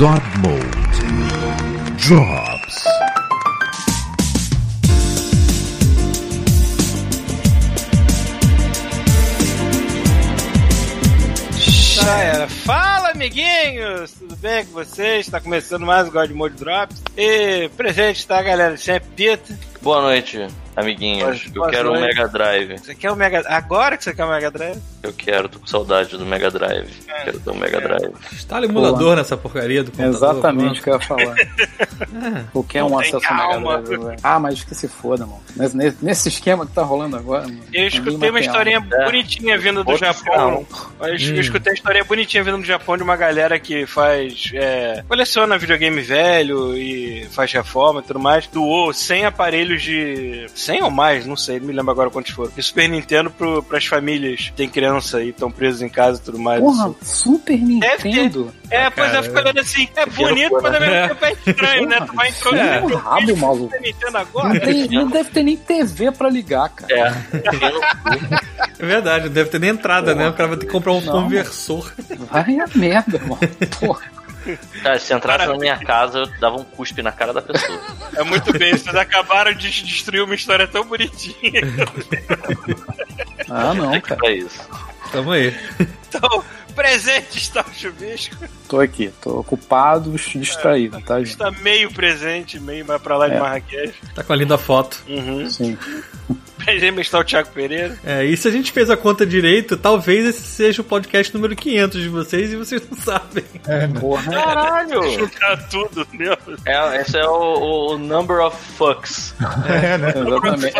God 0.00 0.22
Mode 0.38 0.98
Drops. 1.98 2.84
Já 11.58 12.18
era. 12.18 12.48
Fala, 12.48 13.10
amiguinhos! 13.10 14.12
Tudo 14.12 14.36
bem 14.36 14.64
com 14.64 14.72
vocês? 14.72 15.26
Está 15.26 15.38
começando 15.38 15.84
mais 15.84 16.08
o 16.08 16.10
God 16.10 16.30
Mode 16.30 16.54
Drops. 16.56 17.02
E 17.14 17.68
presente 17.76 18.26
tá, 18.26 18.40
galera? 18.40 18.78
Sempre 18.78 19.10
Pita. 19.14 19.58
Boa 19.82 20.00
noite, 20.00 20.48
amiguinhos. 20.76 21.46
Eu 21.54 21.62
quero 21.64 21.90
um 21.90 21.94
noite. 21.94 22.14
Mega 22.16 22.28
Drive. 22.28 22.78
Você 22.78 22.94
quer 22.94 23.10
o 23.10 23.16
Mega... 23.16 23.42
Agora 23.48 23.96
que 23.96 24.04
você 24.04 24.14
quer 24.14 24.24
o 24.24 24.28
Mega 24.30 24.50
Drive? 24.50 24.78
Eu 25.02 25.12
quero, 25.12 25.48
tô 25.48 25.58
com 25.58 25.66
saudade 25.66 26.16
do 26.16 26.26
Mega 26.26 26.50
Drive. 26.50 26.90
É. 27.08 27.24
Quero 27.24 27.40
ter 27.40 27.50
um 27.50 27.54
Mega 27.56 27.80
Drive. 27.80 28.12
Instala 28.32 28.66
emulador 28.66 29.16
nessa 29.16 29.36
porcaria 29.36 29.82
do 29.82 29.90
computador. 29.90 30.14
Exatamente 30.16 30.80
o 30.80 30.82
que 30.82 30.90
eu 30.90 30.94
ia 30.94 31.00
falar. 31.00 31.34
Qualquer 32.52 32.84
um 32.84 32.90
Não 32.90 32.98
tem 32.98 33.08
acesso 33.08 33.32
ao. 33.32 33.60
Mega 33.60 33.78
Drive. 33.82 34.04
velho. 34.04 34.16
Ah, 34.22 34.38
mas 34.38 34.62
que 34.64 34.74
se 34.74 34.88
foda, 34.88 35.26
mano. 35.26 35.40
Nesse, 35.56 35.76
nesse- 35.76 36.04
nesse 36.04 36.28
esquema 36.28 36.66
que 36.66 36.72
tá 36.72 36.82
rolando 36.82 37.16
agora, 37.16 37.44
mano. 37.44 37.60
Eu 37.72 37.86
escutei 37.86 38.30
uma 38.30 38.40
historinha 38.40 38.80
bonitinha 38.80 39.58
vindo 39.58 39.82
do 39.84 39.90
Outro 39.90 40.06
Japão. 40.06 40.66
Eu, 41.00 41.06
eu 41.08 41.14
Hum. 41.14 41.40
escutei 41.40 41.72
uma 41.72 41.76
historinha 41.76 42.04
bonitinha 42.04 42.44
vindo 42.44 42.58
do 42.58 42.64
Japão 42.64 42.96
de 42.96 43.02
uma 43.02 43.16
galera 43.16 43.58
que 43.58 43.86
faz. 43.86 44.50
É, 44.54 45.02
coleciona 45.08 45.58
videogame 45.58 46.00
velho 46.02 46.76
e 46.76 47.26
faz 47.30 47.52
reforma 47.52 48.00
e 48.00 48.02
tudo 48.04 48.20
mais. 48.20 48.46
Doou 48.46 48.92
100 48.92 49.26
aparelhos 49.26 49.82
de. 49.82 50.46
100 50.60 50.82
ou 50.82 50.90
mais, 50.90 51.26
não 51.26 51.36
sei, 51.36 51.58
não 51.58 51.66
me 51.66 51.72
lembro 51.72 51.90
agora 51.90 52.10
quantos 52.10 52.32
foram. 52.32 52.50
De 52.54 52.62
Super 52.62 52.88
Nintendo 52.88 53.30
pro, 53.30 53.62
pras 53.62 53.86
famílias 53.86 54.40
que 54.46 54.52
têm 54.52 54.68
criança 54.68 55.22
e 55.22 55.30
estão 55.30 55.50
presas 55.50 55.82
em 55.82 55.88
casa 55.88 56.20
e 56.20 56.24
tudo 56.24 56.38
mais. 56.38 56.60
Porra, 56.60 56.94
Super 57.02 57.56
Deve 57.58 57.96
ter. 57.98 58.08
Nintendo. 58.08 58.52
É, 58.70 58.88
pois 58.90 59.08
é, 59.08 59.10
cara, 59.12 59.22
fico 59.22 59.38
olhando 59.38 59.58
assim, 59.60 59.88
é 59.96 60.06
bonito, 60.06 60.58
mas 60.62 60.74
ao 60.74 60.80
mesmo 60.80 61.08
tempo 61.08 61.24
é 61.24 61.32
estranho, 61.50 61.86
né? 61.88 62.00
Tu 62.06 62.14
vai 62.14 62.26
É, 62.26 62.30
introduzir 62.30 62.82
um 62.84 62.96
rabo, 62.98 63.36
maluco. 63.36 63.64
Super 63.64 63.80
Nintendo 63.80 64.12
Não, 64.12 64.20
agora. 64.20 64.60
tem- 64.60 64.88
não 64.88 65.06
deve 65.08 65.30
ter 65.30 65.42
nem 65.42 65.56
TV 65.56 66.12
pra 66.12 66.28
ligar, 66.30 66.68
cara. 66.68 66.94
É. 66.94 68.20
É 68.78 68.86
verdade, 68.86 69.26
não 69.26 69.32
deve 69.32 69.50
ter 69.50 69.58
nem 69.58 69.70
entrada, 69.70 70.14
né? 70.14 70.28
O 70.28 70.32
cara 70.32 70.48
vai 70.50 70.58
ter 70.58 70.66
que 70.66 70.72
comprar 70.72 70.92
um 70.92 71.00
Não. 71.00 71.12
conversor. 71.22 71.92
Vai 72.30 72.58
a 72.58 72.66
merda, 72.74 73.18
mano. 73.20 73.38
Porra. 73.80 74.02
Cara, 74.82 74.98
se 74.98 75.12
entrasse 75.12 75.46
na 75.46 75.56
minha 75.56 75.76
casa, 75.78 76.20
eu 76.20 76.26
dava 76.40 76.56
um 76.56 76.64
cuspe 76.64 77.02
na 77.02 77.12
cara 77.12 77.32
da 77.32 77.42
pessoa. 77.42 77.80
É 78.16 78.22
muito 78.24 78.52
bem, 78.58 78.72
vocês 78.76 78.94
acabaram 78.94 79.52
de 79.52 79.70
destruir 79.70 80.22
uma 80.22 80.34
história 80.34 80.66
tão 80.66 80.84
bonitinha. 80.84 81.60
Ah, 83.48 83.74
não, 83.74 84.00
cara. 84.00 84.20
Pra 84.20 84.32
isso. 84.32 84.60
Tamo 85.12 85.32
aí. 85.32 85.54
Então, 86.08 86.44
presente 86.74 87.38
está 87.38 87.64
o 87.68 87.74
chuvisco. 87.74 88.36
Tô 88.68 88.80
aqui, 88.80 89.12
tô 89.20 89.40
ocupado, 89.40 90.12
distraído, 90.12 91.00
tá, 91.02 91.18
gente? 91.18 91.30
Está 91.30 91.50
meio 91.50 91.92
presente, 91.92 92.58
meio 92.60 92.86
mais 92.86 93.02
pra 93.02 93.16
lá 93.16 93.28
de 93.28 93.34
É. 93.34 93.40
Marrakech. 93.40 93.94
Tá 94.14 94.22
com 94.22 94.32
a 94.32 94.36
linda 94.36 94.56
foto. 94.56 95.02
Uhum. 95.08 95.50
Sim. 95.50 95.76
Presente 96.64 97.00
está 97.00 97.18
o 97.18 97.24
Thiago 97.24 97.48
Pereira. 97.50 97.98
É, 98.04 98.24
e 98.24 98.36
se 98.36 98.48
a 98.48 98.50
gente 98.50 98.72
fez 98.72 98.90
a 98.90 98.96
conta 98.96 99.26
direito, 99.26 99.76
talvez 99.76 100.26
esse 100.26 100.42
seja 100.42 100.82
o 100.82 100.84
podcast 100.84 101.32
número 101.34 101.56
500 101.56 102.00
de 102.00 102.08
vocês 102.08 102.52
e 102.52 102.56
vocês 102.56 102.82
não 102.90 102.98
sabem. 102.98 103.44
Porra. 104.00 104.32
Caralho! 104.32 105.02
Juntar 105.10 105.56
tudo, 105.68 106.06
meu. 106.12 106.36
É, 106.66 107.00
esse 107.00 107.18
é 107.18 107.26
o, 107.26 107.92
o 107.94 107.98
number 107.98 108.38
of 108.40 108.56
fucks. 108.76 109.34
É, 109.66 109.98
né? 109.98 110.12
Exatamente. 110.16 110.76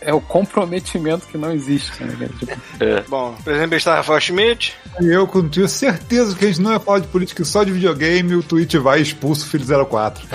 É, 0.00 0.10
é 0.10 0.14
o 0.14 0.20
comprometimento 0.20 1.26
que 1.26 1.38
não 1.38 1.52
existe, 1.52 2.02
né? 2.04 2.28
Tipo, 2.38 2.52
É. 2.80 3.00
Bom, 3.08 3.36
presente 3.44 3.74
está 3.76 3.96
Rafael 3.96 4.20
Schmidt. 4.20 4.74
E 5.00 5.06
eu, 5.06 5.26
quando 5.26 5.50
tenho 5.50 5.68
certeza 5.68 6.34
que 6.34 6.44
a 6.44 6.48
gente 6.48 6.60
não 6.60 6.72
é 6.72 6.78
falar 6.78 7.00
de 7.00 7.08
política 7.08 7.44
só 7.44 7.62
de 7.64 7.72
videogame, 7.72 8.34
o 8.34 8.42
Twitch 8.42 8.74
vai 8.76 9.00
e 9.00 9.02
expulsa 9.02 9.44
o 9.44 9.48
Filho 9.48 9.86
04. 9.86 10.26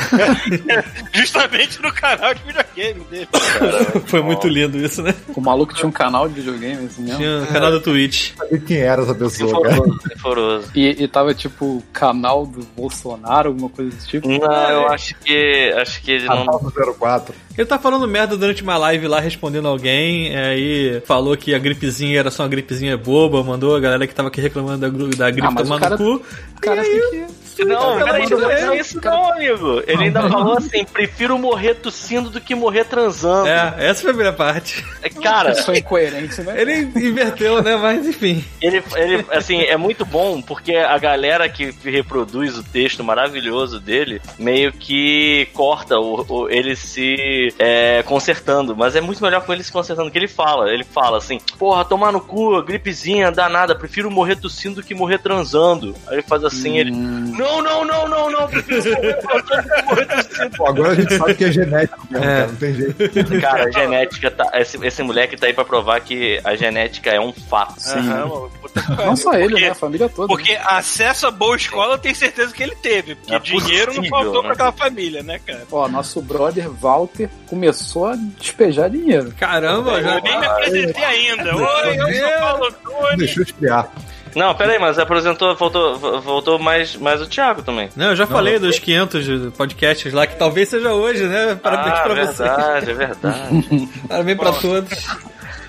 Justamente 1.14 1.82
no 1.82 1.92
canal 1.94 2.34
de 2.34 2.44
videogame 2.44 3.04
dele. 3.06 3.28
Foi 4.06 4.22
muito 4.22 4.48
lindo 4.48 4.78
isso, 4.78 5.02
né? 5.02 5.14
o 5.36 5.42
maluco 5.42 5.74
tinha 5.74 5.88
um 5.88 5.92
canal 5.92 6.28
de 6.28 6.36
videogame, 6.36 6.86
assim 6.86 7.04
mesmo. 7.04 7.18
Tinha 7.18 7.44
o 7.44 7.48
canal 7.48 7.72
do 7.72 7.82
Twitch. 7.82 8.34
Sabia 8.36 8.60
quem 8.60 8.78
era 8.78 9.02
essa 9.02 9.16
pessoa, 9.16 9.62
cara. 9.62 9.76
Sinforoso, 9.76 10.02
sinforoso. 10.08 10.72
E, 10.76 11.04
e 11.04 11.08
tava 11.08 11.34
tipo 11.34 11.84
canal 11.94 12.46
do 12.46 12.66
Bolsonaro, 12.76 13.50
alguma 13.50 13.70
coisa 13.70 13.92
desse 13.92 14.08
tipo. 14.08 14.28
Não, 14.28 14.70
eu 14.70 14.88
acho 14.88 15.16
que. 15.16 15.74
Acho 15.78 16.02
que 16.02 16.12
ele 16.12 16.26
não. 16.26 16.46
Canal 16.46 16.60
do 16.60 16.94
04. 16.94 17.36
Ele 17.58 17.66
tá 17.68 17.78
falando 17.78 18.08
merda 18.08 18.38
durante 18.38 18.64
uma 18.64 18.78
live 18.78 19.08
lá, 19.08 19.20
respondendo 19.20 19.68
alguém, 19.68 20.34
é, 20.36 20.48
aí 20.50 21.02
falou 21.06 21.36
que 21.36 21.54
a 21.54 21.60
gripezinha 21.60 22.20
era 22.20 22.32
só 22.32 22.44
uma 22.44 22.50
gripezinha 22.50 22.98
boba, 22.98 23.44
mandou 23.44 23.76
a 23.76 23.80
galera 23.80 24.08
que 24.08 24.16
tava 24.16 24.30
aqui 24.30 24.40
reclamando 24.42 24.90
da, 24.90 25.16
da 25.18 25.30
gripe 25.32 25.48
Ah, 25.48 25.56
tomando 25.56 25.80
cara- 25.82 25.98
cu. 25.98 26.22
O 26.58 26.62
cara 26.62 26.82
tem 26.84 26.92
que. 27.10 27.42
Não, 27.66 28.00
Cara, 28.00 28.06
peraí, 28.06 28.30
não 28.30 28.50
é, 28.50 28.78
é 28.78 28.80
isso 28.80 29.00
não, 29.04 29.34
amigo. 29.34 29.84
Ele 29.86 30.06
ainda 30.06 30.28
falou 30.28 30.58
assim: 30.58 30.84
prefiro 30.86 31.38
morrer 31.38 31.76
tossindo 31.76 32.30
do 32.30 32.40
que 32.42 32.56
morrer 32.56 32.86
transando. 32.86 33.48
É, 33.48 33.76
essa 33.78 34.02
foi 34.02 34.12
a 34.12 34.14
primeira 34.14 34.34
parte. 34.36 34.84
Cara, 35.22 35.52
Pessoa 35.54 35.78
incoerente, 35.78 36.42
né? 36.42 36.60
Ele 36.60 36.90
inverteu, 36.96 37.62
né? 37.62 37.76
Mas 37.76 38.08
enfim. 38.08 38.44
Ele, 38.62 38.82
ele, 38.96 39.26
assim, 39.32 39.62
é 39.62 39.76
muito 39.78 40.06
bom 40.06 40.42
porque 40.42 40.74
a 40.76 40.98
galera 40.98 41.48
que 41.50 41.72
reproduz 41.84 42.58
o 42.58 42.64
texto 42.64 43.04
maravilhoso 43.04 43.80
dele 43.80 44.22
meio 44.40 44.72
que 44.72 45.48
corta 45.54 46.00
o, 46.00 46.26
o- 46.28 46.50
ele 46.50 46.76
se 46.76 47.41
é, 47.60 48.04
consertando, 48.04 48.76
mas 48.76 48.96
é 48.96 49.02
muito 49.02 49.22
melhor 49.24 49.42
com 49.46 49.54
ele 49.54 49.64
se 49.64 49.72
consertando, 49.72 50.10
que 50.12 50.18
ele 50.18 50.28
fala, 50.28 50.70
ele 50.72 50.84
fala 50.84 51.18
assim, 51.18 51.40
porra, 51.58 51.84
tomar 51.86 52.12
no 52.12 52.22
cu, 52.22 52.62
gripezinha, 52.64 53.32
danada, 53.32 53.76
prefiro 53.76 54.10
morrer 54.12 54.36
tossindo 54.36 54.76
do 54.76 54.84
que 54.84 54.94
morrer 54.94 55.20
transando. 55.20 55.96
Aí 56.08 56.16
ele 56.16 56.22
faz 56.24 56.44
assim, 56.44 56.78
ele, 56.78 56.92
não, 56.92 57.62
não, 57.62 57.86
não, 57.86 58.08
não, 58.08 58.30
não, 58.32 58.48
prefiro 58.48 58.84
morrer 58.96 59.14
transando 59.16 59.62
do 59.64 59.70
que 59.76 59.82
morrer 59.84 60.06
tossindo. 60.06 60.58
Pô, 60.58 60.68
agora 60.68 60.92
a 60.92 60.96
gente 60.96 61.18
sabe 61.18 61.36
que 61.36 61.46
é 61.46 61.52
genético 61.52 62.08
mesmo, 62.10 62.26
É. 62.26 62.36
cara. 62.36 62.48
Não 62.48 62.56
tem 62.56 62.74
jeito. 62.74 63.42
Cara, 63.42 63.64
a 63.66 63.72
genética 63.72 64.32
tá, 64.32 64.52
esse, 64.56 64.86
esse 64.86 65.04
moleque 65.04 65.38
tá 65.38 65.48
aí 65.48 65.54
pra 65.54 65.66
provar 65.66 66.00
que 66.02 66.40
a 66.44 66.56
genética 66.56 67.10
é 67.12 67.20
um 67.20 67.32
fato. 67.34 67.76
Aham, 67.90 68.50
que 68.64 68.70
pariu. 68.70 69.06
Não 69.06 69.16
só 69.16 69.34
ele, 69.34 69.50
Porque- 69.50 69.62
né? 69.66 69.70
A 69.72 69.76
família 69.76 70.10
toda. 70.10 70.28
Porque 70.28 70.58
acesso 70.64 71.28
a 71.28 71.32
boa 71.32 71.56
escola 71.56 71.94
eu 71.96 71.98
tenho 71.98 72.16
certeza 72.16 72.54
que 72.54 72.62
ele 72.64 72.76
teve. 72.76 73.16
Porque 73.16 73.34
É 73.36 73.40
dinheiro 73.40 73.92
não 73.94 73.98
possível, 74.02 74.10
faltou 74.20 74.42
né? 74.42 74.48
pra 74.50 74.54
aquela 74.54 74.72
família, 74.72 75.24
né, 75.24 75.40
cara? 75.46 75.64
Ó, 75.72 75.88
nosso 75.88 76.22
brother 76.22 76.70
Walter 76.70 77.30
começou 77.48 78.08
a 78.08 78.16
despejar 78.16 78.90
dinheiro. 78.90 79.34
Caramba, 79.38 80.02
já. 80.02 80.18
Eu 80.18 80.24
nem 80.24 80.40
me 80.40 80.46
apresentei 80.46 81.04
ainda. 81.04 81.56
Oi, 81.56 82.00
eu 82.00 82.14
sou 82.14 82.40
Paulo 82.40 82.66
Antônio. 82.66 83.18
Deixou 83.18 83.44
esfriar. 83.44 83.92
Não, 84.36 84.56
pera 84.56 84.72
aí, 84.72 84.80
mas 84.80 84.98
apresentou, 84.98 85.56
voltou, 85.56 86.22
voltou 86.22 86.58
mais, 86.58 86.96
mais 86.96 87.22
o 87.22 87.28
Thiago 87.28 87.62
também. 87.62 87.90
Não, 87.96 88.12
eu 88.12 88.16
já 88.16 88.26
falei 88.26 88.58
dos 88.58 88.80
500 88.80 89.54
podcasts 89.58 90.14
lá, 90.14 90.26
que 90.26 90.38
talvez 90.38 90.70
seja 90.70 90.94
hoje, 90.94 91.24
né? 91.24 91.56
Parabéns 91.56 92.00
ah, 92.00 92.02
pra 92.02 92.14
verdade, 92.14 92.86
vocês. 92.86 92.88
é 92.88 92.94
verdade. 92.94 93.90
Parabéns 94.08 94.38
pra 94.38 94.54
todos. 94.54 95.08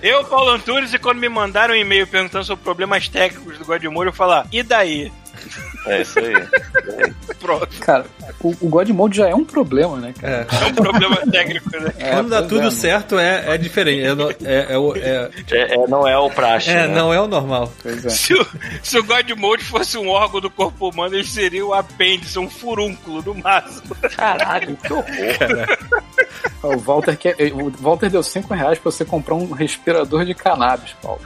Eu, 0.02 0.24
Paulo 0.24 0.50
Antunes, 0.50 0.92
e 0.92 0.98
quando 0.98 1.18
me 1.18 1.28
mandaram 1.28 1.74
um 1.74 1.76
e-mail 1.76 2.06
perguntando 2.06 2.44
sobre 2.44 2.64
problemas 2.64 3.08
técnicos 3.08 3.58
do 3.58 3.64
Godmode, 3.64 4.10
eu 4.10 4.12
falar, 4.12 4.46
e 4.52 4.62
daí? 4.62 5.12
É 5.86 6.02
isso 6.02 6.18
aí. 6.18 6.32
Pronto. 7.40 7.68
Cara, 7.80 8.04
o, 8.40 8.50
o 8.60 8.68
God 8.68 8.88
Mode 8.90 9.16
já 9.16 9.28
é 9.28 9.34
um 9.34 9.44
problema, 9.44 9.96
né, 9.98 10.14
cara? 10.20 10.46
É. 10.50 10.64
É 10.64 10.66
um 10.68 10.74
problema 10.74 11.16
técnico, 11.30 11.70
né? 11.80 11.92
É, 11.98 12.10
Quando 12.10 12.28
dá 12.30 12.42
tudo 12.42 12.66
é, 12.68 12.70
certo, 12.70 13.18
é, 13.18 13.54
é 13.54 13.58
diferente. 13.58 14.02
É, 14.44 14.52
é, 14.52 14.58
é, 14.72 14.74
é, 15.00 15.30
É, 15.50 15.74
é, 15.74 15.86
não 15.88 16.06
é 16.06 16.16
o 16.16 16.30
praxe. 16.30 16.70
é, 16.70 16.86
né? 16.86 16.94
não 16.94 17.12
é 17.12 17.20
o 17.20 17.26
normal. 17.26 17.72
Pois 17.82 18.04
é. 18.06 18.10
Se 18.10 18.34
o, 18.34 18.46
se 18.82 18.98
o 18.98 19.04
Godmode 19.04 19.64
fosse 19.64 19.98
um 19.98 20.08
órgão 20.08 20.40
do 20.40 20.50
corpo 20.50 20.88
humano, 20.88 21.14
ele 21.16 21.26
seria 21.26 21.64
o 21.66 21.74
apêndice, 21.74 22.38
um 22.38 22.48
furúnculo, 22.48 23.22
no 23.22 23.34
máximo. 23.34 23.94
Caralho, 24.16 24.76
que 24.76 24.92
horror. 24.92 25.78
Ó, 26.62 26.74
O 26.74 26.78
Walter, 26.78 27.16
quer, 27.16 27.34
o 27.52 27.70
Walter 27.80 28.08
deu 28.08 28.22
5 28.22 28.54
reais 28.54 28.78
pra 28.78 28.90
você 28.92 29.04
comprar 29.04 29.34
um 29.34 29.50
respirador 29.52 30.24
de 30.24 30.34
cannabis, 30.34 30.92
Paulo. 31.02 31.20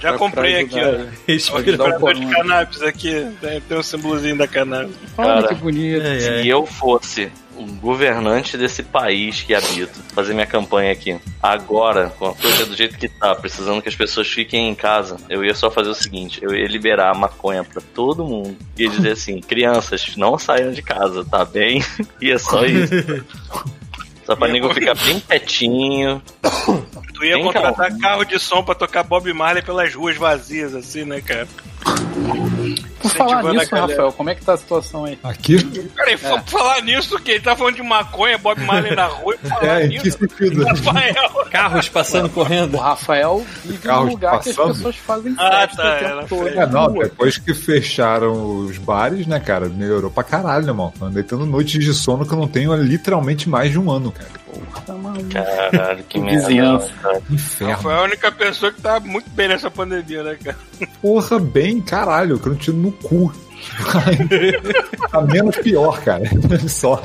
Já 0.00 0.10
Pra- 0.10 0.18
comprei 0.18 0.52
pra 0.52 0.62
aqui, 0.62 0.80
ajudar- 0.80 0.92
ó. 0.92 1.04
Dá 1.04 1.10
um 1.10 1.16
Respirador 1.26 2.14
de 2.14 2.20
pulmão. 2.26 2.42
Cannabis 2.52 2.82
aqui. 2.82 3.36
Tem, 3.40 3.60
tem 3.60 3.78
um 3.78 3.82
símbolozinho 3.82 4.36
da 4.36 4.46
cannabis. 4.46 4.94
Olha 5.16 5.48
que 5.48 5.54
bonito. 5.54 6.02
É, 6.06 6.16
é. 6.16 6.42
Se 6.42 6.48
eu 6.48 6.66
fosse 6.66 7.30
um 7.56 7.76
governante 7.76 8.56
desse 8.56 8.82
país 8.82 9.42
que 9.42 9.54
habito, 9.54 10.00
fazer 10.14 10.34
minha 10.34 10.46
campanha 10.46 10.92
aqui, 10.92 11.18
agora, 11.42 12.10
com 12.18 12.26
a 12.26 12.34
coisa 12.34 12.64
do 12.66 12.74
jeito 12.74 12.98
que 12.98 13.08
tá, 13.08 13.34
precisando 13.34 13.82
que 13.82 13.88
as 13.88 13.94
pessoas 13.94 14.26
fiquem 14.26 14.68
em 14.68 14.74
casa, 14.74 15.16
eu 15.28 15.44
ia 15.44 15.54
só 15.54 15.70
fazer 15.70 15.90
o 15.90 15.94
seguinte: 15.94 16.40
eu 16.42 16.54
ia 16.54 16.66
liberar 16.66 17.10
a 17.10 17.14
maconha 17.14 17.64
pra 17.64 17.82
todo 17.94 18.24
mundo. 18.24 18.56
Ia 18.76 18.88
dizer 18.88 19.12
assim: 19.12 19.40
crianças, 19.42 20.16
não 20.16 20.38
saiam 20.38 20.72
de 20.72 20.82
casa, 20.82 21.24
tá 21.24 21.44
bem? 21.44 21.82
E 22.20 22.30
é 22.30 22.38
só 22.38 22.64
isso. 22.64 22.92
Só 24.24 24.36
pra 24.36 24.46
nego 24.46 24.72
ficar 24.72 24.94
bem 24.94 25.18
quietinho. 25.18 26.22
Tu 27.14 27.24
ia 27.24 27.34
Bem 27.34 27.44
contratar 27.44 27.98
carro 27.98 28.24
de 28.24 28.38
som 28.38 28.62
pra 28.62 28.72
tocar 28.72 29.02
Bob 29.02 29.32
Marley 29.32 29.64
pelas 29.64 29.92
ruas 29.92 30.16
vazias, 30.16 30.76
assim, 30.76 31.04
né, 31.04 31.20
cara? 31.20 31.48
Por 33.00 33.10
falar 33.10 33.42
nisso. 33.42 33.74
Rafael, 33.74 34.12
como 34.12 34.30
é 34.30 34.34
que 34.34 34.44
tá 34.44 34.52
a 34.54 34.56
situação 34.56 35.04
aí? 35.04 35.18
Aqui? 35.24 35.62
Peraí, 35.96 36.16
fa- 36.16 36.40
falar 36.42 36.80
nisso, 36.82 37.18
que 37.18 37.32
ele 37.32 37.40
tá 37.40 37.56
falando 37.56 37.74
de 37.74 37.82
maconha, 37.82 38.38
Bob 38.38 38.60
Marley 38.62 38.94
na 38.94 39.06
rua 39.06 39.34
e 39.42 39.48
falar 39.48 39.80
É, 39.80 39.86
em 39.86 39.90
que 39.98 40.04
nisso. 40.04 40.18
sentido? 40.18 40.64
Rafael. 40.66 41.44
Carros 41.50 41.88
passando 41.88 42.28
correndo. 42.28 42.74
O 42.76 42.80
Rafael 42.80 43.44
vive 43.64 43.78
Carros 43.78 44.04
num 44.06 44.10
lugar 44.12 44.40
que 44.40 44.50
as 44.50 44.56
passando? 44.56 44.74
pessoas 44.74 44.96
fazem 44.96 45.34
Ah, 45.38 45.66
festa 45.66 45.82
tá, 45.82 45.96
o 45.96 45.98
tempo 45.98 46.28
todo. 46.28 46.48
É, 46.48 46.66
não, 46.66 46.92
depois 46.92 47.38
que 47.38 47.52
fecharam 47.54 48.56
os 48.66 48.78
bares, 48.78 49.26
né, 49.26 49.40
cara, 49.40 49.68
melhorou 49.68 50.10
pra 50.10 50.22
caralho, 50.22 50.66
irmão. 50.68 50.92
Andei 51.02 51.22
tendo 51.24 51.44
noites 51.44 51.84
de 51.84 51.92
sono 51.92 52.24
que 52.24 52.32
eu 52.32 52.38
não 52.38 52.46
tenho 52.48 52.72
há 52.72 52.76
literalmente 52.76 53.48
mais 53.48 53.70
de 53.72 53.78
um 53.78 53.90
ano, 53.90 54.12
cara. 54.12 54.30
Porra, 54.52 54.98
mano. 54.98 55.24
Caralho, 55.32 56.04
que. 56.04 56.20
Vizinhança. 56.22 56.90
cara. 57.02 57.20
Inferno. 57.30 57.78
Foi 57.82 57.94
a 57.94 58.02
única 58.02 58.30
pessoa 58.30 58.70
que 58.70 58.80
tá 58.80 59.00
muito 59.00 59.28
bem 59.30 59.48
nessa 59.48 59.70
pandemia, 59.70 60.22
né, 60.22 60.36
cara? 60.42 60.56
Porra, 61.00 61.38
bem, 61.38 61.71
caralho, 61.80 62.34
eu 62.34 62.38
quero 62.38 62.54
um 62.54 62.58
tiro 62.58 62.76
no 62.76 62.92
cu. 62.92 63.32
tá 65.10 65.20
menos 65.22 65.56
pior, 65.56 66.00
cara. 66.02 66.22
Só. 66.68 67.00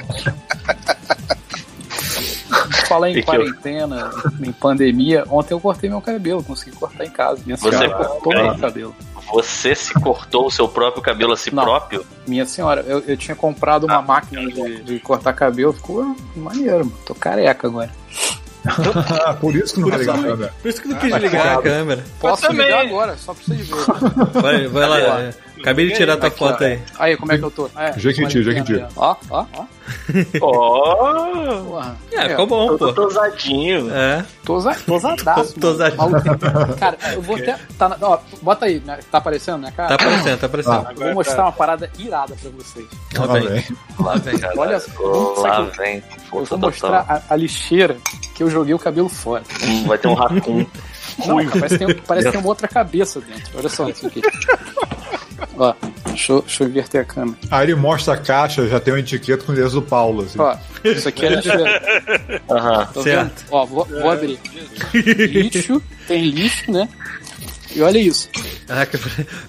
Falar 2.88 3.10
E 3.10 3.12
em 3.12 3.14
que 3.16 3.20
eu- 3.22 3.26
quarentena, 3.26 4.10
em 4.42 4.52
pandemia, 4.52 5.26
ontem 5.30 5.54
eu 5.54 5.60
cortei 5.60 5.90
meu 5.90 6.02
cabelo, 6.02 6.42
consegui 6.44 6.76
cortar 6.76 7.06
em 7.06 7.10
casa. 7.10 7.42
Minha 7.46 7.58
Você 7.58 7.70
senhora 7.70 7.90
cortou 8.06 8.34
meu 8.34 8.58
cabelo. 8.58 8.96
Você 9.34 9.76
se 9.76 9.94
cortou 9.96 10.48
o 10.48 10.52
seu 10.52 10.70
próprio 10.70 11.04
cabelo 11.04 11.34
a 11.34 11.38
si 11.38 11.54
Não. 11.54 11.64
próprio? 11.64 12.06
Minha 12.26 12.46
senhora, 12.46 12.82
eu, 12.88 13.00
eu 13.02 13.18
tinha 13.18 13.36
comprado 13.36 13.84
uma 13.86 13.98
Ah, 13.98 14.02
máquina 14.02 14.42
de, 14.50 14.82
de 14.84 15.00
cortar 15.00 15.34
cabelo, 15.34 15.74
ficou 15.74 16.16
maneiro, 16.36 16.86
mano. 16.86 16.94
Tô 17.06 17.14
careca 17.14 17.68
agora. 17.68 17.92
Ah, 19.26 19.34
por 19.34 19.56
isso 19.56 19.74
que 19.74 19.80
não 19.82 19.90
tá 19.90 19.98
ligado, 19.98 20.38
né? 20.38 20.50
Por 20.62 20.68
isso 20.70 20.82
que 20.82 20.88
não 20.88 20.98
quis 20.98 21.16
ligar 21.16 21.58
a 21.58 21.62
câmera. 21.62 22.04
Posso 22.20 22.52
ligar 22.52 22.86
agora, 22.86 23.16
só 23.18 23.34
pra 23.34 23.44
vocês 23.44 23.68
verem. 23.68 24.42
Vai, 24.42 24.68
vai 24.68 24.88
lá. 24.90 25.20
é. 25.22 25.34
Acabei 25.60 25.88
de 25.88 25.96
tirar 25.96 26.18
tua 26.18 26.28
Aqui, 26.30 26.38
foto 26.40 26.64
ó. 26.64 26.66
aí. 26.68 26.80
Aí, 27.00 27.18
como 27.18 27.32
é 27.32 27.38
que 27.38 27.44
eu 27.44 27.52
tô? 27.52 27.70
É, 27.78 27.94
Jequiti, 27.98 28.22
quarentena 28.22 28.44
Jequiti. 28.44 28.72
mesmo. 28.74 28.88
Ó, 28.96 29.16
ó, 29.30 29.46
ó. 29.56 29.66
Oh, 30.42 31.64
Porra. 31.64 31.96
É, 32.12 32.30
ficou 32.30 32.48
bom, 32.48 32.68
tô 32.78 32.88
pô. 32.88 32.94
tosadinho. 32.94 33.90
É. 33.94 34.26
Tô, 34.44 34.60
tô 34.86 34.96
osadaço. 34.96 35.54
Tô- 35.56 35.60
tô 35.62 35.68
mano. 35.68 35.76
osadinho. 35.76 35.98
Maluco. 36.54 36.78
Cara, 36.78 36.98
eu 37.14 37.22
vou 37.22 37.36
até. 37.38 37.58
Tá 37.78 37.90
na- 37.90 37.98
ó, 38.02 38.20
bota 38.42 38.66
aí, 38.66 38.82
né? 38.86 39.00
tá 39.10 39.18
aparecendo, 39.18 39.60
né, 39.60 39.72
cara? 39.76 39.90
Tá 39.90 39.96
aparecendo, 39.96 40.40
tá 40.40 40.46
aparecendo. 40.46 40.88
Eu 40.92 40.96
vou 40.98 41.14
mostrar 41.14 41.44
uma 41.44 41.52
parada 41.52 41.90
irada 41.98 42.36
pra 42.36 42.50
vocês. 42.52 42.86
Lá 43.18 43.28
Tá 43.28 43.34
vem. 43.34 43.64
Lá 44.00 44.16
vem, 44.16 44.38
cara. 44.40 44.54
Olha 44.58 44.80
só, 44.80 45.34
lá 45.42 45.66
que 45.66 45.78
vem. 45.78 46.04
Eu 46.34 46.46
vou 46.46 46.58
mostrar 46.60 47.06
a, 47.08 47.34
a 47.34 47.36
lixeira 47.36 47.98
que 48.36 48.44
eu 48.44 48.50
joguei 48.50 48.74
o 48.74 48.80
cabelo 48.80 49.08
fora. 49.10 49.44
Hum, 49.64 49.86
Vai 49.88 49.98
ter 49.98 50.08
um 50.10 50.14
raccoon. 50.14 50.66
Não, 51.26 51.38
cara, 51.38 51.50
parece 51.60 51.78
que, 51.80 51.86
tem, 51.86 51.96
parece 51.96 52.26
que 52.28 52.32
tem 52.34 52.40
uma 52.42 52.50
outra 52.50 52.68
cabeça 52.68 53.20
dentro. 53.22 53.58
Olha 53.58 53.70
só 53.70 53.88
isso 53.90 54.06
aqui. 54.06 54.22
Ó, 55.58 55.74
deixa, 56.08 56.32
eu- 56.34 56.42
deixa 56.42 56.64
eu 56.64 56.68
inverter 56.70 57.02
a 57.02 57.06
câmera. 57.06 57.38
Aí 57.52 57.66
ele 57.68 57.76
mostra 57.76 58.14
a 58.14 58.18
caixa, 58.18 58.68
já 58.68 58.80
tem 58.80 58.94
uma 58.94 59.00
etiqueta 59.00 59.44
com 59.44 59.52
o 59.52 59.56
endereço 59.56 59.76
do 59.76 59.82
Paulo, 59.82 60.24
assim. 60.24 60.40
Ó, 60.40 60.56
isso 60.84 61.08
aqui 61.08 61.26
é 61.26 61.30
lixeira. 61.30 62.42
Aham. 62.50 62.86
Tá 62.94 63.02
Certo. 63.04 63.24
vendo? 63.24 63.34
Ó, 63.52 63.66
vou, 63.66 63.86
vou 63.86 64.10
abrir. 64.12 64.40
Lixo, 64.94 65.82
tem 66.08 66.24
lixo, 66.30 66.72
né? 66.72 66.88
E 67.76 67.82
olha 67.82 67.98
isso. 67.98 68.30
Caraca, 68.66 69.00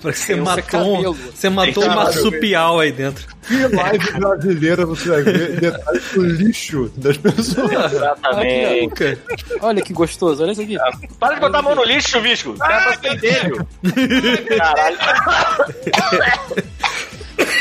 parece 0.03 0.26
que 0.26 0.35
você 0.35 0.37
matou, 0.37 1.11
um, 1.11 1.12
você 1.12 1.49
matou 1.49 1.85
um 1.85 1.94
marsupial 1.94 2.81
aí 2.81 2.93
dentro. 2.93 3.26
Que 3.47 3.67
live 3.67 4.12
brasileira 4.12 4.85
você 4.85 5.09
vai 5.09 5.23
ver 5.23 5.61
detalhes 5.61 6.03
do 6.12 6.25
lixo 6.25 6.93
das 6.97 7.17
pessoas. 7.17 7.93
Exatamente. 7.93 8.82
Nunca. 8.82 9.19
Olha 9.61 9.82
que 9.82 9.93
gostoso, 9.93 10.43
olha 10.43 10.53
isso 10.53 10.62
aqui. 10.62 10.76
Para 11.19 11.35
de 11.35 11.41
botar 11.41 11.61
a 11.61 11.62
mão 11.62 11.75
no 11.75 11.85
lixo, 11.85 12.20
pra 12.20 12.99
pendelho. 12.99 13.67
Caralho. 14.59 14.99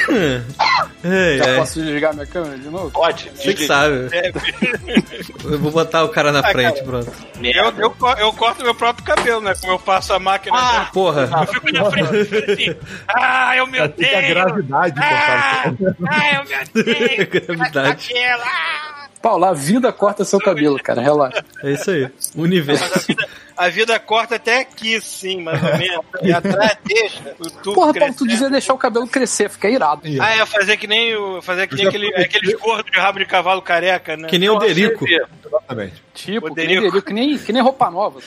Ei, 1.04 1.38
Já 1.38 1.50
ei. 1.52 1.58
posso 1.58 1.80
desligar 1.82 2.14
minha 2.14 2.26
câmera 2.26 2.58
de 2.58 2.70
novo? 2.70 2.92
Pode. 2.92 3.32
Você 3.36 3.54
que 3.54 3.66
sabe. 3.66 4.10
Eu 5.46 5.60
vou 5.60 5.72
botar 5.72 6.04
o 6.04 6.10
cara 6.10 6.32
na 6.32 6.44
frente, 6.44 6.84
pronto. 6.84 7.12
Eu, 7.42 7.66
eu, 7.78 7.96
eu 8.18 8.34
corto 8.34 8.64
meu 8.64 8.76
próprio 8.76 9.06
cabelo, 9.06 9.42
né? 9.42 9.54
Como 9.62 9.74
eu 9.74 9.80
passo 9.80 10.14
a 10.14 10.20
máquina. 10.20 10.58
Ah, 10.58 10.90
porra. 10.92 11.30
eu 11.42 11.48
fico 11.48 11.72
na 11.72 11.92
frente 11.92 12.36
assim. 12.36 12.76
Ah, 13.08 13.56
eu 13.56 13.68
me 13.68 13.78
Tem 13.90 14.14
a 14.14 14.18
odeio! 14.18 14.34
gravidade 14.34 15.00
Ah, 15.00 15.64
ah, 16.10 16.36
eu 16.36 16.44
me 16.46 16.84
odeio! 16.84 17.28
Gravidade. 17.48 18.08
Cabelo, 18.10 18.44
ah! 18.44 19.08
Paulo, 19.22 19.46
a 19.46 19.54
vida 19.54 19.92
corta 19.92 20.24
seu 20.24 20.40
cabelo, 20.40 20.82
cara, 20.82 21.02
relaxa. 21.02 21.44
É 21.64 21.72
isso 21.72 21.90
aí. 21.92 22.10
Universo. 22.36 22.84
A 22.84 23.00
vida 23.00 23.28
corta 24.06 24.36
até 24.36 24.60
aqui, 24.62 25.00
sim, 25.02 25.42
mais 25.42 25.62
ou 25.64 25.78
menos. 25.78 26.06
E 26.22 26.32
atrás 26.34 26.78
deixa 26.84 27.36
o 27.40 27.50
tubo 27.50 27.76
Porra, 27.76 27.94
Paulo, 27.94 28.14
tu 28.16 28.28
dizia 28.28 28.50
deixar 28.50 28.74
o 28.74 28.78
cabelo 28.78 29.08
crescer, 29.08 29.50
fica 29.50 29.70
irado. 29.70 30.02
Ah, 30.20 30.36
é 30.36 30.46
fazer 30.46 30.78
que 30.78 30.88
nem 30.88 31.16
o. 31.16 31.42
Fazer 31.42 31.68
que 31.68 31.76
nem 31.76 31.88
aquele, 31.88 32.08
aqueles 32.16 32.54
gordos 32.56 32.92
de 32.92 33.00
rabo 33.00 33.20
de 33.20 33.26
cavalo 33.26 33.62
careca, 33.62 34.18
né? 34.18 34.28
Que 34.28 34.38
nem 34.40 34.50
o 34.50 34.58
Derico. 34.58 35.06
Exatamente. 35.08 36.04
Tipo, 36.14 36.48
que 36.48 36.50
Poderia- 36.50 36.82
nem, 36.82 36.90
derico, 36.90 37.02
que, 37.06 37.14
nem, 37.14 37.38
que 37.38 37.54
nem 37.54 37.62
roupa 37.62 37.92
nova. 37.92 38.20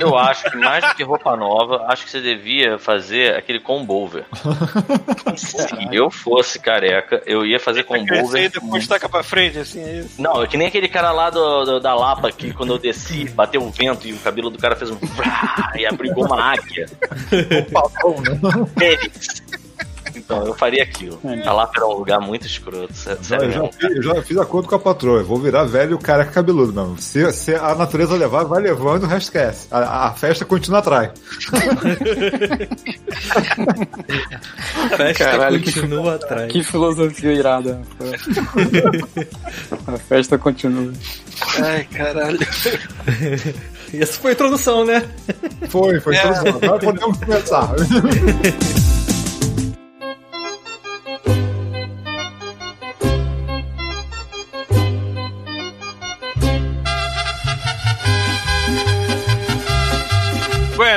Eu 0.00 0.16
acho 0.16 0.50
que 0.50 0.56
mais 0.56 0.82
do 0.82 0.94
que 0.94 1.02
roupa 1.02 1.36
nova, 1.36 1.84
acho 1.88 2.04
que 2.04 2.10
você 2.10 2.20
devia 2.22 2.78
fazer 2.78 3.34
aquele 3.36 3.60
combover. 3.60 4.24
Se 5.36 5.56
eu 5.92 6.10
fosse 6.10 6.58
careca, 6.58 7.22
eu 7.26 7.44
ia 7.44 7.60
fazer 7.60 7.80
e 7.80 7.84
combover. 7.84 8.50
depois 8.50 8.86
taca 8.86 9.08
pra 9.08 9.22
frente, 9.22 9.58
assim, 9.58 9.82
é 9.82 9.92
isso. 10.00 10.20
Não, 10.20 10.42
é 10.42 10.46
que 10.46 10.56
nem 10.56 10.66
aquele 10.68 10.88
cara 10.88 11.10
lá 11.12 11.28
do, 11.30 11.64
do- 11.64 11.80
da 11.80 11.94
Lapa 11.94 12.30
que 12.32 12.52
quando 12.52 12.72
eu 12.72 12.78
desci, 12.78 13.28
bateu 13.28 13.62
um 13.62 13.70
vento 13.70 14.06
e 14.08 14.12
o 14.14 14.18
cabelo 14.18 14.48
do 14.50 14.58
cara 14.58 14.73
fez 14.76 14.90
um 14.90 14.98
e 15.76 15.86
abrigou 15.86 16.24
uma 16.26 16.52
águia. 16.52 16.86
Papão, 17.72 18.16
né? 18.20 18.38
Fênix. 18.78 19.42
Então, 20.16 20.46
eu 20.46 20.54
faria 20.54 20.84
aquilo. 20.84 21.18
A 21.44 21.52
Lapa 21.52 21.72
era 21.76 21.86
um 21.88 21.94
lugar 21.94 22.20
muito 22.20 22.46
escroto. 22.46 22.94
sé- 22.94 23.12
Eu 23.14 23.24
Sério. 23.24 23.50
já, 23.80 23.88
eu 23.88 24.00
já 24.02 24.22
fiz 24.22 24.36
acordo 24.38 24.68
com 24.68 24.76
a 24.76 24.78
patroa. 24.78 25.18
Eu 25.18 25.24
vou 25.24 25.40
virar 25.40 25.64
velho 25.64 25.98
careca 25.98 26.30
cabeludo 26.30 26.72
mesmo. 26.72 26.96
Se, 27.00 27.32
se 27.32 27.52
a 27.52 27.74
natureza 27.74 28.14
levar, 28.14 28.44
vai 28.44 28.62
levando, 28.62 29.02
o 29.02 29.06
resto 29.08 29.24
esquece. 29.24 29.66
A, 29.72 30.06
a 30.06 30.12
festa 30.12 30.44
continua 30.44 30.78
atrás. 30.78 31.10
A 34.92 34.96
festa 34.96 35.24
Caralho, 35.24 35.60
que- 35.60 35.72
continua 35.72 36.14
atrás. 36.14 36.52
Que 36.52 36.62
filosofia 36.62 37.32
irada. 37.32 37.80
A 39.88 39.98
festa 39.98 40.38
continua. 40.38 40.92
Ai, 41.62 41.84
caralho. 41.84 42.38
E 43.94 44.02
essa 44.02 44.14
foi 44.14 44.30
a 44.30 44.34
introdução, 44.34 44.84
né? 44.84 45.04
Foi, 45.68 46.00
foi 46.00 46.16
tudo 46.16 46.52
bom. 46.52 46.66
Agora 46.66 46.78
podemos 46.80 47.18
começar. 47.18 47.70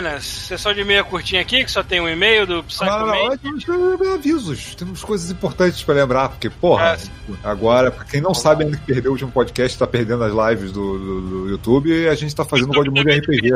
Buenas, 0.01 0.25
sessão 0.25 0.73
de 0.75 0.81
e-mail 0.81 1.03
curtinha 1.05 1.41
aqui, 1.41 1.63
que 1.65 1.71
só 1.71 1.81
tem 1.81 1.99
um 1.99 2.07
e-mail 2.07 2.45
do 2.45 2.53
Não, 2.55 2.61
não, 2.61 2.67
Psycho 2.67 2.89
não, 2.89 3.37
temos 3.37 3.63
temos 3.65 4.07
avisos. 4.13 4.75
Temos 4.75 5.03
coisas 5.03 5.31
importantes 5.31 5.81
pra 5.81 5.95
lembrar, 5.95 6.29
porque, 6.29 6.49
porra, 6.51 6.91
Ah, 6.91 6.97
sim. 6.97 7.09
agora, 7.43 7.89
pra 7.89 8.05
quem 8.05 8.21
não 8.21 8.33
sabe 8.33 8.63
ainda 8.63 8.77
que 8.77 8.83
perdeu 8.85 9.09
o 9.09 9.13
último 9.13 9.31
podcast, 9.31 9.75
tá 9.77 9.87
perdendo 9.87 10.23
as 10.23 10.31
lives 10.51 10.71
do, 10.71 10.99
do, 10.99 11.21
do 11.21 11.49
YouTube 11.49 11.89
e 11.89 12.07
a 12.07 12.13
gente 12.13 12.35
tá 12.35 12.45
fazendo 12.45 12.69
o 12.69 12.73
God 12.73 12.87
Mode 12.87 13.09
RPG. 13.19 13.49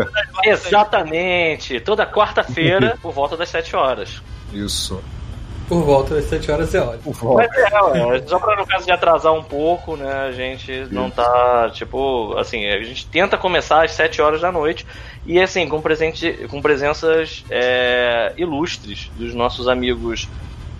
Exatamente. 0.45 1.79
Toda 1.79 2.07
quarta-feira, 2.07 2.97
por 3.01 3.13
volta 3.13 3.37
das 3.37 3.49
7 3.49 3.75
horas. 3.75 4.21
Isso. 4.51 4.99
Por 5.71 5.83
volta 5.83 6.15
das 6.15 6.25
7 6.25 6.51
horas 6.51 6.75
é 6.75 6.81
ótimo. 6.81 7.15
Mas 7.33 7.49
é, 7.55 7.81
ué, 7.81 8.21
só 8.27 8.37
pra 8.37 8.57
no 8.57 8.67
caso 8.67 8.85
de 8.85 8.91
atrasar 8.91 9.31
um 9.31 9.41
pouco, 9.41 9.95
né? 9.95 10.25
A 10.27 10.31
gente 10.33 10.85
não 10.91 11.09
tá, 11.09 11.69
tipo, 11.73 12.35
assim, 12.37 12.65
a 12.65 12.83
gente 12.83 13.07
tenta 13.07 13.37
começar 13.37 13.85
às 13.85 13.91
7 13.91 14.21
horas 14.21 14.41
da 14.41 14.51
noite 14.51 14.85
e 15.25 15.39
assim, 15.39 15.69
com, 15.69 15.81
presente, 15.81 16.45
com 16.49 16.61
presenças 16.61 17.45
é, 17.49 18.33
ilustres 18.35 19.09
dos 19.15 19.33
nossos 19.33 19.69
amigos 19.69 20.27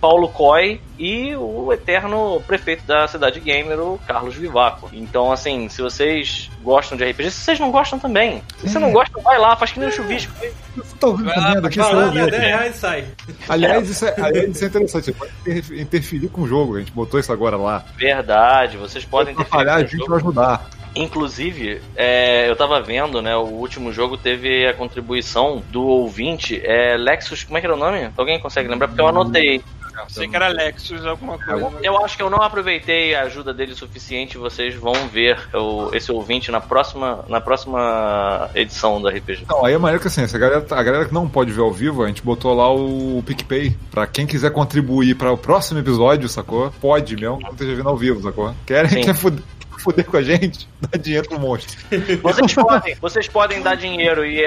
Paulo 0.02 0.26
Coy 0.28 0.80
e 0.98 1.32
o 1.36 1.72
eterno 1.72 2.42
prefeito 2.44 2.84
da 2.84 3.06
cidade 3.06 3.38
gamer, 3.38 3.78
o 3.78 4.00
Carlos 4.04 4.34
Vivaco. 4.34 4.90
Então, 4.92 5.30
assim, 5.30 5.68
se 5.68 5.80
vocês 5.80 6.50
gostam 6.60 6.98
de 6.98 7.04
RPG, 7.08 7.30
se 7.30 7.40
vocês 7.42 7.60
não 7.60 7.70
gostam 7.70 8.00
também. 8.00 8.42
Se 8.58 8.68
você 8.68 8.80
não 8.80 8.90
gosta, 8.90 9.20
vai 9.22 9.38
lá, 9.38 9.54
faz 9.54 9.70
que 9.70 9.78
nem 9.78 9.88
o 9.88 9.92
chuvisco. 9.92 10.32
Vai 11.00 11.36
lá, 11.36 11.48
comendo 11.50 11.66
aqui? 11.68 11.78
vai 11.78 11.86
Você 11.88 11.94
lá, 11.94 12.04
ouve 12.06 12.18
Fala, 12.18 12.28
aqui. 12.28 12.30
10 12.32 12.42
reais 12.42 12.74
sai. 12.76 13.04
Aliás, 13.48 13.88
isso 13.88 14.04
é, 14.04 14.14
aliás, 14.20 14.48
isso 14.50 14.64
é 14.64 14.66
interessante. 14.66 15.04
Você 15.04 15.12
pode 15.12 15.32
inter- 15.46 15.80
interferir 15.80 16.28
com 16.30 16.40
o 16.42 16.48
jogo. 16.48 16.76
A 16.76 16.78
gente 16.80 16.90
botou 16.90 17.20
isso 17.20 17.32
agora 17.32 17.56
lá. 17.56 17.84
Verdade, 17.96 18.76
vocês 18.76 19.04
podem 19.04 19.34
Pode 19.36 19.46
interferir 19.46 19.62
atrapalhar, 19.70 19.86
a 19.86 19.88
gente 19.88 19.98
jogo. 19.98 20.10
vai 20.10 20.18
ajudar. 20.18 20.70
Inclusive, 20.94 21.80
é, 21.96 22.50
eu 22.50 22.56
tava 22.56 22.80
vendo, 22.82 23.22
né? 23.22 23.34
O 23.36 23.44
último 23.46 23.92
jogo 23.92 24.16
teve 24.18 24.66
a 24.66 24.74
contribuição 24.74 25.62
do 25.70 25.82
ouvinte, 25.86 26.60
é 26.64 26.96
Lexus, 26.98 27.44
como 27.44 27.56
é 27.56 27.60
que 27.60 27.66
era 27.66 27.74
o 27.74 27.78
nome? 27.78 28.10
Alguém 28.16 28.38
consegue 28.40 28.68
lembrar? 28.68 28.88
Porque 28.88 29.00
eu 29.00 29.08
anotei. 29.08 29.62
Sei 30.08 30.28
que 30.28 30.36
era 30.36 30.48
Lexus 30.48 31.04
alguma 31.06 31.38
coisa. 31.38 31.70
Eu 31.82 32.04
acho 32.04 32.16
que 32.16 32.22
eu 32.22 32.30
não 32.30 32.42
aproveitei 32.42 33.14
a 33.14 33.22
ajuda 33.22 33.52
dele 33.54 33.72
o 33.72 33.76
suficiente. 33.76 34.38
Vocês 34.38 34.74
vão 34.74 34.92
ver 35.08 35.38
o- 35.54 35.90
esse 35.94 36.10
ouvinte 36.12 36.50
na 36.50 36.60
próxima, 36.60 37.24
na 37.28 37.40
próxima 37.40 38.50
edição 38.54 39.00
do 39.00 39.08
RPG. 39.08 39.44
Não, 39.48 39.64
aí 39.64 39.74
é 39.74 39.78
maneiro 39.78 40.00
que 40.00 40.08
assim, 40.08 40.22
essa 40.22 40.38
galera, 40.38 40.64
a 40.70 40.82
galera 40.82 41.04
que 41.06 41.14
não 41.14 41.28
pode 41.28 41.52
ver 41.52 41.60
ao 41.62 41.72
vivo, 41.72 42.02
a 42.02 42.08
gente 42.08 42.22
botou 42.22 42.54
lá 42.54 42.72
o 42.72 43.22
PicPay. 43.26 43.76
Pra 43.90 44.06
quem 44.06 44.26
quiser 44.26 44.50
contribuir 44.50 45.14
para 45.16 45.32
o 45.32 45.38
próximo 45.38 45.78
episódio, 45.80 46.28
sacou? 46.28 46.70
Pode 46.80 47.16
mesmo, 47.16 47.38
que 47.38 47.44
não 47.44 47.50
esteja 47.52 47.74
vendo 47.74 47.88
ao 47.88 47.96
vivo, 47.96 48.22
sacou? 48.22 48.54
Querem 48.66 49.02
quer 49.02 49.14
fuder, 49.14 49.42
fuder 49.80 50.04
com 50.04 50.16
a 50.16 50.22
gente? 50.22 50.68
Dá 50.80 50.98
dinheiro 50.98 51.28
pro 51.28 51.38
monstro. 51.38 51.78
Vocês 52.22 52.54
podem, 52.54 52.94
vocês 53.00 53.28
podem 53.28 53.62
dar 53.62 53.74
dinheiro 53.76 54.24
e 54.26 54.44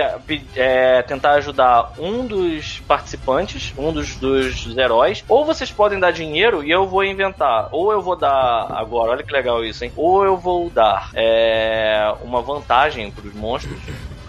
é, 0.55 1.01
tentar 1.03 1.31
ajudar 1.33 1.93
um 1.97 2.25
dos 2.25 2.79
participantes, 2.87 3.73
um 3.77 3.91
dos, 3.91 4.15
dos 4.15 4.77
heróis, 4.77 5.23
ou 5.27 5.45
vocês 5.45 5.71
podem 5.71 5.99
dar 5.99 6.11
dinheiro 6.11 6.63
e 6.63 6.71
eu 6.71 6.87
vou 6.87 7.03
inventar. 7.03 7.69
Ou 7.71 7.91
eu 7.91 8.01
vou 8.01 8.15
dar 8.15 8.67
agora, 8.71 9.11
olha 9.11 9.23
que 9.23 9.31
legal 9.33 9.63
isso, 9.63 9.83
hein? 9.83 9.91
Ou 9.95 10.23
eu 10.23 10.37
vou 10.37 10.69
dar 10.69 11.09
é, 11.13 12.13
uma 12.23 12.41
vantagem 12.41 13.09
pros 13.11 13.33
monstros. 13.33 13.77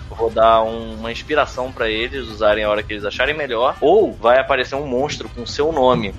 Vou 0.09 0.31
dar 0.31 0.63
um- 0.63 0.95
uma 0.95 1.13
inspiração 1.13 1.71
pra 1.71 1.91
eles 1.91 2.27
usarem 2.29 2.65
a 2.65 2.71
hora 2.71 2.83
que 2.83 2.93
eles 2.95 3.05
acharem 3.05 3.35
melhor. 3.37 3.77
Ou 3.83 4.13
vai 4.15 4.39
aparecer 4.39 4.75
um 4.75 4.87
monstro 4.87 5.29
com 5.29 5.45
seu 5.45 5.71
nome 5.73 6.15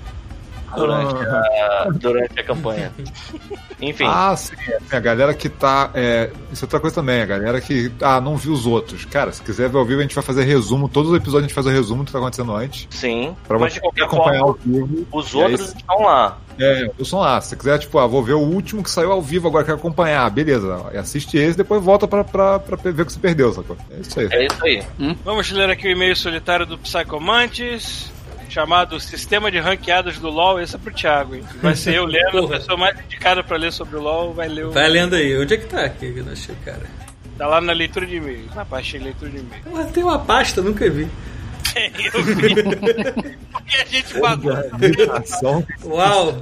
durante, 0.75 1.15
a, 1.15 1.87
durante 1.93 2.39
a 2.39 2.43
campanha. 2.43 2.91
Enfim. 3.81 4.05
Ah, 4.07 4.35
sim. 4.35 4.55
é, 4.91 4.95
A 4.95 4.99
galera 4.99 5.33
que 5.33 5.49
tá. 5.49 5.91
É, 5.93 6.29
isso 6.51 6.63
é 6.63 6.65
outra 6.65 6.79
coisa 6.79 6.95
também, 6.95 7.21
a 7.21 7.25
galera 7.25 7.61
que. 7.61 7.91
Ah, 8.01 8.19
não 8.19 8.35
viu 8.35 8.51
os 8.53 8.65
outros. 8.65 9.05
Cara, 9.05 9.31
se 9.31 9.41
quiser 9.41 9.69
ver 9.69 9.77
ao 9.77 9.85
vivo, 9.85 9.99
a 9.99 10.03
gente 10.03 10.15
vai 10.15 10.23
fazer 10.23 10.43
resumo. 10.43 10.89
Todos 10.89 11.11
os 11.11 11.17
episódios 11.17 11.45
a 11.45 11.47
gente 11.47 11.53
faz 11.53 11.65
o 11.67 11.69
resumo 11.69 12.03
do 12.03 12.07
que 12.07 12.11
tá 12.11 12.17
acontecendo 12.19 12.55
antes. 12.55 12.87
Sim, 12.89 13.35
Pra 13.47 13.57
mas 13.59 13.73
você 13.73 13.75
de 13.75 13.81
qualquer 13.81 14.03
acompanhar 14.05 14.39
forma, 14.39 14.47
ao 14.47 14.53
vivo. 14.65 15.07
os 15.11 15.33
E 15.33 15.37
aí, 15.37 15.43
outros 15.43 15.73
estão 15.75 16.01
lá. 16.03 16.37
É, 16.59 16.89
eu 16.97 17.05
sou 17.05 17.19
lá. 17.19 17.39
Se 17.39 17.49
você 17.49 17.55
quiser, 17.55 17.77
tipo, 17.77 17.99
ah, 17.99 18.07
vou 18.07 18.23
ver 18.23 18.33
o 18.33 18.39
último 18.39 18.81
que 18.81 18.89
saiu 18.89 19.11
ao 19.11 19.21
vivo 19.21 19.47
agora, 19.47 19.63
quero 19.63 19.77
acompanhar. 19.77 20.27
Beleza, 20.31 20.75
assiste 20.99 21.37
esse, 21.37 21.55
depois 21.55 21.83
volta 21.83 22.07
pra, 22.07 22.23
pra, 22.23 22.57
pra 22.59 22.75
ver 22.91 23.03
o 23.03 23.05
que 23.05 23.13
você 23.13 23.19
perdeu, 23.19 23.53
sacou? 23.53 23.77
É 23.91 23.99
isso 23.99 24.19
aí. 24.19 24.27
É 24.31 24.45
isso 24.47 24.65
aí. 24.65 24.83
Vamos 25.23 25.51
ler 25.51 25.69
aqui 25.69 25.87
o 25.87 25.91
e-mail 25.91 26.15
solitário 26.15 26.65
do 26.65 26.77
Psychomantis, 26.79 28.11
chamado 28.49 28.99
Sistema 28.99 29.51
de 29.51 29.59
Ranqueadas 29.59 30.17
do 30.17 30.29
LoL. 30.29 30.59
Esse 30.59 30.75
é 30.75 30.79
pro 30.79 30.93
Thiago, 30.93 31.35
hein? 31.35 31.43
Vai 31.61 31.75
ser 31.75 31.95
eu 31.95 32.05
lendo, 32.05 32.45
a 32.45 32.47
pessoa 32.49 32.77
mais 32.77 32.99
indicada 32.99 33.43
pra 33.43 33.57
ler 33.57 33.71
sobre 33.71 33.95
o 33.97 34.01
LoL 34.01 34.33
vai 34.33 34.47
ler 34.47 34.65
o... 34.65 34.71
Vai 34.71 34.87
lendo 34.87 35.15
aí. 35.15 35.37
Onde 35.37 35.53
é 35.53 35.57
que 35.57 35.65
tá 35.65 35.83
aqui 35.83 36.11
que 36.11 36.19
eu 36.19 36.25
não 36.25 36.33
achei, 36.33 36.55
cara? 36.63 36.83
Tá 37.37 37.47
lá 37.47 37.61
na 37.61 37.73
leitura 37.73 38.05
de 38.05 38.15
e-mail, 38.15 38.49
na 38.55 38.65
parte 38.65 38.97
de 38.97 39.03
leitura 39.03 39.29
de 39.29 39.37
e-mail. 39.37 39.91
Tem 39.91 40.03
uma 40.03 40.19
pasta, 40.19 40.61
nunca 40.61 40.89
vi. 40.89 41.07
eu 42.13 42.23
vi. 42.23 43.37
Porque 43.67 43.81
a 43.81 43.85
gente 43.85 44.19
pagou. 44.19 44.53
Ação. 45.17 45.65
Uau! 45.83 46.33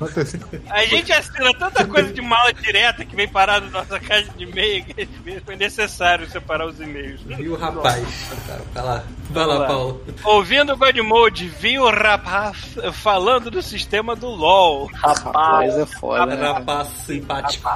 A 0.70 0.86
gente 0.86 1.12
assina 1.12 1.52
tanta 1.58 1.84
coisa 1.86 2.14
de 2.14 2.22
mala 2.22 2.54
direta 2.54 3.04
que 3.04 3.16
vem 3.16 3.28
parado 3.28 3.66
na 3.72 3.80
nossa 3.80 4.00
caixa 4.00 4.30
de 4.38 4.44
e-mail 4.44 4.86
que 4.86 5.08
foi 5.44 5.56
necessário 5.56 6.30
separar 6.30 6.68
os 6.68 6.80
e-mails. 6.80 7.20
E 7.40 7.48
o 7.50 7.56
rapaz? 7.56 8.06
Tá, 8.48 8.58
vai 8.74 8.84
lá. 8.84 9.04
Vai 9.32 9.46
lá. 9.48 9.66
Paulo. 9.66 10.04
Ouvindo 10.24 10.74
o 10.74 10.78
Godmode, 10.78 11.48
vi 11.48 11.80
o 11.80 11.90
rapaz 11.90 12.76
falando 12.94 13.50
do 13.50 13.62
sistema 13.62 14.16
do 14.16 14.28
LoL. 14.30 14.86
Rapaz, 14.94 15.76
é 15.78 15.86
foda, 15.86 16.28
né? 16.28 16.48
Rapaz 16.52 16.88
simpático. 17.06 17.68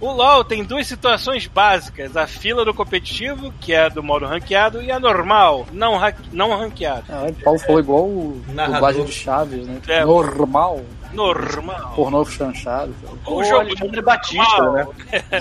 O 0.00 0.12
LoL 0.12 0.44
tem 0.44 0.62
duas 0.62 0.86
situações 0.86 1.46
básicas: 1.48 2.16
a 2.16 2.26
fila 2.28 2.64
do 2.64 2.72
competitivo, 2.72 3.52
que 3.60 3.72
é 3.74 3.90
do 3.90 4.02
modo 4.02 4.26
ranqueado, 4.26 4.80
e 4.80 4.92
a 4.92 5.00
normal, 5.00 5.66
não, 5.72 5.96
ra- 5.96 6.14
não 6.32 6.56
ranqueado. 6.56 7.04
Ah, 7.10 7.26
o 7.28 7.32
Paulo 7.42 7.58
falou 7.58 7.80
igual 7.80 8.04
o 8.04 8.42
Narrador. 8.48 8.91
Dublagem 8.92 9.04
de 9.04 9.12
Chaves, 9.12 9.66
né? 9.66 9.80
É. 9.88 10.04
Normal. 10.04 10.80
Normal. 11.12 11.92
Pornô 11.94 12.24
chanchado. 12.24 12.94
O 13.26 13.34
O 13.36 13.44
jogo 13.44 13.60
Alexandre 13.60 14.00
Batista, 14.00 14.70
né? 14.72 14.86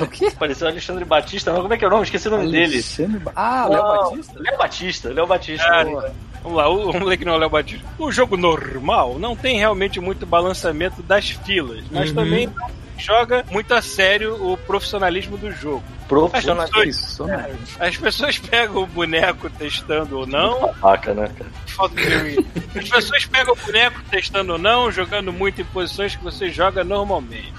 O 0.01 0.07
quê? 0.07 0.29
Pareceu 0.37 0.67
o 0.67 0.69
Alexandre 0.71 1.05
Batista, 1.05 1.53
não? 1.53 1.61
Como 1.61 1.73
é 1.73 1.77
que 1.77 1.85
é 1.85 1.87
o 1.87 1.91
nome? 1.91 2.03
Esqueci 2.03 2.27
o 2.27 2.31
nome 2.31 2.51
dele. 2.51 2.73
Alexandre 2.73 3.19
Ba- 3.19 3.31
Ah, 3.35 3.67
Léo 3.69 3.83
Batista? 3.83 4.33
Léo 4.39 4.57
Batista, 4.57 5.09
Léo 5.13 5.27
Batista. 5.27 5.65
Ah, 5.69 5.85
Porra. 5.85 6.13
Vamos 6.43 6.57
lá, 6.57 6.69
o- 6.69 6.91
vamos 6.91 7.07
ler 7.07 7.17
que 7.17 7.23
não 7.25 7.33
é 7.33 7.35
o 7.35 7.39
Léo 7.39 7.49
Batista. 7.49 7.85
O 7.99 8.11
jogo 8.11 8.35
normal 8.35 9.17
não 9.19 9.35
tem 9.35 9.59
realmente 9.59 9.99
muito 10.01 10.25
balanceamento 10.25 11.01
das 11.03 11.29
filas, 11.29 11.83
mas 11.91 12.09
Uhum. 12.09 12.15
também 12.15 12.47
não 12.47 12.53
joga 12.97 13.45
muito 13.49 13.73
a 13.73 13.81
sério 13.81 14.35
o 14.51 14.57
profissionalismo 14.57 15.37
do 15.37 15.51
jogo. 15.51 15.83
Profissional. 16.07 16.67
Isso, 16.85 17.25
né? 17.25 17.49
As 17.79 17.95
pessoas 17.95 18.37
pegam 18.37 18.83
o 18.83 18.85
boneco 18.87 19.49
testando 19.49 20.19
ou 20.19 20.27
não, 20.27 20.59
Babaca, 20.61 21.13
né? 21.13 21.29
cara? 21.37 21.49
Falta 21.67 21.95
de 21.95 22.15
mim. 22.17 22.45
As 22.75 22.89
pessoas 22.89 23.25
pegam 23.25 23.53
o 23.53 23.65
boneco 23.65 24.01
testando 24.09 24.53
ou 24.53 24.57
não, 24.59 24.91
jogando 24.91 25.31
muito 25.31 25.61
em 25.61 25.65
posições 25.65 26.15
que 26.15 26.23
você 26.23 26.49
joga 26.49 26.83
normalmente. 26.83 27.53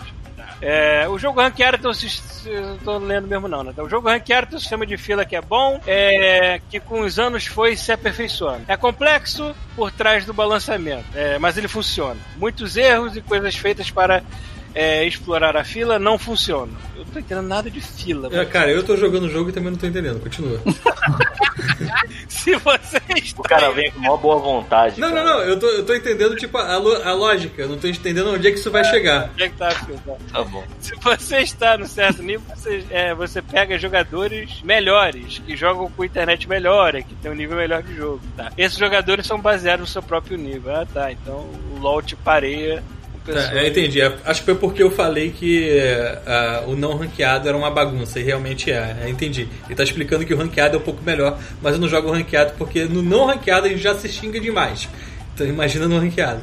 É, 0.65 1.09
o 1.09 1.19
jogo 1.19 1.41
ranqueado 1.41 1.77
tem 1.79 1.91
um 1.91 1.95
sis- 1.95 2.47
eu 2.47 2.79
tô 2.85 2.97
lendo 2.99 3.27
mesmo 3.27 3.49
não, 3.49 3.65
né? 3.65 3.71
Então, 3.73 3.85
o 3.85 3.89
jogo 3.89 4.09
ranqueado 4.09 4.47
tem 4.47 4.57
um 4.57 4.61
sistema 4.61 4.87
de 4.87 4.97
fila 4.97 5.25
que 5.25 5.35
é 5.35 5.41
bom, 5.41 5.81
é, 5.87 6.61
que 6.71 6.79
com 6.79 7.01
os 7.01 7.19
anos 7.19 7.47
foi 7.47 7.75
se 7.75 7.91
aperfeiçoando. 7.91 8.63
É 8.69 8.77
complexo 8.77 9.57
por 9.75 9.91
trás 9.91 10.25
do 10.25 10.33
balanceamento, 10.33 11.05
é, 11.17 11.37
mas 11.37 11.59
ele 11.59 11.67
funciona. 11.67 12.21
Muitos 12.37 12.77
erros 12.77 13.17
e 13.17 13.21
coisas 13.21 13.57
feitas 13.57 13.91
para 13.91 14.23
é, 14.75 15.05
explorar 15.07 15.57
a 15.57 15.65
fila 15.65 15.99
não 15.99 16.19
funcionam. 16.19 16.75
Eu 16.95 17.05
não 17.05 17.13
tô 17.13 17.19
entendendo 17.19 17.47
nada 17.47 17.71
de 17.71 17.81
fila. 17.81 18.29
É, 18.33 18.45
cara, 18.45 18.71
eu 18.71 18.83
tô 18.83 18.97
jogando 18.97 19.25
o 19.25 19.31
jogo 19.31 19.51
e 19.51 19.53
também 19.53 19.71
não 19.71 19.79
tô 19.79 19.87
entendendo. 19.87 20.21
Continua. 20.21 20.61
Se 22.29 22.57
você 22.57 23.01
O 23.39 23.43
cara 23.43 23.71
vem 23.71 23.91
com 23.93 24.01
uma 24.01 24.17
boa 24.17 24.39
vontade. 24.39 25.01
Não, 25.01 25.09
não, 25.09 25.17
cara. 25.17 25.31
não. 25.31 25.41
Eu 25.41 25.59
tô, 25.59 25.67
eu 25.67 25.85
tô 25.85 25.95
entendendo, 25.95 26.35
tipo, 26.37 26.59
a, 26.59 26.75
a 26.75 27.13
lógica. 27.13 27.63
Eu 27.63 27.69
não 27.69 27.79
tô 27.79 27.87
entendendo 27.87 28.31
onde 28.31 28.49
é 28.49 28.51
que 28.51 28.59
isso 28.59 28.71
vai 28.71 28.85
chegar. 28.85 29.31
Onde 29.33 29.45
é 29.45 29.49
que 29.49 29.57
tá 29.57 29.69
a 29.69 29.71
fila? 29.71 30.01
Tá. 30.05 30.17
Tá 30.33 30.45
bom. 30.45 30.65
Se 30.81 30.95
você 30.97 31.39
está 31.39 31.79
no 31.79 31.87
certo 31.87 32.23
nível, 32.23 32.43
você, 32.55 32.85
é, 32.91 33.15
você 33.15 33.43
pega 33.43 33.79
jogadores 33.79 34.61
melhores, 34.63 35.39
que 35.39 35.57
jogam 35.57 35.91
com 35.91 36.05
internet 36.05 36.49
melhor, 36.49 36.95
é, 36.95 37.03
que 37.03 37.15
tem 37.17 37.31
um 37.31 37.35
nível 37.35 37.57
melhor 37.57 37.83
de 37.83 37.95
jogo, 37.95 38.21
tá? 38.37 38.51
Esses 38.57 38.79
jogadores 38.79 39.27
são 39.27 39.41
baseados 39.41 39.81
no 39.81 39.87
seu 39.87 40.03
próprio 40.03 40.37
nível. 40.37 40.75
Ah, 40.75 40.87
tá. 40.87 41.13
Então 41.13 41.47
o 41.75 41.79
LoL 41.79 42.03
te 42.03 42.17
pareia 42.17 42.83
Tá, 43.25 43.33
pessoas. 43.33 43.53
eu 43.53 43.67
entendi. 43.67 44.01
É, 44.01 44.13
Acho 44.25 44.41
que 44.41 44.47
foi 44.47 44.55
porque 44.55 44.83
eu 44.83 44.91
falei 44.91 45.31
que 45.31 45.79
é, 45.79 46.19
ah, 46.27 46.65
o 46.67 46.77
não 46.77 46.97
ranqueado 46.97 47.49
era 47.49 47.57
uma 47.57 47.71
bagunça, 47.71 48.19
e 48.21 48.23
realmente 48.23 48.71
é. 48.71 48.97
Eu 49.03 49.09
entendi. 49.09 49.49
Ele 49.67 49.75
tá 49.75 49.83
explicando 49.83 50.25
que 50.25 50.35
o 50.35 50.37
ranqueado 50.37 50.77
é 50.77 50.79
um 50.79 50.83
pouco 50.83 51.03
melhor, 51.03 51.39
mas 51.61 51.75
eu 51.75 51.81
não 51.81 51.89
jogo 51.89 52.11
ranqueado 52.11 52.55
porque 52.59 52.85
no 52.85 53.03
não 53.03 53.27
ranqueado 53.27 53.67
a 53.67 53.69
gente 53.69 53.83
já 53.83 53.95
se 53.95 54.09
xinga 54.09 54.41
demais. 54.41 54.89
Então 55.35 55.47
imagina 55.47 55.89
no 55.89 55.99
ranqueado. 55.99 56.43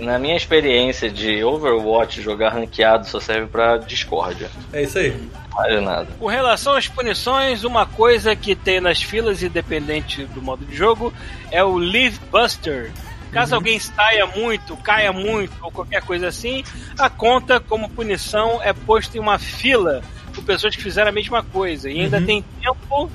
Na 0.00 0.18
minha 0.18 0.36
experiência 0.36 1.10
de 1.10 1.42
Overwatch, 1.42 2.22
jogar 2.22 2.50
ranqueado 2.50 3.06
só 3.06 3.18
serve 3.18 3.48
pra 3.48 3.78
discórdia. 3.78 4.48
É 4.72 4.82
isso 4.82 4.98
aí. 4.98 5.10
Não 5.10 5.80
nada. 5.82 6.08
Com 6.20 6.26
relação 6.26 6.74
às 6.74 6.86
punições, 6.86 7.64
uma 7.64 7.84
coisa 7.84 8.36
que 8.36 8.54
tem 8.54 8.80
nas 8.80 9.02
filas, 9.02 9.42
independente 9.42 10.24
do 10.26 10.40
modo 10.40 10.64
de 10.64 10.76
jogo, 10.76 11.12
é 11.50 11.64
o 11.64 11.76
Leave 11.76 12.20
Buster. 12.30 12.92
Caso 13.32 13.54
alguém 13.54 13.78
saia 13.78 14.26
muito, 14.26 14.76
caia 14.78 15.12
muito 15.12 15.52
ou 15.62 15.70
qualquer 15.70 16.02
coisa 16.02 16.28
assim, 16.28 16.64
a 16.98 17.08
conta 17.10 17.60
como 17.60 17.88
punição 17.90 18.60
é 18.62 18.72
posta 18.72 19.16
em 19.16 19.20
uma 19.20 19.38
fila 19.38 20.02
com 20.34 20.42
pessoas 20.42 20.74
que 20.74 20.82
fizeram 20.82 21.08
a 21.10 21.12
mesma 21.12 21.42
coisa. 21.42 21.90
E 21.90 22.00
ainda 22.00 22.18
Uhum. 22.18 22.26
tem 22.26 22.44
tempo, 22.62 23.10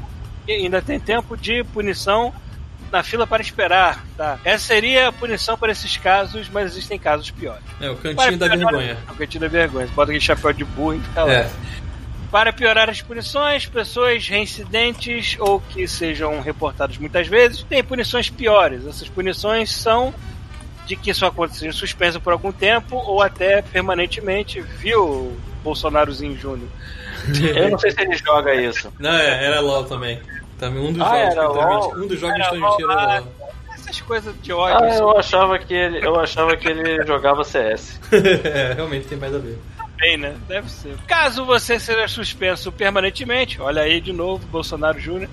ainda 0.47 0.81
tem 0.81 0.99
tempo 0.99 1.35
de 1.37 1.63
punição 1.65 2.33
na 2.91 3.01
fila 3.01 3.25
para 3.25 3.41
esperar, 3.41 4.05
tá? 4.15 4.37
Essa 4.43 4.67
seria 4.67 5.07
a 5.07 5.11
punição 5.11 5.57
para 5.57 5.71
esses 5.71 5.97
casos, 5.97 6.47
mas 6.49 6.71
existem 6.73 6.99
casos 6.99 7.31
piores. 7.31 7.63
É 7.81 7.89
o 7.89 7.95
cantinho 7.95 8.37
da 8.37 8.47
vergonha. 8.47 8.97
O 9.09 9.15
cantinho 9.15 9.41
da 9.41 9.47
vergonha. 9.47 9.87
Você 9.87 9.93
bota 9.93 10.11
aquele 10.11 10.23
chapéu 10.23 10.53
de 10.53 10.63
burro 10.63 10.93
e 10.95 10.99
fica 10.99 11.23
lá. 11.23 11.49
Para 12.33 12.51
piorar 12.51 12.89
as 12.89 12.99
punições, 12.99 13.67
pessoas 13.67 14.27
reincidentes 14.27 15.37
ou 15.39 15.61
que 15.61 15.87
sejam 15.87 16.41
reportadas 16.41 16.97
muitas 16.97 17.27
vezes 17.27 17.61
têm 17.61 17.83
punições 17.83 18.27
piores. 18.27 18.87
Essas 18.87 19.07
punições 19.07 19.71
são 19.71 20.11
de 20.87 20.95
que 20.95 21.13
sua 21.13 21.29
conta 21.29 21.53
seja 21.53 21.71
suspensa 21.71 22.19
por 22.19 22.33
algum 22.33 22.51
tempo 22.51 22.95
ou 22.95 23.21
até 23.21 23.61
permanentemente, 23.61 24.59
viu, 24.61 25.37
Bolsonarozinho 25.63 26.35
Júnior? 26.35 26.69
Eu 27.55 27.69
não 27.69 27.77
sei 27.77 27.91
se 27.91 28.01
ele 28.01 28.17
joga 28.17 28.55
isso. 28.55 28.91
Não, 28.97 29.13
é, 29.13 29.45
era 29.45 29.59
LOL 29.59 29.83
também. 29.83 30.19
Também 30.57 30.83
um 30.83 30.91
dos 30.91 31.03
Ah, 31.03 31.05
jogos 31.05 31.35
era 31.35 31.47
LOL? 31.47 31.95
Um 31.97 32.07
dos 32.07 32.19
jogos 32.19 32.35
Era 32.39 32.49
que 32.49 32.55
eu 32.55 32.59
transmiti 32.61 32.83
era 32.83 33.19
LOL, 33.19 33.25
LOL. 33.39 33.53
Essas 33.75 34.01
coisas 34.01 34.41
de 34.41 34.51
ódio. 34.51 34.75
Ah, 34.83 34.87
assim, 34.87 34.99
eu 35.01 35.19
achava 35.19 35.59
que 35.59 35.73
ele, 35.75 36.03
eu 36.03 36.19
achava 36.19 36.57
que 36.57 36.67
ele 36.67 37.05
jogava 37.05 37.43
CS. 37.43 37.99
é, 38.11 38.73
realmente 38.73 39.05
tem 39.07 39.19
mais 39.19 39.35
a 39.35 39.37
ver. 39.37 39.59
Bem, 40.03 40.17
né? 40.17 40.35
Deve 40.49 40.69
ser. 40.69 40.97
Caso 41.07 41.45
você 41.45 41.79
seja 41.79 42.07
suspenso 42.09 42.71
permanentemente, 42.73 43.61
olha 43.61 43.83
aí 43.83 44.01
de 44.01 44.11
novo, 44.11 44.45
Bolsonaro 44.47 44.99
Júnior, 44.99 45.29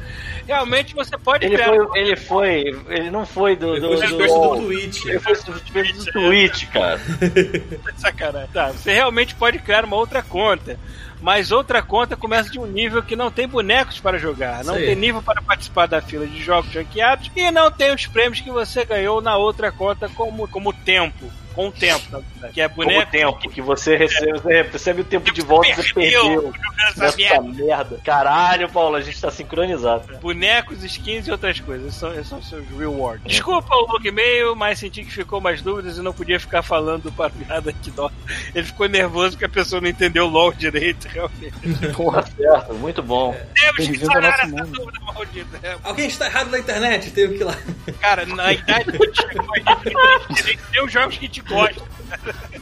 realmente 0.46 0.94
você 0.94 1.18
pode 1.18 1.44
Ele 1.44 1.56
criar- 1.56 1.74
foi, 1.74 1.98
ele 2.00 2.16
foi, 2.16 2.60
ele 2.88 3.10
não 3.10 3.26
foi 3.26 3.56
do, 3.56 3.74
Ele 3.74 3.80
do, 3.80 3.98
foi 3.98 4.06
do, 4.06 4.16
do 4.16 4.24
LoL. 4.26 4.56
Twitch. 4.62 5.04
Ele 5.06 5.18
foi 5.18 5.34
suspenso 5.34 6.04
do 6.04 6.12
Twitch, 6.12 6.66
cara. 6.72 7.00
Sacanagem. 7.98 8.48
Tá, 8.52 8.68
você 8.68 8.92
realmente 8.92 9.34
pode 9.34 9.58
criar 9.58 9.84
uma 9.84 9.96
outra 9.96 10.22
conta. 10.22 10.78
Mas 11.20 11.50
outra 11.52 11.82
conta 11.82 12.16
começa 12.16 12.48
de 12.48 12.58
um 12.58 12.64
nível 12.64 13.02
que 13.02 13.14
não 13.14 13.30
tem 13.30 13.46
bonecos 13.46 14.00
para 14.00 14.16
jogar, 14.18 14.64
não 14.64 14.74
aí. 14.74 14.86
tem 14.86 14.94
nível 14.94 15.20
para 15.20 15.42
participar 15.42 15.86
da 15.86 16.00
fila 16.00 16.26
de 16.26 16.40
jogos 16.42 16.72
ranqueados 16.72 17.30
e 17.36 17.50
não 17.50 17.70
tem 17.70 17.92
os 17.92 18.06
prêmios 18.06 18.40
que 18.40 18.50
você 18.50 18.86
ganhou 18.86 19.20
na 19.20 19.36
outra 19.36 19.70
conta 19.70 20.08
como, 20.08 20.48
como 20.48 20.72
tempo. 20.72 21.30
Com 21.60 21.68
o 21.68 21.72
tempo, 21.72 22.02
na 22.10 22.18
verdade. 22.18 22.54
Que 22.54 22.60
é 22.60 22.68
Com 22.68 22.80
o 22.80 22.84
boneco. 22.84 23.10
tempo 23.12 23.38
que 23.50 23.60
você 23.60 23.96
recebe, 23.96 24.32
você 24.32 24.62
recebe 24.62 25.00
o 25.02 25.04
tempo 25.04 25.30
de 25.32 25.42
volta 25.42 25.68
e 25.68 25.74
você 25.74 25.92
Perdeu 25.92 26.52
essa 26.86 27.16
merda. 27.16 27.42
merda. 27.42 28.00
Caralho, 28.04 28.68
Paulo, 28.70 28.96
a 28.96 29.00
gente 29.00 29.20
tá 29.20 29.30
sincronizado. 29.30 30.16
Bonecos, 30.18 30.82
skins 30.84 31.26
e 31.26 31.30
outras 31.30 31.60
coisas. 31.60 31.88
Esses 31.88 31.98
são, 32.00 32.12
esses 32.12 32.28
são 32.28 32.42
seus 32.42 32.64
rewards. 32.78 33.22
Desculpa 33.26 33.74
o 33.74 33.86
log 33.92 34.06
e-mail, 34.06 34.56
mas 34.56 34.78
senti 34.78 35.04
que 35.04 35.10
ficou 35.12 35.40
mais 35.40 35.60
dúvidas 35.60 35.98
e 35.98 36.02
não 36.02 36.12
podia 36.12 36.40
ficar 36.40 36.62
falando 36.62 37.10
para 37.12 37.30
nada 37.48 37.72
que 37.72 37.90
dó. 37.90 38.10
Ele 38.54 38.64
ficou 38.66 38.88
nervoso 38.88 39.32
porque 39.32 39.44
a 39.44 39.48
pessoa 39.48 39.80
não 39.80 39.88
entendeu 39.88 40.24
o 40.26 40.28
LOL 40.28 40.52
direito, 40.52 41.06
realmente. 41.08 41.52
Porra, 41.94 42.24
Certo, 42.36 42.74
muito 42.74 43.02
bom. 43.02 43.36
Temos 43.54 43.88
que 43.98 44.06
sanar 44.06 44.34
essa 44.34 44.46
mundo. 44.46 44.66
dúvida 44.72 45.00
maldita. 45.00 45.58
É, 45.62 45.76
Alguém 45.82 46.06
está 46.06 46.26
errado 46.26 46.50
na 46.50 46.58
internet, 46.58 47.10
teve 47.10 47.34
que 47.36 47.40
ir 47.42 47.44
lá. 47.44 47.56
Cara, 48.00 48.24
na 48.26 48.52
idade 48.52 48.84
que 48.92 48.96
a 49.02 49.06
gente 49.06 49.16
chegou, 49.22 49.54
a 49.54 50.28
gente 50.28 50.42
tem 50.44 50.56
que 50.56 50.62
ter 50.72 50.82
os 50.82 50.92
jogos 50.92 51.16
que 51.18 51.26
gente 51.26 51.42
gosta. 51.50 51.82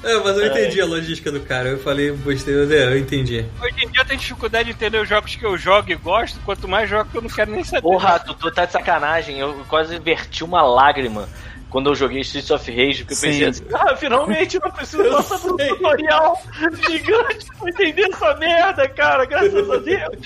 É, 0.04 0.16
mas 0.18 0.36
eu 0.36 0.46
entendi 0.46 0.80
a 0.80 0.84
logística 0.84 1.32
do 1.32 1.40
cara. 1.40 1.70
Eu 1.70 1.78
falei, 1.78 2.10
gostei, 2.10 2.54
eu, 2.54 2.70
eu 2.70 2.98
entendi. 2.98 3.44
Hoje 3.60 3.84
em 3.84 3.88
dia 3.88 4.02
eu 4.02 4.04
tenho 4.04 4.20
dificuldade 4.20 4.66
de 4.66 4.74
entender 4.74 5.00
os 5.00 5.08
jogos 5.08 5.34
que 5.34 5.44
eu 5.44 5.56
jogo 5.56 5.90
e 5.90 5.94
gosto, 5.94 6.38
quanto 6.44 6.68
mais 6.68 6.88
jogo 6.88 7.10
que 7.10 7.16
eu 7.16 7.22
não 7.22 7.30
quero 7.30 7.50
nem 7.50 7.64
saber. 7.64 7.82
Porra, 7.82 8.18
tu, 8.18 8.34
tu 8.34 8.50
tá 8.50 8.64
de 8.64 8.72
sacanagem. 8.72 9.38
Eu 9.38 9.64
quase 9.68 9.98
verti 9.98 10.44
uma 10.44 10.62
lágrima 10.62 11.28
quando 11.70 11.90
eu 11.90 11.94
joguei 11.94 12.20
Streets 12.20 12.50
of 12.50 12.70
Rage, 12.70 13.04
porque 13.04 13.12
eu 13.12 13.16
Sim. 13.16 13.26
pensei 13.26 13.48
assim, 13.48 13.64
ah, 13.74 13.94
finalmente 13.96 14.58
não 14.58 14.70
preciso 14.70 15.04
passar 15.10 15.38
por 15.38 15.52
um 15.52 15.56
tutorial 15.56 16.40
gigante 16.88 17.46
pra 17.58 17.68
entender 17.68 18.08
essa 18.10 18.34
merda, 18.36 18.88
cara, 18.88 19.24
graças 19.26 19.70
a 19.70 19.76
Deus. 19.76 20.16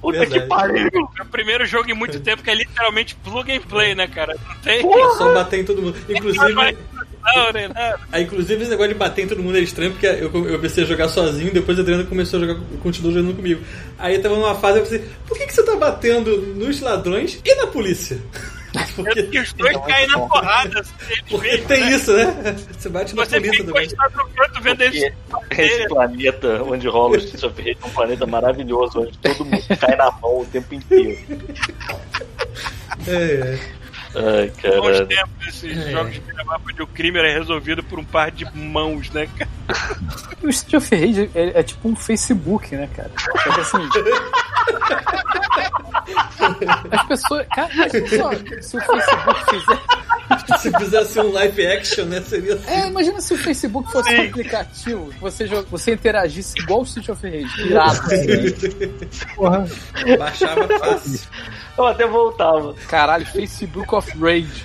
Puta 0.00 0.18
Verdade. 0.18 0.40
que 0.40 0.46
pariu. 0.46 0.88
É 1.18 1.22
o 1.22 1.26
primeiro 1.26 1.64
jogo 1.64 1.90
em 1.90 1.94
muito 1.94 2.20
tempo 2.20 2.42
que 2.42 2.50
é 2.50 2.54
literalmente 2.54 3.14
plug 3.14 3.50
and 3.50 3.62
play, 3.62 3.94
né, 3.94 4.06
cara? 4.06 4.36
Não 4.46 4.54
tem. 4.56 4.78
É 4.80 5.10
só 5.16 5.32
bater 5.32 5.60
em 5.60 5.64
todo 5.64 5.80
mundo. 5.80 5.98
Inclusive, 6.08 6.76
Não, 7.22 7.52
nem 7.52 7.68
nada. 7.68 8.00
Ah, 8.10 8.20
inclusive 8.20 8.62
esse 8.62 8.70
negócio 8.70 8.92
de 8.92 8.98
bater 8.98 9.24
em 9.24 9.28
todo 9.28 9.42
mundo 9.42 9.58
é 9.58 9.60
estranho, 9.60 9.92
porque 9.92 10.06
eu, 10.06 10.30
eu 10.32 10.56
comecei 10.56 10.84
a 10.84 10.86
jogar 10.86 11.08
sozinho, 11.08 11.52
depois 11.52 11.78
a 11.78 11.82
Adriana 11.82 12.04
começou 12.04 12.42
a 12.42 12.46
jogar, 12.46 12.60
continuou 12.82 13.14
jogando 13.14 13.36
comigo. 13.36 13.62
Aí 13.98 14.14
eu 14.14 14.22
tava 14.22 14.36
numa 14.36 14.54
fase, 14.54 14.78
eu 14.78 14.82
pensei, 14.84 15.04
por 15.26 15.36
que, 15.36 15.46
que 15.46 15.54
você 15.54 15.62
tá 15.62 15.76
batendo 15.76 16.36
nos 16.54 16.80
ladrões 16.80 17.38
e 17.44 17.54
na 17.54 17.66
polícia? 17.66 18.18
Porque 18.94 19.24
que 19.24 19.40
os 19.40 19.52
dois 19.54 19.76
caem 19.78 20.06
na 20.06 20.18
porrada. 20.20 20.78
Eles 21.10 21.22
Porque 21.28 21.48
mesmos, 21.48 21.66
tem 21.66 21.80
né? 21.80 21.90
isso, 21.90 22.12
né? 22.12 22.56
Você 22.78 22.88
bate 22.88 23.16
na 23.16 23.24
Você 23.24 23.40
polícia 23.40 23.52
fica 23.58 23.64
também. 23.64 23.86
encostado 23.86 24.16
no 24.16 24.28
canto 24.28 24.62
vendo 24.62 24.82
eles. 24.82 25.12
Porque 25.28 25.62
esse 25.62 25.88
planeta 25.88 26.62
onde 26.62 26.86
rola 26.86 27.14
o 27.14 27.16
Streets 27.16 27.42
of 27.42 27.60
Rage 27.60 27.78
é 27.82 27.86
um 27.86 27.90
planeta 27.90 28.26
maravilhoso, 28.26 29.00
onde 29.00 29.18
todo 29.18 29.44
mundo 29.44 29.64
cai 29.80 29.96
na 29.96 30.10
mão 30.12 30.40
o 30.42 30.46
tempo 30.46 30.72
inteiro. 30.72 31.18
É, 33.08 33.12
é. 33.12 33.58
Ai, 34.14 34.48
Bons 34.48 34.60
caralho. 34.62 35.06
tempos 35.06 35.48
esses 35.48 35.78
É. 35.78 35.90
jogos 35.90 36.14
de 36.14 36.20
mapa 36.44 36.60
onde 36.68 36.82
o 36.82 36.86
crime 36.86 37.18
era 37.18 37.32
resolvido 37.32 37.82
por 37.82 37.98
um 37.98 38.04
par 38.04 38.30
de 38.30 38.44
mãos, 38.56 39.10
né, 39.10 39.28
cara? 39.38 39.50
o 40.42 40.48
Street 40.48 40.74
of 40.82 40.94
Rage 40.94 41.30
é, 41.34 41.60
é 41.60 41.62
tipo 41.62 41.88
um 41.88 41.96
Facebook, 41.96 42.74
né, 42.74 42.88
cara? 42.94 43.10
Só 43.18 43.32
que 43.52 43.60
assim. 43.60 43.78
As 46.90 47.06
pessoas. 47.06 47.46
Cara, 47.54 47.70
mas 47.76 47.92
só, 47.92 48.32
se 48.60 48.76
o 48.76 48.80
Facebook 48.80 49.44
fizer. 49.50 49.78
Se 50.58 50.70
fizesse 50.78 51.18
um 51.20 51.32
live 51.32 51.66
action, 51.66 52.04
né? 52.06 52.20
Seria 52.22 52.54
assim. 52.54 52.70
É, 52.70 52.86
imagina 52.86 53.20
se 53.20 53.34
o 53.34 53.38
Facebook 53.38 53.90
fosse 53.90 54.14
um 54.14 54.28
aplicativo 54.28 55.12
você, 55.20 55.46
jo- 55.46 55.66
você 55.70 55.92
interagisse 55.94 56.58
igual 56.58 56.80
o 56.80 56.84
Street 56.84 57.08
of 57.08 57.28
Rage, 57.28 57.62
pirata. 57.62 58.14
assim. 58.14 60.16
Baixava 60.18 60.66
fácil. 60.78 61.20
Eu 61.76 61.86
até 61.86 62.06
voltava. 62.06 62.74
Caralho, 62.88 63.26
Facebook 63.26 63.92
of 64.00 64.10
Rage. 64.18 64.64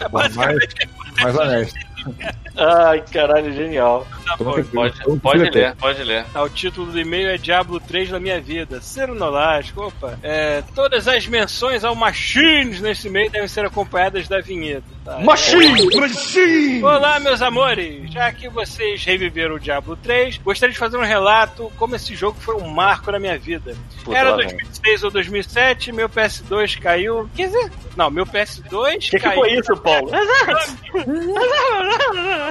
É 0.00 0.08
basicamente 0.08 0.88
Mais 1.22 1.36
honesto. 1.36 1.89
Ai, 2.56 3.02
caralho, 3.12 3.52
genial. 3.52 4.06
tá 4.26 4.36
bom. 4.36 4.62
Pode, 4.64 5.20
pode 5.20 5.50
ler, 5.50 5.74
pode 5.76 6.02
ler. 6.02 6.26
Ah, 6.34 6.42
o 6.42 6.48
título 6.50 6.90
do 6.92 7.00
e-mail 7.00 7.28
é 7.30 7.38
Diablo 7.38 7.80
3 7.80 8.10
na 8.10 8.18
minha 8.20 8.40
vida. 8.40 8.80
Ciro 8.82 9.14
Nolasco, 9.14 9.86
opa. 9.86 10.18
É, 10.22 10.62
todas 10.74 11.06
as 11.08 11.26
menções 11.26 11.84
ao 11.84 11.94
Machines 11.94 12.80
nesse 12.80 13.06
e-mail 13.08 13.30
devem 13.30 13.48
ser 13.48 13.64
acompanhadas 13.64 14.28
da 14.28 14.40
vinheta. 14.40 14.82
Tá? 15.04 15.20
Machine! 15.20 15.96
Machine! 15.96 16.82
Olá, 16.84 17.18
meus 17.20 17.40
amores! 17.40 18.10
Já 18.12 18.30
que 18.32 18.48
vocês 18.48 19.02
reviveram 19.04 19.54
o 19.54 19.60
Diablo 19.60 19.96
3, 19.96 20.38
gostaria 20.38 20.72
de 20.72 20.78
fazer 20.78 20.98
um 20.98 21.04
relato 21.04 21.72
como 21.78 21.96
esse 21.96 22.14
jogo 22.14 22.38
foi 22.40 22.56
um 22.56 22.68
marco 22.68 23.10
na 23.10 23.18
minha 23.18 23.38
vida. 23.38 23.74
Puta, 24.04 24.18
Era 24.18 24.30
lá 24.32 24.36
vem. 24.36 24.48
2006 24.48 25.04
ou 25.04 25.10
2007, 25.10 25.92
meu 25.92 26.08
PS2 26.08 26.78
caiu. 26.78 27.30
Quer 27.34 27.46
dizer, 27.46 27.72
não, 27.96 28.10
meu 28.10 28.26
PS2 28.26 28.96
O 28.96 28.98
que, 28.98 29.10
que 29.10 29.20
caiu. 29.20 29.40
foi 29.40 29.52
isso, 29.54 29.76
Paulo? 29.78 30.10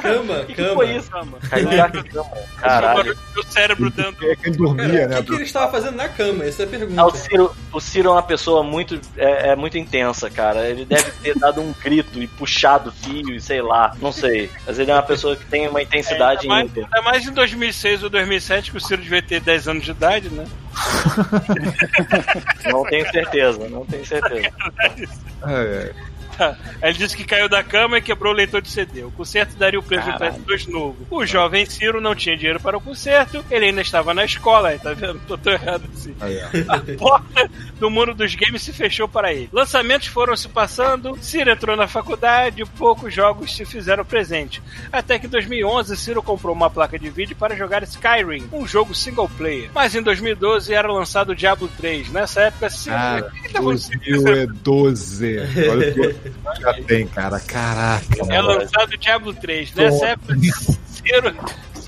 Cama, 0.02 0.44
que 0.46 0.54
cama. 0.54 0.74
foi 0.76 0.96
isso? 0.96 1.12
Cama. 1.12 1.38
Caiu 1.50 1.70
da 1.70 1.90
cama. 1.90 2.30
Caralho. 2.58 3.18
Meu 3.34 3.44
cérebro 3.44 3.90
dando. 3.92 4.30
É 4.30 4.36
quem 4.36 4.52
dormia, 4.54 5.08
né? 5.08 5.20
o 5.20 5.24
que, 5.24 5.30
que 5.30 5.36
ele 5.36 5.44
estava 5.44 5.72
fazendo 5.72 5.96
na 5.96 6.10
cama? 6.10 6.46
Essa 6.46 6.64
é 6.64 6.66
a 6.66 6.70
pergunta. 6.70 7.02
Ah, 7.02 7.06
o, 7.08 7.16
Ciro, 7.16 7.56
o 7.74 7.80
Ciro 7.80 8.10
é 8.10 8.12
uma 8.14 8.24
pessoa 8.24 8.64
muito, 8.64 9.00
é, 9.18 9.50
é 9.50 9.56
muito 9.56 9.78
intensa, 9.78 10.30
cara. 10.30 10.68
Ele 10.68 10.86
deve 10.86 11.12
ter 11.24 11.38
dado 11.38 11.62
um 11.62 11.74
grito 11.74 12.22
e 12.22 12.28
puxado 12.28 12.90
o 12.90 12.92
fio 12.92 13.30
e 13.34 13.42
sei 13.42 13.62
lá, 13.62 13.94
não 14.02 14.12
sei. 14.12 14.50
Mas 14.66 14.80
ele 14.80 14.92
é 14.92 14.94
uma 14.94 15.04
pessoa 15.04 15.36
que 15.36 15.46
tem 15.46 15.68
uma 15.68 15.82
intensidade 15.82 16.42
Ainda 16.42 16.48
mais, 16.56 16.70
ímpar. 16.70 16.84
ainda 16.84 17.02
mais 17.02 17.28
em 17.28 17.32
2006 17.32 18.04
ou 18.04 18.10
2007, 18.10 18.72
que 18.72 18.78
o 18.78 18.82
Ciro 18.82 19.02
devia 19.02 19.22
ter 19.22 19.40
10 19.40 19.68
anos 19.68 19.84
de 19.84 19.92
idade, 19.92 20.30
né? 20.30 20.46
Não 22.66 22.84
tenho 22.84 23.10
certeza, 23.12 23.68
não 23.70 23.86
tenho 23.86 24.06
certeza. 24.06 24.50
É, 25.48 25.94
Aí 25.94 25.94
ele 26.82 26.94
disse 26.94 27.16
que 27.16 27.24
caiu 27.24 27.50
da 27.50 27.64
cama 27.64 27.98
e 27.98 28.02
quebrou 28.02 28.34
o 28.34 28.36
leitor 28.36 28.62
de 28.62 28.70
CD. 28.70 29.04
O 29.04 29.12
conserto 29.12 29.56
daria 29.56 29.80
o 29.80 29.84
preço 29.84 30.06
Caralho. 30.06 30.34
do 30.34 30.46
PS2 30.46 30.68
novo. 30.68 31.08
O 31.10 31.26
jovem 31.26 31.66
Ciro 31.66 32.02
não 32.02 32.16
tinha 32.16 32.36
dinheiro 32.36 32.60
para 32.60 32.78
o 32.78 32.82
conserto, 32.82 33.44
ele 33.52 33.66
ainda 33.66 33.82
estava 33.82 34.14
na 34.14 34.26
escola, 34.26 34.78
tá 34.80 34.94
vendo? 34.94 35.20
Tô, 35.28 35.38
tô 35.38 35.52
errado 35.52 35.84
assim. 35.94 36.16
aí, 36.20 36.40
ó. 36.42 36.74
A 36.74 36.98
porta 36.98 37.50
do 37.80 37.90
mundo 37.90 38.14
dos 38.14 38.36
games 38.36 38.62
se 38.62 38.74
fechou 38.74 39.08
para 39.08 39.34
ele. 39.34 39.50
Lançamentos 39.52 40.08
foram 40.08 40.36
se 40.36 40.48
passando, 40.48 41.18
Ciro 41.22 41.50
entrou 41.52 41.76
na 41.76 41.88
faculdade 41.88 42.64
poucos 42.78 43.14
jogos 43.14 43.56
se 43.56 43.66
fizeram 43.66 44.06
presente. 44.06 44.62
Até 44.92 45.20
que 45.20 45.28
em 45.28 45.30
2011, 45.30 45.96
Ciro 45.98 46.24
comprou 46.24 46.56
uma 46.56 46.70
placa 46.70 46.98
de 46.98 47.10
vídeo 47.10 47.36
para 47.36 47.56
jogar 47.56 47.84
Skyrim, 47.84 48.48
um 48.52 48.66
jogo 48.66 48.96
single 48.96 49.30
player. 49.38 49.70
Mas 49.74 49.96
em 49.96 50.02
2012 50.02 50.74
era 50.74 50.92
lançado 50.92 51.32
o 51.32 51.36
Diablo 51.36 51.70
3. 51.78 52.10
Nessa 52.12 52.42
época, 52.42 52.70
Ciro... 52.70 52.96
Acontecendo? 52.96 53.64
2012. 53.64 55.38
Olha 55.70 55.90
o 55.90 55.94
que 55.94 56.29
já 56.60 56.74
tem, 56.74 57.08
cara. 57.08 57.40
Caraca. 57.40 58.06
É 58.30 58.42
lançado 58.42 58.94
o 58.94 58.98
Diablo 58.98 59.34
3. 59.34 59.74
Nessa 59.74 60.08
época, 60.08 60.36
Ciro 60.88 61.36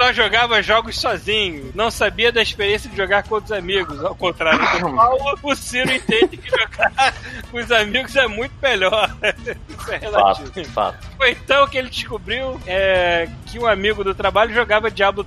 só 0.02 0.12
jogava 0.14 0.62
jogos 0.64 1.00
sozinho. 1.00 1.72
Não 1.76 1.92
sabia 1.92 2.32
da 2.32 2.42
experiência 2.42 2.90
de 2.90 2.98
jogar 2.98 3.22
com 3.24 3.36
outros 3.36 3.52
amigos. 3.52 4.04
Ao 4.04 4.16
contrário 4.16 4.60
do 4.80 4.96
Paulo, 4.96 5.38
o 5.44 5.56
Ciro 5.56 5.92
entende 5.92 6.38
que 6.38 6.50
jogar 6.50 7.14
com 7.52 7.58
os 7.58 7.72
amigos 7.72 8.16
é 8.16 8.28
muito 8.28 8.54
melhor. 8.62 9.16
Isso 9.70 9.92
é 9.92 9.98
relativo. 9.98 10.48
Fato, 10.54 10.70
fato. 10.72 11.08
Foi 11.18 11.32
então 11.32 11.68
que 11.68 11.78
ele 11.78 11.90
descobriu 11.90 12.60
é, 12.66 13.28
que 13.46 13.60
um 13.60 13.68
amigo 13.68 14.04
do 14.04 14.16
trabalho 14.16 14.54
jogava 14.54 14.90
Diablo 14.90 15.24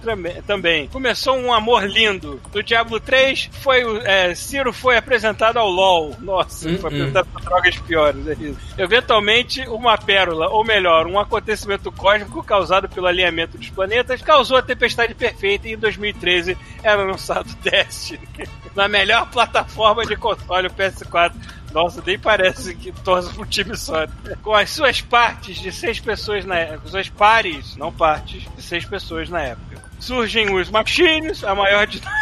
também. 0.47 0.89
Começou 0.89 1.37
um 1.37 1.53
amor 1.53 1.85
lindo. 1.85 2.41
No 2.53 2.63
Diablo 2.63 2.99
3, 2.99 3.51
foi, 3.53 3.85
o- 3.85 3.99
é, 4.05 4.35
Ciro 4.35 4.73
foi 4.73 4.97
apresentado 4.97 5.57
ao 5.59 5.69
LoL. 5.69 6.17
Nossa, 6.21 6.69
Hum, 6.69 6.79
foi 6.79 6.91
hum. 6.91 6.95
apresentado 6.95 7.27
para 7.33 7.45
drogas 7.45 7.77
piores. 7.79 8.27
É 8.27 8.33
isso. 8.33 8.59
Eventualmente, 8.77 9.61
uma 9.69 9.97
pérola, 9.97 10.49
ou 10.49 10.65
melhor, 10.65 11.07
um 11.07 11.19
acontecimento 11.19 11.93
cósmico 11.93 12.43
causado 12.43 12.89
pelo 12.89 13.07
alinhamento 13.07 13.57
dos 13.57 13.71
planetas, 13.71 14.21
causou 14.21 14.57
a 14.57 14.63
tempestade 14.65 15.15
perfeita 15.15 15.69
e 15.69 15.75
em 15.75 15.79
2013 15.79 16.57
era 16.83 17.03
lançado 17.03 17.55
Destiny. 17.63 18.27
Na 18.75 18.89
melhor 18.89 19.31
plataforma 19.31 20.05
de 20.05 20.17
console, 20.17 20.67
o 20.67 20.71
PS4. 20.71 21.33
Nossa, 21.73 22.03
nem 22.07 22.19
parece 22.19 22.75
que 22.75 22.93
torce 22.93 23.33
pro 23.35 23.47
time 23.47 23.77
só. 23.77 24.07
Com 24.43 24.55
as 24.55 24.71
suas 24.71 25.01
partes 25.01 25.59
de 25.59 25.73
seis 25.73 26.01
pessoas 26.01 26.45
na 26.45 26.57
época, 26.57 26.89
suas 26.89 27.09
pares, 27.09 27.77
não 27.77 27.93
partes, 27.93 28.45
de 28.57 28.63
seis 28.63 28.85
pessoas 28.85 29.29
na 29.29 29.41
época. 29.41 29.83
Surgem 29.99 30.55
os 30.55 30.71
Machines, 30.71 31.43
a 31.45 31.55
maior 31.55 31.87
de 31.87 32.01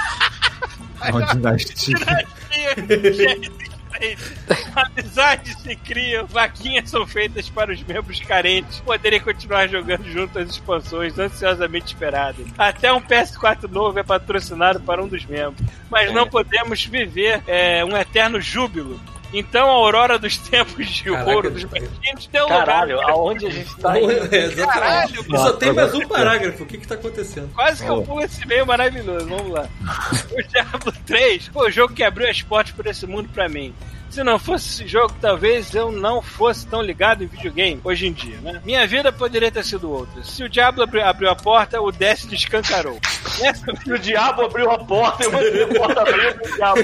Uma 1.11 1.23
dinastia. 1.27 1.97
Amizades 4.75 5.57
se 5.59 5.77
criam, 5.77 6.27
vaquinhas 6.27 6.89
são 6.91 7.07
feitas 7.07 7.49
para 7.49 7.73
os 7.73 7.83
membros 7.83 8.21
carentes 8.21 8.81
poderem 8.81 9.21
continuar 9.21 9.69
jogando 9.69 10.05
junto 10.11 10.39
às 10.39 10.51
expansões 10.51 11.19
ansiosamente 11.19 11.89
esperadas. 11.89 12.47
Até 12.57 12.93
um 12.93 13.01
PS4 13.01 13.71
novo 13.71 13.99
é 13.99 14.03
patrocinado 14.03 14.81
para 14.81 15.03
um 15.03 15.09
dos 15.09 15.25
membros. 15.27 15.67
Mas 15.91 16.13
não 16.13 16.27
podemos 16.27 16.85
viver 16.85 17.43
é, 17.47 17.85
um 17.85 17.97
eterno 17.97 18.41
júbilo. 18.41 18.99
Então 19.33 19.69
a 19.69 19.73
aurora 19.73 20.19
dos 20.19 20.37
tempos 20.37 20.87
de 20.89 21.05
Caraca, 21.05 21.31
ouro 21.31 21.51
dos 21.51 21.65
cara. 21.65 21.81
meninos 21.83 22.27
deu 22.27 22.47
Caralho, 22.49 22.97
lugar. 22.97 23.11
aonde 23.11 23.47
a 23.47 23.51
gente 23.51 23.77
tá 23.77 23.99
indo? 23.99 24.11
É, 24.35 24.45
exatamente. 24.45 24.67
Caralho, 24.67 25.25
E 25.29 25.39
só 25.39 25.53
tem 25.55 25.73
mais 25.73 25.95
um 25.95 26.07
parágrafo. 26.09 26.63
O 26.63 26.67
que 26.67 26.79
que 26.79 26.87
tá 26.87 26.95
acontecendo? 26.97 27.49
Quase 27.55 27.83
que 27.83 27.91
eu 27.91 28.03
pulo 28.03 28.21
esse 28.23 28.47
meio 28.47 28.67
maravilhoso. 28.67 29.27
Vamos 29.29 29.51
lá. 29.51 29.67
O 30.33 30.43
Diablo 30.49 30.93
3 31.07 31.47
foi 31.49 31.69
o 31.69 31.71
jogo 31.73 31.95
que 31.95 32.03
abriu 32.03 32.29
as 32.29 32.43
portas 32.43 32.75
por 32.75 32.87
esse 32.87 33.07
mundo 33.07 33.29
pra 33.33 33.49
mim. 33.49 33.75
Se 34.13 34.23
não 34.23 34.39
fosse 34.39 34.69
esse 34.69 34.87
jogo, 34.87 35.15
talvez 35.23 35.75
eu 35.75 35.91
não 35.91 36.21
fosse 36.21 36.67
tão 36.67 36.83
ligado 36.83 37.25
em 37.25 37.27
videogame 37.27 37.81
hoje 37.83 38.07
em 38.07 38.13
dia, 38.13 38.37
né? 38.43 38.61
Minha 38.63 38.87
vida 38.87 39.11
poderia 39.11 39.51
ter 39.51 39.65
sido 39.65 39.91
outra. 39.91 40.23
Se 40.23 40.45
o 40.45 40.51
Diablo 40.51 40.83
abri- 40.83 41.01
abriu 41.01 41.31
a 41.31 41.35
porta, 41.35 41.81
o 41.81 41.91
Destiny 41.91 42.35
escancarou. 42.35 43.01
Nessa 43.41 43.65
E 43.87 43.93
o 43.93 43.99
diabo 43.99 44.43
abriu 44.43 44.71
a 44.71 44.79
porta 44.79 45.23
e 45.23 45.27
eu 45.27 45.33
mandei 45.33 45.63
a 45.65 45.67
porta 45.69 46.01
abrir 46.03 46.37
o 46.45 46.55
diabo. 46.57 46.81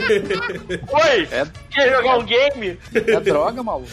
Oi! 0.91 1.29
É, 1.31 1.47
Quer 1.71 1.97
jogar 1.97 2.17
um 2.19 2.25
game? 2.25 2.79
é 2.95 3.21
droga, 3.21 3.63
maluco. 3.63 3.91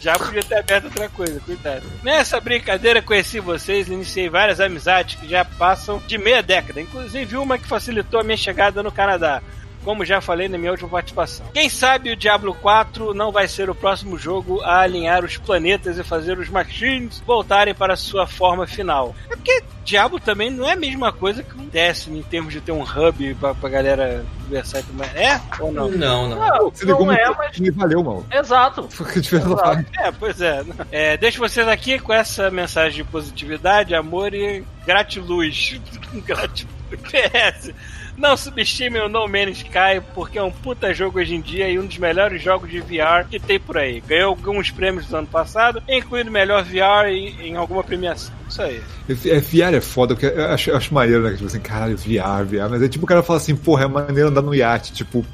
Já 0.00 0.18
podia 0.18 0.42
ter 0.42 0.56
aberto 0.58 0.86
outra 0.86 1.08
coisa, 1.10 1.38
cuidado. 1.40 1.84
Nessa 2.02 2.40
brincadeira 2.40 3.00
conheci 3.00 3.38
vocês 3.38 3.88
e 3.88 3.92
iniciei 3.92 4.28
várias 4.28 4.60
amizades 4.60 5.14
que 5.14 5.28
já 5.28 5.44
passam 5.44 6.02
de 6.08 6.18
meia 6.18 6.42
década, 6.42 6.80
inclusive 6.80 7.36
uma 7.36 7.56
que 7.58 7.68
facilitou 7.68 8.18
a 8.18 8.24
minha 8.24 8.36
chegada 8.36 8.82
no 8.82 8.90
Canadá. 8.90 9.40
Como 9.86 10.04
já 10.04 10.20
falei 10.20 10.48
na 10.48 10.58
minha 10.58 10.72
última 10.72 10.88
participação. 10.88 11.46
Quem 11.54 11.68
sabe 11.68 12.10
o 12.10 12.16
Diablo 12.16 12.52
4 12.54 13.14
não 13.14 13.30
vai 13.30 13.46
ser 13.46 13.70
o 13.70 13.74
próximo 13.74 14.18
jogo 14.18 14.60
a 14.62 14.80
alinhar 14.80 15.24
os 15.24 15.36
planetas 15.36 15.96
e 15.96 16.02
fazer 16.02 16.36
os 16.40 16.48
machines 16.48 17.22
voltarem 17.24 17.72
para 17.72 17.94
a 17.94 17.96
sua 17.96 18.26
forma 18.26 18.66
final. 18.66 19.14
É 19.30 19.36
porque 19.36 19.62
Diablo 19.84 20.18
também 20.18 20.50
não 20.50 20.68
é 20.68 20.72
a 20.72 20.76
mesma 20.76 21.12
coisa 21.12 21.40
que 21.40 21.56
um 21.56 21.68
Destiny 21.68 22.18
em 22.18 22.22
termos 22.24 22.52
de 22.52 22.60
ter 22.60 22.72
um 22.72 22.82
hub 22.82 23.34
pra, 23.36 23.54
pra 23.54 23.68
galera 23.68 24.26
conversar 24.42 24.80
e 24.80 24.82
tudo 24.82 24.98
mais. 24.98 25.14
É 25.14 25.40
ou 25.60 25.70
não? 25.70 25.88
Não, 25.88 26.28
não. 26.30 26.36
Não, 26.36 26.74
Se 26.74 26.84
ligou 26.84 27.06
não 27.06 27.12
é, 27.12 27.24
muito 27.26 27.38
mas... 27.38 27.56
e 27.56 27.70
valeu, 27.70 28.02
mano. 28.02 28.26
Exato. 28.28 28.88
Foi 28.90 29.06
que 29.06 29.20
a 29.20 29.22
diferença 29.22 29.56
faz. 29.56 29.86
É, 29.98 30.10
pois 30.10 30.40
é. 30.40 30.64
é. 30.90 31.16
Deixo 31.16 31.38
vocês 31.38 31.68
aqui 31.68 32.00
com 32.00 32.12
essa 32.12 32.50
mensagem 32.50 33.04
de 33.04 33.04
positividade, 33.04 33.94
amor 33.94 34.34
e 34.34 34.64
gratiluz. 34.84 35.80
gratiluz. 36.26 36.74
PS. 37.02 37.72
Não 38.16 38.36
subestime 38.36 38.98
o 38.98 39.08
No 39.08 39.28
Man's 39.28 39.58
Sky, 39.58 40.02
porque 40.14 40.38
é 40.38 40.42
um 40.42 40.50
puta 40.50 40.92
jogo 40.94 41.18
hoje 41.18 41.34
em 41.34 41.40
dia 41.40 41.68
e 41.68 41.78
um 41.78 41.86
dos 41.86 41.98
melhores 41.98 42.42
jogos 42.42 42.70
de 42.70 42.80
VR 42.80 43.26
que 43.28 43.38
tem 43.38 43.60
por 43.60 43.76
aí. 43.76 44.00
Ganhou 44.00 44.30
alguns 44.30 44.70
prêmios 44.70 45.06
do 45.06 45.16
ano 45.16 45.26
passado, 45.26 45.82
incluindo 45.88 46.30
melhor 46.30 46.64
VR 46.64 47.08
em, 47.08 47.48
em 47.48 47.56
alguma 47.56 47.84
premiação. 47.84 48.34
Isso 48.48 48.62
aí. 48.62 48.80
É, 49.08 49.40
VR 49.40 49.74
é 49.74 49.80
foda, 49.80 50.14
porque 50.14 50.26
eu 50.26 50.46
acho, 50.46 50.70
eu 50.70 50.76
acho 50.76 50.94
maneiro, 50.94 51.22
né? 51.22 51.32
Tipo 51.32 51.46
assim, 51.46 51.60
caralho, 51.60 51.96
VR, 51.96 52.44
VR. 52.44 52.70
Mas 52.70 52.82
é 52.82 52.88
tipo 52.88 53.04
o 53.04 53.08
cara 53.08 53.22
fala 53.22 53.38
assim, 53.38 53.54
porra, 53.54 53.84
é 53.84 53.88
maneiro 53.88 54.28
andar 54.28 54.42
no 54.42 54.54
iate. 54.54 54.92
Tipo, 54.92 55.24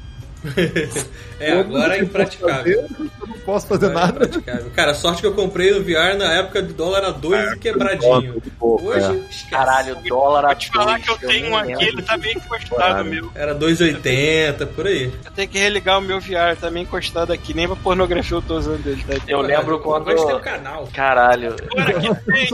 É, 1.39 1.51
agora 1.59 1.97
é 1.97 2.01
impraticável. 2.01 2.57
fazer, 2.57 2.75
Eu 3.21 3.27
não 3.27 3.37
posso 3.39 3.67
fazer 3.67 3.87
Agora 3.87 3.99
é 3.99 4.05
nada. 4.07 4.25
impraticável. 4.25 4.71
Cara, 4.75 4.91
a 4.91 4.93
sorte 4.93 5.21
que 5.21 5.27
eu 5.27 5.33
comprei 5.33 5.71
no 5.71 5.81
VR 5.83 6.17
na 6.17 6.33
época 6.35 6.61
do 6.61 6.73
dólar 6.73 6.99
era 6.99 7.11
2 7.11 7.53
e 7.53 7.59
quebradinho. 7.59 8.39
de 8.41 8.49
pouco, 8.51 8.85
Hoje, 8.87 9.05
é. 9.45 9.49
Caralho, 9.49 9.95
dólar 10.07 10.45
a 10.45 10.47
Vou 10.47 10.55
te 10.55 10.69
falar 10.69 10.99
que 10.99 11.09
eu 11.09 11.17
tenho 11.17 11.51
um 11.51 11.57
aqui, 11.57 11.71
ele 11.85 12.01
tá 12.01 12.17
bem 12.17 12.33
encostado 12.37 12.77
Caralho. 12.77 13.09
meu. 13.09 13.31
Era 13.35 13.53
2,80, 13.55 14.67
por 14.67 14.87
aí. 14.87 15.11
Eu 15.25 15.31
tenho 15.31 15.47
que 15.49 15.57
religar 15.59 15.97
o 15.99 16.01
meu 16.01 16.19
VR 16.19 16.55
também 16.59 16.83
encostado 16.83 17.31
aqui. 17.33 17.53
Nem 17.53 17.67
pra 17.67 17.75
pornografia 17.75 18.37
eu 18.37 18.41
tô 18.41 18.57
usando 18.57 18.85
ele, 18.87 19.03
tá? 19.03 19.15
Eu 19.27 19.41
lembro 19.41 19.79
quando... 19.79 20.09
Agora 20.09 20.27
tem 20.27 20.35
um 20.35 20.39
canal. 20.41 20.89
Caralho. 20.93 21.55
Agora 21.71 21.93
que 21.93 22.15
tem 22.31 22.47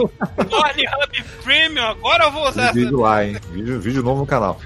Pornhub 0.50 1.24
Premium, 1.44 1.84
agora 1.84 2.24
eu 2.26 2.32
vou 2.32 2.48
usar 2.48 2.64
essa 2.66 2.74
Vídeo 2.74 3.00
lá, 3.02 3.26
hein? 3.26 3.38
Vídeo, 3.52 3.80
vídeo 3.80 4.04
novo 4.04 4.22
no 4.22 4.26
canal. 4.28 4.60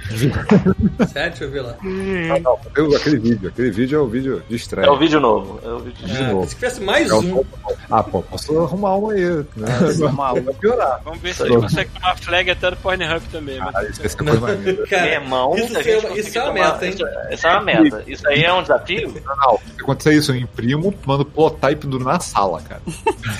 Sério, 1.11 1.29
deixa 1.31 1.43
eu 1.43 1.51
ver 1.51 1.61
lá. 1.61 1.75
Não, 1.81 2.39
não, 2.39 2.59
eu- 2.75 2.91
aquele 3.15 3.29
vídeo. 3.35 3.49
Aquele 3.49 3.71
vídeo 3.71 3.97
é 3.97 4.01
o 4.01 4.07
vídeo 4.07 4.43
de 4.49 4.55
estreia. 4.55 4.85
É 4.85 4.89
o 4.89 4.97
vídeo 4.97 5.19
novo. 5.19 5.59
É 5.63 5.69
o 5.69 5.79
vídeo 5.79 6.05
De 6.07 6.17
Ah, 6.17 6.27
novo. 6.33 6.47
se 6.49 6.55
tivesse 6.55 6.81
mais 6.81 7.09
É 7.09 7.13
um. 7.15 7.43
Ah, 7.89 8.03
pô, 8.03 8.21
posso 8.23 8.57
arrumar 8.59 8.95
uma 8.95 9.13
aí. 9.13 9.21
Né? 9.55 9.67
maluco. 10.13 10.45
Vai 10.45 10.53
piorar. 10.55 11.01
Vamos 11.03 11.19
ver 11.21 11.33
se 11.33 11.43
a 11.43 11.47
gente 11.47 11.61
consegue 11.61 11.89
tomar 11.91 12.17
flag 12.17 12.49
até 12.51 12.69
do 12.71 12.77
Pornhub 12.77 13.21
também. 13.31 13.59
mas- 13.59 13.75
Ah, 13.75 13.83
isso. 13.83 14.01
Cara, 14.89 15.03
Meu 15.03 15.11
irmão, 15.13 15.55
isso, 15.55 15.77
é- 15.77 16.19
isso 16.19 16.37
é 16.39 16.43
uma 16.43 16.53
meta, 16.53 16.85
hein? 16.85 16.93
Isso, 17.31 17.47
é 17.47 17.51
uma 17.51 17.61
meta. 17.61 18.03
Isso 18.07 18.27
aí 18.27 18.43
é 18.43 18.53
um 18.53 18.61
desafio? 18.61 19.13
Não, 19.25 19.57
se 19.57 19.81
acontecer 19.81 20.13
isso, 20.13 20.31
eu 20.31 20.35
imprimo, 20.37 20.93
mando 21.05 21.25
plotar 21.25 21.71
e 21.71 21.75
penduro 21.75 22.03
na 22.03 22.19
sala, 22.19 22.61
cara. 22.61 22.81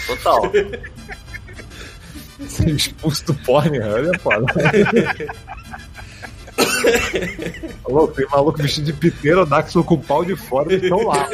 Total. 0.08 0.52
Ser 2.48 2.70
expulso 2.72 3.26
do 3.28 3.34
porn, 3.36 3.80
olha 3.80 4.20
foda. 4.20 4.46
Alô, 7.86 8.08
tem 8.08 8.26
maluco 8.30 8.62
vestido 8.62 8.86
de 8.86 8.94
piteiro, 8.94 9.46
Daxon 9.46 9.84
com 9.84 9.96
o 9.96 10.02
pau 10.02 10.24
de 10.24 10.36
fora 10.36 10.72
e 10.74 10.78
estão 10.78 11.06
lá. 11.08 11.28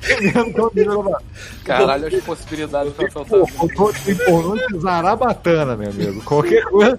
Que 0.00 0.58
é 0.58 0.62
um 0.62 0.70
nível 0.74 1.02
lá. 1.02 1.20
Caralho, 1.64 2.06
as 2.08 2.24
possibilidades 2.24 2.92
pra 2.94 3.10
faltar. 3.10 3.40
pornô- 3.56 3.92
Tem 4.04 4.14
pornô 4.16 4.56
de 4.56 4.78
Zarabatana, 4.80 5.76
meu 5.76 5.90
amigo. 5.90 6.22
Qualquer 6.24 6.62
coisa. 6.64 6.98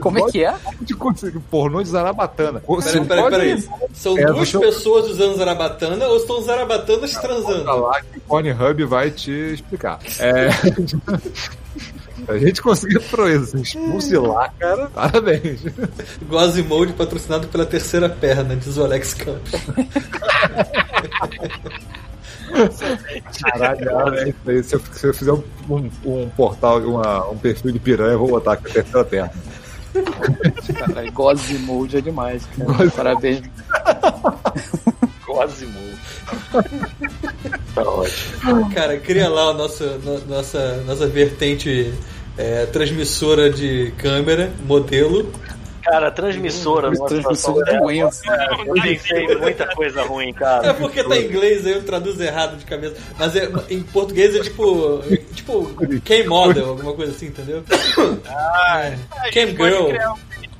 Como 0.00 0.18
é 0.18 0.30
que 0.30 0.44
é? 0.44 0.54
De 0.80 0.94
conseguir 0.94 1.40
pornô 1.50 1.82
de 1.82 1.88
Zarabatana. 1.88 2.60
Peraí, 2.60 3.04
peraí, 3.06 3.30
peraí. 3.30 3.68
São 3.94 4.16
É, 4.18 4.26
duas 4.26 4.52
pessoas 4.52 5.08
usando 5.10 5.36
zarabatana 5.36 6.06
ou 6.06 6.20
são 6.20 6.42
zarabatanas 6.42 7.12
transando? 7.14 7.64
falar 7.64 8.02
que 8.02 8.18
o 8.18 8.20
Pornhub 8.22 8.84
vai 8.84 9.10
te 9.10 9.30
explicar. 9.54 9.98
É. 10.18 10.48
A 12.28 12.38
gente 12.38 12.60
conseguiu 12.62 13.00
proeza, 13.02 13.44
assim, 13.56 13.62
expulse 13.62 14.16
lá, 14.16 14.48
cara. 14.58 14.88
Parabéns. 14.90 15.60
Mode 16.68 16.92
patrocinado 16.92 17.48
pela 17.48 17.66
terceira 17.66 18.08
perna, 18.08 18.54
diz 18.56 18.76
o 18.76 18.84
Alex 18.84 19.14
Campos. 19.14 19.52
Caralho, 23.42 23.98
aí. 24.46 24.62
Se 24.62 24.74
eu, 24.76 24.80
se 24.92 25.06
eu 25.06 25.14
fizer 25.14 25.32
um, 25.32 25.42
um- 25.68 25.90
um 26.04 26.28
portal, 26.30 26.80
uma- 26.80 27.28
um 27.30 27.36
perfil 27.36 27.72
de 27.72 27.78
piranha, 27.78 28.12
eu 28.12 28.18
vou 28.18 28.28
botar 28.28 28.52
aqui 28.54 28.68
a 28.70 28.74
terceira 28.74 29.04
perna. 29.04 29.32
Caralho, 30.78 31.12
Gozi 31.12 31.58
Mode 31.58 31.98
é 31.98 32.00
demais, 32.00 32.42
cara. 32.56 32.90
Parabéns. 32.90 33.42
Quase 35.32 35.66
morro. 35.66 35.92
Tá 37.74 37.82
ótimo. 37.82 38.70
Cara, 38.74 38.98
cria 38.98 39.28
lá 39.28 39.48
a 39.50 39.54
nossa, 39.54 39.98
no- 39.98 40.20
nossa, 40.26 40.76
nossa 40.86 41.06
vertente 41.06 41.92
é, 42.36 42.66
transmissora 42.66 43.48
de 43.50 43.92
câmera, 43.96 44.52
modelo. 44.66 45.32
Cara, 45.82 46.10
transmissora. 46.10 46.90
de 46.90 46.98
doença. 46.98 48.22
dessa, 48.30 48.62
Eu 48.66 48.74
pensei 48.74 49.36
muita 49.38 49.66
coisa 49.74 50.02
ruim, 50.02 50.28
É 50.28 50.32
cara. 50.34 50.74
porque 50.74 51.02
tá 51.02 51.16
em 51.16 51.24
inglês, 51.26 51.66
aí 51.66 51.72
eu 51.72 51.82
traduzo 51.82 52.22
errado 52.22 52.56
de 52.58 52.64
cabeça. 52.64 52.94
Mas 53.18 53.34
é- 53.34 53.50
em 53.70 53.82
português 53.82 54.34
é 54.36 54.40
tipo. 54.40 55.02
é 55.10 55.16
tipo 55.34 55.64
Cam 56.04 56.28
Model, 56.28 56.68
alguma 56.68 56.92
coisa 56.92 57.10
assim, 57.12 57.26
entendeu? 57.26 57.64
Ah, 58.28 58.92
Cam 59.32 59.46
Girl. 59.48 59.90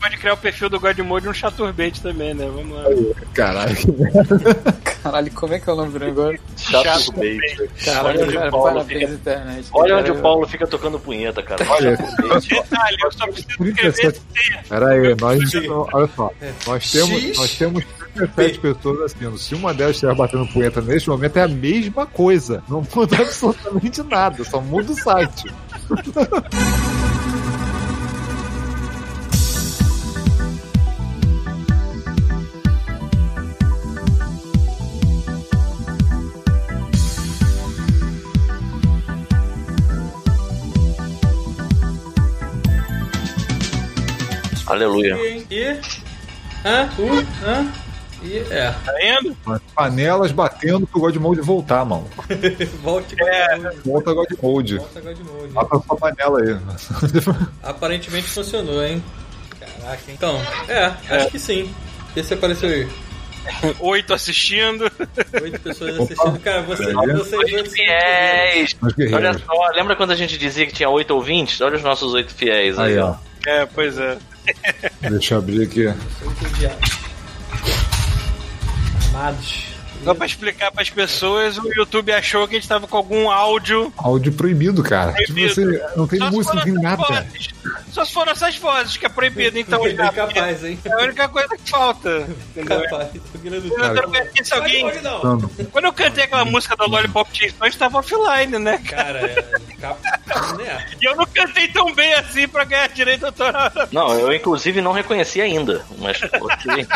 Um- 0.02 0.08
pode 0.08 0.16
criar 0.18 0.34
o 0.34 0.36
perfil 0.36 0.68
do 0.68 0.80
Godmode 0.80 1.26
no 1.26 1.34
Chaturbate 1.34 2.00
também, 2.02 2.34
né? 2.34 2.46
Vamos 2.52 2.76
lá. 2.76 2.84
Caralho, 3.32 3.74
que 3.76 3.90
merda. 3.92 4.72
Caralho, 5.02 5.30
como 5.32 5.54
é 5.54 5.58
que 5.60 5.68
é 5.68 5.72
o 5.72 5.76
nome 5.76 5.92
do 5.92 5.98
negócio? 5.98 6.40
Chato 6.56 7.12
bait. 7.12 7.40
Caralho, 7.84 8.08
Olha 8.20 8.24
onde 8.24 8.34
cara, 8.34 8.48
o 8.48 8.50
Paulo 8.50 8.66
parabéns, 8.72 9.00
fica- 9.00 9.12
internet. 9.14 9.68
Olha 9.72 9.96
onde 9.98 10.10
o 10.10 10.20
Paulo 10.20 10.46
fica 10.48 10.66
tocando 10.66 10.98
punheta, 11.00 11.42
cara. 11.42 11.64
Olha, 11.68 11.96
Detalhe, 11.96 12.96
eu 13.02 13.12
só 13.12 13.26
preciso 13.26 13.48
escrever 13.50 13.74
37. 13.92 14.20
Pera 14.68 14.88
aí, 14.88 15.16
nós. 15.20 15.40
Olha 15.92 16.08
só. 16.14 16.30
É. 16.40 16.52
Nós 16.66 16.90
temos, 16.92 17.36
nós 17.36 17.54
temos 17.56 17.84
37 18.14 18.58
pessoas 18.60 19.00
assistindo. 19.02 19.38
Se 19.38 19.54
uma 19.54 19.72
delas 19.74 19.94
estiver 19.96 20.14
batendo 20.14 20.46
punheta 20.48 20.80
neste 20.80 21.08
momento, 21.08 21.36
é 21.36 21.42
a 21.42 21.48
mesma 21.48 22.06
coisa. 22.06 22.62
Não 22.68 22.86
muda 22.94 23.16
absolutamente 23.22 24.02
nada, 24.02 24.44
só 24.44 24.60
muda 24.60 24.92
o 24.92 24.96
site. 24.96 25.44
Aleluia. 44.72 45.16
E. 45.16 45.46
e 45.50 45.80
hã? 46.64 46.88
U, 46.98 47.44
hã? 47.44 47.72
E. 48.22 48.38
É. 48.50 48.74
Tá 48.84 48.94
indo? 49.04 49.36
As 49.46 49.60
panelas 49.74 50.32
batendo 50.32 50.86
pro 50.86 51.00
God 51.00 51.16
Mode 51.16 51.40
voltar, 51.42 51.84
mano. 51.84 52.08
Volte 52.82 53.14
Volta 53.84 54.14
Mode. 54.40 54.76
Volta 54.78 54.98
agora 54.98 55.14
de 55.14 55.22
novo. 55.24 55.48
Bota 55.48 55.78
sua 55.86 55.96
panela 55.96 56.40
aí. 56.40 56.56
Aparentemente 57.62 58.28
funcionou, 58.28 58.82
hein? 58.82 59.04
Caraca, 59.60 60.02
hein? 60.08 60.14
Então, 60.16 60.40
é, 60.68 60.84
acho 61.16 61.28
que 61.28 61.38
sim. 61.38 61.70
Esse 62.16 62.32
apareceu 62.32 62.70
aí. 62.70 62.88
Oito 63.80 64.14
assistindo. 64.14 64.90
Oito 65.42 65.60
pessoas 65.60 66.00
assistindo. 66.00 66.38
Cara, 66.40 66.62
você, 66.62 66.92
vocês 66.94 67.72
Fiéis. 67.72 68.76
Olha 69.12 69.34
só, 69.34 69.68
lembra 69.74 69.96
quando 69.96 70.12
a 70.12 70.16
gente 70.16 70.38
dizia 70.38 70.66
que 70.66 70.72
tinha 70.72 70.88
oito 70.88 71.12
ouvintes? 71.12 71.60
Olha 71.60 71.76
os 71.76 71.82
nossos 71.82 72.14
oito 72.14 72.32
fiéis 72.32 72.78
aí, 72.78 72.92
Aí, 72.92 72.98
ó. 72.98 73.16
É, 73.44 73.66
pois 73.66 73.98
é. 73.98 74.16
Deixa 75.00 75.34
eu 75.34 75.38
abrir 75.38 75.62
aqui. 75.62 75.86
Amados. 79.10 79.71
Só 80.04 80.14
pra 80.14 80.26
explicar 80.26 80.70
pras 80.72 80.90
pessoas, 80.90 81.56
o 81.58 81.72
YouTube 81.72 82.12
achou 82.12 82.46
que 82.48 82.56
a 82.56 82.58
gente 82.58 82.68
tava 82.68 82.86
com 82.86 82.96
algum 82.96 83.30
áudio. 83.30 83.92
Áudio 83.96 84.32
proibido, 84.32 84.82
cara. 84.82 85.12
Tipo, 85.12 85.32
Proibido. 85.34 85.54
você 85.54 85.86
não 85.96 86.06
tem 86.06 86.18
Só 86.18 86.30
música, 86.30 86.54
não 86.56 86.62
tem 86.64 86.72
nada. 86.74 87.04
fotos. 87.04 87.48
Só 87.92 88.04
se 88.04 88.12
foram 88.12 88.32
essas 88.32 88.56
vozes, 88.56 88.96
que 88.96 89.04
é 89.04 89.08
proibido, 89.08 89.58
então. 89.58 89.88
Já, 89.90 90.10
capaz, 90.12 90.64
hein? 90.64 90.78
É 90.84 90.92
a 90.92 91.04
única 91.04 91.28
coisa 91.28 91.56
que 91.56 91.70
falta. 91.70 92.26
Entendeu? 92.56 92.82
Capaz. 92.84 93.08
Tô 93.12 93.38
querendo 93.38 93.66
Eu 93.68 93.76
Cara, 93.76 93.94
quero 93.94 94.10
ver 94.10 94.18
aqui 94.22 94.44
se 94.44 94.54
alguém. 94.54 94.84
Vai, 94.84 95.00
não. 95.02 95.22
Não, 95.22 95.38
Quando 95.70 95.84
eu 95.84 95.92
cantei 95.92 96.24
aquela 96.24 96.44
música 96.44 96.74
da 96.74 96.86
Lollipop 96.86 97.28
Chainsaw, 97.36 97.70
tava 97.78 97.98
offline, 97.98 98.58
né? 98.58 98.78
Cara, 98.78 99.18
é. 99.20 99.42
Cap... 99.78 100.00
né? 100.56 100.86
E 101.00 101.04
eu 101.06 101.14
não 101.16 101.26
cantei 101.26 101.68
tão 101.68 101.94
bem 101.94 102.14
assim 102.14 102.48
pra 102.48 102.64
ganhar 102.64 102.88
direito 102.88 103.26
autoral. 103.26 103.70
Não, 103.92 104.18
eu 104.18 104.32
inclusive 104.32 104.80
não 104.80 104.92
reconheci 104.92 105.40
ainda, 105.40 105.84
mas 105.98 106.18
ok. 106.22 106.86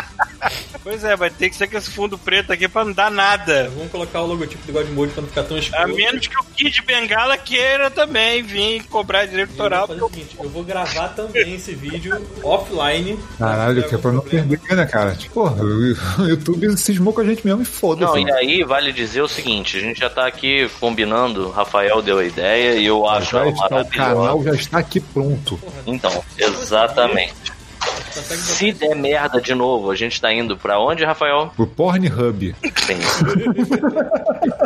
Pois 0.83 1.05
é, 1.05 1.15
vai 1.17 1.29
ter 1.31 1.51
que 1.51 1.57
ser 1.57 1.67
com 1.67 1.77
esse 1.77 1.91
fundo 1.91 2.17
preto 2.17 2.53
aqui 2.53 2.69
pra 2.69 2.85
não 2.85 2.93
dar 2.97 3.11
nada. 3.11 3.71
Vamos 3.77 3.93
colocar 3.93 4.23
o 4.23 4.27
logotipo 4.27 4.67
do 4.67 4.73
God 4.73 4.89
Mode 4.89 5.13
pra 5.13 5.21
não 5.23 5.29
ficar 5.29 5.43
tão 5.45 5.59
escuro. 5.59 5.83
A 5.83 5.87
menos 5.87 6.27
que 6.27 6.35
o 6.41 6.45
Kid 6.45 6.83
Bengala 6.83 7.37
queira 7.37 7.91
também 7.91 8.43
vir 8.43 8.83
cobrar 8.85 9.27
direito 9.27 9.51
Eu 9.51 9.57
vou 9.57 9.65
autoral. 9.77 10.09
seguinte, 10.11 10.37
eu 10.43 10.49
vou 10.49 10.65
gravar 10.65 11.09
também 11.11 11.55
esse 11.55 11.75
vídeo 11.75 12.21
offline. 12.43 13.19
Caralho, 13.39 13.87
que 13.89 13.95
é 13.95 13.99
pra 13.99 14.11
não 14.13 14.23
perder, 14.23 14.61
né, 14.75 14.87
cara? 14.87 15.15
Tipo, 15.15 15.35
porra, 15.35 15.63
o 15.63 16.25
YouTube 16.27 16.77
cismou 16.79 17.13
com 17.13 17.21
a 17.21 17.25
gente 17.25 17.47
mesmo 17.47 17.61
e 17.63 17.65
Não, 17.67 17.71
foda-se. 17.73 18.19
e 18.21 18.33
aí 18.33 18.65
vale 18.65 18.93
dizer 18.93 19.21
o 19.21 19.29
seguinte, 19.29 19.77
a 19.77 19.81
gente 19.81 20.01
já 20.01 20.09
tá 20.09 20.27
aqui 20.27 20.69
combinando, 20.81 21.51
Rafael 21.51 22.01
deu 22.01 22.19
a 22.19 22.25
ideia 22.25 22.77
e 22.79 22.87
eu 22.87 23.07
acho 23.09 23.33
Já 23.33 23.41
ela 23.41 23.51
está, 23.51 23.81
o 23.83 23.87
canal 23.87 24.43
já 24.43 24.53
está 24.53 24.79
aqui 24.79 25.01
pronto. 25.01 25.61
Então, 25.87 26.25
exatamente. 26.39 27.35
Consegue 28.17 28.41
Se 28.43 28.73
der 28.73 28.95
merda 28.97 29.41
de 29.41 29.55
novo, 29.55 29.91
a 29.91 29.95
gente 29.95 30.21
tá 30.21 30.33
indo 30.33 30.57
pra 30.57 30.79
onde, 30.81 31.05
Rafael? 31.05 31.53
Pro 31.55 31.67
Pornhub. 31.67 32.55
Sim. 32.63 32.97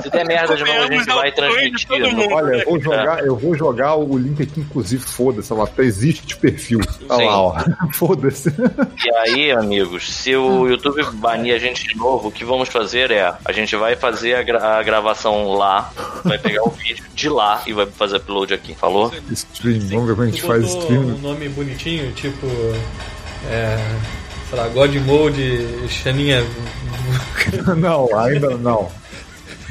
Se 0.03 0.11
der 0.11 0.25
merda 0.27 0.57
de 0.57 0.65
novo, 0.65 0.79
a 0.79 0.87
gente 0.93 1.07
vai 1.07 1.33
transmitir. 1.33 1.89
Olha, 2.33 2.55
eu 2.57 2.65
vou 2.67 2.81
jogar, 2.81 3.25
eu 3.25 3.37
vou 3.37 3.55
jogar 3.57 3.95
o 3.97 4.17
link 4.19 4.43
aqui, 4.43 4.61
inclusive, 4.61 5.03
foda-se, 5.03 5.53
lá 5.53 5.67
tá, 5.67 5.83
existe 5.83 6.37
perfil. 6.37 6.81
Olha 7.09 7.27
lá, 7.27 7.41
ó. 7.43 7.55
Foda-se. 7.93 8.51
E 9.05 9.15
aí, 9.17 9.51
amigos, 9.53 10.13
se 10.13 10.35
o 10.37 10.69
YouTube 10.69 11.03
banir 11.15 11.55
a 11.55 11.59
gente 11.59 11.87
de 11.89 11.97
novo, 11.97 12.29
o 12.29 12.33
que 12.33 12.45
vamos 12.45 12.69
fazer 12.69 13.11
é, 13.11 13.35
a 13.45 13.53
gente 13.53 13.75
vai 13.77 13.97
fazer 13.97 14.35
a, 14.35 14.43
gra- 14.43 14.79
a 14.79 14.83
gravação 14.83 15.53
lá, 15.55 15.91
vai 16.25 16.39
pegar 16.39 16.63
o 16.65 16.71
vídeo 16.71 17.05
de 17.15 17.29
lá 17.29 17.63
e 17.67 17.73
vai 17.73 17.87
fazer 17.87 18.17
upload 18.19 18.55
aqui. 18.55 18.75
Falou? 18.75 19.13
Stream, 19.33 19.81
vamos 19.89 20.07
ver 20.07 20.15
como 20.15 20.23
a 20.23 20.27
gente 20.31 20.43
faz 20.43 20.65
stream. 20.69 21.01
um 21.03 21.19
nome 21.19 21.49
bonitinho, 21.49 22.13
tipo. 22.13 22.47
É. 23.49 23.77
Sei 24.49 24.59
lá, 24.59 24.69
God 24.69 24.95
Mode, 24.97 25.89
Xaninha. 25.89 26.45
Não, 27.77 28.09
ainda 28.19 28.51
não. 28.51 28.91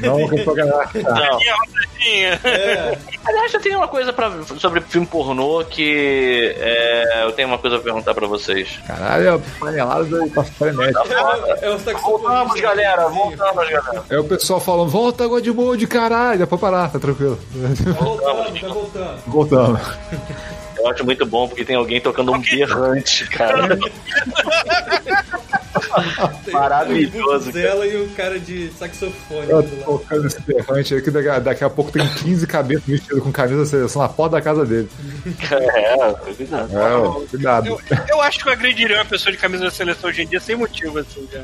Não. 0.00 0.16
Minha 0.16 1.54
rodadinha. 1.54 2.40
É, 2.44 2.98
Aliás, 3.26 3.52
eu 3.52 3.60
tenho 3.60 3.76
uma 3.76 3.88
coisa 3.88 4.12
pra, 4.12 4.32
sobre 4.58 4.80
filme 4.80 5.06
pornô 5.06 5.62
que 5.64 6.54
é, 6.58 7.24
eu 7.24 7.32
tenho 7.32 7.48
uma 7.48 7.58
coisa 7.58 7.76
pra 7.76 7.84
perguntar 7.84 8.14
pra 8.14 8.26
vocês. 8.26 8.80
Caralho, 8.86 9.28
é 9.28 9.40
panelada 9.58 10.26
e 10.26 10.30
passa 10.30 10.50
frenética. 10.52 11.02
é, 11.10 11.66
é. 11.66 11.94
Voltamos, 11.94 12.60
galera, 12.60 13.08
voltamos, 13.08 13.68
galera. 13.68 14.04
É 14.08 14.18
o 14.18 14.24
pessoal 14.24 14.58
falando, 14.60 14.88
volta 14.88 15.26
God 15.26 15.46
Mode, 15.48 15.86
caralho. 15.86 16.42
É 16.42 16.46
pra 16.46 16.56
parar, 16.58 16.90
tá 16.90 16.98
tranquilo. 16.98 17.38
Voltando, 17.98 18.60
tá 18.60 18.68
voltando. 18.68 19.22
Voltando. 19.26 19.80
Eu 20.80 20.88
acho 20.88 21.04
muito 21.04 21.26
bom 21.26 21.46
porque 21.46 21.64
tem 21.64 21.76
alguém 21.76 22.00
tocando 22.00 22.32
um 22.32 22.40
berrante, 22.40 23.26
cara. 23.28 23.78
Maravilhoso, 26.52 27.50
o 27.50 27.52
dela 27.52 27.86
e 27.86 27.96
o 28.02 28.08
cara 28.10 28.38
de 28.38 28.68
saxofone 28.72 29.48
Eu 29.48 29.62
do 29.62 29.68
tô 29.70 29.76
lado. 29.92 29.98
tocando 30.00 30.26
esse 30.26 30.40
berrante 30.42 30.94
aí 30.94 31.02
que 31.02 31.10
daqui, 31.10 31.40
daqui 31.40 31.64
a 31.64 31.70
pouco 31.70 31.90
tem 31.92 32.06
15 32.06 32.46
cabeças 32.46 32.84
vestidas 32.84 33.22
com 33.22 33.32
camisa 33.32 33.58
da 33.60 33.66
seleção 33.66 34.02
na 34.02 34.08
porta 34.08 34.36
da 34.36 34.42
casa 34.42 34.64
dele. 34.66 34.88
É, 35.50 36.12
cuidado. 36.34 36.78
É, 36.78 36.94
ó, 36.96 37.12
cuidado. 37.28 37.66
Eu, 37.68 37.80
eu 38.08 38.20
acho 38.22 38.40
que 38.40 38.48
eu 38.48 38.52
agrediria 38.52 38.96
uma 38.96 39.04
pessoa 39.04 39.32
de 39.32 39.38
camisa 39.38 39.64
da 39.64 39.70
seleção 39.70 40.10
hoje 40.10 40.22
em 40.22 40.26
dia 40.26 40.40
sem 40.40 40.56
motivo, 40.56 40.98
assim, 40.98 41.28
já. 41.32 41.40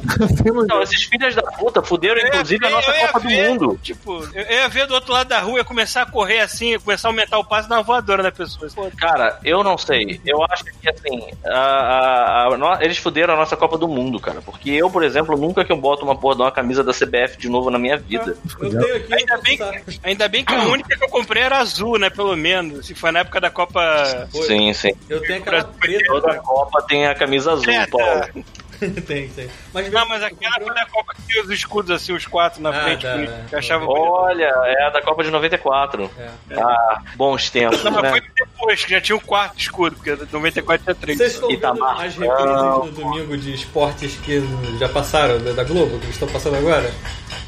Não, 0.68 0.82
esses 0.82 1.02
filhos 1.04 1.34
da 1.34 1.42
puta 1.42 1.82
fuderam 1.82 2.20
inclusive 2.26 2.66
a 2.66 2.70
nossa 2.70 2.92
Copa 2.92 3.20
do 3.20 3.28
ver, 3.28 3.48
Mundo. 3.48 3.78
Tipo, 3.82 4.28
eu 4.34 4.50
ia 4.56 4.68
ver 4.68 4.86
do 4.86 4.94
outro 4.94 5.12
lado 5.12 5.28
da 5.28 5.40
rua, 5.40 5.58
ia 5.58 5.64
começar 5.64 6.02
a 6.02 6.06
correr 6.06 6.40
assim, 6.40 6.78
começar 6.78 7.08
a 7.08 7.10
aumentar 7.10 7.38
o 7.38 7.44
passo 7.44 7.68
da 7.68 7.80
voadora 7.82 8.22
da 8.22 8.32
pessoa. 8.32 8.68
Pô, 8.74 8.90
Cara, 8.96 9.38
eu 9.44 9.62
não 9.62 9.76
sei. 9.78 10.20
Eu 10.24 10.42
acho 10.50 10.64
que 10.64 10.88
assim, 10.88 11.28
a- 11.44 11.50
a- 11.50 12.48
a- 12.74 12.78
eles 12.84 12.98
fuderam 12.98 13.34
a 13.34 13.36
nossa 13.36 13.56
Copa 13.56 13.76
do 13.78 13.88
Mundo, 13.88 14.15
cara. 14.20 14.40
Porque 14.42 14.70
eu, 14.70 14.90
por 14.90 15.02
exemplo, 15.02 15.36
nunca 15.36 15.64
que 15.64 15.72
eu 15.72 15.76
boto 15.76 16.04
uma 16.04 16.16
porra 16.16 16.36
de 16.36 16.42
uma 16.42 16.52
camisa 16.52 16.82
da 16.82 16.92
CBF 16.92 17.36
de 17.38 17.48
novo 17.48 17.70
na 17.70 17.78
minha 17.78 17.96
vida. 17.96 18.36
Eu 18.60 18.70
tenho 18.70 18.96
aqui, 18.96 19.14
Ainda 19.14 19.36
bem, 19.38 19.54
usar. 19.54 19.82
ainda 20.02 20.28
bem 20.28 20.44
que 20.44 20.54
a 20.54 20.64
única 20.66 20.96
que 20.96 21.04
eu 21.04 21.08
comprei 21.08 21.42
era 21.42 21.58
azul, 21.58 21.98
né? 21.98 22.10
Pelo 22.10 22.36
menos. 22.36 22.86
Se 22.86 22.94
foi 22.94 23.10
na 23.10 23.20
época 23.20 23.40
da 23.40 23.50
Copa. 23.50 24.28
Sim, 24.46 24.72
sim. 24.72 24.92
Eu 25.08 25.20
tenho 25.22 25.38
aquela 25.40 25.64
preta. 25.64 26.04
Toda 26.06 26.34
Copa 26.36 26.82
tem 26.88 27.06
a 27.06 27.14
camisa 27.14 27.52
azul, 27.52 27.72
Paulo. 27.90 28.44
tem, 29.06 29.28
tem. 29.28 29.48
Mas, 29.72 29.90
Não, 29.90 30.08
mas 30.08 30.22
aquela 30.22 30.54
foi 30.56 30.74
da 30.74 30.86
Copa 30.86 31.14
que 31.14 31.22
tinha 31.32 31.42
os 31.44 31.50
escudos 31.50 31.90
assim, 31.90 32.12
os 32.12 32.26
quatro 32.26 32.60
na 32.62 32.70
Ah, 32.70 32.82
frente. 32.84 33.02
tá, 33.02 33.12
bonito, 33.14 33.32
é. 33.52 33.56
achava 33.58 33.84
bonito. 33.86 34.02
Olha, 34.10 34.44
é 34.64 34.82
a 34.84 34.90
da 34.90 35.02
Copa 35.02 35.22
de 35.24 35.30
94. 35.30 36.10
É. 36.18 36.28
Ah, 36.60 37.02
bons 37.16 37.50
tempos, 37.50 37.82
Não, 37.84 37.92
mas 37.92 38.02
né? 38.02 38.10
foi 38.10 38.22
depois, 38.34 38.84
que 38.84 38.90
já 38.90 39.00
tinha 39.00 39.16
o 39.16 39.20
quarto 39.20 39.58
escudo, 39.58 39.96
porque 39.96 40.16
94 40.32 40.84
tinha 40.84 40.94
três. 40.94 41.18
Vocês 41.18 41.34
estão 41.34 41.48
vendo 41.48 41.84
as 41.84 42.14
reprises 42.16 42.46
no 42.46 42.90
domingo 42.92 43.36
de 43.36 43.54
esportes 43.54 44.16
que 44.16 44.42
já 44.78 44.88
passaram 44.88 45.38
da 45.54 45.64
Globo, 45.64 45.98
que 45.98 46.10
estão 46.10 46.28
passando 46.28 46.56
agora? 46.56 46.90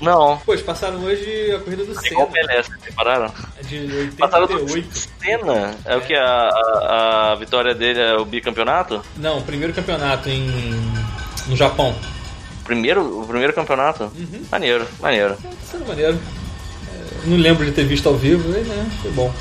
Não. 0.01 0.41
Pois, 0.47 0.63
passaram 0.63 1.03
hoje 1.03 1.53
a 1.55 1.59
corrida 1.61 1.85
do 1.85 1.93
Igual 2.07 2.29
o 2.29 2.33
Senna, 2.33 2.47
Pelé, 2.47 2.63
vocês 2.63 2.81
separaram? 2.83 3.35
de 3.63 4.13
Passaram 4.19 4.47
do 4.47 4.53
88. 4.55 5.09
Senna? 5.21 5.75
É 5.85 5.97
o 5.97 6.01
que? 6.01 6.15
A, 6.15 6.25
a, 6.49 7.33
a 7.33 7.35
vitória 7.35 7.75
dele 7.75 8.01
é 8.01 8.15
o 8.17 8.25
bicampeonato? 8.25 9.05
Não, 9.17 9.43
primeiro 9.43 9.75
campeonato 9.75 10.29
em 10.29 10.49
no 11.49 11.57
Japão. 11.57 11.95
Primeiro, 12.65 13.21
o 13.23 13.27
primeiro 13.27 13.53
campeonato? 13.53 14.05
Uhum. 14.05 14.43
Maneiro, 14.51 14.87
maneiro. 15.01 15.37
É 15.75 15.89
maneiro. 15.89 16.19
É, 16.93 17.27
não 17.27 17.37
lembro 17.39 17.65
de 17.65 17.73
ter 17.73 17.85
visto 17.85 18.09
ao 18.09 18.15
vivo, 18.17 18.49
mas, 18.51 18.67
né, 18.67 18.91
foi 19.03 19.11
bom. 19.13 19.33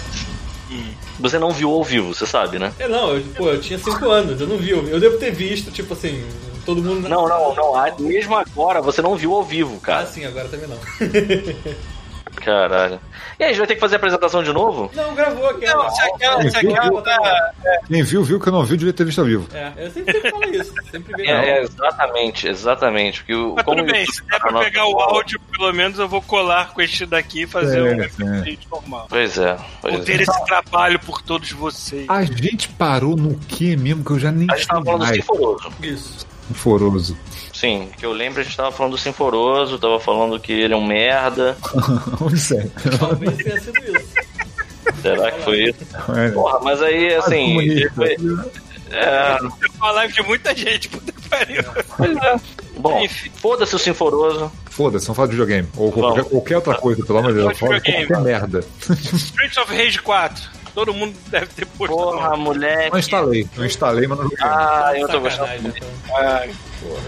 Você 1.20 1.40
não 1.40 1.52
viu 1.52 1.72
ao 1.72 1.84
vivo, 1.84 2.14
você 2.14 2.26
sabe, 2.28 2.60
né? 2.60 2.72
É, 2.78 2.88
não, 2.88 3.16
eu, 3.16 3.24
pô, 3.36 3.50
eu 3.50 3.60
tinha 3.60 3.80
5 3.80 4.08
anos, 4.10 4.40
eu 4.40 4.46
não 4.48 4.58
vi. 4.58 4.70
Eu 4.70 5.00
devo 5.00 5.18
ter 5.18 5.32
visto, 5.32 5.72
tipo 5.72 5.94
assim, 5.94 6.24
todo 6.64 6.82
mundo... 6.82 7.10
Não, 7.10 7.28
não, 7.28 7.56
não. 7.56 7.76
ah, 7.76 7.92
Mesmo 8.00 8.36
agora, 8.36 8.82
você 8.82 9.02
não 9.02 9.16
viu 9.16 9.34
ao 9.34 9.44
vivo, 9.44 9.78
Ah, 9.82 9.86
cara. 9.86 10.06
sim, 10.06 10.24
agora 10.26 10.48
também 10.48 10.68
não. 10.68 10.78
Caralho. 12.42 13.00
E 13.40 13.44
aí, 13.44 13.50
a 13.50 13.54
gente 13.54 13.58
vai 13.60 13.68
ter 13.68 13.76
que 13.76 13.82
fazer 13.82 13.96
a 13.96 13.98
apresentação 13.98 14.42
de 14.44 14.52
novo? 14.54 14.90
não, 14.96 15.14
gravou 15.14 15.48
aquela. 15.50 15.84
Não, 15.84 15.92
se 15.92 16.02
aquela, 16.02 16.50
se 16.50 16.58
aquela 16.58 17.02
tá- 17.02 17.52
Quem 17.88 18.04
viu, 18.04 18.24
viu. 18.24 18.40
Quem 18.40 18.52
não 18.54 18.64
viu, 18.64 18.78
devia 18.78 18.94
ter 18.94 19.04
visto 19.06 19.20
ao 19.20 19.26
vivo. 19.26 19.48
É, 19.54 19.74
eu 19.78 19.92
sempre, 19.92 20.14
sempre 20.14 20.32
falo 20.32 20.44
isso. 20.46 20.74
Sempre 20.92 21.14
vem 21.18 21.30
É, 21.30 21.50
é, 21.60 21.62
exatamente, 21.64 22.48
exatamente. 22.48 23.20
Porque 23.20 23.36
o, 23.36 23.54
Mas 23.56 23.66
como 23.66 23.78
tudo 23.78 23.92
bem, 23.92 24.06
se 24.06 24.24
der 24.24 24.40
pra 24.40 24.60
pegar 24.60 24.86
o 24.88 25.00
áudio, 25.00 25.40
pelo 25.52 25.72
menos 25.74 26.00
eu 26.00 26.08
vou 26.08 26.22
colar 26.22 26.72
com 26.74 26.82
este 26.82 27.06
daqui 27.06 27.44
e 27.44 27.48
fazer 27.48 27.80
É, 27.80 27.84
um 28.24 28.36
é. 28.38 28.42
vídeo 28.42 28.68
normal. 28.72 29.06
Pois 29.10 29.38
é, 29.38 29.54
Vou 29.56 29.66
pois 29.92 30.06
ter 30.06 30.20
é. 30.20 30.24
esse 30.24 30.46
trabalho 30.46 31.00
por 31.00 31.22
todos 31.22 31.52
vocês. 31.52 32.06
A 32.10 32.24
gente 32.24 32.70
parou 32.70 33.16
no 33.16 33.36
que 33.38 33.76
mesmo 33.76 34.04
que 34.04 34.12
eu 34.12 34.20
já 34.20 34.32
nem 34.32 34.48
A 34.50 34.56
gente 34.56 34.68
tava 34.68 34.84
falando 34.86 35.00
do 35.02 35.06
mais. 35.06 35.18
Sinforoso. 35.18 35.72
Isso. 35.84 36.28
Foroso. 36.54 37.18
Sim, 37.60 37.90
que 37.98 38.06
eu 38.06 38.14
lembro, 38.14 38.40
a 38.40 38.44
gente 38.44 38.56
tava 38.56 38.72
falando 38.72 38.92
do 38.92 38.98
Sinforoso, 39.00 39.80
tava 39.80 40.00
falando 40.00 40.40
que 40.40 40.52
ele 40.54 40.74
é 40.74 40.78
um 40.78 40.86
merda. 40.86 41.58
É? 42.56 42.98
Talvez 42.98 43.38
tenha 43.38 43.60
sido 43.60 43.80
isso. 43.98 44.08
Será 45.02 45.32
que 45.32 45.42
foi 45.44 45.64
isso? 45.70 45.80
É. 46.16 46.30
Porra, 46.30 46.60
mas 46.62 46.82
aí, 46.84 47.16
assim. 47.16 47.88
foi- 47.96 48.16
É, 48.92 49.38
Uma 49.80 49.92
live 49.92 50.14
de 50.14 50.22
muita 50.24 50.56
gente, 50.56 50.88
puta 50.90 51.12
que 51.12 51.30
pariu. 51.30 51.62
bom, 52.78 53.04
Enfim. 53.04 53.30
foda-se 53.36 53.76
o 53.76 53.80
Sinforoso. 53.80 54.52
Foda-se, 54.70 55.08
vamos 55.08 55.16
falar 55.18 55.28
de 55.28 55.32
videogame. 55.32 55.68
Ou 55.76 55.92
qualquer, 55.92 56.24
qualquer 56.26 56.56
outra 56.58 56.76
coisa, 56.76 57.04
pelo 57.06 57.18
amor 57.20 57.34
de 57.34 57.40
Deus. 57.40 57.58
Fala 57.58 57.72
qualquer 57.82 58.22
merda. 58.22 58.60
Streets 58.90 59.58
of 59.58 59.76
Rage 59.76 60.00
4. 60.02 60.44
Todo 60.76 60.94
mundo 60.94 61.16
deve 61.30 61.48
ter 61.48 61.66
posto. 61.66 61.96
Porra, 61.96 62.38
moleque. 62.38 62.92
Não 62.92 63.00
instalei. 63.00 63.48
Não 63.58 63.66
instalei, 63.66 64.08
mas 64.08 64.18
não 64.20 64.26
joguei. 64.26 64.38
Ah, 64.46 64.94
eu 64.96 65.08
tô 65.08 65.20
gostando. 65.20 65.74
Sacanagem, 66.08 66.56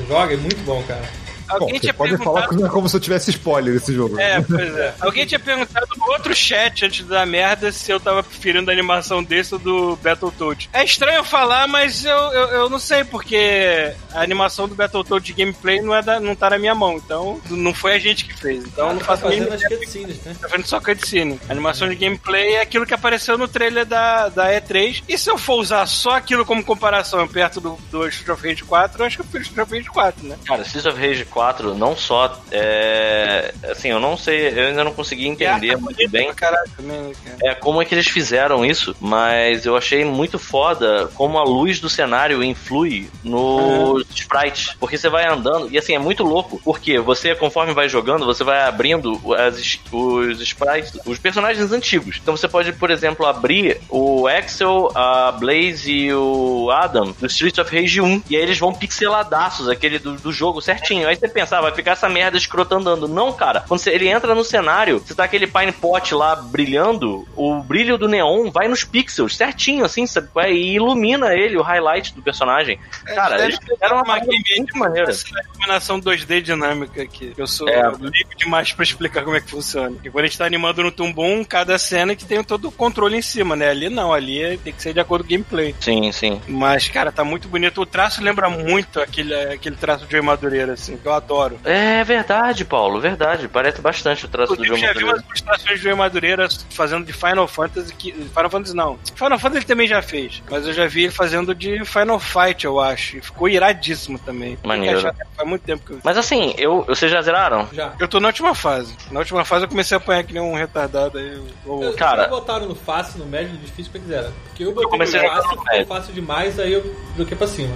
joga, 0.08 0.34
é 0.34 0.38
muito 0.38 0.64
bom, 0.66 0.82
cara. 0.84 1.08
Bom, 1.50 1.56
Alguém 1.56 1.76
você 1.76 1.80
tinha 1.80 1.94
pode 1.94 2.18
falar 2.18 2.42
perguntado. 2.42 2.60
não 2.62 2.68
é 2.68 2.70
como 2.70 2.90
se 2.90 2.96
eu 2.96 3.00
tivesse 3.00 3.32
spoiler 3.32 3.74
desse 3.74 3.94
jogo. 3.94 4.20
É, 4.20 4.42
pois 4.42 4.76
é. 4.76 4.94
Alguém 5.00 5.26
tinha 5.26 5.40
perguntado 5.40 5.88
no 5.98 6.12
outro 6.12 6.36
chat 6.36 6.86
antes 6.86 7.06
da 7.06 7.26
merda 7.26 7.72
se 7.72 7.92
eu 7.92 8.00
tava 8.00 8.22
preferindo 8.24 8.70
a 8.70 8.74
animação 8.74 9.24
desse 9.24 9.54
ou 9.54 9.60
do 9.60 9.96
Battletoads. 9.98 10.70
É 10.74 10.84
estranho 10.84 11.24
falar, 11.24 11.68
mas 11.68 12.06
eu, 12.06 12.18
eu, 12.18 12.48
eu 12.50 12.70
não 12.70 12.80
sei, 12.80 13.04
porque 13.04 13.92
a 14.14 14.22
animação 14.22 14.68
do 14.68 14.76
Battletoads 14.76 15.26
de 15.26 15.34
gameplay 15.34 15.82
não, 15.82 15.96
é 15.96 16.02
da, 16.02 16.20
não 16.20 16.36
tá 16.36 16.50
na 16.50 16.60
minha 16.60 16.76
mão, 16.76 16.98
então 16.98 17.40
não 17.50 17.74
foi 17.74 17.94
a 17.94 18.00
gente 18.00 18.26
que 18.26 18.34
fez. 18.38 18.64
Então 18.66 18.88
eu 18.88 18.94
não 18.94 19.00
tá 19.00 19.06
faço 19.06 19.28
nem 19.28 19.40
fazendo 19.44 19.54
as 19.54 19.64
cutscenes, 19.78 20.24
né? 20.24 20.36
Tá 20.40 20.48
vendo 20.48 20.66
só 20.68 20.80
cutscene. 20.80 21.40
A 21.48 21.52
animação 21.52 21.90
de 21.90 21.96
gameplay 21.96 22.56
é 22.56 22.62
aquilo 22.62 22.86
que 22.86 22.94
apareceu 22.94 23.38
no 23.38 23.48
trailer 23.48 23.86
da, 23.86 24.30
da 24.30 24.50
E3. 24.52 25.04
E 25.08 25.18
se 25.18 25.30
eu 25.30 25.38
for 25.38 25.56
usar 25.56 25.86
só 25.88 26.12
aquilo 26.12 26.46
como 26.46 26.64
comparação 26.64 27.28
perto 27.28 27.60
do, 27.60 27.78
do 27.92 28.08
Street 28.08 28.30
of 28.30 28.48
Rage 28.48 28.64
4, 28.64 29.02
eu 29.02 29.08
acho 29.08 29.18
que 29.18 29.22
eu 29.22 29.26
prefiro 29.26 29.44
Street 29.44 29.68
of 29.68 29.76
Rage 29.76 29.90
4, 29.90 30.28
né? 30.28 30.38
Cara, 30.46 30.62
Streets 30.62 30.86
of 30.86 31.00
Rage 31.00 31.26
4 31.26 31.39
não 31.76 31.96
só 31.96 32.40
é, 32.52 33.54
assim, 33.70 33.90
eu 33.90 34.00
não 34.00 34.18
sei, 34.18 34.50
eu 34.50 34.68
ainda 34.68 34.84
não 34.84 34.94
consegui 34.94 35.28
entender 35.28 35.78
muito 35.78 36.10
bem 36.10 36.34
Caraca, 36.34 36.70
né, 36.80 37.12
é 37.44 37.56
como 37.56 37.82
é 37.82 37.86
que 37.86 37.94
eles 37.94 38.08
fizeram 38.08 38.66
isso, 38.66 38.96
mas 39.00 39.66
eu 39.66 39.76
achei 39.76 40.06
muito 40.06 40.38
foda 40.38 41.10
como 41.16 41.38
a 41.38 41.44
luz 41.44 41.80
do 41.80 41.90
cenário 41.90 42.44
influi 42.44 43.10
nos 43.24 44.06
sprites, 44.16 44.76
porque 44.80 44.98
você 44.98 45.10
vai 45.10 45.28
andando 45.28 45.70
e 45.72 45.78
assim 45.78 45.96
é 45.96 46.00
muito 46.00 46.24
louco, 46.24 46.62
porque 46.64 47.00
você 47.00 47.36
conforme 47.36 47.74
vai 47.74 47.90
jogando, 47.90 48.26
você 48.26 48.44
vai 48.44 48.62
abrindo 48.62 49.20
as, 49.36 49.80
os 49.92 50.42
sprites, 50.42 51.00
os 51.06 51.18
personagens 51.20 51.72
antigos. 51.72 52.20
Então 52.22 52.36
você 52.36 52.48
pode, 52.48 52.74
por 52.74 52.92
exemplo, 52.92 53.26
abrir 53.26 53.82
o 53.90 54.28
Axel, 54.28 54.92
a 54.96 55.32
Blaze 55.32 55.92
e 55.92 56.14
o 56.14 56.70
Adam 56.72 57.14
do 57.20 57.28
Streets 57.28 57.60
of 57.60 57.76
Rage 57.76 58.02
1 58.02 58.24
e 58.30 58.36
aí 58.36 58.42
eles 58.42 58.60
vão 58.60 58.74
pixeladaços, 58.74 59.70
aquele 59.70 60.00
do, 60.00 60.16
do 60.16 60.32
jogo 60.32 60.62
certinho. 60.62 61.08
Aí 61.08 61.16
você 61.16 61.28
pensa, 61.30 61.58
ah, 61.58 61.62
vai 61.62 61.74
ficar 61.74 61.92
essa 61.92 62.10
merda 62.10 62.38
escrota 62.38 62.76
andando. 62.76 63.08
Não, 63.08 63.32
cara. 63.34 63.64
Quando 63.68 63.80
você- 63.80 63.92
ele 63.92 64.08
entra 64.08 64.34
no 64.36 64.44
cenário, 64.44 65.00
você 65.00 65.14
tá 65.16 65.24
aquele 65.24 65.48
Pine 65.48 65.72
Pot 65.72 66.14
lá 66.14 66.36
brilhando, 66.36 67.28
o 67.36 67.56
brilho 67.62 67.98
do 67.98 68.08
neon 68.08 68.50
vai 68.52 68.68
nos 68.68 68.84
pixels 68.84 69.36
certinho, 69.36 69.86
assim, 69.86 70.06
sabe? 70.06 70.28
é? 70.38 70.52
E 70.52 70.76
ilumina 70.76 71.34
ele, 71.34 71.58
o 71.58 71.62
highlight 71.62 72.14
do 72.14 72.22
personagem. 72.22 72.80
Cara, 73.06 73.38
deve 73.38 73.50
eles 73.54 73.60
fizeram 73.60 73.98
uma 73.98 74.06
parada 74.06 74.26
game 74.28 74.44
muito 74.58 74.78
maneira. 74.78 75.10
Essa 75.10 75.26
iluminação 75.54 76.00
2D 76.00 76.42
dinâmica 76.42 77.02
aqui. 77.02 77.34
Eu 77.38 77.48
sou 77.48 77.68
É. 77.70 77.82
ligo 78.00 78.36
demais 78.38 78.72
pra 78.72 78.84
explicar 78.84 79.24
como 79.24 79.36
é 79.36 79.42
que 79.42 79.50
funciona. 79.50 79.96
E 80.04 80.10
quando 80.10 80.26
a 80.26 80.28
gente 80.28 80.38
tá 80.38 80.46
animando 80.46 80.84
no 80.84 80.92
Tumbum, 80.92 81.44
cada 81.44 81.78
cena 81.78 82.16
que 82.16 82.26
tem 82.26 82.44
todo 82.44 82.68
o 82.68 82.72
controle 82.72 83.18
em 83.18 83.22
cima, 83.22 83.56
né? 83.56 83.70
Ali 83.70 83.90
não, 83.90 84.14
ali 84.14 84.42
é- 84.42 84.58
tem 84.58 84.74
que 84.74 84.82
ser 84.82 84.94
de 84.94 85.00
acordo 85.00 85.24
com 85.24 85.28
o 85.28 85.32
gameplay. 85.32 85.76
Sim, 85.80 86.12
sim. 86.12 86.42
Mas, 86.48 86.88
cara, 86.88 87.12
tá 87.12 87.24
muito 87.24 87.48
bonito. 87.48 87.82
O 87.82 87.86
traço 87.86 88.24
lembra 88.24 88.50
muito 88.50 89.00
aquele, 89.02 89.34
aquele 89.36 89.76
traço 89.76 90.06
de 90.06 90.20
Madureira, 90.22 90.74
assim, 90.74 90.98
eu 91.04 91.14
adoro. 91.20 91.60
É 91.64 92.04
verdade, 92.04 92.66
Paulo, 92.66 93.00
verdade. 93.00 93.48
Parece 93.48 93.80
bastante 93.82 94.26
o 94.26 94.28
traço 94.28 94.56
do 94.56 94.64
Eu 94.64 94.68
jogo. 94.70 94.80
já 94.80 94.94
vi 94.94 95.04
umas 95.04 95.22
ilustrações 95.22 95.78
de 95.78 95.84
Joey 95.84 95.96
Madureira 95.96 96.48
fazendo 96.72 97.06
de 97.06 97.14
Final 97.14 97.48
Fantasy. 97.48 97.94
Que, 97.94 98.12
Final 98.12 98.50
Fantasy 98.50 98.76
não. 98.76 98.98
Final 99.16 99.38
Fantasy 99.40 99.58
ele 99.60 99.66
também 99.66 99.88
já 99.88 100.02
fez. 100.02 100.42
Mas 100.50 100.66
eu 100.68 100.74
já 100.74 100.88
vi 100.88 101.04
ele 101.04 101.12
fazendo 101.14 101.54
de 101.54 101.84
Final 101.86 102.20
Fight, 102.20 102.66
eu 102.66 102.80
acho. 102.80 103.18
E 103.18 103.22
ficou 103.22 103.48
iradíssimo 103.48 104.18
também. 104.20 104.58
Maneiro. 104.64 104.98
achar- 105.00 105.16
Faz 105.36 105.48
muito 105.48 105.62
tempo 105.62 105.86
que 105.86 105.94
eu 105.94 106.00
Mas 106.04 106.18
assim, 106.18 106.54
eu, 106.58 106.84
vocês 106.84 107.10
já 107.12 107.22
zeraram? 107.22 107.68
Já. 107.72 107.94
Eu 108.00 108.08
tô 108.08 108.20
na 108.20 108.28
última 108.28 108.54
fase. 108.56 108.94
Na 109.12 109.20
última 109.20 109.46
fase 109.46 109.66
eu 109.66 109.70
comecei 109.70 109.96
a 109.96 110.00
apanhar 110.00 110.24
que 110.24 110.34
nem 110.34 110.42
um 110.42 110.54
retardado 110.56 111.18
aí. 111.18 111.40
eu- 111.66 111.84
eu- 111.84 111.94
Cara- 111.94 112.24
Vocês 112.24 112.30
botaram 112.30 112.66
no 112.68 112.76
fácil, 112.76 113.20
no 113.20 113.26
médio, 113.26 113.54
no 113.54 113.60
difícil, 113.60 113.92
pra 113.92 114.02
quiser. 114.02 114.30
Porque 114.48 114.64
eu 114.64 114.72
botei 114.74 114.90
comecei 114.90 115.22
no 115.22 115.28
fácil, 115.30 115.50
ficou 115.62 115.86
fácil 115.86 116.14
demais, 116.14 116.60
aí 116.60 116.74
eu 116.74 116.96
joguei 117.18 117.38
pra 117.38 117.48
cima. 117.48 117.76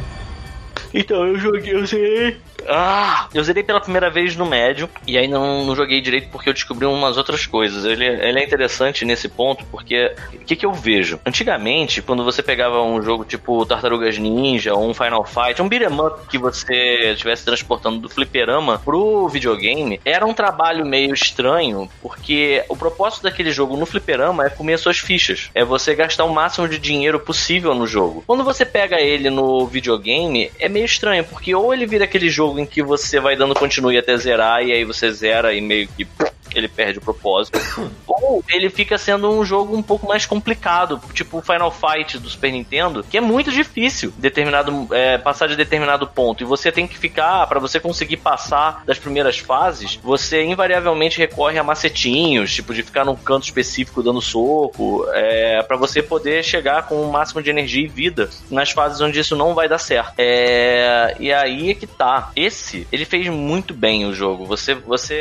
Então, 0.94 1.26
eu 1.28 1.38
joguei, 1.40 1.74
eu 1.74 1.86
zerei. 1.86 2.38
Ah, 2.68 3.28
eu 3.34 3.44
zerei 3.44 3.64
pela 3.64 3.82
primeira 3.82 4.10
vez 4.10 4.36
no 4.36 4.46
médio 4.46 4.90
e 5.08 5.18
aí 5.18 5.28
não, 5.28 5.66
não 5.66 5.76
joguei 5.76 6.02
direito 6.02 6.30
porque 6.30 6.50
eu 6.50 6.54
descobri 6.54 6.86
umas 6.86 7.18
outras 7.18 7.46
coisas. 7.46 7.86
Ele, 7.86 8.06
ele 8.06 8.40
é 8.40 8.44
interessante 8.44 9.06
nesse 9.06 9.28
ponto 9.28 9.66
porque 9.66 10.14
o 10.34 10.40
que, 10.40 10.56
que 10.56 10.66
eu 10.66 10.74
vejo? 10.74 11.20
Antigamente, 11.26 12.02
quando 12.02 12.24
você 12.24 12.42
pegava 12.42 12.82
um 12.82 13.02
jogo 13.02 13.26
tipo 13.26 13.66
Tartarugas 13.66 14.18
Ninja 14.18 14.74
ou 14.74 14.90
um 14.90 14.94
Final 14.94 15.26
Fight, 15.26 15.62
um 15.62 15.70
beat'em 15.70 16.00
up 16.00 16.28
que 16.28 16.38
você 16.38 17.12
estivesse 17.12 17.46
transportando 17.46 18.00
do 18.00 18.10
fliperama 18.10 18.80
pro 18.80 19.28
videogame, 19.28 20.00
era 20.06 20.26
um 20.26 20.34
trabalho 20.34 20.86
meio 20.86 21.14
estranho 21.14 21.90
porque 22.02 22.64
o 22.70 22.76
propósito 22.76 23.24
daquele 23.24 23.52
jogo 23.52 23.78
no 23.78 23.86
fliperama 23.86 24.46
é 24.46 24.50
comer 24.50 24.78
suas 24.78 24.98
fichas, 24.98 25.50
é 25.54 25.64
você 25.64 25.96
gastar 25.96 26.26
o 26.26 26.34
máximo 26.34 26.68
de 26.68 26.78
dinheiro 26.78 27.20
possível 27.20 27.74
no 27.74 27.88
jogo. 27.88 28.24
Quando 28.26 28.44
você 28.44 28.66
pega 28.66 29.00
ele 29.00 29.30
no 29.30 29.66
videogame, 29.66 30.52
é 30.60 30.70
meio 30.70 30.86
estranho 30.86 31.24
porque 31.24 31.54
ou 31.54 31.74
ele 31.74 31.86
vira 31.86 32.06
aquele 32.06 32.30
jogo 32.30 32.53
em 32.60 32.66
que 32.66 32.84
você 32.84 33.20
vai 33.20 33.36
dando 33.36 33.54
continue 33.56 33.98
até 33.98 34.16
zerar 34.18 34.64
e 34.64 34.72
aí 34.72 34.84
você 34.84 35.12
zera 35.12 35.54
e 35.54 35.62
meio 35.62 35.88
que 35.88 36.08
ele 36.56 36.68
perde 36.68 37.00
o 37.00 37.02
propósito. 37.02 37.60
Ou 38.08 38.44
ele 38.50 38.70
fica 38.70 38.98
sendo 38.98 39.30
um 39.30 39.44
jogo 39.44 39.76
um 39.76 39.82
pouco 39.82 40.08
mais 40.08 40.26
complicado, 40.26 41.02
tipo 41.14 41.40
o 41.40 41.42
Final 41.42 41.72
Fight 41.72 42.18
do 42.18 42.30
Super 42.30 42.52
Nintendo, 42.52 43.04
que 43.04 43.18
é 43.18 43.22
muito 43.22 43.52
difícil 43.52 44.14
determinado, 44.18 44.88
é, 44.92 45.18
passar 45.18 45.48
de 45.48 45.56
determinado 45.56 46.08
ponto. 46.08 46.44
E 46.44 46.46
você 46.46 46.72
tem 46.72 46.88
que 46.88 46.98
ficar, 46.98 47.48
para 47.48 47.60
você 47.60 47.80
conseguir 47.80 48.18
passar 48.18 48.84
das 48.86 49.00
primeiras 49.00 49.40
fases, 49.40 50.00
você 50.02 50.44
invariavelmente 50.44 51.18
recorre 51.18 51.58
a 51.58 51.64
macetinhos, 51.64 52.54
tipo 52.54 52.74
de 52.74 52.84
ficar 52.84 53.06
num 53.06 53.16
canto 53.16 53.44
específico 53.44 54.04
dando 54.04 54.22
soco, 54.22 55.06
é, 55.12 55.62
para 55.64 55.78
você 55.78 56.02
poder 56.02 56.44
chegar 56.44 56.88
com 56.88 57.02
o 57.02 57.12
máximo 57.12 57.42
de 57.42 57.50
energia 57.50 57.84
e 57.84 57.88
vida 57.88 58.30
nas 58.50 58.72
fases 58.72 59.02
onde 59.02 59.20
isso 59.20 59.36
não 59.36 59.54
vai 59.54 59.68
dar 59.68 59.80
certo. 59.80 60.14
É, 60.18 61.16
e 61.20 61.34
aí 61.34 61.72
é 61.72 61.74
que 61.74 61.88
tá. 61.88 62.32
Esse, 62.44 62.88
ele 62.92 63.06
fez 63.06 63.28
muito 63.30 63.74
bem 63.74 64.06
o 64.06 64.14
jogo. 64.14 64.46
Você, 64.46 64.74
você 64.74 65.16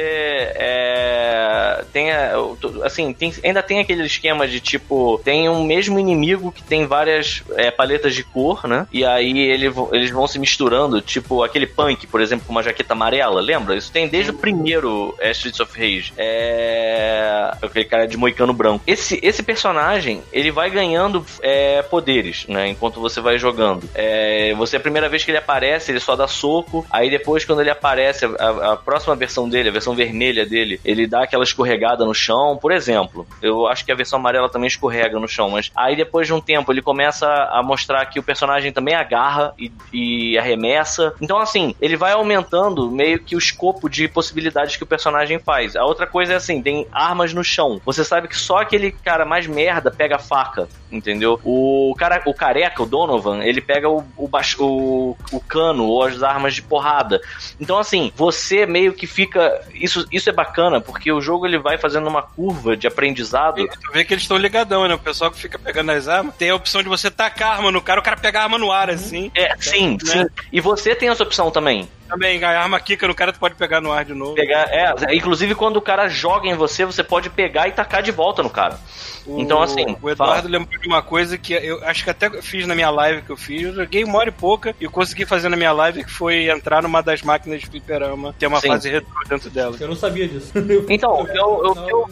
é, 0.56 1.84
tem, 1.92 2.08
assim, 2.84 3.12
tem- 3.12 3.32
ainda 3.44 3.62
tem 3.62 3.78
aquele 3.80 4.04
esquema 4.04 4.48
de 4.48 4.60
tipo, 4.60 5.20
tem 5.24 5.48
um 5.48 5.64
mesmo 5.64 5.98
inimigo 5.98 6.50
que 6.50 6.62
tem 6.62 6.86
várias 6.86 7.42
é, 7.56 7.70
paletas 7.70 8.14
de 8.14 8.24
cor, 8.24 8.66
né? 8.66 8.86
E 8.92 9.04
aí 9.04 9.38
ele, 9.38 9.72
eles 9.92 10.10
vão 10.10 10.26
se 10.26 10.38
misturando, 10.38 11.00
tipo 11.00 11.42
aquele 11.42 11.66
punk, 11.66 12.06
por 12.06 12.20
exemplo, 12.20 12.46
com 12.46 12.52
uma 12.52 12.62
jaqueta 12.62 12.92
amarela, 12.94 13.40
lembra? 13.40 13.76
Isso 13.76 13.92
tem 13.92 14.08
desde 14.08 14.30
o 14.30 14.34
primeiro 14.34 15.14
é, 15.20 15.30
Streets 15.30 15.60
of 15.60 15.78
Rage. 15.78 16.12
É. 16.16 17.52
Aquele 17.62 17.84
cara 17.84 18.06
de 18.06 18.16
moicano 18.16 18.52
branco. 18.52 18.82
Esse, 18.86 19.18
esse 19.22 19.42
personagem, 19.42 20.22
ele 20.32 20.50
vai 20.50 20.70
ganhando 20.70 21.24
é, 21.40 21.82
poderes, 21.82 22.46
né? 22.48 22.68
Enquanto 22.68 23.00
você 23.00 23.20
vai 23.20 23.38
jogando. 23.38 23.88
É, 23.94 24.52
você, 24.54 24.76
a 24.76 24.80
primeira 24.80 25.08
vez 25.08 25.24
que 25.24 25.30
ele 25.30 25.38
aparece, 25.38 25.92
ele 25.92 26.00
só 26.00 26.16
dá 26.16 26.26
soco. 26.26 26.84
Aí 26.90 27.11
depois, 27.12 27.44
quando 27.44 27.60
ele 27.60 27.70
aparece, 27.70 28.24
a, 28.24 28.72
a 28.72 28.76
próxima 28.76 29.14
versão 29.14 29.48
dele, 29.48 29.68
a 29.68 29.72
versão 29.72 29.94
vermelha 29.94 30.44
dele, 30.44 30.80
ele 30.84 31.06
dá 31.06 31.22
aquela 31.22 31.44
escorregada 31.44 32.04
no 32.04 32.14
chão. 32.14 32.58
Por 32.60 32.72
exemplo, 32.72 33.26
eu 33.40 33.66
acho 33.66 33.84
que 33.84 33.92
a 33.92 33.94
versão 33.94 34.18
amarela 34.18 34.48
também 34.48 34.66
escorrega 34.66 35.18
no 35.18 35.28
chão, 35.28 35.50
mas 35.50 35.70
aí 35.76 35.94
depois 35.94 36.26
de 36.26 36.32
um 36.32 36.40
tempo 36.40 36.72
ele 36.72 36.82
começa 36.82 37.26
a 37.52 37.62
mostrar 37.62 38.06
que 38.06 38.18
o 38.18 38.22
personagem 38.22 38.72
também 38.72 38.94
agarra 38.94 39.54
e, 39.58 39.70
e 39.92 40.38
arremessa. 40.38 41.14
Então, 41.20 41.38
assim, 41.38 41.74
ele 41.80 41.96
vai 41.96 42.12
aumentando 42.12 42.90
meio 42.90 43.18
que 43.18 43.36
o 43.36 43.38
escopo 43.38 43.88
de 43.88 44.08
possibilidades 44.08 44.76
que 44.76 44.82
o 44.82 44.86
personagem 44.86 45.38
faz. 45.38 45.76
A 45.76 45.84
outra 45.84 46.06
coisa 46.06 46.32
é 46.32 46.36
assim, 46.36 46.62
tem 46.62 46.86
armas 46.90 47.32
no 47.32 47.44
chão. 47.44 47.80
Você 47.84 48.04
sabe 48.04 48.28
que 48.28 48.36
só 48.36 48.58
aquele 48.58 48.90
cara 48.90 49.24
mais 49.24 49.46
merda 49.46 49.90
pega 49.90 50.18
faca, 50.18 50.68
entendeu? 50.90 51.38
O 51.44 51.94
cara, 51.98 52.22
o 52.26 52.34
careca, 52.34 52.82
o 52.82 52.86
Donovan, 52.86 53.42
ele 53.42 53.60
pega 53.60 53.88
o, 53.88 54.04
o, 54.16 54.28
o, 54.58 55.16
o 55.32 55.40
cano 55.40 55.86
ou 55.86 56.02
as 56.02 56.22
armas 56.22 56.54
de 56.54 56.62
porrada. 56.62 57.01
Então, 57.60 57.78
assim, 57.78 58.12
você 58.16 58.66
meio 58.66 58.92
que 58.92 59.06
fica. 59.06 59.60
Isso, 59.74 60.06
isso 60.10 60.28
é 60.28 60.32
bacana, 60.32 60.80
porque 60.80 61.12
o 61.12 61.20
jogo 61.20 61.46
ele 61.46 61.58
vai 61.58 61.78
fazendo 61.78 62.08
uma 62.08 62.22
curva 62.22 62.76
de 62.76 62.86
aprendizado. 62.86 63.60
E 63.60 63.68
Tu 63.68 63.92
vê 63.92 64.04
que 64.04 64.14
eles 64.14 64.24
estão 64.24 64.36
ligadão, 64.36 64.86
né? 64.86 64.94
O 64.94 64.98
pessoal 64.98 65.30
que 65.30 65.38
fica 65.38 65.58
pegando 65.58 65.90
as 65.90 66.08
armas 66.08 66.34
tem 66.36 66.50
a 66.50 66.54
opção 66.54 66.82
de 66.82 66.88
você 66.88 67.10
tacar 67.10 67.52
a 67.52 67.54
arma 67.56 67.70
no 67.70 67.80
cara, 67.80 68.00
o 68.00 68.02
cara 68.02 68.16
pega 68.16 68.40
a 68.40 68.42
arma 68.44 68.58
no 68.58 68.70
ar, 68.70 68.90
assim. 68.90 69.30
É, 69.34 69.56
sim, 69.58 69.98
sim. 70.02 70.26
E 70.52 70.60
você 70.60 70.94
tem 70.94 71.08
essa 71.08 71.22
opção 71.22 71.50
também. 71.50 71.88
Também, 72.12 72.42
a 72.44 72.60
arma 72.62 72.78
quica 72.78 73.08
no 73.08 73.14
cara, 73.14 73.32
tu 73.32 73.38
pode 73.38 73.54
pegar 73.54 73.80
no 73.80 73.90
ar 73.90 74.04
de 74.04 74.12
novo. 74.14 74.34
Pegar, 74.34 74.68
é, 74.70 75.14
inclusive 75.14 75.54
quando 75.54 75.76
o 75.78 75.82
cara 75.82 76.08
joga 76.08 76.46
em 76.46 76.54
você, 76.54 76.84
você 76.84 77.02
pode 77.02 77.30
pegar 77.30 77.68
e 77.68 77.72
tacar 77.72 78.02
de 78.02 78.10
volta 78.12 78.42
no 78.42 78.50
cara. 78.50 78.78
Então, 79.26 79.62
assim, 79.62 79.96
O 80.02 80.10
Eduardo 80.10 80.48
lembrou 80.48 80.80
de 80.80 80.88
uma 80.88 81.00
coisa 81.00 81.38
que 81.38 81.52
eu 81.52 81.82
acho 81.86 82.02
que 82.02 82.10
até 82.10 82.28
fiz 82.42 82.66
na 82.66 82.74
minha 82.74 82.90
live 82.90 83.22
que 83.22 83.30
eu 83.30 83.36
fiz. 83.36 83.62
Eu 83.62 83.74
joguei 83.74 84.02
uma 84.04 84.18
hora 84.18 84.28
e 84.28 84.32
pouca 84.32 84.74
e 84.80 84.84
eu 84.84 84.90
consegui 84.90 85.24
fazer 85.24 85.48
na 85.48 85.56
minha 85.56 85.72
live 85.72 86.04
que 86.04 86.10
foi 86.10 86.50
entrar 86.50 86.82
numa 86.82 87.00
das 87.00 87.22
máquinas 87.22 87.60
de 87.60 87.66
fliperama, 87.66 88.34
ter 88.38 88.48
uma 88.48 88.60
Sim. 88.60 88.68
fase 88.68 88.90
retrô 88.90 89.14
dentro 89.28 89.48
dela. 89.48 89.76
Eu 89.78 89.88
não 89.88 89.96
sabia 89.96 90.26
disso. 90.28 90.52
Então, 90.88 91.26
eu, 91.32 92.08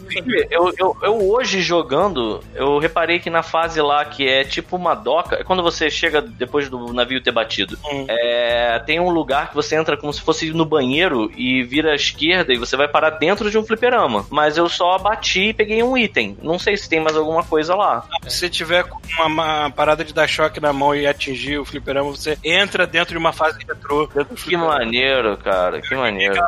eu, 0.49 0.97
eu 1.01 1.29
hoje 1.31 1.61
jogando, 1.61 2.41
eu 2.55 2.79
reparei 2.79 3.19
que 3.19 3.29
na 3.29 3.43
fase 3.43 3.81
lá 3.81 4.03
que 4.05 4.27
é 4.27 4.43
tipo 4.43 4.75
uma 4.75 4.95
doca, 4.95 5.35
é 5.37 5.43
quando 5.43 5.61
você 5.61 5.89
chega 5.89 6.21
depois 6.21 6.69
do 6.69 6.93
navio 6.93 7.21
ter 7.21 7.31
batido, 7.31 7.77
Hum. 7.91 8.05
é, 8.07 8.79
tem 8.85 8.99
um 8.99 9.09
lugar 9.09 9.49
que 9.49 9.55
você 9.55 9.75
entra 9.75 9.90
como 9.97 10.13
se 10.13 10.21
fosse 10.21 10.51
no 10.51 10.65
banheiro 10.65 11.31
e 11.35 11.63
vira 11.63 11.91
à 11.91 11.95
esquerda 11.95 12.53
e 12.53 12.57
você 12.57 12.75
vai 12.75 12.87
parar 12.87 13.11
dentro 13.11 13.49
de 13.49 13.57
um 13.57 13.65
fliperama. 13.65 14.25
Mas 14.29 14.57
eu 14.57 14.67
só 14.69 14.97
bati 14.97 15.49
e 15.49 15.53
peguei 15.53 15.83
um 15.83 15.97
item. 15.97 16.37
Não 16.41 16.57
sei 16.59 16.77
se 16.77 16.89
tem 16.89 16.99
mais 16.99 17.15
alguma 17.15 17.43
coisa 17.43 17.75
lá. 17.75 18.05
Se 18.27 18.37
você 18.37 18.49
tiver 18.49 18.83
com 18.83 18.99
uma, 19.17 19.25
uma 19.25 19.69
parada 19.71 20.03
de 20.03 20.13
dar 20.13 20.27
choque 20.27 20.59
na 20.59 20.73
mão 20.73 20.95
e 20.95 21.07
atingir 21.07 21.57
o 21.57 21.65
fliperama, 21.65 22.11
você 22.11 22.37
entra 22.43 22.87
dentro 22.87 23.13
de 23.13 23.17
uma 23.17 23.33
fase 23.33 23.59
retrô. 23.67 24.07
Dentro 24.07 24.35
do 24.35 24.41
Que 24.41 24.57
maneiro, 24.57 25.37
cara, 25.37 25.81
que 25.81 25.95
maneiro. 25.95 26.41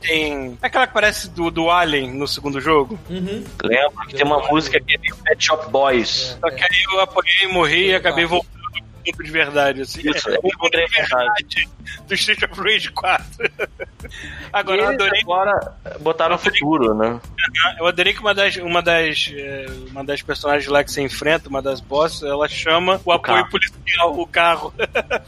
Tem. 0.00 0.58
É 0.62 0.66
aquela 0.66 0.86
que 0.86 0.94
parece 0.94 1.30
do, 1.30 1.50
do 1.50 1.70
Alien 1.70 2.14
no 2.14 2.26
segundo 2.26 2.60
jogo. 2.60 2.98
Uhum. 3.08 3.44
Lembra 3.62 4.06
que 4.06 4.14
tem 4.14 4.26
uma 4.26 4.40
música 4.48 4.80
que 4.80 4.94
é 4.94 4.98
meio 4.98 5.16
Pet 5.16 5.44
Shop 5.44 5.70
Boys. 5.70 6.38
Só 6.40 6.50
que 6.50 6.62
aí 6.62 6.82
eu 6.92 7.00
apoiei, 7.00 7.48
morri 7.48 7.88
e 7.88 7.94
acabei 7.94 8.24
voltando 8.24 8.57
ponto 9.12 9.24
de 9.24 9.30
verdade. 9.30 9.82
Assim. 9.82 10.00
Isso, 10.08 10.28
é 10.30 10.38
um 10.42 10.48
encontrei 10.48 10.84
a 10.84 10.88
verdade. 10.88 11.68
do 12.06 12.14
Street 12.14 12.42
of 12.42 12.60
Rage 12.60 12.90
4. 12.92 13.24
Agora, 14.52 14.82
eu 14.82 14.88
adorei, 14.88 15.20
agora 15.20 15.74
botaram 16.00 16.36
o 16.36 16.38
futuro, 16.38 16.94
né? 16.94 17.20
eu 17.78 17.86
adorei 17.86 18.12
que 18.12 18.20
uma 18.20 18.34
das, 18.34 18.56
uma, 18.56 18.82
das, 18.82 19.32
eh, 19.34 19.66
uma 19.90 20.04
das 20.04 20.22
personagens 20.22 20.68
lá 20.68 20.82
que 20.84 20.90
você 20.90 21.02
enfrenta, 21.02 21.48
uma 21.48 21.60
das 21.60 21.80
bosses, 21.80 22.22
ela 22.22 22.48
chama 22.48 23.00
o 23.04 23.12
apoio 23.12 23.42
carro. 23.42 23.50
policial, 23.50 24.18
o 24.18 24.26
carro. 24.26 24.74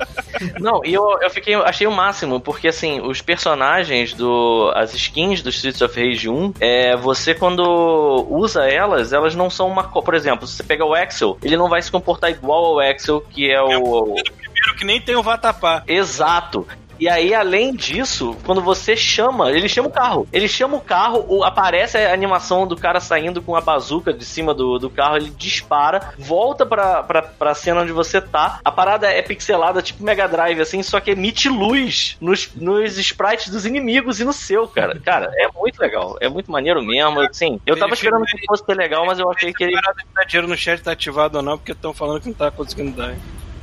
Não, 0.59 0.85
e 0.85 0.95
eu, 0.95 1.19
eu 1.21 1.31
fiquei, 1.31 1.55
achei 1.55 1.87
o 1.87 1.93
máximo, 1.93 2.41
porque 2.41 2.69
assim, 2.69 3.01
os 3.01 3.21
personagens 3.21 4.15
do. 4.15 4.73
as 4.75 4.95
skins 4.95 5.43
do 5.43 5.51
Streets 5.51 5.83
of 5.83 6.01
Rage 6.01 6.29
1, 6.29 6.55
é, 6.61 6.97
você 6.97 7.35
quando 7.35 8.27
usa 8.31 8.65
elas, 8.69 9.13
elas 9.13 9.35
não 9.35 9.51
são 9.51 9.69
uma. 9.69 9.85
Por 9.85 10.15
exemplo, 10.15 10.47
se 10.47 10.57
você 10.57 10.63
pega 10.63 10.85
o 10.85 10.95
Axel, 10.95 11.39
ele 11.43 11.57
não 11.57 11.69
vai 11.69 11.83
se 11.83 11.91
comportar 11.91 12.31
igual 12.31 12.65
ao 12.65 12.81
Axel, 12.81 13.21
que 13.21 13.51
é 13.51 13.61
o. 13.77 14.15
Primeiro 14.15 14.77
que 14.77 14.85
nem 14.85 15.01
tem 15.01 15.17
o 15.17 15.23
Vatapá. 15.23 15.83
Exato. 15.87 16.67
E 17.01 17.09
aí, 17.09 17.35
além 17.35 17.75
disso, 17.75 18.37
quando 18.45 18.61
você 18.61 18.95
chama, 18.95 19.51
ele 19.51 19.71
chama 19.71 19.89
o 19.89 19.91
carro. 19.91 20.29
Ele 20.31 20.47
chama 20.47 20.77
o 20.77 20.81
carro, 20.83 21.43
aparece 21.43 21.97
a 21.97 22.13
animação 22.13 22.67
do 22.67 22.77
cara 22.77 23.01
saindo 23.01 23.41
com 23.41 23.57
a 23.57 23.61
bazuca 23.63 24.13
de 24.13 24.23
cima 24.23 24.53
do, 24.53 24.79
do 24.79 24.91
carro, 24.91 25.17
ele 25.17 25.31
dispara, 25.31 26.13
volta 26.19 26.67
pra, 26.67 27.03
pra, 27.03 27.23
pra 27.23 27.55
cena 27.55 27.81
onde 27.81 27.91
você 27.91 28.21
tá. 28.21 28.61
A 28.63 28.71
parada 28.71 29.11
é 29.11 29.23
pixelada, 29.23 29.81
tipo 29.81 30.05
Mega 30.05 30.29
Drive, 30.29 30.61
assim, 30.61 30.83
só 30.83 31.01
que 31.01 31.13
emite 31.13 31.49
luz 31.49 32.19
nos, 32.21 32.55
nos 32.55 32.99
sprites 32.99 33.49
dos 33.49 33.65
inimigos 33.65 34.21
e 34.21 34.25
no 34.25 34.35
seu, 34.35 34.69
cara. 34.69 35.01
Cara, 35.01 35.33
é 35.39 35.49
muito 35.59 35.81
legal. 35.81 36.19
É 36.21 36.29
muito 36.29 36.53
maneiro 36.53 36.83
mesmo. 36.83 37.19
Assim, 37.21 37.59
eu 37.65 37.79
tava 37.79 37.95
esperando 37.95 38.27
que 38.27 38.45
fosse 38.47 38.67
ter 38.67 38.77
legal, 38.77 39.07
mas 39.07 39.19
eu 39.19 39.31
achei 39.31 39.55
que 39.55 39.65
ele. 39.65 39.81
Dinheiro 40.29 40.47
no 40.47 40.57
chat 40.57 40.83
tá 40.83 40.93
ativado 40.93 41.39
ou 41.39 41.43
não, 41.43 41.57
porque 41.57 41.73
estão 41.73 41.95
falando 41.95 42.21
que 42.21 42.29
não 42.29 42.35
tá 42.35 42.51
conseguindo 42.51 42.95
dar. 42.95 43.15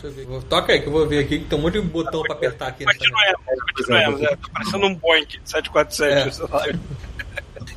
Deixa 0.08 0.22
eu 0.22 0.26
ver. 0.26 0.26
Vou- 0.26 0.42
Toca 0.44 0.74
aí 0.74 0.82
que 0.82 0.88
eu 0.88 0.92
vou 0.92 1.08
ver 1.08 1.20
aqui 1.20 1.40
que 1.40 1.46
tem 1.46 1.58
um 1.58 1.62
monte 1.62 1.74
de 1.80 1.82
botão 1.82 2.22
pra 2.24 2.34
apertar 2.34 2.68
aqui. 2.68 2.86
Continuemos, 2.86 3.42
continuemos. 3.76 4.22
É, 4.22 4.30
tá 4.36 4.38
parecendo 4.54 4.86
um 4.88 4.96
Boeing 4.96 5.28
747. 5.44 6.42
É. 6.74 7.27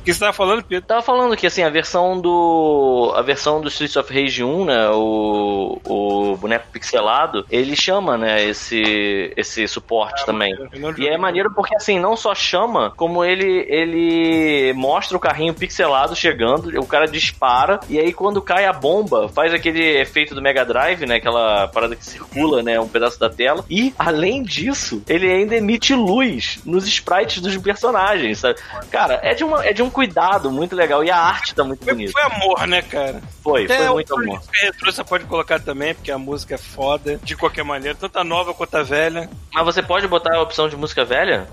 que 0.03 0.13
você 0.13 0.19
tava 0.19 0.33
falando, 0.33 0.63
Pedro? 0.63 0.87
Tava 0.87 1.01
falando 1.01 1.35
que 1.35 1.47
assim, 1.47 1.63
a 1.63 1.69
versão 1.69 2.19
do. 2.19 3.13
A 3.15 3.21
versão 3.21 3.61
do 3.61 3.67
Streets 3.67 3.95
of 3.95 4.13
Rage 4.13 4.43
1, 4.43 4.65
né? 4.65 4.89
O, 4.91 5.79
o 5.85 6.37
boneco 6.37 6.67
pixelado, 6.71 7.45
ele 7.49 7.75
chama, 7.75 8.17
né, 8.17 8.43
esse, 8.43 9.33
esse 9.35 9.67
suporte 9.67 10.25
também. 10.25 10.53
Eu 10.53 10.79
não 10.79 10.97
E 10.97 11.07
é 11.07 11.17
maneiro 11.17 11.53
porque 11.53 11.75
assim, 11.75 11.99
não 11.99 12.15
só 12.15 12.33
chama, 12.33 12.91
como 12.95 13.23
ele 13.23 13.65
ele 13.69 14.73
mostra 14.73 15.15
o 15.15 15.19
carrinho 15.19 15.53
pixelado 15.53 16.15
chegando, 16.15 16.79
o 16.79 16.85
cara 16.85 17.05
dispara, 17.05 17.79
e 17.89 17.99
aí 17.99 18.13
quando 18.13 18.41
cai 18.41 18.65
a 18.65 18.73
bomba, 18.73 19.29
faz 19.29 19.53
aquele 19.53 19.99
efeito 19.99 20.33
do 20.35 20.41
Mega 20.41 20.65
Drive, 20.65 21.05
né? 21.05 21.15
Aquela 21.15 21.67
parada 21.67 21.95
que 21.95 22.05
circula, 22.05 22.63
né? 22.63 22.79
Um 22.79 22.87
pedaço 22.87 23.19
da 23.19 23.29
tela. 23.29 23.63
E, 23.69 23.93
além 23.97 24.43
disso, 24.43 25.03
ele 25.07 25.29
ainda 25.29 25.55
emite 25.55 25.93
luz 25.93 26.59
nos 26.65 26.87
sprites 26.87 27.41
dos 27.41 27.55
personagens, 27.57 28.39
sabe? 28.39 28.59
Cara, 28.89 29.19
é 29.23 29.33
de, 29.33 29.43
uma, 29.43 29.65
é 29.65 29.73
de 29.73 29.80
um 29.81 29.89
cuidado 29.89 30.49
muito 30.51 30.75
legal. 30.75 31.03
E 31.03 31.09
a 31.11 31.17
arte 31.17 31.53
tá 31.55 31.63
muito 31.63 31.83
Foi, 31.83 31.93
bonita. 31.93 32.11
foi 32.11 32.21
amor, 32.23 32.67
né, 32.67 32.81
cara? 32.81 33.21
Foi, 33.43 33.65
Até 33.65 33.77
foi 33.77 33.89
muito 33.89 34.13
amor. 34.19 34.41
retrô 34.53 34.91
você 34.91 35.03
pode 35.03 35.25
colocar 35.25 35.59
também, 35.59 35.93
porque 35.93 36.11
a 36.11 36.17
música 36.17 36.55
é 36.55 36.57
foda, 36.57 37.19
de 37.23 37.35
qualquer 37.35 37.63
maneira, 37.63 37.97
tanto 37.99 38.17
a 38.19 38.23
nova 38.23 38.53
quanto 38.53 38.75
a 38.75 38.83
velha. 38.83 39.29
Mas 39.53 39.65
você 39.65 39.81
pode 39.81 40.07
botar 40.07 40.35
a 40.35 40.41
opção 40.41 40.67
de 40.69 40.75
música 40.75 41.03
velha? 41.05 41.47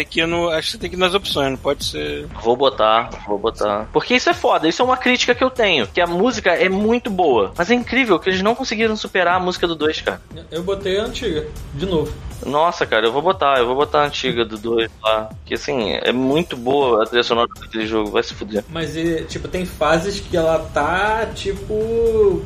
Tem 0.00 0.06
que 0.06 0.20
ir 0.20 0.26
no, 0.26 0.48
acho 0.48 0.68
que 0.68 0.72
você 0.72 0.78
tem 0.78 0.88
que 0.88 0.96
ir 0.96 0.98
nas 0.98 1.12
opções, 1.12 1.50
não 1.50 1.58
pode 1.58 1.84
ser. 1.84 2.24
Vou 2.42 2.56
botar, 2.56 3.10
vou 3.26 3.38
botar. 3.38 3.86
Porque 3.92 4.14
isso 4.14 4.30
é 4.30 4.34
foda, 4.34 4.66
isso 4.66 4.80
é 4.80 4.84
uma 4.86 4.96
crítica 4.96 5.34
que 5.34 5.44
eu 5.44 5.50
tenho. 5.50 5.86
Que 5.86 6.00
a 6.00 6.06
música 6.06 6.52
é 6.52 6.70
muito 6.70 7.10
boa. 7.10 7.52
Mas 7.54 7.70
é 7.70 7.74
incrível 7.74 8.18
que 8.18 8.30
eles 8.30 8.40
não 8.40 8.54
conseguiram 8.54 8.96
superar 8.96 9.36
a 9.36 9.40
música 9.40 9.66
do 9.66 9.74
2, 9.74 10.00
cara. 10.00 10.22
Eu 10.50 10.62
botei 10.62 10.98
a 10.98 11.04
antiga, 11.04 11.46
de 11.74 11.84
novo. 11.84 12.10
Nossa, 12.46 12.86
cara, 12.86 13.08
eu 13.08 13.12
vou 13.12 13.20
botar, 13.20 13.58
eu 13.58 13.66
vou 13.66 13.76
botar 13.76 14.04
a 14.04 14.06
antiga 14.06 14.42
do 14.42 14.56
2 14.56 14.90
lá. 15.02 15.28
Que 15.44 15.52
assim, 15.52 15.92
é 15.92 16.12
muito 16.12 16.56
boa 16.56 17.02
a 17.02 17.06
trilha 17.06 17.22
sonora 17.22 17.50
daquele 17.60 17.86
jogo, 17.86 18.10
vai 18.10 18.22
se 18.22 18.32
fuder. 18.32 18.64
Mas, 18.70 18.94
tipo, 19.28 19.48
tem 19.48 19.66
fases 19.66 20.18
que 20.18 20.34
ela 20.34 20.60
tá, 20.72 21.26
tipo, 21.34 22.42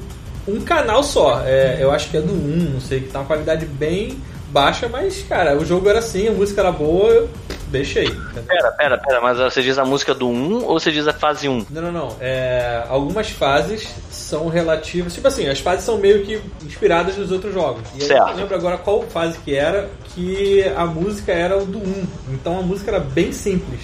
um 0.49 0.61
canal 0.65 1.05
só. 1.05 1.41
É, 1.45 1.79
eu 1.81 1.93
acho 1.93 2.11
que 2.11 2.17
é 2.17 2.21
do 2.21 2.33
1, 2.33 2.73
não 2.73 2.81
sei, 2.81 3.03
que 3.03 3.11
tá 3.11 3.21
uma 3.21 3.27
qualidade 3.27 3.65
bem 3.65 4.21
baixa, 4.55 4.89
mas, 4.89 5.25
cara, 5.29 5.59
o 5.59 5.65
jogo 5.65 5.89
era 5.89 5.99
assim, 5.99 6.29
a 6.29 6.31
música 6.31 6.61
era 6.61 6.71
boa, 6.71 7.11
eu 7.11 7.29
deixei. 7.67 8.09
Pera, 8.47 8.71
pera, 8.71 8.99
pera, 8.99 9.21
mas 9.21 9.37
você 9.39 9.61
diz 9.61 9.77
a 9.79 9.85
música 9.85 10.15
do 10.15 10.29
1 10.29 10.65
ou 10.65 10.79
você 10.79 10.93
diz 10.93 11.09
a 11.09 11.13
fase 11.13 11.49
1? 11.49 11.67
Não, 11.71 11.83
não, 11.83 11.93
não. 11.93 12.17
É, 12.21 12.85
algumas 12.89 13.31
fases 13.31 13.93
são 14.13 14.49
relativas. 14.49 15.13
Tipo 15.13 15.27
assim, 15.27 15.49
as 15.49 15.59
fases 15.59 15.85
são 15.85 15.99
meio 15.99 16.25
que 16.25 16.41
inspiradas 16.65 17.17
nos 17.17 17.33
outros 17.33 17.53
jogos. 17.53 17.83
E 17.95 17.97
aí 17.97 18.01
eu 18.03 18.07
Certo. 18.07 18.27
não 18.29 18.37
lembro 18.37 18.55
agora 18.55 18.79
qual 18.79 19.03
fase 19.03 19.37
que 19.39 19.57
era, 19.57 19.91
que 20.15 20.63
a 20.77 20.87
música 20.87 21.33
era 21.33 21.59
o 21.61 21.67
do 21.67 21.79
1. 21.79 22.07
Então 22.35 22.61
a 22.61 22.63
música 22.63 22.93
era 22.93 23.01
bem 23.01 23.33
simples. 23.33 23.81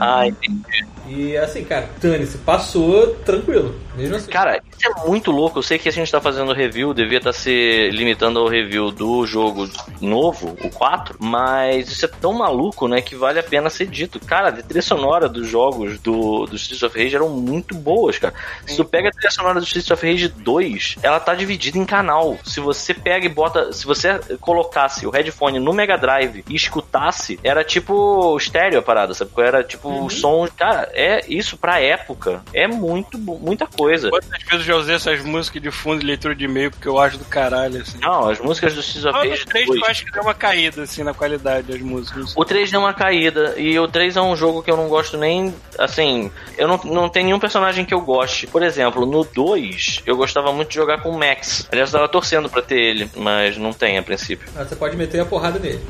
Ah, 0.00 0.26
entendi. 0.26 0.86
E 1.08 1.36
assim, 1.36 1.64
cara, 1.64 1.88
Tane-se, 2.00 2.38
passou 2.38 3.14
tranquilo. 3.24 3.74
Mesmo 3.96 4.16
assim. 4.16 4.30
Cara, 4.30 4.60
isso 4.70 4.88
é 4.88 5.06
muito 5.06 5.30
louco. 5.30 5.58
Eu 5.58 5.62
sei 5.62 5.78
que 5.78 5.88
a 5.88 5.92
gente 5.92 6.10
tá 6.10 6.20
fazendo 6.20 6.52
review, 6.52 6.92
devia 6.92 7.18
estar 7.18 7.32
se 7.32 7.90
limitando 7.92 8.40
ao 8.40 8.48
review 8.48 8.90
do 8.90 9.24
jogo 9.24 9.68
novo, 10.00 10.56
o 10.62 10.70
4, 10.70 11.16
mas 11.18 11.90
isso 11.90 12.04
é 12.04 12.08
tão 12.08 12.32
maluco, 12.32 12.88
né, 12.88 13.00
que 13.00 13.14
vale 13.14 13.38
a 13.38 13.42
pena 13.42 13.70
ser 13.70 13.86
dito. 13.86 14.20
Cara, 14.20 14.48
a 14.48 14.52
trilha 14.52 14.82
sonora 14.82 15.28
dos 15.28 15.48
jogos 15.48 15.98
do, 16.00 16.44
do 16.46 16.56
Streets 16.56 16.82
of 16.82 16.98
Rage 16.98 17.14
eram 17.14 17.30
muito 17.30 17.74
boas, 17.74 18.18
cara. 18.18 18.34
Se 18.66 18.76
tu 18.76 18.84
pega 18.84 19.08
a 19.08 19.12
trilha 19.12 19.30
sonora 19.30 19.60
do 19.60 19.64
Streets 19.64 19.90
of 19.90 20.04
Rage 20.04 20.28
2, 20.28 20.96
ela 21.02 21.20
tá 21.20 21.34
dividida 21.34 21.78
em 21.78 21.86
canal. 21.86 22.36
Se 22.44 22.60
você 22.60 22.92
pega 22.92 23.26
e 23.26 23.30
bota, 23.30 23.72
se 23.72 23.86
você 23.86 24.18
colocasse 24.40 25.06
o 25.06 25.10
headphone 25.10 25.58
no 25.58 25.72
Mega 25.72 25.96
Drive 25.96 26.44
e 26.48 26.54
escutasse, 26.54 27.38
era 27.42 27.64
tipo 27.64 28.36
estéreo 28.36 28.78
a 28.78 28.82
parada, 28.82 29.14
sabe? 29.14 29.30
Era 29.40 29.62
tipo 29.62 30.04
o 30.04 30.10
som, 30.10 30.46
cara, 30.56 30.90
é 30.92 31.24
isso 31.28 31.56
pra 31.56 31.80
época. 31.80 32.42
É 32.52 32.66
muito, 32.66 33.18
muita 33.18 33.66
coisa. 33.66 34.10
Quantas 34.10 34.28
vezes 34.42 34.52
eu 34.52 34.60
já 34.60 34.76
usei 34.76 34.94
essas 34.96 35.22
músicas 35.22 35.62
de 35.62 35.70
fundo 35.70 36.00
de 36.00 36.06
leitura 36.06 36.34
de 36.34 36.44
e-mail 36.44 36.70
porque 36.70 36.88
eu 36.88 36.98
acho 36.98 37.18
do 37.18 37.24
caralho, 37.24 37.80
assim. 37.80 37.98
Não, 38.00 38.28
as 38.28 38.38
músicas 38.40 38.74
do 38.74 38.80
Streets 38.80 39.04
of 39.06 39.28
Rage 39.28 39.46
3 39.46 39.66
2. 39.66 39.80
eu 39.80 39.86
acho 39.86 40.04
que 40.04 40.12
deu 40.12 40.22
uma 40.22 40.34
caída, 40.34 40.82
assim, 40.82 41.02
na 41.02 41.14
qualidade 41.14 41.72
das 41.72 41.80
músicas. 41.80 42.32
O 42.36 42.44
3 42.44 42.70
deu 42.70 42.80
uma 42.80 42.94
caída, 42.94 43.54
e 43.56 43.78
o 43.78 43.88
3 43.88 44.16
é 44.16 44.20
um 44.22 44.36
jogo 44.36 44.62
que 44.62 44.70
eu 44.70 44.76
não 44.76 44.88
gosto 44.88 45.16
nem. 45.16 45.54
Assim, 45.78 46.30
eu 46.56 46.66
não, 46.68 46.80
não 46.84 47.08
tem 47.08 47.24
nenhum 47.24 47.38
personagem 47.38 47.84
que 47.84 47.94
eu 47.94 48.00
goste. 48.00 48.46
Por 48.46 48.62
exemplo, 48.62 49.04
no 49.06 49.24
2, 49.24 50.02
eu 50.06 50.16
gostava 50.16 50.52
muito 50.52 50.68
de 50.68 50.74
jogar 50.74 51.02
com 51.02 51.10
o 51.10 51.18
Max. 51.18 51.66
Aliás, 51.70 51.92
eu 51.92 51.98
tava 51.98 52.10
torcendo 52.10 52.48
pra 52.48 52.62
ter 52.62 52.78
ele, 52.78 53.10
mas 53.16 53.56
não 53.56 53.72
tem 53.72 53.98
a 53.98 54.02
princípio. 54.02 54.48
Ah, 54.56 54.64
Você 54.64 54.76
pode 54.76 54.96
meter 54.96 55.20
a 55.20 55.24
porrada 55.24 55.58
nele. 55.58 55.80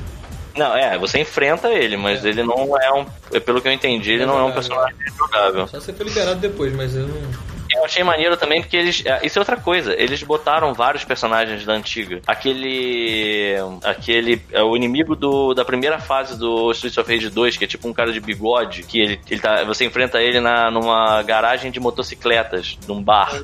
Não, 0.56 0.74
é, 0.74 0.96
você 0.98 1.20
enfrenta 1.20 1.68
ele, 1.68 1.96
mas 1.96 2.24
ele 2.24 2.42
não 2.42 2.78
é 2.80 2.92
um. 2.92 3.04
Pelo 3.40 3.60
que 3.60 3.68
eu 3.68 3.72
entendi, 3.72 4.12
ele 4.12 4.26
não 4.26 4.38
é 4.38 4.42
um 4.44 4.52
personagem 4.52 4.96
jogável. 5.16 5.66
Só 5.68 5.80
se 5.80 5.92
for 5.92 6.04
liberado 6.04 6.40
depois, 6.40 6.74
mas 6.74 6.94
eu 6.96 7.06
não. 7.06 7.55
Eu 7.76 7.84
achei 7.84 8.02
maneiro 8.02 8.36
também 8.36 8.60
porque 8.62 8.76
eles. 8.76 9.02
é, 9.04 9.24
Isso 9.24 9.38
é 9.38 9.40
outra 9.40 9.56
coisa. 9.56 9.94
Eles 9.94 10.22
botaram 10.22 10.72
vários 10.74 11.04
personagens 11.04 11.64
da 11.64 11.72
antiga. 11.74 12.20
Aquele. 12.26 13.54
Aquele. 13.84 14.42
é, 14.52 14.62
O 14.62 14.76
inimigo 14.76 15.14
do, 15.14 15.54
da 15.54 15.64
primeira 15.64 15.98
fase 15.98 16.38
do 16.38 16.70
Streets 16.72 16.98
of 16.98 17.12
Rage 17.12 17.30
2, 17.30 17.56
que 17.56 17.64
é 17.64 17.68
tipo 17.68 17.88
um 17.88 17.92
cara 17.92 18.12
de 18.12 18.20
bigode, 18.20 18.82
que 18.82 19.00
ele, 19.00 19.20
ele 19.30 19.40
tá, 19.40 19.64
você 19.64 19.84
enfrenta 19.84 20.20
ele 20.20 20.40
na, 20.40 20.70
numa 20.70 21.22
garagem 21.22 21.70
de 21.70 21.78
motocicletas, 21.80 22.78
num 22.86 23.02
bar. 23.02 23.42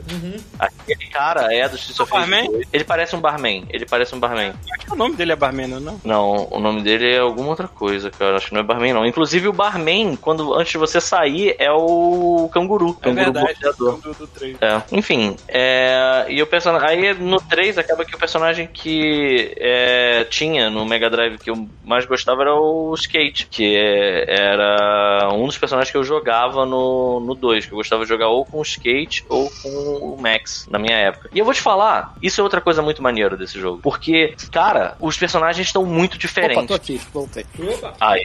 Aquele 0.58 1.06
cara 1.06 1.52
é 1.54 1.68
do 1.68 1.76
Streets 1.76 2.00
of 2.00 2.12
Rage 2.12 2.30
barman? 2.30 2.50
2. 2.50 2.68
Ele 2.72 2.84
parece 2.84 3.16
um 3.16 3.20
barman. 3.20 3.64
Ele 3.70 3.86
parece 3.86 4.14
um 4.14 4.20
barman. 4.20 4.52
Acho 4.74 4.86
que 4.86 4.92
o 4.92 4.96
nome 4.96 5.16
dele 5.16 5.32
é 5.32 5.36
Barman, 5.36 5.66
não? 5.66 5.80
não? 5.80 6.00
Não, 6.04 6.48
o 6.50 6.60
nome 6.60 6.82
dele 6.82 7.10
é 7.14 7.18
alguma 7.18 7.48
outra 7.50 7.66
coisa, 7.68 8.10
cara. 8.10 8.36
Acho 8.36 8.48
que 8.48 8.54
não 8.54 8.60
é 8.60 8.64
barman, 8.64 8.92
não. 8.92 9.04
Inclusive, 9.06 9.48
o 9.48 9.52
barman, 9.52 10.16
quando 10.16 10.54
antes 10.54 10.72
de 10.72 10.78
você 10.78 11.00
sair, 11.00 11.54
é 11.58 11.70
o 11.72 12.48
canguru. 12.52 12.96
É 13.00 13.04
canguru 13.04 13.24
verdade, 13.32 13.46
boxeador. 13.54 13.98
do, 14.00 14.14
do 14.14 14.21
3. 14.26 14.56
É, 14.60 14.82
enfim, 14.92 15.36
é, 15.48 16.26
e 16.28 16.42
o 16.42 16.46
personagem. 16.46 16.88
Aí 16.88 17.14
no 17.14 17.40
3 17.40 17.78
acaba 17.78 18.04
que 18.04 18.14
o 18.14 18.18
personagem 18.18 18.66
que 18.66 19.52
é, 19.56 20.01
tinha 20.24 20.70
no 20.70 20.84
Mega 20.84 21.08
Drive 21.10 21.38
que 21.38 21.50
eu 21.50 21.68
mais 21.84 22.04
gostava 22.06 22.42
era 22.42 22.54
o 22.54 22.94
Skate, 22.94 23.46
que 23.50 23.74
é- 23.76 24.24
era 24.28 25.28
um 25.34 25.46
dos 25.46 25.58
personagens 25.58 25.90
que 25.90 25.96
eu 25.96 26.04
jogava 26.04 26.64
no, 26.66 27.20
no 27.20 27.34
2, 27.34 27.66
que 27.66 27.72
eu 27.72 27.76
gostava 27.76 28.02
de 28.04 28.08
jogar 28.08 28.28
ou 28.28 28.44
com 28.44 28.58
o 28.58 28.62
Skate 28.62 29.24
ou 29.28 29.50
com 29.62 29.68
o 29.68 30.16
Max 30.20 30.66
na 30.70 30.78
minha 30.78 30.96
época. 30.96 31.28
E 31.34 31.38
eu 31.38 31.44
vou 31.44 31.54
te 31.54 31.60
falar, 31.60 32.14
isso 32.22 32.40
é 32.40 32.44
outra 32.44 32.60
coisa 32.60 32.82
muito 32.82 33.02
maneira 33.02 33.36
desse 33.36 33.58
jogo, 33.58 33.80
porque, 33.82 34.34
cara, 34.50 34.96
os 35.00 35.16
personagens 35.16 35.66
estão 35.66 35.84
muito 35.84 36.12
Opa, 36.14 36.18
diferentes. 36.18 36.66
tô 36.66 36.74
aqui, 36.74 37.00
voltei. 37.12 37.44
Opa! 37.58 37.94
Aí, 38.00 38.22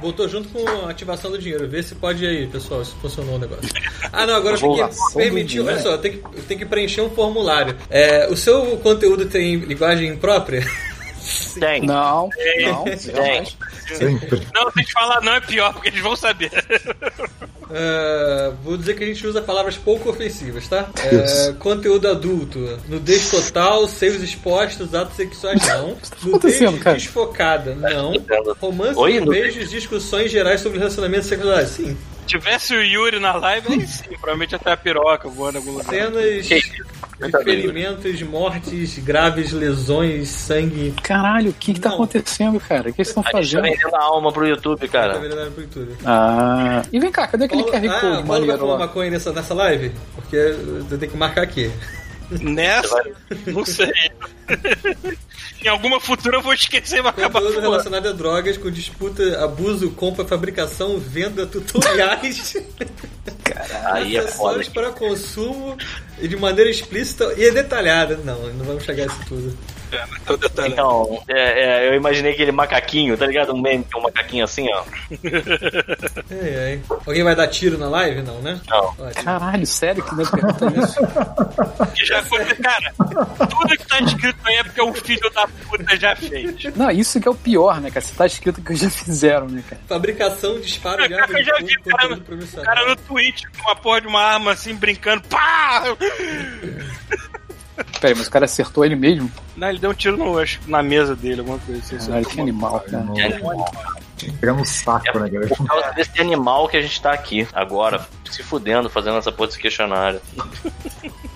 Voltou 0.00 0.28
junto 0.28 0.48
com 0.50 0.86
a 0.86 0.90
ativação 0.90 1.30
do 1.30 1.38
dinheiro. 1.38 1.66
Vê 1.68 1.82
se 1.82 1.94
pode 1.94 2.26
aí, 2.26 2.46
pessoal, 2.46 2.84
se 2.84 2.94
funcionou 2.96 3.36
o 3.36 3.38
negócio. 3.38 3.68
Ah, 4.12 4.26
não, 4.26 4.34
agora 4.36 4.58
tem 4.58 4.74
que 4.74 5.14
permitir. 5.14 5.60
Olha 5.60 5.78
só, 5.78 5.96
tem 5.96 6.12
que, 6.18 6.42
tem 6.42 6.58
que 6.58 6.66
preencher 6.66 7.00
um 7.00 7.10
formulário. 7.10 7.76
É, 7.88 8.28
o 8.28 8.36
seu 8.36 8.76
conteúdo 8.78 9.26
tem 9.26 9.56
linguagem 9.56 10.16
própria? 10.16 10.62
Tem. 11.58 11.82
Não, 11.82 12.28
não, 12.62 12.84
Tem. 12.84 13.44
Sempre. 13.86 14.46
Não, 14.54 14.70
se 14.70 14.78
a 14.78 14.80
gente 14.80 14.92
falar 14.92 15.20
não 15.20 15.34
é 15.34 15.40
pior, 15.40 15.72
porque 15.72 15.88
eles 15.88 16.00
vão 16.00 16.16
saber. 16.16 16.50
É, 17.70 18.52
vou 18.62 18.76
dizer 18.76 18.94
que 18.94 19.02
a 19.02 19.06
gente 19.06 19.26
usa 19.26 19.40
palavras 19.40 19.76
pouco 19.76 20.08
ofensivas, 20.08 20.68
tá? 20.68 20.88
É, 21.02 21.52
conteúdo 21.54 22.06
adulto, 22.08 22.78
nudez 22.88 23.30
total, 23.30 23.88
seios 23.88 24.22
expostos, 24.22 24.94
atos 24.94 25.16
sexuais 25.16 25.60
não. 25.66 25.96
Nudez 26.22 26.58
cara? 26.80 26.96
desfocada, 26.96 27.74
não. 27.74 28.12
Romance, 28.60 28.98
Oi, 28.98 29.20
beijos, 29.20 29.70
discussões 29.70 30.30
gerais 30.30 30.60
sobre 30.60 30.78
relacionamentos 30.78 31.26
sexuais, 31.26 31.70
sim. 31.70 31.96
Se 32.24 32.38
tivesse 32.38 32.74
o 32.74 32.82
Yuri 32.82 33.20
na 33.20 33.34
live, 33.36 33.74
aí 33.74 33.86
sim, 33.86 34.08
provavelmente 34.12 34.54
até 34.54 34.72
a 34.72 34.76
piroca 34.76 35.28
voando 35.28 35.58
algum 35.58 35.72
lugar. 35.72 35.84
Cenas 35.90 36.46
de 36.46 37.44
ferimentos, 37.44 38.22
mortes, 38.22 38.98
graves, 38.98 39.52
lesões, 39.52 40.28
sangue. 40.30 40.94
Caralho, 41.02 41.50
o 41.50 41.52
que 41.54 41.74
que 41.74 41.80
tá 41.80 41.90
Não. 41.90 41.96
acontecendo, 41.96 42.58
cara? 42.58 42.88
O 42.88 42.92
que 42.92 43.00
eles 43.02 43.08
estão 43.08 43.22
tá 43.22 43.30
fazendo? 43.30 43.62
vendendo 43.62 43.94
a 43.94 44.02
alma 44.02 44.32
pro 44.32 44.46
YouTube, 44.46 44.80
Tá 44.80 44.88
cara. 44.88 45.18
vendendo 45.18 45.52
pro 45.52 45.62
YouTube. 45.62 45.96
Ah. 46.04 46.82
E 46.90 46.98
vem 46.98 47.12
cá, 47.12 47.26
cadê 47.28 47.44
aquele 47.44 47.62
Paulo, 47.62 47.78
QR 47.78 47.88
ah, 47.88 48.00
Code 48.00 48.26
Paulo 48.26 48.46
vai 48.46 48.56
lá? 48.56 48.78
maconha 48.78 49.10
nessa, 49.10 49.32
nessa 49.32 49.54
live? 49.54 49.92
Porque 50.14 50.36
eu 50.36 50.98
tenho 50.98 51.12
que 51.12 51.16
marcar 51.18 51.42
aqui. 51.42 51.70
Nessa, 52.30 53.02
não 53.46 53.64
sei. 53.64 53.92
em 55.62 55.68
alguma 55.68 56.00
futura 56.00 56.36
eu 56.38 56.42
vou 56.42 56.52
esquecer 56.52 56.98
e 56.98 57.02
vai 57.02 57.10
acabar 57.10 57.40
Conteúdo 57.40 57.54
falando. 57.54 57.70
relacionado 57.70 58.08
a 58.08 58.12
drogas 58.12 58.56
com 58.56 58.70
disputa, 58.70 59.42
abuso, 59.42 59.90
compra, 59.90 60.24
fabricação, 60.24 60.98
venda, 60.98 61.46
tutoriais, 61.46 62.56
Aí 63.84 64.16
é 64.16 64.20
acessórios 64.20 64.68
para 64.68 64.90
consumo 64.90 65.76
e 66.18 66.26
de 66.26 66.36
maneira 66.36 66.70
explícita 66.70 67.34
e 67.36 67.50
detalhada. 67.50 68.16
Não, 68.16 68.52
não 68.54 68.64
vamos 68.64 68.84
chegar 68.84 69.04
a 69.04 69.06
isso 69.06 69.20
tudo. 69.28 69.56
Tô 70.26 70.36
detalhando. 70.36 70.72
Então, 70.72 71.22
é, 71.28 71.84
é, 71.84 71.88
eu 71.88 71.94
imaginei 71.94 72.32
aquele 72.32 72.52
macaquinho, 72.52 73.16
tá 73.16 73.26
ligado? 73.26 73.52
Um 73.52 73.60
meme 73.60 73.84
com 73.92 74.00
um 74.00 74.02
macaquinho 74.02 74.44
assim, 74.44 74.68
ó. 74.72 74.84
Ai, 76.30 76.56
ai. 76.56 76.80
Alguém 77.06 77.22
vai 77.22 77.34
dar 77.34 77.46
tiro 77.48 77.78
na 77.78 77.88
live? 77.88 78.22
Não, 78.22 78.40
né? 78.40 78.60
Não. 78.68 78.84
Ótimo. 78.84 79.24
Caralho, 79.24 79.66
sério 79.66 80.02
que 80.02 80.14
não 80.14 80.24
pergunta 80.24 80.66
isso? 80.80 81.00
Que 81.94 82.04
já 82.06 82.22
foi, 82.24 82.44
cara, 82.56 82.92
tudo 82.96 83.68
que 83.68 83.86
tá 83.86 84.00
escrito 84.00 84.38
aí 84.44 84.56
é 84.56 84.64
porque 84.64 84.80
o 84.80 84.94
filho 84.94 85.30
da 85.30 85.46
puta 85.46 85.96
já 85.96 86.16
fez. 86.16 86.64
Não, 86.74 86.90
isso 86.90 87.20
que 87.20 87.28
é 87.28 87.30
o 87.30 87.34
pior, 87.34 87.80
né, 87.80 87.90
cara? 87.90 88.04
Você 88.04 88.14
tá 88.14 88.26
escrito 88.26 88.62
que 88.62 88.74
já 88.74 88.90
fizeram, 88.90 89.48
né, 89.48 89.62
cara? 89.68 89.80
Fabricação, 89.86 90.60
disparo 90.60 91.06
de 91.06 91.14
arma 91.14 91.38
Eu 91.38 91.44
já 91.44 91.56
vi 91.58 91.76
o 91.76 91.82
cara, 91.84 92.14
o 92.14 92.62
cara 92.62 92.88
no 92.88 92.96
Twitch 92.96 93.42
com 93.56 93.68
uma 93.68 93.76
porra 93.76 94.00
de 94.00 94.06
uma 94.06 94.20
arma 94.20 94.52
assim, 94.52 94.74
brincando. 94.74 95.22
Pá! 95.28 95.84
Peraí, 98.00 98.14
mas 98.16 98.26
o 98.26 98.30
cara 98.30 98.44
acertou 98.44 98.84
ele 98.84 98.94
mesmo? 98.94 99.30
Não, 99.56 99.68
ele 99.68 99.78
deu 99.78 99.90
um 99.90 99.94
tiro 99.94 100.16
no, 100.16 100.38
acho, 100.38 100.60
que 100.60 100.70
na 100.70 100.82
mesa 100.82 101.16
dele, 101.16 101.40
alguma 101.40 101.58
coisa 101.58 101.80
assim. 101.80 102.06
Caralho, 102.06 102.26
que 102.26 102.40
animal, 102.40 102.80
cara. 102.80 103.06
Pegar 104.40 104.52
no 104.52 104.64
saco, 104.64 105.18
né, 105.18 105.28
cara? 105.28 105.48
Por 105.48 105.66
causa 105.66 105.90
desse 105.92 106.20
animal 106.20 106.68
que 106.68 106.76
a 106.76 106.82
gente 106.82 107.00
tá 107.00 107.12
aqui, 107.12 107.46
agora, 107.52 108.06
se 108.30 108.42
fudendo, 108.42 108.88
fazendo 108.88 109.18
essa 109.18 109.32
porra 109.32 109.48
desse 109.48 109.58
questionário. 109.58 110.20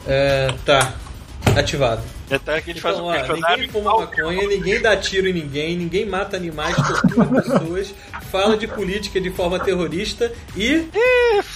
É, 0.07 0.55
tá. 0.64 0.95
Ativado. 1.57 2.03
Até 2.30 2.61
que 2.61 2.70
ele 2.70 2.80
faz 2.80 2.97
Então, 2.97 3.07
um 3.07 3.11
ó, 3.11 3.14
questionário. 3.16 3.57
ninguém 3.57 3.68
fuma 3.82 3.99
maconha, 3.99 4.47
ninguém 4.47 4.80
dá 4.80 4.97
tiro 4.97 5.28
em 5.28 5.32
ninguém, 5.32 5.76
ninguém 5.76 6.07
mata 6.07 6.36
animais, 6.36 6.76
tortura 6.76 7.43
pessoas, 7.43 7.95
fala 8.30 8.57
de 8.57 8.66
política 8.68 9.20
de 9.20 9.30
forma 9.30 9.59
terrorista 9.59 10.30
e, 10.57 10.89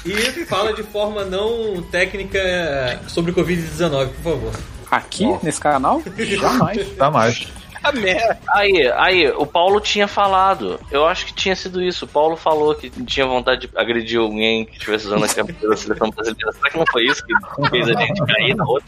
e 0.04 0.12
fala 0.46 0.72
de 0.72 0.82
forma 0.82 1.24
não 1.24 1.82
técnica 1.82 3.00
sobre 3.06 3.32
Covid-19, 3.32 4.08
por 4.08 4.22
favor. 4.32 4.52
Aqui, 4.90 5.26
nesse 5.42 5.60
canal? 5.60 6.02
Jamais. 6.18 6.96
Mais. 6.98 7.38
Merda. 7.38 7.61
Aí, 8.52 8.92
aí, 8.92 9.28
o 9.30 9.46
Paulo 9.46 9.80
tinha 9.80 10.06
falado. 10.06 10.78
Eu 10.90 11.06
acho 11.06 11.26
que 11.26 11.34
tinha 11.34 11.56
sido 11.56 11.82
isso. 11.82 12.04
O 12.04 12.08
Paulo 12.08 12.36
falou 12.36 12.74
que 12.74 12.90
tinha 12.90 13.26
vontade 13.26 13.66
de 13.66 13.70
agredir 13.76 14.20
alguém 14.20 14.64
que 14.64 14.72
estivesse 14.72 15.06
usando 15.06 15.24
a 15.24 15.28
camisa 15.28 15.68
da 15.68 15.76
seleção 15.76 16.10
brasileira. 16.10 16.52
Será 16.52 16.70
que 16.70 16.78
não 16.78 16.86
foi 16.90 17.04
isso 17.06 17.24
que 17.24 17.70
fez 17.70 17.88
a 17.88 17.92
gente 17.94 18.24
cair 18.24 18.54
na 18.54 18.64
outra? 18.64 18.86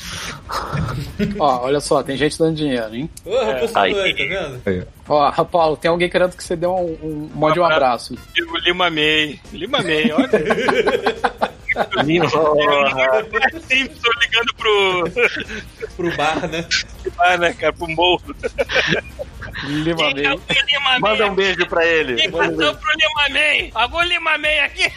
Ó, 1.38 1.64
olha 1.64 1.80
só, 1.80 2.02
tem 2.02 2.16
gente 2.16 2.38
dando 2.38 2.56
dinheiro, 2.56 2.94
hein? 2.94 3.10
Ô, 3.24 3.44
raposo 3.44 3.78
Aí. 3.78 3.94
tá 3.94 4.24
vendo? 4.24 4.62
Aí. 4.66 4.82
Ó, 5.08 5.44
Paulo, 5.44 5.76
tem 5.76 5.90
alguém 5.90 6.08
querendo 6.08 6.36
que 6.36 6.44
você 6.44 6.56
dê 6.56 6.66
um, 6.66 6.96
um, 7.02 7.30
mande 7.34 7.58
um 7.58 7.64
abraço. 7.64 8.14
O 8.14 8.58
Lima 8.58 8.90
May. 8.90 9.40
Lima 9.52 9.82
May, 9.82 10.12
olha. 10.12 10.30
Simpson 13.68 14.10
ligando 14.20 14.54
pro. 14.56 15.04
Pro 15.96 16.16
bar, 16.16 16.48
né? 16.48 16.66
Ah, 17.18 17.36
né, 17.36 17.52
cara, 17.54 17.72
pro 17.72 17.88
morro. 17.88 18.34
Lima 19.64 19.96
Quem 20.14 20.24
é 20.24 20.64
Lima 20.66 20.90
May? 20.90 20.98
Manda 21.00 21.26
um 21.26 21.34
beijo 21.34 21.66
pra 21.66 21.84
ele. 21.86 22.16
Quem 22.16 22.30
Manda 22.30 22.44
um 22.44 22.56
passou 22.56 22.72
beijo. 22.72 22.78
pro 22.78 22.92
Lima 22.98 23.28
May? 23.40 23.70
Algum 23.74 24.02
Lima 24.02 24.38
May 24.38 24.58
aqui? 24.60 24.92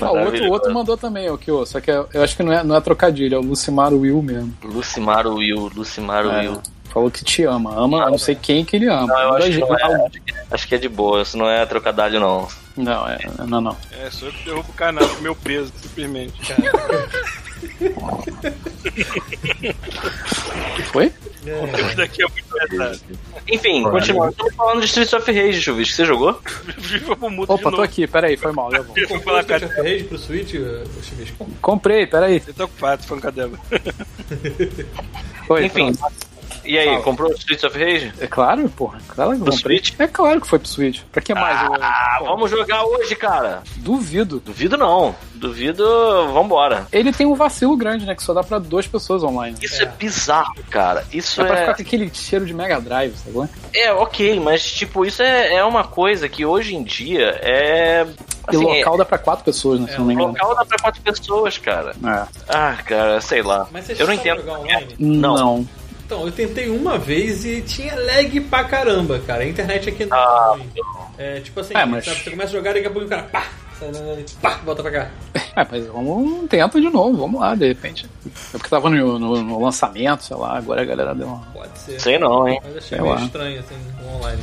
Ah, 0.00 0.10
o 0.12 0.24
outro, 0.24 0.50
outro 0.50 0.74
mandou 0.74 0.96
também, 0.96 1.28
o 1.30 1.38
que 1.38 1.50
ô, 1.50 1.64
só 1.64 1.80
que 1.80 1.90
eu, 1.90 2.08
eu 2.12 2.22
acho 2.22 2.36
que 2.36 2.42
não 2.42 2.52
é, 2.52 2.64
não 2.64 2.74
é 2.74 2.80
trocadilho, 2.80 3.34
é 3.36 3.38
o 3.38 3.42
Lucimar 3.42 3.92
Will 3.92 4.20
mesmo. 4.22 4.52
Lucimar 4.64 5.26
Will, 5.26 5.70
Lucimar 5.74 6.24
É, 6.24 6.40
Will. 6.40 6.62
Falou 6.96 7.10
que 7.10 7.22
te 7.22 7.44
ama. 7.44 7.74
Ama, 7.76 8.04
eu 8.04 8.10
não 8.10 8.18
sei 8.18 8.34
quem 8.34 8.64
que 8.64 8.76
ele 8.76 8.88
ama. 8.88 9.06
Não, 9.06 9.34
acho 9.34 9.50
que 9.50 9.58
não 9.58 9.74
é. 9.76 10.08
Acho 10.50 10.66
que 10.66 10.74
é 10.74 10.78
de 10.78 10.88
boa, 10.88 11.20
isso 11.20 11.36
não 11.36 11.46
é 11.48 11.66
trocadilho, 11.66 12.20
não. 12.20 12.48
Não, 12.74 13.06
é, 13.06 13.18
não, 13.46 13.60
não. 13.60 13.76
É, 13.92 14.10
sou 14.10 14.28
eu 14.28 14.34
que 14.34 14.44
derrubo 14.44 14.70
o 14.70 14.74
canal 14.74 15.06
com 15.06 15.20
meu 15.20 15.34
peso, 15.34 15.70
simplesmente. 15.76 16.32
Foi? 20.92 21.06
Isso 21.46 21.96
daqui 21.96 22.22
é 22.24 22.26
muito 22.26 22.68
pesado. 22.68 23.00
Enfim, 23.48 23.82
continuando. 23.84 24.32
Estamos 24.32 24.54
falando 24.56 24.80
de 24.80 24.86
Streets 24.86 25.12
of 25.12 25.30
Rage, 25.30 25.62
Chuvis. 25.62 25.94
Você 25.94 26.04
jogou? 26.04 26.40
Viva 26.76 27.14
pro 27.14 27.30
mundo 27.30 27.46
de 27.46 27.52
Opa, 27.52 27.70
tô 27.70 27.82
aqui, 27.82 28.04
peraí, 28.04 28.36
foi 28.36 28.50
mal. 28.50 28.72
Eu 28.74 28.82
vou 28.82 28.94
Comprou 28.94 29.20
falar 29.20 29.44
o 29.44 29.46
com 29.46 29.52
a... 29.52 29.56
Street 29.56 29.78
of 29.78 29.88
Rage 29.88 30.04
pro 30.04 30.18
Switch, 30.18 30.54
ô, 30.54 31.02
Chivisco? 31.02 31.48
Comprei, 31.62 32.04
peraí. 32.06 32.42
Eu 32.44 32.52
tô 32.52 32.64
ocupado, 32.64 33.04
foi 33.04 33.16
um 33.16 33.20
cadela. 33.20 33.56
Foi, 35.46 35.66
Enfim. 35.66 35.92
pronto. 35.94 36.26
E 36.66 36.78
aí, 36.78 36.86
Fala. 36.88 37.02
comprou 37.02 37.30
o 37.30 37.34
Streets 37.34 37.64
of 37.64 37.78
Rage? 37.78 38.12
É 38.20 38.26
claro, 38.26 38.68
porra. 38.70 38.98
Claro 39.08 39.30
que 39.32 39.36
eu 39.40 39.44
Pro 39.44 39.52
comprei. 39.54 39.78
Switch? 39.78 39.94
É 40.00 40.06
claro 40.06 40.40
que 40.40 40.46
foi 40.46 40.58
pro 40.58 40.68
Switch. 40.68 41.00
Pra 41.12 41.22
que 41.22 41.34
mais? 41.34 41.62
eu- 41.62 41.74
Ah, 41.80 42.16
pô, 42.18 42.24
vamos 42.26 42.50
jogar 42.50 42.84
hoje, 42.84 43.14
cara. 43.14 43.62
Duvido. 43.76 44.40
Duvido 44.40 44.76
não. 44.76 45.14
Duvido, 45.34 45.84
vambora. 46.32 46.86
Ele 46.90 47.12
tem 47.12 47.26
um 47.26 47.34
vacilo 47.34 47.76
grande, 47.76 48.04
né? 48.06 48.14
Que 48.14 48.22
só 48.22 48.32
dá 48.34 48.42
pra 48.42 48.58
duas 48.58 48.86
pessoas 48.86 49.22
online. 49.22 49.56
Isso 49.62 49.82
é, 49.82 49.86
bizarro, 49.86 50.54
cara. 50.70 51.04
Isso 51.12 51.40
Dá 51.40 51.46
pra 51.46 51.56
é. 51.56 51.60
ficar 51.60 51.74
com 51.76 51.82
aquele 51.82 52.10
cheiro 52.12 52.46
de 52.46 52.54
Mega 52.54 52.80
Drive, 52.80 53.14
sabe? 53.16 53.48
É, 53.74 53.92
ok, 53.92 54.40
mas 54.40 54.64
tipo, 54.72 55.04
isso 55.04 55.22
é, 55.22 55.54
é 55.54 55.64
uma 55.64 55.84
coisa 55.84 56.28
que 56.28 56.44
hoje 56.46 56.74
em 56.74 56.82
dia 56.82 57.38
é. 57.42 58.06
E 58.52 58.56
Assim, 58.56 58.64
local 58.64 58.96
dá 58.96 59.04
pra 59.04 59.18
quatro 59.18 59.44
pessoas, 59.44 59.80
né? 59.80 59.88
Se 59.88 59.98
não 59.98 60.04
me 60.06 60.12
é, 60.12 60.16
engano. 60.16 60.28
local 60.32 60.54
dá 60.54 60.64
pra 60.64 60.78
quatro 60.78 61.00
pessoas, 61.02 61.58
cara. 61.58 61.90
É. 62.04 62.26
Ah, 62.48 62.76
cara, 62.84 63.20
sei 63.20 63.42
lá. 63.42 63.66
Mas 63.72 63.84
você 63.86 63.96
Eu 64.00 64.06
não 64.06 64.14
entendo. 64.14 64.36
jogar 64.40 64.58
online? 64.60 64.94
Não. 64.98 65.34
Não. 65.36 65.68
Então, 66.06 66.24
eu 66.24 66.30
tentei 66.30 66.68
uma 66.70 66.96
vez 66.96 67.44
e 67.44 67.60
tinha 67.62 67.92
lag 67.96 68.40
pra 68.42 68.62
caramba, 68.62 69.18
cara. 69.26 69.42
A 69.42 69.46
internet 69.48 69.88
aqui 69.88 70.06
não 70.06 70.16
Ah, 70.16 70.54
é 70.54 70.58
ruim. 70.58 70.70
É 71.18 71.40
tipo 71.40 71.58
assim, 71.58 71.74
É, 71.76 71.84
mas- 71.84 72.04
sabe, 72.04 72.20
você 72.22 72.30
começa 72.30 72.50
a 72.50 72.52
jogar 72.52 72.70
e 72.70 72.74
daqui 72.74 72.86
a 72.86 72.90
pouco 72.90 73.06
o 73.06 73.10
cara 73.10 73.24
pá, 73.24 73.44
pá, 74.40 74.60
volta 74.64 74.82
pra 74.82 74.90
cá. 74.92 75.10
É, 75.56 75.66
mas 75.70 75.86
vamos, 75.86 76.48
tenta 76.50 76.80
de 76.80 76.90
novo, 76.90 77.16
vamos 77.16 77.40
lá, 77.40 77.54
de 77.54 77.68
repente. 77.68 78.06
É 78.26 78.58
porque 78.58 78.68
tava 78.68 78.90
no, 78.90 79.18
no- 79.18 79.42
no 79.42 79.62
lançamento, 79.64 80.22
sei 80.24 80.36
lá, 80.36 80.58
agora 80.58 80.82
a 80.82 80.84
galera 80.84 81.14
deu 81.14 81.26
uma. 81.28 81.38
Pode 81.54 81.78
ser. 81.78 82.00
Sei 82.00 82.18
não, 82.18 82.46
hein? 82.46 82.60
Mas 82.62 82.76
achei 82.76 82.88
Sei 82.98 83.00
meio 83.00 83.14
lá. 83.14 83.20
estranho, 83.22 83.60
assim, 83.60 83.74
online. 84.14 84.42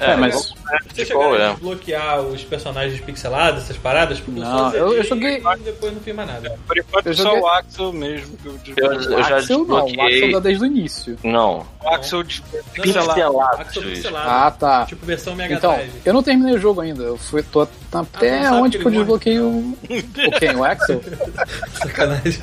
É, 0.00 0.04
é, 0.04 0.10
É, 0.12 0.16
mas. 0.16 0.52
Você 0.94 1.04
chegaram 1.06 1.32
a 1.34 1.38
é. 1.38 1.50
desbloquear 1.52 2.20
os 2.20 2.44
personagens 2.44 3.00
pixelados, 3.00 3.62
essas 3.64 3.76
paradas? 3.78 4.20
Porque 4.20 4.40
Não, 4.40 4.72
eu- 4.74 4.92
eu 4.94 5.04
joguei- 5.04 5.38
e 5.38 5.58
depois 5.64 5.92
não 5.94 6.00
fiz 6.00 6.14
mais 6.14 6.28
nada. 6.28 6.58
Por 6.66 6.76
enquanto, 6.78 7.06
Eu 7.06 7.14
só 7.14 7.22
joguei- 7.24 7.40
o 7.40 7.46
Axel 7.48 7.92
mesmo. 7.92 8.36
Que 8.36 8.48
eu, 8.48 8.58
Eu, 8.76 8.92
eu 8.92 9.22
já 9.24 9.36
Axel 9.38 9.58
não, 9.64 9.64
o 9.82 9.84
desbloqueei. 9.86 10.16
Axel 10.18 10.32
dá 10.32 10.40
desde 10.40 10.64
o 10.64 10.66
início. 10.66 11.18
Não. 11.24 11.66
o 11.82 11.88
Axel 11.88 12.22
de 12.22 12.42
Não, 12.52 12.62
pixelado. 12.82 13.08
Pixelado, 13.14 13.62
Axel 13.62 13.82
pixelado. 13.82 14.28
Ah, 14.30 14.50
tá. 14.50 14.86
Tipo 14.86 15.06
versão 15.06 15.34
Mega 15.34 15.54
Então, 15.54 15.72
Drive. 15.74 15.92
eu 16.04 16.12
não 16.12 16.22
terminei 16.22 16.54
o 16.54 16.58
jogo 16.58 16.80
ainda. 16.80 17.02
Eu 17.02 17.16
fui, 17.16 17.42
tô 17.42 17.62
até 17.62 18.42
sabe 18.44 18.61
onde 18.62 18.78
que 18.78 18.82
que 18.82 18.88
eu 18.88 18.92
ele 18.92 18.98
desbloqueei 18.98 19.40
o. 19.40 19.48
O 19.48 20.38
quem? 20.38 20.56
O 20.56 20.64
Axel? 20.64 21.02
Sacanagem. 21.82 22.42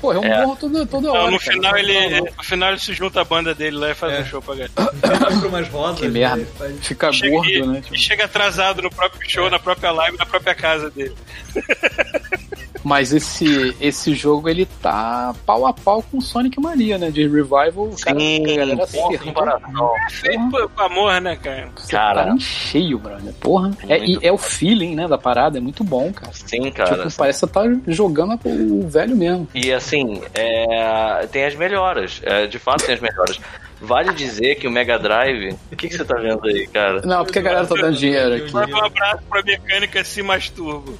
Pô, 0.00 0.12
É. 0.12 0.40
morro 0.44 0.56
toda, 0.60 0.86
toda 0.86 1.10
hora. 1.10 1.22
Não, 1.24 1.30
no 1.32 1.38
cara. 1.40 1.52
final, 1.52 1.76
ele, 1.76 2.20
no 2.20 2.44
final 2.44 2.68
ele 2.70 2.78
se 2.78 2.92
junta 2.92 3.20
à 3.20 3.24
banda 3.24 3.54
dele 3.54 3.76
lá 3.76 3.90
e 3.90 3.94
faz 3.94 4.12
É. 4.14 4.20
um 4.20 4.24
show 4.26 4.40
pra 4.42 4.54
galera. 4.54 4.72
Umas 5.48 5.68
rosas. 5.68 6.00
Que 6.00 6.08
merda. 6.08 6.36
né, 6.36 6.46
faz- 6.56 6.86
Fica 6.86 7.12
Chega- 7.12 7.32
gordo, 7.34 7.48
e, 7.50 7.66
né? 7.66 7.78
e 7.78 7.82
Tipo, 7.82 7.98
chega 7.98 8.24
atrasado 8.26 8.82
no 8.82 8.90
próprio 8.90 9.28
show, 9.28 9.50
na 9.50 9.58
própria 9.58 9.90
live, 9.90 10.16
na 10.16 10.26
própria 10.26 10.54
casa 10.54 10.90
dele. 10.90 11.14
Mas 12.84 13.12
esse, 13.12 13.76
esse 13.80 14.14
jogo, 14.14 14.48
ele 14.48 14.64
tá 14.80 15.34
pau 15.44 15.66
a 15.66 15.72
pau 15.74 16.00
com 16.02 16.20
Sonic 16.20 16.60
Mania, 16.60 16.96
né? 16.96 17.10
De 17.10 17.22
Revival, 17.22 17.72
o 17.76 17.96
cara, 18.00 18.18
Sim, 18.18 18.52
a 18.52 18.56
galera 18.56 18.84
acertou. 18.84 19.18
comparação. 19.18 19.90
Feito 20.10 20.48
por, 20.48 20.70
amor, 20.84 21.20
né, 21.20 21.36
cara? 21.36 21.68
Você 21.76 21.90
Cara. 21.92 22.24
tá 22.26 22.30
em 22.32 22.38
cheio, 22.40 22.98
brother. 22.98 23.34
Porra. 23.40 23.72
É, 23.88 23.98
e 23.98 24.18
é 24.22 24.32
o 24.32 24.38
feeling, 24.38 24.94
né, 24.94 25.08
da 25.08 25.18
parada. 25.18 25.58
É 25.58 25.60
muito 25.60 25.82
bom, 25.82 26.12
cara. 26.12 26.32
Sim, 26.32 26.70
cara. 26.70 26.96
tipo, 27.04 27.16
parece 27.16 27.40
que 27.40 27.46
você 27.46 27.52
tá 27.52 27.62
jogando 27.88 28.38
o 28.46 28.88
velho 28.88 29.16
mesmo. 29.16 29.48
E 29.54 29.72
assim, 29.88 30.22
é, 30.34 31.26
tem 31.32 31.44
as 31.44 31.54
melhoras. 31.54 32.20
É, 32.22 32.46
de 32.46 32.58
fato, 32.58 32.84
tem 32.84 32.94
as 32.94 33.00
melhoras. 33.00 33.40
Vale 33.80 34.12
dizer 34.12 34.56
que 34.56 34.66
o 34.66 34.70
Mega 34.70 34.98
Drive. 34.98 35.56
O 35.72 35.76
que, 35.76 35.88
que 35.88 35.96
você 35.96 36.04
tá 36.04 36.16
vendo 36.16 36.44
aí, 36.46 36.66
cara? 36.66 37.00
Não, 37.02 37.24
porque 37.24 37.38
a 37.38 37.42
galera 37.42 37.66
tá 37.66 37.74
dando 37.76 37.96
dinheiro 37.96 38.34
aqui. 38.34 38.52
Manda 38.52 38.74
um 38.74 38.84
abraço 38.84 39.22
pra 39.30 39.42
mecânica 39.42 40.02
se 40.04 40.20
masturbo. 40.22 40.98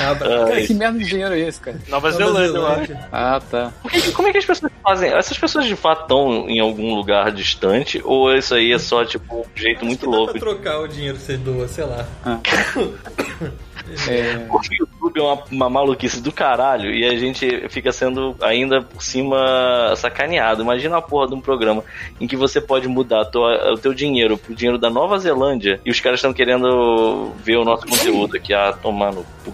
Ah, 0.00 0.14
Cara, 0.18 0.66
que 0.66 0.74
merda 0.74 0.98
de 0.98 1.04
dinheiro 1.04 1.34
é 1.34 1.40
esse, 1.40 1.60
cara? 1.60 1.80
Nova 1.86 2.10
Zelândia, 2.10 2.56
eu 2.58 2.66
acho. 2.66 2.92
Ah, 3.12 3.40
tá. 3.48 3.72
como 4.14 4.26
é 4.26 4.32
que 4.32 4.38
as 4.38 4.44
pessoas 4.44 4.72
fazem? 4.82 5.12
Essas 5.12 5.38
pessoas 5.38 5.66
de 5.66 5.76
fato 5.76 6.02
estão 6.02 6.48
em 6.48 6.58
algum 6.58 6.94
lugar 6.96 7.30
distante? 7.30 8.00
Ou 8.04 8.34
isso 8.34 8.52
aí 8.54 8.72
é 8.72 8.78
só, 8.78 9.04
tipo, 9.04 9.40
um 9.40 9.44
jeito 9.54 9.84
muito 9.84 10.06
Dá 10.06 10.10
pra 10.10 10.18
louco? 10.18 10.38
trocar 10.40 10.80
o 10.80 10.88
dinheiro 10.88 11.16
que 11.16 11.22
você 11.22 11.36
doa, 11.36 11.68
sei 11.68 11.84
lá. 11.84 12.04
É, 14.08 14.46
O 14.50 14.58
YouTube 14.78 15.18
é 15.18 15.22
uma, 15.22 15.42
uma 15.50 15.70
maluquice 15.70 16.20
do 16.20 16.32
caralho 16.32 16.90
e 16.92 17.04
a 17.04 17.16
gente 17.16 17.68
fica 17.68 17.92
sendo 17.92 18.34
ainda 18.40 18.80
por 18.82 19.02
cima 19.02 19.92
sacaneado. 19.96 20.62
Imagina 20.62 20.96
a 20.98 21.02
porra 21.02 21.28
de 21.28 21.34
um 21.34 21.40
programa 21.40 21.84
em 22.20 22.26
que 22.26 22.36
você 22.36 22.60
pode 22.60 22.88
mudar 22.88 23.24
tua- 23.26 23.72
o 23.72 23.78
teu 23.78 23.92
dinheiro 23.92 24.36
pro 24.38 24.54
dinheiro 24.54 24.78
da 24.78 24.88
Nova 24.90 25.18
Zelândia 25.18 25.80
e 25.84 25.90
os 25.90 26.00
caras 26.00 26.18
estão 26.18 26.32
querendo 26.32 27.32
ver 27.44 27.56
o 27.56 27.64
nosso 27.64 27.86
conteúdo 27.86 28.36
aqui, 28.36 28.54
ah, 28.54 28.72
tomar 28.82 29.12
no 29.12 29.24
cu. 29.44 29.52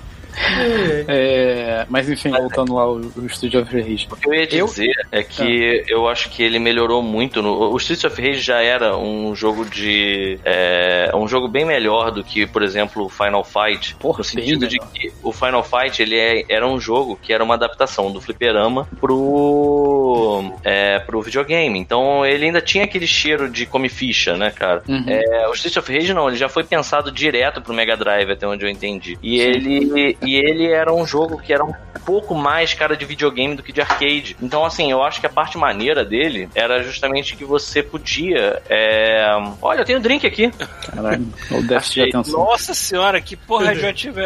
é, 1.07 1.85
mas 1.89 2.09
enfim, 2.09 2.29
voltando 2.29 2.75
lá 2.75 2.83
ao 2.83 3.01
Studio 3.29 3.61
of 3.61 3.73
Rage. 3.73 4.07
O 4.11 4.15
que 4.15 4.29
eu 4.29 4.33
ia 4.33 4.47
Eu- 4.55 4.65
dizer 4.65 4.93
é 5.11 5.23
que 5.23 5.83
eu 5.88 6.07
acho 6.07 6.29
que 6.29 6.43
ele 6.43 6.59
melhorou 6.59 7.01
muito. 7.01 7.41
No, 7.41 7.71
o 7.71 7.77
Streets 7.77 8.03
of 8.05 8.21
Rage 8.21 8.39
já 8.41 8.61
era 8.61 8.95
um 8.97 9.35
jogo 9.35 9.65
de. 9.65 10.39
É, 10.45 11.11
um 11.13 11.27
jogo 11.27 11.47
bem 11.47 11.65
melhor 11.65 12.11
do 12.11 12.23
que, 12.23 12.45
por 12.45 12.61
exemplo, 12.63 13.05
o 13.05 13.09
Final 13.09 13.43
Fight. 13.43 13.95
Porra, 13.95 14.19
no 14.19 14.23
sentido 14.23 14.67
de 14.67 14.77
que 14.79 15.11
o 15.23 15.31
Final 15.31 15.63
Fight 15.63 16.01
ele 16.01 16.15
é- 16.17 16.45
era 16.49 16.67
um 16.67 16.79
jogo 16.79 17.17
que 17.21 17.33
era 17.33 17.43
uma 17.43 17.55
adaptação 17.55 18.11
do 18.11 18.21
fliperama 18.21 18.88
pro. 18.99 20.51
É, 20.63 20.99
pro 20.99 21.21
videogame. 21.21 21.79
Então 21.79 22.25
ele 22.25 22.45
ainda 22.45 22.61
tinha 22.61 22.83
aquele 22.83 23.07
cheiro 23.07 23.49
de 23.49 23.65
come 23.65 23.89
ficha, 23.89 24.35
né, 24.38 24.51
cara? 24.51 24.81
Uhum. 24.88 25.03
É, 25.07 25.47
o 25.47 25.53
Streets 25.53 25.77
of 25.77 25.91
Rage 25.93 26.13
não, 26.13 26.27
ele 26.27 26.38
já 26.38 26.49
foi 26.49 26.63
pensado 26.63 27.11
direto 27.11 27.61
pro 27.61 27.73
Mega 27.73 27.95
Drive, 27.95 28.31
até 28.31 28.47
onde 28.47 28.65
eu 28.65 28.69
entendi. 28.69 29.17
E 29.21 29.39
ele, 29.39 30.17
e 30.28 30.36
ele 30.36 30.69
era 30.69 30.93
um 30.93 31.05
jogo 31.05 31.38
que 31.38 31.53
era 31.53 31.63
um 31.63 31.73
pouco 32.05 32.36
mais 32.36 32.73
cara 32.73 32.97
de 32.97 33.05
videogame 33.05 33.55
do 33.55 33.63
que 33.63 33.71
de 33.71 33.80
arcade. 33.80 34.36
Então, 34.41 34.65
assim, 34.65 34.91
eu 34.91 35.01
acho 35.01 35.21
que 35.21 35.25
a 35.25 35.30
parte 35.30 35.57
maneira 35.57 36.03
dele 36.03 36.49
era 36.53 36.84
justamente 36.84 37.36
que 37.36 37.45
você 37.45 37.82
podia. 37.82 38.61
é, 38.69 39.25
Olha, 39.61 39.80
eu 39.80 39.86
tenho 39.86 39.99
um 39.99 40.01
drink 40.01 40.28
aqui. 40.28 40.51
Caralho, 40.93 41.28
o 41.51 41.61
déficit 41.63 42.03
de 42.03 42.09
atenção. 42.09 42.45
Nossa 42.45 42.73
senhora, 42.73 43.21
que 43.21 43.38
porra 43.38 43.73
de 43.75 43.86
ativo 43.86 44.19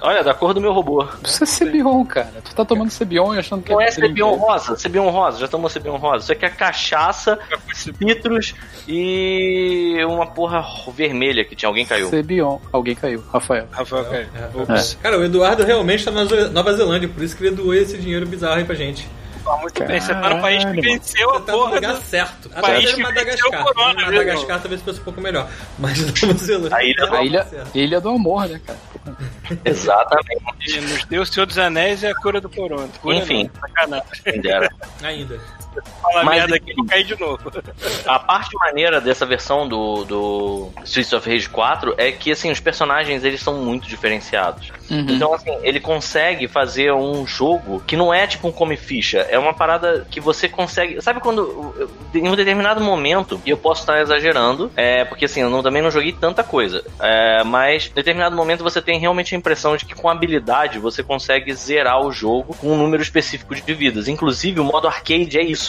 Olha, 0.00 0.22
da 0.22 0.34
cor 0.34 0.54
do 0.54 0.60
meu 0.60 0.72
robô. 0.72 1.06
Isso 1.24 1.44
é 1.44 1.46
Cebion, 1.46 2.04
cara. 2.04 2.32
Tu 2.44 2.54
tá 2.54 2.64
tomando 2.64 2.90
Cebion 2.90 3.34
e 3.34 3.38
achando 3.38 3.62
que 3.62 3.72
Não 3.72 3.80
é. 3.80 3.90
Cebion 3.90 4.34
rosa, 4.34 4.76
Cebion 4.76 5.10
rosa, 5.10 5.38
já 5.38 5.48
tomou 5.48 5.68
Cebion 5.68 5.96
rosa. 5.96 6.24
Isso 6.24 6.32
aqui 6.32 6.44
é 6.44 6.50
cachaça, 6.50 7.38
citros 7.74 8.54
e 8.86 9.96
uma 10.04 10.26
porra 10.26 10.64
vermelha 10.92 11.44
que 11.44 11.54
tinha. 11.54 11.68
Alguém 11.68 11.86
caiu. 11.86 12.08
Cebion. 12.08 12.58
Alguém 12.72 12.94
caiu. 12.94 13.22
Rafael. 13.32 13.66
Rafael, 13.70 14.04
cara. 14.04 14.28
É. 14.68 14.94
Cara, 15.02 15.18
o 15.18 15.24
Eduardo 15.24 15.64
realmente 15.64 16.04
tá 16.04 16.10
na 16.10 16.24
Nova 16.50 16.72
Zelândia, 16.74 17.08
por 17.08 17.22
isso 17.22 17.36
que 17.36 17.44
ele 17.44 17.56
doou 17.56 17.74
esse 17.74 17.96
dinheiro 17.98 18.26
bizarro 18.26 18.56
aí 18.56 18.64
pra 18.64 18.74
gente. 18.74 19.08
Ah, 19.46 19.56
muito 19.56 19.84
bem, 19.84 20.00
você 20.00 20.12
tá 20.14 20.30
no 20.30 20.40
país 20.40 20.58
que 20.58 20.64
Caralho, 20.64 20.82
venceu 20.82 21.30
a 21.30 21.40
tá 21.40 21.52
no 21.52 21.58
porra 21.58 21.74
lugar 21.74 21.94
do... 21.94 22.02
certo. 22.02 22.48
país 22.50 22.84
Até 22.84 22.94
que 22.96 23.02
Madagascar. 23.02 23.50
venceu 23.50 23.60
o 23.60 23.64
corona, 23.74 23.94
né, 23.94 24.04
Madagascar 24.06 24.60
talvez 24.60 24.82
fosse 24.82 25.00
um 25.00 25.04
pouco 25.04 25.20
melhor. 25.20 25.48
Mas 25.78 25.98
Nova 26.22 26.38
Zelândia. 26.38 26.76
A 26.76 26.84
ilha- 26.84 27.06
tá 27.08 27.16
A 27.16 27.24
ilha, 27.24 27.44
certo. 27.44 27.76
ilha 27.76 28.00
do 28.00 28.08
amor, 28.10 28.48
né, 28.48 28.60
cara? 28.66 28.78
Exatamente. 29.64 30.76
E 30.76 30.80
nos 30.80 31.04
deu 31.06 31.22
o 31.22 31.26
Senhor 31.26 31.46
dos 31.46 31.58
Anéis 31.58 32.02
e 32.02 32.06
a 32.06 32.14
cura 32.14 32.40
do 32.40 32.48
corona. 32.48 32.88
Cura 33.00 33.16
Enfim. 33.16 33.50
Não. 33.88 34.02
Ainda. 35.02 35.40
Fala 36.02 36.24
Mas 36.24 36.36
merda 36.36 36.56
aqui 36.56 36.72
e 36.76 36.86
cair 36.86 37.04
de 37.04 37.18
novo. 37.18 37.50
A 38.06 38.18
parte 38.18 38.56
maneira 38.58 39.00
dessa 39.00 39.24
versão 39.24 39.68
do, 39.68 40.04
do 40.04 40.70
Streets 40.84 41.12
of 41.12 41.28
Rage 41.28 41.48
4 41.48 41.94
é 41.96 42.10
que, 42.12 42.32
assim, 42.32 42.50
os 42.50 42.60
personagens, 42.60 43.24
eles 43.24 43.40
são 43.40 43.54
muito 43.54 43.86
diferenciados. 43.88 44.72
Uhum. 44.90 45.06
Então, 45.08 45.32
assim, 45.34 45.56
ele 45.62 45.80
consegue 45.80 46.48
fazer 46.48 46.92
um 46.92 47.26
jogo 47.26 47.82
que 47.86 47.96
não 47.96 48.12
é 48.12 48.26
tipo 48.26 48.48
um 48.48 48.52
come 48.52 48.76
ficha, 48.76 49.18
é 49.30 49.38
uma 49.38 49.54
parada 49.54 50.06
que 50.10 50.20
você 50.20 50.48
consegue... 50.48 51.00
Sabe 51.00 51.20
quando, 51.20 51.90
em 52.14 52.28
um 52.28 52.34
determinado 52.34 52.80
momento, 52.80 53.40
e 53.46 53.50
eu 53.50 53.56
posso 53.56 53.82
estar 53.82 54.00
exagerando, 54.00 54.70
é, 54.76 55.04
porque, 55.04 55.24
assim, 55.26 55.40
eu 55.40 55.50
não- 55.50 55.62
também 55.62 55.82
não 55.82 55.90
joguei 55.90 56.12
tanta 56.12 56.42
coisa, 56.42 56.84
é, 57.00 57.44
mas 57.44 57.86
em 57.86 57.94
determinado 57.94 58.34
momento 58.34 58.62
você 58.62 58.82
tem 58.82 58.98
realmente 58.98 59.34
a 59.34 59.38
impressão 59.38 59.76
de 59.76 59.84
que 59.84 59.94
com 59.94 60.08
habilidade 60.08 60.78
você 60.78 61.02
consegue 61.02 61.52
zerar 61.54 62.00
o 62.00 62.10
jogo 62.10 62.54
com 62.54 62.72
um 62.72 62.76
número 62.76 63.02
específico 63.02 63.54
de 63.54 63.74
vidas. 63.74 64.08
Inclusive, 64.08 64.60
o 64.60 64.64
modo 64.64 64.88
arcade 64.88 65.38
é 65.38 65.42
isso. 65.42 65.59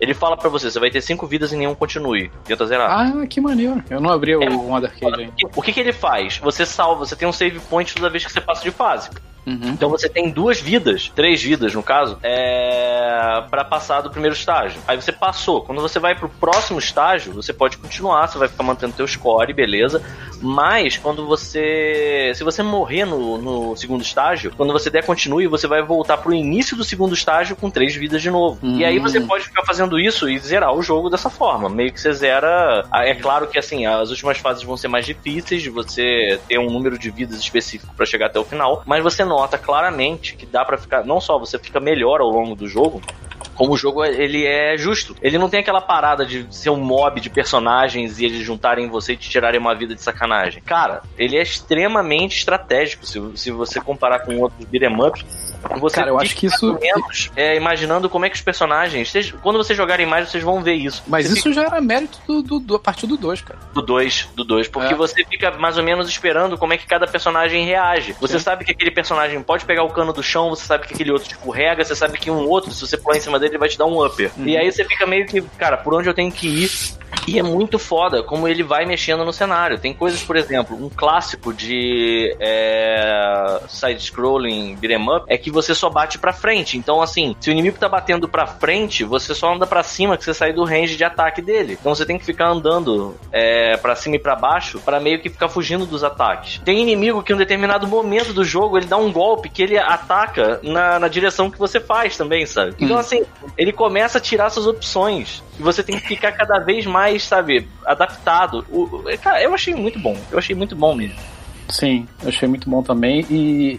Ele 0.00 0.14
fala 0.14 0.36
pra 0.36 0.48
você, 0.48 0.70
você 0.70 0.78
vai 0.78 0.90
ter 0.90 1.00
cinco 1.00 1.26
vidas 1.26 1.52
e 1.52 1.56
nenhum 1.56 1.74
continue. 1.74 2.30
Tenta 2.44 2.66
zerar. 2.66 2.90
Ah, 2.90 3.26
que 3.26 3.40
maneiro. 3.40 3.82
Eu 3.90 4.00
não 4.00 4.10
abri 4.10 4.36
o 4.36 4.42
É. 4.42 4.48
Wonder 4.48 4.90
Arcade 4.90 5.22
ainda. 5.22 5.34
O 5.56 5.60
que, 5.60 5.72
que 5.72 5.80
ele 5.80 5.92
faz? 5.92 6.38
Você 6.38 6.64
salva, 6.64 7.04
você 7.04 7.16
tem 7.16 7.26
um 7.26 7.32
save 7.32 7.58
point 7.60 7.94
toda 7.94 8.08
vez 8.08 8.24
que 8.24 8.30
você 8.32 8.40
passa 8.40 8.62
de 8.62 8.70
fase. 8.70 9.10
Uhum. 9.48 9.70
Então 9.70 9.88
você 9.88 10.08
tem 10.08 10.30
duas 10.30 10.60
vidas, 10.60 11.10
três 11.14 11.42
vidas 11.42 11.74
no 11.74 11.82
caso, 11.82 12.18
é... 12.22 13.42
para 13.50 13.64
passar 13.64 14.00
do 14.00 14.10
primeiro 14.10 14.36
estágio. 14.36 14.80
Aí 14.86 14.96
você 15.00 15.12
passou. 15.12 15.62
Quando 15.62 15.80
você 15.80 15.98
vai 15.98 16.14
pro 16.14 16.28
próximo 16.28 16.78
estágio, 16.78 17.32
você 17.32 17.52
pode 17.52 17.78
continuar, 17.78 18.26
você 18.26 18.38
vai 18.38 18.48
ficar 18.48 18.62
mantendo 18.62 18.92
teu 18.92 19.06
score, 19.06 19.52
beleza. 19.52 20.02
Mas 20.40 20.96
quando 20.96 21.26
você. 21.26 22.32
Se 22.34 22.44
você 22.44 22.62
morrer 22.62 23.04
no, 23.04 23.38
no 23.38 23.76
segundo 23.76 24.02
estágio, 24.02 24.52
quando 24.56 24.72
você 24.72 24.90
der 24.90 25.04
continue, 25.04 25.46
você 25.46 25.66
vai 25.66 25.82
voltar 25.82 26.18
pro 26.18 26.32
início 26.32 26.76
do 26.76 26.84
segundo 26.84 27.14
estágio 27.14 27.56
com 27.56 27.70
três 27.70 27.94
vidas 27.94 28.22
de 28.22 28.30
novo. 28.30 28.58
E 28.62 28.84
aí 28.84 28.98
você 28.98 29.20
pode 29.20 29.44
ficar 29.44 29.64
fazendo 29.64 29.98
isso 29.98 30.28
e 30.28 30.38
zerar 30.38 30.72
o 30.72 30.82
jogo 30.82 31.10
dessa 31.10 31.30
forma. 31.30 31.68
Meio 31.68 31.92
que 31.92 32.00
você 32.00 32.12
zera. 32.12 32.84
Ah, 32.92 33.04
É 33.04 33.14
claro 33.14 33.46
que 33.48 33.58
assim, 33.58 33.86
as 33.86 34.10
últimas 34.10 34.38
fases 34.38 34.62
vão 34.62 34.76
ser 34.76 34.88
mais 34.88 35.06
difíceis 35.06 35.62
de 35.62 35.70
você 35.70 36.38
ter 36.48 36.58
um 36.58 36.70
número 36.70 36.98
de 36.98 37.10
vidas 37.10 37.38
específico 37.40 37.92
para 37.94 38.06
chegar 38.06 38.26
até 38.26 38.38
o 38.38 38.44
final, 38.44 38.82
mas 38.86 39.02
você 39.02 39.24
nota 39.38 39.56
claramente 39.56 40.34
que 40.34 40.44
dá 40.44 40.64
pra 40.64 40.76
ficar. 40.76 41.04
Não 41.04 41.20
só 41.20 41.38
você 41.38 41.58
fica 41.58 41.78
melhor 41.78 42.20
ao 42.20 42.28
longo 42.28 42.56
do 42.56 42.66
jogo, 42.66 43.00
como 43.54 43.72
o 43.72 43.76
jogo 43.76 44.04
ele 44.04 44.44
é 44.46 44.76
justo. 44.76 45.16
Ele 45.22 45.38
não 45.38 45.48
tem 45.48 45.60
aquela 45.60 45.80
parada 45.80 46.26
de 46.26 46.46
ser 46.54 46.70
um 46.70 46.80
mob 46.80 47.20
de 47.20 47.30
personagens 47.30 48.18
e 48.18 48.24
eles 48.24 48.44
juntarem 48.44 48.86
em 48.86 48.88
você 48.88 49.12
e 49.12 49.16
te 49.16 49.28
tirarem 49.28 49.60
uma 49.60 49.74
vida 49.74 49.94
de 49.94 50.02
sacanagem. 50.02 50.62
Cara, 50.62 51.02
ele 51.16 51.36
é 51.36 51.42
extremamente 51.42 52.38
estratégico 52.38 53.06
se, 53.06 53.20
se 53.36 53.50
você 53.50 53.80
comparar 53.80 54.20
com 54.20 54.36
outros 54.38 54.64
beat'em 54.64 54.94
ups. 55.00 55.47
Você 55.80 55.96
Cara, 55.96 56.10
eu 56.10 56.18
acho 56.18 56.28
fica 56.30 56.40
que 56.40 56.46
isso- 56.46 56.78
é, 57.36 57.56
imaginando 57.56 58.08
como 58.08 58.24
é 58.24 58.30
que 58.30 58.36
os 58.36 58.40
personagens. 58.42 59.10
vocês- 59.10 59.32
quando 59.42 59.56
vocês 59.56 59.76
jogarem 59.76 60.06
mais, 60.06 60.28
vocês 60.30 60.42
vão 60.42 60.62
ver 60.62 60.74
isso. 60.74 61.02
Mas 61.06 61.26
Você 61.28 61.38
isso 61.38 61.52
já 61.52 61.64
era 61.64 61.80
mérito 61.80 62.18
do, 62.26 62.42
do, 62.42 62.58
do- 62.60 62.74
a 62.76 62.78
partir 62.78 63.06
do 63.06 63.16
2, 63.16 63.40
cara. 63.42 63.58
do 63.74 63.82
2, 63.82 64.28
do 64.34 64.44
2, 64.44 64.68
porque 64.68 64.92
É. 64.94 64.96
você 64.96 65.24
fica 65.24 65.50
mais 65.52 65.76
ou 65.76 65.82
menos 65.84 66.08
esperando 66.08 66.56
como 66.56 66.72
é 66.72 66.78
que 66.78 66.86
cada 66.86 67.06
personagem 67.06 67.64
reage. 67.66 68.14
Você 68.20 68.38
sabe 68.38 68.64
que 68.64 68.70
aquele 68.72 68.90
personagem 68.90 69.42
pode 69.42 69.64
pegar 69.64 69.82
o 69.82 69.90
cano 69.90 70.12
do 70.12 70.22
chão, 70.22 70.50
você 70.50 70.64
sabe 70.64 70.86
que 70.86 70.94
aquele 70.94 71.10
outro 71.10 71.28
escorrega, 71.30 71.84
você 71.84 71.94
sabe 71.96 72.18
que 72.18 72.30
um 72.30 72.46
outro, 72.48 72.70
se 72.72 72.80
você 72.86 72.96
pular 72.96 73.16
em 73.16 73.20
cima 73.20 73.38
dele, 73.38 73.52
ele 73.52 73.58
vai 73.58 73.68
te 73.68 73.76
dar 73.78 73.86
um 73.86 74.04
upper. 74.04 74.30
Uhum. 74.36 74.46
E 74.46 74.56
aí 74.56 74.70
você 74.70 74.84
fica 74.84 75.06
meio 75.06 75.26
que, 75.26 75.40
cara, 75.58 75.76
por 75.76 75.94
onde 75.94 76.08
eu 76.08 76.14
tenho 76.14 76.30
que 76.32 76.46
ir? 76.46 76.70
E 77.28 77.38
é 77.38 77.42
muito 77.42 77.78
foda 77.78 78.22
como 78.22 78.48
ele 78.48 78.62
vai 78.62 78.86
mexendo 78.86 79.24
no 79.24 79.32
cenário. 79.32 79.78
Tem 79.78 79.92
coisas, 79.92 80.22
por 80.22 80.36
exemplo, 80.36 80.76
um 80.76 80.88
clássico 80.88 81.52
de 81.52 82.34
é, 82.40 83.60
side-scrolling 83.68 84.76
beat'em 84.76 85.08
up 85.08 85.24
é 85.28 85.36
que 85.36 85.50
você 85.50 85.74
só 85.74 85.90
bate 85.90 86.18
pra 86.18 86.32
frente. 86.32 86.76
Então, 86.78 87.02
assim, 87.02 87.36
se 87.40 87.50
o 87.50 87.52
inimigo 87.52 87.78
tá 87.78 87.88
batendo 87.88 88.28
pra 88.28 88.46
frente, 88.46 89.04
você 89.04 89.34
só 89.34 89.52
anda 89.54 89.66
pra 89.66 89.82
cima 89.82 90.16
que 90.16 90.24
você 90.24 90.32
sai 90.34 90.52
do 90.52 90.64
range 90.64 90.96
de 90.96 91.04
ataque 91.04 91.42
dele. 91.42 91.76
Então 91.78 91.94
você 91.94 92.06
tem 92.06 92.18
que 92.18 92.24
ficar 92.24 92.48
andando 92.48 93.14
é, 93.32 93.76
para 93.76 93.94
cima 93.94 94.16
e 94.16 94.18
pra 94.18 94.34
baixo 94.34 94.80
pra 94.80 94.98
meio 95.00 95.20
que 95.20 95.28
ficar 95.28 95.48
fugindo 95.48 95.84
dos 95.86 96.02
ataques. 96.02 96.60
Tem 96.64 96.80
inimigo 96.80 97.22
que 97.22 97.32
em 97.32 97.34
um 97.34 97.38
determinado 97.38 97.86
momento 97.86 98.32
do 98.32 98.44
jogo 98.44 98.76
ele 98.78 98.86
dá 98.86 98.96
um 98.96 99.12
golpe 99.12 99.48
que 99.48 99.62
ele 99.62 99.76
ataca 99.78 100.60
na, 100.62 100.98
na 100.98 101.08
direção 101.08 101.50
que 101.50 101.58
você 101.58 101.78
faz 101.80 102.16
também, 102.16 102.46
sabe? 102.46 102.74
Então, 102.78 102.96
Hum. 102.96 103.00
assim, 103.00 103.22
ele 103.56 103.72
começa 103.72 104.18
a 104.18 104.20
tirar 104.20 104.50
suas 104.50 104.66
opções. 104.66 105.42
E 105.58 105.62
você 105.62 105.82
tem 105.82 105.98
que 105.98 106.06
ficar 106.06 106.32
cada 106.32 106.58
vez 106.60 106.86
mais, 106.86 107.24
sabe, 107.24 107.68
adaptado. 107.84 108.64
O, 108.70 109.04
cara, 109.22 109.42
eu 109.42 109.52
achei 109.54 109.74
muito 109.74 109.98
bom. 109.98 110.16
Eu 110.30 110.38
achei 110.38 110.54
muito 110.54 110.76
bom 110.76 110.94
mesmo. 110.94 111.16
Sim, 111.70 112.08
eu 112.22 112.30
achei 112.30 112.48
muito 112.48 112.70
bom 112.70 112.82
também. 112.82 113.26
E 113.28 113.78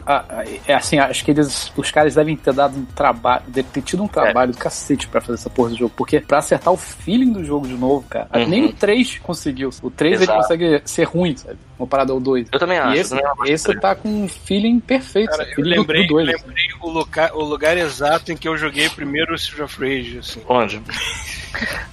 é 0.68 0.76
assim, 0.76 1.00
acho 1.00 1.26
que 1.26 1.32
eles, 1.32 1.72
os 1.76 1.90
caras 1.90 2.14
devem 2.14 2.36
ter 2.36 2.54
dado 2.54 2.78
um 2.78 2.86
trabalho, 2.86 3.44
devem 3.48 3.72
ter 3.72 3.82
tido 3.82 4.04
um 4.04 4.08
trabalho 4.08 4.52
do 4.52 4.58
cacete 4.60 5.08
pra 5.08 5.20
fazer 5.22 5.34
essa 5.40 5.50
porra 5.50 5.70
do 5.72 5.78
jogo. 5.78 5.92
Porque 5.98 6.20
pra 6.20 6.38
acertar 6.38 6.72
o 6.72 6.78
feeling 6.78 7.32
do 7.32 7.44
jogo 7.44 7.68
de 7.68 7.74
novo, 7.74 8.06
cara, 8.08 8.28
Uhum. 8.36 8.48
nem 8.48 8.66
o 8.66 8.74
3 8.74 9.18
conseguiu. 9.20 9.72
O 9.82 9.90
3 9.90 10.16
ele 10.16 10.24
Exato. 10.26 10.40
consegue 10.42 10.82
ser 10.86 11.04
ruim, 11.06 11.36
sabe? 11.36 11.58
Comparado 11.80 12.12
ao 12.14 12.20
2. 12.20 12.50
Eu 12.52 12.60
também 12.60 12.78
acho. 12.78 12.96
E 12.96 13.00
esse, 13.00 13.16
eu 13.16 13.46
esse 13.46 13.80
tá 13.80 13.96
com 13.96 14.10
um 14.10 14.28
feeling 14.28 14.80
perfeito, 14.82 15.30
Cara, 15.32 15.44
eu 15.50 15.56
Feeling 15.56 15.76
do- 15.76 15.80
lembrei, 15.80 16.02
do 16.08 16.14
2. 16.16 16.28
lembrei 16.28 16.66
o, 16.82 16.90
lugar, 16.90 17.32
o 17.34 17.42
lugar 17.42 17.78
exato 17.78 18.32
em 18.34 18.38
que 18.38 18.48
eu 18.50 18.58
joguei 18.58 18.90
primeiro 18.90 19.32
o 19.32 19.36
Street 19.36 19.64
of 19.64 19.80
Rage, 19.82 20.18
assim. 20.20 20.42
Onde? 20.50 20.82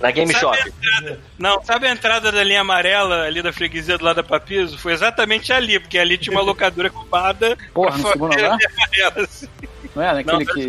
Na 0.00 0.10
Game 0.10 0.32
Sabe 0.32 0.40
Shop. 0.44 0.68
entrada- 0.68 1.20
Não, 1.38 1.62
sabe 1.62 1.86
a 1.86 1.92
entrada 1.92 2.30
da 2.32 2.42
linha 2.44 2.60
amarela 2.62 3.22
ali 3.22 3.40
da 3.40 3.52
freguesia 3.52 3.96
do 3.96 4.04
lado 4.04 4.16
da 4.16 4.22
Papiso? 4.24 4.76
Foi 4.76 4.92
exatamente 4.92 5.52
ali, 5.52 5.78
porque 5.78 5.98
ali 5.98 6.18
tinha 6.18 6.36
uma 6.36 6.42
locadora 6.42 6.88
ocupada 6.88 7.56
Porra, 7.72 7.96
no 7.96 8.08
a 8.08 8.12
segundo 8.12 8.34
andar? 8.34 8.58
amarela, 8.76 9.24
assim. 9.24 9.48
Não 9.96 10.02
é? 10.02 10.12
Naquele 10.14 10.44
não, 10.44 10.54
que. 10.54 10.66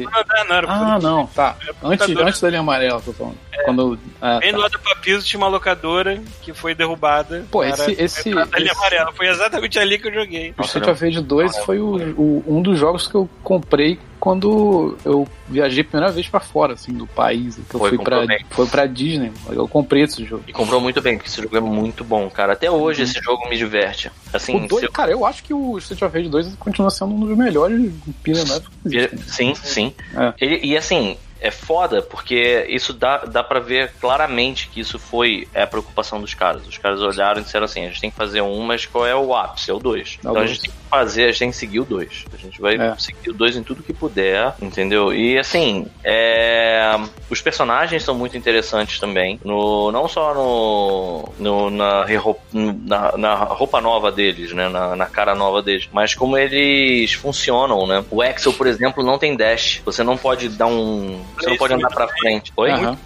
Não, 0.49 0.55
era 0.55 0.67
Ah, 0.71 0.99
não, 0.99 1.27
tá. 1.27 1.55
Antes, 1.83 2.15
antes 2.15 2.39
da 2.41 2.47
linha 2.49 2.61
amarela, 2.61 3.01
tô 3.01 3.11
falando. 3.11 3.35
Quando. 3.65 3.99
Ah, 4.21 4.39
Bem 4.39 4.51
tá. 4.51 4.55
do 4.57 4.61
lado 4.63 4.71
do 4.71 4.79
Papiso 4.79 5.25
tinha 5.25 5.37
uma 5.37 5.49
locadora 5.49 6.21
que 6.41 6.53
foi 6.53 6.73
derrubada. 6.73 7.45
Pô, 7.51 7.61
Era 7.63 7.73
esse- 7.91 8.01
esse- 8.01 8.29
a 8.29 8.45
linha 8.57 8.71
esse- 8.71 8.77
amarela. 8.77 9.11
Foi 9.11 9.27
exatamente 9.27 9.77
ali 9.77 9.99
que 9.99 10.07
eu 10.07 10.13
joguei. 10.13 10.53
O 10.57 10.61
Street 10.61 10.87
of 10.87 11.03
Rage 11.03 11.21
2 11.21 11.57
foi 11.59 11.79
o, 11.79 11.95
o- 12.17 12.43
um 12.47 12.61
dos 12.61 12.79
jogos 12.79 13.05
que 13.07 13.15
eu 13.15 13.29
comprei 13.43 13.99
quando 14.19 14.97
eu 15.05 15.27
viajei 15.47 15.81
a 15.81 15.85
primeira 15.85 16.11
vez 16.11 16.27
pra 16.27 16.39
fora, 16.39 16.73
assim, 16.73 16.91
do 16.93 17.05
país. 17.07 17.55
Que 17.69 17.75
eu 17.75 17.79
Foi, 17.79 17.89
fui 17.89 17.99
pra, 17.99 18.25
bem. 18.25 18.39
foi 18.49 18.65
pra 18.67 18.85
Disney. 18.85 19.31
Eu 19.49 19.67
comprei 19.67 20.03
esse 20.03 20.23
jogo. 20.25 20.43
E 20.47 20.53
comprou 20.53 20.81
muito 20.81 21.01
bem, 21.01 21.17
porque 21.17 21.29
esse 21.29 21.41
jogo 21.41 21.55
é 21.55 21.61
muito 21.61 22.03
bom, 22.03 22.29
cara. 22.29 22.53
Até 22.53 22.69
hoje 22.69 23.03
esse 23.03 23.19
jogo 23.21 23.47
me 23.49 23.57
diverte. 23.57 24.11
Assim, 24.33 24.65
O 24.65 24.67
dois, 24.67 24.87
Cara, 24.89 25.11
eu 25.11 25.25
acho 25.25 25.43
que 25.43 25.53
o 25.53 25.77
Street 25.77 26.01
of 26.01 26.15
Rage 26.17 26.29
2 26.29 26.55
continua 26.59 26.89
sendo 26.89 27.13
um 27.13 27.19
dos 27.19 27.37
melhores 27.37 27.91
que 28.23 28.31
existem. 28.31 29.09
Sim, 29.27 29.55
sim. 29.55 29.93
É. 30.15 30.33
Ele- 30.39 30.59
e 30.65 30.77
assim, 30.77 31.17
é 31.47 31.51
foda 31.51 32.01
porque 32.01 32.65
isso 32.69 32.93
dá, 32.93 33.17
dá 33.19 33.43
pra 33.43 33.59
ver 33.59 33.91
claramente 33.99 34.67
que 34.69 34.79
isso 34.79 34.97
foi 34.99 35.47
é, 35.53 35.63
a 35.63 35.67
preocupação 35.67 36.19
dos 36.21 36.33
caras. 36.33 36.67
Os 36.67 36.77
caras 36.77 37.01
olharam 37.01 37.39
e 37.41 37.43
disseram 37.43 37.65
assim: 37.65 37.83
a 37.85 37.87
gente 37.89 38.01
tem 38.01 38.11
que 38.11 38.17
fazer 38.17 38.41
um, 38.41 38.61
mas 38.61 38.85
qual 38.85 39.05
é 39.05 39.15
o 39.15 39.35
ápice? 39.35 39.71
É 39.71 39.73
o 39.73 39.79
2. 39.79 40.19
É 40.23 40.27
o 40.27 40.29
Então 40.29 40.31
a 40.31 40.35
dois. 40.35 40.49
gente 40.49 40.61
tem 40.61 40.71
que 40.71 40.77
fazer, 40.89 41.23
a 41.23 41.27
gente 41.27 41.39
tem 41.39 41.49
que 41.51 41.55
seguir 41.57 41.79
o 41.79 41.85
2. 41.85 42.25
A 42.33 42.37
gente 42.37 42.61
vai 42.61 42.75
É. 42.75 42.95
seguir 42.97 43.29
o 43.29 43.33
2 43.33 43.55
em 43.57 43.63
tudo 43.63 43.83
que 43.83 43.93
puder, 43.93 44.53
entendeu? 44.61 45.13
E 45.13 45.37
assim, 45.37 45.87
é, 46.03 46.95
os 47.29 47.41
personagens 47.41 48.03
são 48.03 48.15
muito 48.15 48.37
interessantes 48.37 48.99
também. 48.99 49.39
No, 49.43 49.91
não 49.91 50.07
só 50.07 50.33
no, 50.33 51.29
no- 51.39 51.69
na, 51.69 52.05
na, 52.53 53.17
na 53.17 53.33
roupa 53.35 53.79
nova 53.81 54.11
deles, 54.11 54.51
né? 54.53 54.69
Na, 54.69 54.95
na 54.95 55.05
cara 55.05 55.35
nova 55.35 55.61
deles, 55.61 55.87
mas 55.91 56.13
como 56.15 56.37
eles 56.37 57.13
funcionam, 57.13 57.85
né? 57.87 58.03
O 58.09 58.21
Axel, 58.21 58.53
por 58.53 58.67
exemplo, 58.67 59.03
não 59.03 59.17
tem 59.17 59.35
dash. 59.35 59.81
Você 59.85 60.03
não 60.03 60.17
pode 60.17 60.49
dar 60.49 60.67
um. 60.67 61.21
Você 61.37 61.49
não 61.49 61.57
pode 61.57 61.73
andar 61.73 61.89
pra 61.89 62.07
frente. 62.07 62.51
Oi? 62.55 62.71
Aham. 62.71 62.97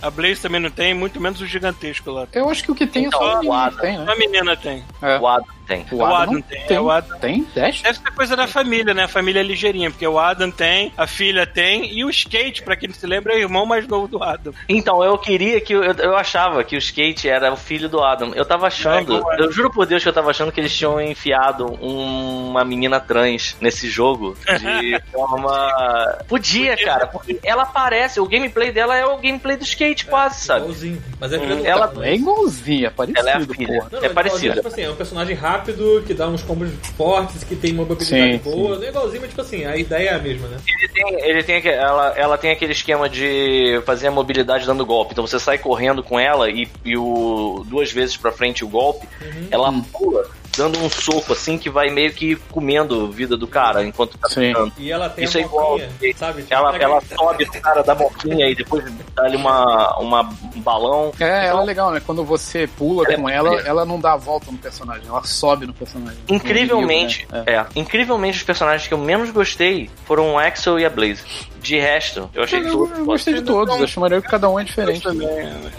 A 0.00 0.10
Blaze 0.10 0.40
também 0.40 0.60
não 0.60 0.70
tem, 0.70 0.92
muito 0.94 1.20
menos 1.20 1.40
o 1.40 1.46
gigantesco 1.46 2.10
lá. 2.10 2.26
Eu 2.32 2.48
acho 2.50 2.64
que 2.64 2.72
o 2.72 2.74
que 2.74 2.86
tem 2.88 3.04
Então, 3.04 3.20
é 3.20 3.22
só 3.22 3.40
o 3.40 3.52
o 3.52 3.70
que 3.70 3.80
tem, 3.80 3.98
né? 3.98 4.04
A 4.08 4.16
menina 4.16 4.56
tem. 4.56 4.84
É. 5.00 5.18
O 5.18 5.28
Adam 5.28 5.46
tem. 5.66 5.86
O 5.90 5.96
O 5.96 6.04
Adam, 6.04 6.16
Adam 6.22 6.34
não 6.34 6.42
tem, 6.42 6.62
tem. 6.66 6.76
é 6.76 6.80
o 6.80 6.90
Adam. 6.90 7.18
Tem? 7.18 7.46
Dash? 7.54 7.82
Deve 7.82 7.98
ser 7.98 8.10
coisa 8.12 8.36
da 8.36 8.46
família, 8.46 8.92
né? 8.94 9.04
A 9.04 9.08
família 9.08 9.40
é 9.40 9.42
ligeirinha, 9.42 9.90
porque 9.90 10.06
o 10.06 10.18
Adam 10.18 10.50
tem, 10.50 10.92
a 10.96 11.06
filha 11.06 11.46
tem, 11.46 11.92
e 11.96 12.04
o 12.04 12.10
Skate, 12.10 12.62
pra 12.62 12.76
quem 12.76 12.88
não 12.88 12.94
se 12.94 13.06
lembra, 13.06 13.32
é 13.32 13.36
o 13.36 13.40
irmão 13.40 13.64
mais 13.66 13.86
novo 13.86 14.06
do 14.08 14.22
Adam. 14.22 14.52
Então, 14.68 15.02
eu 15.02 15.16
queria 15.18 15.60
que. 15.60 15.72
Eu, 15.72 15.82
eu 15.82 16.16
achava 16.16 16.62
que 16.64 16.74
o 16.76 16.78
Skate 16.78 17.28
era 17.28 17.52
o 17.52 17.56
filho 17.56 17.88
do 17.88 18.02
Adam. 18.02 18.32
Eu 18.34 18.44
tava 18.44 18.66
achando. 18.66 19.22
É, 19.32 19.42
eu 19.42 19.52
juro 19.52 19.70
por 19.70 19.86
Deus 19.86 20.02
que 20.02 20.08
eu 20.08 20.12
tava 20.12 20.30
achando 20.30 20.52
que 20.52 20.60
eles 20.60 20.76
tinham 20.76 21.00
enfiado 21.00 21.66
uma 21.66 22.64
menina 22.64 23.00
trans 23.00 23.56
nesse 23.60 23.88
jogo. 23.88 24.36
De 24.58 25.00
forma. 25.12 26.18
Podia, 26.28 26.76
cara, 26.76 27.06
porque 27.06 27.38
ela 27.42 27.62
aparece. 27.62 28.20
O 28.20 28.26
gameplay 28.26 28.70
dela 28.72 28.96
é 28.96 29.04
o 29.06 29.16
gameplay 29.16 29.56
do 29.56 29.64
Skate, 29.64 30.06
quase, 30.06 30.44
sabe? 30.44 30.60
Igualzinho. 30.62 31.02
Mas 31.20 31.32
é 31.32 31.38
do 31.38 31.66
Ela- 31.66 31.92
É 32.02 32.14
igualzinho, 32.14 32.86
é 32.86 32.90
parecido, 32.90 33.18
Ela 33.20 33.30
é 33.30 33.34
a 33.34 33.40
filha. 33.40 33.66
porra. 33.78 33.88
Não, 33.92 33.98
É 33.98 34.02
mas 34.02 34.12
parecida. 34.12 34.54
Tipo 34.54 34.68
assim, 34.68 34.82
é 34.82 34.90
um 34.90 34.96
personagem 34.96 35.34
rápido, 35.36 35.51
que 36.06 36.14
dá 36.14 36.28
uns 36.28 36.42
combos 36.42 36.70
fortes, 36.96 37.44
que 37.44 37.54
tem 37.54 37.72
uma 37.72 37.84
mobilidade 37.84 38.32
Sim, 38.32 38.38
boa. 38.38 38.76
Não 38.76 38.84
é 38.84 38.88
igualzinho, 38.88 39.20
mas 39.20 39.30
tipo 39.30 39.40
assim, 39.40 39.64
a 39.64 39.76
ideia 39.76 40.10
é 40.10 40.14
a 40.14 40.18
mesma, 40.18 40.48
né? 40.48 40.58
Ele 40.68 40.88
tem, 40.88 41.30
ele 41.30 41.42
tem, 41.42 41.66
ela, 41.72 42.08
ela 42.16 42.38
tem 42.38 42.50
aquele 42.50 42.72
esquema 42.72 43.08
de 43.08 43.80
fazer 43.84 44.08
a 44.08 44.10
mobilidade 44.10 44.66
dando 44.66 44.86
golpe. 44.86 45.12
Então 45.12 45.26
você 45.26 45.38
sai 45.38 45.58
correndo 45.58 46.02
com 46.02 46.18
ela 46.18 46.50
e, 46.50 46.68
e 46.84 46.96
o, 46.96 47.64
duas 47.66 47.92
vezes 47.92 48.16
pra 48.16 48.32
frente 48.32 48.64
o 48.64 48.68
golpe, 48.68 49.06
ela 49.50 49.72
pula 49.92 50.28
dando 50.56 50.78
um 50.78 50.88
soco 50.90 51.32
assim 51.32 51.56
que 51.58 51.70
vai 51.70 51.90
meio 51.90 52.12
que 52.12 52.36
comendo 52.50 53.06
a 53.06 53.08
vida 53.10 53.36
do 53.36 53.46
cara 53.46 53.82
enquanto 53.84 54.18
tá 54.18 54.28
ficando. 54.28 54.72
E 54.78 54.90
ela 54.90 55.08
tem 55.08 55.24
Isso 55.24 55.38
a 55.38 55.40
é 55.40 55.44
igual. 55.44 55.78
boquinha, 55.78 56.14
sabe? 56.16 56.42
Tipo, 56.42 56.54
Ela, 56.54 56.76
ela 56.76 57.00
sobe 57.00 57.44
no 57.46 57.52
cara 57.60 57.82
da 57.82 57.94
boquinha 57.94 58.48
e 58.48 58.54
depois 58.54 58.84
dá 59.14 59.24
ali 59.24 59.36
uma, 59.36 59.98
uma, 59.98 60.20
um 60.54 60.60
balão. 60.60 61.06
É, 61.18 61.24
Então, 61.24 61.26
ela 61.26 61.62
é 61.62 61.64
legal, 61.64 61.90
né? 61.90 62.00
Quando 62.04 62.24
você 62.24 62.66
pula 62.66 63.04
Ela 63.04 63.12
é 63.12 63.16
com 63.16 63.22
muito 63.22 63.34
ela, 63.34 63.60
ela 63.62 63.84
não 63.84 63.98
dá 64.00 64.12
a 64.12 64.16
volta 64.16 64.50
no 64.50 64.58
personagem, 64.58 65.06
ela 65.08 65.22
sobe 65.24 65.66
no 65.66 65.74
personagem. 65.74 66.18
Incrivelmente, 66.28 67.26
No 67.30 67.38
né? 67.38 67.44
é. 67.46 67.66
Incrivelmente, 67.78 68.38
os 68.38 68.42
personagens 68.44 68.86
que 68.86 68.94
eu 68.94 68.98
menos 68.98 69.30
gostei 69.30 69.90
foram 70.04 70.34
o 70.34 70.38
Axel 70.38 70.78
e 70.78 70.84
a 70.84 70.90
Blaze. 70.90 71.22
De 71.62 71.78
resto, 71.78 72.28
eu 72.34 72.42
achei 72.42 72.58
É. 72.60 72.66
Eu, 72.66 72.70
tudo. 72.72 72.94
eu 72.98 73.04
gostei 73.04 73.34
de 73.34 73.42
todos, 73.42 73.80
acho 73.80 74.00
maneiro 74.00 74.22
que 74.22 74.28
cada 74.30 74.48
um 74.48 74.58
é 74.58 74.64
diferente. 74.64 75.06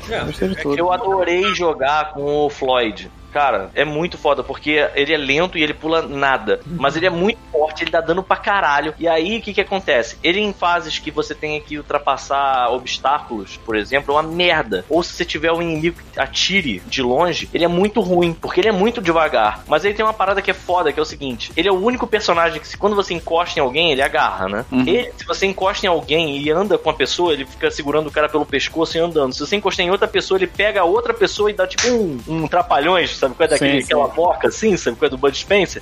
É, 0.09 0.19
Gostei 0.25 0.49
de 0.49 0.55
todos. 0.55 0.77
Eu 0.77 0.91
adorei 0.91 1.53
jogar 1.53 2.13
com 2.13 2.45
o 2.45 2.49
Floyd. 2.49 3.11
Cara, 3.33 3.71
é 3.73 3.83
muito 3.83 4.15
foda, 4.15 4.43
porque 4.43 4.87
ele 4.93 5.11
é 5.11 5.17
lento 5.17 5.57
e 5.57 5.63
ele 5.63 5.73
pula 5.73 6.03
nada. 6.03 6.59
Mas 6.67 6.95
ele 6.95 7.07
é 7.07 7.09
muito 7.09 7.39
forte, 7.51 7.83
ele 7.83 7.89
dá 7.89 7.99
dano 7.99 8.21
pra 8.21 8.37
caralho. 8.37 8.93
E 8.99 9.07
aí, 9.07 9.39
o 9.39 9.41
que 9.41 9.55
que 9.55 9.61
acontece? 9.61 10.15
Ele 10.23 10.39
em 10.39 10.53
fases 10.53 10.99
que 10.99 11.09
você 11.09 11.33
tenha 11.33 11.59
que 11.59 11.75
ultrapassar 11.79 12.69
obstáculos, 12.71 13.57
por 13.65 13.75
exemplo, 13.75 14.13
é 14.13 14.17
uma 14.21 14.31
merda. 14.31 14.85
Ou 14.87 15.01
se 15.01 15.13
você 15.13 15.25
tiver 15.25 15.51
um 15.51 15.63
inimigo 15.63 15.97
que 16.13 16.19
atire 16.19 16.83
de 16.85 17.01
longe, 17.01 17.49
ele 17.51 17.63
é 17.65 17.67
muito 17.67 18.01
ruim, 18.01 18.33
porque 18.39 18.61
ele 18.61 18.69
é 18.69 18.71
muito 18.71 19.01
devagar. 19.01 19.63
Mas 19.67 19.83
ele 19.83 19.95
tem 19.95 20.05
uma 20.05 20.13
parada 20.13 20.39
que 20.39 20.51
é 20.51 20.53
foda, 20.53 20.93
que 20.93 20.99
é 20.99 21.01
o 21.01 21.05
seguinte. 21.05 21.51
Ele 21.57 21.67
é 21.67 21.71
o 21.71 21.83
único 21.83 22.05
personagem 22.05 22.59
que, 22.61 22.67
se 22.67 22.77
quando 22.77 22.95
você 22.95 23.15
encosta 23.15 23.57
em 23.59 23.63
alguém, 23.63 23.91
ele 23.91 24.03
agarra, 24.03 24.47
né? 24.47 24.63
Ele, 24.71 25.11
se 25.17 25.25
você 25.25 25.47
encosta 25.47 25.72
em 25.81 25.87
alguém 25.87 26.37
e 26.37 26.51
anda 26.51 26.77
com 26.77 26.89
a 26.89 26.93
pessoa, 26.93 27.33
ele 27.33 27.45
fica 27.45 27.71
segurando 27.71 28.07
o 28.07 28.11
cara 28.11 28.29
pelo 28.29 28.45
pescoço 28.45 28.97
e 28.97 28.99
andando. 28.99 29.33
Se 29.33 29.39
você 29.39 29.55
encosta 29.55 29.81
em 29.81 29.89
outra 29.89 30.07
pessoa, 30.07 30.37
ele 30.37 30.47
pega 30.47 30.81
a 30.81 30.83
outra 30.83 31.13
pessoa 31.13 31.49
e 31.49 31.53
dá 31.53 31.65
tipo 31.65 31.87
um, 31.87 32.19
um 32.27 32.47
trapalhões, 32.47 33.15
sabe 33.15 33.35
qual 33.35 33.45
é 33.45 33.49
daquele, 33.49 33.79
Sim, 33.79 33.85
aquela 33.85 34.07
moca 34.09 34.47
assim, 34.47 34.75
sabe 34.77 34.97
qual 34.97 35.07
é 35.07 35.09
do 35.09 35.17
Bud 35.17 35.37
Spencer? 35.37 35.81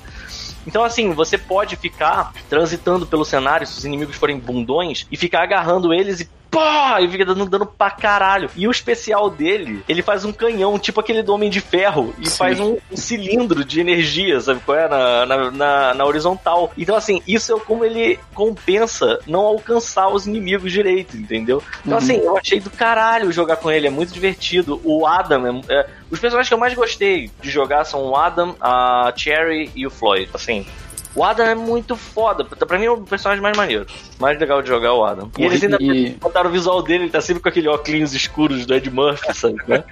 Então, 0.66 0.84
assim, 0.84 1.12
você 1.12 1.36
pode 1.36 1.76
ficar 1.76 2.32
transitando 2.48 3.06
pelo 3.06 3.24
cenário 3.24 3.66
se 3.66 3.78
os 3.78 3.84
inimigos 3.84 4.16
forem 4.16 4.38
bundões 4.38 5.06
e 5.10 5.16
ficar 5.16 5.42
agarrando 5.42 5.92
eles 5.92 6.20
e 6.20 6.28
pá! 6.52 7.00
E 7.00 7.08
fica 7.08 7.24
dando 7.24 7.46
dano 7.46 7.66
pra 7.66 7.90
caralho. 7.90 8.48
E 8.54 8.68
o 8.68 8.70
especial 8.70 9.28
dele, 9.30 9.82
ele 9.88 10.02
faz 10.02 10.24
um 10.24 10.32
canhão, 10.32 10.78
tipo 10.78 11.00
aquele 11.00 11.22
do 11.22 11.32
Homem 11.34 11.50
de 11.50 11.60
Ferro, 11.60 12.14
e 12.20 12.28
Sim. 12.28 12.36
faz 12.36 12.60
um, 12.60 12.76
um 12.90 12.96
cilindro 12.96 13.64
de 13.64 13.80
energia, 13.80 14.38
sabe 14.40 14.60
qual 14.64 14.78
é? 14.78 14.86
Na, 14.88 15.26
na, 15.26 15.50
na- 15.50 15.94
na 15.94 16.04
horizontal. 16.04 16.70
Então, 16.76 16.94
assim, 16.94 17.20
isso 17.26 17.52
é 17.56 17.58
como 17.60 17.84
ele 17.84 18.18
compensa 18.34 19.18
não 19.26 19.40
alcançar 19.40 20.08
os 20.08 20.26
inimigos 20.26 20.70
direito, 20.70 21.16
entendeu? 21.16 21.62
Então, 21.84 21.96
assim, 21.98 22.16
eu 22.18 22.36
achei 22.36 22.60
do 22.60 22.70
caralho 22.70 23.32
jogar 23.32 23.56
com 23.56 23.70
ele, 23.70 23.86
é 23.86 23.90
muito 23.90 24.12
divertido. 24.12 24.80
O 24.84 25.06
Adam, 25.06 25.46
é, 25.46 25.60
é- 25.80 25.86
os 26.10 26.20
personagens 26.20 26.48
que 26.48 26.54
eu 26.54 26.58
mais 26.58 26.74
gostei 26.74 27.30
de 27.40 27.50
jogar 27.50 27.84
são 27.84 28.04
o 28.10 28.14
Adam, 28.16 28.54
a 28.60 29.12
Cherry 29.16 29.70
e 29.74 29.86
o 29.86 29.90
Floyd. 29.90 30.28
Assim, 30.34 30.66
o 31.14 31.24
Adam 31.24 31.46
é 31.46 31.54
muito 31.54 31.96
foda. 31.96 32.44
Pra 32.44 32.78
mim 32.78 32.86
é 32.86 32.90
o 32.90 32.98
personagem 33.02 33.42
mais 33.42 33.56
maneiro. 33.56 33.86
Mais 34.18 34.38
legal 34.38 34.62
de 34.62 34.68
jogar 34.68 34.88
é 34.88 34.92
o 34.92 35.04
Adam. 35.04 35.30
E 35.38 35.44
eles 35.44 35.62
ainda 35.62 35.76
e- 35.80 36.10
botaram 36.20 36.48
o 36.50 36.52
visual 36.52 36.82
dele, 36.82 37.04
ele 37.04 37.10
tá 37.10 37.20
sempre 37.20 37.42
com 37.42 37.48
aquele 37.48 37.68
óculos 37.68 38.14
escuros 38.14 38.64
do 38.66 38.74
Ed 38.74 38.90
Murphy, 38.90 39.34
sabe? 39.34 39.56
né? 39.68 39.84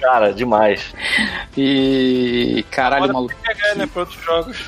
Cara, 0.00 0.32
demais. 0.32 0.92
E. 1.56 2.64
Caralho, 2.70 3.12
maluco. 3.12 3.34
pegar, 3.42 3.74
né, 3.76 3.86
pra 3.86 4.00
outros 4.02 4.22
jogos. 4.22 4.58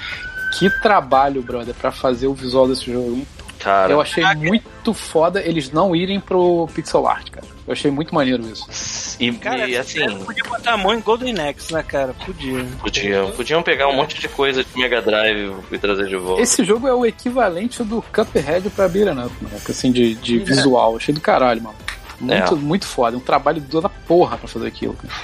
Que 0.58 0.70
trabalho, 0.80 1.42
brother, 1.42 1.74
pra 1.74 1.90
fazer 1.90 2.28
o 2.28 2.34
visual 2.34 2.68
desse 2.68 2.90
jogo. 2.92 3.26
Cara, 3.64 3.90
Eu 3.92 4.00
achei 4.00 4.22
muito 4.36 4.92
foda 4.92 5.40
eles 5.42 5.70
não 5.72 5.96
irem 5.96 6.20
pro 6.20 6.68
pixel 6.74 7.06
art, 7.08 7.30
cara. 7.30 7.46
Eu 7.66 7.72
achei 7.72 7.90
muito 7.90 8.14
maneiro 8.14 8.42
isso. 8.46 9.16
e, 9.18 9.32
Cara, 9.32 9.66
e 9.66 9.74
assim, 9.74 10.06
podia 10.18 10.44
botar 10.44 10.74
a 10.74 10.76
mão 10.76 10.92
em 10.92 11.00
Golden 11.00 11.34
Axe, 11.48 11.72
né, 11.72 11.82
cara? 11.82 12.12
Podia. 12.26 12.62
podiam, 12.78 13.30
podiam 13.30 13.62
pegar 13.62 13.88
um 13.88 13.96
monte 13.96 14.20
de 14.20 14.28
coisa 14.28 14.62
de 14.62 14.68
Mega 14.78 15.00
Drive 15.00 15.54
e 15.72 15.78
trazer 15.78 16.06
de 16.08 16.16
volta. 16.16 16.42
Esse 16.42 16.62
jogo 16.62 16.86
é 16.86 16.92
o 16.94 17.06
equivalente 17.06 17.82
do 17.82 18.02
Cuphead 18.14 18.68
pra 18.68 18.86
Beat'em 18.86 19.24
Up, 19.24 19.34
moleque, 19.40 19.70
assim, 19.70 19.90
de, 19.90 20.14
de 20.14 20.38
visual. 20.40 20.96
Achei 20.96 21.14
do 21.14 21.22
caralho, 21.22 21.62
mano. 21.62 21.76
Muito, 22.20 22.54
É. 22.54 22.56
muito 22.56 22.86
foda. 22.86 23.16
É 23.16 23.18
um 23.18 23.20
trabalho 23.22 23.62
da 23.62 23.88
porra 23.88 24.36
pra 24.36 24.46
fazer 24.46 24.68
aquilo. 24.68 24.92
cara. 24.94 25.14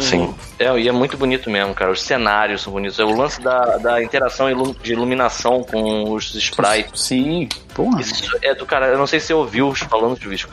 Sim. 0.00 0.34
É, 0.58 0.78
e 0.78 0.88
é 0.88 0.92
muito 0.92 1.16
bonito 1.16 1.50
mesmo, 1.50 1.74
cara. 1.74 1.90
Os 1.90 2.02
cenários 2.02 2.62
são 2.62 2.72
bonitos. 2.72 2.98
É 2.98 3.04
o 3.04 3.16
lance 3.16 3.40
da, 3.40 3.76
da 3.78 4.02
interação 4.02 4.46
de 4.82 4.92
iluminação 4.92 5.62
com 5.62 6.12
os 6.12 6.34
sprites. 6.34 7.00
Sim, 7.00 7.48
porra. 7.74 8.00
Isso 8.00 8.38
é 8.42 8.54
do 8.54 8.66
cara. 8.66 8.86
Eu 8.86 8.98
não 8.98 9.06
sei 9.06 9.20
se 9.20 9.26
você 9.26 9.34
ouviu 9.34 9.68
os 9.68 9.80
falando 9.80 10.18
de 10.18 10.28
vídeo. 10.28 10.48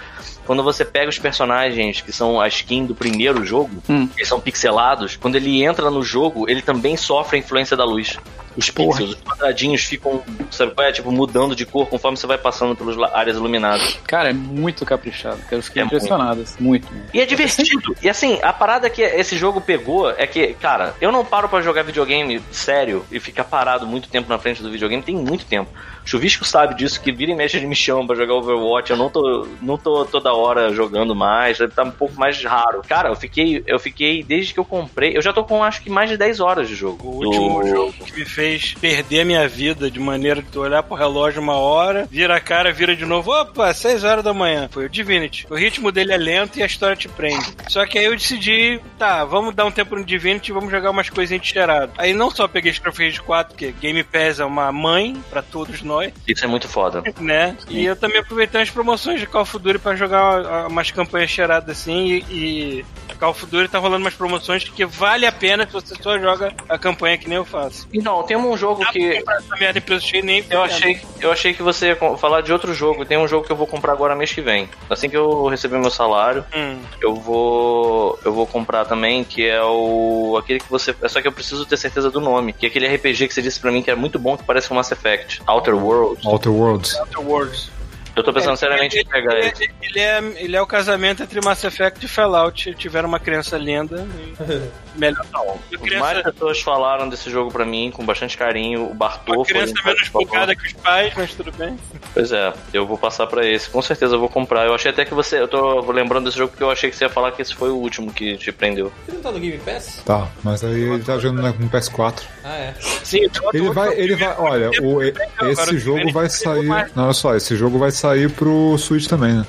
Quando 0.51 0.63
você 0.63 0.83
pega 0.83 1.07
os 1.09 1.17
personagens 1.17 2.01
que 2.01 2.11
são 2.11 2.41
a 2.41 2.45
skin 2.49 2.85
do 2.85 2.93
primeiro 2.93 3.45
jogo, 3.45 3.71
Hum. 3.89 4.09
eles 4.17 4.27
são 4.27 4.37
pixelados, 4.37 5.15
quando 5.15 5.37
ele 5.37 5.63
entra 5.63 5.89
no 5.89 6.03
jogo, 6.03 6.43
ele 6.49 6.61
também 6.61 6.97
sofre 6.97 7.37
a 7.37 7.39
influência 7.39 7.77
da 7.77 7.85
luz. 7.85 8.19
Os 8.57 8.69
pixels, 8.69 9.11
os 9.11 9.15
quadradinhos 9.21 9.81
ficam, 9.85 10.21
sabe 10.51 10.73
qual 10.75 10.85
é? 10.85 10.91
Tipo, 10.91 11.09
mudando 11.09 11.55
de 11.55 11.65
cor 11.65 11.87
conforme 11.87 12.17
você 12.17 12.27
vai 12.27 12.37
passando 12.37 12.75
pelas 12.75 12.97
la- 12.97 13.09
áreas 13.17 13.37
iluminadas. 13.37 13.97
Cara, 14.05 14.31
é 14.31 14.33
muito 14.33 14.85
caprichado. 14.85 15.39
Eu 15.49 15.63
fiquei 15.63 15.83
É 15.83 15.85
impressionado. 15.85 16.41
assim, 16.41 16.61
Muito. 16.61 16.91
muito. 16.93 17.09
E 17.15 17.21
é 17.21 17.25
divertido. 17.25 17.95
E 18.01 18.09
assim, 18.09 18.37
a 18.43 18.51
parada 18.51 18.89
que 18.89 19.01
esse 19.01 19.37
jogo 19.37 19.61
pegou 19.61 20.11
é 20.11 20.27
que, 20.27 20.47
cara, 20.55 20.93
eu 20.99 21.13
não 21.13 21.23
paro 21.23 21.47
pra 21.47 21.61
jogar 21.61 21.83
videogame 21.83 22.41
sério 22.51 23.05
e 23.09 23.21
ficar 23.21 23.45
parado 23.45 23.87
muito 23.87 24.09
tempo 24.09 24.27
na 24.27 24.37
frente 24.37 24.61
do 24.61 24.69
videogame, 24.69 25.01
tem 25.01 25.15
muito 25.15 25.45
tempo. 25.45 25.69
Chuvisco 26.05 26.43
sabe 26.45 26.75
disso, 26.75 27.01
que 27.01 27.11
vira 27.11 27.31
e 27.31 27.35
mexe 27.35 27.57
ele 27.57 27.67
me 27.67 27.75
chama 27.75 28.05
pra 28.05 28.15
jogar 28.15 28.33
Overwatch, 28.35 28.91
eu 28.91 28.97
não 28.97 29.09
tô, 29.09 29.47
não 29.61 29.77
tô 29.77 30.03
toda 30.05 30.33
hora 30.33 30.73
jogando 30.73 31.15
mais, 31.15 31.57
tá 31.75 31.83
um 31.83 31.91
pouco 31.91 32.19
mais 32.19 32.43
raro. 32.43 32.81
Cara, 32.87 33.09
eu 33.09 33.15
fiquei, 33.15 33.63
eu 33.67 33.79
fiquei, 33.79 34.23
desde 34.23 34.53
que 34.53 34.59
eu 34.59 34.65
comprei, 34.65 35.15
eu 35.15 35.21
já 35.21 35.31
tô 35.33 35.43
com 35.43 35.63
acho 35.63 35.81
que 35.81 35.89
mais 35.89 36.09
de 36.09 36.17
10 36.17 36.39
horas 36.39 36.67
de 36.67 36.75
jogo. 36.75 37.07
O 37.07 37.25
último 37.25 37.61
Do- 37.61 37.67
jogo 37.69 37.93
que 37.93 38.13
me 38.19 38.25
fez 38.25 38.73
perder 38.73 39.21
a 39.21 39.25
minha 39.25 39.47
vida 39.47 39.89
de 39.91 39.99
maneira 39.99 40.41
de 40.41 40.49
tu 40.49 40.61
olhar 40.61 40.83
pro 40.83 40.95
relógio 40.95 41.41
uma 41.41 41.55
hora, 41.55 42.07
vira 42.09 42.35
a 42.35 42.39
cara, 42.39 42.71
vira 42.73 42.95
de 42.95 43.05
novo, 43.05 43.31
opa, 43.31 43.73
6 43.73 44.03
horas 44.03 44.23
da 44.23 44.33
manhã. 44.33 44.67
Foi 44.71 44.85
o 44.85 44.89
Divinity. 44.89 45.45
O 45.49 45.55
ritmo 45.55 45.91
dele 45.91 46.13
é 46.13 46.17
lento 46.17 46.57
e 46.57 46.63
a 46.63 46.65
história 46.65 46.95
te 46.95 47.07
prende. 47.07 47.45
Só 47.67 47.85
que 47.85 47.97
aí 47.99 48.05
eu 48.05 48.15
decidi, 48.15 48.79
tá, 48.97 49.23
vamos 49.25 49.53
dar 49.55 49.65
um 49.65 49.71
tempo 49.71 49.95
no 49.95 50.03
Divinity 50.03 50.51
e 50.51 50.53
vamos 50.53 50.71
jogar 50.71 50.89
umas 50.91 51.09
coisinhas 51.09 51.41
de 51.41 51.49
cheirado. 51.49 51.91
Aí 51.97 52.13
não 52.13 52.29
só 52.31 52.47
peguei 52.47 52.71
Starfield 52.71 53.21
4, 53.21 53.53
porque 53.53 53.73
Game 53.79 54.03
Pass 54.03 54.39
é 54.39 54.45
uma 54.45 54.71
mãe 54.71 55.15
pra 55.29 55.41
todos 55.41 55.81
nós, 55.81 55.90
Isso 56.27 56.45
é 56.45 56.47
muito 56.47 56.67
foda. 56.67 57.03
né? 57.19 57.57
E 57.69 57.85
eu 57.85 57.95
também 57.95 58.19
aproveitei 58.19 58.61
as 58.61 58.69
promoções 58.69 59.19
de 59.19 59.25
Call 59.25 59.41
of 59.41 59.57
Duty 59.59 59.79
pra 59.79 59.95
jogar 59.95 60.41
uma- 60.41 60.67
umas 60.67 60.91
campanhas 60.91 61.29
cheiradas 61.29 61.69
assim 61.77 62.23
e, 62.29 62.85
e 63.09 63.15
Call 63.19 63.31
of 63.31 63.45
Duty 63.45 63.67
tá 63.69 63.79
rolando 63.79 64.03
umas 64.03 64.13
promoções 64.13 64.63
que 64.63 64.85
vale 64.85 65.25
a 65.25 65.31
pena 65.31 65.65
se 65.65 65.73
você 65.73 65.95
só 66.01 66.17
joga 66.19 66.53
a 66.69 66.77
campanha 66.77 67.17
que 67.17 67.27
nem 67.27 67.37
eu 67.37 67.45
faço. 67.45 67.87
Então, 67.93 68.23
tem 68.23 68.37
um 68.37 68.55
jogo 68.57 68.79
Dá 68.79 68.85
pra 68.85 68.93
que. 68.93 69.17
essa 69.17 69.55
merda 69.59 69.79
em 69.79 69.81
preço 69.81 70.07
cheio 70.07 70.23
nem 70.23 70.43
Eu 70.49 70.61
achei, 70.63 71.01
eu 71.19 71.31
achei 71.31 71.53
que 71.53 71.61
você 71.63 71.87
ia 71.87 71.95
falar 72.17 72.41
de 72.41 72.51
outro 72.53 72.73
jogo. 72.73 73.05
Tem 73.05 73.17
um 73.17 73.27
jogo 73.27 73.45
que 73.45 73.51
eu 73.51 73.55
vou 73.55 73.67
comprar 73.67 73.91
agora 73.93 74.15
mês 74.15 74.31
que 74.31 74.41
vem. 74.41 74.69
Assim 74.89 75.09
que 75.09 75.17
eu 75.17 75.47
receber 75.47 75.77
meu 75.79 75.91
salário, 75.91 76.43
Hum. 76.55 76.79
eu 77.01 77.15
vou 77.15 78.19
eu 78.25 78.33
vou 78.33 78.45
comprar 78.47 78.85
também, 78.85 79.23
que 79.23 79.47
é 79.47 79.61
o 79.63 80.35
aquele 80.39 80.59
que 80.59 80.69
você, 80.69 80.95
é 81.01 81.07
só 81.07 81.21
que 81.21 81.27
eu 81.27 81.31
preciso 81.31 81.65
ter 81.65 81.77
certeza 81.77 82.09
do 82.11 82.19
nome, 82.21 82.53
que 82.53 82.65
é 82.65 82.69
aquele 82.69 82.87
RPG 82.87 83.27
que 83.27 83.33
você 83.33 83.41
disse 83.41 83.59
pra 83.59 83.71
mim 83.71 83.81
que 83.81 83.89
é 83.91 83.95
muito 83.95 84.17
bom, 84.19 84.37
que 84.37 84.43
parece 84.43 84.71
um 84.71 84.75
Mass 84.75 84.91
Effect, 84.91 85.41
Outer 85.47 85.75
Worlds. 85.81 86.25
Outer 86.25 86.51
Worlds. 86.51 86.95
Outer 86.99 87.21
Worlds. 87.21 87.69
Eu 88.15 88.23
tô 88.23 88.33
pensando 88.33 88.57
seriamente 88.57 88.97
em 88.97 89.05
pegar 89.05 89.37
ele, 89.37 89.53
ele. 89.59 89.73
ele 89.81 89.99
é, 89.99 90.17
ele 90.37 90.55
é 90.55 90.61
o 90.61 90.67
casamento 90.67 91.23
entre 91.23 91.39
Mass 91.41 91.63
Effect 91.63 92.05
e 92.05 92.09
Fallout. 92.09 92.73
Tiveram 92.75 93.07
uma 93.07 93.19
criança 93.19 93.57
linda. 93.57 94.05
E 94.19 94.99
melhor 94.99 95.25
não. 95.31 95.57
Criança, 95.79 96.31
pessoas 96.31 96.61
falaram 96.61 97.07
desse 97.07 97.29
jogo 97.29 97.51
pra 97.51 97.65
mim 97.65 97.89
com 97.91 98.05
bastante 98.05 98.37
carinho. 98.37 98.91
O 98.91 98.93
Bartô 98.93 99.33
uma 99.33 99.45
foi 99.45 99.53
criança 99.53 99.73
um 99.81 99.85
menos 99.85 100.09
bugada 100.09 100.55
que 100.55 100.67
os 100.67 100.73
pais, 100.73 101.13
mas 101.15 101.33
tudo 101.33 101.51
bem. 101.53 101.77
Pois 102.13 102.31
é, 102.31 102.53
eu 102.73 102.85
vou 102.85 102.97
passar 102.97 103.27
pra 103.27 103.47
esse. 103.47 103.69
Com 103.69 103.81
certeza 103.81 104.15
eu 104.15 104.19
vou 104.19 104.29
comprar. 104.29 104.65
Eu 104.65 104.75
achei 104.75 104.91
até 104.91 105.05
que 105.05 105.13
você. 105.13 105.39
Eu 105.39 105.47
tô 105.47 105.79
lembrando 105.91 106.25
desse 106.25 106.37
jogo 106.37 106.51
porque 106.51 106.63
eu 106.63 106.71
achei 106.71 106.89
que 106.89 106.95
você 106.95 107.05
ia 107.05 107.09
falar 107.09 107.31
que 107.31 107.41
esse 107.41 107.55
foi 107.55 107.69
o 107.69 107.75
último 107.75 108.11
que 108.11 108.35
te 108.37 108.51
prendeu. 108.51 108.91
Você 109.05 109.13
não 109.13 109.21
tá 109.21 109.31
no 109.31 109.39
Game 109.39 109.57
Pass? 109.59 110.01
Tá, 110.05 110.27
mas 110.43 110.63
aí 110.63 110.81
ele 110.81 111.03
tá 111.03 111.17
jogando 111.17 111.41
no 111.59 111.69
PS4. 111.69 112.23
Ah, 112.43 112.57
é. 112.57 112.73
Sim, 113.03 113.25
então, 113.25 113.49
Ele 113.53 113.69
vai, 113.71 113.93
ele 113.93 114.15
vai, 114.15 114.35
olha, 114.37 114.69
o, 114.81 115.01
esse 115.01 115.77
jogo 115.77 116.11
vai 116.11 116.29
sair. 116.29 116.67
Não, 116.95 117.05
olha 117.05 117.13
só, 117.13 117.35
esse 117.35 117.55
jogo 117.55 117.77
vai 117.77 117.91
sair 117.91 118.00
pro 118.29 118.77
Switch 118.77 119.07
também, 119.07 119.33
né? 119.33 119.45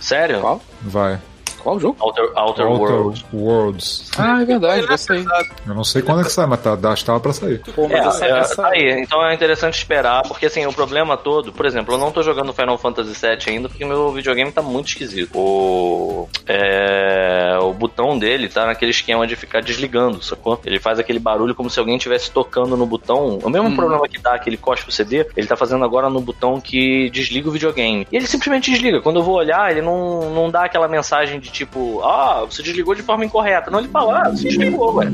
Sério? 0.00 0.40
Qual? 0.40 0.62
Vai. 0.82 1.20
Qual 1.62 1.78
jogo? 1.80 1.96
Outer, 2.00 2.30
Outer, 2.36 2.66
Worlds. 2.66 3.24
Worlds. 3.32 4.10
Ah, 4.18 4.42
é 4.42 4.44
verdade, 4.44 4.86
vai 4.86 4.98
sair. 4.98 5.24
Eu 5.66 5.74
não 5.74 5.84
sei 5.84 6.02
quando 6.02 6.20
é 6.20 6.24
que 6.24 6.30
sai, 6.32 6.46
mas 6.46 6.60
tá, 6.62 6.76
tava 6.76 7.20
pra 7.20 7.32
sair. 7.32 7.60
Pô, 7.74 7.88
mas 7.88 7.92
É, 7.92 8.08
essa, 8.08 8.26
é, 8.26 8.38
essa- 8.38 8.62
tá 8.62 8.68
aí. 8.68 9.00
Então 9.02 9.24
é 9.26 9.34
interessante 9.34 9.74
esperar, 9.74 10.22
porque 10.26 10.46
assim, 10.46 10.64
o 10.66 10.72
problema 10.72 11.16
todo, 11.16 11.52
por 11.52 11.66
exemplo, 11.66 11.94
eu 11.94 11.98
não 11.98 12.10
tô 12.10 12.22
jogando 12.22 12.52
Final 12.52 12.78
Fantasy 12.78 13.12
VII 13.14 13.54
ainda 13.54 13.68
porque 13.68 13.84
meu 13.84 14.12
videogame 14.12 14.50
tá 14.52 14.62
muito 14.62 14.88
esquisito. 14.88 15.30
O, 15.38 16.28
é, 16.46 17.58
o 17.60 17.72
botão 17.72 18.18
dele 18.18 18.48
tá 18.48 18.66
naquele 18.66 18.90
esquema 18.90 19.26
de 19.26 19.36
ficar 19.36 19.60
desligando, 19.62 20.22
sacou? 20.22 20.60
Ele 20.64 20.78
faz 20.78 20.98
aquele 20.98 21.18
barulho 21.18 21.54
como 21.54 21.70
se 21.70 21.78
alguém 21.78 21.96
estivesse 21.96 22.30
tocando 22.30 22.76
no 22.76 22.86
botão. 22.86 23.38
O 23.42 23.50
mesmo 23.50 23.74
problema 23.74 24.08
que 24.08 24.18
dá 24.20 24.38
que 24.38 24.48
ele 24.48 24.56
cospe 24.56 24.88
o 24.88 24.92
CD, 24.92 25.26
ele 25.36 25.46
tá 25.46 25.56
fazendo 25.56 25.84
agora 25.84 26.08
no 26.08 26.20
botão 26.20 26.60
que 26.60 27.10
desliga 27.10 27.48
o 27.48 27.52
videogame. 27.52 28.06
E 28.10 28.16
ele 28.16 28.26
simplesmente 28.26 28.70
desliga. 28.70 29.00
Quando 29.00 29.16
eu 29.20 29.22
vou 29.22 29.36
olhar, 29.36 29.70
ele 29.70 29.82
não, 29.82 30.30
não 30.30 30.50
dá 30.50 30.64
aquela 30.64 30.88
mensagem 30.88 31.40
de 31.40 31.47
tipo, 31.50 32.00
ah, 32.02 32.44
você 32.44 32.62
desligou 32.62 32.94
de 32.94 33.02
forma 33.02 33.24
incorreta. 33.24 33.70
Não, 33.70 33.78
ele 33.80 33.88
fala, 33.88 34.22
ah, 34.22 34.30
você 34.30 34.48
desligou, 34.48 34.94
ué. 34.96 35.06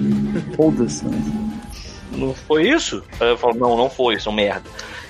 Foda-se. 0.57 1.05
não 2.13 2.35
foi 2.35 2.69
isso? 2.69 3.03
Aí 3.21 3.29
eu 3.29 3.39
falo, 3.39 3.55
não, 3.55 3.77
não 3.77 3.91
foi, 3.91 4.15
isso 4.15 4.29
é 4.29 4.33
um 4.33 4.35
merda. 4.35 4.69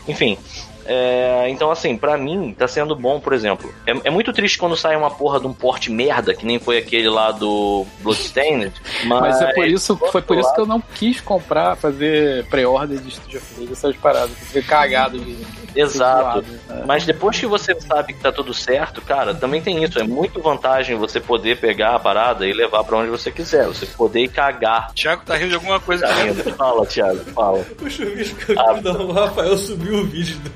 Enfim. 0.09 0.39
É, 0.87 1.49
então, 1.49 1.71
assim, 1.71 1.97
pra 1.97 2.17
mim, 2.17 2.55
tá 2.57 2.69
sendo 2.69 2.95
bom, 2.95 3.19
por 3.21 3.33
exemplo. 3.33 3.73
É, 3.87 4.09
é 4.09 4.11
muito 4.11 4.33
triste 4.33 4.59
quando 4.59 4.77
sai 4.77 4.97
uma 4.97 5.11
porra 5.11 5.41
de 5.41 5.47
um 5.47 5.53
porte 5.53 5.91
merda, 5.91 6.35
que 6.35 6.45
nem 6.45 6.59
foi 6.59 6.79
aquele 6.79 7.09
lá 7.09 7.31
do 7.31 7.87
Bloodstained. 8.01 8.73
Mas, 9.05 9.21
Mas 9.21 9.43
é 9.43 9.53
por 9.53 9.67
isso, 9.67 9.95
do 9.95 10.07
foi 10.07 10.23
por 10.23 10.39
isso 10.39 10.53
que 10.55 10.61
eu 10.61 10.67
não 10.67 10.81
quis 10.81 11.21
comprar, 11.21 11.77
fazer 11.77 12.47
pré-order 12.47 12.99
de 12.99 13.11
Studio 13.11 13.41
Free, 13.41 13.69
essas 13.71 13.97
paradas. 13.97 14.31
Eu 14.31 14.47
fiquei 14.47 14.63
cagado 14.63 15.19
de. 15.19 15.65
Exato. 15.75 16.43
né? 16.69 16.85
Mas 16.87 17.05
depois 17.05 17.39
que 17.39 17.47
você 17.47 17.79
sabe 17.81 18.13
que 18.13 18.21
tá 18.21 18.31
tudo 18.31 18.55
certo, 18.55 19.01
cara, 19.03 19.35
também 19.35 19.61
tem 19.61 19.83
isso. 19.83 19.99
É 19.99 20.05
muito 20.05 20.41
vantagem 20.41 20.97
você 20.97 21.19
poder 21.19 21.59
pegar 21.59 21.97
a 21.97 21.99
parada 21.99 22.47
e 22.47 22.53
levar 22.53 22.85
pra 22.85 22.99
onde 22.99 23.11
você 23.11 23.31
quiser. 23.33 23.67
Você 23.67 23.87
poder 23.87 24.21
ir 24.21 24.29
cagar. 24.29 24.93
Thiago 24.93 25.23
tá 25.25 25.35
rindo 25.35 25.49
de 25.49 25.55
alguma 25.57 25.81
coisa. 25.81 26.07
Tá 26.07 26.15
rindo? 26.15 26.45
Fala, 26.55 26.87
Thiago, 26.87 27.25
fala. 27.33 27.67
O 27.81 27.91
chuvisco 27.91 28.55
do 28.83 29.13
Rafael 29.13 29.59
subiu 29.59 29.99
o 29.99 30.05
vídeo 30.07 30.37
do, 30.39 30.53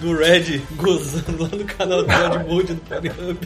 do 0.00 0.16
Red 0.16 0.60
gozando 0.76 1.42
lá 1.42 1.48
no 1.48 1.64
canal 1.64 2.02
do 2.02 2.06
God 2.06 2.46
Mode 2.48 2.74
do 2.74 2.80
Pornhub. 2.82 3.38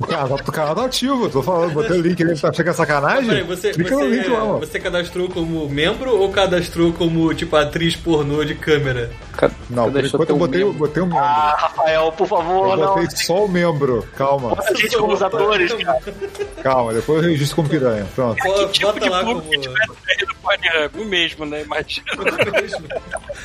O 0.00 0.06
canal, 0.06 0.32
o 0.34 0.52
canal 0.52 0.74
tá 0.74 0.84
ativo, 0.86 1.28
tô 1.28 1.42
falando, 1.42 1.72
botei 1.72 1.98
o 1.98 2.02
link 2.02 2.22
ali, 2.22 2.38
tá 2.38 2.48
achando 2.48 2.64
que 2.64 2.70
é 2.70 2.72
sacanagem? 2.72 3.26
Peraí, 3.28 3.42
você, 3.44 3.72
Clica 3.72 3.94
no 3.96 4.08
link 4.08 4.26
lá, 4.28 4.40
você, 4.40 4.46
mano. 4.46 4.58
você 4.60 4.80
cadastrou 4.80 5.28
como 5.28 5.68
membro 5.68 6.16
ou 6.18 6.30
cadastrou 6.32 6.92
como, 6.92 7.32
tipo, 7.34 7.54
atriz 7.56 7.94
pornô 7.96 8.42
de 8.44 8.54
câmera? 8.54 9.10
Ca- 9.36 9.50
Não, 9.70 9.84
por 9.84 9.92
deixa 9.92 10.08
enquanto 10.16 10.30
eu 10.30 10.36
um 10.36 10.38
botei, 10.38 10.64
membro. 10.64 10.78
botei 10.78 11.02
um 11.02 11.06
membro. 11.06 11.22
Ah, 11.22 11.56
Rafael, 11.58 12.12
por 12.12 12.26
favor, 12.26 12.70
Eu 12.70 12.76
não. 12.76 12.94
botei 12.94 13.10
só 13.16 13.44
o 13.44 13.48
membro, 13.48 14.06
calma. 14.16 14.56
A 14.66 14.74
gente 14.74 14.96
como 14.96 15.12
os 15.12 15.22
atores, 15.22 15.72
cara. 15.72 16.00
Calma, 16.62 16.92
depois 16.94 17.22
eu 17.22 17.30
registro 17.30 17.56
como 17.56 17.68
piranha. 17.68 18.06
Pronto. 18.14 18.42
Bo- 18.42 18.68
Tipo 18.68 18.86
Bota 18.88 19.00
de 19.00 19.08
lá 19.08 19.24
como. 19.24 19.42
que 19.42 19.58
tiver 19.58 19.86
do 20.26 20.34
Pornhub, 20.36 21.00
o 21.02 21.04
mesmo, 21.04 21.44
né? 21.46 21.62
Imagina. 21.62 22.04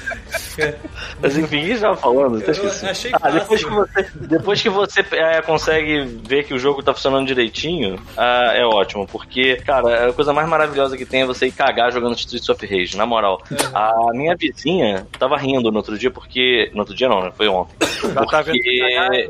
Mas 1.21 1.37
enfim, 1.37 1.57
o 1.57 1.65
que 1.65 1.77
já 1.77 1.95
falando? 1.95 2.37
Até 2.37 2.49
Eu 2.49 2.51
esqueci. 2.51 2.85
achei 2.85 3.11
Ah, 3.21 3.29
depois 3.29 3.63
que 3.63 3.69
você, 3.69 4.07
depois 4.15 4.61
que 4.61 4.69
você 4.69 5.05
é, 5.11 5.41
consegue 5.41 6.03
ver 6.23 6.43
que 6.43 6.53
o 6.53 6.59
jogo 6.59 6.83
tá 6.83 6.93
funcionando 6.93 7.27
direitinho, 7.27 7.99
ah, 8.17 8.51
é 8.53 8.65
ótimo. 8.65 9.07
Porque, 9.07 9.57
cara, 9.57 10.09
a 10.09 10.13
coisa 10.13 10.33
mais 10.33 10.47
maravilhosa 10.47 10.97
que 10.97 11.05
tem 11.05 11.21
é 11.21 11.25
você 11.25 11.47
ir 11.47 11.51
cagar 11.51 11.91
jogando 11.91 12.15
Streets 12.15 12.49
of 12.49 12.65
Rage, 12.65 12.97
na 12.97 13.05
moral. 13.05 13.41
A 13.73 14.11
minha 14.13 14.35
vizinha 14.35 15.07
tava 15.17 15.37
rindo 15.37 15.71
no 15.71 15.77
outro 15.77 15.97
dia, 15.97 16.11
porque. 16.11 16.69
No 16.73 16.79
outro 16.79 16.95
dia 16.95 17.07
não, 17.07 17.21
né? 17.21 17.31
Foi 17.35 17.47
ontem. 17.47 17.75
Ela 18.03 18.25
tá 18.25 18.41
vendo 18.41 18.55
Porque 18.55 18.79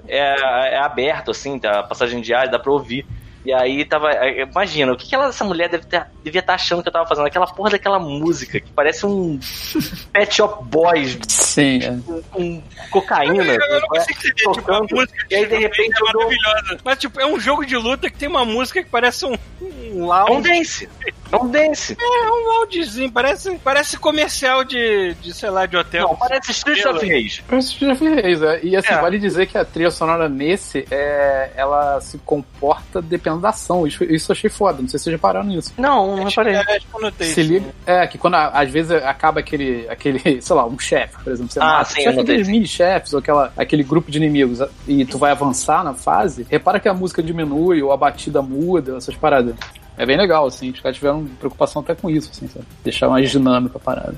é, 0.07 0.35
é 0.73 0.79
aberto, 0.79 1.31
assim, 1.31 1.57
tá? 1.59 1.79
A 1.79 1.83
passagem 1.83 2.21
de 2.21 2.33
ar, 2.33 2.47
dá 2.47 2.59
pra 2.59 2.71
ouvir. 2.71 3.05
E 3.45 3.53
aí 3.53 3.85
tava. 3.85 4.11
é, 4.11 4.41
Imagina, 4.41 4.91
o 4.91 4.97
que, 4.97 5.07
que 5.07 5.15
ela, 5.15 5.27
essa 5.29 5.45
mulher 5.45 5.69
deve 5.69 5.85
ter, 5.85 6.05
devia 6.23 6.39
estar 6.41 6.55
achando 6.55 6.81
que 6.83 6.89
eu 6.89 6.93
tava 6.93 7.07
fazendo? 7.07 7.25
Aquela 7.27 7.47
porra 7.47 7.69
daquela 7.71 7.97
música 7.97 8.59
que 8.59 8.69
parece 8.71 9.05
um 9.05 9.39
Pet 10.11 10.35
Shop 10.35 10.63
Boys 10.65 11.17
Sim, 11.27 11.79
é. 11.81 11.97
com, 12.05 12.21
com 12.23 12.63
cocaína. 12.91 13.43
Eu 13.43 13.57
não 13.59 13.75
né? 13.79 13.81
consigo 13.87 14.19
entender, 14.19 14.33
tipo, 14.35 14.49
a 14.51 14.53
Tocando. 14.55 14.87
música 14.91 15.25
E 15.31 15.35
aí, 15.35 15.45
de 15.45 15.55
repente, 15.57 15.93
é 15.97 16.01
eu 16.01 16.11
dou- 16.11 16.23
maravilhosa. 16.23 16.77
Mas, 16.83 16.99
tipo, 16.99 17.19
é 17.19 17.25
um 17.25 17.39
jogo 17.39 17.65
de 17.65 17.77
luta 17.77 18.09
que 18.09 18.17
tem 18.17 18.27
uma 18.27 18.43
música 18.43 18.83
que 18.83 18.89
parece 18.89 19.25
um, 19.25 19.31
um 19.31 19.37
É 19.61 19.93
um 20.01 20.05
lounge. 20.05 20.41
dance. 20.49 20.89
É 21.31 21.35
um 21.37 21.47
dance. 21.47 21.95
É 21.99 22.31
um 22.31 22.59
loungezinho, 22.59 23.11
parece, 23.11 23.55
parece 23.63 23.97
comercial 23.97 24.63
de, 24.63 25.13
de, 25.21 25.33
sei 25.33 25.49
lá, 25.49 25.65
de 25.65 25.77
hotel. 25.77 26.07
Não, 26.07 26.15
parece 26.15 26.51
Street 26.51 26.83
of 26.85 27.05
Rage. 27.07 27.43
Parece 27.47 27.75
que 27.75 27.85
já 27.85 27.95
fez, 27.95 28.41
é. 28.41 28.59
E 28.63 28.75
assim, 28.75 28.93
É. 28.93 28.99
vale 29.01 29.19
dizer 29.19 29.45
que 29.45 29.57
a 29.57 29.63
trilha 29.63 29.91
sonora 29.91 30.27
nesse, 30.27 30.85
é, 30.89 31.51
ela 31.55 32.01
se 32.01 32.17
comporta 32.19 33.01
dependendo 33.01 33.41
da 33.41 33.49
ação. 33.49 33.85
Isso, 33.85 34.03
isso 34.05 34.31
eu 34.31 34.33
achei 34.33 34.49
foda, 34.49 34.81
não 34.81 34.89
sei 34.89 34.97
se 34.97 35.03
vocês 35.03 35.13
repararam 35.15 35.45
nisso. 35.47 35.73
Não, 35.77 36.15
não 36.17 36.23
reparei. 36.23 36.55
É, 36.55 36.59
acho 36.77 36.87
que 36.87 36.95
eu 36.95 37.01
notei 37.01 37.27
Se 37.27 37.41
isso. 37.41 37.51
liga, 37.53 37.65
é, 37.85 38.07
que 38.07 38.17
quando 38.17 38.35
a- 38.35 38.47
às 38.49 38.69
vezes 38.71 38.91
acaba 38.91 39.39
aquele, 39.39 39.87
aquele, 39.89 40.19
sei 40.41 40.55
lá, 40.55 40.65
um 40.65 40.79
chefe, 40.79 41.15
por 41.23 41.31
exemplo, 41.31 41.51
você 41.51 41.59
Ah, 41.59 41.65
mata, 41.65 41.85
sim, 41.91 42.01
chefe 42.01 42.19
aqueles 42.21 42.47
mini-chefes 42.47 43.13
ou 43.13 43.19
aquela, 43.19 43.53
aquele 43.55 43.83
grupo 43.83 44.09
de 44.09 44.17
inimigos 44.17 44.59
e 44.87 45.05
tu 45.05 45.17
vai 45.17 45.31
avançar 45.31 45.83
na 45.83 45.93
fase, 45.93 46.45
repara 46.49 46.79
que 46.79 46.89
a 46.89 46.93
música 46.93 47.21
diminui 47.21 47.81
ou 47.83 47.91
a 47.91 47.97
batida 47.97 48.41
muda, 48.41 48.97
essas 48.97 49.15
paradas. 49.15 49.55
É 49.99 50.05
bem 50.05 50.15
legal, 50.15 50.45
assim, 50.45 50.69
os 50.69 50.79
caras 50.79 50.95
tiveram 50.95 51.25
preocupação 51.25 51.81
até 51.81 51.93
com 51.93 52.09
isso, 52.09 52.29
assim, 52.31 52.47
sabe? 52.47 52.65
Deixar 52.85 53.09
mais 53.09 53.29
dinâmica 53.29 53.75
a 53.75 53.81
parada. 53.81 54.15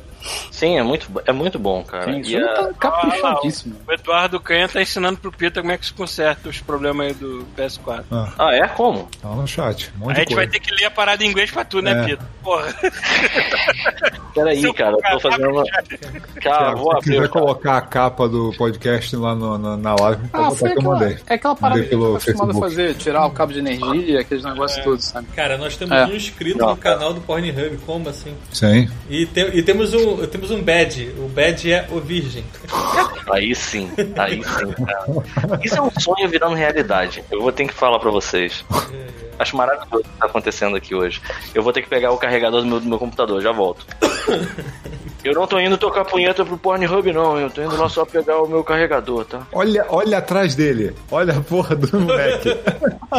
Sim, 0.51 0.77
é 0.77 0.83
muito, 0.83 1.07
é 1.25 1.31
muito 1.31 1.57
bom, 1.57 1.83
cara. 1.83 2.05
Sim, 2.13 2.19
isso 2.19 2.31
E 2.31 2.37
a- 2.43 2.53
tá 2.53 2.69
caprichadíssimo. 2.79 3.75
O 3.87 3.91
Eduardo 3.91 4.39
Canha 4.39 4.67
tá 4.67 4.81
ensinando 4.81 5.17
pro 5.19 5.31
Pita 5.31 5.61
como 5.61 5.71
é 5.73 5.77
que 5.77 5.85
se 5.85 5.93
conserta 5.93 6.49
os 6.49 6.59
problemas 6.61 7.07
aí 7.07 7.13
do 7.13 7.45
PS4. 7.57 8.03
Ah, 8.37 8.53
é? 8.53 8.67
Como? 8.67 9.09
Tá 9.21 9.29
no 9.29 9.47
chat. 9.47 9.91
Um 10.01 10.09
A 10.09 10.13
gente 10.13 10.35
vai 10.35 10.45
coisa. 10.47 10.51
ter 10.51 10.59
que 10.59 10.75
ler 10.75 10.85
a 10.85 10.91
parada 10.91 11.23
em 11.23 11.27
inglês 11.27 11.49
pra 11.51 11.63
tu, 11.65 11.81
né, 11.81 11.91
É. 11.91 12.05
Pita? 12.05 12.25
Porra. 12.43 12.67
Peraí, 14.33 14.73
cara, 14.73 14.95
eu 14.95 15.19
tô 15.19 15.29
fazendo. 15.29 15.63
Cara, 15.63 15.83
Tiago, 16.39 16.77
vou 16.79 16.91
se 16.91 16.97
abrir. 16.97 17.03
quiser 17.03 17.15
cara. 17.17 17.29
colocar 17.29 17.77
a 17.77 17.81
capa 17.81 18.29
do 18.29 18.53
podcast 18.57 19.15
lá 19.17 19.35
no- 19.35 19.57
na- 19.57 19.75
na 19.77 19.95
live, 19.95 20.27
pode 20.29 20.29
Ah, 20.33 20.47
botar 20.47 20.55
foi 20.55 20.69
que 20.71 20.77
eu 20.77 20.81
mandei. 20.83 21.17
é 21.27 21.33
aquela 21.33 21.55
parada 21.55 21.81
que 21.83 21.93
eu 21.93 21.99
tô 21.99 22.05
pelo 22.05 22.15
acostumado 22.15 22.51
a 22.51 22.53
fazer, 22.61 22.95
tirar 22.95 23.25
o 23.25 23.31
cabo 23.31 23.51
de 23.53 23.59
energia, 23.59 24.21
aqueles 24.21 24.43
negócios 24.45 24.83
todos, 24.83 25.05
sabe? 25.05 25.27
Cara, 25.35 25.57
nós 25.57 25.75
temos 25.75 25.95
É. 25.97 26.05
um 26.05 26.15
inscrito 26.15 26.57
Não, 26.59 26.69
no 26.69 26.77
canal 26.77 27.13
do 27.13 27.19
Pornhub, 27.21 27.77
como 27.85 28.07
assim? 28.09 28.33
Sim. 28.53 28.89
E, 29.09 29.25
te- 29.25 29.51
e 29.53 29.61
temos, 29.63 29.93
um, 29.93 30.10
temos 30.27 30.51
um 30.51 30.61
badge. 30.61 31.13
O 31.17 31.27
badge 31.27 31.71
é 31.71 31.87
o 31.89 31.99
Virgem. 31.99 32.43
Aí 33.31 33.55
sim, 33.55 33.89
aí 34.17 34.43
sim, 34.43 34.71
cara. 34.85 35.59
Isso 35.63 35.75
é 35.75 35.81
um 35.81 35.91
sonho 35.99 36.27
virando 36.29 36.55
realidade. 36.55 37.23
Eu 37.31 37.41
vou 37.41 37.51
ter 37.51 37.67
que 37.67 37.73
falar 37.73 37.99
pra 37.99 38.11
vocês. 38.11 38.63
Acho 39.39 39.57
maravilhoso 39.57 39.99
o 39.99 40.03
que 40.03 40.17
tá 40.19 40.25
acontecendo 40.25 40.75
aqui 40.75 40.93
hoje. 40.93 41.21
Eu 41.53 41.63
vou 41.63 41.73
ter 41.73 41.81
que 41.81 41.89
pegar 41.89 42.11
o 42.11 42.17
carregador 42.17 42.61
do 42.61 42.67
meu, 42.67 42.79
do 42.79 42.87
meu 42.87 42.99
computador, 42.99 43.41
já 43.41 43.51
volto. 43.51 43.85
Eu 45.23 45.33
não 45.33 45.45
tô 45.47 45.59
indo 45.59 45.77
tocar 45.77 46.03
punheta 46.05 46.43
pro 46.43 46.57
Pornhub, 46.57 47.11
não. 47.13 47.39
Eu 47.39 47.49
tô 47.49 47.61
indo 47.61 47.75
lá 47.77 47.87
só 47.89 48.05
pegar 48.05 48.37
o 48.41 48.47
meu 48.47 48.63
carregador, 48.63 49.23
tá? 49.25 49.41
Olha, 49.51 49.85
olha 49.89 50.17
atrás 50.17 50.55
dele. 50.55 50.95
Olha 51.11 51.37
a 51.37 51.41
porra 51.41 51.75
do 51.75 51.87
moleque. 51.99 52.57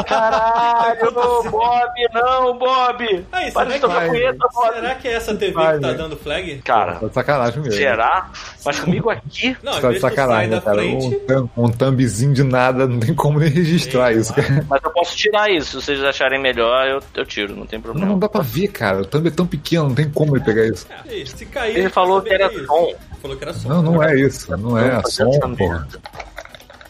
Caralho, 0.06 1.10
Bob, 1.12 1.92
não, 2.14 2.58
Bob! 2.58 3.26
Aí, 3.32 3.52
Para 3.52 3.70
de 3.72 3.78
tocar 3.80 4.02
que- 4.02 4.08
punheta, 4.08 4.48
Bob! 4.52 4.74
Será 4.74 4.94
que 4.94 5.08
é 5.08 5.12
essa 5.14 5.34
TV 5.34 5.52
Vai, 5.52 5.74
que 5.76 5.80
tá 5.80 5.86
velho. 5.88 5.98
dando 5.98 6.16
flag? 6.16 6.62
Cara, 6.62 6.94
Tá 6.96 7.06
de 7.08 7.14
sacanagem 7.14 7.62
mesmo. 7.62 7.76
será? 7.78 8.30
Mas 8.64 8.80
comigo 8.80 9.10
aqui? 9.10 9.56
Não, 9.62 9.72
Tá 9.80 9.90
de 9.92 10.00
sai 10.00 10.10
sacanagem, 10.10 10.48
né, 10.50 10.60
cara. 10.60 10.76
frente. 10.78 11.20
Um, 11.56 11.64
um 11.64 11.70
thumbzinho 11.70 12.32
de 12.34 12.42
nada, 12.42 12.86
não 12.86 12.98
tem 13.00 13.14
como 13.14 13.38
nem 13.38 13.48
registrar 13.48 14.12
isso, 14.12 14.34
cara. 14.34 14.64
Mas 14.68 14.82
eu 14.82 14.90
posso 14.90 15.16
tirar 15.16 15.50
isso. 15.50 15.80
Se 15.80 15.86
vocês 15.86 16.04
acharem 16.04 16.40
melhor, 16.40 16.86
eu, 16.86 17.00
eu 17.16 17.26
tiro, 17.26 17.54
não 17.56 17.66
tem 17.66 17.78
Não, 17.78 17.82
problema. 17.84 18.06
não 18.10 18.18
dá 18.18 18.28
pra 18.28 18.42
ver, 18.42 18.68
cara. 18.68 19.02
O 19.02 19.04
thumb 19.04 19.26
é 19.28 19.30
tão 19.30 19.46
pequeno, 19.46 19.88
não 19.88 19.94
tem 19.94 20.08
como 20.10 20.36
ele 20.36 20.44
pegar 20.44 20.64
isso. 20.66 20.86
E 21.08 21.26
se 21.26 21.46
cair, 21.46 21.90
falou 21.92 22.20
que 22.22 22.32
era 22.32 22.52
isso. 22.52 22.66
som. 22.66 22.94
Falou 23.20 23.36
que 23.36 23.44
era 23.44 23.54
som. 23.54 23.68
Não, 23.68 23.82
não 23.82 24.02
é 24.02 24.18
isso. 24.18 24.56
Não 24.56 24.78
é. 24.78 25.00
Fazer 25.02 25.24
som, 25.32 25.54
porra. 25.54 25.88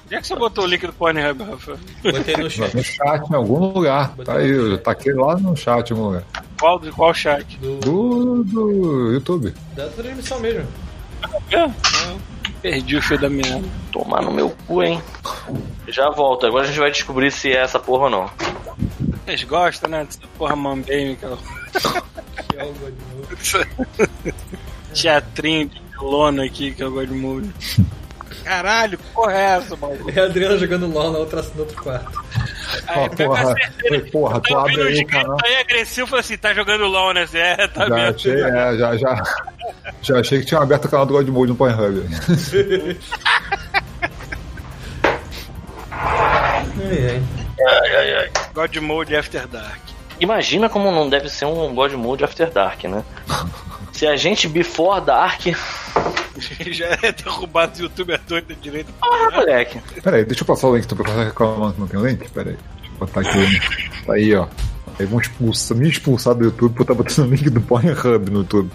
Onde 0.06 0.14
é 0.18 0.20
que 0.20 0.26
você 0.26 0.36
botou 0.36 0.64
o 0.64 0.66
link 0.66 0.86
do 0.86 0.92
Pornhub, 0.92 1.42
Rafa? 1.42 1.78
Botei 2.02 2.36
no 2.36 2.42
No 2.44 2.50
chat. 2.50 2.82
chat, 2.82 3.30
em 3.30 3.34
algum 3.34 3.72
lugar. 3.72 4.14
Tá 4.24 4.34
aí, 4.36 4.78
tá 4.78 4.90
aqui 4.90 5.10
lá 5.12 5.36
no 5.36 5.56
chat 5.56 5.88
em 5.90 5.92
algum 5.94 6.06
lugar. 6.08 6.24
Qual, 6.60 6.78
de 6.78 6.90
qual 6.92 7.14
chat? 7.14 7.56
Do, 7.58 7.76
Do, 7.78 8.44
do 8.44 9.12
YouTube. 9.12 9.54
da 9.74 9.88
transmissão 9.88 10.38
mesmo. 10.40 10.66
É? 11.50 11.70
Perdi 12.60 12.96
o 12.96 13.02
fio 13.02 13.18
da 13.18 13.30
minha. 13.30 13.62
Tomar 13.90 14.20
no 14.22 14.30
meu 14.32 14.54
cu, 14.66 14.82
hein? 14.82 15.02
Já 15.88 16.10
volto. 16.10 16.46
Agora 16.46 16.64
a 16.64 16.66
gente 16.66 16.78
vai 16.78 16.90
descobrir 16.90 17.30
se 17.30 17.50
é 17.50 17.62
essa 17.62 17.78
porra 17.78 18.04
ou 18.04 18.10
não. 18.10 18.30
Vocês 19.24 19.44
gostam, 19.44 19.88
né? 19.90 20.04
Dessa 20.04 20.20
porra 20.36 20.54
mambêmica. 20.56 21.38
Que 22.48 22.56
é 22.58 22.64
o 22.64 22.72
God 22.74 22.94
Mode. 23.14 23.68
Teatrinho 24.92 25.68
de 25.68 25.80
lona 26.00 26.44
aqui 26.44 26.72
que 26.72 26.82
eu 26.82 26.90
gosto 26.92 27.14
muito. 27.14 27.52
Caralho, 28.44 28.98
que 28.98 29.04
porra 29.14 29.32
é 29.34 29.42
essa, 29.56 29.76
mano? 29.76 30.10
É 30.10 30.18
a 30.20 30.24
Adriana 30.24 30.58
jogando 30.58 30.88
LOL 30.92 31.12
na 31.12 31.18
outra, 31.20 31.42
no 31.54 31.60
outro 31.60 31.80
quarto. 31.80 32.10
Ó, 32.88 33.08
porra, 33.08 33.54
porra, 34.10 34.40
tu 34.40 34.48
Tá 34.52 34.60
abre 34.62 34.80
ouvindo 34.80 34.82
aí 34.88 35.00
o 35.02 35.06
canal. 35.06 35.36
gritos 35.36 35.50
aí 35.54 35.60
agressivo, 35.60 36.06
falei 36.08 36.20
assim, 36.20 36.36
tá 36.38 36.52
jogando 36.52 36.86
LOL, 36.86 37.14
né? 37.14 37.28
É, 37.34 37.68
tá 37.68 37.86
Já 37.86 37.94
mesmo. 37.94 38.10
achei, 38.16 38.32
é, 38.42 38.76
já, 38.76 38.96
já, 38.96 39.22
já 40.02 40.18
achei 40.18 40.40
que 40.40 40.46
tinha 40.46 40.60
aberto 40.60 40.86
o 40.86 40.88
canal 40.88 41.06
do 41.06 41.12
God 41.14 41.28
Mode 41.28 41.50
no 41.52 41.56
Pornhub. 41.56 42.02
Ai, 47.94 48.14
ai. 48.14 48.30
God 48.54 48.76
Mode 48.78 49.14
After 49.16 49.46
Dark. 49.46 49.80
Imagina 50.20 50.68
como 50.68 50.90
não 50.90 51.08
deve 51.08 51.28
ser 51.28 51.44
um 51.46 51.74
God 51.74 51.92
Mode 51.92 52.24
After 52.24 52.50
Dark, 52.50 52.84
né? 52.84 53.02
Se 54.02 54.06
a 54.08 54.16
gente 54.16 54.48
Before 54.48 55.00
Dark. 55.00 55.42
Já 56.72 56.98
é 57.00 57.12
derrubado 57.12 57.78
o 57.78 57.82
YouTube 57.82 58.12
à 58.12 58.18
torta 58.18 58.52
direito. 58.52 58.92
Ah, 59.00 59.30
moleque. 59.30 59.78
Pera 60.02 60.16
aí, 60.16 60.24
deixa 60.24 60.42
eu 60.42 60.46
passar 60.48 60.66
o 60.66 60.74
link, 60.74 60.88
tu 60.88 60.96
tá 60.96 61.22
reclamando 61.22 61.86
que 61.86 61.94
não 61.94 62.02
tem 62.02 62.14
link? 62.14 62.28
Pera 62.32 62.50
aí, 62.50 62.56
deixa 62.56 62.92
eu 62.92 62.98
botar 62.98 63.20
aqui. 63.20 63.38
o 63.38 63.40
link. 63.44 64.04
Tá 64.04 64.14
aí, 64.14 64.34
ó. 64.34 64.48
Aí 64.98 65.06
vão 65.06 65.20
expulsar, 65.20 65.76
me 65.76 65.88
expulsar 65.88 66.34
do 66.34 66.44
YouTube 66.44 66.74
por 66.74 66.82
estar 66.82 66.94
botando 66.94 67.26
o 67.26 67.30
link 67.34 67.48
do 67.50 67.60
Pornhub 67.60 68.30
no 68.30 68.40
YouTube. 68.40 68.70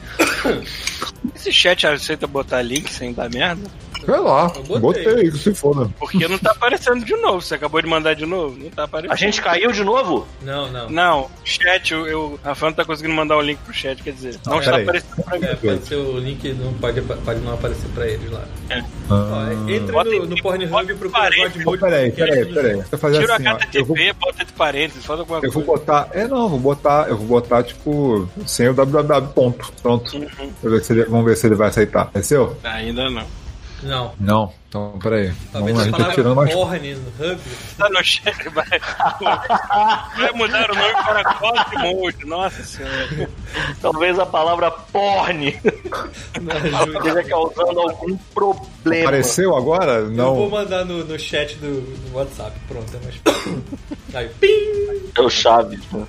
Esse 1.35 1.51
chat 1.51 1.85
aceita 1.87 2.27
botar 2.27 2.61
link 2.61 2.91
sem 2.91 3.13
dar 3.13 3.29
merda? 3.29 3.69
Sei 4.05 4.17
lá, 4.17 4.49
Eu 4.55 4.79
botei, 4.79 5.03
botei. 5.03 5.31
se 5.31 5.53
foda. 5.53 5.89
Porque 5.99 6.27
não 6.29 6.37
tá 6.37 6.51
aparecendo 6.51 7.03
de 7.03 7.13
novo. 7.17 7.41
Você 7.41 7.55
acabou 7.55 7.81
de 7.81 7.87
mandar 7.89 8.13
de 8.13 8.25
novo? 8.25 8.57
Não 8.57 8.69
tá 8.69 8.83
aparecendo. 8.83 9.11
A 9.13 9.17
gente 9.17 9.41
caiu 9.41 9.69
de 9.71 9.83
novo? 9.83 10.25
Não, 10.43 10.71
não. 10.71 10.89
Não, 10.89 11.31
chat, 11.43 11.91
eu, 11.91 12.07
eu, 12.07 12.39
a 12.41 12.55
não 12.61 12.71
tá 12.71 12.85
conseguindo 12.85 13.13
mandar 13.13 13.35
o 13.35 13.41
link 13.41 13.57
pro 13.65 13.73
chat, 13.73 14.01
quer 14.01 14.13
dizer, 14.13 14.39
não, 14.45 14.53
Não, 14.53 14.59
está 14.59 14.77
aparecendo 14.77 15.23
pra 15.25 15.37
mim. 15.39 15.45
É, 15.45 15.55
pode 15.55 15.85
ser 15.85 15.95
o 15.95 16.17
link, 16.19 16.53
não 16.53 16.73
pode, 16.75 17.01
pode 17.01 17.39
não 17.41 17.53
aparecer 17.53 17.89
pra 17.89 18.07
eles 18.07 18.31
lá. 18.31 18.45
Ó, 19.09 19.13
Ah, 19.13 19.49
entra 19.67 19.91
Bota 19.91 20.09
no, 20.09 20.25
no 20.25 20.41
Pornhub 20.41 20.91
e 20.91 20.95
procura 20.95 21.79
peraí, 21.79 22.11
peraí, 22.11 22.45
peraí. 22.53 22.83
eu 22.91 22.97
Tira 23.19 23.35
assim, 23.35 23.47
a 23.47 23.55
ó. 23.55 23.59
Eu 23.73 23.85
vou, 23.85 23.97
bota 24.19 24.45
de 24.45 24.53
parênteses, 24.53 25.05
faz 25.05 25.19
alguma 25.19 25.39
eu 25.43 25.51
vou 25.51 25.63
coisa. 25.63 25.83
Botar. 26.07 26.19
É, 26.19 26.27
não, 26.27 26.49
vou 26.49 26.59
botar. 26.59 27.07
Eu 27.09 27.17
vou 27.17 27.27
botar, 27.27 27.63
tipo, 27.63 28.27
sem 28.45 28.67
o 28.69 28.73
www. 28.73 29.27
Ponto. 29.33 29.71
Pronto. 29.81 30.15
Uhum. 30.17 30.49
Ver 30.63 30.83
se 30.83 30.93
ele- 30.93 31.05
vamos 31.05 31.25
ver 31.25 31.37
se 31.37 31.47
ele 31.47 31.55
vai 31.55 31.69
aceitar. 31.69 32.09
Desceu? 32.13 32.55
Ainda 32.63 33.09
não. 33.09 33.23
Não. 33.83 34.13
Não. 34.19 34.53
Então, 34.69 34.99
peraí. 35.01 35.31
Talvez 35.51 35.77
Vamos, 35.77 35.79
a 35.79 35.83
gente 35.83 35.91
tá 35.91 35.97
palavra 35.97 36.15
tirando 36.15 36.35
mais. 36.35 36.53
porn 36.53 36.95
no 36.95 37.31
hub. 37.31 37.41
Tá 37.77 37.89
no 37.89 38.03
chat, 38.03 38.49
vai. 38.49 38.65
Vai 40.17 40.31
mudar 40.33 40.69
o 40.71 40.75
nome 40.75 40.93
para 41.05 41.23
God 41.23 41.73
Mode, 41.81 42.25
nossa 42.25 42.63
senhora. 42.63 43.29
Talvez 43.81 44.19
a 44.19 44.25
palavra 44.25 44.71
porn 44.71 45.59
Não 46.41 46.79
ajuda. 46.81 46.97
esteja 46.97 47.23
causando 47.23 47.79
algum 47.79 48.17
problema. 48.33 49.03
Apareceu 49.07 49.55
agora? 49.55 49.93
Eu 49.99 50.15
vou 50.15 50.15
Não. 50.15 50.49
mandar 50.49 50.83
no, 50.85 51.05
no 51.05 51.17
chat 51.19 51.55
do, 51.55 51.81
do 51.81 52.15
WhatsApp. 52.15 52.51
Pronto, 52.67 52.91
é 52.95 52.99
mais 53.03 53.15
fácil. 53.23 53.63
Aí, 54.13 54.29
pim! 54.39 55.11
É 55.15 55.21
o 55.21 55.29
Chaves, 55.29 55.79
né? 55.91 56.05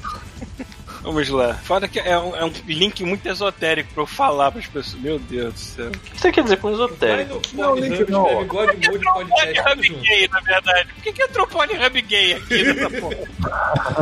Vamos 1.08 1.26
lá. 1.30 1.54
Foda 1.54 1.88
que 1.88 1.98
é 1.98 2.18
um, 2.18 2.36
é 2.36 2.44
um 2.44 2.52
link 2.66 3.02
muito 3.02 3.26
esotérico 3.26 3.94
pra 3.94 4.02
eu 4.02 4.06
falar 4.06 4.52
pras 4.52 4.66
pessoas. 4.66 5.00
Meu 5.02 5.18
Deus 5.18 5.54
do 5.54 5.58
céu. 5.58 5.86
O 5.86 5.90
que 5.90 6.20
você 6.20 6.30
quer 6.30 6.42
dizer 6.42 6.58
com 6.58 6.68
Vai 6.68 6.74
esotérico? 6.74 7.40
no 7.54 7.58
Não, 7.62 7.68
Pornhub, 7.70 7.88
link 7.98 8.10
não. 8.10 8.26
escreve 8.26 8.44
God 8.44 8.68
Mode 8.86 9.04
Podcast 9.30 9.88
junto. 9.88 10.00
gay, 10.00 10.28
na 10.28 10.40
verdade. 10.40 10.88
Por 10.92 11.02
que, 11.02 11.12
que 11.14 11.22
entrou 11.22 11.46
Pornhub 11.46 12.02
gay 12.02 12.32
aqui 12.34 12.62
nessa 12.62 12.90
porra? 13.00 13.16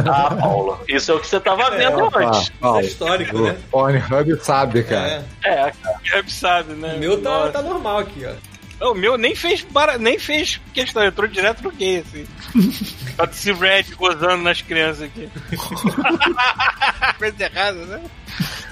Ah, 0.05 0.35
Paula. 0.35 0.81
Isso 0.89 1.13
é 1.13 1.15
o 1.15 1.21
que 1.21 1.29
você 1.29 1.39
tava 1.39 1.71
vendo 1.71 2.11
Ah, 2.17 2.19
antes. 2.27 2.41
Isso 2.43 2.53
Paulo, 2.61 2.79
é 2.81 2.83
histórico, 2.83 3.37
o 3.39 3.43
né? 3.45 3.57
Pornhub 3.71 4.45
sabe, 4.45 4.83
cara. 4.83 5.25
É. 5.45 5.49
É, 5.51 5.73
Pornhub 5.83 6.33
sabe, 6.33 6.73
né? 6.75 6.95
O 6.97 6.99
meu 6.99 7.23
tá, 7.23 7.31
Nossa. 7.31 7.53
tá 7.53 7.63
normal 7.63 7.99
aqui, 7.99 8.27
ó. 8.27 8.33
Não, 8.81 8.93
O 8.93 8.95
meu 8.95 9.17
nem 9.17 9.35
fez, 9.35 9.63
bara... 9.63 9.97
nem 9.99 10.19
fez 10.19 10.61
questão, 10.75 11.05
entrou 11.05 11.27
direto 11.29 11.63
no 11.63 11.71
gay, 11.73 11.99
assim. 11.99 12.27
Tá 13.17 13.27
se 13.33 13.51
red 13.51 13.85
gozando 13.97 14.43
nas 14.43 14.61
crianças 14.61 15.05
aqui. 15.05 15.27
Coisa 17.19 17.45
errada, 17.45 17.79
né? 17.87 18.03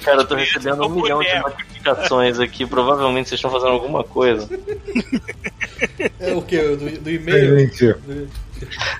cara, 0.02 0.20
eu 0.20 0.26
tô 0.26 0.34
recebendo 0.34 0.84
um 0.86 0.90
milhão 0.90 1.20
de 1.20 1.38
notificações 1.38 2.38
aqui. 2.38 2.66
Provavelmente 2.66 3.30
vocês 3.30 3.38
estão 3.38 3.50
fazendo 3.50 3.70
alguma 3.72 4.04
coisa. 4.04 4.46
É 6.20 6.34
o 6.34 6.42
que? 6.42 6.58
Do, 6.58 7.00
do 7.00 7.10
e-mail? 7.10 7.66
Do- 7.70 8.28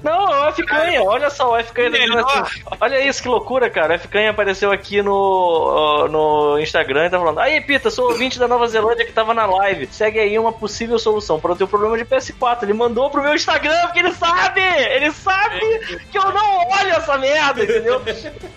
Não, 0.03 0.29
o 0.29 0.49
F 0.49 0.65
Canha, 0.65 1.03
olha 1.03 1.31
só, 1.31 1.53
o 1.53 1.57
F 1.57 1.73
Canha 1.73 1.91
Olha 2.81 3.09
isso, 3.09 3.23
que 3.23 3.29
loucura, 3.29 3.71
cara. 3.71 3.93
O 3.93 3.97
F 3.97 4.09
Canha 4.09 4.31
apareceu 4.31 4.71
aqui 4.71 5.01
no, 5.01 6.09
no 6.09 6.59
Instagram 6.59 7.07
e 7.07 7.11
tá 7.11 7.19
falando: 7.19 7.41
Aí, 7.41 7.61
Pita, 7.61 7.91
sou 7.91 8.11
ouvinte 8.11 8.39
da 8.39 8.49
Nova 8.49 8.67
Zelândia 8.67 9.07
que 9.07 9.13
tava 9.13 9.33
na 9.33 9.47
live. 9.47 9.89
Segue 9.91 10.19
aí 10.19 10.39
uma 10.39 10.53
possível 10.53 10.99
solução 10.99 11.41
para 11.41 11.53
o 11.53 11.57
teu 11.57 11.67
problema 11.67 11.97
de 11.97 12.05
PS4. 12.05 12.65
Ele 12.65 12.75
mandou 12.75 13.11
pro 13.11 13.23
meu 13.23 13.35
Instagram 13.35 13.81
porque 13.83 14.01
ele 14.01 14.13
sabe! 14.13 14.61
Ele 14.61 15.11
sabe 15.13 15.61
que 16.11 16.19
eu 16.19 16.33
não 16.33 16.69
olho 16.69 16.91
essa 16.91 17.17
merda, 17.17 17.65
entendeu? 17.65 18.03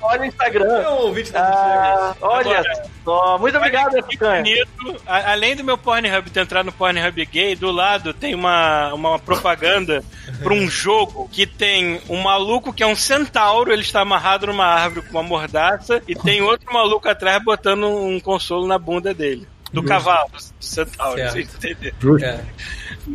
Olha 0.01 0.21
o 0.21 0.25
Instagram. 0.25 0.81
É 0.81 0.89
um 0.89 1.01
ouvinte 1.03 1.31
da 1.31 1.39
Ah, 1.39 2.15
olha 2.21 2.63
só. 3.03 3.37
Muito 3.37 3.57
obrigado, 3.57 3.97
F 3.97 4.17
Canha. 4.17 4.65
além 5.05 5.55
do 5.55 5.63
meu 5.63 5.77
Pornhub 5.77 6.29
ter 6.29 6.41
entrado 6.41 6.65
no 6.65 6.71
Pornhub 6.71 7.25
gay, 7.25 7.55
do 7.55 7.71
lado 7.71 8.13
tem 8.13 8.35
uma, 8.35 8.93
uma 8.93 9.19
propaganda 9.19 10.03
pra 10.43 10.53
um 10.53 10.69
jogo 10.69 10.96
que 11.31 11.45
tem 11.45 12.01
um 12.09 12.21
maluco 12.21 12.73
que 12.73 12.81
é 12.81 12.87
um 12.87 12.95
centauro, 12.95 13.71
ele 13.71 13.81
está 13.81 14.01
amarrado 14.01 14.47
numa 14.47 14.65
árvore 14.65 15.05
com 15.07 15.17
uma 15.17 15.23
mordaça, 15.23 16.01
e 16.07 16.15
tem 16.15 16.41
outro 16.41 16.71
maluco 16.73 17.07
atrás 17.07 17.43
botando 17.43 17.87
um 17.87 18.19
consolo 18.19 18.65
na 18.65 18.79
bunda 18.79 19.13
dele. 19.13 19.47
Do 19.73 19.83
cavalo, 19.83 20.29
do 20.31 20.65
centauro, 20.65 21.17
Certo. 21.17 21.39
entenderam? 21.57 21.95
Justo. 21.99 22.25
É. 22.25 22.43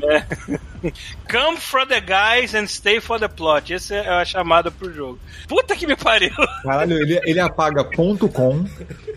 É. 0.03 0.25
Come 1.31 1.57
for 1.59 1.87
the 1.87 2.01
guys 2.01 2.55
and 2.55 2.67
stay 2.67 3.01
for 3.01 3.19
the 3.19 3.29
plot. 3.29 3.73
Essa 3.73 3.95
é 3.95 4.09
a 4.09 4.25
chamada 4.25 4.71
pro 4.71 4.93
jogo. 4.93 5.19
Puta 5.49 5.77
que 5.77 5.87
me 5.87 5.95
pariu. 5.97 6.33
Caralho, 6.63 6.99
ele, 6.99 7.21
ele 7.25 7.41
apaga 7.41 7.85
ponto 7.85 8.29
.com, 8.29 8.65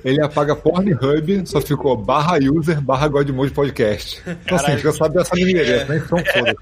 ele 0.04 0.22
apaga 0.24 0.56
Pornhub, 0.56 1.44
só 1.46 1.60
ficou 1.62 1.98
barra 1.98 2.38
user, 2.40 2.80
barra 2.82 3.08
Godmode 3.08 3.52
Podcast. 3.52 4.22
Então 4.28 4.58
assim, 4.58 4.78
já 4.78 4.92
sabe 4.94 5.16
dessa 5.16 5.36
mineira, 5.36 5.86
nem 5.86 6.00
são 6.02 6.20
foda. 6.20 6.56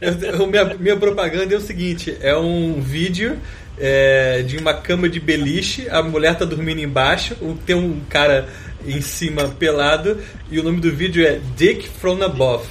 Eu- 0.00 0.38
eu- 0.40 0.46
minha, 0.46 0.64
minha 0.74 0.96
propaganda 0.96 1.52
é 1.54 1.56
o 1.56 1.60
seguinte: 1.60 2.16
é 2.20 2.36
um 2.36 2.80
vídeo 2.80 3.38
é, 3.78 4.42
de 4.42 4.56
uma 4.58 4.74
cama 4.74 5.08
de 5.08 5.18
beliche, 5.18 5.88
a 5.90 6.02
mulher 6.02 6.36
tá 6.36 6.44
dormindo 6.44 6.80
embaixo, 6.80 7.34
tem 7.66 7.74
um 7.74 8.00
cara 8.08 8.48
em 8.86 9.00
cima 9.00 9.48
pelado, 9.48 10.20
e 10.50 10.58
o 10.58 10.62
nome 10.62 10.80
do 10.80 10.90
vídeo 10.92 11.26
é 11.26 11.40
Dick 11.56 11.88
from 11.88 12.22
Above. 12.22 12.66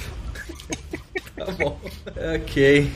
tá 1.36 1.44
bom. 1.52 1.80
Ok. 2.36 2.90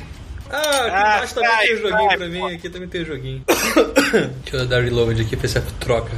Ah, 0.50 0.58
aqui 0.58 0.90
Ah, 0.90 1.16
embaixo 1.16 1.34
também 1.34 1.50
sai, 1.50 1.66
tem 1.66 1.74
um 1.74 1.78
joguinho 1.78 2.08
sai, 2.08 2.16
pra 2.16 2.28
mim, 2.28 2.38
pô. 2.40 2.46
aqui 2.46 2.68
também 2.70 2.88
tem 2.88 3.02
um 3.02 3.06
joguinho. 3.06 3.44
Deixa 4.44 4.56
eu 4.56 4.66
dar 4.66 4.82
reload 4.82 5.20
aqui 5.22 5.36
pra 5.36 5.48
ver 5.48 5.48
se 5.48 5.60
troca. 5.80 6.10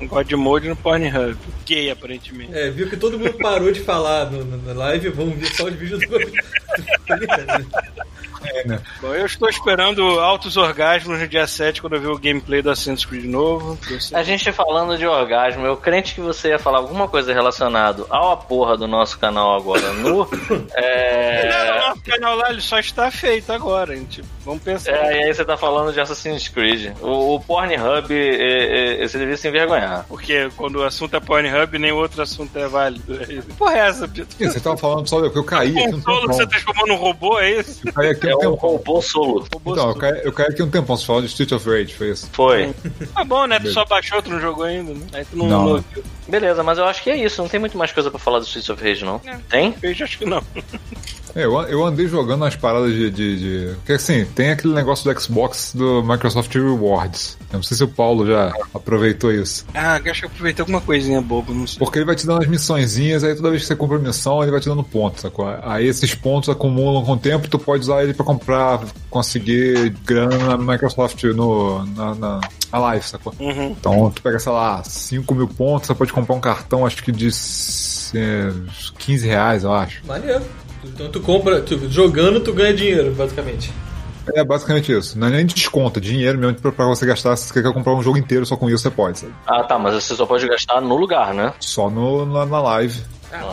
Um 0.00 0.06
God 0.08 0.32
Mode 0.32 0.68
no 0.68 0.76
Pornhub. 0.76 1.36
Gay, 1.66 1.90
aparentemente. 1.90 2.52
É, 2.54 2.70
viu 2.70 2.88
que 2.88 2.96
todo 2.96 3.18
mundo 3.18 3.34
parou 3.34 3.70
de 3.70 3.80
falar 3.80 4.30
no, 4.30 4.44
no- 4.44 4.56
na 4.62 4.72
live, 4.72 5.08
vamos 5.10 5.36
ver 5.38 5.46
só 5.54 5.64
os 5.64 5.74
vídeos 5.74 6.00
do. 6.08 6.18
É, 8.44 8.66
né? 8.66 8.80
Bom, 9.00 9.14
eu 9.14 9.26
estou 9.26 9.48
esperando 9.48 10.02
altos 10.20 10.56
orgasmos 10.56 11.18
no 11.18 11.28
dia 11.28 11.46
7 11.46 11.80
quando 11.80 11.94
eu 11.94 12.00
ver 12.00 12.08
o 12.08 12.18
gameplay 12.18 12.62
do 12.62 12.70
Assassin's 12.70 13.04
Creed 13.04 13.24
novo. 13.24 13.78
A 14.12 14.22
gente 14.22 14.50
falando 14.52 14.96
de 14.96 15.06
orgasmo, 15.06 15.66
eu 15.66 15.76
crente 15.76 16.14
que 16.14 16.20
você 16.20 16.48
ia 16.48 16.58
falar 16.58 16.78
alguma 16.78 17.08
coisa 17.08 17.32
relacionada 17.32 18.04
ao 18.10 18.36
porra 18.36 18.76
do 18.76 18.86
nosso 18.86 19.18
canal 19.18 19.56
agora 19.56 19.92
no. 19.92 20.28
É, 20.74 21.48
Não, 21.48 21.88
não, 21.88 21.94
o 21.94 22.00
canal 22.02 22.36
lá 22.36 22.50
ele 22.50 22.60
só 22.60 22.78
está 22.78 23.10
feito 23.10 23.52
agora, 23.52 23.94
gente. 23.94 24.22
Vamos 24.44 24.62
pensar. 24.62 24.92
é, 24.92 25.20
e 25.20 25.24
aí 25.24 25.34
você 25.34 25.44
tá 25.44 25.56
falando 25.56 25.92
de 25.92 26.00
Assassin's 26.00 26.48
Creed. 26.48 26.92
O, 27.00 27.34
o 27.34 27.40
Pornhub, 27.40 28.12
é, 28.12 29.02
é, 29.02 29.08
você 29.08 29.18
devia 29.18 29.36
se 29.36 29.48
envergonhar. 29.48 30.04
Porque 30.08 30.50
quando 30.56 30.76
o 30.76 30.84
assunto 30.84 31.16
é 31.16 31.20
Pornhub, 31.20 31.78
nem 31.78 31.92
outro 31.92 32.22
assunto 32.22 32.58
é 32.58 32.68
válido. 32.68 33.18
Porra, 33.56 33.74
é 33.74 33.88
essa, 33.88 34.08
Pito? 34.08 34.36
Você 34.38 34.60
tava 34.60 34.76
falando 34.76 35.08
só 35.08 35.28
que 35.28 35.38
eu 35.38 35.44
caí 35.44 35.74
um 35.74 35.92
Consolo 35.92 36.28
que 36.28 36.34
você 36.34 36.46
transformou 36.46 36.86
num 36.86 36.96
robô, 36.96 37.38
é 37.40 37.60
isso? 37.60 37.80
Eu 37.86 37.92
caí 37.92 38.08
aqui 38.10 38.28
É 38.42 38.48
um 38.48 38.52
um 38.52 38.54
tempão. 38.54 38.70
robô 38.70 39.02
solo. 39.02 39.46
Então, 39.66 39.88
eu 39.90 39.94
caí, 39.96 40.20
eu 40.24 40.32
caí 40.32 40.46
aqui 40.48 40.62
um 40.62 40.70
tempão. 40.70 40.96
Você 40.96 41.06
falou 41.06 41.22
de 41.22 41.28
Street 41.28 41.52
of 41.52 41.68
Rage, 41.68 41.94
foi 41.94 42.10
isso? 42.10 42.28
Foi. 42.32 42.74
Tá 43.14 43.24
bom, 43.24 43.46
né? 43.46 43.58
Tu 43.60 43.72
só 43.72 43.84
baixou, 43.84 44.20
tu 44.22 44.30
não 44.30 44.40
jogou 44.40 44.64
ainda, 44.64 44.92
né? 44.92 45.06
Aí 45.12 45.24
tu 45.24 45.36
não, 45.36 45.46
Não. 45.46 45.64
não 45.64 45.72
ouviu. 45.74 46.04
Beleza, 46.28 46.62
mas 46.62 46.78
eu 46.78 46.84
acho 46.86 47.02
que 47.02 47.10
é 47.10 47.16
isso. 47.16 47.40
Não 47.42 47.48
tem 47.48 47.60
muito 47.60 47.76
mais 47.76 47.92
coisa 47.92 48.10
pra 48.10 48.18
falar 48.18 48.38
do 48.38 48.44
Streets 48.44 48.70
of 48.70 48.82
Rage, 48.82 49.04
não. 49.04 49.20
É. 49.26 49.36
Tem? 49.48 49.74
Eu 49.82 49.90
acho 50.04 50.18
que 50.18 50.24
não. 50.24 50.42
É, 51.34 51.44
eu, 51.44 51.52
eu 51.62 51.84
andei 51.84 52.06
jogando 52.06 52.42
umas 52.42 52.54
paradas 52.54 52.92
de, 52.94 53.10
de, 53.10 53.38
de- 53.70 53.74
Porque 53.76 53.94
assim, 53.94 54.24
tem 54.24 54.50
aquele 54.50 54.72
negócio 54.72 55.12
do 55.12 55.20
Xbox 55.20 55.72
do 55.74 56.00
Microsoft 56.04 56.54
Rewards. 56.54 57.36
Eu 57.52 57.56
não 57.56 57.62
sei 57.64 57.76
se 57.76 57.82
o 57.82 57.88
Paulo 57.88 58.24
já 58.24 58.52
aproveitou 58.72 59.32
isso. 59.32 59.66
Ah, 59.74 59.94
acho 59.96 60.20
que 60.20 60.26
eu 60.26 60.30
aproveitei 60.30 60.62
alguma 60.62 60.80
coisinha 60.80 61.20
boba, 61.20 61.52
não 61.52 61.66
sei. 61.66 61.78
Porque 61.80 61.98
ele 61.98 62.04
vai 62.06 62.14
te 62.14 62.24
dando 62.24 62.42
as 62.42 62.48
missõezinhas, 62.48 63.24
aí 63.24 63.34
toda 63.34 63.50
vez 63.50 63.62
que 63.62 63.68
você 63.68 63.74
compra 63.74 63.98
missão, 63.98 64.42
ele 64.42 64.52
vai 64.52 64.60
te 64.60 64.68
dando 64.68 64.84
pontos, 64.84 65.22
sacou? 65.22 65.46
Aí 65.62 65.86
esses 65.88 66.14
pontos 66.14 66.48
acumulam 66.48 67.04
com 67.04 67.12
o 67.12 67.18
tempo, 67.18 67.48
tu 67.48 67.58
pode 67.58 67.82
usar 67.82 68.04
ele 68.04 68.14
pra 68.14 68.24
comprar, 68.24 68.80
conseguir 69.10 69.90
grana 70.04 70.36
na 70.38 70.56
Microsoft 70.56 71.22
no, 71.24 71.84
na, 71.86 72.14
na, 72.14 72.40
na 72.72 72.78
Live, 72.78 73.08
sacou? 73.08 73.34
Uhum. 73.40 73.74
Então 73.78 74.10
tu 74.10 74.22
pega, 74.22 74.38
sei 74.38 74.52
lá, 74.52 74.82
5 74.84 75.34
mil 75.34 75.48
pontos, 75.48 75.88
você 75.88 75.94
pode 75.96 76.12
comprar 76.14 76.34
um 76.34 76.40
cartão, 76.40 76.86
acho 76.86 77.02
que 77.02 77.12
de 77.12 77.28
é, 78.14 78.52
15 78.98 79.26
reais, 79.26 79.64
eu 79.64 79.72
acho. 79.72 80.02
Maneiro. 80.06 80.42
Então 80.84 81.08
tu 81.10 81.20
compra, 81.20 81.60
tu- 81.60 81.88
jogando 81.90 82.40
tu 82.40 82.52
ganha 82.52 82.74
dinheiro, 82.74 83.12
basicamente. 83.14 83.72
É 84.34 84.42
basicamente 84.42 84.90
isso. 84.90 85.18
Não 85.18 85.26
é 85.26 85.30
nem 85.30 85.44
de 85.46 85.54
desconto, 85.54 85.98
é 85.98 86.02
dinheiro 86.02 86.38
mesmo 86.38 86.54
pra, 86.58 86.72
pra 86.72 86.86
você 86.86 87.04
gastar. 87.04 87.36
Se 87.36 87.48
você 87.48 87.62
quer 87.62 87.72
comprar 87.72 87.94
um 87.94 88.02
jogo 88.02 88.16
inteiro 88.16 88.46
só 88.46 88.56
com 88.56 88.70
isso, 88.70 88.82
você 88.82 88.90
pode, 88.90 89.18
sabe? 89.18 89.34
Ah, 89.46 89.62
tá, 89.64 89.78
mas 89.78 89.94
você 89.94 90.14
só 90.14 90.24
pode 90.24 90.46
gastar 90.48 90.80
no 90.80 90.96
lugar, 90.96 91.34
né? 91.34 91.52
Só 91.60 91.90
no, 91.90 92.24
na, 92.24 92.46
na 92.46 92.60
live. 92.60 93.02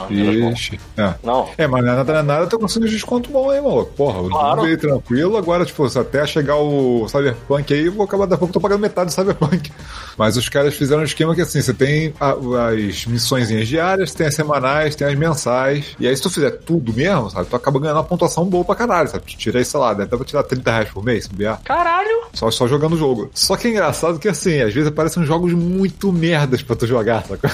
Menos 0.10 0.38
mal. 0.42 0.52
Ixi. 0.52 0.80
É. 0.98 1.14
Não. 1.24 1.50
É, 1.58 1.68
mas 1.68 1.84
nada, 1.84 2.04
nada, 2.04 2.24
nada, 2.24 2.48
tá 2.48 2.58
conseguindo 2.58 2.92
desconto 2.92 3.30
bom 3.30 3.50
aí, 3.50 3.62
maluco. 3.62 3.92
Porra, 3.94 4.22
o 4.22 4.30
Claro. 4.30 4.50
jogo 4.56 4.62
veio 4.64 4.78
tranquilo, 4.78 5.38
agora, 5.38 5.66
tipo, 5.66 5.86
até 6.00 6.26
chegar 6.26 6.56
o 6.58 7.08
Cyberpunk 7.08 7.74
aí, 7.74 7.86
eu 7.86 7.92
vou 7.92 8.06
acabar 8.06 8.26
daqui 8.26 8.36
a 8.36 8.38
pouco, 8.40 8.50
eu 8.52 8.54
tô 8.54 8.60
pagando 8.60 8.82
metade 8.82 9.08
do 9.10 9.14
Cyberpunk. 9.14 9.72
Mas 10.18 10.38
os 10.38 10.48
caras 10.50 10.74
fizeram 10.76 11.02
um 11.02 11.06
esquema 11.06 11.34
que, 11.36 11.42
assim, 11.42 11.62
você 11.62 11.74
tem 11.74 12.14
a- 12.20 12.36
as 12.70 13.06
missõezinhas 13.06 13.68
diárias, 13.68 14.14
tem 14.14 14.28
as 14.28 14.36
semanais, 14.36 14.96
tem 14.96 15.08
as 15.08 15.16
mensais, 15.16 15.96
e 16.00 16.08
aí 16.08 16.16
se 16.16 16.22
tu 16.22 16.30
fizer 16.30 16.52
tudo 16.52 16.94
mesmo, 16.94 17.30
sabe, 17.30 17.48
tu 17.50 17.56
acaba 17.56 17.80
ganhando 17.80 17.98
uma 17.98 18.04
pontuação 18.04 18.46
boa 18.46 18.64
pra 18.64 18.76
caralho, 18.76 19.10
sabe? 19.10 19.24
Tu 19.26 19.38
tira 19.38 19.60
aí, 19.60 19.66
sei 19.66 19.80
lá, 19.80 19.94
deve 19.94 20.10
dar 20.10 20.18
pra 20.18 20.26
tirar 20.26 20.44
30 20.44 20.72
reais 20.72 20.90
por 20.90 21.04
mês, 21.04 21.28
bobear. 21.28 21.60
Caralho! 21.64 22.22
Só, 22.34 22.50
só 22.52 22.68
jogando 22.68 22.94
o 22.94 22.98
jogo. 22.98 23.30
Só 23.34 23.56
que 23.58 23.68
é 23.68 23.72
engraçado 23.72 24.20
que, 24.20 24.28
assim, 24.28 24.62
às 24.62 24.74
vezes 24.74 24.88
aparecem 24.90 25.24
jogos 25.26 25.54
muito 25.54 26.12
merdas 26.14 26.62
pra 26.62 26.76
tu 26.76 26.86
jogar, 26.88 27.24
sacou? 27.26 27.50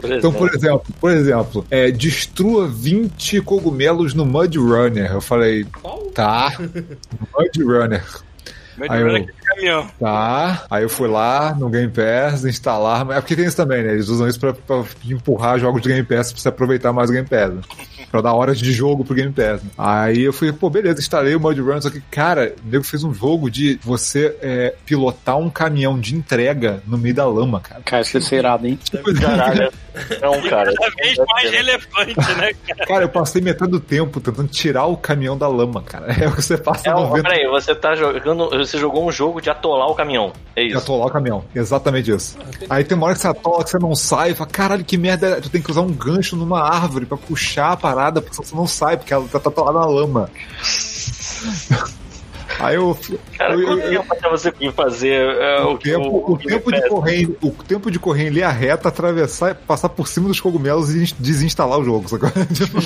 Por 0.00 0.12
Então, 0.12 0.32
por 0.32 0.48
exemplo, 0.54 0.82
por 1.00 1.10
exemplo, 1.10 1.66
é, 1.70 1.90
destrua 1.90 2.66
20 2.68 3.40
cogumelos 3.42 4.14
no 4.14 4.24
Mud 4.24 4.56
Runner. 4.58 5.12
Eu 5.12 5.20
falei, 5.20 5.66
tá. 6.14 6.52
Mud 6.58 7.62
Runner. 7.62 8.02
Aí 8.88 8.88
de 8.88 8.94
eu- 9.10 9.16
aquele 9.16 9.32
caminhão. 9.44 9.86
Tá. 9.98 10.64
Aí 10.70 10.84
eu 10.84 10.88
fui 10.88 11.08
lá 11.08 11.52
no 11.52 11.68
Game 11.68 11.90
Pass, 11.92 12.44
instalar. 12.44 13.10
É 13.10 13.20
porque 13.20 13.34
tem 13.34 13.44
isso 13.44 13.56
também, 13.56 13.82
né? 13.82 13.92
Eles 13.92 14.08
usam 14.08 14.28
isso 14.28 14.38
pra, 14.38 14.52
pra 14.52 14.84
empurrar 15.04 15.58
jogos 15.58 15.82
do 15.82 15.88
Game 15.88 16.04
Pass 16.04 16.32
pra 16.32 16.40
você 16.40 16.48
aproveitar 16.48 16.92
mais 16.92 17.10
o 17.10 17.12
Game 17.12 17.26
Pass. 17.26 17.52
Né? 17.54 17.60
Pra 18.08 18.20
dar 18.20 18.34
horas 18.34 18.56
de 18.58 18.70
jogo 18.72 19.04
pro 19.04 19.16
Game 19.16 19.32
Pass. 19.32 19.64
Né? 19.64 19.70
Aí 19.76 20.20
eu 20.22 20.32
fui, 20.32 20.52
pô, 20.52 20.70
beleza, 20.70 21.00
instalei 21.00 21.34
o 21.34 21.40
Mud 21.40 21.60
Runner. 21.60 21.82
Só 21.82 21.90
que, 21.90 22.00
cara, 22.02 22.54
o 22.64 22.70
nego 22.70 22.84
fez 22.84 23.02
um 23.02 23.12
jogo 23.12 23.50
de 23.50 23.80
você 23.82 24.36
é, 24.40 24.74
pilotar 24.86 25.36
um 25.38 25.50
caminhão 25.50 25.98
de 25.98 26.14
entrega 26.14 26.80
no 26.86 26.96
meio 26.96 27.16
da 27.16 27.26
lama, 27.26 27.58
cara. 27.58 27.80
Cara, 27.84 28.02
isso 28.02 28.32
é 28.32 28.38
irado, 28.38 28.64
hein? 28.64 28.78
Caralho. 29.20 29.72
Não, 30.20 30.40
cara. 30.48 30.72
Cada 30.74 30.90
vez 30.96 31.16
mais 31.30 31.50
relevante, 31.50 32.16
né, 32.36 32.52
cara? 32.68 32.86
Cara, 32.86 33.04
eu 33.04 33.08
passei 33.08 33.40
metade 33.42 33.70
do 33.70 33.80
tempo 33.80 34.20
tentando 34.20 34.48
tirar 34.48 34.86
o 34.86 34.96
caminhão 34.96 35.36
da 35.36 35.48
lama, 35.48 35.82
cara. 35.82 36.06
É 36.20 36.26
o 36.28 36.32
que 36.34 36.42
você 36.42 36.56
passa 36.58 36.88
É, 36.90 36.94
um- 36.94 37.00
90 37.08 37.28
peraí, 37.28 37.46
você 37.48 37.74
tá 37.74 37.94
jogando. 37.94 38.50
Você 38.50 38.78
jogou 38.78 39.06
um 39.06 39.12
jogo 39.12 39.40
de 39.40 39.50
atolar 39.50 39.88
o 39.88 39.94
caminhão. 39.94 40.32
É 40.56 40.62
isso. 40.64 40.78
atolar 40.78 41.06
o 41.06 41.10
caminhão. 41.10 41.44
Exatamente 41.54 42.10
isso. 42.10 42.36
Aí 42.68 42.82
tem 42.84 42.96
uma 42.96 43.06
hora 43.06 43.14
que 43.14 43.20
você 43.20 43.28
atola, 43.28 43.62
que 43.64 43.70
você 43.70 43.78
não 43.78 43.94
sai, 43.94 44.30
e 44.30 44.34
fala, 44.34 44.50
caralho, 44.50 44.84
que 44.84 44.96
merda, 44.96 45.26
é? 45.28 45.40
tu 45.40 45.48
tem 45.50 45.62
que 45.62 45.70
usar 45.70 45.82
um 45.82 45.92
gancho 45.92 46.34
numa 46.36 46.60
árvore 46.62 47.06
pra 47.06 47.16
puxar 47.16 47.72
a 47.72 47.76
parada, 47.76 48.20
porque 48.20 48.36
você 48.36 48.54
não 48.54 48.66
sai, 48.66 48.96
porque 48.96 49.12
ela 49.14 49.26
tá 49.28 49.38
atolada 49.38 49.78
na 49.78 49.86
lama. 49.86 50.30
Aí 52.58 52.74
eu. 52.76 52.96
Cara, 53.36 53.54
eu- 53.54 53.60
eu- 53.60 53.66
quanto 53.66 53.80
eu- 53.84 53.90
tempo 54.00 54.12
até 54.14 54.28
você 54.30 54.50
conseguir 54.52 54.72
fazer 54.72 55.12
é, 55.12 55.62
o, 55.62 55.72
o 55.72 55.78
tempo, 55.78 56.32
o, 56.32 56.38
tempo 56.38 56.72
de 56.72 56.88
correr, 56.88 57.22
em- 57.22 57.36
o 57.42 57.50
tempo 57.50 57.90
de 57.90 57.98
correr 57.98 58.26
em 58.26 58.30
linha 58.30 58.48
reta, 58.50 58.88
atravessar, 58.88 59.54
passar 59.54 59.88
por 59.88 60.08
cima 60.08 60.28
dos 60.28 60.40
cogumelos 60.40 60.94
e 60.94 61.14
desinstalar 61.18 61.78
o 61.78 61.84
jogo. 61.84 62.08
Sacou? 62.08 62.28
Tipo, 62.52 62.78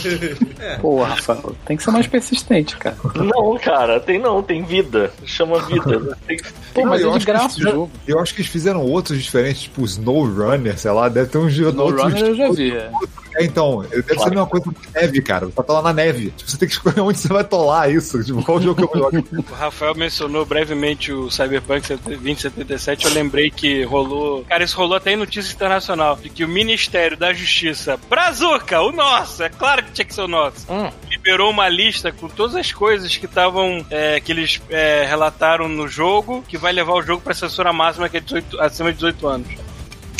Pô, 0.80 1.02
Rafael, 1.02 1.54
tem 1.66 1.76
que 1.76 1.82
ser 1.82 1.90
mais 1.90 2.06
persistente, 2.06 2.76
cara. 2.76 2.96
Não, 3.14 3.58
cara, 3.58 3.98
tem 4.00 4.18
não, 4.18 4.42
tem 4.42 4.62
vida. 4.62 5.12
Chama 5.24 5.60
vida. 5.62 6.18
Tem 6.26 6.36
que- 6.36 6.44
Pô, 6.74 6.84
mas 6.86 7.00
eu 7.00 7.08
é 7.08 7.10
de 7.12 7.16
acho 7.18 7.26
que 7.26 7.32
graça 7.32 7.44
eles 7.46 7.52
o 7.54 7.58
fizeram- 7.58 7.76
jogo. 7.76 7.90
Eu 8.06 8.18
acho 8.20 8.34
que 8.34 8.40
eles 8.42 8.50
fizeram 8.50 8.80
outros 8.82 9.22
diferentes, 9.22 9.62
tipo 9.62 9.84
Snow 9.84 10.24
Runner, 10.26 10.78
sei 10.78 10.90
lá, 10.90 11.08
deve 11.08 11.28
ter 11.30 11.38
uns 11.38 11.56
No 11.58 11.82
outros. 11.82 12.02
Runner 12.02 12.24
eu 12.26 12.34
já 12.34 12.50
vi. 12.50 12.72
é. 12.72 12.90
É, 13.36 13.44
então, 13.44 13.82
deve 13.82 14.02
ser 14.14 14.22
a 14.26 14.30
mesma 14.30 14.46
coisa 14.46 14.66
que 14.72 14.92
neve, 15.00 15.22
cara. 15.22 15.46
Você 15.46 15.62
tá 15.62 15.72
lá 15.72 15.82
na 15.82 15.92
neve. 15.92 16.30
Tipo, 16.36 16.50
você 16.50 16.56
tem 16.58 16.68
que 16.68 16.74
escolher 16.74 17.00
onde 17.02 17.18
você 17.18 17.28
vai 17.28 17.44
tolar 17.44 17.90
isso. 17.90 18.22
Tipo, 18.22 18.42
qual 18.42 18.60
jogo 18.60 18.74
que 18.76 18.82
eu 18.96 19.00
vou 19.00 19.10
jogar? 19.10 19.24
O 19.50 19.54
Rafael 19.54 19.94
mencionou 19.94 20.44
brevemente 20.44 21.12
o 21.12 21.30
Cyberpunk 21.30 21.94
2077. 21.96 23.06
Eu 23.06 23.12
lembrei 23.12 23.50
que 23.50 23.82
rolou. 23.84 24.44
Cara, 24.44 24.64
isso 24.64 24.76
rolou 24.76 24.96
até 24.96 25.12
em 25.12 25.16
notícia 25.16 25.52
internacional. 25.54 26.16
De 26.16 26.28
que 26.28 26.44
o 26.44 26.48
Ministério 26.48 27.16
da 27.16 27.32
Justiça, 27.32 27.98
Brazuca, 28.08 28.80
o 28.80 28.92
nosso, 28.92 29.42
é 29.42 29.48
claro 29.48 29.82
que 29.84 29.92
tinha 29.92 30.04
que 30.04 30.14
ser 30.14 30.22
o 30.22 30.28
nosso, 30.28 30.66
Hum. 30.72 30.90
liberou 31.10 31.50
uma 31.50 31.68
lista 31.68 32.12
com 32.12 32.28
todas 32.28 32.56
as 32.56 32.72
coisas 32.72 33.16
que 33.16 33.26
estavam. 33.26 33.84
é, 33.90 34.20
que 34.20 34.32
eles 34.32 34.60
é, 34.70 35.04
relataram 35.08 35.68
no 35.68 35.86
jogo, 35.88 36.42
que 36.46 36.56
vai 36.56 36.72
levar 36.72 36.94
o 36.94 37.02
jogo 37.02 37.22
pra 37.22 37.34
censura 37.34 37.72
máxima, 37.72 38.08
que 38.08 38.16
é 38.16 38.20
18 38.20 38.60
acima 38.60 38.90
de 38.90 38.96
18 38.96 39.26
anos. 39.26 39.48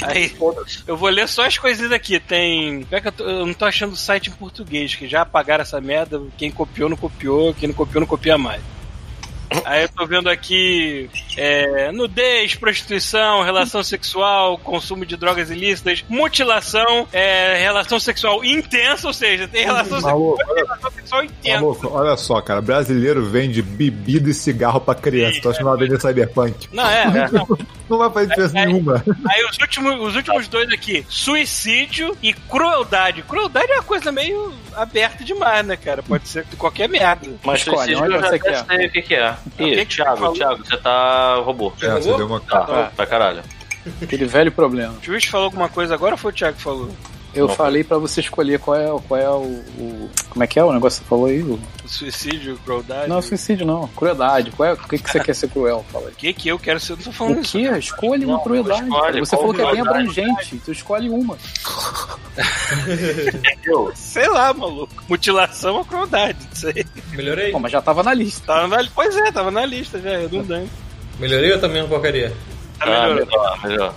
Aí, 0.03 0.34
eu 0.86 0.97
vou 0.97 1.09
ler 1.09 1.28
só 1.28 1.47
as 1.47 1.59
coisinhas 1.59 1.93
aqui. 1.93 2.18
Tem. 2.18 2.86
É 2.90 3.01
eu, 3.05 3.12
tô- 3.12 3.24
eu 3.24 3.47
não 3.47 3.55
tô 3.55 3.64
achando 3.64 3.93
o 3.93 3.97
site 3.97 4.30
em 4.30 4.32
português, 4.32 4.95
que 4.95 5.07
já 5.09 5.22
apagaram 5.22 5.62
essa 5.62 5.80
merda. 5.80 6.20
Quem 6.36 6.51
copiou, 6.51 6.88
não 6.88 6.97
copiou. 6.97 7.55
Quem 7.55 7.68
não 7.68 7.74
copiou, 7.74 8.01
não 8.01 8.07
copia 8.07 8.36
mais. 8.38 8.62
Aí 9.64 9.82
eu 9.82 9.88
tô 9.88 10.07
vendo 10.07 10.28
aqui 10.28 11.09
é, 11.36 11.90
nudez, 11.92 12.55
prostituição, 12.55 13.42
relação 13.42 13.82
sexual, 13.82 14.59
consumo 14.59 15.05
de 15.05 15.16
drogas 15.16 15.50
ilícitas, 15.50 16.05
mutilação, 16.09 17.07
é, 17.12 17.57
relação 17.62 17.98
sexual 17.98 18.44
intensa, 18.44 19.07
ou 19.07 19.12
seja, 19.14 19.48
tem 19.48 19.64
relação 19.64 20.00
sexual, 20.00 20.36
tem 20.36 20.57
relação 20.57 20.90
sexual 20.90 21.24
intensa. 21.24 21.61
Maluco, 21.61 21.88
olha 21.92 22.16
só, 22.16 22.40
cara. 22.40 22.61
Brasileiro 22.61 23.24
vende 23.24 23.62
bebida 23.62 24.30
e 24.30 24.34
cigarro 24.34 24.80
pra 24.80 24.94
criança. 24.94 25.40
Tu 25.40 25.48
acha 25.48 25.59
que 25.59 25.64
não 25.64 25.76
vai 25.76 25.86
vender 25.86 26.00
Cyberpunk? 26.00 26.68
Não, 26.72 26.86
é, 26.86 27.03
é, 27.03 27.30
não. 27.30 27.46
Não 27.92 27.98
vai 27.98 28.11
fazer 28.11 28.28
diferença 28.28 28.59
é. 28.59 28.66
nenhuma. 28.66 29.05
Aí 29.28 29.44
os 29.44 29.59
últimos, 29.59 30.01
os 30.01 30.16
últimos 30.16 30.48
dois 30.48 30.70
aqui: 30.70 31.05
suicídio 31.10 32.16
e 32.22 32.32
crueldade. 32.32 33.22
Crueldade 33.22 33.70
é 33.70 33.74
uma 33.74 33.82
coisa 33.82 34.10
meio 34.10 34.51
aberta 34.74 35.22
demais, 35.22 35.66
né, 35.66 35.76
cara? 35.76 36.02
Pode 36.02 36.26
ser 36.26 36.47
qualquer 36.56 36.89
merda. 36.89 37.28
Mas 37.44 37.60
Escolhe, 37.60 37.94
onde 37.97 38.16
você 38.16 38.39
quer? 38.39 38.64
sei 38.64 38.86
o 38.86 38.90
que, 38.90 39.02
que 39.02 39.14
é. 39.14 39.36
Ih, 39.59 39.70
que 39.77 39.86
que 39.86 39.97
Thiago? 39.97 40.32
Thiago, 40.32 40.64
você 40.64 40.77
tá 40.77 41.36
robô. 41.36 41.73
É, 41.82 41.90
você 41.90 42.16
deu 42.16 42.27
uma. 42.27 42.40
Tá, 42.40 42.90
pra 42.94 43.06
caralho. 43.06 43.43
Aquele 44.01 44.24
velho 44.27 44.52
problema. 44.52 44.94
O 45.01 45.05
juiz 45.05 45.24
falou 45.24 45.47
alguma 45.47 45.69
coisa 45.69 45.94
agora 45.94 46.14
ou 46.14 46.19
foi 46.19 46.31
o 46.31 46.35
Thiago 46.35 46.56
que 46.56 46.62
falou? 46.62 46.90
Eu 47.34 47.48
Não. 47.48 47.54
falei 47.54 47.82
pra 47.82 47.96
você 47.96 48.20
escolher 48.20 48.59
qual 48.59 48.76
é, 48.76 48.86
qual 49.09 49.18
é 49.20 49.28
o, 49.28 49.40
o- 49.78 50.10
Como 50.28 50.44
é 50.44 50.46
que 50.46 50.59
é 50.59 50.64
o 50.64 50.70
negócio 50.72 51.00
que 51.00 51.04
você 51.04 51.09
falou 51.09 51.26
aí? 51.26 51.40
O- 51.42 51.59
O 51.84 51.88
suicídio, 51.88 52.59
crueldade? 52.64 53.09
Não, 53.09 53.22
suicídio 53.22 53.66
não. 53.66 53.88
Crueldade. 53.88 54.50
Qual 54.50 54.68
é, 54.68 54.72
o 54.74 54.76
que, 54.76 54.98
que 54.98 55.10
você 55.10 55.18
quer 55.24 55.34
ser 55.34 55.48
cruel? 55.48 55.84
Fala 55.90 56.09
aí. 56.09 56.12
O 56.12 56.16
que 56.16 56.32
que 56.34 56.48
eu 56.48 56.59
quero 56.59 56.78
ser? 56.78 56.92
Eu 56.92 56.96
não 56.98 57.04
tô 57.04 57.12
falando 57.12 57.38
O 57.38 57.40
isso. 57.40 57.52
que? 57.59 57.64
Escolhe 57.78 58.24
uma 58.26 58.40
crueldade. 58.42 58.82
escolhe. 58.82 59.20
Você 59.20 59.36
falou 59.36 59.54
que 59.54 59.62
é 59.62 59.70
bem 59.72 59.80
abrangente. 59.80 60.60
Tu 60.64 60.72
escolhe 60.72 61.09
uma. 61.09 61.36
Eu, 63.64 63.92
Sei 63.96 64.28
lá, 64.28 64.52
maluco. 64.52 64.92
Mutilação 65.09 65.76
ou 65.76 65.84
crueldade, 65.84 66.38
não 66.48 66.54
sei. 66.56 66.84
Melhorei? 67.12 67.50
Pô, 67.52 67.59
mas 67.59 67.72
já 67.72 67.80
tava 67.82 68.02
na 68.02 68.12
lista. 68.14 68.46
Tava 68.46 68.68
na, 68.68 68.88
pois 68.94 69.16
é, 69.16 69.32
tava 69.32 69.50
na 69.50 69.64
lista 69.64 69.98
já, 70.00 70.18
redundante. 70.18 70.70
Melhorei 71.18 71.52
ou 71.52 71.60
tá 71.60 71.68
mesmo 71.68 71.88
porcaria? 71.88 72.30
Tá 72.78 72.84
ah, 72.86 72.88
melhorando. 73.09 73.26
melhor, 73.26 73.60
melhor. 73.64 73.94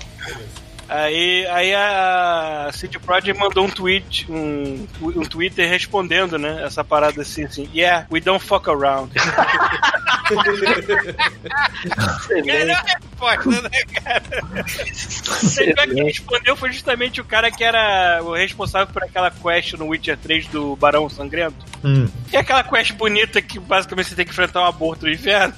Aí, 0.88 1.48
aí 1.48 1.74
a 1.74 2.70
City 2.74 3.00
Project 3.00 3.40
mandou 3.40 3.66
um 3.66 3.70
tweet, 3.70 4.32
um, 4.32 4.88
um 5.02 5.24
Twitter 5.24 5.68
respondendo, 5.68 6.38
né? 6.38 6.64
Essa 6.64 6.84
parada 6.84 7.24
assim, 7.24 7.44
assim. 7.44 7.68
Yeah, 7.74 8.06
we 8.12 8.20
don't 8.20 8.44
fuck 8.44 8.70
around. 8.70 9.12
Melhor 12.46 12.84
resposta, 12.84 13.62
né, 13.62 13.70
cara? 13.94 14.24
Você 14.94 15.74
vê 15.74 15.88
que 15.88 16.04
respondeu 16.04 16.56
foi 16.56 16.72
justamente 16.72 17.20
o 17.22 17.26
cara 17.26 17.52
que 17.52 17.64
era 17.64 18.22
o 18.24 18.34
responsável 18.34 18.92
por 18.94 19.04
aquela 19.04 19.32
quest 19.32 19.74
no 19.74 19.88
Witcher 19.88 20.18
3 20.18 20.48
do 20.48 20.76
Barão 20.76 21.10
Sangrento. 21.10 21.66
Hum. 21.84 22.08
E 22.32 22.38
aquela 22.38 22.64
quest 22.64 22.94
bonita 22.94 23.42
que 23.42 23.60
basicamente 23.60 24.10
você 24.10 24.16
tem 24.16 24.26
que 24.26 24.32
enfrentar 24.32 24.62
um 24.62 24.66
aborto 24.66 25.06
do 25.06 25.12
inferno. 25.12 25.54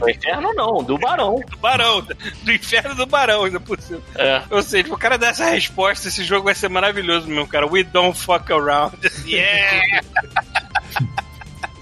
Do 0.00 0.10
inferno 0.10 0.52
não, 0.54 0.82
do 0.82 0.98
barão. 0.98 1.40
Do 1.48 1.56
Barão. 1.58 2.06
Do 2.42 2.52
inferno 2.52 2.94
do 2.94 3.06
Barão, 3.06 3.44
ainda 3.44 3.60
por 3.60 3.80
cima. 3.80 4.00
É. 4.14 4.42
Ou 4.50 4.62
seja, 4.62 4.92
o 4.92 4.98
cara 4.98 5.16
dá 5.16 5.28
essa 5.28 5.46
resposta, 5.46 6.08
esse 6.08 6.24
jogo 6.24 6.44
vai 6.44 6.54
ser 6.54 6.68
maravilhoso, 6.68 7.28
meu 7.28 7.46
cara. 7.46 7.66
We 7.66 7.84
don't 7.84 8.18
fuck 8.18 8.52
around. 8.52 8.96
Yeah! 9.26 10.02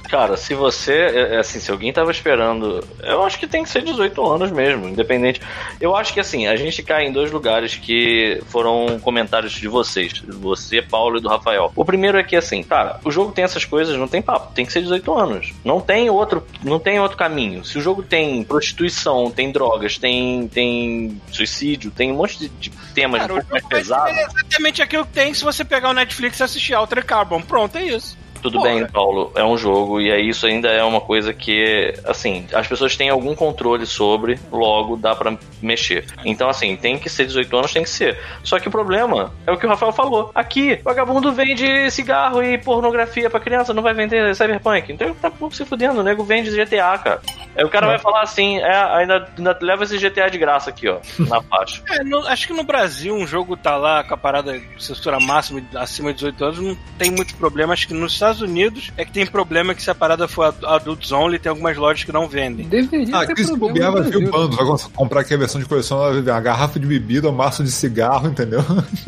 Cara, 0.08 0.36
se 0.36 0.54
você. 0.54 0.92
é, 0.92 1.34
é 1.34 1.38
Assim, 1.38 1.60
se 1.60 1.70
alguém 1.70 1.92
tava 1.92 2.10
esperando. 2.10 2.84
Eu 3.02 3.22
acho 3.24 3.38
que 3.38 3.46
tem 3.46 3.62
que 3.62 3.68
ser 3.68 3.82
18 3.82 4.26
anos 4.26 4.50
mesmo, 4.50 4.88
independente. 4.88 5.40
Eu 5.80 5.94
acho 5.94 6.12
que 6.12 6.20
assim, 6.20 6.46
a 6.46 6.56
gente 6.56 6.82
cai 6.82 7.06
em 7.06 7.12
dois 7.12 7.30
lugares 7.30 7.76
que 7.76 8.42
foram 8.46 8.98
comentários 9.00 9.52
de 9.52 9.68
vocês. 9.68 10.12
Você, 10.26 10.82
Paulo 10.82 11.18
e 11.18 11.20
do 11.20 11.28
Rafael. 11.28 11.72
O 11.76 11.84
primeiro 11.84 12.18
é 12.18 12.24
que 12.24 12.36
assim, 12.36 12.62
cara, 12.62 12.98
o 13.04 13.10
jogo 13.10 13.32
tem 13.32 13.44
essas 13.44 13.64
coisas, 13.64 13.96
não 13.96 14.08
tem 14.08 14.20
papo, 14.20 14.52
tem 14.54 14.66
que 14.66 14.72
ser 14.72 14.82
18 14.82 15.14
anos. 15.14 15.52
Não 15.64 15.80
tem 15.80 16.10
outro, 16.10 16.44
não 16.62 16.78
tem 16.78 16.98
outro 16.98 17.16
caminho. 17.16 17.64
Se 17.64 17.78
o 17.78 17.80
jogo 17.80 18.02
tem 18.02 18.42
prostituição, 18.42 19.30
tem 19.30 19.52
drogas, 19.52 19.98
tem, 19.98 20.48
tem 20.48 21.20
suicídio, 21.30 21.90
tem 21.90 22.10
um 22.12 22.16
monte 22.16 22.38
de, 22.38 22.48
de 22.48 22.70
temas 22.94 23.20
Cara, 23.20 23.34
um 23.34 23.36
pouco 23.36 23.52
mais 23.52 23.66
pesados. 23.66 24.14
ser 24.14 24.22
exatamente 24.22 24.82
aquilo 24.82 25.06
que 25.06 25.12
tem 25.12 25.34
se 25.34 25.44
você 25.44 25.64
pegar 25.64 25.90
o 25.90 25.94
Netflix 25.94 26.40
e 26.40 26.42
assistir 26.42 26.74
Alter 26.74 27.04
Carbon. 27.04 27.40
Pronto, 27.40 27.76
é 27.76 27.84
isso. 27.84 28.16
Tudo 28.42 28.58
Porra. 28.58 28.68
bem, 28.68 28.86
Paulo, 28.86 29.32
é 29.34 29.44
um 29.44 29.56
jogo 29.56 30.00
e 30.00 30.12
aí 30.12 30.28
isso 30.28 30.46
ainda 30.46 30.68
é 30.68 30.82
uma 30.84 31.00
coisa 31.00 31.32
que, 31.32 31.94
assim, 32.04 32.46
as 32.52 32.66
pessoas 32.66 32.96
têm 32.96 33.08
algum 33.08 33.34
controle 33.34 33.84
sobre, 33.84 34.38
logo 34.52 34.96
dá 34.96 35.14
pra 35.14 35.36
mexer. 35.62 36.04
Então, 36.24 36.48
assim, 36.48 36.76
tem 36.76 36.98
que 36.98 37.08
ser 37.08 37.26
18 37.26 37.56
anos, 37.56 37.72
tem 37.72 37.82
que 37.82 37.90
ser. 37.90 38.18
Só 38.42 38.58
que 38.58 38.68
o 38.68 38.70
problema 38.70 39.32
é 39.46 39.52
o 39.52 39.56
que 39.56 39.66
o 39.66 39.68
Rafael 39.68 39.92
falou. 39.92 40.30
Aqui, 40.34 40.80
vagabundo 40.84 41.32
vende 41.32 41.90
cigarro 41.90 42.42
e 42.42 42.58
pornografia 42.58 43.28
pra 43.30 43.40
criança, 43.40 43.74
não 43.74 43.82
vai 43.82 43.94
vender 43.94 44.34
Cyberpunk. 44.34 44.92
Então 44.92 45.14
tá 45.14 45.30
pouco 45.30 45.54
se 45.54 45.64
fudendo, 45.64 46.00
o 46.00 46.02
nego 46.02 46.22
vende 46.24 46.50
GTA, 46.50 46.98
cara. 46.98 47.20
Aí 47.56 47.64
o 47.64 47.68
cara 47.68 47.86
vai 47.86 47.98
falar 47.98 48.22
assim, 48.22 48.58
é, 48.58 48.74
ainda, 48.94 49.28
ainda 49.36 49.58
leva 49.60 49.82
esse 49.84 49.98
GTA 49.98 50.30
de 50.30 50.38
graça 50.38 50.70
aqui, 50.70 50.88
ó, 50.88 50.98
na 51.18 51.42
faixa. 51.42 51.82
É, 51.90 52.04
no- 52.04 52.26
acho 52.28 52.46
que 52.46 52.52
no 52.52 52.62
Brasil 52.62 53.14
um 53.14 53.26
jogo 53.26 53.56
tá 53.56 53.76
lá 53.76 54.04
com 54.04 54.14
a 54.14 54.16
parada 54.16 54.60
censura 54.78 55.18
máxima 55.18 55.60
acima 55.74 56.10
de 56.10 56.16
18 56.16 56.44
anos, 56.44 56.58
não 56.60 56.76
tem 56.98 57.10
muito 57.10 57.34
problema. 57.36 57.72
Acho 57.72 57.88
que 57.88 57.94
nos 57.94 58.12
Estados 58.12 58.40
Unidos 58.40 58.92
é 58.96 59.04
que 59.04 59.10
tem 59.12 59.26
problema 59.26 59.74
que 59.74 59.82
se 59.82 59.90
a 59.90 59.94
parada 59.94 60.28
for 60.28 60.44
ad- 60.44 60.64
adults 60.66 61.10
only, 61.10 61.38
tem 61.38 61.50
algumas 61.50 61.76
lojas 61.76 62.04
que 62.04 62.12
não 62.12 62.28
vendem. 62.28 62.66
Deveria 62.68 63.16
Ah, 63.16 63.26
ter 63.26 63.34
que 63.34 63.42
se 63.44 63.50
problema 63.58 63.90
bobear 63.90 63.92
vai 63.92 64.02
vir 64.02 64.16
o 64.28 64.30
bando. 64.30 64.56
Vai 64.56 64.66
comprar 64.94 65.20
aqui 65.22 65.34
a 65.34 65.38
versão 65.48 65.60
de 65.60 65.66
coleção, 65.66 65.98
uma 66.20 66.40
garrafa 66.40 66.78
de 66.78 66.86
bebida, 66.86 67.28
um 67.28 67.32
maço 67.32 67.64
de 67.64 67.70
cigarro, 67.70 68.28
entendeu? 68.28 68.60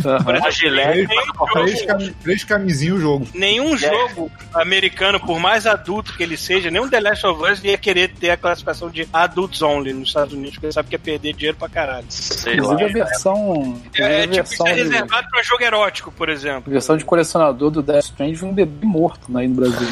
Aham. 0.04 0.38
Uma 0.38 0.50
gilete 0.50 1.08
três, 1.52 1.82
cami 1.82 2.10
três 2.22 2.44
camisinhas 2.44 2.96
o 2.96 3.00
jogo. 3.00 3.28
Nenhum 3.34 3.76
jogo 3.76 4.30
americano, 4.54 5.20
por 5.20 5.38
mais 5.38 5.66
adulto 5.66 6.16
que 6.16 6.22
ele 6.22 6.36
seja, 6.36 6.70
nenhum 6.70 6.88
The 6.88 7.00
Last 7.00 7.26
of 7.26 7.42
Us 7.42 7.62
ia 7.62 7.76
querer 7.76 8.08
ter 8.08 8.30
a 8.30 8.36
classificação 8.36 8.90
de 8.90 9.06
adults 9.12 9.60
only 9.62 9.92
nos 9.92 10.08
Estados 10.08 10.32
Unidos, 10.32 10.54
porque 10.54 10.66
ele 10.66 10.72
sabe 10.72 10.88
que 10.88 10.94
é 10.94 10.98
perder 10.98 11.34
dinheiro 11.34 11.56
pra 11.58 11.68
caralho. 11.68 12.06
sei 12.08 12.56
lá. 12.56 12.74
Inclusive 12.74 13.00
a 13.00 13.04
versão. 13.04 13.80
É, 13.94 14.02
é 14.02 14.24
inclusive 14.24 14.40
a 14.40 14.42
tipo, 14.42 14.54
isso 14.54 14.64
versão, 14.64 14.66
é 14.66 14.74
de, 14.74 14.82
reservado 14.82 15.28
pra 15.28 15.42
jogo 15.42 15.62
erótico, 15.62 16.12
por 16.12 16.28
exemplo. 16.28 16.64
a 16.66 16.70
versão 16.70 16.96
de 16.96 17.04
colecionador 17.04 17.70
do 17.70 17.82
Death 17.82 18.04
Stranding 18.04 18.44
um 18.44 18.52
bebê 18.52 18.86
morto 18.86 19.36
aí 19.36 19.46
no 19.46 19.54
Brasil. 19.54 19.88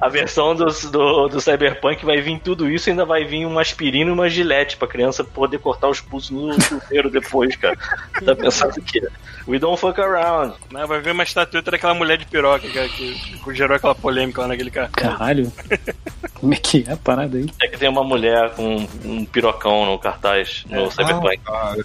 A 0.00 0.08
versão 0.08 0.54
do, 0.54 0.66
do, 0.66 1.28
do 1.28 1.40
Cyberpunk 1.40 2.04
vai 2.04 2.20
vir 2.20 2.38
tudo 2.40 2.70
isso, 2.70 2.81
ainda 2.90 3.04
vai 3.04 3.24
vir 3.24 3.44
uma 3.46 3.60
aspirina 3.60 4.10
e 4.10 4.12
uma 4.12 4.28
gilete 4.28 4.76
pra 4.76 4.88
criança 4.88 5.22
poder 5.24 5.58
cortar 5.58 5.88
os 5.88 6.00
pulsos 6.00 6.30
no 6.30 6.60
chuveiro 6.60 7.10
depois, 7.10 7.54
cara. 7.56 7.76
Tá 8.24 8.34
pensando 8.34 8.80
que 8.82 9.00
we 9.46 9.58
don't 9.58 9.80
fuck 9.80 10.00
around. 10.00 10.54
Né? 10.70 10.86
Vai 10.86 11.00
ver 11.00 11.12
uma 11.12 11.22
estatueta 11.22 11.70
daquela 11.70 11.94
mulher 11.94 12.18
de 12.18 12.26
piroca 12.26 12.68
cara, 12.68 12.88
que, 12.88 13.14
que 13.14 13.54
gerou 13.54 13.76
aquela 13.76 13.94
polêmica 13.94 14.40
lá 14.42 14.48
naquele 14.48 14.70
cara. 14.70 14.88
Caralho. 14.92 15.52
Como 16.34 16.52
é 16.54 16.56
que 16.56 16.84
é 16.88 16.92
a 16.92 16.96
parada 16.96 17.38
aí? 17.38 17.46
É 17.62 17.68
que 17.68 17.78
tem 17.78 17.88
uma 17.88 18.02
mulher 18.02 18.50
com 18.56 18.84
um 19.04 19.24
pirocão 19.24 19.86
no 19.86 19.96
cartaz 19.96 20.64
no 20.68 20.90
Cyberpunk. 20.90 21.40
Ah, 21.46 21.76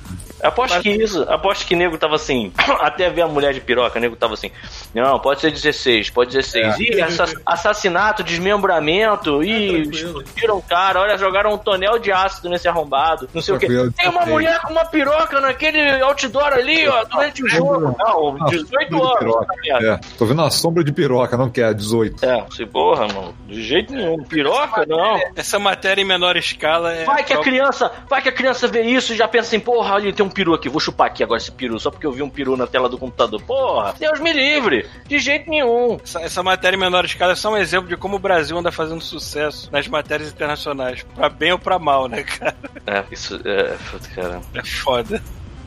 Aposto 0.42 0.82
que 0.82 0.90
isso, 0.90 1.24
aposto 1.30 1.66
que 1.68 1.76
nego 1.76 1.98
tava 1.98 2.16
assim, 2.16 2.52
até 2.82 3.08
ver 3.10 3.22
a 3.22 3.28
mulher 3.28 3.54
de 3.54 3.62
piroca, 3.62 4.00
nego 4.00 4.16
tava 4.16 4.34
assim, 4.36 4.52
não, 4.96 5.20
pode 5.20 5.42
ser 5.42 5.52
16, 5.52 6.10
pode 6.12 6.32
16. 6.36 6.80
Ih, 6.80 7.02
assa- 7.02 7.40
assassinato, 7.46 8.24
desmembramento, 8.24 9.44
ih, 9.44 9.84
tranquilo. 9.84 9.92
explodiram 10.22 10.58
o 10.58 10.62
cara, 10.88 11.02
olha, 11.02 11.18
jogaram 11.18 11.54
um 11.54 11.58
tonel 11.58 12.00
de 12.00 12.12
ácido 12.12 12.50
nesse 12.50 12.68
arrombado, 12.68 13.30
não 13.34 13.42
sei 13.42 13.56
o 13.56 13.60
quê. 13.60 13.68
Tem 13.68 14.10
uma 14.10 14.26
16. 14.26 14.28
mulher 14.30 14.62
com 14.62 14.72
uma 14.72 14.86
piroca 14.86 15.40
naquele 15.42 16.02
outdoor 16.02 16.54
ali, 16.54 16.88
ó, 16.88 17.04
durante 17.04 17.44
o 17.44 17.48
jogo. 17.50 17.96
Não, 17.98 18.46
18 18.50 18.68
sombra 18.68 18.86
de 18.88 18.96
anos, 18.96 19.20
piroca. 19.20 19.46
tá. 19.46 19.84
É, 19.84 20.00
tô 20.18 20.26
vendo 20.26 20.42
uma 20.42 20.52
sombra 20.52 20.84
de 20.84 20.92
piroca, 20.92 21.38
não 21.38 21.50
quer, 21.50 21.74
18. 21.74 22.26
É, 22.26 22.46
se 22.52 22.66
porra, 22.66 23.08
mano, 23.08 23.36
de 23.48 23.62
jeito 23.62 23.94
nenhum. 23.94 24.24
Piroca, 24.24 24.86
não. 24.86 25.20
Essa 25.36 25.60
matéria 25.60 26.02
em 26.02 26.06
menor 26.06 26.38
escala 26.38 26.94
é. 26.94 27.04
Vai 27.06 27.24
que 27.24 27.34
a 27.34 27.42
criança, 27.42 27.92
vai 28.10 28.22
que 28.22 28.30
a 28.30 28.32
criança 28.32 28.68
vê 28.68 28.82
isso 28.84 29.14
e 29.14 29.16
já 29.16 29.28
pensa 29.28 29.48
assim, 29.48 29.60
porra, 29.60 29.96
ali 29.96 30.14
tem 30.14 30.26
um 30.26 30.30
peru 30.30 30.54
aqui, 30.54 30.70
vou 30.70 30.80
chupar 30.80 31.08
aqui 31.08 31.24
agora 31.24 31.40
esse 31.40 31.52
peru, 31.52 31.80
só 31.80 31.92
porque 31.92 32.06
eu 32.06 32.12
vi 32.12 32.22
um 32.22 32.30
peru 32.30 32.56
na 32.56 32.68
tela 32.68 32.88
do 32.88 32.98
computador. 32.98 33.42
Porra, 33.42 33.94
Deus 34.00 34.20
me 34.20 34.32
livre, 34.32 34.88
de 35.08 35.20
jeito 35.20 35.50
nenhum. 35.50 35.98
Essa, 36.04 36.22
essa 36.22 36.44
matéria 36.44 36.76
em 36.76 36.80
menor 36.80 37.06
escala 37.06 37.34
é 37.34 37.36
só 37.36 37.52
um 37.52 37.58
exemplo 37.58 37.90
de 37.90 37.98
como 37.98 38.16
o 38.16 38.20
Brasil 38.20 38.58
anda 38.58 38.72
fazendo 38.72 39.02
sucesso 39.02 39.70
nas 39.72 39.88
matérias 39.88 40.32
internacionais. 40.32 40.77
Pra 41.16 41.30
bem 41.30 41.52
ou 41.52 41.60
pra 41.60 41.78
mal, 41.80 42.08
né, 42.08 42.24
cara? 42.24 42.56
É, 42.86 43.04
isso 43.12 43.40
é, 43.46 43.76
cara, 44.16 44.42
É 44.54 44.64
foda. 44.64 45.22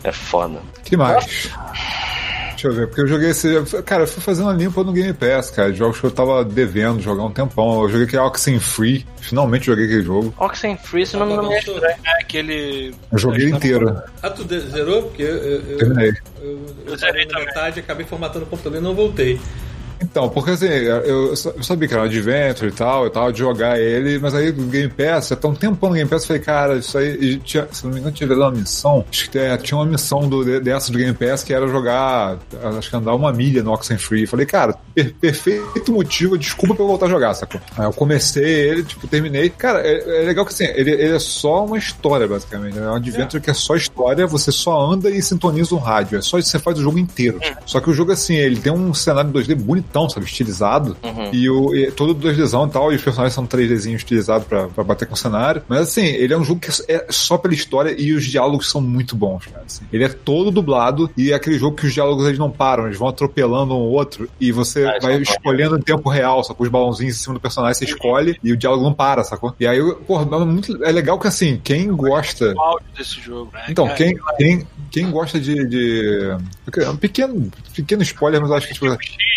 é 0.04 0.12
foda. 0.12 0.60
que 0.84 0.96
mais? 0.96 1.50
Deixa 2.50 2.68
eu 2.68 2.74
ver, 2.74 2.86
porque 2.88 3.00
eu 3.00 3.06
joguei 3.06 3.30
esse. 3.30 3.48
Cara, 3.86 4.02
eu 4.02 4.06
fui 4.06 4.22
fazendo 4.22 4.44
uma 4.48 4.52
limpa 4.52 4.84
no 4.84 4.92
Game 4.92 5.14
Pass, 5.14 5.50
cara. 5.50 5.72
Jogos 5.72 5.98
que 5.98 6.04
eu 6.04 6.10
tava 6.10 6.44
devendo 6.44 7.00
jogar 7.00 7.22
um 7.24 7.30
tempão. 7.30 7.82
Eu 7.82 7.88
joguei 7.88 8.04
aquele 8.06 8.20
Oxenfree. 8.22 9.06
Finalmente 9.18 9.64
joguei 9.64 9.86
aquele 9.86 10.02
jogo. 10.02 10.34
Oxenfree, 10.38 11.02
esse 11.04 11.16
nome 11.16 11.32
não 11.34 11.48
me 11.48 11.54
é 11.54 11.56
Avançou. 11.58 11.74
estranho. 11.76 11.96
É 12.04 12.20
aquele. 12.22 12.94
Eu 13.10 13.18
joguei 13.18 13.48
inteiro. 13.48 14.02
Ah, 14.22 14.28
tu 14.28 14.46
zerou? 14.46 15.04
Porque 15.04 15.22
eu, 15.22 15.36
eu, 15.38 15.60
eu, 15.70 15.78
Terminei. 15.78 16.12
eu, 16.42 16.44
eu 16.84 16.92
Eu 16.92 16.96
zerei 16.98 17.24
tava 17.24 17.32
na 17.32 17.38
também. 17.38 17.46
metade, 17.46 17.80
acabei 17.80 18.04
formatando 18.04 18.44
o 18.44 18.48
computador 18.48 18.78
e 18.78 18.82
não 18.82 18.94
voltei. 18.94 19.40
Então, 20.02 20.28
porque 20.28 20.50
assim, 20.52 20.66
eu, 20.66 21.28
eu 21.28 21.36
sabia 21.36 21.86
que 21.86 21.94
era 21.94 22.02
um 22.02 22.06
adventure 22.06 22.68
e 22.68 22.72
tal, 22.72 23.06
e 23.06 23.10
tal, 23.10 23.30
de 23.30 23.38
jogar 23.38 23.78
ele, 23.78 24.18
mas 24.18 24.34
aí 24.34 24.48
o 24.48 24.52
Game 24.54 24.88
Pass, 24.90 25.28
já 25.28 25.36
tá 25.36 25.46
um 25.48 25.54
tempão 25.54 25.90
no 25.90 25.94
Game 25.96 26.08
Pass, 26.08 26.22
eu 26.22 26.28
falei, 26.28 26.42
cara, 26.42 26.76
isso 26.78 26.96
aí, 26.98 27.16
e 27.20 27.36
tinha, 27.38 27.68
se 27.70 27.84
não 27.84 27.92
me 27.92 28.00
engano, 28.00 28.14
tinha 28.14 28.32
uma 28.32 28.50
missão, 28.50 29.04
acho 29.10 29.30
que 29.30 29.38
é, 29.38 29.56
tinha 29.58 29.76
uma 29.78 29.86
missão 29.86 30.28
do, 30.28 30.44
de- 30.44 30.60
dessa 30.60 30.90
do 30.90 30.98
Game 30.98 31.14
Pass 31.14 31.44
que 31.44 31.52
era 31.52 31.66
jogar, 31.68 32.38
acho 32.78 32.90
que 32.90 32.96
andar 32.96 33.14
uma 33.14 33.32
milha 33.32 33.62
no 33.62 33.72
Oxenfree. 33.72 34.26
Falei, 34.26 34.46
cara, 34.46 34.74
per- 34.94 35.14
perfeito 35.20 35.92
motivo, 35.92 36.36
desculpa 36.38 36.74
pra 36.74 36.84
eu 36.84 36.88
voltar 36.88 37.06
a 37.06 37.08
jogar, 37.10 37.34
sacou? 37.34 37.60
Aí 37.76 37.84
eu 37.84 37.92
comecei 37.92 38.44
ele, 38.44 38.82
tipo, 38.82 39.06
terminei. 39.06 39.50
Cara, 39.50 39.80
é, 39.86 40.22
é 40.22 40.26
legal 40.26 40.44
que 40.44 40.52
assim, 40.52 40.64
ele, 40.64 40.90
ele 40.92 41.14
é 41.16 41.18
só 41.18 41.64
uma 41.64 41.78
história, 41.78 42.26
basicamente. 42.26 42.74
né? 42.78 42.86
É 42.86 42.90
um 42.90 42.94
adventure 42.94 43.42
que 43.42 43.50
é 43.50 43.54
só 43.54 43.76
história, 43.76 44.26
você 44.26 44.50
só 44.50 44.80
anda 44.90 45.10
e 45.10 45.20
sintoniza 45.22 45.74
um 45.74 45.78
rádio. 45.78 46.18
É 46.18 46.22
só 46.22 46.38
isso 46.38 46.46
que 46.50 46.58
você 46.58 46.58
faz 46.58 46.78
o 46.78 46.82
jogo 46.82 46.98
inteiro. 46.98 47.38
Só 47.66 47.80
que 47.80 47.90
o 47.90 47.92
jogo, 47.92 48.12
assim, 48.12 48.34
ele 48.34 48.56
tem 48.60 48.72
um 48.72 48.92
cenário 48.94 49.30
2D 49.30 49.54
bonitão, 49.90 50.08
sabe? 50.08 50.24
Estilizado. 50.26 50.96
E, 51.32 51.50
o, 51.50 51.74
e 51.74 51.90
todo 51.90 52.14
2Dzão 52.14 52.68
e 52.68 52.70
tal, 52.70 52.92
e 52.92 52.96
os 52.96 53.02
personagens 53.02 53.34
são 53.34 53.46
3Dzinhos 53.46 53.96
estilizados 53.96 54.46
pra, 54.46 54.68
pra 54.68 54.84
bater 54.84 55.06
com 55.06 55.14
o 55.14 55.16
cenário. 55.16 55.62
Mas 55.68 55.80
assim, 55.80 56.04
ele 56.06 56.32
é 56.32 56.38
um 56.38 56.44
jogo 56.44 56.60
que 56.60 56.70
é 56.88 57.06
só 57.10 57.36
pela 57.36 57.52
história 57.52 57.94
e 57.98 58.12
os 58.12 58.24
diálogos 58.24 58.70
são 58.70 58.80
muito 58.80 59.16
bons, 59.16 59.46
cara. 59.46 59.64
assim. 59.66 59.84
Ele 59.92 60.04
é 60.04 60.08
todo 60.08 60.50
dublado 60.50 61.10
e 61.16 61.32
é 61.32 61.34
aquele 61.34 61.58
jogo 61.58 61.76
que 61.76 61.86
os 61.86 61.92
diálogos 61.92 62.26
eles 62.26 62.38
não 62.38 62.50
param, 62.50 62.86
eles 62.86 62.98
vão 62.98 63.08
atropelando 63.08 63.74
um 63.74 63.78
outro 63.78 64.28
e 64.40 64.52
você 64.52 64.86
Ah, 64.86 64.98
vai 65.02 65.14
é 65.14 65.18
escolhendo 65.20 65.76
em 65.76 65.80
tempo 65.82 66.08
real, 66.08 66.42
sacou? 66.44 66.64
Os 66.64 66.72
balãozinhos 66.72 67.16
em 67.16 67.18
cima 67.18 67.34
do 67.34 67.40
personagem, 67.40 67.74
você 67.74 67.84
escolhe 67.84 68.38
e 68.42 68.52
o 68.52 68.56
diálogo 68.56 68.84
não 68.84 68.92
para, 68.94 69.24
sacou? 69.24 69.54
E 69.58 69.66
aí, 69.66 69.80
pô, 70.06 70.20
é, 70.20 70.44
muito, 70.44 70.82
é 70.84 70.92
legal 70.92 71.18
que 71.18 71.26
assim, 71.26 71.60
quem 71.62 71.88
gosta. 71.88 72.54
Áudio 72.56 72.86
desse 72.96 73.20
jogo. 73.20 73.50
né, 73.52 73.64
Então, 73.68 73.88
quem, 73.94 74.18
quem, 74.36 74.66
quem 74.90 75.10
gosta 75.10 75.40
de. 75.40 75.66
de... 75.66 76.36
É 76.78 76.88
um 76.88 76.96
pequeno, 76.96 77.50
pequeno 77.74 78.02
spoiler, 78.02 78.40
mas 78.40 78.50
acho 78.52 78.68
que 78.68 78.74
tipo, 78.74 78.86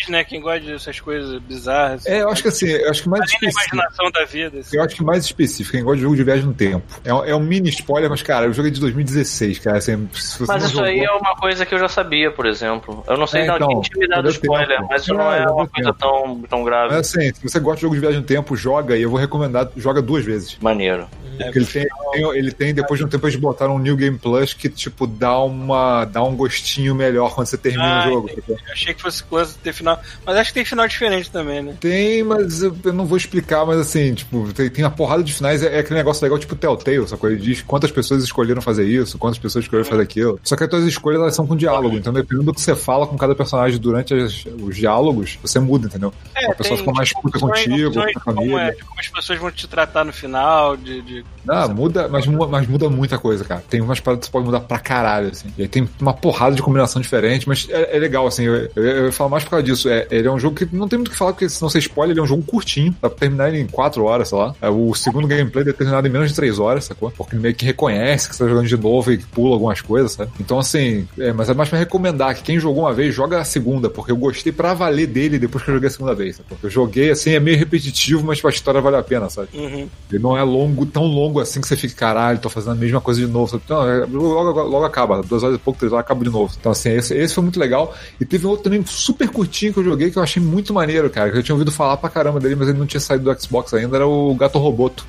X, 0.04 0.10
né? 0.10 0.24
Quem 0.24 0.42
gosta 0.44 0.60
dessas 0.60 1.00
coisas 1.00 1.42
bizarras. 1.42 2.06
É, 2.06 2.22
eu 2.22 2.30
acho 2.30 2.42
que 2.44 2.50
assim, 2.50 2.68
eu 2.68 2.90
acho 2.92 3.02
que 3.04 3.10
mais 3.10 3.24
específico. 3.32 3.76
imaginação 3.76 4.12
da 4.12 4.26
vida. 4.26 4.60
assim. 4.60 4.78
Eu 4.78 4.84
acho 4.84 4.96
que 4.96 5.04
mais 5.04 5.26
específico, 5.26 5.72
quem 5.76 5.84
gosta 5.84 5.98
de 5.98 6.04
jogo 6.04 6.16
de 6.16 6.24
viagem 6.24 6.46
no 6.46 6.54
tempo. 6.54 6.84
É, 7.04 7.14
um- 7.14 7.26
é 7.26 7.36
um 7.36 7.40
mini 7.40 7.70
spoiler, 7.70 8.10
mas, 8.10 8.22
cara, 8.22 8.50
o 8.50 8.54
jogo 8.54 8.68
é 8.68 8.72
de 8.72 8.80
2016, 8.80 9.60
cara. 9.60 9.78
Assim, 9.78 9.96
Mas 10.14 10.48
não 10.48 10.58
isso 10.58 10.84
aí 10.84 10.98
jogou- 11.00 11.16
é 11.16 11.20
uma 11.20 11.36
coisa 11.36 11.66
que 11.66 11.74
eu 11.74 11.80
já 11.80 11.88
sabia, 11.88 12.30
por 12.32 12.46
exemplo. 12.46 13.04
Eu 13.08 13.18
não 13.18 13.26
sei 13.26 13.42
É, 13.42 13.46
então, 13.46 13.82
tinha 13.82 13.98
me 14.00 14.08
dado 14.08 14.30
spoiler, 14.30 14.68
tempo. 14.78 14.88
mas 14.90 15.02
isso 15.02 15.14
É, 15.14 15.18
não 15.18 15.34
é 15.34 15.38
já 15.44 15.52
uma 15.52 15.68
coisa 15.68 15.94
tempo. 15.94 16.00
tão, 16.00 16.42
tão 16.50 16.64
grave. 16.64 16.94
Mas 16.96 17.08
assim, 17.16 17.34
se 17.34 17.42
você 17.42 17.60
gosta 17.60 17.78
de 17.78 17.82
jogo 17.84 17.96
de 17.96 18.02
viagem 18.02 18.20
no 18.20 18.26
tempo, 18.26 18.56
joga 18.56 18.96
e 18.98 19.02
eu 19.02 19.10
vou 19.10 19.20
recomendar, 19.20 19.70
joga 19.78 20.02
duas 20.02 20.24
vezes. 20.26 20.58
Maneiro. 20.62 21.08
Porque 21.38 21.60
ele 21.60 21.66
tem, 21.66 21.88
tem- 22.12 22.38
ele 22.38 22.52
tem, 22.52 22.74
depois 22.74 23.00
de 23.00 23.06
um 23.06 23.10
tempo, 23.10 23.26
eles 23.28 23.36
botaram 23.36 23.76
um 23.76 23.80
New 23.80 23.96
Game 23.96 24.18
Plus 24.18 24.54
que, 24.54 24.70
tipo, 24.70 25.06
dá, 25.08 25.38
uma, 25.40 26.06
dá 26.06 26.24
um 26.24 26.36
gostinho 26.36 26.94
melhor 26.96 27.34
quando 27.34 27.48
você 27.48 27.58
termina 27.58 28.04
Ah, 28.04 28.08
o 28.08 28.12
jogo. 28.12 28.30
entendi. 28.30 28.60
Achei 28.72 28.94
que 28.94 29.02
fosse 29.02 29.24
coisa 29.24 29.52
de 29.52 29.58
ter 29.60 29.74
final. 29.74 30.00
Mas 30.26 30.36
acho 30.38 30.50
que 30.50 30.54
tem 30.56 30.66
final 30.66 30.88
diferente 30.88 31.30
também, 31.32 31.62
né? 31.62 31.76
Tem, 31.80 32.24
mas 32.24 32.62
eu, 32.64 32.76
eu 32.84 32.94
não 32.94 33.06
vou 33.06 33.18
explicar, 33.18 33.66
mas 33.66 33.80
assim, 33.80 34.14
tipo, 34.14 34.52
tem, 34.54 34.70
tem 34.70 34.84
uma 34.86 34.92
porrada 34.92 35.24
de 35.24 35.34
finais, 35.34 35.64
é, 35.64 35.76
é 35.76 35.80
aquele 35.80 35.96
negócio 36.00 36.24
legal, 36.24 36.38
tipo 36.40 36.56
Telltale, 36.56 37.08
sacou? 37.08 37.30
Ele 37.30 37.40
diz 37.40 37.62
quantas 37.62 37.92
pessoas 37.92 38.24
escolheram 38.24 38.62
fazer 38.62 38.86
isso, 38.86 39.18
quantas 39.18 39.40
pessoas 39.40 39.66
escolheram 39.66 39.90
fazer 39.90 40.04
aquilo. 40.04 40.40
Só 40.44 40.56
que 40.56 40.64
as 40.64 40.70
tuas 40.70 40.84
escolhas, 40.86 41.22
elas 41.22 41.36
são 41.36 41.46
com 41.48 41.56
diálogo, 41.56 41.96
então 41.98 42.14
dependendo 42.14 42.44
do 42.48 42.54
que 42.54 42.62
você 42.62 42.76
fala 42.76 43.08
com 43.08 43.18
cada 43.18 43.34
personagem 43.36 43.80
durante 43.80 44.14
as- 44.14 44.46
os 44.46 44.76
diálogos, 44.76 45.38
você 45.42 45.60
muda, 45.60 45.88
entendeu? 45.88 46.14
a 46.36 46.54
pessoa 46.56 46.78
fica 46.78 46.92
mais 46.92 47.14
puta 47.14 47.38
opções- 47.38 47.64
contigo, 47.66 47.94
com 47.94 48.20
a 48.20 48.24
família. 48.24 48.60
é, 48.60 48.72
de 48.72 48.84
como 48.84 49.00
as 49.00 49.08
pessoas 49.08 49.40
vão 49.40 49.52
te 49.52 49.68
tratar 49.68 50.04
no 50.04 50.14
final, 50.14 50.76
de... 50.78 51.02
de... 51.02 51.23
Ah, 51.48 51.68
muda, 51.68 52.08
mas, 52.08 52.26
mas 52.26 52.68
muda 52.68 52.90
muita 52.90 53.18
coisa, 53.18 53.44
cara. 53.44 53.64
Tem 53.70 53.82
umas 53.82 54.00
paradas 54.00 54.22
que 54.22 54.26
você 54.28 54.32
pode 54.32 54.46
mudar 54.46 54.62
pra 54.62 54.80
caralho, 54.80 55.30
assim. 55.30 55.50
E 55.58 55.64
aí 55.64 55.68
tem 55.68 55.88
uma 56.00 56.14
porrada 56.14 56.56
de 56.56 56.62
combinação 56.62 57.02
diferente, 57.02 57.48
mas 57.48 57.68
é, 57.70 57.96
é 57.96 58.00
legal, 58.00 58.26
assim. 58.26 58.44
Eu, 58.44 58.70
eu, 58.76 58.84
eu 58.84 59.12
falo 59.12 59.30
mais 59.30 59.44
por 59.44 59.52
causa 59.52 59.64
disso. 59.64 59.90
É, 59.90 60.08
ele 60.10 60.28
é 60.28 60.32
um 60.32 60.40
jogo 60.40 60.56
que 60.56 60.76
não 60.76 60.88
tem 60.88 60.98
muito 60.98 61.10
o 61.10 61.12
que 61.12 61.18
falar, 61.18 61.34
porque 61.34 61.50
senão 61.50 61.70
você 61.70 61.80
spoiler, 61.80 62.14
ele 62.14 62.20
é 62.20 62.24
um 62.24 62.28
jogo 62.28 62.44
curtinho. 62.44 62.96
Dá 63.02 63.10
pra 63.10 63.20
terminar 63.20 63.50
ele 63.50 63.60
em 63.60 63.68
4 63.68 64.04
horas, 64.04 64.30
sei 64.30 64.38
lá. 64.38 64.56
É, 64.62 64.70
o 64.70 64.94
segundo 64.94 65.28
gameplay 65.28 65.68
é 65.68 65.74
terminado 65.74 66.08
em 66.08 66.12
menos 66.12 66.30
de 66.30 66.36
3 66.36 66.60
horas, 66.60 66.86
sacou? 66.86 67.12
Porque 67.12 67.36
ele 67.36 67.42
meio 67.42 67.56
que 67.56 67.66
reconhece 67.66 68.30
que 68.30 68.36
você 68.36 68.44
tá 68.44 68.50
jogando 68.50 68.68
de 68.68 68.78
novo 68.78 69.12
e 69.12 69.18
que 69.18 69.26
pula 69.26 69.54
algumas 69.56 69.82
coisas, 69.82 70.14
sabe? 70.14 70.32
Então, 70.40 70.60
assim, 70.60 71.08
é, 71.20 71.34
mas 71.34 71.50
é 71.50 71.54
mais 71.54 71.70
pra 71.70 71.78
recomendar 71.78 72.36
que 72.36 72.44
quem 72.44 72.60
jogou 72.60 72.84
uma 72.84 72.94
vez, 72.94 73.14
joga 73.14 73.40
a 73.40 73.44
segunda, 73.44 73.90
porque 73.90 74.12
eu 74.12 74.18
gostei 74.18 74.52
pra 74.52 74.74
valer 74.74 75.08
dele 75.08 75.38
depois 75.38 75.64
que 75.64 75.70
eu 75.70 75.76
joguei 75.76 75.88
a 75.88 75.92
segunda 75.92 76.16
vez, 76.16 76.38
sacou? 76.38 76.58
Eu 76.64 76.70
joguei, 76.70 77.12
assim, 77.12 77.32
é 77.32 77.40
meio 77.40 77.58
repetitivo, 77.58 78.26
mas 78.26 78.38
tipo, 78.38 78.48
a 78.48 78.52
história 78.52 78.80
vale 78.80 78.96
a 78.96 79.04
pena, 79.04 79.30
sabe? 79.30 79.50
Uhum. 79.54 79.88
Ele 80.12 80.22
não 80.22 80.38
é 80.38 80.44
longo, 80.44 80.86
tão 80.86 81.06
longo 81.14 81.40
assim 81.40 81.62
que 81.62 81.68
você 81.68 81.78
fica, 81.78 81.96
caralho, 81.96 82.40
tô 82.40 82.50
fazendo 82.50 82.74
a 82.74 82.76
mesma 82.76 83.00
coisa 83.00 83.22
de 83.22 83.28
novo. 83.28 83.62
Não, 83.70 83.88
é- 83.90 84.06
logo, 84.06 84.62
logo 84.64 84.84
acaba, 84.86 85.22
duas 85.22 85.44
horas 85.44 85.56
e 85.56 85.60
pouco, 85.60 85.80
três 85.80 85.94
horas, 85.94 86.04
acaba 86.06 86.24
de 86.24 86.30
novo. 86.30 86.54
Então, 86.60 86.72
assim, 86.72 86.90
esse, 86.92 87.16
esse 87.16 87.34
foi 87.34 87.44
muito 87.44 87.60
legal. 87.60 87.94
E 88.20 88.26
teve 88.26 88.46
um 88.46 88.50
outro 88.50 88.64
também 88.66 88.84
super 88.86 89.30
curtinho 89.30 89.74
que 89.74 89.80
eu 89.80 89.84
joguei 89.84 90.12
que 90.12 90.18
eu 90.18 90.24
achei 90.24 90.42
muito 90.42 90.74
maneiro, 90.74 91.10
cara. 91.10 91.32
Que 91.32 91.38
eu 91.38 91.44
tinha 91.44 91.56
ouvido 91.56 91.72
falar 91.72 91.98
pra 91.98 92.10
caramba 92.10 92.40
dele, 92.40 92.56
mas 92.56 92.68
ele 92.68 92.78
não 92.78 92.86
tinha 92.86 93.00
saído 93.00 93.24
do 93.32 93.42
Xbox 93.42 93.74
ainda, 93.74 93.96
era 93.98 94.08
o 94.08 94.34
Gato 94.36 94.58
Roboto. 94.60 95.06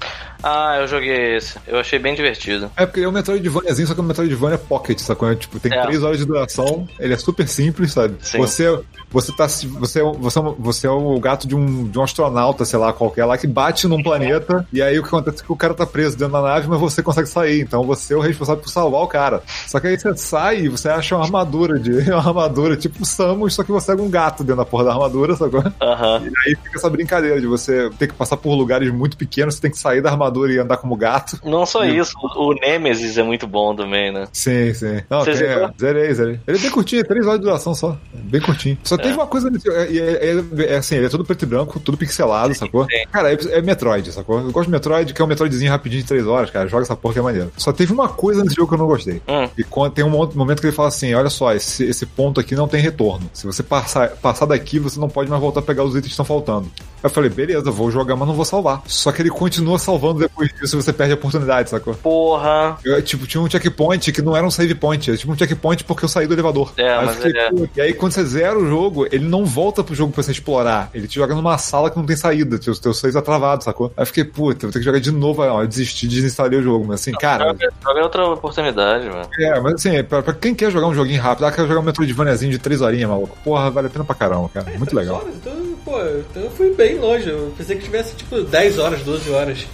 Ah, 0.46 0.76
eu 0.80 0.86
joguei 0.86 1.36
esse. 1.36 1.56
Eu 1.66 1.78
achei 1.78 1.98
bem 1.98 2.14
divertido. 2.14 2.70
É 2.76 2.84
porque 2.84 3.00
ele 3.00 3.06
é 3.06 3.08
um 3.08 3.12
Metroidvaniazinho, 3.12 3.88
só 3.88 3.94
que 3.94 4.00
é 4.00 4.02
um 4.02 4.06
Metroidvania 4.06 4.58
Pocket, 4.58 4.98
sacou? 4.98 5.30
É, 5.30 5.34
Tipo, 5.34 5.58
tem 5.58 5.72
É. 5.72 5.82
três 5.82 6.02
horas 6.02 6.18
de 6.18 6.24
duração, 6.24 6.86
ele 6.98 7.14
é 7.14 7.16
super 7.16 7.48
simples, 7.48 7.92
sabe? 7.92 8.16
Sim. 8.20 8.38
Você, 8.38 8.78
você 9.10 9.32
tá. 9.32 9.46
Você, 9.48 9.66
é 10.00 10.02
você, 10.02 10.38
é 10.38 10.42
você 10.58 10.86
é 10.86 10.90
o 10.90 11.18
gato 11.18 11.48
de 11.48 11.54
um, 11.56 11.88
de 11.88 11.98
um 11.98 12.02
astronauta, 12.02 12.64
sei 12.64 12.78
lá, 12.78 12.92
qualquer 12.92 13.24
lá, 13.24 13.38
que 13.38 13.46
bate 13.46 13.86
num 13.88 14.02
planeta, 14.02 14.66
e 14.72 14.82
aí 14.82 14.98
o 14.98 15.02
que 15.02 15.08
acontece 15.08 15.42
é 15.42 15.46
que 15.46 15.52
o 15.52 15.56
cara 15.56 15.72
tá 15.74 15.86
preso 15.86 16.16
dentro 16.16 16.34
da 16.34 16.42
nave, 16.42 16.68
mas 16.68 16.78
você 16.78 17.02
consegue 17.02 17.28
sair. 17.28 17.60
Então 17.60 17.82
você 17.84 18.12
é 18.14 18.16
o 18.16 18.20
responsável 18.20 18.62
por 18.62 18.68
salvar 18.68 19.00
o 19.02 19.06
cara. 19.08 19.42
Só 19.66 19.80
que 19.80 19.86
aí 19.86 19.98
você 19.98 20.14
sai 20.16 20.60
e 20.60 20.68
você 20.68 20.88
acha 20.88 21.16
uma 21.16 21.24
armadura 21.24 21.78
de. 21.78 21.94
Uma 22.14 22.18
armadura 22.28 22.76
tipo 22.76 23.04
Samus, 23.04 23.54
só 23.54 23.62
que 23.64 23.72
você 23.72 23.92
é 23.92 23.94
um 23.94 24.10
gato 24.10 24.42
dentro 24.44 24.56
da 24.56 24.64
porra 24.64 24.84
da 24.84 24.92
armadura, 24.92 25.34
sacou? 25.36 25.62
Aham. 25.80 26.22
E 26.24 26.48
aí 26.48 26.56
fica 26.56 26.76
essa 26.76 26.90
brincadeira 26.90 27.40
de 27.40 27.46
você 27.46 27.88
ter 27.98 28.08
que 28.08 28.14
passar 28.14 28.36
por 28.36 28.54
lugares 28.54 28.92
muito 28.92 29.16
pequenos, 29.16 29.54
você 29.54 29.60
tem 29.62 29.70
que 29.70 29.78
sair 29.78 30.00
da 30.02 30.10
armadura 30.10 30.33
e 30.50 30.58
andar 30.58 30.76
como 30.78 30.96
gato. 30.96 31.38
Não 31.44 31.64
só 31.66 31.84
isso, 31.84 32.14
o 32.36 32.52
Nemesis 32.54 33.16
é 33.18 33.22
muito 33.22 33.46
bom 33.46 33.74
também, 33.74 34.12
né? 34.12 34.26
Sim, 34.32 34.72
sim. 34.74 35.00
Não, 35.08 35.20
Você 35.24 35.32
tem, 35.34 35.46
é, 35.46 35.70
zerei, 35.78 36.14
zerei. 36.14 36.40
Ele 36.46 36.58
é 36.58 36.60
bem 36.60 36.70
curtinho, 36.70 37.00
é 37.00 37.04
3 37.04 37.26
horas 37.26 37.38
de 37.38 37.44
duração 37.46 37.74
só. 37.74 37.96
É 38.14 38.18
Bem 38.18 38.40
curtinho. 38.40 38.76
Só 38.82 38.96
teve 38.96 39.14
uma 39.14 39.26
coisa. 39.26 39.50
nesse- 39.50 39.68
É, 39.70 39.82
é- 39.84 40.34
é- 40.66 40.72
é 40.74 40.76
assim, 40.76 40.96
ele 40.96 41.06
é 41.06 41.08
todo 41.08 41.24
preto 41.24 41.42
e 41.42 41.46
branco, 41.46 41.78
tudo 41.80 41.96
pixelado, 41.98 42.54
sacou? 42.54 42.84
sim. 42.90 43.04
Cara, 43.12 43.32
é, 43.32 43.38
é 43.58 43.62
Metroid, 43.62 44.10
sacou? 44.12 44.40
Eu 44.40 44.50
gosto 44.52 44.66
de 44.66 44.72
Metroid, 44.72 45.12
que 45.14 45.20
é 45.20 45.24
um 45.24 45.28
Metroidzinho 45.28 45.70
rapidinho 45.70 46.02
de 46.02 46.08
3 46.08 46.26
horas, 46.26 46.50
cara. 46.50 46.68
Joga 46.68 46.82
essa 46.84 46.96
porra 46.96 47.14
que 47.14 47.20
é 47.20 47.22
maneiro. 47.22 47.52
Só 47.56 47.72
teve 47.72 47.92
uma 47.92 48.08
coisa 48.08 48.42
nesse 48.42 48.56
jogo 48.56 48.68
que 48.68 48.74
eu 48.74 48.78
não 48.78 48.86
gostei. 48.86 49.22
Hum. 49.28 49.48
E 49.56 49.62
quando, 49.64 49.92
tem 49.92 50.04
um 50.04 50.10
mo- 50.10 50.30
momento 50.34 50.60
que 50.60 50.66
ele 50.66 50.74
fala 50.76 50.88
assim: 50.88 51.14
olha 51.14 51.30
só, 51.30 51.52
esse, 51.54 51.84
esse 51.84 52.06
ponto 52.06 52.40
aqui 52.40 52.54
não 52.54 52.66
tem 52.68 52.80
retorno. 52.80 53.28
Se 53.32 53.46
você 53.46 53.62
passar, 53.62 54.10
passar 54.10 54.46
daqui, 54.46 54.78
você 54.78 54.98
não 54.98 55.08
pode 55.08 55.28
mais 55.30 55.40
voltar 55.40 55.60
a 55.60 55.62
pegar 55.62 55.84
os 55.84 55.90
itens 55.90 56.04
que 56.06 56.10
estão 56.10 56.24
faltando. 56.24 56.70
Eu 57.04 57.10
falei, 57.10 57.28
beleza, 57.28 57.70
vou 57.70 57.90
jogar, 57.90 58.16
mas 58.16 58.26
não 58.26 58.34
vou 58.34 58.46
salvar. 58.46 58.82
Só 58.86 59.12
que 59.12 59.20
ele 59.20 59.28
continua 59.28 59.78
salvando 59.78 60.20
depois 60.20 60.50
disso, 60.58 60.80
você 60.80 60.90
perde 60.90 61.12
a 61.12 61.16
oportunidade, 61.16 61.68
sacou? 61.68 61.94
Porra. 61.94 62.78
Eu, 62.82 63.00
tipo, 63.02 63.26
tinha 63.26 63.42
um 63.42 63.48
checkpoint 63.50 64.10
que 64.10 64.22
não 64.22 64.34
era 64.34 64.46
um 64.46 64.50
save 64.50 64.74
point, 64.74 65.10
era 65.10 65.18
tipo 65.18 65.30
um 65.30 65.36
checkpoint 65.36 65.84
porque 65.84 66.04
eu 66.04 66.08
saí 66.08 66.26
do 66.26 66.32
elevador. 66.32 66.72
É, 66.78 66.96
Aí 66.96 67.04
mas 67.04 67.16
fiquei, 67.16 67.38
é. 67.38 67.50
E 67.76 67.80
aí, 67.82 67.92
quando 67.92 68.12
você 68.12 68.24
zera 68.24 68.58
o 68.58 68.66
jogo, 68.66 69.06
ele 69.12 69.26
não 69.28 69.44
volta 69.44 69.84
pro 69.84 69.94
jogo 69.94 70.14
pra 70.14 70.22
você 70.22 70.30
explorar. 70.32 70.88
Ele 70.94 71.06
te 71.06 71.16
joga 71.16 71.34
numa 71.34 71.58
sala 71.58 71.90
que 71.90 71.96
não 71.98 72.06
tem 72.06 72.16
saída. 72.16 72.58
Teu, 72.58 72.74
teu 72.74 72.94
save 72.94 73.12
tá 73.12 73.20
travado, 73.20 73.62
sacou? 73.62 73.92
Aí 73.96 74.02
eu 74.02 74.06
fiquei, 74.06 74.24
puta, 74.24 74.66
vou 74.66 74.72
ter 74.72 74.78
que 74.78 74.84
jogar 74.86 74.98
de 74.98 75.10
novo. 75.10 75.42
Aí, 75.42 75.50
ó, 75.50 75.62
eu 75.62 75.66
desisti, 75.68 76.08
desinstalei 76.08 76.58
o 76.58 76.62
jogo. 76.62 76.86
Mas 76.88 77.00
assim, 77.02 77.12
cara. 77.12 77.48
Joga, 77.48 77.68
joga 77.84 78.02
outra 78.02 78.26
oportunidade, 78.28 79.08
mano. 79.10 79.28
É, 79.38 79.60
mas 79.60 79.74
assim, 79.74 80.02
pra, 80.04 80.22
pra 80.22 80.32
quem 80.32 80.54
quer 80.54 80.70
jogar 80.70 80.86
um 80.86 80.94
joguinho 80.94 81.20
rápido, 81.20 81.44
ah, 81.44 81.52
quer 81.52 81.66
jogar 81.66 81.80
um 81.80 81.84
Metroidvaniazinho 81.84 82.50
de 82.50 82.58
3 82.58 82.80
horinhas, 82.80 83.10
maluco. 83.10 83.36
Porra, 83.44 83.70
vale 83.70 83.88
a 83.88 83.90
pena 83.90 84.04
pra 84.06 84.14
caramba, 84.14 84.48
cara. 84.48 84.66
Muito 84.78 84.96
legal. 84.96 85.20
Só, 85.20 85.28
Então, 85.28 85.52
pô, 85.84 86.00
então 86.00 86.42
eu 86.42 86.50
fui 86.50 86.70
bem 86.74 86.93
longe. 86.98 87.28
Eu 87.28 87.52
pensei 87.56 87.76
que 87.76 87.84
tivesse 87.84 88.14
tipo 88.16 88.40
10 88.42 88.78
horas, 88.78 89.02
12 89.02 89.30
horas. 89.30 89.66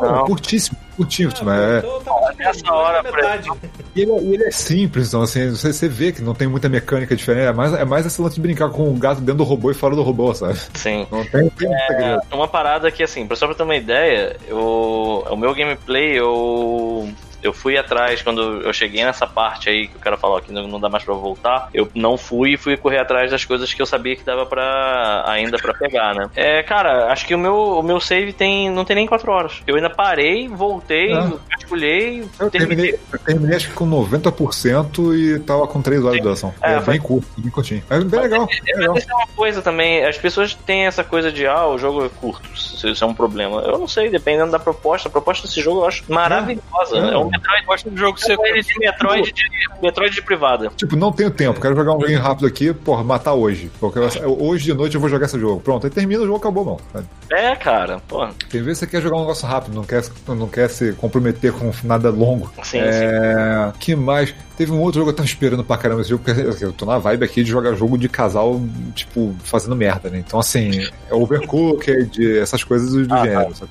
Não, 0.00 0.24
curtíssimo, 0.26 0.76
curtinho, 0.96 1.30
Ah, 1.40 1.44
mas 1.44 1.60
é. 1.60 1.78
então 1.78 2.00
tava 2.02 2.20
tipo, 2.30 2.42
nessa 2.42 2.72
hora, 2.74 3.02
metade. 3.02 3.48
E 3.96 4.02
ele, 4.02 4.12
é- 4.12 4.16
ele 4.18 4.44
é 4.44 4.50
simples, 4.50 5.08
então 5.08 5.22
assim, 5.22 5.48
você, 5.50 5.72
você 5.72 5.88
vê 5.88 6.12
que 6.12 6.20
não 6.20 6.34
tem 6.34 6.46
muita 6.46 6.68
mecânica 6.68 7.16
diferente. 7.16 7.46
É 7.46 7.52
mais, 7.54 7.72
é 7.72 7.84
mais 7.86 8.04
esse 8.04 8.20
lance 8.20 8.34
de 8.34 8.40
brincar 8.42 8.68
com 8.68 8.90
o 8.90 8.92
gato 8.94 9.20
dentro 9.20 9.36
do 9.38 9.44
robô 9.44 9.70
e 9.70 9.74
fora 9.74 9.96
do 9.96 10.02
robô, 10.02 10.34
sabe? 10.34 10.58
Sim. 10.74 11.06
Não 11.10 11.24
tem, 11.24 11.48
tem. 11.50 11.68
É, 11.72 12.18
uma 12.32 12.46
parada 12.48 12.90
que, 12.90 13.02
assim, 13.02 13.26
só 13.34 13.46
pra 13.46 13.54
ter 13.54 13.62
uma 13.62 13.76
ideia, 13.76 14.36
eu, 14.46 15.24
o 15.30 15.36
meu 15.36 15.54
gameplay, 15.54 16.18
eu, 16.18 17.08
eu 17.42 17.52
fui 17.52 17.76
atrás, 17.78 18.22
quando 18.22 18.62
eu 18.62 18.72
cheguei 18.72 19.04
nessa 19.04 19.26
parte 19.26 19.68
aí 19.68 19.88
que 19.88 19.96
o 19.96 20.00
cara 20.00 20.16
falou 20.16 20.40
que 20.40 20.52
não, 20.52 20.78
dá 20.80 20.88
mais 20.88 21.04
pra 21.04 21.14
voltar, 21.14 21.68
eu 21.72 21.88
não 21.94 22.16
fui 22.16 22.54
e 22.54 22.56
fui 22.56 22.76
correr 22.76 22.98
atrás 22.98 23.30
das 23.30 23.44
coisas 23.44 23.72
que 23.72 23.80
eu 23.80 23.86
sabia 23.86 24.16
que 24.16 24.24
dava 24.24 24.44
pra 24.46 25.24
ainda 25.26 25.56
pra 25.58 25.72
pegar, 25.74 26.14
né? 26.14 26.28
É, 26.34 26.62
cara, 26.62 27.12
acho 27.12 27.26
que 27.26 27.34
o 27.34 27.38
meu, 27.38 27.54
o 27.78 27.82
meu 27.82 28.00
save 28.00 28.32
tem, 28.32 28.70
não 28.70 28.84
tem 28.84 28.96
nem 28.96 29.06
4 29.06 29.30
horas. 29.30 29.62
Eu 29.66 29.76
ainda 29.76 29.90
parei, 29.90 30.48
voltei, 30.48 31.12
Ah. 31.12 31.30
vasculhei, 31.56 32.24
Eu 32.40 32.50
terminei, 32.50 32.98
eu 33.12 33.18
terminei 33.18 33.56
acho 33.56 33.68
que 33.68 33.74
com 33.74 33.86
90% 33.86 35.14
e 35.14 35.38
tava 35.40 35.66
com 35.66 35.80
3 35.82 36.02
horas 36.04 36.16
de 36.16 36.22
duração. 36.22 36.54
É, 36.62 36.74
É, 36.74 36.80
foi- 36.80 36.94
bem 36.94 37.02
curto, 37.02 37.26
bem 37.36 37.50
curtinho. 37.50 37.82
Mas 37.88 38.04
bem 38.04 38.20
legal, 38.20 38.46
bem 38.46 38.58
É, 38.66 38.76
legal. 38.78 38.94
mas 38.94 39.02
isso 39.04 39.12
é 39.12 39.16
uma 39.16 39.26
coisa 39.28 39.62
também, 39.62 40.04
as 40.04 40.16
pessoas 40.18 40.54
têm 40.54 40.86
essa 40.86 41.02
coisa 41.04 41.30
de, 41.32 41.46
ah, 41.46 41.66
o 41.66 41.78
jogo 41.78 42.04
é 42.04 42.08
curto, 42.08 42.48
se 42.58 42.90
isso 42.90 43.04
é 43.04 43.06
um 43.06 43.14
problema. 43.14 43.60
Eu 43.62 43.78
não 43.78 43.88
sei, 43.88 44.10
dependendo 44.10 44.50
da 44.52 44.58
proposta, 44.58 45.08
a 45.08 45.12
proposta 45.12 45.46
desse 45.46 45.60
jogo 45.60 45.80
eu 45.80 45.86
acho 45.86 46.04
maravilhosa. 46.08 46.96
É. 46.96 47.14
É, 47.14 47.16
um 47.18 47.27
Metroid, 47.30 47.66
Gosto 47.66 47.90
do 47.90 47.96
jogo 47.96 48.18
ser 48.18 48.38
é 48.40 48.48
ele 48.50 48.62
de 48.62 48.78
Metroid 48.78 49.32
de, 49.32 49.42
Metroid 49.82 50.14
de 50.14 50.22
privada. 50.22 50.70
Tipo, 50.76 50.96
não 50.96 51.12
tenho 51.12 51.30
tempo, 51.30 51.60
quero 51.60 51.74
jogar 51.76 51.92
um 51.94 52.00
joguinho 52.00 52.20
rápido 52.20 52.46
aqui, 52.46 52.72
porra, 52.72 53.04
matar 53.04 53.34
hoje. 53.34 53.70
Porque 53.80 53.98
eu- 53.98 54.42
hoje 54.42 54.64
de 54.64 54.74
noite 54.74 54.94
eu 54.94 55.00
vou 55.00 55.08
jogar 55.10 55.26
esse 55.26 55.38
jogo. 55.38 55.60
Pronto, 55.60 55.86
aí 55.86 55.90
termina 55.90 56.22
o 56.22 56.26
jogo, 56.26 56.38
acabou, 56.38 56.64
mano. 56.64 56.80
sabe? 56.92 57.06
É, 57.30 57.54
cara, 57.56 58.00
pô. 58.08 58.26
Tem 58.50 58.62
vezes 58.62 58.78
que 58.80 58.86
você 58.86 58.90
quer 58.90 59.02
jogar 59.02 59.16
um 59.16 59.20
negócio 59.20 59.46
rápido, 59.46 59.74
não 59.74 59.84
quer, 59.84 60.02
não 60.28 60.48
quer 60.48 60.68
se 60.70 60.92
comprometer 60.94 61.52
com 61.52 61.70
nada 61.84 62.10
longo. 62.10 62.50
Sim, 62.62 62.78
é... 62.80 63.72
que 63.78 63.94
mais? 63.94 64.34
Teve 64.56 64.72
um 64.72 64.80
outro 64.80 65.00
jogo 65.00 65.10
que 65.10 65.12
eu 65.12 65.16
tava 65.16 65.28
esperando 65.28 65.62
pra 65.62 65.76
caramba 65.76 66.00
esse 66.00 66.10
jogo, 66.10 66.24
porque 66.24 66.64
eu 66.64 66.72
tô 66.72 66.84
na 66.84 66.98
vibe 66.98 67.24
aqui 67.24 67.44
de 67.44 67.50
jogar 67.50 67.74
jogo 67.74 67.96
de 67.98 68.08
casal, 68.08 68.60
tipo, 68.94 69.34
fazendo 69.44 69.76
merda, 69.76 70.08
né? 70.10 70.18
Então, 70.26 70.40
assim, 70.40 70.70
é 71.08 71.14
Overcooked, 71.14 72.38
essas 72.40 72.64
coisas 72.64 72.90
do, 72.92 73.06
do 73.06 73.14
Ah, 73.14 73.24
gênero, 73.24 73.54
sabe? 73.54 73.70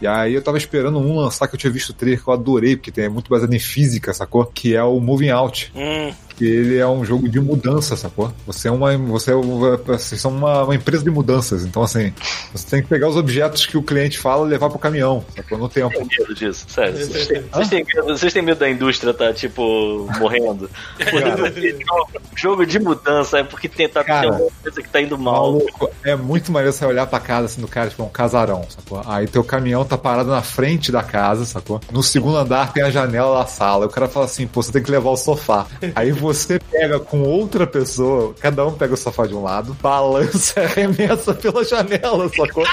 E 0.00 0.06
aí 0.06 0.34
eu 0.34 0.42
tava 0.42 0.58
esperando 0.58 0.98
um 0.98 1.16
lançar 1.16 1.48
que 1.48 1.54
eu 1.54 1.58
tinha 1.58 1.72
visto 1.72 1.90
o 1.90 1.92
trailer 1.94 2.22
que 2.22 2.28
eu 2.28 2.34
adorei, 2.34 2.76
porque 2.76 2.90
tem, 2.90 3.04
é 3.04 3.08
muito 3.08 3.30
baseado 3.30 3.52
em 3.52 3.58
física, 3.58 4.12
sacou? 4.12 4.44
Que 4.44 4.74
é 4.74 4.82
o 4.82 5.00
Moving 5.00 5.30
Out. 5.30 5.72
Hum, 5.74 6.12
Que 6.36 6.44
ele 6.44 6.78
é 6.78 6.86
um 6.86 7.04
jogo 7.04 7.28
de 7.28 7.40
mudança, 7.40 7.96
sacou? 7.96 8.32
Você 8.46 8.68
é 8.68 8.70
uma. 8.70 8.96
Você 8.96 9.30
é 9.30 9.34
uma, 9.34 9.76
vocês 9.76 10.20
são 10.20 10.30
uma, 10.30 10.64
uma 10.64 10.74
empresa 10.74 11.04
de 11.04 11.10
mudanças. 11.10 11.64
Então, 11.64 11.82
assim, 11.82 12.12
você 12.52 12.68
tem 12.68 12.82
que 12.82 12.88
pegar 12.88 13.08
os 13.08 13.16
objetos 13.16 13.66
que 13.66 13.76
o 13.76 13.82
cliente 13.82 14.18
fala 14.18 14.46
e 14.46 14.50
levar 14.50 14.68
pro 14.68 14.78
caminhão, 14.78 15.24
sacou? 15.34 15.58
No 15.58 15.68
tempo. 15.68 15.90
Tem 15.90 16.06
medo 16.18 16.34
disso, 16.34 16.66
sério. 16.68 16.96
Vocês 16.96 17.26
têm, 17.26 17.42
vocês 17.42 17.68
têm 17.68 17.84
medo, 17.84 18.06
vocês 18.06 18.32
têm 18.32 18.42
medo 18.42 18.58
da 18.58 18.68
indústria 18.68 19.14
tá, 19.14 19.32
tipo, 19.32 20.08
morrendo? 20.18 20.68
Jogo 22.34 22.66
de 22.66 22.78
mudança 22.78 23.38
é 23.38 23.44
porque 23.44 23.68
tem, 23.68 23.88
tá, 23.88 24.02
tem 24.02 24.14
Cara, 24.14 24.28
alguma 24.28 24.50
coisa 24.62 24.82
que 24.82 24.88
tá 24.88 25.00
indo 25.00 25.16
mal. 25.18 25.52
Maluco, 25.52 25.90
é 26.04 26.16
muito 26.16 26.50
maneiro 26.50 26.72
você 26.72 26.84
olhar 26.84 27.06
pra 27.06 27.20
casa 27.20 27.46
assim 27.46 27.60
do 27.60 27.68
cara, 27.68 27.88
tipo, 27.90 28.02
é 28.02 28.06
um 28.06 28.08
casarão, 28.08 28.66
sacou? 28.68 29.02
Aí 29.06 29.26
teu 29.26 29.44
caminhão 29.44 29.84
tá 29.84 29.96
parado 29.96 30.30
na 30.30 30.42
frente 30.42 30.90
da 30.90 31.02
casa, 31.02 31.44
sacou? 31.44 31.80
No 31.90 32.02
segundo 32.02 32.36
andar 32.36 32.72
tem 32.72 32.82
a 32.82 32.90
janela 32.90 33.38
da 33.38 33.46
sala. 33.46 33.86
O 33.86 33.88
cara 33.88 34.08
fala 34.08 34.26
assim, 34.26 34.46
pô, 34.46 34.62
você 34.62 34.72
tem 34.72 34.82
que 34.82 34.90
levar 34.90 35.10
o 35.10 35.16
sofá. 35.16 35.66
Aí 35.94 36.10
você 36.24 36.58
pega 36.58 36.98
com 36.98 37.22
outra 37.22 37.66
pessoa, 37.66 38.34
cada 38.40 38.66
um 38.66 38.72
pega 38.72 38.94
o 38.94 38.96
sofá 38.96 39.26
de 39.26 39.34
um 39.34 39.42
lado, 39.42 39.76
balança 39.82 40.58
e 40.58 40.64
arremessa 40.64 41.34
pela 41.34 41.62
janela, 41.62 42.30
sacou? 42.30 42.64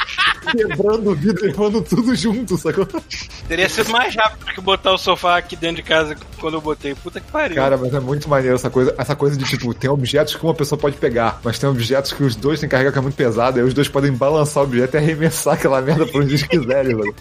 Quebrando 0.51 1.11
o 1.11 1.15
vidro 1.15 1.45
e 1.45 1.47
levando 1.49 1.81
tudo 1.81 2.15
junto, 2.15 2.57
sacou? 2.57 2.87
Teria 3.49 3.67
sido 3.67 3.91
mais 3.91 4.15
rápido 4.15 4.45
que 4.45 4.61
botar 4.61 4.93
o 4.93 4.97
sofá 4.97 5.37
aqui 5.37 5.57
dentro 5.57 5.77
de 5.77 5.83
casa 5.83 6.15
quando 6.39 6.53
eu 6.55 6.61
botei. 6.61 6.95
Puta 6.95 7.19
que 7.19 7.29
pariu. 7.29 7.57
Cara, 7.57 7.77
mas 7.77 7.93
é 7.93 7.99
muito 7.99 8.29
maneiro 8.29 8.55
essa 8.55 8.69
coisa, 8.69 8.95
essa 8.97 9.15
coisa 9.15 9.35
de 9.35 9.43
tipo, 9.43 9.73
tem 9.73 9.89
objetos 9.89 10.35
que 10.35 10.43
uma 10.43 10.53
pessoa 10.53 10.79
pode 10.79 10.95
pegar, 10.95 11.41
mas 11.43 11.59
tem 11.59 11.69
objetos 11.69 12.13
que 12.13 12.23
os 12.23 12.35
dois 12.35 12.59
têm 12.59 12.69
que 12.69 12.71
carregar 12.71 12.93
que 12.93 12.99
é 12.99 13.01
muito 13.01 13.15
pesado, 13.15 13.59
aí 13.59 13.65
os 13.65 13.73
dois 13.73 13.89
podem 13.89 14.13
balançar 14.13 14.63
o 14.63 14.65
objeto 14.65 14.95
e 14.95 14.97
arremessar 14.97 15.55
aquela 15.55 15.81
merda 15.81 16.05
pra 16.05 16.21
onde 16.21 16.29
eles 16.29 16.43
quiserem, 16.43 16.95
mano. 16.95 17.13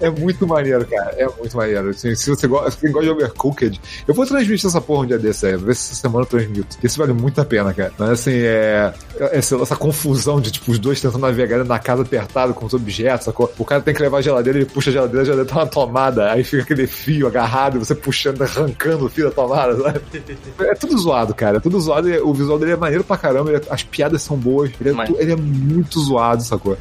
É 0.00 0.10
muito 0.10 0.46
maneiro, 0.46 0.84
cara. 0.86 1.14
É 1.16 1.28
muito 1.28 1.56
maneiro. 1.56 1.90
Assim, 1.90 2.14
se 2.16 2.28
você 2.28 2.48
gosta, 2.48 2.72
se 2.72 2.80
você 2.80 2.88
gosta 2.88 3.04
de 3.06 3.10
Overcooked, 3.10 3.80
eu 4.08 4.14
vou 4.14 4.26
transmitir 4.26 4.66
essa 4.66 4.80
porra 4.80 5.04
um 5.04 5.06
dia 5.06 5.18
desse 5.18 5.46
aí, 5.46 5.56
ver 5.56 5.75
essa 5.76 5.94
semana 5.94 6.22
eu 6.22 6.26
transmito. 6.26 6.76
Isso 6.82 6.98
vale 6.98 7.12
muito 7.12 7.40
a 7.40 7.44
pena, 7.44 7.72
cara. 7.72 7.92
Mas 7.98 8.10
assim, 8.10 8.32
é. 8.34 8.92
Essa, 9.32 9.56
essa 9.56 9.76
confusão 9.76 10.40
de 10.40 10.50
tipo, 10.50 10.70
os 10.70 10.78
dois 10.78 11.00
tentando 11.00 11.20
navegar 11.22 11.64
na 11.64 11.78
casa 11.78 12.02
apertado 12.02 12.52
com 12.54 12.66
os 12.66 12.74
objetos, 12.74 13.24
sacou? 13.26 13.52
O 13.58 13.64
cara 13.64 13.80
tem 13.80 13.94
que 13.94 14.02
levar 14.02 14.18
a 14.18 14.22
geladeira, 14.22 14.58
ele 14.58 14.66
puxa 14.66 14.90
a 14.90 14.92
geladeira, 14.92 15.22
a 15.22 15.24
geladeira 15.24 15.48
tá 15.50 15.56
uma 15.60 15.66
tomada, 15.66 16.30
aí 16.32 16.44
fica 16.44 16.62
aquele 16.62 16.86
fio 16.86 17.26
agarrado, 17.26 17.78
você 17.78 17.94
puxando, 17.94 18.42
arrancando 18.42 19.06
o 19.06 19.08
fio 19.08 19.24
da 19.26 19.30
tomada, 19.30 19.76
sabe? 19.82 20.00
É 20.60 20.74
tudo 20.74 20.98
zoado, 20.98 21.34
cara. 21.34 21.56
É 21.56 21.60
tudo 21.60 21.80
zoado. 21.80 22.08
O 22.28 22.34
visual 22.34 22.58
dele 22.58 22.72
é 22.72 22.76
maneiro 22.76 23.04
pra 23.04 23.16
caramba, 23.16 23.50
ele 23.50 23.58
é- 23.58 23.72
as 23.72 23.82
piadas 23.82 24.22
são 24.22 24.36
boas. 24.36 24.70
Ele 24.80 24.90
é, 24.90 24.92
Mas- 24.92 25.10
ele 25.18 25.32
é 25.32 25.36
muito 25.36 25.98
zoado, 26.00 26.42
sacou? 26.42 26.76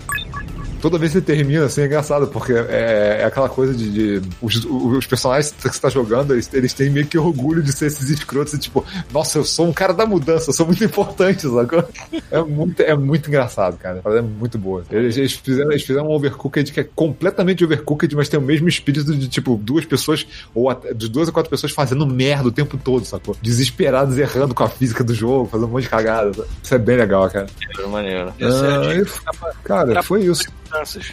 Toda 0.86 0.99
vez 0.99 1.14
que 1.14 1.18
ele 1.18 1.26
termina, 1.26 1.66
assim, 1.66 1.82
é 1.82 1.86
engraçado, 1.88 2.28
porque 2.28 2.53
é, 2.53 3.18
é 3.22 3.26
aquela 3.26 3.49
coisa 3.49 3.74
de. 3.74 3.90
de- 4.20 4.30
os, 4.40 4.64
os 4.66 5.07
personagens 5.07 5.52
que 5.52 5.68
você 5.68 5.80
tá 5.80 5.90
jogando, 5.90 6.34
eles, 6.34 6.48
eles 6.53 6.74
têm 6.74 6.91
meio 6.91 7.07
que 7.07 7.18
orgulho 7.18 7.64
de 7.64 7.72
ser 7.74 7.88
esses 7.88 8.07
escrotos, 8.12 8.53
e 8.53 8.60
tipo, 8.60 8.86
nossa, 9.12 9.40
eu 9.40 9.44
sou 9.44 9.68
um 9.68 9.74
cara 9.74 9.95
da 9.95 10.06
mudança, 10.06 10.52
eu 10.52 10.53
sou 10.53 10.64
muito 10.68 10.84
importante, 10.84 11.41
sacou? 11.41 11.84
É 12.30 12.40
muito, 12.44 12.80
é 12.84 12.95
muito 12.95 13.28
engraçado, 13.30 13.78
cara. 13.78 14.02
É 14.06 14.22
muito 14.22 14.60
boa. 14.60 14.84
Eles, 14.91 15.18
eles 15.18 15.34
fizeram, 15.34 15.72
eles 15.72 15.82
fizeram 15.84 16.06
um 16.07 16.12
overcooked 16.12 16.72
que 16.72 16.80
é 16.80 16.84
completamente 16.84 17.66
overcooked, 17.66 18.16
mas 18.16 18.30
tem 18.30 18.40
o 18.40 18.44
mesmo 18.44 18.68
espírito 18.68 19.16
de, 19.18 19.28
tipo, 19.28 19.60
duas 19.64 19.86
pessoas, 19.86 20.28
ou 20.53 20.70
até, 20.70 20.94
de 20.94 21.10
duas 21.10 21.28
a 21.28 21.32
quatro 21.32 21.49
pessoas 21.49 21.72
fazendo 21.72 22.06
merda 22.06 22.49
o 22.49 22.52
tempo 22.52 22.78
todo, 22.78 23.06
sacou? 23.06 23.36
Desesperados, 23.41 24.20
errando 24.20 24.53
com 24.53 24.64
a 24.64 24.70
física 24.70 25.03
do 25.03 25.16
jogo, 25.16 25.49
fazendo 25.49 25.68
um 25.68 25.72
monte 25.72 25.84
de 25.86 25.90
cagada. 25.90 26.32
sabe? 26.32 26.48
Isso 26.62 26.76
é 26.76 26.78
bem 26.78 26.95
legal, 26.98 27.28
cara. 27.28 27.48
Maneiro, 27.88 27.90
maneiro. 27.90 28.34
É 28.40 28.45
Ah, 28.45 28.94
e- 28.94 29.64
cara, 29.64 30.03
foi 30.03 30.26
isso. 30.26 30.44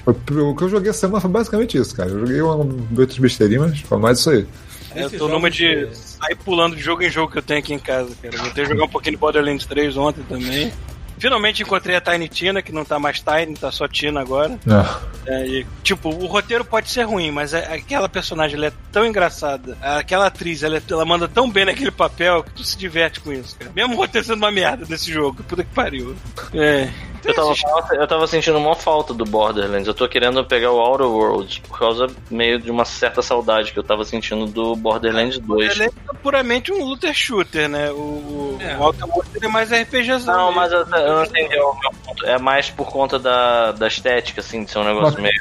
O 0.07 0.55
que 0.55 0.65
eu 0.65 0.69
joguei 0.69 0.91
essa 0.91 1.01
semana 1.01 1.21
foi 1.21 1.31
basicamente 1.31 1.79
isso, 1.79 1.95
cara. 1.95 2.11
Eu 2.11 2.21
joguei 2.21 2.43
um, 2.43 2.87
outros 2.99 3.19
besteirinhas, 3.19 3.71
mas 3.71 3.81
foi 3.81 3.99
mais 3.99 4.19
isso 4.19 4.31
aí. 4.31 4.47
Eu 4.95 5.07
Esses 5.07 5.19
tô 5.19 5.27
numa 5.29 5.51
de 5.51 5.89
sair 5.95 6.35
pulando 6.37 6.77
de 6.77 6.83
jogo 6.83 7.03
em 7.03 7.09
jogo 7.11 7.33
que 7.33 7.39
eu 7.39 7.43
tenho 7.43 7.61
aqui 7.61 7.73
em 7.73 7.79
casa, 7.79 8.11
cara. 8.23 8.35
Eu 8.37 8.65
a 8.65 8.69
jogar 8.69 8.85
um 8.85 8.89
pouquinho 8.89 9.17
de 9.17 9.21
Borderlands 9.21 9.65
3 9.67 9.97
ontem 9.97 10.23
também. 10.29 10.73
Finalmente 11.19 11.63
encontrei 11.63 11.95
a 11.95 12.01
Tiny 12.01 12.27
Tina, 12.29 12.63
que 12.63 12.73
não 12.73 12.85
tá 12.85 12.99
mais 12.99 13.21
Tiny, 13.21 13.55
tá 13.57 13.71
só 13.71 13.87
Tina 13.87 14.21
agora. 14.21 14.59
Ah, 14.69 15.01
É, 15.25 15.47
e, 15.47 15.67
tipo, 15.85 16.09
o 16.09 16.27
roteiro 16.27 16.65
pode 16.65 16.91
ser 16.91 17.05
ruim, 17.05 17.31
mas 17.31 17.55
é- 17.55 17.73
aquela 17.73 18.09
personagem 18.09 18.57
ela 18.57 18.67
é 18.67 18.73
tão 18.91 19.07
engraçada. 19.07 19.79
Aquela 19.81 20.27
atriz, 20.27 20.65
ela, 20.65 20.79
é- 20.79 20.83
ela 20.91 21.05
manda 21.05 21.29
tão 21.29 21.49
bem 21.49 21.65
naquele 21.65 21.93
papel 21.93 22.43
que 22.43 22.51
tu 22.51 22.65
se 22.65 22.77
diverte 22.77 23.21
com 23.21 23.33
isso, 23.33 23.55
cara. 23.57 23.71
Mesmo 23.75 23.95
o 23.95 23.97
roteiro 23.97 24.27
sendo 24.27 24.39
uma 24.39 24.51
merda 24.51 24.85
nesse 24.89 25.13
jogo. 25.13 25.45
Puta 25.45 25.63
que 25.63 25.73
pariu. 25.73 26.17
É. 26.53 26.89
Eu 27.25 27.35
tava, 27.35 27.55
eu 27.95 28.07
tava 28.07 28.27
sentindo 28.27 28.59
uma 28.59 28.75
falta 28.75 29.15
do 29.15 29.25
Borderlands. 29.25 29.87
Eu 29.87 29.95
tô 29.95 30.09
querendo 30.09 30.45
pegar 30.45 30.73
o 30.73 30.79
Outer 30.79 31.07
Worlds 31.07 31.59
por 31.59 31.79
causa 31.79 32.07
meio 32.31 32.59
de 32.59 32.71
uma 32.71 32.85
certa 32.85 33.23
saudade 33.23 33.73
que 33.73 33.79
eu 33.79 33.83
tava 33.85 34.05
sentindo 34.05 34.47
do 34.47 34.75
Borderlands 34.75 35.39
2. 35.39 35.73
Ele 35.73 35.85
é 35.85 35.91
puramente 36.23 36.73
um 36.73 36.85
looter 36.85 37.15
shooter, 37.15 37.69
né? 37.69 37.91
O, 37.91 37.95
o, 37.95 38.59
É. 38.61 38.77
o 38.77 38.83
Outer 38.83 39.07
Worlds 39.07 39.43
é 39.43 39.49
mais 39.49 39.71
RPGzão. 39.71 40.35
Não, 40.35 40.47
mesmo. 40.47 40.61
mas 40.61 40.73
eu, 40.73 40.81
eu 40.81 41.17
não 41.17 41.25
entendi 41.25 41.57
o 41.59 41.75
meu 41.75 41.91
ponto. 42.05 42.27
É 42.27 42.39
mais 42.39 42.71
por 42.71 42.91
conta 42.91 43.19
da, 43.19 43.73
da 43.73 43.87
estética, 43.87 44.41
assim, 44.41 44.65
de 44.65 44.71
ser 44.71 44.79
um 44.79 44.85
negócio 44.85 45.21
meio 45.21 45.35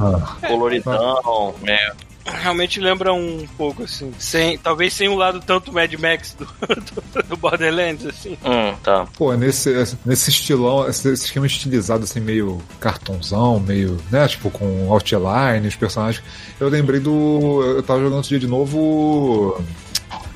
ah. 0.00 0.36
coloridão, 0.46 1.54
meio. 1.60 2.07
Realmente 2.30 2.80
lembra 2.80 3.12
um 3.12 3.46
pouco, 3.56 3.82
assim. 3.82 4.12
Sem, 4.18 4.58
talvez 4.58 4.92
sem 4.92 5.08
um 5.08 5.16
lado 5.16 5.40
tanto 5.40 5.72
Mad 5.72 5.92
Max 5.94 6.34
do, 6.34 6.44
do, 6.66 7.22
do 7.22 7.36
Borderlands, 7.36 8.06
assim. 8.06 8.36
Hum, 8.44 8.74
tá. 8.82 9.06
Pô, 9.16 9.34
nesse, 9.34 9.70
nesse 10.04 10.30
estilão, 10.30 10.88
esse, 10.88 11.08
esse 11.12 11.26
esquema 11.26 11.46
estilizado, 11.46 12.04
assim, 12.04 12.20
meio 12.20 12.60
cartãozão, 12.80 13.60
meio, 13.60 13.98
né, 14.10 14.26
tipo, 14.28 14.50
com 14.50 14.90
outline, 14.92 15.66
os 15.66 15.76
personagens. 15.76 16.24
Eu 16.60 16.68
lembrei 16.68 17.00
do. 17.00 17.62
Eu 17.64 17.82
tava 17.82 18.00
jogando 18.00 18.16
outro 18.16 18.28
dia 18.30 18.38
de 18.38 18.46
novo. 18.46 19.62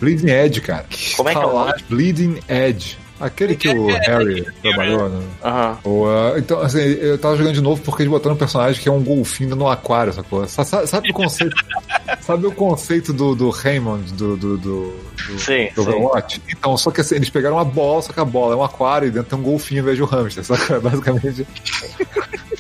Bleeding 0.01 0.31
Edge, 0.31 0.61
cara. 0.61 0.87
Como 1.17 1.29
é 1.29 1.33
que 1.33 1.41
é 1.41 1.47
o 1.47 1.53
nome? 1.53 1.73
Bleeding 1.89 2.41
Edge. 2.49 3.02
Aquele 3.23 3.55
que 3.55 3.69
o 3.69 3.87
Harry 3.87 4.45
trabalhou, 4.61 5.09
né? 5.09 5.23
Aham. 5.45 5.79
Ou, 5.85 6.11
ah, 6.11 6.35
então, 6.37 6.61
assim, 6.61 6.81
eu 6.81 7.17
tava 7.17 7.37
jogando 7.37 7.55
de 7.55 7.61
novo 7.61 7.81
porque 7.83 8.03
eles 8.03 8.11
botaram 8.11 8.35
um 8.35 8.39
personagem 8.39 8.83
que 8.83 8.89
é 8.89 8.93
um 8.93 9.01
golfinho 9.03 9.55
no 9.55 9.69
aquário, 9.69 10.13
sacou? 10.13 10.45
Sa- 10.49 10.65
sa- 10.65 10.85
Sabe, 10.87 11.11
o 11.11 11.15
conceito? 11.15 11.55
sabe 12.21 12.47
o 12.47 12.53
conceito 12.53 13.13
do, 13.13 13.35
do 13.37 13.51
Raymond, 13.51 14.13
do, 14.15 14.37
do, 14.37 14.59
do, 14.59 14.87
do, 14.93 15.39
Sim, 15.39 15.69
do 15.75 15.83
sim. 15.85 15.89
Overwatch? 15.91 16.43
Então, 16.49 16.77
só 16.77 16.91
que 16.91 17.01
assim, 17.01 17.15
eles 17.15 17.31
pegaram 17.31 17.57
uma 17.57 17.65
bola, 17.65 18.03
só 18.03 18.13
que 18.13 18.19
a 18.21 18.25
bola 18.25 18.55
é 18.55 18.57
um 18.57 18.65
aquário 18.65 19.07
e 19.07 19.11
dentro 19.13 19.31
tem 19.31 19.39
um 19.39 19.43
golfinho 19.43 19.81
em 19.81 19.85
vez 19.85 19.97
de 19.97 20.03
um 20.03 20.07
hamster, 20.07 20.43
sacou? 20.45 20.81
Basicamente. 20.83 21.47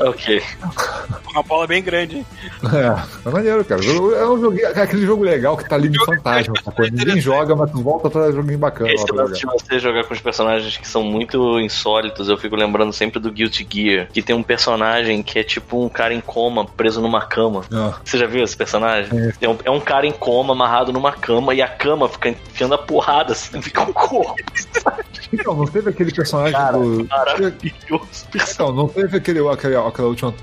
Ok. 0.00 0.42
Uma 1.32 1.42
bola 1.42 1.66
bem 1.66 1.82
grande, 1.82 2.16
hein? 2.18 2.26
É, 2.64 3.28
é 3.28 3.32
maneiro, 3.32 3.64
cara. 3.64 3.80
É 3.84 4.26
um 4.26 4.40
joguinho, 4.40 4.66
é 4.66 4.82
aquele 4.82 5.06
jogo 5.06 5.22
legal 5.24 5.56
que 5.56 5.68
tá 5.68 5.76
ali 5.76 5.88
de 5.88 6.04
fantasma, 6.04 6.54
sacou? 6.64 6.84
Ninguém 6.86 7.20
joga, 7.20 7.54
mas 7.54 7.70
tu 7.70 7.80
volta 7.82 8.10
pra 8.10 8.30
joguinho 8.32 8.58
bacana 8.58 8.88
lá 8.88 8.94
Esse 8.94 9.06
pra 9.06 9.24
lance 9.24 9.40
de 9.40 9.46
você 9.46 9.78
jogar 9.78 10.04
com 10.04 10.12
os 10.14 10.20
personagens 10.20 10.51
que 10.60 10.86
são 10.86 11.02
muito 11.02 11.58
insólitos, 11.60 12.28
eu 12.28 12.36
fico 12.36 12.56
lembrando 12.56 12.92
sempre 12.92 13.18
do 13.20 13.30
Guilty 13.30 13.66
Gear, 13.70 14.08
que 14.12 14.22
tem 14.22 14.34
um 14.34 14.42
personagem 14.42 15.22
que 15.22 15.38
é 15.38 15.44
tipo 15.44 15.84
um 15.84 15.88
cara 15.88 16.12
em 16.14 16.20
coma, 16.20 16.64
preso 16.64 17.00
numa 17.00 17.22
cama. 17.22 17.64
Ah, 17.72 17.98
Você 18.04 18.18
já 18.18 18.26
viu 18.26 18.42
esse 18.42 18.56
personagem? 18.56 19.10
É. 19.40 19.48
Um, 19.48 19.58
é 19.64 19.70
um 19.70 19.80
cara 19.80 20.06
em 20.06 20.12
coma, 20.12 20.52
amarrado 20.52 20.92
numa 20.92 21.12
cama, 21.12 21.54
e 21.54 21.62
a 21.62 21.68
cama 21.68 22.08
fica 22.08 22.28
enfiando 22.30 22.74
a 22.74 22.78
porrada, 22.78 23.32
assim, 23.32 23.60
fica 23.62 23.82
um 23.82 23.92
corpo. 23.92 24.36
Então, 25.32 25.54
não 25.54 25.64
teve 25.64 25.90
aquele 25.90 26.12
personagem 26.12 26.52
Cara, 26.52 26.76
do. 26.78 27.06
Maravilhoso. 27.08 28.26
Então, 28.34 28.72
não 28.72 28.88
teve 28.88 29.16
aquele, 29.16 29.48
aquele, 29.48 29.76
aquela 29.76 30.08
última. 30.08 30.34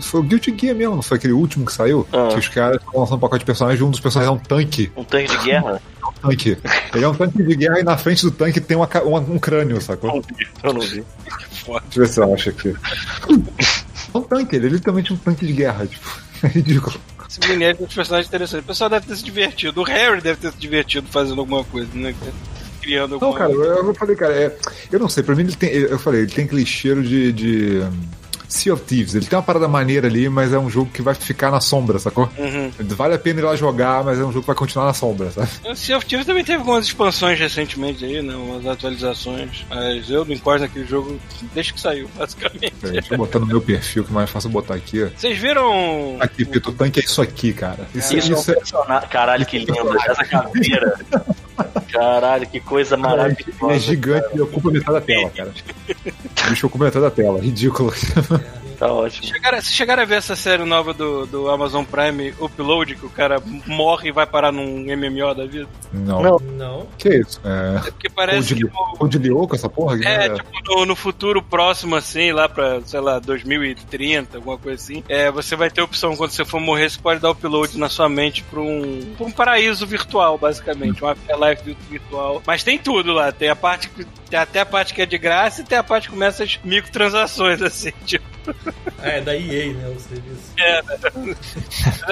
Foi 0.00 0.20
o 0.20 0.22
Guilty 0.22 0.54
Gear 0.58 0.74
mesmo, 0.74 0.94
não 0.96 1.02
foi 1.02 1.18
aquele 1.18 1.32
último 1.34 1.66
que 1.66 1.72
saiu? 1.72 2.06
Ah. 2.12 2.28
Que 2.32 2.38
os 2.38 2.48
caras 2.48 2.78
estão 2.78 3.00
lançando 3.00 3.16
um 3.16 3.20
pacote 3.20 3.40
de 3.40 3.44
personagens 3.44 3.80
e 3.80 3.84
um 3.84 3.90
dos 3.90 4.00
personagens 4.00 4.34
é 4.34 4.38
um 4.38 4.42
tanque. 4.42 4.90
Um 4.96 5.04
tanque 5.04 5.28
de 5.28 5.44
guerra? 5.44 5.80
Tanque. 6.30 6.58
Ele 6.94 7.04
é 7.04 7.08
um 7.08 7.14
tanque 7.14 7.42
de 7.42 7.56
guerra 7.56 7.80
e 7.80 7.82
na 7.82 7.96
frente 7.96 8.22
do 8.22 8.30
tanque 8.30 8.60
tem 8.60 8.76
uma, 8.76 8.88
uma- 9.02 9.20
um 9.20 9.38
crânio, 9.38 9.80
sacou? 9.80 10.14
Não 10.14 10.20
vi, 10.22 10.46
eu 10.62 10.72
não 10.74 10.80
vi. 10.80 11.04
Deixa 11.64 11.70
eu 11.96 12.02
ver 12.02 12.08
se 12.08 12.20
eu 12.20 12.34
acho 12.34 12.48
aqui. 12.50 12.74
É 14.14 14.18
um 14.18 14.22
tanque, 14.22 14.56
ele 14.56 14.66
é 14.66 14.70
literalmente 14.70 15.12
um 15.12 15.16
tanque 15.16 15.46
de 15.46 15.52
guerra, 15.52 15.86
tipo. 15.86 16.24
É 16.44 16.48
ridículo. 16.48 17.00
Esse 17.26 17.40
Vinete 17.40 17.80
é 17.80 17.84
um 17.84 17.88
personagem 17.88 18.28
interessante. 18.28 18.60
O 18.64 18.66
pessoal 18.66 18.90
deve 18.90 19.06
ter 19.06 19.16
se 19.16 19.24
divertido. 19.24 19.80
O 19.80 19.84
Harry 19.84 20.20
deve 20.20 20.38
ter 20.38 20.52
se 20.52 20.58
divertido 20.58 21.06
fazendo 21.10 21.40
alguma 21.40 21.64
coisa, 21.64 21.88
né? 21.94 22.14
Criando 22.82 23.14
alguma 23.14 23.30
Não, 23.30 23.38
cara, 23.38 23.50
eu, 23.50 23.86
eu 23.86 23.94
falei, 23.94 24.14
cara, 24.14 24.34
é, 24.34 24.54
eu 24.92 24.98
não 25.00 25.08
sei, 25.08 25.22
pra 25.22 25.34
mim 25.34 25.44
ele 25.44 25.56
tem. 25.56 25.70
Eu 25.70 25.98
falei, 25.98 26.20
ele 26.22 26.30
tem 26.30 26.44
aquele 26.44 26.66
cheiro 26.66 27.02
de. 27.02 27.32
de 27.32 27.82
sea 28.54 28.72
of 28.74 28.82
Thieves. 28.84 29.14
Ele 29.14 29.26
tem 29.26 29.36
uma 29.36 29.42
parada 29.42 29.66
maneira 29.68 30.06
ali, 30.06 30.28
mas 30.28 30.52
é 30.52 30.58
um 30.58 30.70
jogo 30.70 30.90
que 30.90 31.02
vai 31.02 31.14
ficar 31.14 31.50
na 31.50 31.60
sombra, 31.60 31.98
sacou? 31.98 32.28
Uhum. 32.38 32.70
Vale 32.80 33.14
a 33.14 33.18
pena 33.18 33.40
ir 33.40 33.42
lá 33.42 33.56
jogar, 33.56 34.04
mas 34.04 34.18
é 34.18 34.22
um 34.22 34.28
jogo 34.28 34.40
que 34.42 34.46
vai 34.46 34.56
continuar 34.56 34.86
na 34.86 34.94
sombra, 34.94 35.30
sabe? 35.30 35.48
O 35.64 35.74
Sea 35.74 35.96
of 35.96 36.06
Thieves 36.06 36.26
também 36.26 36.44
teve 36.44 36.58
algumas 36.58 36.86
expansões 36.86 37.38
recentemente 37.38 38.04
aí, 38.04 38.22
né? 38.22 38.34
Umas 38.34 38.66
atualizações. 38.66 39.64
Mas 39.68 40.08
eu 40.10 40.24
não 40.24 40.32
encosto 40.32 40.60
naquele 40.60 40.86
jogo 40.86 41.18
desde 41.54 41.72
que 41.74 41.80
saiu, 41.80 42.08
basicamente. 42.16 42.74
Peraí, 42.80 42.94
Deixa 43.00 43.14
eu 43.14 43.18
botar 43.18 43.38
no 43.38 43.46
meu 43.46 43.60
perfil, 43.60 44.04
que 44.04 44.10
é 44.10 44.14
mais 44.14 44.30
fácil 44.30 44.50
botar 44.50 44.74
aqui. 44.74 45.02
ó. 45.04 45.08
Vocês 45.16 45.36
viram. 45.38 46.16
Aqui, 46.20 46.44
Pito, 46.44 46.70
o 46.70 46.72
tanque 46.72 47.00
é 47.00 47.04
isso 47.04 47.20
aqui, 47.20 47.52
cara. 47.52 47.86
Isso, 47.94 48.16
Isso, 48.16 48.32
isso 48.32 48.50
é 48.50 48.54
é. 48.54 48.56
um 48.56 48.60
personagem. 48.60 49.08
Caralho, 49.08 49.46
que 49.46 49.58
lindo. 49.58 49.98
Essa 50.08 50.24
caveira. 50.24 50.98
Caralho, 51.92 52.46
que 52.46 52.60
coisa 52.60 52.94
Ele 52.96 53.04
é 53.04 53.08
maravilhosa. 53.08 53.78
gigante 53.78 54.26
e 54.36 54.40
ocupa 54.40 54.70
metade 54.70 54.92
da 54.92 55.00
tela, 55.00 55.30
cara. 55.30 55.50
O 56.46 56.50
bicho 56.50 56.66
ocupa 56.66 56.84
metade 56.84 57.04
da 57.04 57.10
tela, 57.10 57.40
ridículo. 57.40 57.92
Tá 58.78 58.92
ótimo. 58.92 59.26
Chegaram, 59.28 59.60
vocês 59.60 59.74
chegaram 59.74 60.02
a 60.02 60.06
ver 60.06 60.16
essa 60.16 60.34
série 60.36 60.64
nova 60.64 60.92
do, 60.92 61.26
do 61.26 61.48
Amazon 61.48 61.84
Prime 61.84 62.34
Upload, 62.40 62.96
que 62.96 63.06
o 63.06 63.10
cara 63.10 63.40
morre 63.66 64.08
e 64.08 64.12
vai 64.12 64.26
parar 64.26 64.50
num 64.52 64.80
MMO 64.96 65.34
da 65.34 65.46
vida? 65.46 65.68
Não. 65.92 66.22
Não. 66.22 66.38
Não. 66.38 66.86
Que 66.98 67.08
isso? 67.20 67.40
É. 67.44 67.76
É 67.88 67.90
porque 67.90 68.08
parece 68.10 68.54
que. 68.54 68.64
o- 68.64 68.70
Code 68.98 69.18
Lyoko, 69.18 69.54
essa 69.54 69.68
porra? 69.68 69.96
É, 70.04 70.28
né? 70.28 70.34
tipo, 70.36 70.50
no, 70.66 70.86
no 70.86 70.96
futuro 70.96 71.42
próximo, 71.42 71.96
assim, 71.96 72.32
lá 72.32 72.48
pra, 72.48 72.80
sei 72.82 73.00
lá, 73.00 73.18
2030, 73.18 74.38
alguma 74.38 74.58
coisa 74.58 74.82
assim, 74.82 75.02
é, 75.08 75.30
você 75.30 75.56
vai 75.56 75.70
ter 75.70 75.80
a 75.80 75.84
opção, 75.84 76.16
quando 76.16 76.30
você 76.30 76.44
for 76.44 76.60
morrer, 76.60 76.90
você 76.90 76.98
pode 77.00 77.20
dar 77.20 77.30
upload 77.30 77.78
na 77.78 77.88
sua 77.88 78.08
mente 78.08 78.42
pra 78.44 78.60
um, 78.60 79.14
pra 79.16 79.26
um 79.26 79.30
paraíso 79.30 79.86
virtual, 79.86 80.36
basicamente, 80.38 81.02
uma 81.02 81.12
afterlife 81.12 81.76
virtual. 81.90 82.42
Mas 82.46 82.62
tem 82.62 82.78
tudo 82.78 83.12
lá, 83.12 83.32
tem 83.32 83.48
a 83.48 83.56
parte 83.56 83.88
que, 83.88 84.04
tem 84.30 84.38
até 84.38 84.60
a 84.60 84.66
parte 84.66 84.94
que 84.94 85.02
é 85.02 85.06
de 85.06 85.18
graça 85.18 85.60
e 85.60 85.64
tem 85.64 85.78
a 85.78 85.82
parte 85.82 86.08
que 86.08 86.14
começa 86.14 86.44
as 86.44 86.58
microtransações, 86.64 87.60
assim, 87.62 87.92
tipo. 88.04 88.24
É, 89.02 89.20
da 89.20 89.36
EA, 89.36 89.74
né? 89.74 89.88
O 89.88 90.00
serviço. 90.00 90.52
É, 90.58 90.82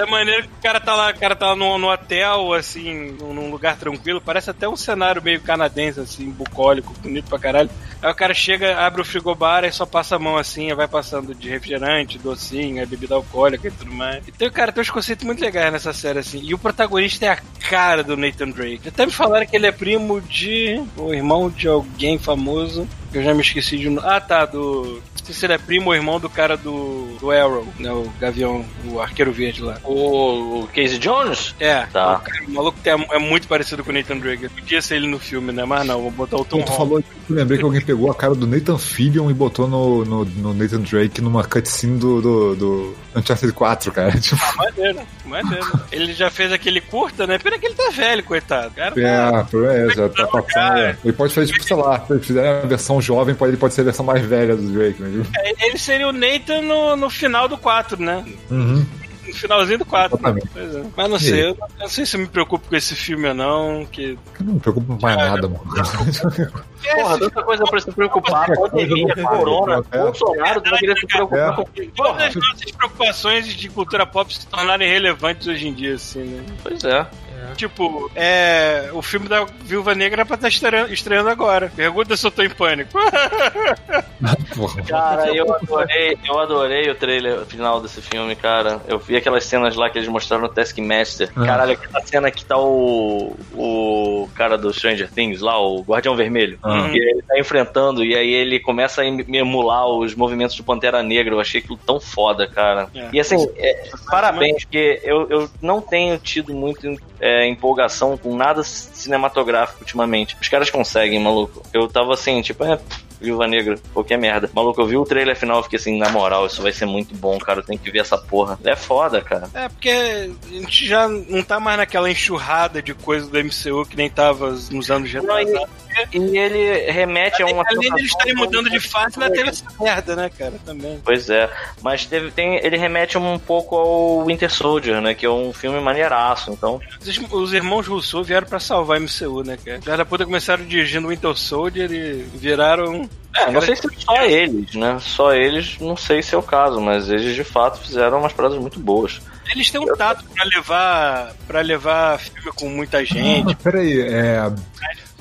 é 0.01 0.05
maneiro 0.05 0.43
que 0.43 0.53
o 0.59 0.61
cara 0.61 0.79
tá 0.79 0.95
lá, 0.95 1.09
o 1.09 1.19
cara 1.19 1.35
tá 1.35 1.47
lá 1.47 1.55
no, 1.55 1.77
no 1.77 1.91
hotel, 1.91 2.53
assim, 2.53 3.15
num 3.19 3.49
lugar 3.49 3.77
tranquilo, 3.77 4.21
parece 4.21 4.49
até 4.49 4.69
um 4.69 4.75
cenário 4.75 5.21
meio 5.21 5.41
canadense, 5.41 5.99
assim, 5.99 6.29
bucólico, 6.29 6.93
bonito 7.01 7.27
pra 7.27 7.39
caralho. 7.39 7.69
Aí 8.01 8.11
o 8.11 8.15
cara 8.15 8.33
chega, 8.33 8.77
abre 8.77 9.01
o 9.01 9.05
frigobar 9.05 9.63
e 9.63 9.71
só 9.71 9.85
passa 9.85 10.17
a 10.17 10.19
mão 10.19 10.37
assim, 10.37 10.73
vai 10.73 10.87
passando 10.87 11.33
de 11.33 11.49
refrigerante, 11.49 12.19
docinho, 12.19 12.79
aí 12.79 12.85
bebida 12.85 13.15
alcoólica 13.15 13.69
e 13.69 13.71
tudo 13.71 13.93
mais. 13.93 14.23
Então, 14.27 14.49
cara, 14.51 14.71
tem 14.71 14.81
uns 14.81 14.89
conceitos 14.89 15.25
muito 15.25 15.41
legais 15.41 15.71
nessa 15.71 15.93
série, 15.93 16.19
assim. 16.19 16.41
E 16.43 16.53
o 16.53 16.59
protagonista 16.59 17.25
é 17.25 17.29
a 17.29 17.39
cara 17.69 18.03
do 18.03 18.17
Nathan 18.17 18.49
Drake. 18.49 18.89
Até 18.89 19.05
me 19.05 19.11
falaram 19.11 19.45
que 19.45 19.55
ele 19.55 19.67
é 19.67 19.71
primo 19.71 20.19
de. 20.19 20.83
ou 20.97 21.13
irmão 21.13 21.49
de 21.49 21.67
alguém 21.67 22.19
famoso. 22.19 22.87
Eu 23.13 23.23
já 23.23 23.33
me 23.33 23.41
esqueci 23.41 23.77
de. 23.77 23.97
Ah, 23.99 24.19
tá, 24.19 24.45
do. 24.45 25.01
Não 25.19 25.25
sei 25.25 25.33
se 25.33 25.45
ele 25.45 25.53
é 25.53 25.57
primo 25.57 25.87
ou 25.87 25.95
irmão 25.95 26.19
do 26.19 26.29
cara 26.29 26.42
do, 26.57 27.15
do 27.19 27.31
Arrow, 27.31 27.67
né? 27.79 27.91
O 27.91 28.11
Gavião, 28.19 28.65
o 28.85 28.99
arqueiro 29.01 29.31
verde 29.31 29.61
lá. 29.61 29.77
O, 29.83 30.61
o 30.63 30.67
Casey 30.67 30.97
Jones? 30.99 31.55
É, 31.59 31.85
Tá. 31.87 32.17
o, 32.17 32.21
cara, 32.21 32.45
o 32.47 32.51
maluco 32.51 32.77
tem- 32.83 33.07
é 33.11 33.19
muito 33.19 33.47
parecido 33.47 33.83
com 33.83 33.89
o 33.91 33.93
Nathan 33.93 34.17
Drake. 34.17 34.49
Podia 34.49 34.81
ser 34.81 34.95
ele 34.97 35.07
no 35.07 35.19
filme, 35.19 35.51
né? 35.51 35.63
Mas 35.65 35.85
não, 35.85 36.01
vou 36.01 36.11
botar 36.11 36.37
o 36.37 36.45
Tom 36.45 36.57
Então, 36.59 36.73
tu 36.73 36.77
falou, 36.77 36.99
eu 36.99 37.35
lembrei 37.35 37.57
que 37.57 37.63
alguém 37.65 37.81
pegou 37.81 38.11
a 38.11 38.15
cara 38.15 38.35
do 38.35 38.45
Nathan 38.47 38.77
Fillion 38.77 39.29
e 39.29 39.33
botou 39.33 39.67
no, 39.67 40.03
no, 40.05 40.25
no 40.25 40.53
Nathan 40.53 40.81
Drake 40.81 41.21
numa 41.21 41.43
cutscene 41.43 41.97
do, 41.97 42.21
do, 42.21 42.55
do 42.55 42.95
Uncharted 43.15 43.53
4, 43.53 43.91
cara. 43.91 44.11
Tipo, 44.19 44.41
Maneiro, 44.57 44.99
maneiro. 45.25 45.79
Ele 45.91 46.13
já 46.13 46.29
fez 46.29 46.51
aquele 46.51 46.79
curta, 46.81 47.25
né? 47.27 47.37
Pena 47.37 47.57
que 47.57 47.65
ele 47.65 47.75
tá 47.75 47.89
velho, 47.91 48.23
coitado. 48.23 48.67
O 48.69 48.75
Cara, 48.75 48.99
é, 48.99 49.31
tá- 49.31 49.41
o 49.41 49.45
problema 49.47 49.91
é 49.91 49.95
já 49.95 50.09
tá 50.09 50.27
passando. 50.27 50.45
cara. 50.53 50.97
Ele 51.03 51.13
pode 51.13 51.33
fazer, 51.33 51.51
tipo, 51.51 51.63
sei 51.63 51.75
lá, 51.77 51.99
se 52.05 52.13
ele 52.13 52.21
fizer 52.21 52.47
a 52.63 52.65
versão 52.65 53.01
jovem, 53.01 53.35
pode, 53.35 53.51
ele 53.51 53.57
pode 53.57 53.73
ser 53.73 53.81
a 53.81 53.85
versão 53.85 54.05
mais 54.05 54.23
velha 54.25 54.55
do 54.55 54.63
Drake, 54.71 55.01
né? 55.01 55.25
É, 55.37 55.67
Ele 55.67 55.77
seria 55.77 56.07
o 56.07 56.11
Nathan 56.11 56.32
no, 56.61 56.95
no 56.95 57.09
final 57.09 57.47
do 57.47 57.57
4, 57.57 58.01
né? 58.01 58.25
Uhum. 58.49 58.85
No 59.27 59.33
finalzinho 59.33 59.79
do 59.79 59.85
4. 59.85 60.17
Exatamente. 60.17 60.49
Pois 60.53 60.75
é. 60.75 60.83
Mas 60.95 61.09
não 61.09 61.19
sei, 61.19 61.43
eu 61.43 61.55
não, 61.55 61.67
eu 61.67 61.79
não 61.79 61.87
sei 61.87 62.05
se 62.05 62.15
eu 62.15 62.19
me 62.21 62.27
preocupo 62.27 62.67
com 62.67 62.75
esse 62.75 62.95
filme 62.95 63.27
ou 63.29 63.33
não. 63.33 63.85
Que... 63.85 64.17
Eu 64.39 64.45
não 64.45 64.53
me 64.53 64.59
preocupo 64.59 64.97
mais 65.01 65.17
nada, 65.17 65.47
mano. 65.47 65.63
Porra, 66.95 67.19
tanta 67.19 67.43
coisa 67.43 67.63
pra 67.63 67.79
se 67.79 67.91
preocupar. 67.91 68.53
Pandemia, 68.53 69.15
corona, 69.15 69.81
Bolsonaro, 69.81 70.61
vai 70.61 70.79
querer 70.79 70.97
se 70.97 71.07
preocupar 71.07 71.55
com. 71.55 71.65
Todas 71.95 72.23
as 72.23 72.35
nossas 72.35 72.71
preocupações 72.71 73.47
de 73.47 73.69
cultura 73.69 74.05
pop 74.05 74.33
se 74.33 74.45
tornarem 74.47 74.89
relevantes 74.89 75.47
hoje 75.47 75.67
em 75.67 75.73
dia, 75.73 75.95
assim, 75.95 76.23
né? 76.23 76.45
pois 76.61 76.83
é. 76.83 77.07
Tipo, 77.55 78.09
é. 78.15 78.89
O 78.93 79.01
filme 79.01 79.27
da 79.27 79.45
Viúva 79.63 79.93
Negra 79.95 80.21
era 80.21 80.25
pra 80.25 80.35
estar 80.35 80.47
estreando, 80.47 80.93
estreando 80.93 81.29
agora. 81.29 81.71
Pergunta 81.75 82.15
se 82.17 82.25
eu 82.25 82.31
tô 82.31 82.43
em 82.43 82.49
pânico. 82.49 82.91
Porra. 84.55 84.83
Cara, 84.83 85.35
eu 85.35 85.53
adorei, 85.53 86.17
eu 86.25 86.39
adorei 86.39 86.89
o 86.89 86.95
trailer 86.95 87.45
final 87.45 87.81
desse 87.81 88.01
filme, 88.01 88.35
cara. 88.35 88.79
Eu 88.87 88.99
vi 88.99 89.15
aquelas 89.15 89.43
cenas 89.45 89.75
lá 89.75 89.89
que 89.89 89.97
eles 89.97 90.07
mostraram 90.07 90.43
no 90.43 90.49
Taskmaster. 90.49 91.29
Ah. 91.35 91.45
Caralho, 91.45 91.73
aquela 91.73 92.01
cena 92.05 92.31
que 92.31 92.45
tá 92.45 92.57
o. 92.57 93.35
o 93.53 94.29
cara 94.35 94.57
do 94.57 94.73
Stranger 94.73 95.09
Things 95.11 95.41
lá, 95.41 95.59
o 95.59 95.81
Guardião 95.81 96.15
Vermelho. 96.15 96.57
Ah. 96.63 96.89
E 96.91 96.97
ele 96.97 97.21
tá 97.23 97.37
enfrentando, 97.39 98.03
e 98.03 98.15
aí 98.15 98.33
ele 98.33 98.59
começa 98.59 99.01
a 99.01 99.05
em- 99.05 99.25
emular 99.35 99.87
os 99.87 100.15
movimentos 100.15 100.55
do 100.55 100.63
Pantera 100.63 101.01
Negra. 101.03 101.33
Eu 101.33 101.39
achei 101.39 101.59
aquilo 101.59 101.77
tão 101.85 101.99
foda, 101.99 102.47
cara. 102.47 102.87
É. 102.95 103.09
E 103.13 103.19
assim, 103.19 103.35
é, 103.57 103.89
parabéns, 104.09 104.63
porque 104.63 105.01
eu, 105.03 105.27
eu 105.29 105.49
não 105.61 105.81
tenho 105.81 106.17
tido 106.17 106.53
muito 106.53 106.83
é, 107.19 107.32
empolgação 107.47 108.17
com 108.17 108.35
nada 108.35 108.63
cinematográfico 108.63 109.81
ultimamente. 109.81 110.37
Os 110.41 110.47
caras 110.47 110.69
conseguem, 110.69 111.19
maluco. 111.19 111.63
Eu 111.73 111.87
tava 111.87 112.13
assim, 112.13 112.41
tipo, 112.41 112.63
é. 112.63 112.79
Viúva 113.23 113.47
Negra, 113.47 113.77
qualquer 113.93 114.17
merda. 114.17 114.49
Maluco, 114.53 114.81
eu 114.81 114.85
vi 114.85 114.97
o 114.97 115.05
trailer 115.05 115.35
final 115.35 115.61
e 115.61 115.63
fiquei 115.63 115.79
assim, 115.79 115.97
na 115.97 116.09
moral, 116.09 116.45
isso 116.45 116.61
vai 116.61 116.73
ser 116.73 116.85
muito 116.85 117.15
bom, 117.15 117.37
cara. 117.39 117.61
Eu 117.61 117.63
tenho 117.63 117.79
que 117.79 117.89
ver 117.89 117.99
essa 117.99 118.17
porra. 118.17 118.59
É 118.65 118.75
foda, 118.75 119.21
cara. 119.21 119.49
É, 119.53 119.69
porque 119.69 119.89
a 119.89 120.53
gente 120.53 120.85
já 120.85 121.07
não 121.07 121.41
tá 121.41 121.57
mais 121.57 121.77
naquela 121.77 122.11
enxurrada 122.11 122.81
de 122.81 122.93
coisas 122.93 123.29
do 123.29 123.39
MCU 123.39 123.85
que 123.85 123.95
nem 123.95 124.09
tava 124.09 124.51
nos 124.51 124.91
anos 124.91 125.09
retrasados. 125.09 125.69
E 126.11 126.37
ele 126.37 126.91
remete 126.91 127.41
a 127.41 127.45
uma. 127.45 127.63
Além 127.67 127.93
de 127.93 127.99
eles 127.99 128.11
estarem 128.11 128.35
mudando 128.35 128.69
de 128.69 128.79
fase, 128.79 129.21
ainda 129.21 129.33
teve 129.33 129.49
essa 129.49 129.65
merda, 129.79 130.15
né, 130.15 130.29
cara? 130.29 130.53
Também. 130.65 130.99
Pois 131.03 131.29
é, 131.29 131.49
mas 131.81 132.05
teve, 132.05 132.31
tem, 132.31 132.55
ele 132.63 132.77
remete 132.77 133.17
um 133.17 133.39
pouco 133.39 133.75
ao 133.75 134.25
Winter 134.25 134.51
Soldier, 134.51 135.01
né? 135.01 135.13
Que 135.13 135.25
é 135.25 135.29
um 135.29 135.53
filme 135.53 135.79
maneiraço, 135.79 136.51
então. 136.51 136.79
Os, 137.01 137.17
os 137.31 137.53
irmãos 137.53 137.87
Russo 137.87 138.23
vieram 138.23 138.47
pra 138.47 138.59
salvar 138.59 138.97
a 138.97 138.99
MCU, 138.99 139.43
né, 139.43 139.57
cara? 139.63 139.81
Já 139.81 139.95
da 139.95 140.05
puta 140.05 140.25
começaram 140.25 140.65
dirigindo 140.65 141.07
Winter 141.07 141.35
Soldier 141.35 141.91
e 141.91 142.13
viraram. 142.35 143.09
É, 143.35 143.49
não 143.49 143.61
sei 143.61 143.75
se 143.75 143.87
só 143.97 144.23
eles, 144.23 144.75
né? 144.75 144.97
Só 144.99 145.33
eles, 145.33 145.79
não 145.79 145.97
sei 145.97 146.21
se 146.21 146.35
é 146.35 146.37
o 146.37 146.43
caso, 146.43 146.79
mas 146.79 147.09
eles 147.09 147.35
de 147.35 147.43
fato 147.43 147.79
fizeram 147.79 148.19
umas 148.19 148.33
paradas 148.33 148.59
muito 148.59 148.79
boas. 148.79 149.19
Eles 149.51 149.69
têm 149.69 149.81
um 149.81 149.95
tato 149.95 150.23
pra 150.23 150.43
levar 150.45 151.33
para 151.47 151.61
levar 151.61 152.19
filme 152.19 152.51
com 152.55 152.69
muita 152.69 153.03
gente. 153.03 153.51
Ah, 153.51 153.57
peraí, 153.61 154.01
é. 154.01 154.51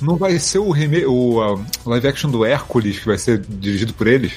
Não 0.02 0.16
vai 0.16 0.38
ser 0.38 0.58
o, 0.58 0.70
reme... 0.70 1.04
o 1.06 1.40
ah, 1.40 1.64
live 1.86 2.08
action 2.08 2.30
do 2.30 2.44
Hércules 2.44 2.98
que 2.98 3.06
vai 3.06 3.16
ser 3.18 3.38
dirigido 3.38 3.94
por 3.94 4.06
eles? 4.06 4.32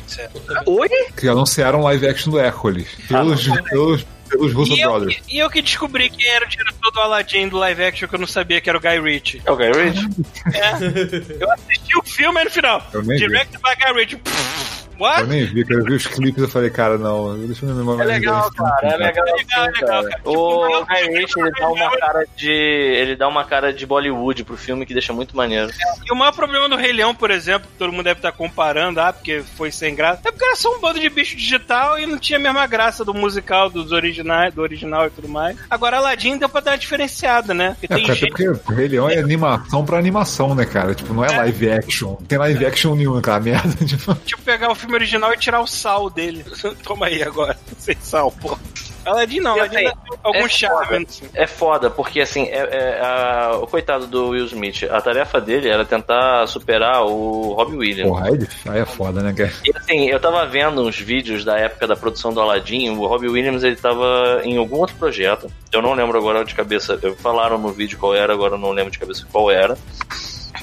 Oi? 0.65 0.89
Que 1.17 1.27
anunciaram 1.27 1.81
live 1.81 2.07
action 2.07 2.31
do 2.31 2.39
Hércules. 2.39 2.87
Pelos, 3.07 3.47
pelos, 3.69 4.05
pelos 4.29 4.53
Russo 4.53 4.73
E 4.73 4.81
eu, 4.81 4.89
Brothers. 4.91 5.21
e 5.29 5.37
eu 5.37 5.49
que 5.49 5.61
descobri 5.61 6.09
quem 6.09 6.27
era 6.27 6.45
o 6.45 6.47
diretor 6.49 6.91
do 6.91 6.99
Aladdin 6.99 7.47
do 7.47 7.57
live 7.57 7.83
action 7.83 8.07
que 8.07 8.15
eu 8.15 8.19
não 8.19 8.27
sabia 8.27 8.61
que 8.61 8.69
era 8.69 8.77
o 8.77 8.81
Guy 8.81 8.99
Ritchie. 8.99 9.41
É 9.45 9.51
o 9.51 9.55
Guy 9.57 9.71
Ritchie? 9.71 10.07
É. 10.53 11.43
Eu 11.43 11.51
assisti 11.51 11.97
o 11.97 12.03
filme 12.03 12.39
aí 12.39 12.45
no 12.45 12.51
final. 12.51 12.81
Directed 12.91 13.59
by 13.61 13.75
Guy 13.83 13.93
Ritchie. 13.93 14.17
Pff, 14.17 14.74
What? 14.99 15.21
Eu 15.21 15.27
nem 15.27 15.45
vi, 15.45 15.65
cara. 15.65 15.79
Eu 15.79 15.85
vi 15.85 15.93
os 15.93 16.07
clipes 16.07 16.43
e 16.43 16.47
falei, 16.47 16.69
cara, 16.69 16.97
não, 16.97 17.37
deixa 17.39 17.65
eu 17.65 17.69
me 17.73 17.83
lembrar 17.83 18.03
É 18.03 18.07
legal, 18.07 18.51
cara, 18.51 18.87
é 18.87 18.97
legal. 18.97 19.25
É 19.27 19.31
legal, 19.33 19.65
é 19.65 19.67
legal, 19.71 19.73
cara. 19.73 20.09
cara. 20.09 20.21
O 20.25 20.65
Tipo, 20.65 20.85
Guy 20.85 21.17
Ritchie, 21.19 21.39
ele 21.41 21.51
dá 21.51 21.69
uma 21.69 21.97
cara 21.97 22.25
de. 22.35 22.51
Ele 22.51 23.15
dá 23.15 23.27
uma 23.27 23.43
cara 23.43 23.73
de 23.73 23.85
Bollywood 23.85 24.43
pro 24.43 24.57
filme 24.57 24.85
que 24.85 24.93
deixa 24.93 25.13
muito 25.13 25.35
maneiro. 25.35 25.69
E 26.05 26.11
o 26.11 26.15
maior 26.15 26.31
problema 26.31 26.67
do 26.69 26.75
Rei 26.75 26.91
Leão, 26.93 27.13
por 27.13 27.31
exemplo, 27.31 27.67
que 27.71 27.77
todo 27.77 27.91
mundo 27.91 28.03
deve 28.05 28.19
estar 28.19 28.31
comparando, 28.31 28.99
ah, 28.99 29.11
porque 29.13 29.41
foi 29.55 29.71
sem 29.71 29.95
graça, 29.95 30.21
é 30.25 30.31
porque 30.31 30.45
era 30.45 30.55
só 30.55 30.75
um 30.75 30.79
bando 30.79 30.99
de 30.99 31.09
bicho 31.09 31.35
digital 31.35 31.99
e 31.99 32.05
não 32.05 32.17
tinha 32.17 32.37
a 32.39 32.41
mesma 32.41 32.65
graça 32.67 33.03
do 33.05 33.13
musical, 33.13 33.69
dos 33.69 33.91
originais, 33.91 34.53
do 34.53 34.61
original 34.61 35.07
e 35.07 35.09
tudo 35.09 35.27
mais. 35.27 35.57
Agora, 35.69 35.97
Aladdin 35.97 36.37
deu 36.37 36.49
pra 36.49 36.61
dar 36.61 36.71
uma 36.71 36.77
diferenciada, 36.77 37.53
né? 37.53 37.75
Porque 37.79 37.93
É, 37.93 37.95
tem 37.97 38.05
cara, 38.05 38.17
gente. 38.19 38.29
porque 38.29 38.47
o 38.49 38.75
Rei 38.75 38.87
Leão 38.87 39.09
é 39.09 39.17
animação 39.17 39.85
pra 39.85 39.97
animação, 39.97 40.55
né, 40.55 40.65
cara? 40.65 40.93
Tipo, 40.95 41.13
não 41.13 41.23
é 41.25 41.35
live 41.37 41.71
action. 41.71 42.09
Não 42.19 42.27
tem 42.27 42.37
live 42.37 42.65
action 42.65 42.95
nenhuma, 42.95 43.19
aquela 43.19 43.39
merda. 43.39 43.65
Tipo, 43.85 44.15
Tipo, 44.25 44.41
pegar 44.43 44.71
o 44.71 44.75
filme 44.85 44.95
original 44.95 45.33
e 45.33 45.37
tirar 45.37 45.61
o 45.61 45.67
sal 45.67 46.09
dele. 46.09 46.45
Toma 46.83 47.07
aí 47.07 47.21
agora, 47.23 47.57
sem 47.77 47.95
sal, 48.01 48.31
pô. 48.31 48.57
Aladdin 49.05 49.39
não, 49.39 49.51
Aladdin 49.51 49.85
assim, 49.85 49.95
algum 50.23 50.39
é 50.39 50.49
charme. 50.49 50.85
foda. 50.87 50.99
no 50.99 51.07
filme. 51.07 51.31
É 51.35 51.45
foda, 51.47 51.89
porque 51.91 52.21
assim, 52.21 52.45
é, 52.45 52.57
é, 52.57 52.99
a- 53.05 53.51
o 53.61 53.67
coitado 53.67 54.07
do 54.07 54.29
Will 54.29 54.45
Smith, 54.47 54.81
a 54.89 54.99
tarefa 54.99 55.39
dele 55.39 55.69
era 55.69 55.85
tentar 55.85 56.47
superar 56.47 57.03
o 57.03 57.53
Robbie 57.53 57.77
Williams. 57.77 58.09
porra, 58.09 58.29
aí, 58.29 58.47
aí 58.67 58.79
é 58.81 58.85
foda, 58.85 59.21
né, 59.21 59.31
cara? 59.31 59.53
E 59.63 59.71
assim, 59.77 60.09
eu 60.09 60.19
tava 60.19 60.43
vendo 60.47 60.81
uns 60.81 60.97
vídeos 60.99 61.45
da 61.45 61.55
época 61.55 61.85
da 61.85 61.95
produção 61.95 62.33
do 62.33 62.41
Aladdin, 62.41 62.89
o 62.97 63.05
Robbie 63.05 63.29
Williams 63.29 63.63
ele 63.63 63.75
tava 63.75 64.41
em 64.43 64.57
algum 64.57 64.77
outro 64.77 64.95
projeto. 64.95 65.51
Eu 65.71 65.83
não 65.83 65.93
lembro 65.93 66.17
agora 66.17 66.43
de 66.43 66.55
cabeça. 66.55 66.99
Falaram 67.19 67.59
no 67.59 67.69
vídeo 67.69 67.99
qual 67.99 68.15
era, 68.15 68.33
agora 68.33 68.55
eu 68.55 68.59
não 68.59 68.71
lembro 68.71 68.91
de 68.91 68.97
cabeça 68.97 69.23
qual 69.31 69.51
era. 69.51 69.77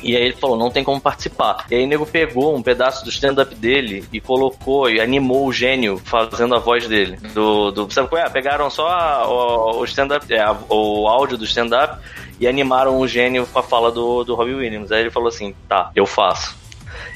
E 0.03 0.16
aí 0.16 0.23
ele 0.24 0.37
falou, 0.37 0.57
não 0.57 0.70
tem 0.70 0.83
como 0.85 1.01
participar. 1.01 1.65
E 1.70 1.74
aí 1.77 1.85
o 1.85 1.87
nego 1.87 2.05
pegou 2.07 2.55
um 2.57 2.62
pedaço 2.62 3.05
do 3.05 3.11
stand-up 3.11 3.55
dele 3.55 4.05
e 4.12 4.20
colocou 4.20 4.91
e 4.91 5.01
animou 5.01 5.47
o 5.47 5.53
gênio 5.53 6.01
fazendo 6.05 6.55
a 6.55 6.59
voz 6.59 6.87
dele. 6.89 7.16
Do, 7.33 7.70
do, 7.70 7.91
sabe 7.93 8.09
qual 8.09 8.23
é? 8.23 8.29
Pegaram 8.29 8.69
só 8.69 8.89
a- 8.89 9.29
o, 9.29 9.81
o 9.81 9.85
stand-up, 9.85 10.33
é, 10.33 10.45
o 10.69 11.07
áudio 11.09 11.39
do 11.39 11.45
stand-up 11.45 11.99
e 12.41 12.47
animaram 12.49 12.99
o 12.99 13.07
gênio 13.07 13.47
com 13.47 13.59
a 13.59 13.62
fala 13.62 13.93
do, 13.93 14.24
do 14.24 14.35
Robbie 14.35 14.55
Williams. 14.55 14.91
Aí 14.91 15.01
ele 15.03 15.11
falou 15.11 15.29
assim, 15.29 15.55
tá, 15.69 15.91
eu 15.95 16.05
faço. 16.07 16.61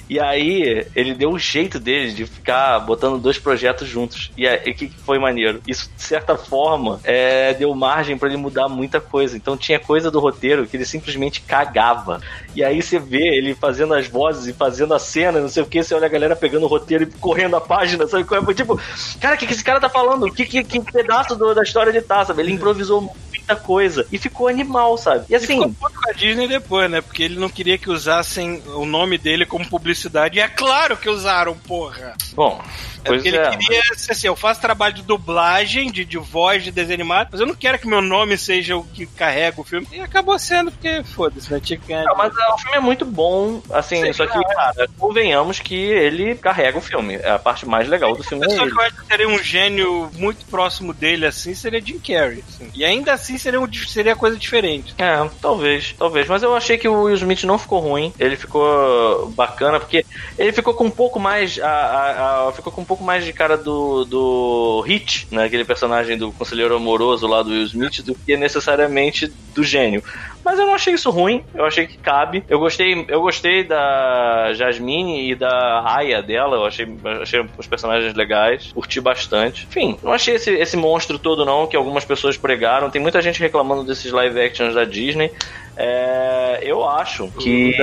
E 0.08 0.20
aí, 0.20 0.86
ele 0.94 1.14
deu 1.14 1.30
um 1.30 1.38
jeito 1.38 1.80
dele 1.80 2.12
de 2.12 2.26
ficar 2.26 2.78
botando 2.80 3.18
dois 3.20 3.38
projetos 3.38 3.88
juntos. 3.88 4.30
E 4.36 4.46
aí, 4.46 4.70
o 4.70 4.74
que 4.74 4.88
foi 4.88 5.18
maneiro? 5.18 5.60
Isso, 5.66 5.90
de 5.96 6.02
certa 6.02 6.36
forma, 6.36 7.00
é, 7.02 7.52
deu 7.54 7.74
margem 7.74 8.16
pra 8.16 8.28
ele 8.28 8.36
mudar 8.36 8.68
muita 8.68 9.00
coisa. 9.00 9.36
Então, 9.36 9.56
tinha 9.56 9.78
coisa 9.80 10.10
do 10.10 10.20
roteiro 10.20 10.66
que 10.66 10.76
ele 10.76 10.84
simplesmente 10.84 11.40
cagava. 11.40 12.20
E 12.54 12.62
aí, 12.62 12.80
você 12.80 12.98
vê 12.98 13.36
ele 13.36 13.54
fazendo 13.54 13.94
as 13.94 14.06
vozes 14.06 14.46
e 14.46 14.52
fazendo 14.52 14.94
a 14.94 14.98
cena, 14.98 15.40
não 15.40 15.48
sei 15.48 15.62
o 15.62 15.66
que. 15.66 15.82
Você 15.82 15.94
olha 15.94 16.06
a 16.06 16.10
galera 16.10 16.36
pegando 16.36 16.64
o 16.64 16.68
roteiro 16.68 17.04
e 17.04 17.06
correndo 17.06 17.56
a 17.56 17.60
página, 17.60 18.06
sabe? 18.06 18.24
é? 18.30 18.54
Tipo, 18.54 18.80
cara, 19.20 19.34
o 19.34 19.38
que, 19.38 19.46
que 19.46 19.52
esse 19.52 19.64
cara 19.64 19.80
tá 19.80 19.88
falando? 19.88 20.30
Que, 20.32 20.46
que, 20.46 20.62
que 20.62 20.80
pedaço 20.80 21.34
do- 21.34 21.54
da 21.54 21.62
história 21.62 21.92
de 21.92 22.00
tá, 22.00 22.24
sabe? 22.24 22.42
Ele 22.42 22.52
improvisou 22.52 23.12
muita 23.30 23.56
coisa 23.56 24.06
e 24.10 24.18
ficou 24.18 24.48
animal, 24.48 24.96
sabe? 24.96 25.26
E 25.28 25.34
assim. 25.34 25.46
Ficou 25.58 25.68
puto 25.72 25.94
com 25.94 26.00
pra 26.00 26.12
Disney 26.12 26.48
depois, 26.48 26.90
né? 26.90 27.00
Porque 27.00 27.22
ele 27.22 27.38
não 27.38 27.48
queria 27.48 27.76
que 27.78 27.90
usassem 27.90 28.62
o 28.74 28.84
nome 28.84 29.18
dele 29.18 29.44
como 29.46 29.68
publicidade. 29.68 29.95
E 30.36 30.40
é 30.40 30.48
claro 30.48 30.96
que 30.96 31.08
usaram, 31.08 31.54
porra. 31.54 32.14
Bom, 32.34 32.62
pois 33.06 33.22
porque 33.22 33.36
é. 33.36 33.40
ele 33.46 33.56
queria, 33.56 33.82
assim, 34.10 34.26
eu 34.26 34.36
faço 34.36 34.60
trabalho 34.60 34.94
de 34.94 35.02
dublagem, 35.02 35.90
de, 35.90 36.04
de 36.04 36.18
voz, 36.18 36.62
de 36.64 36.70
desenho 36.70 36.94
animado, 37.00 37.28
mas 37.30 37.40
eu 37.40 37.46
não 37.46 37.54
quero 37.54 37.78
que 37.78 37.86
meu 37.86 38.00
nome 38.02 38.36
seja 38.38 38.76
o 38.76 38.84
que 38.84 39.06
carrega 39.06 39.60
o 39.60 39.64
filme. 39.64 39.86
E 39.92 40.00
acabou 40.00 40.38
sendo, 40.38 40.70
porque 40.72 41.02
foda-se, 41.04 41.52
né? 41.52 41.60
Tinha 41.62 41.78
que 41.78 41.88
ganhar. 41.88 42.04
Não, 42.04 42.16
mas 42.16 42.32
é, 42.36 42.48
o 42.52 42.58
filme 42.58 42.76
é 42.76 42.80
muito 42.80 43.04
bom, 43.04 43.60
assim, 43.70 44.02
Sim, 44.04 44.12
só 44.12 44.26
que, 44.26 44.38
é. 44.38 44.54
cara, 44.54 44.88
convenhamos 44.98 45.58
que 45.58 45.74
ele 45.74 46.34
carrega 46.36 46.78
o 46.78 46.82
filme. 46.82 47.14
É 47.16 47.30
a 47.30 47.38
parte 47.38 47.66
mais 47.66 47.88
legal 47.88 48.14
do 48.16 48.22
filme. 48.24 48.46
É 48.46 48.50
ele. 48.50 48.70
que 48.70 48.78
eu 48.78 48.82
acho 48.82 48.96
que 48.96 49.06
seria 49.06 49.28
um 49.28 49.38
gênio 49.42 50.10
muito 50.14 50.44
próximo 50.46 50.92
dele, 50.94 51.26
assim, 51.26 51.54
seria 51.54 51.80
Jim 51.80 51.98
Carrey. 51.98 52.42
assim. 52.48 52.70
E 52.74 52.84
ainda 52.84 53.12
assim 53.12 53.38
seria, 53.38 53.60
um, 53.60 53.72
seria 53.72 54.14
coisa 54.16 54.36
diferente. 54.36 54.94
É, 54.98 55.28
talvez, 55.40 55.94
talvez. 55.98 56.26
Mas 56.28 56.42
eu 56.42 56.54
achei 56.54 56.78
que 56.78 56.88
o 56.88 57.02
Will 57.04 57.14
Smith 57.16 57.44
não 57.44 57.58
ficou 57.58 57.80
ruim. 57.80 58.12
Ele 58.18 58.36
ficou 58.36 59.28
bacana, 59.30 59.78
porque 59.80 60.04
ele 60.38 60.52
ficou 60.52 60.74
com 60.74 60.84
um 60.84 60.90
pouco 60.90 61.18
mais. 61.18 61.58
A, 61.58 61.68
a- 61.68 62.48
a- 62.48 62.52
ficou 62.52 62.72
com 62.72 62.80
um 62.80 62.84
pouco 62.84 62.95
mais 63.04 63.24
de 63.24 63.32
cara 63.32 63.56
do, 63.56 64.04
do 64.04 64.80
Hit, 64.86 65.26
né? 65.30 65.44
Aquele 65.44 65.64
personagem 65.64 66.16
do 66.16 66.32
conselheiro 66.32 66.76
amoroso 66.76 67.26
lá 67.26 67.42
do 67.42 67.50
Will 67.50 67.62
Smith, 67.62 68.02
do 68.02 68.14
que 68.14 68.36
necessariamente 68.36 69.32
do 69.54 69.64
gênio. 69.64 70.02
Mas 70.44 70.58
eu 70.58 70.66
não 70.66 70.74
achei 70.74 70.94
isso 70.94 71.10
ruim, 71.10 71.42
eu 71.54 71.64
achei 71.64 71.86
que 71.86 71.98
cabe. 71.98 72.44
Eu 72.48 72.60
gostei, 72.60 73.04
eu 73.08 73.20
gostei 73.20 73.64
da 73.64 74.52
Jasmine 74.54 75.30
e 75.30 75.34
da 75.34 75.82
Aya 75.84 76.22
dela, 76.22 76.56
eu 76.56 76.64
achei, 76.64 76.86
achei 77.20 77.44
os 77.58 77.66
personagens 77.66 78.14
legais, 78.14 78.70
curti 78.72 79.00
bastante. 79.00 79.66
Enfim, 79.68 79.98
não 80.02 80.12
achei 80.12 80.36
esse, 80.36 80.50
esse 80.50 80.76
monstro 80.76 81.18
todo 81.18 81.44
não, 81.44 81.66
que 81.66 81.76
algumas 81.76 82.04
pessoas 82.04 82.36
pregaram. 82.36 82.90
Tem 82.90 83.02
muita 83.02 83.20
gente 83.20 83.40
reclamando 83.40 83.82
desses 83.82 84.12
live 84.12 84.40
actions 84.40 84.74
da 84.74 84.84
Disney. 84.84 85.32
É, 85.76 86.60
eu 86.62 86.88
acho 86.88 87.28
que. 87.38 87.74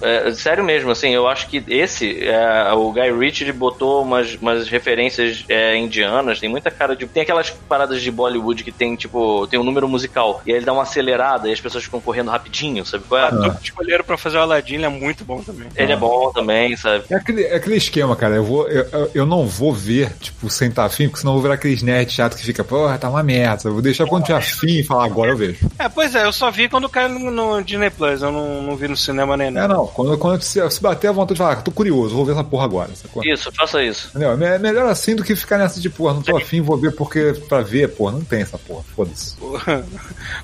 é, 0.00 0.32
sério 0.34 0.62
mesmo, 0.64 0.90
assim, 0.90 1.10
eu 1.10 1.26
acho 1.26 1.48
que 1.48 1.62
esse, 1.68 2.24
é, 2.26 2.72
o 2.72 2.92
Guy 2.92 3.10
Ritchie 3.12 3.50
botou 3.52 4.02
umas, 4.02 4.34
umas 4.34 4.68
referências 4.68 5.44
é, 5.48 5.76
indianas, 5.76 6.38
tem 6.40 6.48
muita 6.48 6.70
cara 6.70 6.94
de. 6.94 7.06
Tem 7.06 7.22
aquelas 7.22 7.50
paradas 7.50 8.02
de 8.02 8.10
Bollywood 8.10 8.62
que 8.64 8.72
tem, 8.72 8.94
tipo, 8.96 9.46
tem 9.48 9.58
um 9.58 9.64
número 9.64 9.88
musical, 9.88 10.42
e 10.46 10.50
aí 10.52 10.58
ele 10.58 10.66
dá 10.66 10.72
uma 10.72 10.82
acelerada 10.82 11.48
e 11.48 11.52
as 11.52 11.60
pessoas 11.60 11.84
ficam 11.84 12.00
correndo 12.00 12.30
rapidinho, 12.30 12.84
sabe 12.84 13.04
qual 13.08 13.20
O 13.20 13.24
é? 13.24 13.28
ator 13.28 13.56
que 13.56 13.64
escolheram 13.64 14.04
pra 14.04 14.16
fazer 14.18 14.36
o 14.38 14.40
Aladdin 14.42 14.74
ele 14.74 14.84
é 14.84 14.88
muito 14.88 15.24
bom 15.24 15.42
também. 15.42 15.68
Ele 15.76 15.92
é 15.92 15.96
bom 15.96 16.30
também, 16.32 16.76
sabe? 16.76 17.04
É 17.10 17.14
aquele, 17.16 17.42
é 17.44 17.56
aquele 17.56 17.76
esquema, 17.76 18.14
cara. 18.16 18.36
Eu, 18.36 18.44
vou, 18.44 18.68
eu, 18.68 19.10
eu- 19.14 19.26
não 19.26 19.46
vou 19.46 19.72
ver, 19.72 20.12
tipo, 20.20 20.50
sem 20.50 20.68
estar 20.68 20.84
afim, 20.84 21.04
porque 21.08 21.20
senão 21.20 21.32
eu 21.32 21.34
vou 21.36 21.42
virar 21.42 21.54
aqueles 21.54 21.82
nerd 21.82 22.10
chato 22.12 22.36
que 22.36 22.44
fica, 22.44 22.62
porra, 22.64 22.98
tá 22.98 23.08
uma 23.08 23.22
merda. 23.22 23.68
Eu 23.68 23.72
vou 23.72 23.80
deixar 23.82 24.04
quando 24.06 24.24
tiver 24.24 24.38
afim 24.38 24.78
e 24.80 24.84
falar, 24.84 25.04
agora 25.04 25.30
eu 25.30 25.36
vejo. 25.36 25.58
É, 25.78 25.88
pois 25.88 26.14
é, 26.14 26.24
eu 26.24 26.32
só 26.32 26.50
vi 26.50 26.68
quando 26.68 26.88
caiu 26.88 27.08
no, 27.10 27.21
no 27.30 27.62
Disney 27.62 27.90
Plus, 27.90 28.22
eu 28.22 28.30
não, 28.32 28.62
não 28.62 28.76
vi 28.76 28.88
no 28.88 28.96
cinema 28.96 29.36
nem 29.36 29.48
É, 29.48 29.50
nada. 29.50 29.74
não. 29.74 29.86
Quando, 29.86 30.16
quando 30.18 30.42
se, 30.42 30.70
se 30.70 30.80
bater 30.82 31.08
a 31.08 31.12
vontade 31.12 31.34
de 31.34 31.38
falar, 31.38 31.52
ah, 31.52 31.56
tô 31.62 31.70
curioso, 31.70 32.14
vou 32.14 32.24
ver 32.24 32.32
essa 32.32 32.44
porra 32.44 32.64
agora. 32.64 32.90
Sacou? 32.94 33.24
Isso, 33.24 33.50
faça 33.52 33.82
isso. 33.82 34.08
Entendeu? 34.08 34.32
É 34.46 34.58
melhor 34.58 34.86
assim 34.86 35.14
do 35.16 35.22
que 35.24 35.34
ficar 35.36 35.58
nessa 35.58 35.80
de, 35.80 35.88
porra, 35.90 36.14
não 36.14 36.22
tô 36.22 36.36
afim, 36.36 36.60
vou 36.60 36.76
ver 36.76 36.92
porque 36.94 37.34
pra 37.48 37.60
ver, 37.60 37.88
porra, 37.94 38.12
não 38.12 38.24
tem 38.24 38.42
essa 38.42 38.58
porra. 38.58 38.82
Foda-se. 38.94 39.36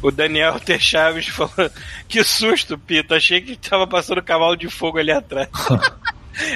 O 0.03 0.11
Daniel 0.11 0.59
T. 0.61 0.79
Chaves 0.79 1.29
falou: 1.29 1.71
Que 2.09 2.23
susto, 2.23 2.79
Pita, 2.79 3.17
achei 3.17 3.41
que 3.41 3.57
tava 3.57 3.87
passando 3.87 4.23
cavalo 4.23 4.57
de 4.57 4.69
fogo 4.69 4.99
ali 4.99 5.11
atrás. 5.11 5.49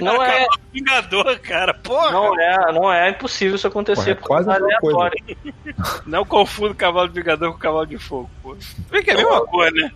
Não 0.01 0.23
é, 0.23 0.29
Cavalo 0.29 0.61
Vingador, 0.73 1.39
cara, 1.41 1.75
porra! 1.75 2.11
não 2.13 2.41
é, 2.41 2.73
não 2.73 2.93
é 2.93 3.11
impossível 3.11 3.57
isso 3.57 3.67
acontecer, 3.67 4.15
Porra, 4.17 4.45
é 4.45 4.45
quase 4.45 4.47
porque 4.47 4.63
a 4.63 4.67
mesma 4.67 4.81
coisa. 4.81 4.99
aleatório. 4.99 5.37
Não 6.07 6.25
confundo 6.25 6.75
cavalo 6.75 7.09
de 7.09 7.21
Vingador 7.21 7.53
com 7.53 7.59
cavalo 7.59 7.87
de 7.87 7.99
fogo, 7.99 8.31
pô. 8.43 8.57
Vê 8.91 9.03
que 9.03 9.11
é 9.11 9.15
a 9.15 9.17
mesma 9.17 9.47
cor, 9.47 9.73
né? 9.73 9.91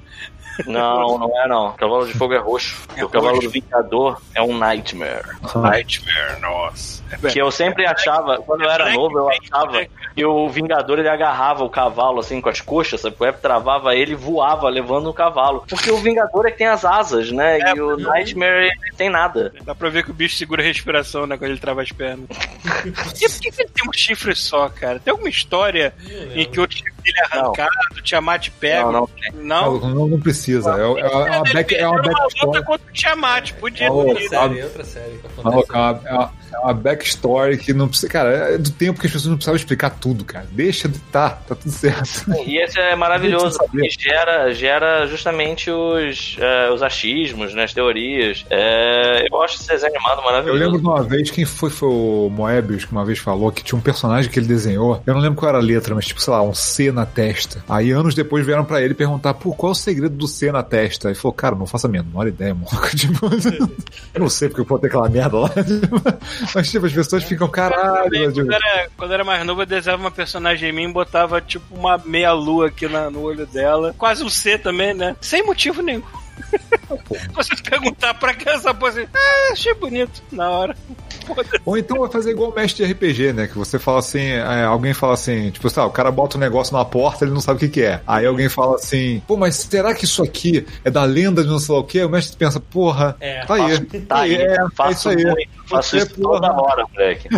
Não, 0.67 1.19
não 1.19 1.43
é 1.43 1.49
não. 1.49 1.73
Cavalo 1.73 2.07
de 2.07 2.15
Fogo 2.15 2.35
é 2.35 2.39
roxo. 2.39 2.77
É 2.97 3.05
o 3.05 3.09
Cavalo 3.09 3.35
roxo. 3.35 3.49
do 3.49 3.53
Vingador 3.53 4.21
é 4.35 4.43
um 4.43 4.57
Nightmare. 4.57 5.27
Nightmare, 5.55 6.41
nossa. 6.41 7.05
Que 7.33 7.41
eu 7.41 7.51
sempre 7.51 7.87
achava, 7.87 8.39
quando 8.39 8.63
eu 8.63 8.71
era 8.71 8.93
novo, 8.93 9.19
eu 9.19 9.29
achava 9.29 9.73
né? 9.73 9.89
que 10.15 10.25
o 10.25 10.49
Vingador 10.49 10.99
ele 10.99 11.09
agarrava 11.09 11.65
o 11.65 11.71
cavalo 11.71 12.21
assim 12.21 12.41
com 12.41 12.49
as 12.49 12.61
coxas, 12.61 13.01
sabe? 13.01 13.17
é? 13.21 13.33
travava 13.33 13.95
ele 13.95 14.13
e 14.13 14.17
voava 14.17 14.69
levando 14.69 15.09
o 15.09 15.15
cavalo. 15.15 15.65
Porque 15.69 15.91
o 15.91 15.99
Vingador 15.99 16.47
é 16.47 16.51
que 16.51 16.59
tem 16.59 16.67
as 16.67 16.85
asas, 16.85 17.31
né? 17.31 17.59
É, 17.61 17.75
e 17.75 17.81
o 17.81 17.97
Nightmare 17.97 18.67
ele 18.67 18.97
tem 18.97 19.09
nada. 19.09 19.53
Dá 19.63 19.75
pra 19.75 19.89
ver 19.89 20.05
que 20.05 20.11
o 20.11 20.15
bicho 20.15 20.37
segura 20.37 20.63
a 20.63 20.65
respiração, 20.65 21.27
né? 21.27 21.37
Quando 21.37 21.51
ele 21.51 21.61
trava 21.61 21.83
as 21.83 21.93
pernas. 21.93 22.27
e 22.85 22.91
por 22.91 23.13
que, 23.13 23.29
que 23.29 23.63
ele 23.63 23.71
tem 23.71 23.89
um 23.89 23.93
chifre 23.93 24.35
só, 24.35 24.69
cara? 24.69 24.99
Tem 24.99 25.11
alguma 25.13 25.29
história 25.29 25.95
em 26.35 26.45
que 26.45 26.61
o 26.61 26.67
chifre 26.69 26.96
dele 27.07 27.19
é 27.19 27.37
arrancado, 27.39 28.03
Tiamat 28.03 28.49
pega? 28.61 28.83
Não, 28.85 28.93
não. 28.93 29.09
Não? 29.35 29.81
Não, 29.81 30.09
não, 30.09 30.21
precisa. 30.21 30.71
É, 30.77 30.81
é 30.83 30.87
uma, 30.87 31.01
é 31.01 31.07
uma 31.07 31.37
Ele 31.47 31.53
back, 31.55 31.75
é 31.75 31.87
uma 31.89 31.95
perdeu 31.95 32.13
numa 32.13 32.21
backstory. 32.23 32.47
luta 32.47 32.63
contra 32.65 32.89
o 32.89 32.93
Tiamat, 32.93 33.53
podia 33.55 33.87
É 33.87 33.91
ter 33.91 33.95
outra 33.97 34.21
ido. 34.23 34.31
sabe? 34.31 34.55
Série, 34.55 34.65
outra 34.67 34.85
série 34.85 35.19
que 35.19 35.43
Não, 35.43 35.51
acontece. 35.61 35.67
É 36.57 36.61
uma, 36.61 36.75
backstory 36.75 37.59
que 37.59 37.73
não 37.73 37.89
precisa. 37.89 38.11
Cara, 38.11 38.31
é 38.55 38.59
do 38.59 38.71
tempo 38.71 39.01
que 39.01 39.07
as 39.07 39.13
pessoas 39.13 39.31
não 39.31 39.37
precisavam 39.37 39.57
explicar 39.57 39.91
tudo, 39.91 40.25
cara. 40.25 40.47
Deixa 40.51 40.89
de 40.89 40.99
tá, 40.99 41.31
tá 41.31 41.55
tudo 41.55 41.71
certo. 41.71 42.27
E 42.47 42.59
esse 42.63 42.79
é 42.79 42.95
maravilhoso, 42.95 43.59
porque 43.59 43.89
gera, 43.91 44.53
gera 44.55 45.07
justamente 45.07 45.71
os, 45.71 46.37
é, 46.39 46.71
os 46.71 46.83
achismos, 46.83 47.55
né, 47.55 47.65
as 47.65 47.73
teorias. 47.73 48.45
É, 48.51 49.27
eu 49.31 49.43
acho 49.43 49.57
esse 49.57 49.69
desenho 49.69 49.93
animado 49.95 50.21
Eu 50.21 50.25
maravilhoso. 50.25 50.59
lembro 50.59 50.79
de 50.79 50.87
uma 50.87 51.03
vez, 51.03 51.31
quem 51.31 51.45
foi 51.45 51.71
foi 51.71 51.89
o 51.89 52.29
Moebius, 52.31 52.85
que 52.85 52.93
uma 52.93 53.05
vez 53.05 53.19
falou 53.19 53.51
que 53.51 53.65
tinha 53.65 53.79
um 53.79 53.83
personagem 53.83 54.31
que 54.31 54.39
ele 54.39 54.47
desenhou. 54.47 55.03
Eu 55.07 55.15
não 55.15 55.21
lembro 55.21 55.39
qual 55.39 55.49
era 55.49 55.59
a 55.59 55.63
letra, 55.63 55.95
mas 55.95 56.07
tipo, 56.07 56.21
sei 56.21 56.33
lá, 56.33 56.43
um 56.43 56.55
C 56.55 56.93
na 56.93 57.05
testa. 57.05 57.65
Aí 57.69 57.91
anos 57.91 58.15
depois 58.15 58.47
vieram 58.47 58.65
pra 58.65 58.81
ele 58.81 58.95
perguntar, 58.95 59.35
pô, 59.35 59.53
qual 59.53 59.71
é 59.71 59.73
o 59.73 59.75
segredo 59.75 60.17
do 60.17 60.29
C 60.29 60.53
na 60.53 60.63
testa? 60.63 61.09
Ele 61.09 61.15
falou, 61.15 61.33
cara, 61.33 61.55
não 61.57 61.67
faço 61.67 61.87
a 61.87 61.91
menor 61.91 62.27
ideia, 62.27 62.55
mano. 62.55 62.67
Tipo, 62.97 63.27
eu 64.15 64.21
não 64.21 64.29
sei 64.29 64.49
porque 64.49 64.63
eu 64.63 64.65
botei 64.65 64.89
aquela 64.89 65.09
merda 65.09 65.39
lá. 65.39 65.51
Mas 66.55 66.71
tipo, 66.71 66.87
as 66.87 66.93
pessoas 66.93 67.25
ficam, 67.25 67.49
caralho, 67.49 68.11
quando, 68.33 68.53
era, 68.53 68.89
quando 68.97 69.15
era 69.15 69.25
mais 69.25 69.45
novo, 69.45 69.63
eu 69.63 69.67
desenhava 69.67 70.03
uma 70.03 70.11
personagem 70.11 70.71
em 70.71 70.73
mim 70.73 70.85
e 70.89 70.93
botava 70.93 71.41
tipo 71.41 71.75
uma 71.75 71.99
meia 71.99 72.33
lua 72.33 72.69
aqui 72.69 72.89
na- 72.89 73.11
no 73.11 73.23
olho 73.23 73.47
dela. 73.47 73.95
Quase 73.99 74.23
um 74.25 74.29
C 74.29 74.59
também, 74.59 74.95
né? 74.95 75.17
Sem 75.21 75.45
motivo 75.45 75.83
nenhum. 75.83 76.03
Você 77.35 77.55
perguntar 77.69 78.15
pra 78.15 78.35
que 78.35 78.49
essa 78.49 78.73
pose, 78.73 79.01
assim, 79.01 79.11
ah, 79.15 79.53
achei 79.53 79.75
bonito 79.75 80.23
na 80.33 80.49
hora. 80.51 80.77
Ou 81.67 81.77
então 81.77 81.99
vai 81.99 82.09
fazer 82.11 82.31
igual 82.31 82.51
o 82.51 82.55
mestre 82.55 82.87
de 82.87 82.93
RPG, 82.93 83.33
né? 83.33 83.47
Que 83.49 83.59
você 83.59 83.79
fala 83.81 83.99
assim, 83.99 84.21
é, 84.23 84.63
alguém 84.65 84.95
fala 84.95 85.15
assim, 85.15 85.51
tipo, 85.51 85.69
lá, 85.77 85.85
o 85.85 85.91
cara 85.91 86.11
bota 86.13 86.37
um 86.37 86.41
negócio 86.41 86.77
na 86.77 86.85
porta, 86.85 87.25
ele 87.25 87.33
não 87.35 87.41
sabe 87.41 87.57
o 87.57 87.61
que, 87.61 87.69
que 87.69 87.83
é. 87.83 88.01
Aí 88.07 88.25
alguém 88.25 88.49
fala 88.49 88.77
assim, 88.77 89.21
pô, 89.27 89.37
mas 89.37 89.57
será 89.57 89.93
que 89.93 90.05
isso 90.05 90.23
aqui 90.23 90.65
é 90.85 90.91
da 90.91 91.03
lenda 91.05 91.43
de 91.43 91.49
não 91.49 91.59
sei 91.59 91.75
lá 91.75 91.81
o 91.81 91.85
que? 91.85 92.03
O 92.05 92.09
mestre 92.09 92.37
pensa, 92.37 92.61
porra, 92.61 93.17
É, 93.19 93.45
tá 93.45 93.55
aí. 93.55 93.81
Tá 93.81 94.19
aí, 94.21 94.35
é, 94.37 94.53
é 94.55 94.67
faço 94.77 94.93
isso 94.93 95.09
aí. 95.09 95.25
muito, 95.25 95.51
faço 95.69 95.91
Você, 95.91 95.97
isso 95.99 96.21
toda 96.21 96.49
porra. 96.49 96.63
hora, 96.63 96.85
moleque. 96.95 97.29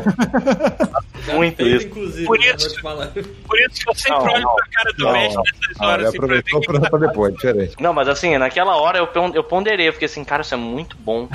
Muito 1.34 1.62
isso. 1.62 1.86
Inclusive, 1.88 2.24
Por 2.26 2.38
né, 2.38 2.54
isso-. 2.56 2.80
Por 2.80 3.58
isso 3.60 3.80
que 3.84 3.90
eu 3.90 3.94
sempre 3.94 4.18
Não, 4.18 4.32
olho 4.32 4.42
não. 4.44 4.54
pra 4.54 4.66
cara 4.72 4.92
do 4.96 5.04
Não, 5.04 5.12
mestre 5.12 5.36
nessas 5.42 5.76
Ah, 5.80 5.86
horas 5.86 6.06
assim, 6.08 6.16
aproveitou 6.16 6.60
pra, 6.62 6.80
pra 6.90 6.98
depois, 6.98 7.34
diferente. 7.34 7.76
Não, 7.80 7.92
mas 7.92 8.08
assim, 8.08 8.38
naquela 8.38 8.76
hora 8.76 8.87
eu, 8.96 9.06
pon- 9.06 9.32
eu 9.34 9.44
ponderei, 9.44 9.88
eu 9.88 9.92
fiquei 9.92 10.06
assim, 10.06 10.24
cara, 10.24 10.40
isso 10.40 10.54
é 10.54 10.56
muito 10.56 10.96
bom. 10.96 11.28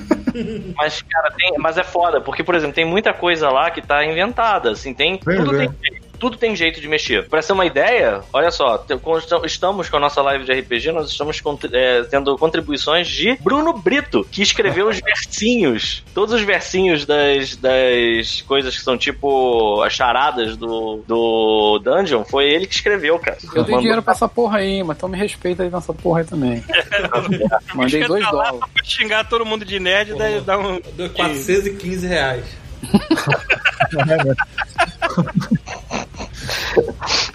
mas, 0.78 1.02
cara, 1.02 1.30
tem, 1.36 1.52
mas 1.58 1.76
é 1.76 1.84
foda, 1.84 2.20
porque, 2.20 2.42
por 2.42 2.54
exemplo, 2.54 2.74
tem 2.74 2.84
muita 2.84 3.12
coisa 3.12 3.50
lá 3.50 3.70
que 3.70 3.82
tá 3.82 4.04
inventada, 4.04 4.70
assim, 4.70 4.94
tem. 4.94 5.18
Pois 5.18 5.36
tudo, 5.36 5.60
é. 5.60 5.68
tem 5.68 5.99
tudo 6.20 6.36
tem 6.36 6.54
jeito 6.54 6.80
de 6.80 6.86
mexer. 6.86 7.26
Pra 7.28 7.40
ser 7.42 7.52
uma 7.54 7.64
ideia, 7.66 8.20
olha 8.32 8.50
só, 8.50 8.84
estamos 9.44 9.88
com 9.88 9.96
a 9.96 10.00
nossa 10.00 10.20
live 10.22 10.44
de 10.44 10.52
RPG, 10.52 10.92
nós 10.92 11.10
estamos 11.10 11.40
é, 11.72 12.02
tendo 12.04 12.36
contribuições 12.36 13.08
de 13.08 13.36
Bruno 13.40 13.72
Brito, 13.72 14.24
que 14.30 14.42
escreveu 14.42 14.88
os 14.88 15.00
versinhos, 15.04 16.04
todos 16.14 16.34
os 16.34 16.42
versinhos 16.42 17.06
das, 17.06 17.56
das 17.56 18.42
coisas 18.42 18.76
que 18.76 18.82
são 18.84 18.98
tipo 18.98 19.80
as 19.82 19.94
charadas 19.94 20.56
do, 20.56 21.02
do 21.08 21.80
Dungeon, 21.82 22.24
foi 22.24 22.44
ele 22.50 22.66
que 22.66 22.74
escreveu, 22.74 23.18
cara. 23.18 23.38
Eu 23.42 23.50
dei 23.50 23.60
Mandou- 23.62 23.78
dinheiro 23.80 24.02
pra 24.02 24.12
essa 24.12 24.28
porra 24.28 24.58
aí, 24.58 24.82
mas 24.84 24.96
então 24.98 25.08
me 25.08 25.16
respeita 25.16 25.62
aí 25.62 25.70
nessa 25.70 25.94
porra 25.94 26.20
aí 26.20 26.26
também. 26.26 26.62
Mandei 27.74 28.04
dois 28.04 28.22
lá 28.24 28.30
dólares. 28.30 28.60
pra 28.74 28.84
xingar 28.84 29.24
todo 29.28 29.46
mundo 29.46 29.64
de 29.64 29.80
nerd 29.80 30.10
e 30.12 30.18
daí 30.18 30.40
dá 30.42 30.58
um. 30.58 30.78
Deu 30.96 31.08
415 31.10 32.06
reais. 32.06 32.44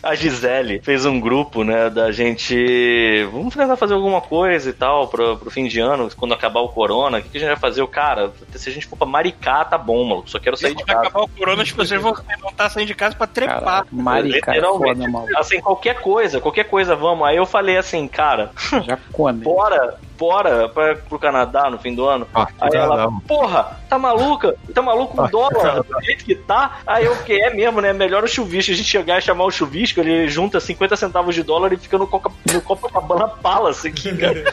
a 0.02 0.16
Gisele 0.16 0.82
fez 0.84 1.06
um 1.06 1.20
grupo, 1.20 1.64
né, 1.64 1.90
da 1.90 2.12
gente. 2.12 3.24
Vamos 3.32 3.54
tentar 3.56 3.76
fazer 3.76 3.94
alguma 3.94 4.22
coisa 4.22 4.70
e 4.70 4.74
tal 4.74 5.08
pro, 5.08 5.38
pro 5.38 5.52
fim 5.52 5.68
de 5.68 5.80
ano, 5.80 6.10
quando 6.16 6.34
acabar 6.34 6.60
o 6.62 6.70
corona. 6.70 7.18
O 7.18 7.22
que, 7.22 7.30
que 7.30 7.38
a 7.38 7.40
gente 7.40 7.50
vai 7.50 7.58
fazer? 7.58 7.82
O 7.82 7.88
cara, 7.88 8.32
se 8.54 8.70
a 8.70 8.72
gente 8.72 8.86
for 8.88 8.96
pra 8.98 9.08
Maricá, 9.08 9.66
tá 9.66 9.78
bom, 9.78 10.04
maluco. 10.04 10.30
Só 10.30 10.40
quero 10.40 10.58
sair 10.58 10.76
de 10.76 10.84
Quando 10.84 10.88
casa. 10.96 11.08
acabar 11.08 11.24
o 11.24 11.28
corona, 11.28 11.64
as 11.64 11.72
pessoas 11.72 12.02
vão 12.02 12.14
estar 12.50 12.70
saindo 12.70 12.88
de 12.88 12.96
casa 12.96 13.16
pra 13.16 13.28
trepar. 13.28 13.60
Caraca, 13.60 13.88
marica 13.92 14.52
é 14.52 14.56
Literalmente. 14.56 15.12
foda. 15.12 15.40
Assim, 15.40 15.60
qualquer 15.62 15.96
coisa, 16.02 16.40
qualquer 16.42 16.66
coisa, 16.66 16.96
vamos. 16.96 17.28
Aí 17.28 17.38
eu 17.38 17.46
falei 17.46 17.78
assim, 17.78 18.08
cara, 18.08 18.52
Jacone. 18.86 19.40
bora, 19.44 19.98
embora 20.16 20.70
pra, 20.70 20.96
pro 20.96 21.20
Canadá 21.20 21.70
no 21.70 21.78
fim 21.78 21.94
do 21.94 22.06
ano. 22.08 22.28
Ah, 22.34 22.48
Aí 22.62 22.70
ela, 22.74 22.96
Canadá. 22.96 23.18
porra, 23.28 23.80
tá 23.90 24.00
maluca? 24.00 24.56
Tá 24.74 24.82
maluco 24.82 25.22
o 25.22 25.28
dólar 25.28 25.84
do 25.84 26.02
jeito 26.04 26.24
que 26.26 26.36
tá? 26.36 26.80
Aí 26.88 27.06
eu, 27.06 27.16
que 27.18 27.34
é 27.34 27.54
mesmo, 27.54 27.82
né? 27.82 27.92
Melhor 27.94 28.24
o 28.24 28.28
chuvisco. 28.28 28.72
A 28.72 28.76
gente 28.76 28.88
chegar 28.88 29.20
e 29.20 29.22
chamar 29.22 29.44
o 29.46 29.52
chuvisco, 29.52 30.00
ele 30.00 30.28
junta 30.28 30.60
50 30.60 30.96
centavos 30.96 31.36
de 31.36 31.44
dólar 31.44 31.74
e 31.74 31.78
fica 31.78 31.98
no, 31.98 32.08
Coca, 32.08 32.32
no 32.52 32.62
Copacabana 32.62 33.28
Palace 33.28 33.88
aqui, 33.90 34.16
cara. 34.18 34.44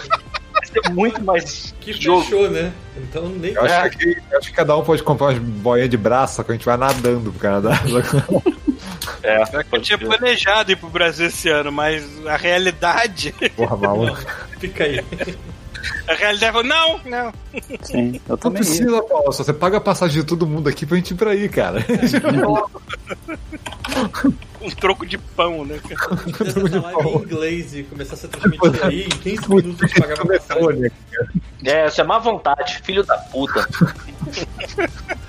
Vai 0.52 0.66
ser 0.66 0.90
muito 0.93 1.22
mais 1.22 1.74
Que 1.80 1.93
jogo. 1.93 2.22
fechou, 2.22 2.51
né? 2.51 2.72
Então 2.97 3.28
nem. 3.28 3.52
Eu 3.55 3.64
acho, 3.64 3.97
que, 3.98 4.09
eu 4.30 4.39
acho 4.39 4.48
que 4.51 4.55
cada 4.55 4.76
um 4.76 4.82
pode 4.84 5.02
comprar 5.02 5.28
umas 5.28 5.39
boinhas 5.39 5.89
de 5.89 5.97
braço, 5.97 6.43
que 6.44 6.51
a 6.51 6.55
gente 6.55 6.66
vai 6.66 6.76
nadando 6.76 7.30
pro 7.30 7.40
Canadá. 7.40 7.70
É, 9.24 9.43
Eu 9.70 9.80
tinha 9.80 9.97
planejado 9.98 10.72
ir 10.72 10.76
pro 10.76 10.89
Brasil 10.89 11.26
esse 11.26 11.48
ano, 11.48 11.70
mas 11.70 12.05
a 12.26 12.36
realidade. 12.36 13.32
Porra, 13.56 13.76
maluco. 13.76 14.18
Fica 14.62 14.84
aí. 14.84 15.05
A 16.06 16.14
realidade 16.14 16.52
falou: 16.52 16.62
não, 16.68 17.01
não. 17.05 17.32
Sim, 17.82 18.14
eu 18.14 18.20
Não 18.28 18.36
também 18.36 18.62
ia. 18.62 18.68
precisa, 18.68 19.02
Paulo. 19.02 19.32
Só 19.32 19.43
você 19.43 19.52
paga 19.52 19.78
a 19.78 19.80
passagem 19.80 20.20
de 20.20 20.26
todo 20.26 20.47
mundo 20.47 20.68
aqui 20.68 20.86
pra 20.86 20.97
gente 20.97 21.10
ir 21.10 21.16
pra 21.16 21.32
aí, 21.32 21.48
cara. 21.48 21.84
Um 24.60 24.70
troco 24.70 25.05
de 25.05 25.18
pão, 25.18 25.64
né? 25.64 25.80
cara? 25.89 26.16
Fizesse 26.22 26.59
essa 26.66 26.80
live 26.80 27.09
em 27.09 27.16
inglês 27.16 27.74
e 27.74 27.82
começasse 27.82 28.26
a 28.26 28.28
transmitir 28.28 28.84
aí, 28.86 29.02
em 29.02 29.09
15 29.09 29.48
minutos 29.48 29.89
de 29.90 30.01
pagar 30.01 30.22
uma 30.22 30.39
passagem. 30.39 30.93
É, 31.64 31.86
isso 31.89 32.01
é 32.01 32.05
má 32.05 32.18
vontade, 32.20 32.80
filho 32.84 33.02
da 33.05 33.16
puta. 33.18 33.68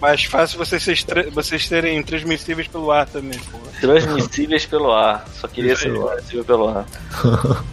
Mais 0.00 0.24
fácil 0.24 0.58
vocês, 0.58 1.04
vocês 1.32 1.68
terem 1.68 2.02
transmissíveis 2.02 2.66
pelo 2.68 2.90
ar 2.90 3.06
também, 3.06 3.38
pô. 3.50 3.58
Transmissíveis 3.80 4.66
pelo 4.66 4.92
ar. 4.92 5.24
Só 5.40 5.46
queria 5.48 5.76
ser 5.76 5.92
transmissível 5.92 6.44
pelo 6.44 6.68
ar. 6.68 6.84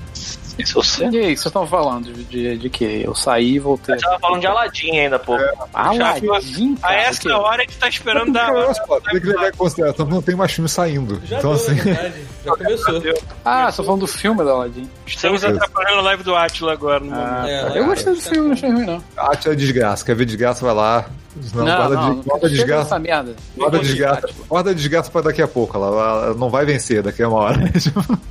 Isso 0.59 0.77
eu 0.77 0.83
sei. 0.83 1.07
E 1.07 1.17
aí, 1.17 1.23
vocês 1.37 1.45
estão 1.45 1.65
falando 1.65 2.11
de, 2.11 2.21
de, 2.25 2.57
de 2.57 2.69
quê? 2.69 3.01
Eu 3.05 3.15
saí 3.15 3.53
e 3.53 3.59
voltei. 3.59 3.95
Eu 3.95 3.99
tava 4.01 4.19
falando 4.19 4.41
de 4.41 4.47
Aladdin 4.47 4.91
ainda 4.99 5.15
há 5.15 5.19
pouco. 5.19 5.41
Aladdin, 5.73 6.75
A 6.83 6.87
cara. 6.87 7.01
essa 7.01 7.19
o 7.19 7.21
quê? 7.21 7.31
hora 7.31 7.61
a 7.61 7.65
gente 7.65 7.77
tá 7.77 7.87
esperando 7.87 8.33
dar. 8.33 8.51
Olha 8.53 8.73
só, 8.73 8.99
tem 8.99 9.21
que 9.21 9.27
levar 9.27 9.47
em 9.47 9.53
consideração 9.53 10.05
que 10.05 10.11
não 10.11 10.21
tem 10.21 10.35
mais 10.35 10.51
filme 10.51 10.67
saindo. 10.67 11.21
Já 11.23 11.37
então, 11.39 11.55
deu, 11.55 11.63
assim, 11.63 11.75
verdade. 11.75 12.13
Já 12.43 12.51
começou. 12.57 13.01
Ah, 13.45 13.71
você 13.71 13.77
tá 13.77 13.83
falando 13.85 14.01
do 14.01 14.07
filme 14.07 14.43
da 14.43 14.51
Aladdin. 14.51 14.89
Estamos 15.07 15.45
atrapalhando 15.45 15.99
a 15.99 16.01
live 16.01 16.23
do 16.23 16.35
Atila 16.35 16.73
agora 16.73 16.99
no 16.99 17.05
momento. 17.05 17.25
Ah, 17.25 17.49
É, 17.49 17.79
eu 17.79 17.85
gostei 17.85 18.13
do 18.13 18.21
filme, 18.21 18.45
não 18.47 18.51
achei 18.51 18.69
ruim, 18.69 18.85
não. 18.85 19.03
arte 19.15 19.49
é 19.49 19.55
desgraça. 19.55 20.03
Quer 20.05 20.15
ver 20.17 20.25
desgraça, 20.25 20.65
vai 20.65 20.75
lá. 20.75 21.05
Não, 21.53 21.63
guarda, 21.65 21.95
não, 21.95 22.19
de- 22.19 22.27
guarda 22.27 22.49
desgraça. 22.49 22.99
merda. 22.99 23.35
Guarda 23.55 23.77
Não 23.77 23.83
desgraça, 23.83 24.27
vou 24.37 24.45
guarda 24.47 24.73
desgraça 24.75 25.11
pra 25.11 25.21
daqui 25.21 25.41
a 25.41 25.47
pouco. 25.47 25.77
Ela, 25.77 25.87
ela 25.87 26.33
não 26.33 26.49
vai 26.49 26.65
vencer 26.65 27.03
daqui 27.03 27.21
a 27.23 27.29
uma 27.29 27.39
hora. 27.39 27.59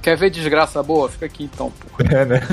Quer 0.03 0.17
ver 0.17 0.31
desgraça 0.31 0.83
boa? 0.83 1.09
Fica 1.09 1.27
aqui 1.27 1.45
então, 1.45 1.71
pô. 1.71 2.03
é, 2.15 2.25
né? 2.25 2.41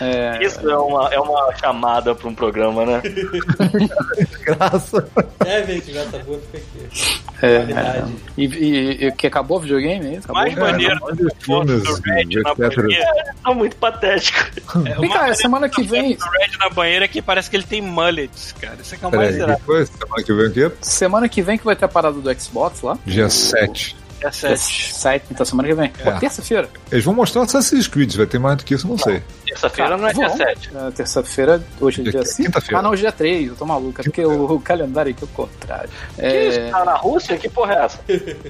É, 0.00 0.38
Isso 0.44 0.68
é 0.68 0.76
uma, 0.76 1.08
é 1.12 1.18
uma 1.18 1.54
chamada 1.56 2.14
pra 2.14 2.28
um 2.28 2.34
programa, 2.34 2.84
né? 2.86 3.02
Desgraça. 4.18 5.08
É, 5.44 5.64
gente, 5.66 5.92
gata 5.92 6.18
boa, 6.18 6.38
fica 6.50 6.58
aqui. 6.58 7.20
é, 7.42 7.58
Qualidade. 7.58 8.14
e, 8.36 8.44
e- 8.46 9.06
e 9.06 9.12
que 9.12 9.26
acabou 9.26 9.58
o 9.58 9.60
videogame 9.60 10.06
aí? 10.06 10.16
Acabou? 10.16 10.34
Mais 10.42 10.54
maneiro 10.54 10.94
É, 10.94 11.14
do 11.14 11.28
que 11.34 11.46
foto 11.46 11.66
filmes, 11.68 11.82
do 11.84 12.02
Red 12.02 12.24
na 12.42 12.50
etc. 12.50 12.76
banheira. 12.76 13.34
É 13.46 13.54
muito 13.54 13.76
patético. 13.76 14.38
É 14.86 14.94
Vem 15.00 15.10
cá, 15.10 15.34
semana 15.34 15.68
que 15.68 15.82
vem. 15.82 16.16
do 16.16 16.24
Red 16.24 16.58
na 16.58 16.68
banheira 16.70 17.08
que 17.08 17.20
parece 17.22 17.50
que 17.50 17.56
ele 17.56 17.64
tem 17.64 17.80
mullets, 17.80 18.52
cara. 18.60 18.76
Isso 18.80 18.94
é 18.94 18.98
que 18.98 19.04
é 19.04 19.08
o 19.08 19.10
Peraí, 19.10 19.26
mais 19.26 19.36
irado. 19.36 19.52
depois, 19.58 19.88
semana 19.90 20.22
que 20.24 20.32
vem 20.32 20.46
o 20.46 20.52
quê? 20.52 20.72
Semana 20.82 21.28
que 21.28 21.42
vem 21.42 21.58
que 21.58 21.64
vai 21.64 21.76
ter 21.76 21.84
a 21.84 21.88
parada 21.88 22.18
do 22.20 22.40
Xbox 22.40 22.82
lá. 22.82 22.98
Dia 23.06 23.28
7. 23.28 23.96
É 24.18 24.30
Dia 24.30 24.32
sério. 24.32 24.56
7, 24.58 25.24
então 25.30 25.46
semana 25.46 25.68
que 25.68 25.74
vem. 25.74 25.90
Pô, 25.90 26.10
É. 26.10 26.18
terça-feira. 26.18 26.68
Eles 26.90 27.04
vão 27.04 27.14
mostrar 27.14 27.42
Assassin's 27.42 27.86
Creed, 27.86 28.14
vai 28.16 28.26
ter 28.26 28.38
mais 28.38 28.56
do 28.56 28.64
que 28.64 28.74
isso, 28.74 28.86
não 28.88 28.98
sei. 28.98 29.22
Terça-feira 29.46 29.96
não 29.96 30.08
é 30.08 30.12
dia 30.12 30.28
vão. 30.28 30.36
7. 30.36 30.70
É, 30.76 30.90
Terça-feira, 30.90 31.62
hoje 31.80 32.00
é 32.00 32.02
Dia 32.04 32.12
dia 32.12 32.20
que- 32.22 32.26
5. 32.28 32.42
quinta-feira. 32.48 32.78
Ah, 32.78 32.82
não, 32.82 32.90
hoje 32.90 33.02
é 33.02 33.08
dia 33.08 33.12
3, 33.12 33.48
eu 33.48 33.56
tô 33.56 33.64
maluco. 33.64 34.00
É 34.00 34.04
porque 34.04 34.24
o, 34.24 34.52
o 34.54 34.60
calendário 34.60 35.12
aqui 35.12 35.22
é 35.22 35.24
o 35.24 35.28
contrário. 35.28 35.90
Que 36.16 36.22
É, 36.22 36.48
isso? 36.48 36.70
Tá 36.72 36.84
na 36.84 36.94
Rússia? 36.94 37.36
Que 37.38 37.48
porra 37.48 37.74
é 37.74 37.84
essa? 37.84 38.00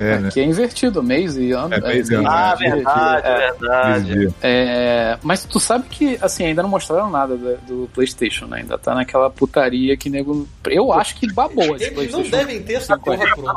É, 0.01 0.19
né? 0.19 0.28
aqui 0.28 0.40
é 0.40 0.45
invertido, 0.45 1.03
mês 1.03 1.36
e 1.36 1.53
ano. 1.53 1.74
É, 1.74 1.81
mês 1.81 2.09
e 2.09 2.15
ano. 2.15 2.28
Ah, 2.28 2.55
verdade, 2.55 3.27
é. 3.28 3.39
verdade. 3.39 4.35
É, 4.43 5.19
mas 5.23 5.45
tu 5.45 5.61
sabe 5.61 5.85
que, 5.89 6.19
assim, 6.20 6.47
ainda 6.47 6.62
não 6.62 6.69
mostraram 6.70 7.11
nada 7.11 7.36
da- 7.36 7.57
do 7.66 7.89
PlayStation, 7.95 8.47
né? 8.47 8.59
Ainda 8.61 8.78
tá 8.78 8.95
naquela 8.95 9.31
putaria 9.31 9.97
que 9.97 10.09
nego. 10.11 10.49
Eu 10.66 10.93
acho 10.93 11.15
que 11.16 11.31
babou 11.32 11.77
esse 11.77 11.85
Eles 11.85 11.89
não 11.89 11.95
PlayStation. 12.23 12.31
devem 12.36 12.62
ter 12.62 12.74
essa 12.74 12.99
porra 12.99 13.27
pronta. 13.35 13.53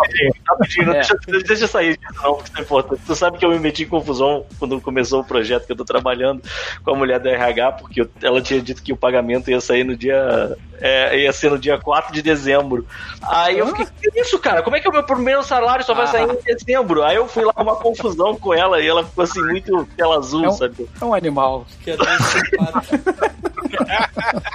Rapidinho, 0.48 0.92
É. 0.92 1.02
deixa, 1.46 1.64
eu 1.64 1.68
sair 1.68 1.98
não, 2.22 2.40
isso 2.44 2.52
é 2.58 2.62
importante. 2.62 3.02
Tu 3.06 3.16
sabe 3.16 3.38
que 3.38 3.46
eu 3.46 3.50
me 3.52 3.60
meti 3.60 3.84
em 3.84 3.88
confusão 3.88 4.46
quando 4.60 4.80
começou 4.82 5.22
o 5.22 5.24
projeto 5.24 5.66
que 5.66 5.72
eu 5.72 5.76
tô 5.76 5.86
trabalhando 5.86 6.42
com 6.84 6.92
a 6.92 6.96
mulher 6.96 7.20
do 7.20 7.30
RH, 7.30 7.72
porque 7.74 8.02
eu- 8.02 8.10
ela 8.22 8.42
tinha 8.42 8.62
dito 8.62 8.82
que 8.84 8.92
o 8.92 8.98
pagamento 8.98 9.50
ia 9.52 9.62
sair 9.62 9.84
no 9.84 9.96
dia. 9.96 10.58
é, 10.84 11.16
ia 11.20 11.32
ser 11.32 11.52
no 11.52 11.60
dia 11.60 11.78
4 11.78 12.12
de 12.12 12.24
dezembro. 12.24 12.88
Aí 13.22 13.60
eu 13.60 13.68
fiquei, 13.68 13.86
que 14.12 14.20
isso, 14.20 14.40
cara? 14.40 14.64
Como 14.64 14.76
é 14.76 14.80
que 14.80 14.90
o 14.90 14.92
meu 14.92 15.04
primeiro 15.04 15.44
salário 15.44 15.86
só 15.86 15.94
vai 15.94 16.08
sair 16.08 16.24
em 16.28 16.42
dezembro? 16.44 17.04
Aí 17.04 17.18
eu 17.18 17.28
fui 17.28 17.46
lá 17.46 17.54
uma 17.56 17.76
confusão 17.76 18.36
com 18.36 18.52
ela 18.52 18.82
e 18.82 18.88
ela 18.88 19.06
ficou 19.06 19.24
assim, 19.24 19.42
muito 19.44 19.86
tela 19.96 20.18
azul, 20.18 20.46
É 20.46 20.48
um- 20.50 20.52
sabe? 20.54 20.90
É 21.00 21.06
um 21.06 21.14
animal. 21.14 21.68
Que 21.84 21.92
é 21.92 21.98
simpáticos. 21.98 23.00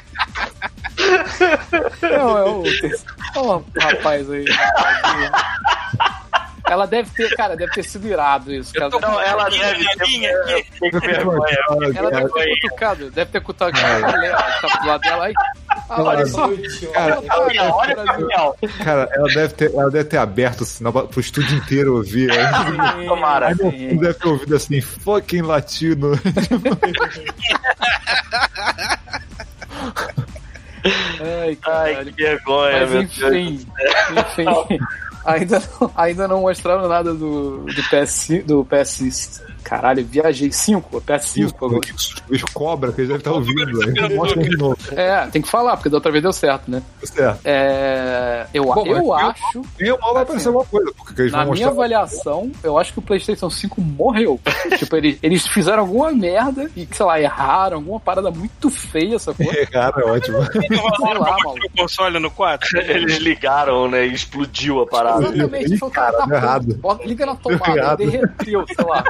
É, 2.02 2.06
é 2.14 2.24
o, 2.24 2.64
é 2.66 3.39
o 3.39 3.64
rapaz 3.81 4.28
aí. 4.31 4.44
Ela 6.68 6.86
deve 6.86 7.10
ter, 7.10 7.34
cara, 7.36 7.56
deve 7.56 7.72
ter 7.72 7.82
sido 7.84 8.09
irado 8.09 8.52
isso. 8.52 8.74
Cara. 8.74 8.88
Então 8.88 9.20
ela 9.20 9.48
deve 9.48 9.86
ter. 9.97 11.01
vergonha. 11.01 11.59
Ela 11.94 12.10
deve 12.10 12.28
ter 12.32 12.60
cutucado, 12.60 13.10
deve 13.10 13.30
ter 13.30 13.40
cutucado 13.40 14.05
a 14.05 14.10
mulher 14.10 14.36
que 14.36 14.68
tá 14.68 14.78
do 14.80 14.86
lado 14.86 15.01
dela. 15.01 15.24
Aí, 15.26 15.34
ah, 15.88 16.02
olha 16.02 16.26
só. 16.26 16.48
Cara. 16.93 17.22
Cara, 18.84 19.09
ela 19.12 19.28
deve 19.28 19.55
ter, 19.55 19.72
ela 19.72 19.90
deve 19.90 20.05
ter 20.05 20.16
aberto 20.18 20.62
o 20.62 20.64
sinal 20.64 20.93
pro 20.93 21.20
estúdio 21.20 21.56
inteiro 21.56 21.97
ouvir. 21.97 22.30
Aí 22.36 23.06
Tomara. 23.06 23.55
fundo 23.56 24.01
deve 24.01 24.14
ter 24.14 24.28
ouvido 24.28 24.56
assim, 24.56 24.80
fucking 24.80 25.43
latino. 25.43 26.12
Ai, 31.20 31.20
Ai, 31.47 31.56
caralho. 31.56 32.12
que 32.12 32.22
vergonha, 32.22 32.80
Mas 32.80 32.90
meu 32.90 33.02
enfim, 33.02 33.66
enfim. 34.16 34.78
Ainda 35.27 35.61
não, 35.61 35.90
ainda 35.97 36.28
não 36.28 36.40
mostraram 36.43 36.89
nada 36.89 37.12
do, 37.12 37.65
do 37.65 37.82
PS, 37.90 38.28
do 38.44 38.65
PS. 38.65 39.43
Caralho, 39.66 40.06
viajei 40.06 40.52
5, 40.52 41.02
PS5 41.02 41.55
agora. 41.56 41.80
Os 42.30 42.44
cobra 42.44 42.93
que 42.93 43.01
eles 43.01 43.09
devem 43.09 43.18
estar 43.18 43.32
ouvindo. 43.32 43.82
Aí 43.82 44.14
mostra 44.14 44.40
de 44.40 44.56
novo. 44.56 44.76
É, 44.93 45.26
tem 45.26 45.43
que 45.43 45.51
falar, 45.51 45.76
porque 45.76 45.88
da 45.88 45.97
outra 45.97 46.12
vez 46.12 46.22
deu 46.22 46.32
certo, 46.32 46.70
né? 46.70 46.80
Certo. 47.02 47.40
É, 47.44 48.47
eu 48.55 48.62
Bom, 48.66 48.86
eu 48.86 49.12
acho, 49.12 49.59
ou 49.59 50.01
mal 50.01 50.14
vai 50.14 50.22
aparecer 50.22 50.47
alguma 50.47 50.64
coisa, 50.66 50.93
porque 50.97 51.20
eles 51.22 51.32
na 51.32 51.44
vão 51.44 51.55
minha 51.55 51.66
avaliação, 51.66 52.52
eu 52.62 52.78
acho 52.78 52.93
que 52.93 53.01
o 53.01 53.02
PlayStation 53.02 53.51
5 53.51 53.80
morreu. 53.80 54.38
tipo, 54.78 54.94
eles, 54.94 55.18
eles 55.20 55.44
fizeram 55.48 55.80
alguma 55.80 56.12
merda 56.12 56.70
e, 56.76 56.86
sei 56.93 57.05
lá, 57.05 57.20
erraram, 57.20 57.78
alguma 57.78 57.98
parada 57.98 58.30
muito 58.30 58.70
feia, 58.70 59.16
essa 59.16 59.34
coisa. 59.34 59.66
Cara, 59.66 60.01
é 60.01 60.05
ótimo. 60.05 60.38
Sei 60.47 61.14
lá, 61.14 61.36
maluco. 61.43 61.66
o 61.66 61.76
console 61.76 62.20
no 62.20 62.30
4? 62.30 62.78
Eles 62.88 63.16
ligaram, 63.18 63.88
né? 63.88 64.06
E 64.06 64.14
explodiu 64.14 64.80
a 64.80 64.86
parada. 64.86 65.24
Exatamente, 65.26 65.78
tá 65.78 66.10
deu 66.10 66.10
pronto, 66.12 66.32
errado. 66.32 67.01
liga 67.05 67.26
na 67.26 67.34
tomada, 67.34 67.97
derreteu, 67.97 68.64
sei 68.66 68.84
lá. 68.84 69.05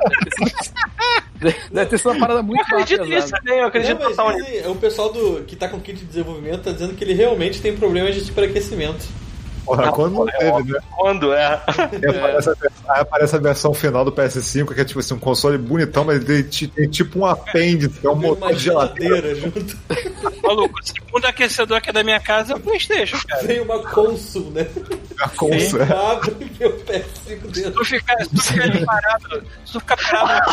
deve 1.71 1.87
ter 1.91 1.99
sido 1.99 2.11
uma 2.11 2.19
parada 2.21 2.43
muito 2.43 2.61
Eu 2.71 2.79
acredito 2.79 3.05
nisso 3.05 3.31
também, 3.31 3.59
eu 3.59 3.67
acredito 3.67 3.99
Não, 4.01 4.11
total 4.11 4.33
nisso. 4.33 4.71
o 4.71 4.77
pessoal 4.77 5.13
do, 5.13 5.45
que 5.45 5.57
tá 5.57 5.69
com 5.69 5.81
kit 5.81 5.99
de 5.99 6.05
desenvolvimento 6.05 6.63
tá 6.63 6.73
dizendo 6.73 6.95
que 6.95 7.05
ele 7.05 7.15
realmente 7.15 7.61
tem 7.61 7.77
problemas 7.77 8.15
de 8.15 8.23
superaquecimento. 8.23 9.05
Porra, 9.67 9.91
quando 9.91 10.15
não 10.15 10.27
teve, 10.27 10.73
né? 10.73 10.79
Quando 10.97 11.33
é? 11.33 11.61
Aí 11.67 12.17
aparece, 12.17 12.51
a, 12.51 12.55
aí 12.89 13.01
aparece 13.01 13.35
a 13.35 13.39
versão 13.41 13.75
final 13.75 14.05
do 14.05 14.13
PS5, 14.13 14.73
que 14.73 14.81
é 14.81 14.85
tipo 14.85 15.01
assim, 15.01 15.15
um 15.15 15.19
console 15.19 15.59
bonitão, 15.59 16.05
mas 16.05 16.23
ele 16.23 16.45
tem, 16.45 16.69
tem 16.69 16.89
tipo 16.89 17.19
um 17.19 17.27
apêndice, 17.27 17.99
que 17.99 18.07
é 18.07 18.11
um 18.11 18.17
Tem 18.17 18.29
motor 18.31 18.47
uma 18.47 18.55
de 18.55 18.63
geladeira. 18.63 19.35
geladeira 19.35 19.35
junto. 19.35 19.77
Maluco, 20.41 20.79
o 20.79 20.87
segundo 20.87 21.25
aquecedor 21.25 21.79
aqui 21.79 21.91
da 21.91 22.05
minha 22.05 22.21
casa 22.21 22.53
é 22.53 22.57
o 22.57 22.61
Playstation, 22.61 23.19
cara. 23.27 23.43
Vem 23.43 23.61
uma 23.61 23.81
Consul, 23.83 24.53
né? 24.53 24.69
A 25.21 25.29
consa. 25.31 25.83
Abre 25.83 26.37
e 26.41 26.45
vê 26.45 26.67
o 26.67 26.85
PS5 26.85 27.25
Se 27.25 27.63
dentro. 27.63 27.73
tu 27.73 27.85
ficar, 27.85 28.17
se 28.23 28.29
tu 28.31 28.43
ficar 28.43 28.65
ali 28.65 28.85
parado, 28.85 29.43
se 29.65 29.73
tu 29.73 29.81
ficar 29.81 29.97
parado 29.97 30.51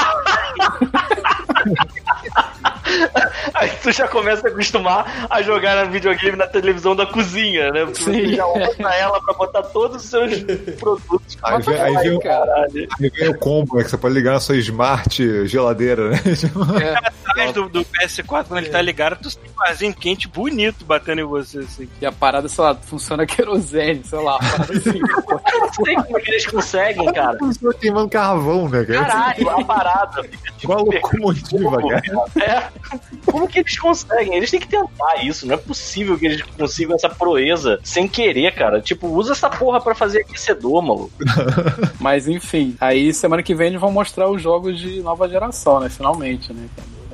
Aí 3.64 3.78
tu 3.82 3.92
já 3.92 4.08
começa 4.08 4.48
a 4.48 4.52
acostumar 4.52 5.28
a 5.30 5.42
jogar 5.42 5.76
na 5.76 5.84
videogame 5.86 6.38
na 6.38 6.48
televisão 6.48 6.96
da 6.96 7.06
cozinha, 7.06 7.72
né? 7.72 7.86
Porque 7.86 8.04
Sim. 8.04 8.12
Você 8.12 8.36
já 8.36 8.48
usa 8.48 8.96
ela 8.96 9.22
pra 9.22 9.34
botar 9.34 9.64
todos 9.64 10.04
os 10.04 10.10
seus 10.10 10.44
produtos. 10.80 11.38
Aí 11.44 11.62
vem, 11.62 11.82
aí 11.82 11.94
vem 11.94 12.20
aí 12.28 13.10
vem 13.10 13.30
o 13.30 13.38
combo, 13.38 13.78
né? 13.78 13.84
Que 13.84 13.90
você 13.90 13.98
pode 13.98 14.14
ligar 14.14 14.34
na 14.34 14.40
sua 14.40 14.56
smart 14.58 15.48
geladeira, 15.48 16.10
né? 16.10 16.20
Atrás 17.26 17.54
do, 17.54 17.68
do 17.70 17.84
PS4, 17.86 18.46
quando 18.48 18.58
ele 18.58 18.70
tá 18.70 18.82
ligado, 18.82 19.18
tu 19.22 19.36
tem 19.36 19.50
um 19.50 19.56
barzinho 19.56 19.94
quente 19.94 20.28
bonito 20.28 20.86
batendo 20.86 21.22
em 21.22 21.26
você, 21.26 21.60
assim. 21.60 21.90
E 22.00 22.06
a 22.06 22.12
parada, 22.12 22.48
sei 22.48 22.64
lá, 22.64 22.76
funciona 22.76 23.26
querosene, 23.26 24.04
sei 24.04 24.20
lá. 24.20 24.38
assim. 24.38 25.00
Eu 25.54 25.60
não 25.60 25.74
sei 25.74 25.96
como 25.96 26.18
é 26.18 26.22
que 26.22 26.32
eles 26.32 26.46
conseguem, 26.48 27.14
cara. 27.14 27.38
Pessoa 27.38 27.74
queimando 27.74 28.10
carvão, 28.10 28.70
né, 28.70 28.84
cara? 28.86 29.06
Caralho, 29.06 29.50
a 29.50 29.66
parada. 29.66 30.24
fica 30.24 30.54
Igual 30.64 30.80
a 30.80 30.82
locomotiva, 30.84 31.78
cara. 32.02 32.02
É. 32.46 33.32
Como 33.32 33.48
que 33.54 33.60
eles 33.60 33.80
conseguem? 33.80 34.36
Eles 34.36 34.52
têm 34.52 34.60
que 34.60 34.68
tentar 34.68 35.24
isso. 35.24 35.48
Não 35.48 35.56
é 35.56 35.58
possível 35.58 36.18
que 36.18 36.26
eles 36.26 36.42
consigam 36.42 36.96
essa 36.96 37.10
proeza 37.10 37.80
sem 37.84 38.08
querer, 38.08 38.54
cara. 38.54 38.82
Tipo, 38.82 39.08
usa 39.08 39.34
essa 39.34 39.50
porra 39.50 39.80
pra 39.80 39.96
fazer 39.96 40.22
aquecedor, 40.22 40.82
maluco. 40.82 41.14
Mas 42.00 42.28
enfim, 42.28 42.76
aí 42.80 43.14
semana 43.14 43.44
que 43.44 43.56
vem 43.56 43.68
eles 43.68 43.80
vão 43.80 43.92
mostrar 43.92 44.30
os 44.30 44.42
jogos 44.42 44.80
de 44.80 45.02
nova 45.02 45.30
geração, 45.30 45.80
né? 45.80 45.90
Finalmente, 45.90 46.52
né? 46.52 46.68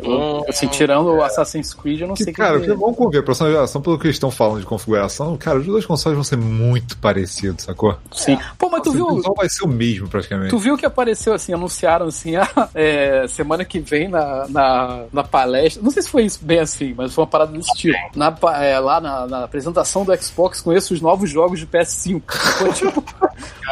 Hum. 0.04 0.44
assim, 0.48 0.68
tirando 0.68 1.08
o 1.08 1.24
Assassin's 1.24 1.74
Creed, 1.74 2.02
eu 2.02 2.08
não 2.08 2.16
Que, 2.16 2.24
sei 2.24 2.34
cara, 2.34 2.60
que... 2.60 2.66
que 2.68 2.74
vamos 2.74 2.96
conver, 2.96 3.20
a 3.20 3.24
próxima 3.24 3.50
geração, 3.50 3.82
pelo 3.82 3.98
que 3.98 4.08
eles 4.08 4.16
estão 4.16 4.32
falando 4.32 4.60
de 4.60 4.66
configuração, 4.66 5.38
cara, 5.38 5.60
os 5.60 5.66
dois 5.66 5.86
consoles 5.86 6.16
vão 6.16 6.24
ser 6.24 6.38
muito 6.38 6.98
parecidos, 6.98 7.66
sacou? 7.66 7.98
Sim. 8.12 8.38
Pô, 8.58 8.70
mas 8.70 8.82
tu 8.82 8.90
Assim, 8.90 8.98
viu... 8.98 9.08
O 9.08 9.16
visual 9.16 9.36
vai 9.36 9.50
ser 9.50 9.64
o 9.64 9.68
mesmo, 9.68 10.08
praticamente. 10.08 10.50
Tu 10.50 10.58
viu 10.60 10.78
que 10.78 10.86
apareceu 10.86 11.34
assim, 11.34 11.54
anunciaram 11.54 12.08
assim, 12.08 12.36
ah, 12.36 12.70
é, 12.74 13.26
semana 13.28 13.66
que 13.66 13.80
vem 13.80 14.08
na, 14.08 14.48
na, 14.48 15.04
na 15.12 15.24
palestra. 15.24 15.82
Não 15.84 15.92
sei 15.92 16.04
se 16.04 16.10
foi 16.10 16.24
isso 16.24 16.40
bem 16.44 16.60
assim, 16.60 16.94
mas 16.96 17.14
foi 17.14 17.24
uma 17.24 17.30
parada 17.30 17.52
desse 17.52 17.74
tipo. 17.74 17.98
Na, 18.16 18.36
é, 18.62 18.80
lá 18.80 19.00
na, 19.00 19.28
na 19.28 19.44
apresentação 19.44 20.04
do 20.04 20.16
Xbox, 20.22 20.62
conheço 20.62 20.94
os 20.94 21.02
novos 21.02 21.30
jogos 21.30 21.60
de 21.60 21.68
PS5. 21.68 22.22
Foi 22.32 22.74
tipo. 22.74 23.04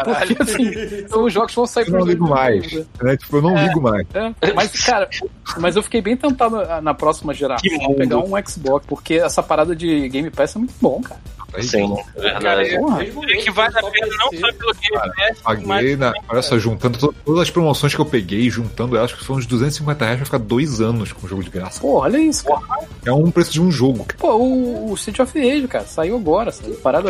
Porque 0.04 0.36
assim, 0.42 1.08
são 1.08 1.24
os 1.24 1.34
jogos 1.34 1.56
vão 1.56 1.66
sair 1.66 1.88
Eu 1.88 2.00
não 2.00 2.06
ligo 2.06 2.28
mais, 2.28 2.72
né? 3.02 3.18
Tipo, 3.18 3.38
eu 3.38 3.42
não 3.42 3.56
ligo 3.56 3.82
mais. 3.82 4.06
É, 4.14 4.54
mas, 4.54 4.72
cara, 4.86 5.10
mas 5.58 5.76
eu 5.76 5.84
fiquei 5.84 6.02
bem 6.02 6.16
tentado 6.18 6.58
na, 6.58 6.82
na 6.82 6.94
próxima 6.94 7.34
geração 7.34 7.94
pegar 7.96 8.18
um 8.18 8.32
Xbox, 8.46 8.86
porque 8.88 9.16
essa 9.16 9.42
parada 9.44 9.76
de 9.76 10.08
Game 10.10 10.30
Pass 10.30 10.56
é 10.56 10.60
muito 10.60 10.74
bom, 10.82 11.02
cara. 11.02 11.20
Sim, 11.62 11.96
é 12.18 12.22
verdade. 12.22 12.78
Porra. 12.78 13.04
É 13.04 13.06
que 13.38 13.50
vale 13.50 13.74
a 13.80 13.82
pena 13.90 14.08
não 14.18 14.40
só 14.40 14.52
pelo 14.54 14.74
Game 14.76 15.14
Pass, 15.16 15.42
Paguei, 15.42 15.66
mas 15.66 15.98
na, 15.98 16.14
olha 16.30 16.42
só, 16.42 16.60
juntando 16.60 16.98
to- 17.00 17.16
todas 17.26 17.42
as 17.44 17.50
promoções 17.50 17.96
que 17.96 18.02
eu 18.02 18.06
peguei, 18.06 18.50
juntando 18.50 18.98
elas, 18.98 19.14
que 19.14 19.24
foram 19.24 19.40
uns 19.40 19.46
250 19.46 20.04
reais 20.04 20.18
pra 20.18 20.26
ficar 20.26 20.38
dois 20.40 20.82
anos 20.82 21.14
com 21.14 21.26
o 21.26 21.30
jogo 21.30 21.44
de 21.44 21.50
graça. 21.50 21.80
Pô, 21.80 22.00
olha 22.02 22.18
isso, 22.18 22.44
cara. 22.44 22.62
É 23.06 23.12
um 23.14 23.32
preço 23.32 23.54
de 23.54 23.62
um 23.62 23.72
jogo. 23.72 24.06
Pô, 24.18 24.36
o, 24.36 24.92
o 24.92 24.98
City 24.98 25.22
of 25.22 25.40
Age, 25.40 25.68
cara, 25.70 25.86
saiu 25.86 26.18
agora, 26.18 26.52
saiu 26.52 26.76
parada. 26.76 27.10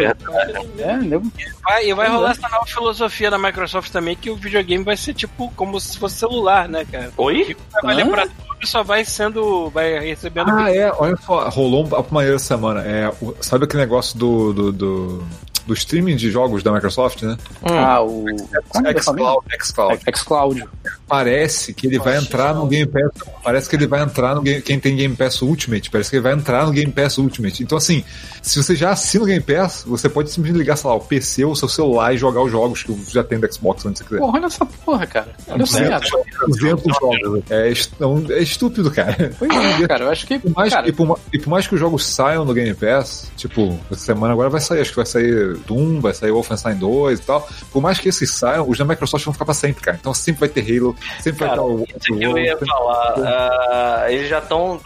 É, 0.78 0.98
nego. 0.98 1.30
vai, 1.64 1.88
e 1.90 1.94
vai 1.94 2.08
rolar 2.08 2.32
essa 2.32 2.48
nova 2.48 2.66
filosofia 2.66 3.32
da 3.32 3.40
Microsoft 3.40 3.92
também, 3.92 4.16
que 4.16 4.30
o 4.30 4.36
videogame 4.36 4.84
vai 4.84 4.96
ser 4.96 5.14
tipo 5.16 5.52
como 5.56 5.80
se 5.82 5.98
fosse 5.98 6.16
celular, 6.16 6.70
né, 6.70 6.86
cara? 6.90 7.12
Oi? 7.18 7.58
Vai 7.82 7.96
valer 7.96 8.08
pra 8.10 8.28
só 8.64 8.84
vai 8.84 9.06
sendo. 9.06 9.70
vai 9.70 10.00
recebendo. 10.00 10.50
Ah, 10.50 10.74
é, 10.74 10.92
olha 10.92 11.18
só, 11.18 11.48
rolou 11.50 11.86
um 11.86 12.14
maneiro 12.14 12.36
essa 12.36 12.46
semana. 12.46 12.82
É, 12.82 13.12
sabe 13.42 13.66
aquele 13.66 13.84
negócio 13.84 14.18
do, 14.18 14.54
do, 14.54 14.72
do, 14.72 15.24
do 15.68 15.74
streaming 15.74 16.16
de 16.16 16.32
jogos 16.32 16.64
da 16.64 16.72
Microsoft, 16.72 17.22
né? 17.24 17.38
Ah, 17.64 18.02
o. 18.02 18.26
É 18.30 18.90
é 18.96 19.02
xCloud, 19.02 19.46
xCloud. 19.62 20.02
xCloud. 20.16 20.64
Parece 21.08 21.74
que 21.74 21.88
ele 21.88 22.00
vai 22.00 22.18
entrar 22.18 22.54
no 22.54 22.66
Game 22.68 22.86
Pass. 22.92 23.12
Parece 23.44 23.70
que 23.70 23.76
ele 23.76 23.88
vai 23.88 24.02
entrar 24.04 24.36
no 24.36 24.42
Game, 24.42 24.62
quem 24.62 24.80
tem 24.80 24.96
Game 24.96 25.16
Pass 25.16 25.42
Ultimate. 25.42 25.90
Parece 25.90 26.10
que 26.10 26.16
ele 26.18 26.24
vai 26.24 26.34
entrar 26.34 26.66
no 26.66 26.72
Game 26.72 26.92
Pass 26.92 27.18
Ultimate. 27.18 27.64
Então, 27.64 27.78
assim, 27.78 28.04
se 28.42 28.62
você 28.62 28.76
já 28.76 28.92
assina 28.92 29.24
o 29.24 29.28
Game 29.28 29.42
Pass, 29.42 29.84
você 29.88 30.10
pode 30.10 30.30
simplesmente 30.32 30.60
ligar, 30.60 30.76
sei 30.78 30.90
lá, 30.90 30.96
o 30.96 31.00
PC 31.00 31.46
ou 31.46 31.52
o 31.52 31.56
seu 31.56 31.70
celular 31.70 32.14
e 32.14 32.18
jogar 32.18 32.42
os 32.42 32.52
jogos 32.52 32.84
que 32.84 32.94
já 33.14 33.24
tem 33.24 33.40
do 33.40 33.54
Xbox 33.54 33.86
onde 33.86 34.00
você 34.00 34.04
quiser. 34.04 34.18
Porra, 34.20 34.38
olha 34.38 34.46
essa 34.48 34.66
porra, 34.66 35.08
cara. 35.08 35.28
Olha 35.48 35.64
essa 35.64 35.80
merda. 35.80 36.00
200 36.48 36.84
jogos. 37.00 37.44
É, 37.50 37.70
est- 37.70 37.92
não, 38.00 38.26
é 38.30 38.40
estúpido, 38.40 38.92
cara. 38.92 39.32
Pois 39.40 39.52
é, 39.82 39.88
cara. 39.88 40.04
Eu 40.06 40.10
acho 40.12 40.28
que. 40.28 40.40
Por 40.40 40.52
mais, 40.54 40.74
Cara, 40.74 40.88
e, 40.90 40.92
por, 40.92 41.20
e 41.34 41.40
por 41.40 41.50
mais 41.50 41.68
que 41.68 41.74
os 41.76 41.80
jogos 41.80 42.06
saiam 42.06 42.44
no 42.46 42.54
Game 42.54 42.74
Pass, 42.74 43.32
tipo, 43.38 43.78
essa 43.92 44.02
semana 44.02 44.34
agora 44.34 44.50
vai 44.50 44.60
sair, 44.62 44.82
acho 44.82 44.90
que 44.92 44.96
vai 44.98 45.06
sair 45.06 45.57
Doom, 45.66 46.00
vai 46.00 46.14
sair 46.14 46.32
Wolfenstein 46.32 46.76
2 46.76 47.20
e 47.20 47.24
tal. 47.24 47.48
Por 47.72 47.82
mais 47.82 48.00
que 48.00 48.10
esses 48.10 48.32
saiam, 48.32 48.68
os 48.70 48.78
da 48.78 48.86
Microsoft 48.86 49.24
vão 49.26 49.34
ficar 49.34 49.46
pra 49.46 49.54
sempre, 49.54 49.82
cara. 49.84 49.98
Então 50.00 50.14
sempre 50.14 50.42
vai 50.42 50.50
ter 50.50 50.62
Halo, 50.62 50.96
sempre 51.22 51.46
Cara, 51.46 51.62
vai 51.62 51.66
ter 51.68 51.72
o. 51.74 51.84
Isso 51.98 52.18
que 52.18 52.24
eu 52.24 52.38
ia 52.38 52.58
falar. 52.58 53.14
ah, 53.20 54.06
eles 54.10 54.30
já 54.30 54.40
estão. 54.40 54.80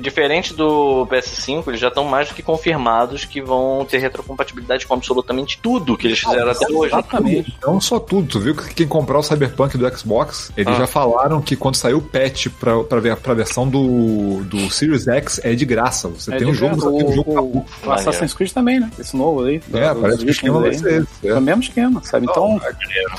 Diferente 0.00 0.54
do 0.54 1.06
PS5, 1.10 1.68
eles 1.68 1.80
já 1.80 1.88
estão 1.88 2.04
mais 2.04 2.28
do 2.28 2.34
que 2.34 2.42
confirmados 2.42 3.24
que 3.24 3.40
vão 3.40 3.84
ter 3.88 3.98
retrocompatibilidade 3.98 4.86
com 4.86 4.94
absolutamente 4.94 5.58
tudo 5.62 5.96
que 5.96 6.06
eles 6.06 6.18
fizeram 6.18 6.50
até 6.50 6.66
hoje. 6.72 6.92
Exatamente. 6.92 7.54
Não 7.62 7.80
só 7.80 7.98
tudo, 7.98 8.28
tu 8.28 8.40
viu 8.40 8.54
que 8.54 8.74
quem 8.74 8.86
comprar 8.88 9.18
o 9.18 9.22
Cyberpunk 9.22 9.76
do 9.76 9.96
Xbox, 9.98 10.50
eles 10.56 10.74
Ah. 10.74 10.78
já 10.80 10.86
falaram 10.86 11.40
que 11.40 11.56
quando 11.56 11.76
sair 11.76 11.94
o 11.94 12.00
patch 12.00 12.48
pra, 12.58 12.82
pra, 12.84 13.00
ver, 13.00 13.16
pra 13.16 13.34
versão 13.34 13.68
do, 13.68 14.42
do 14.44 14.70
Series 14.70 15.06
X 15.08 15.40
é 15.42 15.54
de 15.54 15.64
graça. 15.64 16.08
Você 16.08 16.32
É 16.34 16.38
tem 16.38 16.46
um 16.48 16.54
jogo, 16.54 16.76
você 16.76 16.96
tem 16.96 17.06
um 17.06 17.10
o, 17.10 17.14
jogo 17.14 17.40
o, 17.40 17.66
o 17.86 17.92
Assassin's 17.92 18.34
Creed 18.34 18.52
também, 18.52 18.80
né? 18.80 18.90
Esse 18.98 19.16
novo 19.16 19.44
aí. 19.44 19.60
É, 19.72 19.94
parece 20.00 20.18
que 20.18 20.26
o 20.26 20.30
esquema 20.30 20.60
vai 20.60 20.74
ser 20.74 21.02
esse. 21.02 21.28
É 21.28 21.34
o 21.34 21.40
mesmo 21.40 21.62
esquema, 21.62 22.02
sabe? 22.04 22.26
Então, 22.30 22.60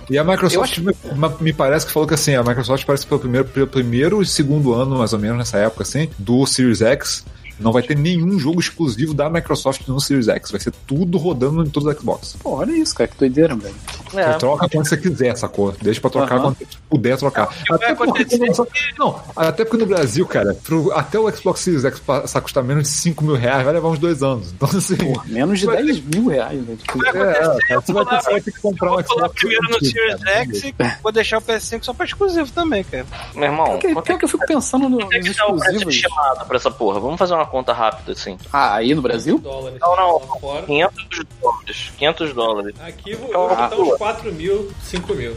E 0.10 0.18
a 0.18 0.24
Microsoft 0.24 0.78
me, 0.80 0.94
ma- 1.16 1.34
me 1.40 1.53
parece 1.53 1.86
que 1.86 1.91
falou 1.91 2.08
que 2.08 2.14
assim, 2.14 2.36
a 2.36 2.44
Microsoft 2.44 2.86
parece 2.86 3.03
que 3.06 3.10
pelo 3.10 3.20
primeiro, 3.22 3.48
pelo 3.48 3.68
primeiro 3.68 4.22
e 4.22 4.26
segundo 4.26 4.74
ano, 4.74 4.98
mais 4.98 5.14
ou 5.14 5.20
menos, 5.20 5.38
nessa 5.38 5.58
época, 5.58 5.84
assim, 5.84 6.10
do 6.18 6.45
Series 6.45 6.82
X, 6.82 7.26
não 7.61 7.71
vai 7.71 7.83
ter 7.83 7.95
nenhum 7.97 8.38
jogo 8.39 8.59
exclusivo 8.59 9.13
da 9.13 9.29
Microsoft 9.29 9.88
no 9.88 9.99
Series 9.99 10.27
X. 10.27 10.51
Vai 10.51 10.59
ser 10.59 10.71
tudo 10.88 11.17
rodando 11.17 11.63
em 11.63 11.69
todos 11.69 11.88
os 11.91 11.99
Xbox. 11.99 12.35
pô, 12.41 12.55
olha 12.57 12.71
isso, 12.71 12.93
cara, 12.95 13.07
que 13.09 13.17
doideira, 13.17 13.55
velho. 13.55 13.75
Você 14.09 14.19
É. 14.19 14.33
troca 14.33 14.67
quando 14.69 14.88
você 14.88 14.97
quiser, 14.97 15.35
sacou? 15.38 15.73
Deixa 15.81 16.01
pra 16.01 16.09
trocar 16.09 16.35
Aham. 16.35 16.41
quando 16.43 16.57
você 16.57 16.65
puder 16.89 17.17
trocar. 17.17 17.49
Até 17.71 17.95
porque, 17.95 18.23
acontecer? 18.23 18.63
não, 18.99 19.19
até 19.35 19.63
porque 19.63 19.77
no 19.77 19.85
Brasil, 19.85 20.25
cara, 20.25 20.53
pro- 20.63 20.91
até 20.93 21.17
o 21.19 21.29
Xbox 21.33 21.61
Series 21.61 21.85
X 21.85 21.99
passar 21.99 22.39
a 22.39 22.41
custar 22.41 22.63
menos 22.63 22.83
de 22.83 22.89
5 22.89 23.23
mil 23.23 23.35
reais, 23.35 23.63
vai 23.63 23.73
levar 23.73 23.89
uns 23.89 23.99
dois 23.99 24.21
anos. 24.23 24.51
Então, 24.51 24.67
assim. 24.69 24.95
Pô, 24.95 25.21
menos 25.27 25.59
de 25.59 25.65
Vai 25.65 25.83
10 25.83 26.01
mil 26.03 26.27
reais, 26.27 26.61
velho. 26.65 26.77
Tipo, 26.77 27.05
É, 27.05 27.09
é, 27.09 27.75
você, 27.79 27.93
vai 27.93 28.03
vai 28.05 28.41
ter 28.41 28.51
que 28.51 28.59
comprar 28.61 28.93
um 28.93 29.03
Xbox 29.03 29.33
primeiro 29.35 29.63
no 29.69 29.85
Series 29.85 30.23
cara. 30.23 30.38
X 30.39 30.63
e 30.63 30.75
vou 31.01 31.11
deixar 31.11 31.38
o 31.38 31.41
PS5 31.41 31.83
só 31.83 31.93
pra 31.93 32.05
exclusivo 32.05 32.51
também, 32.51 32.83
cara. 32.83 33.05
Meu 33.33 33.43
irmão, 33.45 33.65
Pior 33.79 34.01
que, 34.01 34.11
é 34.11 34.17
que 34.17 34.25
eu 34.25 34.29
fico 34.29 34.45
pensando 34.45 34.89
no- 34.89 35.01
é 35.01 35.03
nos 35.03 35.11
que 35.11 35.17
o 35.17 35.21
preço 35.21 35.53
exclusivos. 35.53 35.95
estimado 35.95 36.45
pra 36.45 36.57
essa 36.57 36.71
porra? 36.71 36.99
Vamos 36.99 37.17
fazer 37.17 37.33
uma 37.33 37.45
conta 37.52 37.73
rápida 37.73 38.14
assim. 38.14 38.38
Ah, 38.52 38.76
aí 38.76 38.95
no 38.95 39.02
Brasil? 39.02 39.38
dólares. 39.38 39.80
Não, 39.80 39.95
não. 39.95 40.14
Lá 40.19 40.40
fora. 40.40 40.65
500 40.65 41.07
dólares. 41.41 41.91
500 41.98 42.34
dólares. 42.34 42.76
Aqui 42.82 43.14
vou 43.14 43.32
eu 43.32 43.40
vou 43.40 43.49
botar 43.49 43.76
uns 43.76 43.98
4 43.98 44.34
mil, 44.34 44.72
5 44.84 45.14
mil. 45.14 45.36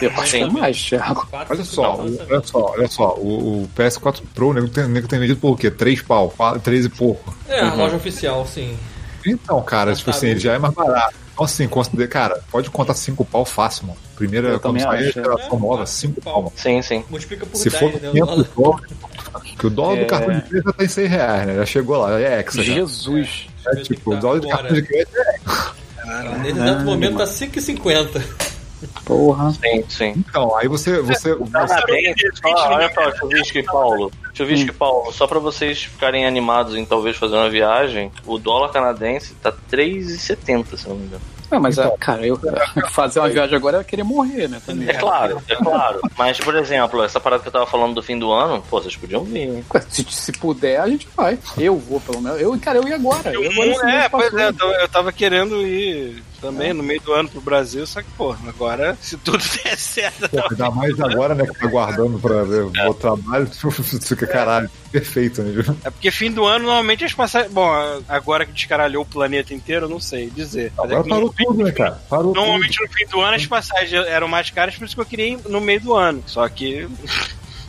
Eu 0.00 0.10
que 0.10 0.36
é 0.38 0.46
mais, 0.46 0.82
Thiago. 0.82 1.28
Olha 1.32 1.64
só, 1.64 2.00
olha 2.00 2.42
só, 2.42 2.58
olha 2.70 2.88
só, 2.88 3.14
o, 3.16 3.62
o 3.64 3.68
PS4 3.76 4.22
Pro, 4.34 4.48
o 4.48 4.54
nego 4.54 4.68
tem, 4.68 4.88
nego 4.88 5.06
tem 5.06 5.18
vendido 5.18 5.38
por 5.38 5.50
o 5.52 5.56
quê? 5.56 5.70
3 5.70 6.00
pau, 6.00 6.30
4, 6.34 6.60
3 6.60 6.86
e 6.86 6.88
pouco. 6.88 7.34
É, 7.46 7.60
a 7.60 7.74
loja 7.74 7.96
oficial, 7.96 8.46
sim. 8.46 8.74
Então, 9.26 9.62
cara, 9.62 9.94
tipo 9.94 10.10
tá 10.10 10.16
assim, 10.16 10.26
bom. 10.26 10.32
ele 10.32 10.40
já 10.40 10.54
é 10.54 10.58
mais 10.58 10.72
barato. 10.72 11.14
Então, 11.32 11.44
assim, 11.44 11.68
considera, 11.68 12.08
cara, 12.08 12.40
pode 12.50 12.70
contar 12.70 12.94
5 12.94 13.24
pau 13.24 13.44
fácil, 13.44 13.86
mano. 13.86 13.98
Primeira, 14.16 14.48
Eu 14.48 14.60
quando 14.60 14.80
sair 14.80 15.04
a 15.04 15.08
é. 15.08 15.12
geração 15.12 15.36
É, 15.36 15.60
nova, 15.60 15.60
quatro, 15.60 15.86
5 15.86 16.14
cinco 16.14 16.20
pau, 16.22 16.42
mano. 16.42 16.52
Sim, 16.56 16.82
sim. 16.82 17.04
Multiplica 17.10 17.46
por 17.46 17.56
Se 17.56 17.68
10, 17.70 17.80
for 17.80 18.00
né? 18.00 18.08
o 18.08 18.12
500 18.12 18.36
dólar. 18.36 18.48
dólares, 18.56 18.92
que 19.42 19.66
o 19.66 19.70
dólar 19.70 19.96
do 19.96 20.02
É. 20.02 20.04
cartão 20.06 20.34
de 20.34 20.40
crédito 20.42 20.66
já 20.66 20.72
tá 20.72 20.84
em 20.84 20.88
100 20.88 21.06
reais, 21.06 21.46
né? 21.46 21.54
Já 21.56 21.66
chegou 21.66 21.96
lá, 21.98 22.20
é 22.20 22.40
Hexa 22.40 22.62
já. 22.62 22.72
Jesus. 22.74 23.46
É, 23.66 23.76
tipo, 23.82 24.12
o 24.14 24.16
dólar 24.16 24.36
Agora. 24.38 24.56
cartão 24.56 24.74
de 24.74 24.82
crédito 24.82 25.16
é 25.18 26.38
Nesse 26.38 26.58
exato 26.58 26.84
momento 26.84 27.16
tá 27.18 27.26
5,50. 27.26 28.22
Porra. 29.04 29.52
Sim, 29.52 29.84
sim. 29.88 30.12
Então, 30.16 30.56
aí 30.56 30.66
você. 30.66 31.00
você, 31.00 31.34
você 31.36 31.50
Canadense, 31.52 32.14
só, 32.42 32.68
olha 32.70 32.92
só, 32.92 33.14
Chuvisco 33.16 33.58
e 33.58 33.62
Paulo. 33.62 34.12
Chuvisco 34.34 34.70
e 34.70 34.72
Paulo, 34.72 35.12
só 35.12 35.26
pra 35.28 35.38
vocês 35.38 35.84
ficarem 35.84 36.26
animados 36.26 36.74
em 36.74 36.84
talvez 36.84 37.16
fazer 37.16 37.36
uma 37.36 37.48
viagem, 37.48 38.10
o 38.26 38.38
dólar 38.38 38.70
canadense 38.72 39.34
tá 39.34 39.52
3,70, 39.70 40.76
se 40.76 40.86
eu 40.86 40.90
não 40.94 40.96
me 40.96 41.06
engano. 41.06 41.22
Não, 41.52 41.60
mas, 41.60 41.78
ah, 41.78 41.92
cara, 42.00 42.26
eu 42.26 42.40
fazer 42.90 43.20
uma 43.20 43.28
viagem 43.28 43.54
agora 43.54 43.80
é 43.80 43.84
querer 43.84 44.02
morrer, 44.02 44.48
né? 44.48 44.58
Também. 44.64 44.88
É 44.88 44.94
claro, 44.94 45.42
é 45.46 45.54
claro. 45.54 46.00
Mas, 46.16 46.40
por 46.40 46.56
exemplo, 46.56 47.02
essa 47.02 47.20
parada 47.20 47.42
que 47.42 47.48
eu 47.48 47.52
tava 47.52 47.66
falando 47.66 47.94
do 47.94 48.02
fim 48.02 48.18
do 48.18 48.32
ano, 48.32 48.64
pô, 48.70 48.80
vocês 48.80 48.96
podiam 48.96 49.22
vir, 49.22 49.48
hein? 49.48 49.64
Se, 49.90 50.02
se 50.04 50.32
puder, 50.32 50.80
a 50.80 50.88
gente 50.88 51.06
vai. 51.14 51.38
Eu 51.58 51.76
vou, 51.76 52.00
pelo 52.00 52.22
menos. 52.22 52.40
Eu, 52.40 52.58
cara, 52.58 52.78
eu 52.78 52.88
ia 52.88 52.94
agora. 52.94 53.34
Eu 53.34 53.42
ia 53.42 53.50
agora 53.50 53.92
é, 53.92 54.08
pois 54.08 54.32
é, 54.32 54.48
eu 54.48 54.72
eu 54.72 54.88
tava 54.88 55.12
querendo 55.12 55.60
ir 55.66 56.22
também 56.42 56.74
no 56.74 56.82
meio 56.82 57.00
do 57.00 57.12
ano 57.12 57.28
pro 57.28 57.40
Brasil, 57.40 57.86
só 57.86 58.02
que, 58.02 58.10
pô, 58.16 58.34
agora, 58.46 58.98
se 59.00 59.16
tudo 59.16 59.38
der 59.64 59.78
certo, 59.78 60.28
Pô, 60.28 60.42
ainda 60.50 60.70
mais 60.72 61.00
agora, 61.00 61.34
né, 61.34 61.46
que 61.46 61.58
tá 61.58 61.66
guardando 61.68 62.18
pra 62.18 62.42
ver 62.42 62.64
o 62.64 62.94
trabalho, 62.94 63.46
fica 64.02 64.26
caralho, 64.26 64.68
perfeito, 64.90 65.42
né? 65.42 65.62
viu? 65.62 65.76
É 65.84 65.90
porque 65.90 66.10
fim 66.10 66.32
do 66.32 66.44
ano, 66.44 66.66
normalmente 66.66 67.04
as 67.04 67.14
passagens. 67.14 67.52
Bom, 67.52 67.70
agora 68.08 68.44
que 68.44 68.52
descaralhou 68.52 69.04
o 69.04 69.06
planeta 69.06 69.54
inteiro, 69.54 69.86
eu 69.86 69.90
não 69.90 70.00
sei 70.00 70.28
dizer. 70.28 70.72
É 70.76 70.82
Agora 70.82 71.02
que 71.04 71.08
parou 71.08 71.34
tudo, 71.36 71.64
né, 71.64 71.70
cara? 71.70 72.02
Parou 72.10 72.34
Normalmente 72.34 72.82
no 72.82 72.88
fim 72.88 73.06
do 73.06 73.20
ano 73.20 73.36
as 73.36 73.46
passagens 73.46 73.92
eram 74.06 74.26
mais 74.26 74.50
caras, 74.50 74.74
por 74.74 74.84
isso 74.84 74.94
que 74.96 75.00
eu 75.00 75.06
queria 75.06 75.28
ir 75.28 75.38
no 75.48 75.60
meio 75.60 75.80
do 75.80 75.94
ano. 75.94 76.22
Só 76.26 76.48
que 76.48 76.88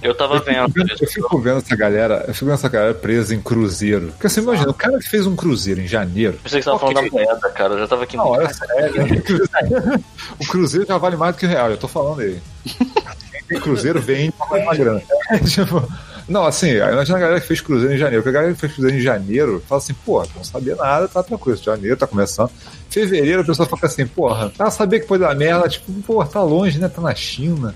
Eu 0.04 0.14
tava 0.14 0.36
Eu 0.36 0.44
vendo. 0.44 0.68
vendo, 0.74 0.92
eu 1.02 1.08
fico 1.08 1.40
vendo 1.40 1.58
essa 1.60 1.76
galera, 1.76 2.26
eu 2.28 2.34
fico 2.34 2.46
vendo 2.46 2.56
essa 2.56 2.68
galera 2.70 2.94
presa 2.94 3.34
em 3.34 3.42
cruzeiro. 3.42 4.08
Porque 4.08 4.28
assim, 4.28 4.42
imagina, 4.42 4.70
o 4.70 4.74
cara 4.74 4.98
que 5.00 5.08
fez 5.10 5.26
um 5.26 5.36
cruzeiro 5.36 5.80
em 5.82 5.88
janeiro. 5.88 6.38
Pensei 6.44 6.60
que 6.60 6.66
você 6.66 6.72
tava 6.72 6.84
Ok. 6.84 6.94
falando 6.94 7.06
da 7.12 7.12
moeda, 7.34 7.50
cara. 7.52 7.74
Eu 7.76 7.80
já 7.80 7.88
tava 7.88 8.04
aqui 8.04 8.18
Não, 8.18 8.28
olha 8.28 8.54
sério. 8.54 9.24
o 10.40 10.48
cruzeiro 10.48 10.86
já 10.86 10.98
vale 10.98 11.16
mais 11.16 11.36
do 11.36 11.40
que 11.40 11.46
o 11.46 11.50
real, 11.50 11.72
eu 11.72 11.78
tô 11.78 11.88
falando 11.88 12.22
aí. 12.22 12.42
Quem 12.66 13.44
tem 13.48 13.60
cruzeiro 13.62 14.02
vem 14.02 14.30
pra 14.32 14.46
mais 14.48 14.64
uma 14.64 14.76
grana. 14.76 15.02
tipo, 15.50 15.88
não, 16.28 16.46
assim, 16.46 16.72
imagina 16.72 17.18
a 17.18 17.22
galera 17.22 17.42
que 17.42 17.48
fez 17.48 17.62
cruzeiro 17.62 17.94
em 17.94 17.98
janeiro. 17.98 18.24
Porque 18.24 18.36
a 18.36 18.40
galera 18.40 18.54
que 18.54 18.60
fez 18.60 18.74
cruzeiro 18.74 18.98
em 18.98 19.02
janeiro 19.02 19.64
fala 19.68 19.80
assim, 19.80 19.94
pô, 19.94 20.24
não 20.36 20.44
sabia 20.44 20.76
nada, 20.76 21.08
tá 21.08 21.22
tranquilo. 21.24 21.58
Janeiro 21.58 21.98
tá 21.98 22.08
começando. 22.08 22.52
Fevereiro 22.90 23.42
a 23.42 23.46
pessoa 23.46 23.68
fica 23.68 23.88
assim, 23.88 24.06
porra, 24.06 24.52
ela 24.58 24.70
sabia 24.72 25.00
que 25.00 25.08
pode 25.08 25.24
dar 25.24 25.36
merda, 25.36 25.68
tipo, 25.68 25.92
pô, 26.04 26.24
tá 26.26 26.42
longe, 26.42 26.80
né? 26.80 26.88
Tá 26.88 27.02
na 27.02 27.16
China. 27.16 27.74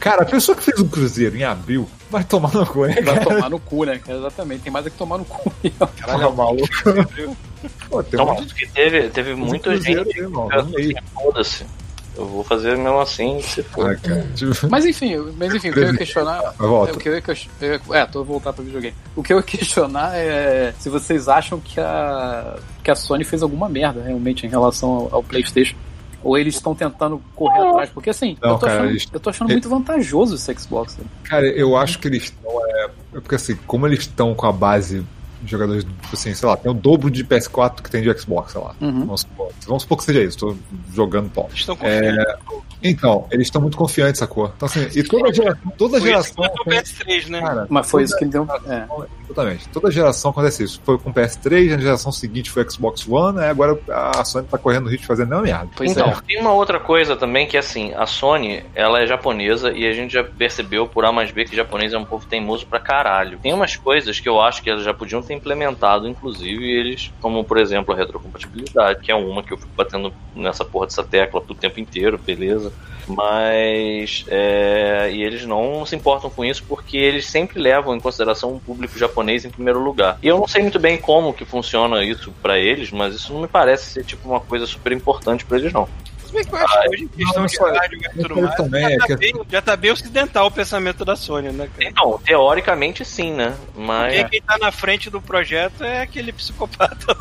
Cara, 0.00 0.22
a 0.22 0.26
pessoa 0.26 0.56
que 0.56 0.62
fez 0.62 0.80
um 0.80 0.88
cruzeiro 0.88 1.36
em 1.36 1.44
abril 1.44 1.88
vai 2.10 2.22
tomar 2.24 2.52
no 2.54 2.64
cu, 2.64 2.86
né? 2.86 2.94
Vai 3.02 3.14
cara? 3.14 3.24
tomar 3.24 3.50
no 3.50 3.58
cu, 3.58 3.84
né? 3.84 4.00
Exatamente. 4.08 4.62
Tem 4.62 4.72
mais 4.72 4.86
é 4.86 4.90
que 4.90 4.96
tomar 4.96 5.18
no 5.18 5.24
cu. 5.24 5.52
Caralho, 5.96 6.28
é 6.28 6.32
maluco. 6.32 6.68
Pô, 7.90 8.02
tem 8.02 8.20
um 8.20 8.22
Então, 8.22 8.44
de 8.44 8.54
que 8.54 8.66
teve, 8.68 9.08
teve 9.10 9.34
muita 9.34 9.76
gente. 9.76 9.98
aí, 9.98 10.18
irmão. 10.18 10.48
que 10.48 10.56
Vamos 10.56 10.76
aí. 10.76 10.94
Foda-se. 11.14 11.66
Eu 12.18 12.26
vou 12.26 12.42
fazer 12.42 12.76
mesmo 12.76 12.98
assim, 13.00 13.40
se 13.40 13.62
for. 13.62 13.90
Ah, 13.92 13.96
cara, 13.96 14.26
Mas 14.68 14.84
enfim, 14.84 15.16
mas 15.38 15.54
enfim, 15.54 15.70
o 15.70 15.72
que 15.72 15.78
eu 15.78 15.84
ia 15.84 15.96
questionar. 15.96 16.42
Mas 16.58 16.68
volta. 16.68 16.92
O 16.94 16.98
que 16.98 17.08
eu 17.08 17.14
ia 17.14 17.20
ques- 17.22 17.48
eu 17.60 17.72
ia- 17.74 17.80
é, 17.92 18.06
tô 18.06 18.24
voltar 18.24 18.52
pro 18.52 18.64
videogame. 18.64 18.94
O 19.14 19.22
que 19.22 19.32
eu 19.32 19.36
ia 19.36 19.42
questionar 19.42 20.16
é 20.16 20.74
se 20.80 20.88
vocês 20.90 21.28
acham 21.28 21.60
que 21.60 21.78
a, 21.80 22.56
que 22.82 22.90
a 22.90 22.96
Sony 22.96 23.22
fez 23.24 23.42
alguma 23.42 23.68
merda 23.68 24.02
realmente 24.02 24.44
em 24.44 24.48
relação 24.48 24.90
ao, 24.90 25.08
ao 25.16 25.22
PlayStation. 25.22 25.76
Ou 26.20 26.36
eles 26.36 26.56
estão 26.56 26.74
tentando 26.74 27.22
correr 27.36 27.60
atrás. 27.68 27.90
Porque 27.90 28.10
assim, 28.10 28.36
Não, 28.42 28.50
eu, 28.50 28.58
tô 28.58 28.66
cara, 28.66 28.78
achando, 28.80 28.90
eles- 28.90 29.06
eu 29.12 29.20
tô 29.20 29.30
achando 29.30 29.48
muito 29.52 29.68
vantajoso 29.68 30.34
esse 30.34 30.52
Xbox. 30.58 30.96
né? 30.96 31.04
Cara, 31.22 31.46
eu 31.46 31.76
acho 31.76 32.00
que 32.00 32.08
eles 32.08 32.24
estão. 32.24 32.50
É, 32.66 32.84
é 33.14 33.20
porque 33.20 33.36
assim, 33.36 33.54
como 33.68 33.86
eles 33.86 34.00
estão 34.00 34.34
com 34.34 34.44
a 34.46 34.52
base 34.52 35.04
jogadores, 35.46 35.84
tipo 35.84 35.98
assim, 36.12 36.34
sei 36.34 36.48
lá, 36.48 36.56
tem 36.56 36.70
o 36.70 36.74
dobro 36.74 37.10
de 37.10 37.24
PS4 37.24 37.82
que 37.82 37.90
tem 37.90 38.02
de 38.02 38.18
Xbox, 38.18 38.52
sei 38.52 38.60
lá. 38.60 38.74
Uhum. 38.80 39.00
Vamos, 39.06 39.20
supor, 39.22 39.52
vamos 39.66 39.82
supor 39.82 39.98
que 39.98 40.04
seja 40.04 40.22
isso, 40.22 40.38
tô 40.38 40.56
jogando 40.94 41.30
pau. 41.30 41.48
Estão 41.54 41.76
confiando. 41.76 42.26
Então, 42.82 43.26
eles 43.30 43.48
estão 43.48 43.60
muito 43.60 43.76
confiantes, 43.76 44.20
sacou? 44.20 44.52
Então, 44.56 44.66
assim, 44.66 44.86
e 44.94 45.02
toda 45.02 45.32
geração. 45.32 45.72
Toda 45.76 45.98
Foi 45.98 45.98
isso 45.98 46.04
que 46.04 46.08
geração. 46.08 46.44
matou 46.44 46.60
o 46.60 46.64
tem- 46.70 46.78
PS3, 46.80 47.28
né? 47.28 47.40
Cara, 47.40 47.66
Mas 47.68 47.90
foi 47.90 48.02
isso 48.04 48.16
que 48.16 48.24
deu. 48.24 48.46
É. 48.68 48.84
Exatamente. 49.24 49.68
Toda 49.68 49.90
geração 49.90 50.30
acontece 50.30 50.62
isso. 50.62 50.80
Foi 50.84 50.96
com 50.96 51.10
o 51.10 51.12
PS3, 51.12 51.70
na 51.72 51.78
geração 51.78 52.12
seguinte 52.12 52.50
foi 52.50 52.68
Xbox 52.70 53.06
One, 53.08 53.40
aí 53.40 53.48
agora 53.50 53.78
a 53.88 54.24
Sony 54.24 54.46
tá 54.46 54.56
correndo 54.56 54.86
o 54.86 54.88
risco 54.88 55.02
de 55.02 55.06
fazer 55.08 55.24
nenhuma 55.26 55.42
merda. 55.42 55.68
Pois 55.76 55.90
então, 55.90 56.08
é. 56.08 56.16
tem 56.26 56.40
uma 56.40 56.52
outra 56.52 56.78
coisa 56.78 57.16
também 57.16 57.46
que 57.46 57.56
assim, 57.56 57.92
a 57.94 58.06
Sony, 58.06 58.64
ela 58.74 59.00
é 59.02 59.06
japonesa 59.06 59.72
e 59.72 59.84
a 59.86 59.92
gente 59.92 60.12
já 60.12 60.22
percebeu 60.24 60.86
por 60.86 61.04
A 61.04 61.10
mais 61.12 61.30
B 61.32 61.44
que 61.44 61.56
japonês 61.56 61.92
é 61.92 61.98
um 61.98 62.04
povo 62.04 62.26
teimoso 62.26 62.64
pra 62.66 62.78
caralho. 62.80 63.38
Tem 63.38 63.52
umas 63.52 63.76
coisas 63.76 64.18
que 64.20 64.28
eu 64.28 64.40
acho 64.40 64.62
que 64.62 64.70
eles 64.70 64.84
já 64.84 64.94
podiam 64.94 65.20
ter 65.28 65.34
implementado, 65.34 66.08
inclusive 66.08 66.68
eles, 66.68 67.12
como 67.20 67.44
por 67.44 67.58
exemplo 67.58 67.94
a 67.94 67.96
retrocompatibilidade, 67.96 69.00
que 69.00 69.12
é 69.12 69.14
uma 69.14 69.42
que 69.42 69.52
eu 69.52 69.58
fico 69.58 69.70
batendo 69.76 70.12
nessa 70.34 70.64
porra 70.64 70.86
dessa 70.86 71.04
tecla 71.04 71.42
o 71.46 71.54
tempo 71.54 71.78
inteiro, 71.78 72.18
beleza. 72.18 72.72
Mas 73.06 74.24
é, 74.28 75.10
e 75.12 75.22
eles 75.22 75.44
não 75.46 75.86
se 75.86 75.96
importam 75.96 76.28
com 76.28 76.44
isso 76.44 76.62
porque 76.68 76.96
eles 76.96 77.26
sempre 77.26 77.58
levam 77.58 77.96
em 77.96 78.00
consideração 78.00 78.54
o 78.54 78.60
público 78.60 78.98
japonês 78.98 79.44
em 79.44 79.50
primeiro 79.50 79.82
lugar. 79.82 80.18
E 80.22 80.28
eu 80.28 80.38
não 80.38 80.46
sei 80.46 80.62
muito 80.62 80.78
bem 80.78 80.98
como 80.98 81.32
que 81.32 81.44
funciona 81.44 82.04
isso 82.04 82.32
pra 82.42 82.58
eles, 82.58 82.90
mas 82.90 83.14
isso 83.14 83.32
não 83.32 83.40
me 83.40 83.48
parece 83.48 83.92
ser 83.92 84.04
tipo 84.04 84.28
uma 84.28 84.40
coisa 84.40 84.66
super 84.66 84.92
importante 84.92 85.44
pra 85.44 85.58
eles 85.58 85.72
não. 85.72 85.88
Se 86.28 86.34
bem 86.34 86.44
que 86.44 86.52
eu 86.54 86.58
acho 86.58 86.82
que 86.82 86.88
hoje, 86.90 87.02
em 87.04 87.08
questão 87.08 87.40
não, 87.40 87.46
de 87.46 87.56
hardware 87.78 88.10
e 88.14 88.22
tudo 88.22 88.34
eu 88.38 88.42
mais, 88.42 88.56
também, 88.56 88.82
já, 88.82 88.90
é 88.90 88.96
tá 88.98 89.06
que- 89.06 89.16
bem, 89.16 89.32
já 89.50 89.62
tá 89.62 89.76
bem 89.76 89.90
ocidental 89.92 90.46
o 90.46 90.50
pensamento 90.50 91.04
da 91.04 91.16
Sony, 91.16 91.48
né, 91.50 91.68
cara? 91.74 91.88
Então, 91.90 92.20
teoricamente 92.24 93.02
sim, 93.04 93.32
né? 93.32 93.54
Mas 93.74 94.12
Quem, 94.14 94.28
quem 94.28 94.42
tá 94.42 94.58
na 94.58 94.70
frente 94.70 95.08
do 95.08 95.22
projeto 95.22 95.82
é 95.82 96.02
aquele 96.02 96.30
psicopata. 96.32 97.14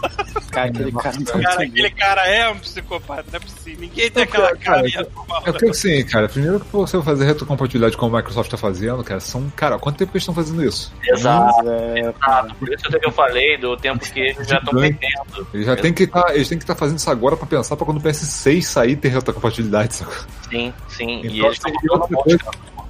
Cara, 0.52 0.70
aquele 0.70 0.92
cara 0.92 1.16
não 1.18 1.42
Cara, 1.42 1.64
aquele 1.64 1.90
cara 1.92 2.28
é 2.28 2.50
um 2.50 2.58
psicopata, 2.60 3.24
não 3.32 3.38
é 3.38 3.40
possível. 3.40 3.80
Ninguém 3.80 4.12
tem 4.12 4.24
aquela 4.24 4.56
cara 4.58 4.88
e 4.88 4.98
a 4.98 5.02
É 5.02 5.52
porque 5.52 5.70
assim, 5.70 6.04
cara, 6.06 6.28
primeiro 6.28 6.60
que 6.60 6.66
você 6.72 7.02
fazer 7.02 7.26
retrocompatibilidade 7.26 7.96
como 7.96 8.14
a 8.16 8.20
Microsoft 8.20 8.50
tá 8.52 8.58
fazendo, 8.58 9.04
cara, 9.04 9.20
são. 9.22 9.50
Cara, 9.56 9.78
quanto 9.80 9.98
tempo 9.98 10.12
que 10.12 10.18
eles 10.18 10.24
estão 10.24 10.36
fazendo 10.36 10.64
isso? 10.64 10.92
exato, 11.04 11.70
É, 11.70 12.00
exato. 12.00 12.56
Por 12.56 12.74
isso 12.74 12.84
que 12.90 13.06
eu 13.06 13.12
falei 13.12 13.58
do 13.58 13.78
tempo 13.78 14.00
que 14.00 14.20
eles 14.20 14.48
já 14.48 14.58
estão 14.58 14.74
Gigante. 14.80 15.00
perdendo. 15.00 15.48
Eles 15.54 15.66
já 15.66 15.76
tem 15.78 15.94
que 15.94 16.06
tá, 16.08 16.26
eles 16.34 16.50
têm 16.50 16.58
que 16.58 16.64
estar 16.64 16.76
fazendo 16.76 16.98
isso 16.98 17.10
agora 17.10 17.38
pra 17.38 17.46
pensar 17.48 17.76
pra 17.78 17.86
quando 17.86 17.98
o 18.00 18.02
PS6 18.02 18.62
sair 18.64 18.97
ter 18.98 19.10
retrocompatibilidade, 19.10 19.96
sacou? 19.96 20.16
Sim, 20.50 20.74
sim. 20.90 21.22
e 21.24 21.38
Então, 21.38 21.48
eles 21.48 21.60
assim, 21.64 21.76
e 21.84 21.90
outra 21.90 22.18
coisa, 22.18 22.40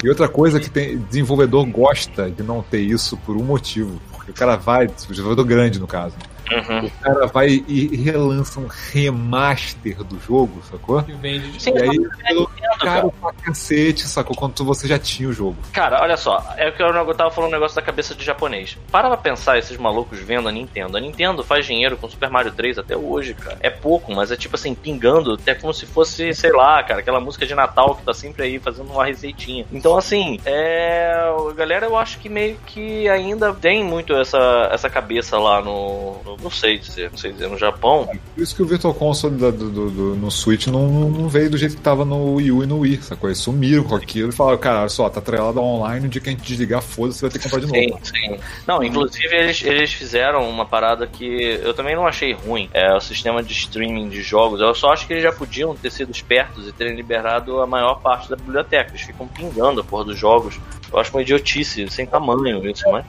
e 0.03 0.09
outra 0.09 0.29
coisa 0.29 0.59
que 0.59 0.69
tem 0.69 0.97
desenvolvedor 0.97 1.65
gosta 1.65 2.29
de 2.29 2.43
não 2.43 2.61
ter 2.61 2.81
isso 2.81 3.17
por 3.17 3.35
um 3.35 3.43
motivo. 3.43 3.99
Porque 4.11 4.31
o 4.31 4.33
cara 4.33 4.55
vai, 4.55 4.85
o 4.85 4.89
desenvolvedor 4.89 5.45
grande 5.45 5.79
no 5.79 5.87
caso, 5.87 6.15
Uhum. 6.51 6.85
o 6.85 6.91
cara 7.01 7.27
vai 7.27 7.63
e 7.67 7.95
relança 7.97 8.59
um 8.59 8.67
remaster 8.67 10.03
do 10.03 10.19
jogo, 10.19 10.61
sacou? 10.69 11.03
Que 11.03 11.13
vende 11.13 11.51
de 11.51 11.61
Sim, 11.61 11.73
E 11.75 11.81
aí, 11.81 11.95
eu 11.95 12.09
pelo 12.25 12.49
caro 12.79 13.13
pra 13.21 13.33
cacete, 13.33 14.07
sacou? 14.07 14.35
Quando 14.35 14.63
você 14.63 14.87
já 14.87 14.97
tinha 14.99 15.29
o 15.29 15.33
jogo. 15.33 15.57
Cara, 15.73 16.01
olha 16.01 16.17
só, 16.17 16.43
é 16.57 16.69
o 16.69 16.73
que 16.73 16.81
eu 16.81 17.15
tava 17.15 17.31
falando 17.31 17.49
um 17.49 17.53
negócio 17.53 17.75
da 17.75 17.81
cabeça 17.81 18.13
de 18.15 18.23
japonês. 18.23 18.77
Para 18.91 19.07
pra 19.07 19.17
pensar 19.17 19.57
esses 19.57 19.77
malucos 19.77 20.19
vendo 20.19 20.47
a 20.47 20.51
Nintendo. 20.51 20.97
A 20.97 20.99
Nintendo 20.99 21.43
faz 21.43 21.65
dinheiro 21.65 21.97
com 21.97 22.09
Super 22.09 22.29
Mario 22.29 22.51
3 22.51 22.77
até 22.77 22.95
hoje, 22.95 23.33
cara. 23.33 23.57
É 23.61 23.69
pouco, 23.69 24.13
mas 24.13 24.31
é 24.31 24.35
tipo 24.35 24.55
assim, 24.55 24.73
pingando, 24.75 25.33
até 25.33 25.55
como 25.55 25.73
se 25.73 25.85
fosse, 25.85 26.33
sei 26.33 26.51
lá, 26.51 26.83
cara, 26.83 26.99
aquela 26.99 27.19
música 27.19 27.45
de 27.45 27.55
Natal 27.55 27.95
que 27.95 28.03
tá 28.03 28.13
sempre 28.13 28.43
aí 28.43 28.59
fazendo 28.59 28.91
uma 28.91 29.05
receitinha. 29.05 29.65
Então, 29.71 29.97
assim, 29.97 30.39
é. 30.45 31.13
Galera 31.55 31.85
eu 31.85 31.97
acho 31.97 32.19
que 32.19 32.29
meio 32.29 32.57
que 32.65 33.07
ainda 33.09 33.53
tem 33.53 33.83
muito 33.83 34.13
essa, 34.15 34.69
essa 34.71 34.89
cabeça 34.89 35.37
lá 35.37 35.61
no. 35.61 36.17
no- 36.23 36.36
Não 36.41 36.51
sei 36.51 36.77
dizer, 36.77 37.09
não 37.11 37.17
sei 37.17 37.31
dizer, 37.31 37.49
no 37.49 37.57
Japão. 37.57 38.07
Por 38.35 38.41
isso 38.43 38.55
que 38.55 38.61
o 38.61 38.65
Virtual 38.65 38.93
Console 38.93 39.35
da- 39.37 39.49
do, 39.49 39.69
do- 39.69 39.89
do- 39.89 40.15
no 40.15 40.29
Switch 40.29 40.67
não, 40.67 40.87
não 41.09 41.27
veio 41.27 41.49
do 41.49 41.57
jeito 41.57 41.75
que 41.75 41.81
tava 41.81 42.05
no 42.05 42.35
Wii 42.35 42.51
U 42.51 42.63
e 42.63 42.67
no 42.67 42.79
Wii, 42.79 43.01
sacou? 43.01 43.29
Eles 43.29 43.39
sumiram 43.39 43.83
com 43.83 43.95
aquilo 43.95 44.29
e 44.29 44.31
falaram, 44.31 44.57
cara, 44.59 44.79
olha 44.81 44.89
só, 44.89 45.09
tá 45.09 45.19
atrelado 45.19 45.59
online, 45.59 46.05
o 46.05 46.09
dia 46.09 46.21
que 46.21 46.29
a 46.29 46.31
gente 46.31 46.43
desligar, 46.43 46.81
foda-se, 46.81 47.19
você 47.19 47.25
vai 47.25 47.31
ter 47.31 47.39
que 47.39 47.43
comprar 47.49 47.59
de 47.61 47.67
Sim, 47.71 47.89
novo. 47.89 48.05
sim. 48.05 48.39
Não, 48.67 48.83
inclusive 48.83 49.35
eles, 49.35 49.63
eles 49.63 49.91
fizeram 49.93 50.47
uma 50.49 50.65
parada 50.65 51.07
que 51.07 51.25
eu 51.63 51.73
também 51.73 51.95
não 51.95 52.05
achei 52.05 52.33
ruim. 52.33 52.69
É 52.73 52.93
o 52.93 52.99
sistema 53.01 53.41
de 53.41 53.53
streaming 53.53 54.09
de 54.09 54.21
jogos. 54.21 54.61
Eu 54.61 54.75
só 54.75 54.91
acho 54.93 55.07
que 55.07 55.13
eles 55.13 55.23
já 55.23 55.31
podiam 55.31 55.75
ter 55.75 55.91
sido 55.91 56.11
espertos 56.11 56.67
e 56.67 56.71
terem 56.71 56.95
liberado 56.95 57.61
a 57.61 57.67
maior 57.67 57.95
parte 58.01 58.29
da 58.29 58.35
biblioteca. 58.35 58.91
Eles 58.91 59.01
ficam 59.01 59.27
pingando 59.27 59.81
a 59.81 59.83
porra 59.83 60.05
dos 60.05 60.17
jogos. 60.19 60.59
Eu 60.93 60.99
acho 60.99 61.11
uma 61.11 61.21
idiotice, 61.21 61.87
sem 61.89 62.05
tamanho 62.05 62.65
isso, 62.69 62.83
mas. 62.91 63.03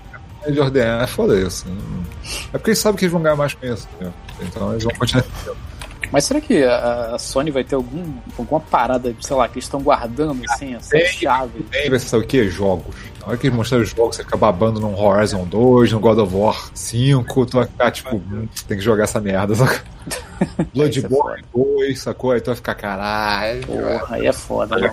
É 0.48 0.50
de 0.50 0.60
ordenar, 0.60 1.04
é 1.04 1.06
foda 1.06 1.38
isso. 1.38 1.66
É 2.48 2.52
porque 2.52 2.70
eles 2.70 2.78
sabem 2.78 2.98
que 2.98 3.04
eles 3.04 3.12
vão 3.12 3.20
ganhar 3.20 3.36
mais 3.36 3.52
com 3.52 3.66
isso. 3.66 3.86
entendeu? 3.94 4.14
Então 4.40 4.70
eles 4.72 4.82
vão 4.82 4.94
continuar. 4.94 5.26
Mas 6.10 6.24
será 6.24 6.40
que 6.40 6.64
a, 6.64 7.16
a 7.16 7.18
Sony 7.18 7.50
vai 7.50 7.62
ter 7.62 7.74
algum, 7.74 8.02
alguma 8.38 8.60
parada, 8.60 9.14
sei 9.20 9.36
lá, 9.36 9.46
que 9.46 9.56
eles 9.56 9.64
estão 9.64 9.82
guardando 9.82 10.40
assim, 10.48 10.74
essa 10.74 10.88
Tem. 10.88 11.06
chave? 11.06 11.62
Tem, 11.64 11.90
vai 11.90 11.98
ser 11.98 12.08
sabe 12.08 12.24
o 12.24 12.26
que? 12.26 12.48
Jogos. 12.48 12.94
Na 13.20 13.28
hora 13.28 13.36
que 13.36 13.46
eles 13.46 13.56
mostrarem 13.56 13.84
os 13.84 13.90
jogos, 13.90 14.16
você 14.16 14.24
fica 14.24 14.38
babando 14.38 14.80
no 14.80 14.98
Horizon 14.98 15.44
2, 15.44 15.92
no 15.92 16.00
God 16.00 16.18
of 16.20 16.34
War 16.34 16.70
5, 16.72 17.44
tu 17.46 17.58
vai 17.58 17.66
ficar 17.66 17.90
tipo, 17.90 18.16
hum, 18.16 18.48
tem 18.66 18.78
que 18.78 18.82
jogar 18.82 19.04
essa 19.04 19.20
merda, 19.20 19.54
sacou? 19.54 19.78
Bloodborne 20.72 21.44
2, 21.54 22.00
sacou? 22.00 22.30
Aí 22.30 22.40
tu 22.40 22.46
vai 22.46 22.56
ficar, 22.56 22.74
caralho. 22.74 23.66
Porra, 23.66 24.06
aí 24.16 24.26
é 24.26 24.32
foda, 24.32 24.76
né? 24.76 24.90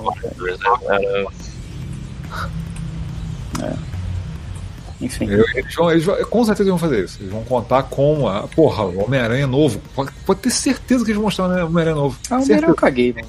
Enfim. 5.05 5.29
Eu- 5.29 5.45
Eles 5.55 5.75
vão, 5.75 5.91
eles 5.91 6.03
vão- 6.03 6.15
com 6.25 6.43
certeza 6.43 6.69
vão 6.69 6.77
fazer 6.77 7.03
isso. 7.05 7.17
Eles 7.21 7.31
vão 7.31 7.43
contar 7.43 7.83
com 7.83 8.27
a. 8.27 8.47
Porra, 8.47 8.83
o 8.85 9.03
Homem-Aranha 9.05 9.47
novo. 9.47 9.79
Pode, 9.95 10.11
pode 10.25 10.39
ter 10.41 10.49
certeza 10.51 11.03
que 11.03 11.11
eles 11.11 11.15
vão 11.17 11.25
mostrar 11.25 11.45
o 11.45 11.65
Homem-Aranha 11.67 11.95
novo. 11.95 12.17
Ah, 12.29 12.37
o 12.39 12.45
melhor 12.45 12.69
eu 12.69 12.75
caguei, 12.75 13.13
mano. 13.13 13.27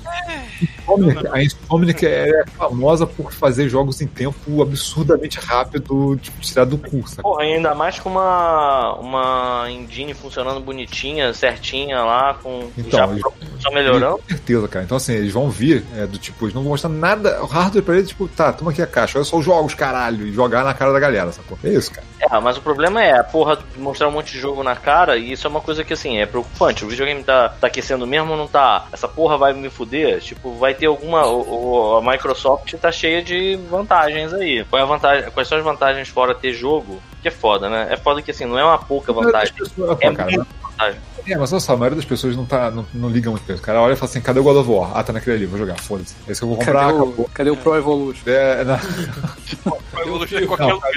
Insomniac- 0.88 1.26
a 1.32 1.42
Insomniac 1.42 2.06
é 2.06 2.44
famosa 2.56 3.06
por 3.06 3.32
fazer 3.32 3.68
jogos 3.68 4.00
em 4.00 4.06
tempo 4.06 4.62
absurdamente 4.62 5.38
rápido, 5.38 6.16
tipo, 6.22 6.40
tirar 6.40 6.64
do 6.64 6.78
cu, 6.78 7.06
sabe? 7.06 7.22
Porra, 7.22 7.42
ainda 7.42 7.74
mais 7.74 7.98
com 7.98 8.08
uma, 8.08 8.94
uma 8.94 9.66
engine 9.70 10.14
funcionando 10.14 10.60
bonitinha, 10.60 11.34
certinha 11.34 12.02
lá, 12.02 12.34
com 12.42 12.68
Então, 12.78 12.98
já 13.00 13.06
eles- 13.08 13.22
só 13.60 13.70
melhorando. 13.70 14.18
Com 14.18 14.28
certeza, 14.28 14.68
cara. 14.68 14.84
Então, 14.84 14.96
assim, 14.96 15.12
eles 15.12 15.32
vão 15.32 15.50
vir 15.50 15.84
é, 15.96 16.06
do 16.06 16.16
tipo, 16.18 16.44
eles 16.46 16.54
não 16.54 16.62
vão 16.62 16.70
mostrar 16.70 16.88
nada, 16.90 17.42
o 17.42 17.46
hardware 17.46 17.82
pra 17.84 17.96
eles, 17.96 18.08
tipo, 18.08 18.26
tá, 18.28 18.52
toma 18.52 18.70
aqui 18.70 18.80
a 18.80 18.86
caixa, 18.86 19.18
olha 19.18 19.24
só 19.24 19.36
os 19.38 19.44
jogos, 19.44 19.74
caralho, 19.74 20.26
e 20.26 20.32
jogar 20.32 20.64
na 20.64 20.72
cara 20.72 20.92
da 20.92 21.00
galera, 21.00 21.32
sacou? 21.32 21.58
É 21.66 21.70
isso, 21.72 21.90
cara. 21.90 22.06
É, 22.20 22.40
mas 22.40 22.56
o 22.56 22.62
problema 22.62 23.02
é 23.02 23.18
a 23.18 23.24
porra 23.24 23.56
de 23.56 23.78
mostrar 23.80 24.09
um 24.09 24.12
monte 24.12 24.32
de 24.32 24.38
jogo 24.38 24.62
na 24.62 24.76
cara 24.76 25.16
e 25.16 25.32
isso 25.32 25.47
é 25.47 25.51
uma 25.51 25.60
coisa 25.60 25.82
que 25.84 25.93
assim, 25.93 26.18
é 26.18 26.26
preocupante. 26.26 26.84
O 26.84 26.88
videogame 26.88 27.22
tá, 27.24 27.48
tá 27.48 27.66
aquecendo 27.66 28.06
mesmo 28.06 28.30
ou 28.32 28.36
não 28.36 28.47
tá? 28.47 28.86
Essa 28.93 29.09
porra 29.09 29.36
vai 29.36 29.52
me 29.52 29.68
fuder? 29.68 30.20
Tipo, 30.20 30.55
vai 30.56 30.74
ter 30.74 30.86
alguma. 30.86 31.26
O, 31.26 31.93
o- 31.93 31.97
a 31.97 32.02
Microsoft 32.12 32.72
tá 32.74 32.90
cheia 32.93 33.22
de 33.22 33.56
vantagens 33.70 34.32
aí. 34.32 34.64
Qual 34.70 34.78
é 34.80 34.82
a 34.82 34.86
vantagem? 34.86 35.30
Quais 35.30 35.48
são 35.48 35.59
as 35.59 35.64
vantagens 35.64 36.09
fora 36.09 36.34
ter 36.34 36.52
jogo? 36.52 37.01
Que 37.22 37.28
é 37.28 37.30
foda, 37.30 37.68
né? 37.68 37.88
É 37.90 37.97
foda 37.97 38.22
que 38.22 38.30
assim, 38.30 38.44
não 38.44 38.59
é 38.59 38.64
uma 38.64 38.78
pouca 38.78 39.12
vantagem. 39.12 39.52
pessoas- 39.55 39.98
É 40.01 40.09
pô, 40.10 40.14
cara, 40.16 40.30
muita 40.30 40.47
vantagem. 40.62 41.01
É, 41.28 41.36
mas 41.36 41.52
olha 41.52 41.59
só, 41.60 41.72
a 41.72 41.76
maioria 41.76 41.97
das 41.97 42.05
pessoas 42.05 42.36
não, 42.36 42.47
tá, 42.47 42.70
não, 42.70 42.86
não 42.94 43.09
liga 43.09 43.28
muito 43.30 43.43
pra 43.44 43.55
isso. 43.55 43.62
O 43.62 43.66
cara 43.66 43.80
olha 43.80 43.94
e 43.94 43.97
fala 43.97 44.09
assim, 44.09 44.20
cadê 44.20 44.38
o 44.38 44.44
God 44.44 44.59
of 44.59 44.70
War? 44.70 44.93
Ah, 44.97 45.02
tá 45.02 45.12
naquele 45.12 45.36
ali, 45.36 45.47
vou 45.47 45.59
jogar, 45.59 45.76
foda-se. 45.80 46.14
Esse 46.28 46.40
que 46.40 46.44
eu 46.44 46.48
vou 46.51 46.56
comprar, 46.59 46.93
Cadê 46.93 46.93
o, 47.02 47.30
cadê 47.34 47.51
o 47.51 47.56
Pro 47.56 47.74
Evolution? 47.74 48.22
É, 48.26 48.62
na- 48.64 48.78
tecnologia 49.97 50.40
em 50.43 50.47
qualquer 50.47 50.66
Não, 50.68 50.74
lugar. 50.74 50.90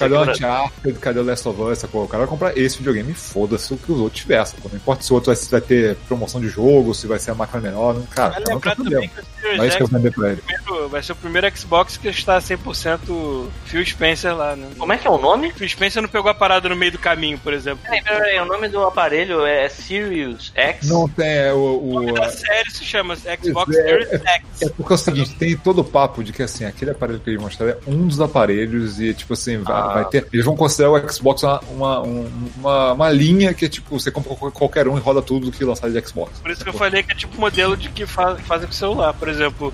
Cadê, 0.00 0.14
o 0.14 0.30
Uncharted, 0.30 0.98
cadê 1.00 1.20
o 1.20 1.24
Last 1.24 1.48
of 1.48 1.62
Us, 1.62 1.78
sacou? 1.78 2.04
O 2.04 2.08
cara 2.08 2.22
vai 2.24 2.28
comprar 2.30 2.56
esse 2.58 2.78
videogame 2.78 3.12
e 3.12 3.14
foda-se 3.14 3.72
o 3.72 3.76
que 3.76 3.92
os 3.92 3.98
outros 4.00 4.20
tivessem. 4.20 4.56
sacou? 4.56 4.70
Não 4.70 4.78
importa 4.78 5.02
se 5.02 5.12
o 5.12 5.14
outro 5.14 5.26
vai, 5.28 5.36
se 5.36 5.50
vai 5.50 5.60
ter 5.60 5.96
promoção 6.08 6.40
de 6.40 6.48
jogo, 6.48 6.94
se 6.94 7.06
vai 7.06 7.18
ser 7.18 7.30
a 7.30 7.34
máquina 7.34 7.60
menor. 7.60 7.94
Não, 7.94 8.02
cara, 8.06 8.30
Vai 8.30 8.42
lembrar 8.54 8.76
tem 8.76 8.84
também 8.84 9.08
que 9.08 9.20
o 9.20 9.24
Series 9.40 9.56
Não 9.56 9.64
é 9.64 9.68
isso 9.68 9.76
que 9.76 9.82
eu 9.82 9.86
X 9.86 9.92
vou 9.92 10.00
vender 10.00 10.14
pra 10.14 10.32
ele. 10.32 10.42
primeiro- 10.42 10.88
vai 10.88 11.02
ser 11.02 11.12
o 11.12 11.16
primeiro 11.16 11.56
Xbox 11.56 11.96
que 11.96 12.08
está 12.08 12.40
100% 12.40 13.48
Phil 13.64 13.84
Spencer 13.86 14.34
lá, 14.36 14.56
né? 14.56 14.68
Como 14.78 14.92
é 14.92 14.98
que 14.98 15.06
é 15.06 15.10
o 15.10 15.18
nome? 15.18 15.52
Phil 15.52 15.68
Spencer 15.68 16.02
não 16.02 16.08
pegou 16.08 16.30
a 16.30 16.34
parada 16.34 16.68
no 16.68 16.76
meio 16.76 16.92
do 16.92 16.98
caminho, 16.98 17.38
por 17.38 17.52
exemplo. 17.52 17.80
Peraí, 17.84 18.02
peraí, 18.02 18.38
o 18.40 18.44
nome 18.44 18.68
do 18.68 18.82
aparelho 18.84 19.44
é 19.46 19.68
Sirius 19.68 20.52
X? 20.54 20.88
Não 20.88 21.08
tem 21.08 21.26
é, 21.28 21.52
o. 21.52 21.56
o- 21.58 22.22
A 22.22 22.28
série 22.30 22.70
se 22.70 22.84
chama 22.84 23.16
Xbox 23.16 23.76
É, 23.76 23.82
Series 23.82 24.08
X. 24.10 24.62
É 24.62 24.68
porque 24.70 24.92
é 24.92 24.94
o 24.94 24.98
seguinte, 24.98 25.34
tem 25.36 25.56
todo 25.56 25.80
o 25.80 25.84
papo 25.84 26.22
de 26.24 26.32
que 26.32 26.42
assim, 26.42 26.64
aquele 26.64 26.90
aparelho 26.90 27.20
que 27.20 27.30
eles 27.30 27.40
mostraram 27.40 27.72
é 27.72 27.78
um 27.90 28.06
dos 28.06 28.20
aparelhos 28.20 29.00
e, 29.00 29.14
tipo 29.14 29.32
assim, 29.34 29.58
vai, 29.58 29.74
Ah. 29.74 29.89
Vai 29.94 30.04
ter. 30.06 30.26
Eles 30.32 30.44
vão 30.44 30.56
considerar 30.56 30.90
o 30.90 31.12
Xbox 31.12 31.42
uma, 31.42 31.60
uma, 31.70 32.00
um- 32.02 32.30
uma, 32.56 32.92
uma 32.92 33.10
linha 33.10 33.52
que 33.54 33.64
é 33.64 33.68
tipo, 33.68 33.98
você 33.98 34.10
compra 34.10 34.34
qualquer- 34.50 34.88
um 34.88 34.96
e 34.96 35.00
roda 35.00 35.20
tudo 35.22 35.50
que 35.52 35.64
lançar 35.64 35.90
de 35.90 36.00
Xbox. 36.06 36.38
Por 36.40 36.50
isso 36.50 36.62
que 36.62 36.68
eu 36.68 36.74
falei 36.74 37.02
que 37.02 37.12
é 37.12 37.14
tipo 37.14 37.38
modelo 37.40 37.76
de 37.76 37.88
que 37.90 38.06
fa 38.06 38.36
fazem 38.36 38.66
com 38.66 38.72
o 38.72 38.76
celular. 38.76 39.12
Por 39.14 39.28
exemplo, 39.28 39.72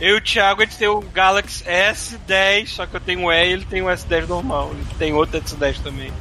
eu 0.00 0.14
e 0.16 0.18
o 0.18 0.20
Thiago 0.20 0.62
a 0.62 0.64
gente 0.64 0.76
tem 0.78 0.88
o 0.88 1.00
Galaxy 1.12 1.64
S10, 1.64 2.66
só 2.68 2.86
que 2.86 2.94
eu 2.96 3.00
tenho 3.00 3.24
o 3.24 3.32
E 3.32 3.48
e 3.48 3.52
ele 3.52 3.64
tem 3.64 3.82
o 3.82 3.86
S10 3.86 4.26
normal. 4.28 4.70
Ele 4.72 4.84
tem 4.98 5.12
outro 5.12 5.40
S10 5.40 5.80
também. 5.82 6.12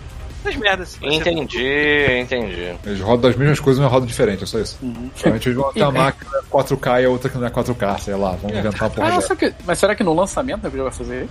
Essas 0.45 0.55
merdas 0.61 0.95
assim. 0.95 1.15
Entendi, 1.15 2.19
entendi. 2.21 2.75
Eles 2.85 3.01
rodam 3.01 3.29
as 3.29 3.35
mesmas 3.35 3.59
coisas, 3.59 3.81
mas 3.81 3.91
rodam 3.91 4.07
diferente, 4.07 4.43
é 4.43 4.45
só 4.47 4.59
isso. 4.59 4.77
Uhum. 4.81 5.09
Provavelmente 5.09 5.49
eles 5.49 5.57
vão 5.57 5.73
ter 5.73 5.81
uma 5.81 5.91
máquina 5.91 6.31
4K 6.49 7.01
e 7.01 7.05
a 7.05 7.09
outra 7.09 7.29
que 7.29 7.37
não 7.37 7.47
é 7.47 7.49
4K, 7.49 7.99
sei 7.99 8.15
lá, 8.15 8.31
vamos 8.31 8.57
inventar 8.57 8.83
uma 8.83 8.89
porra 8.89 9.07
Ah, 9.31 9.35
que, 9.35 9.53
mas 9.65 9.79
será 9.79 9.95
que 9.95 10.03
no 10.03 10.13
lançamento 10.13 10.63
a 10.63 10.67
Nvidia 10.69 10.83
vai 10.83 10.93
fazer? 10.93 11.27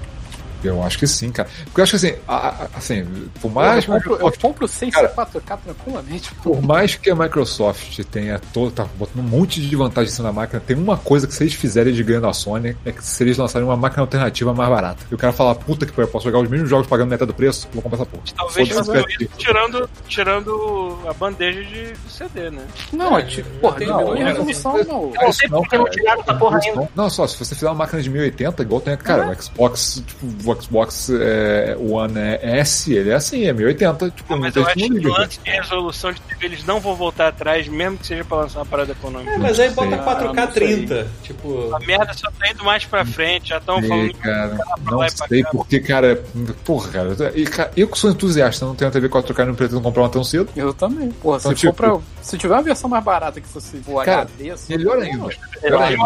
Eu 0.66 0.82
acho 0.82 0.98
que 0.98 1.06
sim, 1.06 1.30
cara. 1.30 1.48
Porque 1.64 1.80
eu 1.80 1.82
acho 1.84 1.90
que 1.98 2.06
assim, 2.06 2.16
a- 2.26 2.48
a- 2.48 2.66
assim, 2.74 3.06
por 3.40 3.50
mais 3.50 3.84
eu, 3.86 3.94
compro, 3.94 4.10
eu 4.12 4.16
Microsoft 4.16 4.40
compro 4.42 4.68
sem 4.68 4.90
Cara, 4.90 5.08
ser 5.08 5.14
4K 5.14 5.56
tranquilamente. 5.58 6.30
Por 6.42 6.62
mais 6.62 6.94
que 6.94 7.10
a 7.10 7.14
Microsoft 7.14 7.98
tenha 8.10 8.38
todo, 8.52 8.70
tá 8.70 8.86
botando 8.98 9.20
um 9.24 9.28
monte 9.28 9.60
de 9.60 9.76
vantagem 9.76 10.10
em 10.10 10.14
cima 10.14 10.28
da 10.28 10.32
máquina, 10.32 10.60
tem 10.64 10.76
uma 10.76 10.96
coisa 10.96 11.26
que 11.26 11.34
se 11.34 11.42
eles 11.44 11.54
fizerem 11.54 11.92
de 11.92 12.02
ganho 12.02 12.20
da 12.20 12.32
Sony 12.32 12.76
é 12.84 12.92
que 12.92 13.04
se 13.04 13.22
eles 13.22 13.36
lançarem 13.36 13.66
uma 13.66 13.76
máquina 13.76 14.02
alternativa 14.02 14.52
mais 14.54 14.68
barata. 14.70 15.04
E 15.10 15.14
o 15.14 15.18
cara 15.18 15.32
falar, 15.32 15.54
puta 15.54 15.86
que 15.86 15.96
eu 15.98 16.08
posso 16.08 16.24
jogar 16.24 16.38
os 16.40 16.48
mesmos 16.48 16.68
jogos 16.70 16.86
pagando 16.86 17.10
metade 17.10 17.28
do 17.30 17.34
preço, 17.34 17.68
vou 17.72 17.82
comprar 17.82 17.96
essa 17.98 18.06
porra. 18.06 18.22
Talvez 18.36 18.68
cara. 18.68 19.04
isso 19.08 19.28
tirando, 19.36 19.90
tirando 20.08 20.98
a 21.08 21.12
bandeja 21.12 21.62
de, 21.62 21.92
de 21.92 22.12
CD, 22.12 22.50
né? 22.50 22.62
Não, 22.92 23.16
É, 23.18 23.22
é 23.22 23.24
tipo, 23.24 23.48
porra, 23.60 23.76
tenho 23.78 23.96
diminui 23.96 24.20
a 24.20 24.24
não, 24.24 24.30
resolução, 24.32 24.72
não. 24.84 25.12
Eu 25.14 25.22
não 25.22 25.32
sei 25.32 25.48
porque 25.48 25.78
não 25.78 25.84
tiraram 25.90 26.20
essa 26.22 26.34
porra 26.34 26.58
Isso 26.58 26.68
ainda. 26.68 26.80
Não, 26.80 26.88
não, 27.04 27.10
só 27.10 27.26
se 27.26 27.36
você 27.38 27.54
fizer 27.54 27.66
uma 27.68 27.74
máquina 27.74 28.02
de 28.02 28.10
1080, 28.10 28.62
igual 28.62 28.80
tem, 28.80 28.96
cara, 28.96 29.30
o 29.30 29.42
Xbox, 29.42 30.02
tipo, 30.06 30.26
o 30.56 30.62
Xbox 30.62 31.10
é, 31.10 31.76
One 31.78 32.18
S, 32.42 32.92
ele 32.92 33.10
é 33.10 33.14
assim, 33.14 33.44
é 33.44 33.52
1080, 33.52 34.10
tipo, 34.10 34.32
Ah, 34.32 34.36
não 34.36 34.42
mas 34.42 34.56
eu 34.56 34.64
acho 34.66 34.74
que 34.74 34.88
lance 35.08 35.40
de 35.42 35.50
resolução 35.50 36.12
de 36.12 36.20
TV 36.22 36.46
eles 36.46 36.64
não 36.64 36.80
vão 36.80 36.94
voltar 36.94 37.28
atrás, 37.28 37.66
mesmo 37.68 37.98
que 37.98 38.06
seja 38.06 38.24
pra 38.24 38.38
lançar 38.38 38.60
uma 38.60 38.66
parada 38.66 38.92
econômica. 38.92 39.32
É, 39.32 39.38
mas 39.38 39.58
aí 39.60 39.70
bota 39.70 39.94
Ah, 39.96 40.04
4K 40.04 40.34
não 40.46 40.52
sei. 40.52 40.76
30. 40.86 41.06
Tipo, 41.22 41.74
A 41.74 41.78
merda 41.80 42.12
só 42.14 42.30
tá 42.30 42.50
indo 42.50 42.64
mais 42.64 42.84
pra 42.84 43.04
frente, 43.04 43.48
já 43.50 43.58
estão 43.58 43.82
falando. 43.82 44.14
cara, 44.14 44.58
não 44.90 45.08
sei 45.08 45.44
porque, 45.44 45.80
cara, 45.80 46.22
porra, 46.64 46.88
cara, 46.90 47.16
cara, 47.50 47.70
eu 47.76 47.88
que 47.88 47.98
sou 47.98 48.10
entusiasta, 48.10 48.64
não 48.64 48.74
tenho 48.74 48.90
TV 48.90 49.08
4K 49.08 49.42
e 49.42 49.46
não 49.46 49.54
pretendo 49.54 49.80
comprar 49.80 50.02
uma 50.02 50.08
tão 50.08 50.24
cedo. 50.24 50.48
Eu 50.56 50.72
também. 50.72 51.10
Porra, 51.10 51.38
se 51.40 51.46
Então, 51.48 51.52
for 51.52 51.58
tipo- 51.58 51.72
pra. 51.74 52.15
Se 52.26 52.36
tiver 52.36 52.54
uma 52.54 52.62
versão 52.62 52.90
mais 52.90 53.04
barata 53.04 53.40
que 53.40 53.46
fosse 53.46 53.80
o 53.86 53.94
Cara, 54.04 54.22
HD, 54.22 54.50
assim, 54.50 54.76
Melhor 54.76 54.98
ainda. 54.98 55.28
Melhor 55.62 55.82
ainda. 55.84 56.04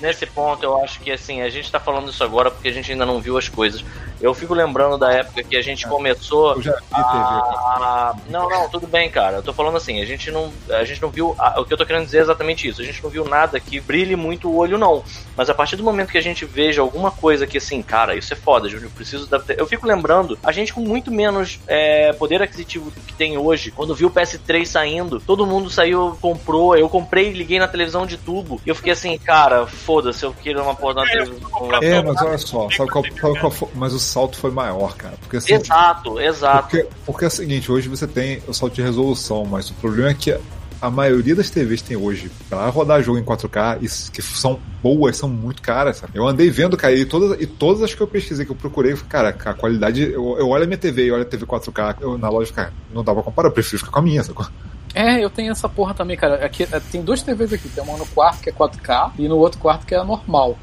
Nesse 0.00 0.24
ponto 0.24 0.64
eu 0.64 0.82
acho 0.82 0.98
que 1.00 1.12
assim, 1.12 1.42
a 1.42 1.50
gente 1.50 1.70
tá 1.70 1.78
falando 1.78 2.08
isso 2.08 2.24
agora 2.24 2.50
porque 2.50 2.68
a 2.68 2.72
gente 2.72 2.90
ainda 2.90 3.04
não 3.04 3.20
viu 3.20 3.36
as 3.36 3.46
coisas. 3.46 3.84
Eu 4.20 4.34
fico 4.34 4.52
lembrando 4.54 4.98
da 4.98 5.12
época 5.12 5.42
que 5.42 5.56
a 5.56 5.62
gente 5.62 5.86
começou 5.86 6.54
Eu 6.56 6.62
já 6.62 6.72
vi 6.74 6.80
TV. 6.88 6.98
a... 7.02 8.14
Não, 8.28 8.48
não, 8.48 8.68
tudo 8.68 8.86
bem, 8.86 9.10
cara. 9.10 9.36
Eu 9.36 9.42
tô 9.42 9.52
falando 9.52 9.76
assim, 9.76 10.00
a 10.00 10.04
gente 10.06 10.30
não, 10.30 10.52
a 10.70 10.84
gente 10.84 11.00
não 11.00 11.08
viu. 11.10 11.34
a- 11.38 11.60
o 11.60 11.64
que 11.64 11.72
eu 11.72 11.78
tô 11.78 11.86
querendo 11.86 12.04
dizer 12.04 12.18
é 12.18 12.22
exatamente 12.22 12.66
isso. 12.68 12.80
A 12.80 12.84
gente 12.84 13.02
não 13.02 13.10
viu 13.10 13.24
nada 13.24 13.58
que 13.60 13.78
brilhe 13.80 14.16
muito 14.16 14.48
o 14.48 14.56
olho, 14.56 14.76
não. 14.78 15.04
Mas 15.36 15.48
a 15.48 15.54
partir 15.54 15.76
do 15.76 15.84
momento 15.84 16.10
que 16.10 16.18
a 16.18 16.22
gente 16.22 16.44
veja 16.44 16.80
alguma 16.80 17.10
coisa 17.10 17.46
que 17.46 17.58
assim, 17.58 17.80
cara, 17.82 18.16
isso 18.16 18.32
é 18.32 18.36
foda, 18.36 18.68
eu 18.68 18.90
preciso 18.90 19.26
da. 19.28 19.40
Eu 19.56 19.66
fico 19.66 19.86
lembrando, 19.86 20.38
a 20.42 20.50
gente 20.52 20.72
com 20.72 20.80
muito 20.80 21.10
menos 21.10 21.60
é, 21.66 22.12
poder 22.12 22.42
aquisitivo 22.42 22.90
do 22.90 23.00
que 23.00 23.12
tem 23.14 23.36
hoje, 23.38 23.70
quando 23.70 23.94
viu 23.94 24.08
o 24.08 24.10
PS3 24.10 24.64
saindo, 24.64 25.20
todo 25.20 25.46
mundo 25.46 25.70
saiu, 25.70 26.16
comprou. 26.20 26.76
Eu 26.76 26.88
comprei, 26.88 27.32
liguei 27.32 27.58
na 27.58 27.68
televisão 27.68 28.04
de 28.06 28.16
tubo. 28.16 28.60
E 28.66 28.68
eu 28.68 28.74
fiquei 28.74 28.92
assim, 28.92 29.16
cara, 29.18 29.66
foda-se, 29.66 30.24
eu 30.24 30.34
quero 30.42 30.62
uma 30.62 30.74
porra 30.74 30.94
na 30.94 31.02
televisão. 31.04 31.38
É, 31.82 32.02
mas 32.02 32.20
olha 32.22 32.38
só, 32.38 32.68
sabe 32.70 32.90
qual, 32.90 33.04
qual 33.40 33.50
foi- 33.50 33.68
mas 33.74 33.92
o 33.92 33.98
salto 34.08 34.36
foi 34.38 34.50
maior, 34.50 34.96
cara. 34.96 35.14
Porque 35.20 35.36
assim, 35.36 35.54
Exato, 35.54 36.20
exato. 36.20 36.62
porque, 36.68 36.86
porque 37.06 37.24
é 37.24 37.28
o 37.28 37.30
seguinte, 37.30 37.70
hoje 37.70 37.88
você 37.88 38.06
tem 38.06 38.42
o 38.46 38.52
salto 38.52 38.74
de 38.74 38.82
resolução, 38.82 39.44
mas 39.44 39.70
o 39.70 39.74
problema 39.74 40.10
é 40.10 40.14
que 40.14 40.36
a 40.80 40.90
maioria 40.90 41.34
das 41.34 41.50
TVs 41.50 41.82
tem 41.82 41.96
hoje 41.96 42.30
pra 42.48 42.68
rodar 42.68 43.02
jogo 43.02 43.18
em 43.18 43.24
4K, 43.24 43.78
e 43.82 44.10
que 44.10 44.22
são 44.22 44.58
boas, 44.82 45.16
são 45.16 45.28
muito 45.28 45.60
caras, 45.60 45.98
sabe? 45.98 46.12
Eu 46.14 46.26
andei 46.26 46.50
vendo, 46.50 46.76
cara, 46.76 46.94
e 46.94 47.04
todas, 47.04 47.40
e 47.40 47.46
todas 47.46 47.82
as 47.82 47.94
que 47.94 48.00
eu 48.00 48.06
pesquisei, 48.06 48.46
que 48.46 48.52
eu 48.52 48.56
procurei, 48.56 48.94
cara, 49.08 49.30
a 49.30 49.54
qualidade, 49.54 50.02
eu, 50.02 50.36
eu 50.38 50.48
olho 50.48 50.64
a 50.64 50.66
minha 50.66 50.78
TV 50.78 51.06
e 51.06 51.12
olho 51.12 51.22
a 51.22 51.26
TV 51.26 51.44
4K, 51.44 51.96
eu, 52.00 52.16
na 52.16 52.28
loja, 52.28 52.52
cara, 52.52 52.72
não 52.94 53.02
dá 53.02 53.12
pra 53.12 53.22
comparar, 53.22 53.48
eu 53.48 53.52
prefiro 53.52 53.78
ficar 53.78 53.90
com 53.90 53.98
a 53.98 54.02
minha, 54.02 54.22
sacou? 54.22 54.46
É, 54.94 55.22
eu 55.22 55.30
tenho 55.30 55.52
essa 55.52 55.68
porra 55.68 55.94
também, 55.94 56.16
cara. 56.16 56.44
Aqui, 56.44 56.64
é, 56.64 56.80
tem 56.80 57.02
duas 57.02 57.22
TVs 57.22 57.52
aqui. 57.52 57.68
Tem 57.68 57.84
uma 57.84 57.96
no 57.96 58.06
quarto 58.06 58.42
que 58.42 58.50
é 58.50 58.52
4K 58.52 59.12
e 59.18 59.28
no 59.28 59.36
outro 59.36 59.60
quarto 59.60 59.86
que 59.86 59.94
é 59.94 60.02
normal. 60.02 60.58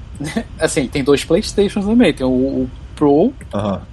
assim, 0.59 0.87
tem 0.87 1.03
dois 1.03 1.23
Playstations 1.23 1.85
também. 1.85 2.13
Tem 2.13 2.25
o, 2.25 2.29
o 2.29 2.69
Pro 2.95 3.33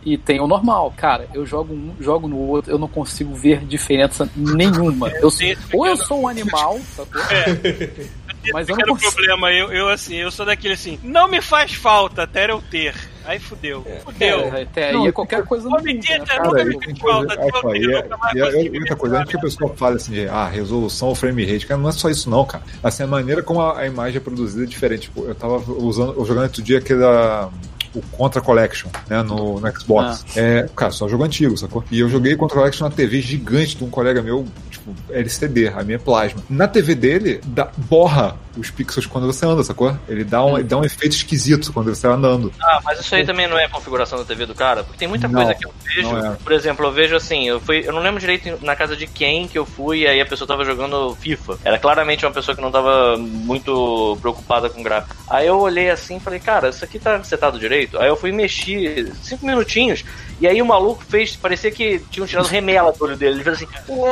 e 0.05 0.17
tem 0.17 0.41
o 0.41 0.47
normal. 0.47 0.93
Cara, 0.97 1.29
eu 1.35 1.45
jogo 1.45 1.75
um, 1.75 1.95
jogo 2.01 2.29
no 2.29 2.39
outro, 2.39 2.71
eu 2.71 2.79
não 2.79 2.89
consigo 2.89 3.35
ver 3.35 3.65
diferença 3.65 4.29
nenhuma. 4.37 5.09
Eu, 5.11 5.29
ou 5.73 5.87
eu 5.87 5.97
sou 5.97 6.23
um 6.23 6.29
animal, 6.29 6.79
sacou? 6.95 7.21
Mas 8.53 8.69
eu 8.69 8.77
não 8.77 8.87
consigo. 8.87 9.13
problema, 9.13 9.53
eu, 9.53 9.73
eu 9.73 9.89
assim, 9.89 10.17
eu 10.17 10.31
sou 10.31 10.45
daquele 10.45 10.75
assim, 10.75 10.99
não 11.03 11.29
me 11.29 11.41
faz 11.41 11.75
falta 11.75 12.23
até 12.25 12.51
eu 12.51 12.61
ter. 12.61 12.95
Aí 13.25 13.39
fudeu. 13.39 13.87
Fudeu. 14.05 14.41
É, 14.41 14.63
até 14.63 14.89
aí 14.89 14.93
Não, 14.95 15.07
é 15.07 15.13
qualquer 15.13 15.45
coisa 15.45 15.69
diga, 15.81 16.19
né, 16.19 16.25
cara, 16.27 16.63
e 16.63 16.79
fez 16.85 16.99
falta, 16.99 17.37
coisa, 17.37 17.43
nunca 17.45 17.69
olha, 17.69 17.79
e, 17.79 18.03
nunca 18.03 18.17
mais 18.17 18.35
e, 18.35 18.39
e, 18.39 18.43
consegui 18.43 18.77
e 18.77 18.81
outra 18.81 18.97
coisa, 18.97 19.19
antes 19.19 19.31
que 19.31 19.37
a 19.37 19.41
pessoa 19.41 19.77
fale 19.77 19.97
assim, 19.97 20.13
de, 20.13 20.29
ah, 20.29 20.49
resolução 20.49 21.09
ou 21.09 21.15
frame 21.15 21.45
rate, 21.45 21.67
cara, 21.67 21.81
não 21.81 21.89
é 21.89 21.93
só 21.93 22.11
isso 22.11 22.29
não, 22.29 22.45
cara. 22.45 22.65
Assim, 22.83 23.05
a 23.05 23.07
maneira 23.07 23.43
como 23.43 23.61
a, 23.61 23.79
a 23.79 23.87
imagem 23.87 24.17
é 24.17 24.21
produzida 24.21 24.65
é 24.65 24.67
diferente. 24.67 25.03
Tipo, 25.03 25.25
eu 25.25 25.35
tava 25.35 25.57
usando, 25.73 26.15
eu 26.19 26.25
jogando 26.25 26.45
outro 26.45 26.63
dia 26.63 26.79
aquele 26.79 27.05
ah, 27.05 27.49
o 27.95 28.03
Contra 28.03 28.41
Collection, 28.41 28.89
né, 29.09 29.23
no, 29.23 29.61
no 29.61 29.81
Xbox. 29.81 30.25
É, 30.37 30.69
cara, 30.75 30.93
só 30.93 31.09
jogo 31.09 31.25
antigo, 31.25 31.57
sacou? 31.57 31.85
E 31.91 32.01
eu 32.01 32.09
joguei 32.09 32.37
Contra 32.37 32.57
Collection 32.59 32.89
na 32.89 32.95
TV 32.95 33.21
gigante 33.21 33.77
de 33.77 33.85
um 33.85 33.91
colega 33.91 34.23
meu, 34.23 34.47
tipo, 34.71 34.95
LCD, 35.11 35.69
a 35.69 35.83
minha 35.83 35.99
plasma. 35.99 36.43
Na 36.49 36.67
TV 36.69 36.95
dele, 36.95 37.41
dá, 37.45 37.71
borra 37.77 38.37
os 38.57 38.71
pixels 38.71 39.07
quando 39.07 39.27
você 39.27 39.47
anda, 39.47 39.63
sacou? 39.63 39.97
Ele 40.09 40.25
dá 40.25 40.45
um, 40.45 40.59
ele 40.59 40.69
dá 40.69 40.77
um 40.77 40.85
efeito 40.85 41.17
esquisito 41.17 41.73
quando 41.73 41.95
você 41.95 42.03
tá 42.07 42.15
andando. 42.15 42.53
Ah, 42.61 42.81
mas 42.85 43.01
isso 43.01 43.15
aí 43.15 43.25
também 43.25 43.47
não 43.49 43.59
é 43.59 43.65
a 43.65 43.69
configuração 43.69 44.19
da 44.19 44.25
TV 44.25 44.47
do 44.47 44.55
cara, 44.55 44.85
porque 44.85 44.99
tem 44.99 45.09
muita 45.09 45.29
Não, 45.29 45.35
coisa 45.35 45.55
que 45.55 45.67
eu 45.67 45.73
vejo. 45.83 46.17
é. 46.17 46.37
Por 46.43 46.53
exemplo, 46.53 46.87
eu 46.87 46.93
vejo 46.93 47.17
assim, 47.17 47.49
eu 47.49 47.61
fui, 47.61 47.83
eu 47.87 47.93
não 47.93 48.03
lembro 48.03 48.21
direito 48.21 48.59
na 48.65 48.77
casa 48.77 48.97
de 48.97 49.07
quem 49.07 49.49
que 49.49 49.59
eu 49.59 49.65
fui, 49.65 50.01
e 50.01 50.07
aí 50.07 50.21
a 50.21 50.27
pessoa 50.27 50.47
tava 50.47 50.65
jogando 50.65 51.15
FIFA. 51.17 51.59
Era 51.65 51.79
claramente 51.79 52.27
uma 52.27 52.33
pessoa 52.33 52.55
que 52.55 52.61
não 52.63 52.71
tava 52.71 53.17
muito 53.17 54.17
preocupada 54.21 54.69
com 54.69 54.83
gráfico. 54.83 55.17
Aí 55.29 55.47
eu 55.47 55.59
olhei 55.59 55.91
assim 55.91 56.17
e 56.17 56.21
falei, 56.21 56.39
cara, 56.39 56.69
isso 56.69 56.85
aqui 56.85 56.99
tá 56.99 57.23
setado 57.25 57.59
direito. 57.59 57.82
Aí 57.95 58.09
eu 58.09 58.17
fui 58.17 58.33
mexer 58.33 59.13
cinco 59.23 59.47
minutinhos, 59.47 60.05
e 60.41 60.47
aí 60.47 60.61
o 60.61 60.67
maluco 60.67 61.05
fez, 61.09 61.37
parecia 61.37 61.71
que 61.71 62.01
tinham 62.11 62.27
tirado 62.27 62.47
remela 62.47 62.91
do 62.93 63.05
olho 63.05 63.17
dele. 63.17 63.37
Ele 63.37 63.45
fez 63.45 63.57
assim, 63.57 63.69
uou, 63.89 64.09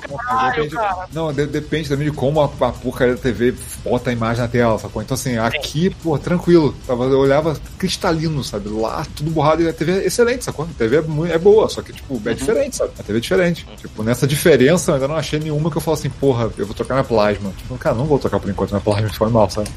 caralho, 0.00 0.54
depende, 0.64 0.74
cara. 0.76 1.08
não, 1.12 1.32
de- 1.32 1.46
depende 1.46 1.88
também 1.88 2.08
de 2.10 2.16
como 2.16 2.40
a, 2.40 2.44
a 2.44 2.72
porcaria 2.72 3.14
da 3.14 3.20
TV 3.20 3.54
bota 3.82 4.10
a 4.10 4.12
imagem 4.12 4.42
na 4.42 4.48
tela, 4.48 4.78
sacou? 4.78 5.02
Então, 5.02 5.14
assim, 5.16 5.36
aqui, 5.36 5.90
pô, 5.90 6.16
tranquilo. 6.18 6.74
Eu 6.88 7.18
olhava 7.18 7.56
cristalino, 7.76 8.44
sabe? 8.44 8.68
Lá, 8.68 9.04
tudo 9.16 9.30
borrado 9.30 9.62
e 9.62 9.68
a 9.68 9.72
TV 9.72 9.92
é 10.02 10.06
excelente, 10.06 10.44
sacou? 10.44 10.64
A 10.64 10.78
TV 10.78 10.96
é, 10.98 11.32
é 11.34 11.38
boa, 11.38 11.68
só 11.68 11.82
que, 11.82 11.92
tipo, 11.92 12.20
é 12.24 12.34
diferente, 12.34 12.76
sabe? 12.76 12.92
A 12.98 13.02
TV 13.02 13.18
é 13.18 13.20
diferente. 13.20 13.66
Tipo, 13.76 14.02
nessa 14.04 14.26
diferença, 14.28 14.92
eu 14.92 14.94
ainda 14.94 15.08
não 15.08 15.16
achei 15.16 15.40
nenhuma 15.40 15.70
que 15.70 15.76
eu 15.76 15.80
falo 15.80 15.96
assim, 15.96 16.08
porra, 16.10 16.50
eu 16.56 16.66
vou 16.66 16.74
trocar 16.74 16.94
na 16.94 17.04
plasma. 17.04 17.52
Tipo, 17.56 17.76
cara, 17.78 17.96
não 17.96 18.04
vou 18.06 18.18
trocar 18.18 18.38
por 18.38 18.48
enquanto 18.48 18.70
na 18.72 18.80
plasma, 18.80 19.08
foi 19.12 19.28
mal, 19.28 19.50
sabe? 19.50 19.68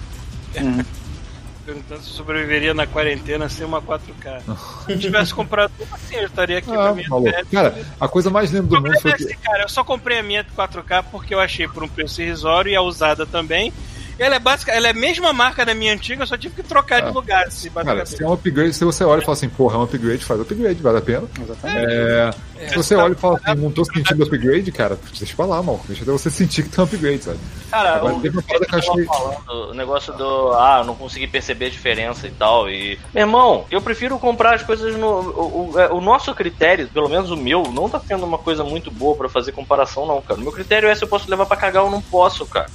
Perguntando 1.67 2.01
se 2.01 2.11
sobreviveria 2.11 2.73
na 2.73 2.87
quarentena 2.87 3.49
sem 3.49 3.65
uma 3.65 3.81
4K. 3.81 4.41
Se 4.85 4.91
eu 4.93 4.99
tivesse 4.99 5.33
comprado 5.33 5.69
uma 5.77 5.97
assim, 5.97 6.15
eu 6.15 6.25
estaria 6.25 6.59
aqui 6.59 6.71
Ah, 6.71 6.73
pra 6.75 6.93
minha 6.93 7.09
tele. 7.33 7.45
Cara, 7.51 7.85
a 7.99 8.07
coisa 8.07 8.29
mais 8.29 8.49
linda 8.51 8.67
do 8.67 8.81
mundo 8.81 8.97
foi 9.01 9.11
é 9.11 9.15
que. 9.17 9.35
cara, 9.35 9.63
eu 9.63 9.69
só 9.69 9.83
comprei 9.83 10.19
a 10.19 10.23
minha 10.23 10.45
4K 10.45 11.03
porque 11.11 11.35
eu 11.35 11.41
achei 11.41 11.67
por 11.67 11.83
um 11.83 11.89
preço 11.89 12.21
irrisório 12.21 12.71
e 12.71 12.75
a 12.77 12.81
usada 12.81 13.25
também. 13.25 13.73
E 14.17 14.23
ela 14.23 14.35
é 14.35 14.39
básica, 14.39 14.71
ela 14.71 14.87
é 14.87 14.91
a 14.91 14.93
mesma 14.93 15.33
marca 15.33 15.65
da 15.65 15.75
minha 15.75 15.93
antiga, 15.93 16.23
eu 16.23 16.27
só 16.27 16.37
tive 16.37 16.55
que 16.55 16.63
trocar 16.63 17.01
de 17.01 17.09
Ah. 17.09 17.11
lugar, 17.11 17.43
assim, 17.47 17.69
Cara, 17.69 18.05
se 18.05 18.23
é 18.23 18.25
um 18.25 18.31
upgrade, 18.31 18.73
se 18.73 18.85
você 18.85 19.03
olha 19.03 19.19
e 19.21 19.25
fala 19.25 19.33
assim, 19.37 19.49
porra, 19.49 19.75
é 19.75 19.79
um 19.79 19.83
upgrade, 19.83 20.23
faz 20.23 20.39
upgrade, 20.39 20.81
vale 20.81 20.97
a 20.99 21.01
pena. 21.01 21.27
Exatamente. 21.39 21.91
É, 21.91 22.31
Se 22.69 22.75
você 22.75 22.95
olha 22.95 23.13
e 23.13 23.15
fala 23.15 23.39
assim, 23.43 23.61
não 23.61 23.71
tô 23.71 23.83
sentindo 23.85 24.23
upgrade, 24.23 24.71
cara, 24.71 24.97
deixa 25.17 25.35
pra 25.35 25.45
lá, 25.45 25.61
mal. 25.63 25.79
Deixa 25.87 26.03
até 26.03 26.11
você 26.11 26.29
sentir 26.29 26.63
que 26.63 26.69
tem 26.69 26.81
um 26.83 26.87
upgrade, 26.87 27.23
sabe? 27.23 27.39
Cara, 27.69 27.95
Agora, 27.95 28.15
o, 28.15 28.21
teve 28.21 28.37
uma 28.37 28.43
parada 28.43 28.65
que 28.65 28.75
eu 28.75 28.79
tava 28.81 28.91
achei- 28.93 29.05
falando, 29.05 29.69
o 29.71 29.73
negócio 29.73 30.13
do. 30.13 30.51
Ah, 30.53 30.83
não 30.85 30.95
consegui 30.95 31.27
perceber 31.27 31.65
a 31.65 31.69
diferença 31.69 32.27
e 32.27 32.31
tal. 32.31 32.69
E. 32.69 32.97
Meu 33.13 33.23
irmão, 33.23 33.65
eu 33.69 33.81
prefiro 33.81 34.17
comprar 34.19 34.55
as 34.55 34.63
coisas 34.63 34.95
no. 34.95 35.07
O, 35.07 35.71
o- 35.73 35.79
é, 35.79 35.89
o 35.91 35.99
nosso 36.01 36.33
critério, 36.33 36.87
pelo 36.87 37.09
menos 37.09 37.29
o 37.31 37.37
meu, 37.37 37.63
não 37.71 37.89
tá 37.89 37.99
sendo 37.99 38.25
uma 38.25 38.37
coisa 38.37 38.63
muito 38.63 38.89
boa 38.89 39.15
pra 39.15 39.29
fazer 39.29 39.51
comparação, 39.51 40.05
não, 40.05 40.21
cara. 40.21 40.39
O 40.39 40.43
meu 40.43 40.51
critério 40.51 40.87
é 40.89 40.95
se 40.95 41.03
eu 41.03 41.07
posso 41.07 41.29
levar 41.29 41.45
pra 41.45 41.57
cagar 41.57 41.83
ou 41.83 41.91
não 41.91 42.01
posso, 42.01 42.45
cara. 42.45 42.67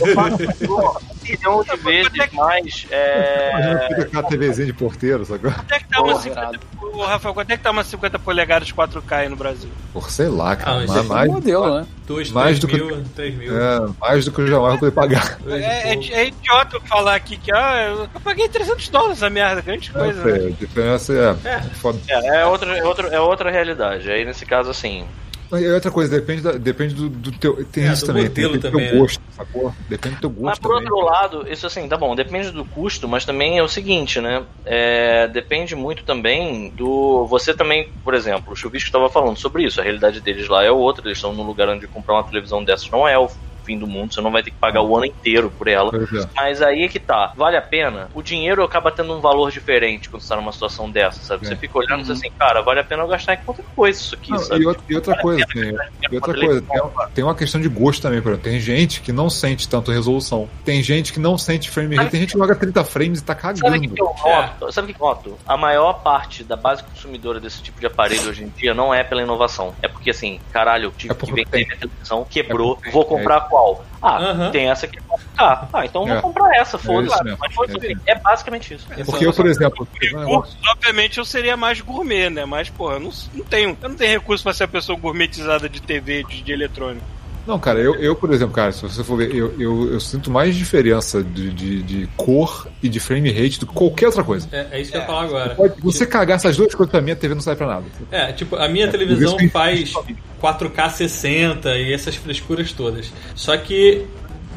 Eu 0.00 0.14
pô, 0.66 0.90
um 0.98 1.28
milhão 1.28 1.62
de 1.62 1.76
vezes 1.76 2.32
mais. 2.32 2.86
Imagina 2.90 3.82
É. 3.82 3.88
fica 3.88 4.02
aquela 4.02 4.22
TVzinha 4.28 4.66
de 4.66 4.72
porteiro, 4.72 5.24
sacou? 5.24 5.50
Quanto 5.52 5.72
é 5.72 5.78
que 5.78 5.88
tá 5.88 6.00
uma 6.00 6.12
Porra, 6.12 6.22
50, 6.22 6.60
Ô, 6.80 7.02
Rafael, 7.04 7.34
quanto 7.34 7.50
é 7.50 7.56
que 7.56 7.62
tá 7.62 7.70
uma 7.70 7.84
50 7.84 8.18
polegadas 8.18 8.72
4K 8.72 9.12
aí 9.12 9.27
no 9.28 9.36
Brasil? 9.36 9.68
Por 9.92 10.10
sei 10.10 10.28
lá, 10.28 10.52
Ah, 10.52 10.56
cara. 10.56 10.76
mas 10.78 10.86
mais, 10.88 11.00
isso 11.04 11.12
é 11.12 11.14
mais, 11.14 11.30
modelo, 11.30 11.80
né? 11.80 11.86
2, 12.06 12.30
Mais 12.30 12.58
3 12.58 12.58
do 12.60 12.68
que- 12.68 12.76
mil, 12.76 13.04
3 13.14 13.34
mil. 13.36 13.58
é, 13.58 13.86
mais 14.00 14.24
do 14.24 14.32
que 14.32 14.40
eu 14.40 14.46
jamais 14.46 14.70
vou 14.70 14.78
poder 14.78 14.92
pagar. 14.92 15.38
dois 15.44 15.62
É, 15.62 15.92
é, 15.92 15.94
é 15.94 16.26
idiota 16.28 16.76
eu 16.76 16.80
falar 16.82 17.14
aqui 17.14 17.36
que 17.36 17.52
ah, 17.54 17.86
eu, 17.90 18.08
eu 18.14 18.20
paguei 18.22 18.48
300 18.48 18.88
dólares 18.88 19.18
essa 19.18 19.28
merda, 19.30 19.60
grande 19.60 19.92
Não 19.92 20.00
coisa, 20.00 20.24
né? 20.24 20.38
sei, 20.38 20.46
a 20.48 20.50
diferença 20.50 21.12
é, 21.44 21.48
É. 21.48 21.60
foda. 21.60 21.98
É, 22.08 22.40
é, 22.40 22.46
outra, 22.46 22.76
é, 22.76 22.82
outra, 22.84 23.08
é 23.08 23.20
outra 23.20 23.50
realidade. 23.50 24.10
Aí 24.10 24.24
nesse 24.24 24.44
caso, 24.46 24.70
assim. 24.70 25.04
É 25.52 25.72
outra 25.74 25.90
coisa, 25.90 26.18
depende, 26.20 26.42
da- 26.42 26.58
depende 26.58 26.94
do, 26.94 27.08
do 27.08 27.38
teu. 27.38 27.64
Tem 27.70 27.84
É, 27.84 27.90
isso 27.90 28.04
do 28.04 28.06
também, 28.06 28.30
tem, 28.30 28.48
modelo 28.48 28.50
tem 28.50 28.60
do 28.60 28.70
também, 28.70 28.86
teu 28.86 28.86
né? 28.92 29.00
gosto, 29.00 29.22
sacou? 29.30 29.74
Depende 29.88 30.16
do 30.16 30.20
teu 30.20 30.30
gosto 30.30 30.42
Mas 30.46 30.58
por 30.60 30.70
também. 30.70 30.76
outro 30.76 31.00
lado, 31.00 31.48
isso 31.52 31.66
assim, 31.66 31.88
tá 31.88 31.96
bom, 31.96 32.14
depende 32.14 32.52
do 32.52 32.64
custo, 32.64 33.08
mas 33.08 33.24
também 33.24 33.58
é 33.58 33.62
o 33.62 33.68
seguinte, 33.68 34.20
né? 34.20 34.46
É, 34.64 35.26
depende 35.28 35.74
muito 35.74 36.04
também 36.04 36.72
do. 36.76 37.26
Você 37.26 37.52
também, 37.52 37.92
por 38.04 38.14
exemplo, 38.14 38.52
o 38.52 38.56
Chuvisco 38.56 38.86
estava 38.86 39.10
falando 39.10 39.36
sobre 39.36 39.64
isso, 39.64 39.80
a 39.80 39.84
realidade 39.84 40.20
deles 40.20 40.48
lá 40.48 40.62
é 40.64 40.70
outra, 40.70 41.04
eles 41.06 41.18
estão 41.18 41.32
num 41.34 41.42
lugar 41.42 41.68
onde 41.68 41.88
comprar 41.88 42.14
uma 42.14 42.24
televisão 42.24 42.64
dessas 42.64 42.88
não 42.90 43.06
é 43.06 43.18
o 43.18 43.28
fim 43.68 43.78
do 43.78 43.86
mundo, 43.86 44.14
você 44.14 44.20
não 44.22 44.30
vai 44.32 44.42
ter 44.42 44.50
que 44.50 44.56
pagar 44.56 44.80
o 44.82 44.96
ano 44.96 45.04
inteiro 45.04 45.52
por 45.58 45.68
ela. 45.68 45.90
É. 45.94 46.26
Mas 46.34 46.62
aí 46.62 46.84
é 46.84 46.88
que 46.88 46.98
tá, 46.98 47.32
vale 47.36 47.56
a 47.56 47.62
pena? 47.62 48.08
O 48.14 48.22
dinheiro 48.22 48.62
acaba 48.64 48.90
tendo 48.90 49.14
um 49.14 49.20
valor 49.20 49.50
diferente 49.50 50.08
quando 50.08 50.22
você 50.22 50.28
tá 50.30 50.36
numa 50.36 50.52
situação 50.52 50.90
dessa, 50.90 51.20
sabe? 51.20 51.46
Você 51.46 51.52
É. 51.52 51.56
fica 51.56 51.76
olhando 51.78 52.00
e 52.00 52.02
diz 52.04 52.10
assim, 52.12 52.30
cara, 52.38 52.62
vale 52.62 52.80
a 52.80 52.84
pena 52.84 53.02
eu 53.02 53.08
gastar 53.08 53.34
em 53.34 53.38
qualquer 53.38 53.64
coisa 53.76 54.00
isso 54.00 54.14
aqui, 54.14 54.30
Não, 54.30 54.38
sabe? 54.38 54.62
e, 54.62 54.66
outra, 54.66 54.82
e 54.88 54.94
outra 54.94 55.16
coisa, 55.20 55.44
tem, 55.52 55.62
e 56.10 56.14
outra 56.14 56.34
coisa, 56.34 56.62
tem, 56.62 56.80
tem 57.14 57.24
uma 57.24 57.34
questão 57.34 57.60
de 57.60 57.68
gosto 57.68 58.00
também, 58.00 58.22
por 58.22 58.30
exemplo. 58.30 58.50
Tem 58.50 58.58
gente 58.60 59.02
que 59.02 59.12
não 59.12 59.28
sente 59.28 59.68
tanto 59.68 59.90
resolução. 59.92 60.48
Tem 60.64 60.82
gente 60.82 61.12
que 61.12 61.20
não 61.20 61.36
sente 61.36 61.68
frame 61.68 61.94
rate. 61.96 62.10
Tem 62.12 62.20
gente 62.20 62.32
que 62.32 62.38
joga 62.38 62.54
30 62.54 62.84
frames 62.84 63.20
e 63.20 63.24
tá 63.24 63.34
Sabe 63.38 63.60
o 63.60 63.62
cagando. 63.64 63.94
que, 63.94 64.00
eu 64.00 64.14
noto? 64.24 64.72
Sabe 64.72 64.90
o 64.90 64.94
que 64.94 65.00
eu 65.02 65.06
noto? 65.06 65.38
A 65.46 65.56
maior 65.56 65.92
parte 66.02 66.42
da 66.42 66.56
base 66.56 66.82
consumidora 66.84 67.38
desse 67.40 67.62
tipo 67.62 67.78
de 67.80 67.86
aparelho 67.86 68.28
hoje 68.30 68.44
em 68.44 68.48
dia 68.48 68.72
não 68.72 68.94
é 68.94 69.02
pela 69.04 69.22
inovação. 69.22 69.74
É 69.82 69.88
porque 69.88 70.10
assim, 70.10 70.40
caralho, 70.52 70.84
eu 70.86 70.92
tive 70.92 71.12
É 71.12 71.16
que 71.16 71.26
vender 71.26 71.46
tem. 71.50 71.66
minha 71.66 71.76
televisão, 71.76 72.24
quebrou, 72.28 72.78
É 72.84 72.90
vou 72.90 73.04
comprar 73.04 73.40
qual? 73.58 73.84
Ah, 74.00 74.16
Aham. 74.18 74.50
tem 74.52 74.70
essa 74.70 74.86
aqui 74.86 75.00
pra 75.02 75.18
ficar. 75.18 75.68
Ah, 75.72 75.84
então 75.84 76.08
É. 76.08 76.12
vou 76.12 76.22
comprar 76.22 76.56
essa, 76.56 76.76
isso 76.76 76.86
foda-se. 76.86 77.24
mesmo. 77.24 77.38
Mas 77.40 77.54
foda-se, 77.54 77.98
É 78.06 78.12
é 78.12 78.14
basicamente 78.18 78.74
isso. 78.74 78.86
Porque 79.04 79.26
eu, 79.26 79.32
por 79.32 79.46
exemplo, 79.46 79.88
Recursos, 80.00 80.56
obviamente 80.70 81.18
eu 81.18 81.24
seria 81.24 81.56
mais 81.56 81.80
gourmet, 81.80 82.30
né? 82.30 82.44
Mas, 82.44 82.70
porra, 82.70 82.94
eu 82.94 83.00
não, 83.00 83.10
não 83.34 83.44
tenho. 83.44 83.76
Eu 83.82 83.88
não 83.88 83.96
tenho 83.96 84.12
recurso 84.12 84.44
pra 84.44 84.52
ser 84.54 84.64
a 84.64 84.68
pessoa 84.68 84.96
gourmetizada 84.98 85.68
de 85.68 85.82
TV, 85.82 86.22
de, 86.24 86.42
de 86.42 86.52
eletrônico. 86.52 87.04
Não, 87.48 87.58
cara, 87.58 87.80
eu, 87.80 87.94
eu, 87.94 88.14
por 88.14 88.30
exemplo, 88.30 88.52
cara, 88.54 88.70
se 88.72 88.82
você 88.82 89.02
for 89.02 89.16
ver, 89.16 89.34
eu, 89.34 89.54
eu, 89.58 89.92
eu 89.94 89.98
sinto 90.00 90.30
mais 90.30 90.54
diferença 90.54 91.22
de, 91.24 91.48
de, 91.50 91.82
de 91.82 92.06
cor 92.14 92.68
e 92.82 92.90
de 92.90 93.00
frame 93.00 93.32
rate 93.32 93.58
do 93.58 93.66
que 93.66 93.72
qualquer 93.72 94.04
outra 94.04 94.22
coisa. 94.22 94.46
É, 94.52 94.66
é 94.72 94.80
isso 94.82 94.90
que 94.90 94.98
eu 94.98 95.00
ia 95.00 95.06
falar 95.06 95.22
agora. 95.24 95.54
Pode, 95.54 95.80
você 95.80 96.04
cagar 96.04 96.36
essas 96.36 96.58
duas 96.58 96.74
coisas 96.74 96.90
pra 96.90 97.00
mim, 97.00 97.12
a 97.12 97.16
TV 97.16 97.34
não 97.34 97.40
serve 97.40 97.56
pra 97.56 97.66
nada. 97.66 97.86
É, 98.12 98.32
tipo, 98.32 98.54
a 98.56 98.68
minha 98.68 98.86
televisão 98.88 99.28
isso 99.28 99.36
que- 99.38 99.48
faz 99.48 99.94
4K 100.42 100.90
60 100.90 101.74
e 101.78 101.90
essas 101.94 102.16
frescuras 102.16 102.70
todas. 102.72 103.10
Só 103.34 103.56
que 103.56 104.04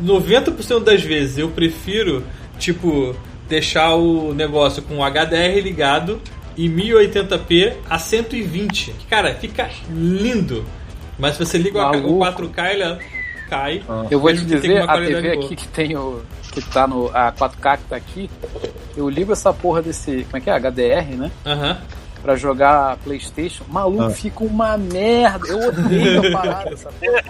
90% 0.04 0.84
das 0.84 1.02
vezes 1.02 1.38
eu 1.38 1.48
prefiro, 1.48 2.24
tipo, 2.60 3.16
deixar 3.48 3.96
o 3.96 4.34
negócio 4.34 4.82
com 4.84 4.98
o 4.98 5.04
HDR 5.04 5.62
ligado 5.62 6.22
e 6.58 6.68
1080p 6.68 7.74
a 7.90 7.98
120. 7.98 8.94
Cara, 9.10 9.34
fica 9.36 9.70
lindo. 9.90 10.66
Mas 11.22 11.38
se 11.38 11.46
você 11.46 11.58
liga 11.58 11.78
o 11.78 11.82
Maluco. 11.82 12.42
4K, 12.42 12.72
ele 12.74 13.00
cai. 13.50 13.84
Eu 14.10 14.20
vou 14.20 14.34
te 14.34 14.44
dizer, 14.44 14.82
uma 14.84 14.94
a 14.94 14.98
TV 14.98 15.22
boa. 15.22 15.46
aqui 15.46 15.56
que 15.56 15.68
tem 15.68 15.96
o. 15.96 16.22
que 16.52 16.62
tá 16.62 16.88
no. 16.88 17.10
A 17.14 17.32
4K 17.32 17.78
que 17.78 17.84
tá 17.86 17.96
aqui, 17.96 18.30
eu 18.98 19.08
ligo 19.08 19.32
essa 19.32 19.54
porra 19.54 19.82
desse. 19.82 20.24
Como 20.26 20.38
é 20.38 20.42
que 20.42 20.50
é? 20.50 20.54
HDR, 20.60 21.16
né? 21.16 21.32
Aham. 21.46 21.78
Pra 22.22 22.36
jogar 22.36 22.98
Playstation. 22.98 23.64
Maluco, 23.68 24.04
Ah. 24.04 24.10
fica 24.12 24.44
uma 24.44 24.78
merda. 24.78 25.48
Eu 25.48 25.70
odeio 25.70 26.28
a 26.28 26.32
parada, 26.42 26.74
essa 26.74 26.92
porra. 26.92 27.24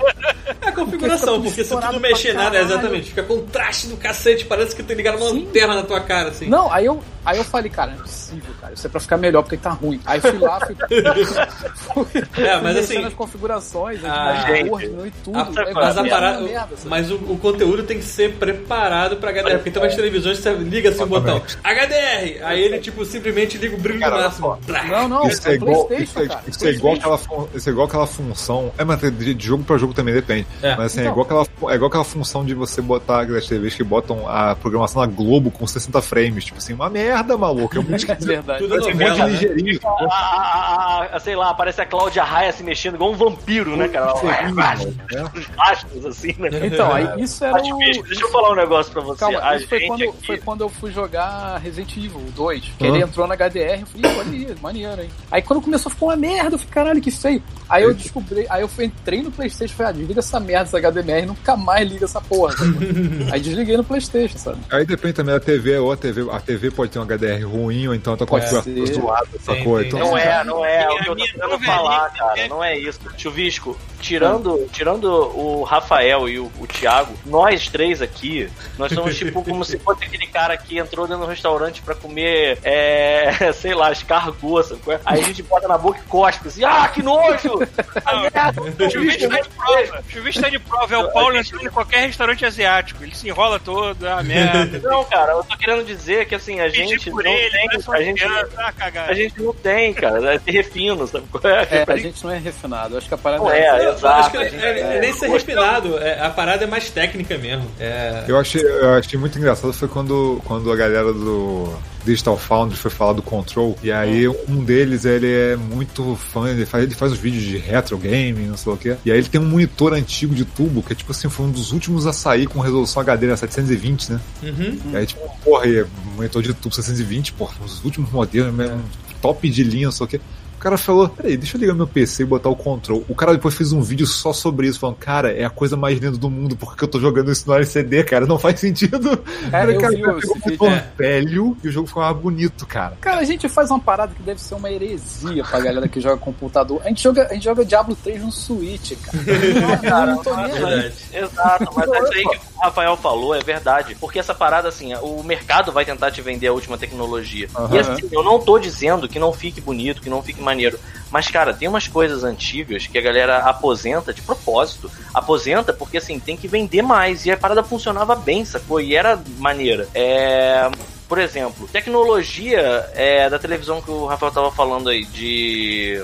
É 0.62 0.68
a 0.68 0.72
configuração, 0.74 1.36
Porque 1.42 1.48
porque, 1.50 1.64
se 1.64 1.70
tu 1.70 1.80
não 1.94 2.00
mexer 2.00 2.34
nada, 2.34 2.52
caralho. 2.52 2.66
exatamente, 2.72 3.10
fica 3.10 3.24
contraste 3.24 3.88
do 3.88 3.96
cacete, 3.96 4.44
parece 4.46 4.76
que 4.76 4.84
tem 4.84 4.96
ligado 4.98 5.18
uma 5.18 5.30
Sim. 5.30 5.46
lanterna 5.46 5.76
na 5.76 5.84
tua 5.84 6.02
cara, 6.02 6.30
assim. 6.30 6.48
Não, 6.50 6.72
aí 6.72 6.86
eu, 6.86 7.02
aí 7.26 7.38
eu 7.38 7.44
falei, 7.44 7.70
cara, 7.72 7.92
não 7.92 8.00
é 8.00 8.02
possível, 8.02 8.54
cara. 8.60 8.74
Isso 8.74 8.88
é 8.88 8.90
pra 8.90 9.00
ficar 9.00 9.18
melhor, 9.18 9.42
porque 9.44 9.58
tá 9.58 9.72
ruim. 9.72 10.00
Aí 10.06 10.20
fui 10.20 10.38
lá, 10.40 10.60
fui. 10.66 10.76
fui 10.76 12.22
É, 12.46 12.60
mas 12.62 12.78
assim- 12.78 13.00
nas 13.02 13.14
configurações, 13.14 14.04
Ah, 14.04 14.30
a 14.48 14.56
gente. 14.56 14.70
cor, 14.70 14.80
diminui 14.82 15.12
tudo. 15.24 15.38
A- 15.38 15.70
é 15.70 15.74
mas 15.74 15.98
a 15.98 16.02
uma 16.02 16.10
parada, 16.10 16.42
merda, 16.42 16.76
sabe? 16.78 16.90
mas 16.90 17.12
o, 17.12 17.16
o 17.16 17.38
conteúdo 17.38 17.84
tem 17.84 17.98
que 18.00 18.06
ser 18.06 18.34
preparado 18.36 19.18
pra 19.18 19.32
HDR. 19.32 19.56
Porque 19.58 19.72
tem 19.72 19.82
umas 19.82 19.96
televisões 19.96 20.38
que 20.38 20.44
você 20.44 20.54
liga 20.56 20.90
assim 20.90 21.04
o 21.04 21.08
botão 21.08 21.42
HDR, 21.64 22.44
aí 22.44 22.62
ele 22.62 22.80
tipo 22.80 23.04
simplesmente 23.06 23.58
liga 23.58 23.76
o 23.76 23.80
brilho 23.80 24.00
Cara, 24.00 24.16
no 24.18 24.24
máximo. 24.24 24.60
Não, 24.90 25.08
não, 25.10 25.28
Isso 25.28 25.48
é 25.48 25.52
é, 25.52 25.56
igual, 25.56 25.86
Playstation, 25.86 26.04
isso 26.04 26.20
é, 26.20 26.28
cara. 26.28 26.42
isso 26.48 26.66
é 26.66 26.70
igual 26.72 26.94
PlayStation. 26.96 27.24
aquela, 27.26 27.46
fun- 27.48 27.58
isso 27.58 27.70
é 27.70 27.72
igual 27.72 27.88
aquela 27.88 28.08
função. 28.08 28.72
É, 28.78 28.84
mas 28.84 29.00
de, 29.00 29.34
de 29.34 29.46
jogo 29.48 29.64
pra 29.64 29.78
jogo 29.78 29.94
também 29.94 30.14
depende. 30.14 30.48
É. 30.62 30.76
Mas 30.76 30.88
assim, 30.88 31.00
é, 31.00 31.04
Então. 31.04 31.12
igual 31.14 31.26
aquela, 31.26 31.72
é 31.72 31.76
igual 31.76 31.88
aquela 31.90 32.04
função 32.04 32.46
de 32.46 32.54
você 32.54 32.82
botar 32.82 33.22
aquelas 33.22 33.46
TVs 33.48 33.76
que 33.76 33.84
botam 33.84 34.28
a 34.28 34.56
programação 34.56 35.02
na 35.02 35.08
Globo 35.08 35.52
com 35.52 35.66
60 35.68 36.02
frames. 36.02 36.46
Tipo 36.46 36.58
assim, 36.58 36.74
uma 36.74 36.90
merda, 36.90 37.11
maluco. 37.38 37.78
É 37.78 37.82
É 38.12 38.16
verdade. 38.16 38.60
Tudo 38.64 38.74
um 38.76 38.78
monte 38.78 38.92
novela, 38.94 39.16
de 39.16 39.22
né? 39.22 39.30
ligeirinho. 39.30 39.80
A, 39.84 39.90
a- 39.90 41.08
a- 41.12 41.16
a- 41.16 41.20
sei 41.20 41.36
lá, 41.36 41.54
parece 41.54 41.82
a 41.82 41.86
Cláudia 41.86 42.24
Raia 42.24 42.52
se 42.52 42.64
mexendo 42.64 42.96
igual 42.96 43.12
um 43.12 43.16
vampiro, 43.16 43.76
né, 43.78 43.88
cara? 43.88 44.14
Os 44.14 45.46
rastros, 45.58 46.06
assim, 46.06 46.36
né? 46.40 46.50
Então, 46.64 46.92
aí 46.94 47.22
isso 47.22 47.44
era 47.44 47.54
Mas, 47.54 47.68
o. 47.98 48.04
deixa 48.04 48.24
eu 48.24 48.30
falar 48.32 48.52
um 48.52 48.56
negócio 48.56 48.92
pra 48.92 49.02
você. 49.02 49.20
Calma, 49.20 49.40
a 49.44 49.56
isso 49.58 49.68
foi 49.68 49.82
quando, 49.88 50.04
aqui- 50.04 50.26
foi 50.26 50.38
quando 50.38 50.62
eu 50.62 50.70
fui 50.70 50.92
jogar 50.92 51.58
Resident 51.58 51.96
Evil 51.98 52.22
2. 52.36 52.62
Que 52.78 52.86
Ah. 52.86 52.88
ele 52.88 53.02
entrou 53.04 53.28
na 53.28 53.36
HDR, 53.36 53.82
eu 53.82 53.86
falei, 53.88 54.12
"Ih, 54.12 54.18
olha 54.18 54.32
aí, 54.50 54.56
maneiro, 54.62 55.02
hein? 55.04 55.10
Aí 55.32 55.42
quando 55.42 55.62
começou, 55.62 55.92
ficou 55.92 56.10
uma 56.10 56.16
merda, 56.16 56.56
eu 56.56 56.60
falei, 56.60 56.74
caralho, 56.74 57.02
que 57.02 57.12
feio. 57.12 57.42
Aí 57.70 57.84
eu 57.84 57.94
descobri, 57.94 58.46
aí 58.50 58.62
eu 58.62 58.68
fui, 58.68 58.86
entrei 58.86 59.22
no 59.22 59.32
Playstation 59.32 59.74
e 59.74 59.78
falei, 59.78 59.92
ah, 59.92 59.96
desliga 59.96 60.20
essa 60.20 60.40
merda, 60.40 60.64
essa 60.64 60.78
HDMR, 60.78 61.26
nunca 61.26 61.56
mais 61.56 61.90
liga 61.90 62.06
essa 62.06 62.20
porra. 62.20 62.54
aí 63.32 63.40
desliguei 63.40 63.78
no 63.78 63.84
Playstation, 63.84 64.38
sabe? 64.38 64.58
Aí 64.70 64.86
depende 64.86 65.14
também 65.14 65.34
da 65.34 65.40
TV, 65.40 65.78
ou 65.78 65.92
a 65.92 65.98
TV, 65.98 66.30
a 66.32 66.40
TV 66.40 66.70
pode 66.72 66.92
ter 66.92 67.00
um 67.02 67.06
HDR 67.06 67.44
ruim, 67.46 67.88
ou 67.88 67.96
então 67.96 68.16
tá 68.16 68.26
com 68.26 68.36
a 68.36 68.42
ser. 68.42 68.62
zoada, 68.94 69.28
sacou? 69.42 69.82
Então, 69.82 70.00
Não 70.00 70.18
é, 70.18 70.44
não 70.44 70.66
é, 70.66 70.84
é 70.84 70.90
o 70.90 70.98
que 71.00 71.10
eu 71.10 71.16
tô 71.16 71.26
tentando 71.26 71.60
falar, 71.60 72.10
cara. 72.12 72.34
tem- 72.34 72.50
Não 72.50 72.64
é 72.64 72.78
isso. 72.78 73.00
Chuvisco, 73.18 73.78
tirando, 74.00 74.68
tirando 74.72 75.06
o 75.06 75.64
Rafael 75.64 76.28
e 76.28 76.40
o, 76.40 76.52
o 76.60 76.68
Thiago, 76.68 77.14
nós 77.26 77.68
três 77.68 78.02
aqui, 78.02 78.50
nós 78.78 78.92
somos 78.92 79.18
tipo 79.18 79.44
como 79.44 79.64
se 79.64 79.78
fosse 79.80 80.04
aquele 80.04 80.28
cara 80.28 80.58
que 80.58 80.78
entrou 80.78 81.08
dentro 81.08 81.24
do 81.24 81.30
restaurante 81.30 81.82
pra 81.82 81.94
comer, 81.96 82.58
é, 82.64 83.52
sei 83.54 83.74
lá, 83.74 83.92
escargot, 83.92 84.64
sabe? 84.64 84.82
qual 84.84 84.98
é? 84.98 85.02
Aí 85.06 85.20
a 85.22 85.24
gente 85.24 85.44
bota 85.44 85.68
na 85.68 85.78
boca 85.78 86.00
e 86.00 86.08
cospe 86.10 86.48
assim, 86.48 86.64
ah, 86.64 86.88
que 86.94 87.02
nojo! 87.04 87.60
Ah, 88.04 88.22
merda! 88.22 88.62
O 88.86 88.90
chuvisco 88.90 89.30
tá 89.30 89.40
de 89.42 89.50
prova. 89.50 90.04
O 90.08 90.12
chuvisco 90.12 90.42
tá 90.42 90.50
de 90.50 90.60
prova. 90.60 90.96
É 90.96 90.98
o 90.98 91.12
Paulo 91.12 91.38
entrando 91.38 91.66
em 91.66 91.70
qualquer 91.70 92.08
restaurante 92.08 92.46
asiático. 92.46 93.04
Ele 93.04 93.14
se 93.16 93.28
enrola 93.28 93.60
todo, 93.60 94.06
ah, 94.08 94.24
merda. 94.24 94.80
Não, 94.80 95.04
cara, 95.06 95.34
eu 95.34 95.44
tô 95.44 95.56
querendo 95.58 95.86
dizer 95.86 96.26
que 96.26 96.34
assim, 96.36 96.60
a 96.60 96.68
gente 96.70 96.91
Pedir 96.98 97.12
não 97.12 97.22
ele, 97.22 97.50
tem, 97.52 97.68
parece 97.86 97.92
a 97.92 98.02
gente, 98.04 98.24
ah, 98.58 98.72
cagada. 98.74 99.12
a 99.12 99.14
gente 99.14 99.42
não 99.42 99.54
tem, 99.54 99.94
cara, 99.94 100.34
é 100.36 100.40
ter 100.40 100.52
refino, 100.52 101.08
sabe? 101.08 101.26
qual 101.32 101.44
é? 101.54 101.68
É, 101.72 101.86
Pra 101.86 101.94
a 101.96 101.98
gente 101.98 102.24
não 102.24 102.32
é 102.32 102.38
refinado, 102.38 102.98
acho 102.98 103.08
que 103.08 103.14
a 103.14 103.18
parada 103.18 103.44
Não 103.44 103.52
é. 103.52 103.60
é, 103.60 103.86
Eu 103.86 103.94
exato. 103.94 104.08
acho 104.20 104.32
é, 104.38 104.50
gente- 104.50 104.64
é- 104.64 104.98
é 104.98 105.00
nem 105.00 105.14
ser 105.14 105.30
refinado, 105.30 105.98
é, 106.00 106.20
a 106.22 106.30
parada 106.30 106.64
é 106.64 106.68
mais 106.68 106.90
técnica 106.90 107.38
mesmo. 107.38 107.70
É, 107.80 108.24
Eu 108.28 108.38
achei, 108.38 108.62
eu 108.62 108.94
achei 108.96 109.20
muito 109.20 109.38
engraçado 109.38 109.74
foi 109.74 109.88
quando, 109.88 110.42
quando 110.46 110.72
a 110.72 110.76
galera 110.76 111.12
do 111.14 111.74
Digital 112.06 112.38
Foundry 112.38 112.78
foi 112.78 112.92
falar 112.92 113.14
do 113.14 113.22
Control. 113.22 113.78
E 113.84 113.92
aí 113.92 114.28
um 114.28 114.64
deles, 114.64 115.06
ele 115.06 115.32
é 115.32 115.56
muito 115.56 116.16
fã, 116.16 116.50
ele 116.50 116.66
faz, 116.66 116.84
ele 116.84 116.96
faz 116.96 117.12
os 117.12 117.18
vídeos 117.18 117.44
de 117.44 117.58
retro 117.58 117.98
gaming, 117.98 118.48
não 118.48 118.58
sei 118.58 118.74
o 118.74 118.78
que. 118.78 118.96
E 119.06 119.12
aí 119.12 119.18
ele 119.18 119.28
tem 119.28 119.40
um 119.40 119.46
monitor 119.46 119.94
antigo 119.94 120.34
de 120.34 120.46
tubo, 120.46 120.82
que 120.82 120.94
é 120.94 120.96
tipo 120.96 121.12
assim, 121.12 121.30
foi 121.30 121.46
um 121.46 121.52
dos 121.52 121.72
últimos 121.72 122.06
a 122.06 122.14
sair 122.14 122.48
com 122.48 122.60
resolução 122.60 123.02
HD 123.02 123.28
na 123.28 123.38
720, 123.38 124.12
né? 124.12 124.20
Uhum. 124.44 124.78
E 124.94 124.98
aí 124.98 125.06
tipo, 125.06 125.22
porra, 125.44 125.68
e 125.68 125.86
monitor 126.16 126.42
de 126.42 126.54
tubo 126.54 126.74
720, 126.74 127.34
porra, 127.34 127.54
um 127.62 127.66
dos 127.66 127.84
últimos 127.84 128.12
modelos, 128.12 128.54
mesmo, 128.54 128.82
top 129.22 129.50
de 129.50 129.64
linha, 129.64 129.86
não 129.86 129.92
sei 129.92 130.06
o 130.06 130.08
que. 130.08 130.22
Cara 130.62 130.78
falou, 130.78 131.10
peraí, 131.10 131.36
deixa 131.36 131.58
eu 131.58 131.62
ligar 131.62 131.74
meu 131.74 131.88
PC 131.88 132.24
e 132.24 132.26
botar 132.26 132.50
o 132.50 132.56
control. 132.56 133.04
O 133.10 133.16
cara 133.16 133.34
depois 133.34 133.56
fez 133.56 133.74
um 133.74 133.82
vídeo 133.82 134.06
só 134.06 134.32
sobre 134.32 134.68
isso, 134.68 134.80
falando, 134.80 134.98
cara, 134.98 135.32
é 135.32 135.44
a 135.44 135.50
coisa 135.50 135.76
mais 135.76 135.98
linda 135.98 136.18
do 136.18 136.30
mundo, 136.30 136.56
porque 136.56 136.84
eu 136.84 136.88
tô 136.88 137.00
jogando 137.00 137.32
isso 137.32 137.48
no 137.48 137.56
LCD, 137.56 138.04
cara, 138.04 138.26
não 138.26 138.38
faz 138.38 138.60
sentido. 138.60 139.12
É, 139.48 139.50
Cara, 139.50 139.72
eu 139.74 139.82
cara, 139.82 139.96
vi 139.96 140.02
pegou 140.02 140.20
esse 140.20 140.32
um 140.32 140.34
vídeo, 140.36 140.58
controle 140.58 140.76
é. 140.76 140.92
velho 140.98 141.58
e 141.64 141.68
o 141.68 141.72
jogo 141.72 141.88
ficou 141.88 142.04
mais 142.04 142.18
bonito, 142.18 142.66
cara. 142.68 142.98
Cara, 143.02 143.22
a 143.22 143.24
gente 143.24 143.50
faz 143.50 143.72
uma 143.72 143.80
parada 143.80 144.14
que 144.14 144.22
deve 144.22 144.40
ser 144.40 144.56
uma 144.56 144.72
heresia 144.72 145.44
pra 145.44 145.60
galera 145.60 145.88
que 145.88 146.00
joga 146.00 146.18
computador. 146.18 146.82
A 146.84 146.90
gente 146.90 147.02
joga, 147.02 147.28
a 147.28 147.34
gente 147.34 147.44
joga 147.44 147.66
Diablo 147.66 147.96
3 147.96 148.22
no 148.22 148.32
Switch, 148.32 148.94
cara. 149.02 149.18
Não, 149.60 149.78
cara, 149.82 150.16
não 150.16 150.24
tô 150.24 150.36
nem 150.36 150.46
aí. 150.46 150.52
Verdade. 150.52 150.94
Exato, 151.14 151.72
mas 151.76 151.92
é 151.92 152.00
isso 152.00 152.14
aí 152.14 152.24
que 152.24 152.38
o 152.58 152.62
Rafael 152.62 152.98
falou, 152.98 153.36
é 153.36 153.40
verdade. 153.40 153.96
Porque 154.00 154.20
essa 154.20 154.34
parada, 154.34 154.68
assim, 154.68 154.94
o 154.96 155.24
mercado 155.24 155.72
vai 155.72 155.86
tentar 155.86 156.12
te 156.12 156.22
vender 156.22 156.48
a 156.48 156.54
última 156.54 156.78
tecnologia. 156.78 157.48
E 157.48 157.58
Aham. 157.58 157.80
assim, 157.80 158.10
eu 158.12 158.24
não 158.24 158.40
tô 158.40 158.60
dizendo 158.60 159.08
que 159.08 159.20
não 159.20 159.34
fique 159.34 159.60
bonito, 159.60 160.02
que 160.02 160.10
não 160.10 160.22
fique 160.22 160.42
maneiro. 160.52 160.80
Mas, 161.10 161.28
cara, 161.28 161.54
tem 161.54 161.68
umas 161.68 161.88
coisas 161.88 162.24
antigas 162.24 162.88
que 162.88 162.98
a 162.98 163.02
galera 163.02 163.40
aposenta 163.40 164.14
de 164.14 164.22
propósito. 164.22 164.90
Aposenta 165.14 165.74
porque, 165.74 165.98
assim, 165.98 166.20
tem 166.20 166.38
que 166.38 166.48
vender 166.48 166.82
mais. 166.82 167.26
E 167.26 167.32
a 167.32 167.38
parada 167.38 167.64
funcionava 167.64 168.16
bem, 168.16 168.46
sacou? 168.46 168.80
E 168.80 168.96
era 168.96 169.20
maneira. 169.38 169.88
É. 169.94 170.70
Por 171.08 171.20
exemplo, 171.20 171.68
tecnologia 171.68 172.90
é, 172.96 173.30
da 173.30 173.38
televisão 173.38 173.82
que 173.82 173.92
o 173.92 174.06
Rafael 174.06 174.32
tava 174.32 174.52
falando 174.52 174.90
aí, 174.90 175.04
de. 175.06 176.02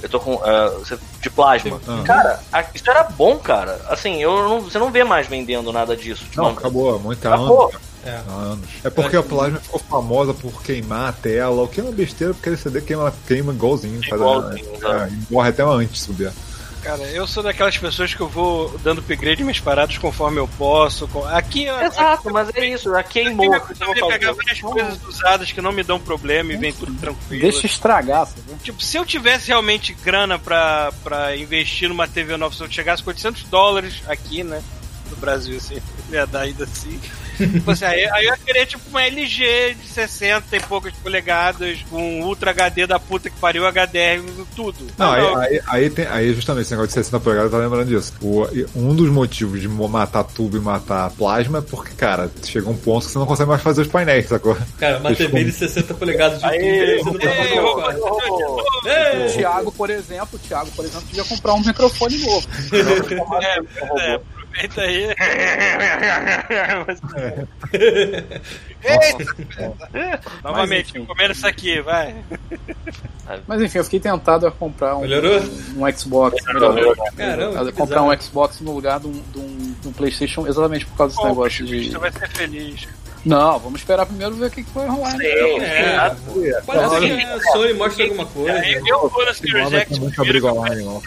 Eu 0.00 0.08
tô 0.08 0.20
com. 0.20 0.40
ah, 0.44 0.72
de 1.20 1.28
plasma. 1.30 1.80
Ah. 1.88 2.02
Cara, 2.04 2.40
a- 2.52 2.64
isso 2.72 2.88
era 2.88 3.02
bom, 3.02 3.36
cara. 3.38 3.80
Assim, 3.88 4.22
eu 4.22 4.48
não, 4.48 4.60
você 4.60 4.78
não 4.78 4.92
vê 4.92 5.02
mais 5.02 5.26
vendendo 5.26 5.72
nada 5.72 5.96
disso. 5.96 6.24
Não, 6.36 6.48
acabou, 6.50 6.98
muito 7.00 7.26
acabou. 7.26 7.72
É. 8.04 8.20
há 8.28 8.32
anos. 8.32 8.68
É 8.82 8.90
porque 8.90 9.16
a 9.16 9.22
Plasma 9.22 9.58
ficou 9.60 9.80
famosa 9.80 10.34
por 10.34 10.62
queimar 10.62 11.08
a 11.10 11.12
tela, 11.12 11.62
o 11.62 11.68
que 11.68 11.80
é 11.80 11.84
uma 11.84 11.92
besteira, 11.92 12.34
porque 12.34 12.50
esse 12.50 12.62
CD 12.64 12.80
queima, 12.80 13.12
queima 13.26 13.52
igualzinho. 13.52 14.00
faz- 14.08 14.20
Igualzinho, 14.20 14.66
é, 14.72 14.76
exato. 14.76 15.12
e 15.14 15.32
morre 15.32 15.48
até 15.50 15.62
antes 15.62 15.92
de 15.94 15.98
subir. 16.00 16.32
Cara, 16.82 17.00
eu 17.10 17.28
sou 17.28 17.44
daquelas 17.44 17.78
pessoas 17.78 18.12
que 18.12 18.20
eu 18.20 18.28
vou 18.28 18.76
dando 18.82 18.98
upgrade 18.98 19.40
em 19.40 19.44
minhas 19.44 19.60
paradas 19.60 19.96
conforme 19.98 20.40
eu 20.40 20.48
posso. 20.58 21.08
Aqui, 21.28 21.62
eu- 21.66 21.80
Exato, 21.80 22.28
mas 22.32 22.48
é 22.56 22.66
isso, 22.66 22.92
aqui 22.96 23.22
queimou. 23.22 23.54
eu 23.54 23.60
o 23.62 23.66
que 23.68 23.80
eu 23.84 23.94
vou 23.94 24.08
pegar 24.08 24.32
várias 24.32 24.60
coisas 24.60 24.98
usadas 25.06 25.52
que 25.52 25.60
não 25.62 25.70
me 25.70 25.84
dão 25.84 26.00
problema 26.00 26.52
e 26.52 26.56
vem 26.56 26.72
tudo 26.72 26.92
tranquilo. 26.94 27.40
Deixa 27.42 27.66
estragar, 27.66 28.26
sabe? 28.26 28.40
Tipo, 28.64 28.82
se 28.82 28.96
eu 28.96 29.06
tivesse 29.06 29.46
realmente 29.46 29.94
grana 30.02 30.40
pra, 30.40 30.90
pra 31.04 31.36
investir 31.36 31.88
numa 31.88 32.08
TV 32.08 32.36
nova, 32.36 32.52
se 32.52 32.60
eu 32.60 32.68
chegasse 32.68 33.00
com 33.00 33.10
800 33.10 33.44
dólares 33.44 34.02
aqui, 34.08 34.42
né? 34.42 34.60
No 35.08 35.16
Brasil, 35.18 35.56
assim, 35.58 35.80
ia 36.10 36.26
dar 36.26 36.40
ainda 36.40 36.64
assim. 36.64 36.98
Tipo 37.36 37.70
assim, 37.70 37.84
aí, 37.84 38.04
aí 38.06 38.26
eu 38.26 38.32
ia 38.32 38.36
querer, 38.38 38.66
tipo, 38.66 38.82
uma 38.88 39.02
LG 39.02 39.76
de 39.80 39.88
60 39.88 40.56
e 40.56 40.60
poucas 40.60 40.92
polegadas, 40.94 41.78
com 41.90 42.22
Ultra 42.22 42.50
HD 42.50 42.86
da 42.86 42.98
puta 42.98 43.30
que 43.30 43.38
pariu, 43.38 43.66
HDR, 43.66 44.22
tudo. 44.54 44.86
Não, 44.98 45.12
aí, 45.12 45.34
aí, 45.36 45.60
aí 45.66 45.90
tem, 45.90 46.06
aí 46.06 46.34
justamente 46.34 46.62
esse 46.62 46.72
negócio 46.72 46.88
de 46.88 46.94
60 46.94 47.20
polegadas, 47.20 47.52
eu 47.52 47.58
tô 47.58 47.62
lembrando 47.62 47.88
disso. 47.88 48.12
O, 48.20 48.46
um 48.74 48.94
dos 48.94 49.10
motivos 49.10 49.60
de 49.60 49.68
matar 49.68 50.24
tubo 50.24 50.56
e 50.56 50.60
matar 50.60 51.10
plasma 51.10 51.58
é 51.58 51.62
porque, 51.62 51.94
cara, 51.94 52.30
chega 52.44 52.68
um 52.68 52.76
ponto 52.76 53.06
que 53.06 53.12
você 53.12 53.18
não 53.18 53.26
consegue 53.26 53.50
mais 53.50 53.62
fazer 53.62 53.82
os 53.82 53.88
painéis, 53.88 54.28
sacou? 54.28 54.56
Cara, 54.78 54.98
uma 54.98 55.14
TV 55.14 55.44
de 55.44 55.52
60 55.52 55.94
polegadas 55.94 56.38
de 56.38 56.44
Aí, 56.44 56.98
tubo, 56.98 57.12
você 57.12 57.26
não 57.26 57.76
tá 57.76 57.82
fazendo! 57.82 58.72
O 58.82 59.32
Thiago, 59.32 59.72
por 59.72 59.90
exemplo, 59.90 60.28
o 60.32 60.38
Thiago, 60.38 60.70
por 60.72 60.84
exemplo, 60.84 61.06
podia 61.08 61.24
comprar 61.24 61.54
um 61.54 61.60
microfone 61.60 62.18
novo. 62.18 62.48
É, 63.42 64.14
é, 64.14 64.20
aproveita 64.52 64.80
aí. 64.82 65.08
Novamente, 70.42 70.90
enfim. 70.90 71.04
comendo 71.06 71.32
isso 71.32 71.46
aqui, 71.46 71.80
vai. 71.80 72.14
Mas 73.46 73.62
enfim, 73.62 73.78
eu 73.78 73.84
fiquei 73.84 74.00
tentado 74.00 74.46
a 74.46 74.50
comprar 74.52 74.96
um, 74.96 75.02
Melhorou? 75.02 75.40
um 75.76 75.92
Xbox. 75.96 76.44
Melhorou, 76.44 76.74
Melhorou. 76.74 77.12
Caramba, 77.16 77.72
comprar 77.72 78.00
bizarro. 78.00 78.12
um 78.12 78.20
Xbox 78.20 78.60
no 78.60 78.74
lugar 78.74 79.00
de 79.00 79.06
um, 79.06 79.12
de 79.12 79.38
um, 79.38 79.74
de 79.80 79.88
um 79.88 79.92
PlayStation 79.92 80.46
exatamente 80.46 80.86
por 80.86 80.96
causa 80.96 81.14
desse 81.14 81.22
Pô, 81.22 81.28
negócio 81.28 81.64
de. 81.64 81.90
Você 81.90 81.98
vai 81.98 82.12
ser 82.12 82.28
feliz. 82.28 82.88
Não, 83.24 83.58
vamos 83.58 83.80
esperar 83.80 84.04
primeiro 84.06 84.34
ver 84.34 84.46
o 84.46 84.50
que, 84.50 84.64
que 84.64 84.70
vai 84.72 84.88
rolar. 84.88 85.16
né? 85.16 85.24
É, 85.24 86.60
pode 86.62 86.88
ser 86.90 87.16
que 87.16 87.22
a 87.24 87.40
Sony 87.52 87.72
mostre 87.74 88.02
alguma 88.04 88.26
coisa. 88.26 88.66
Eu, 88.68 88.86
eu 88.86 89.08
vou 89.08 89.24
online, 90.52 90.84
não. 90.84 91.00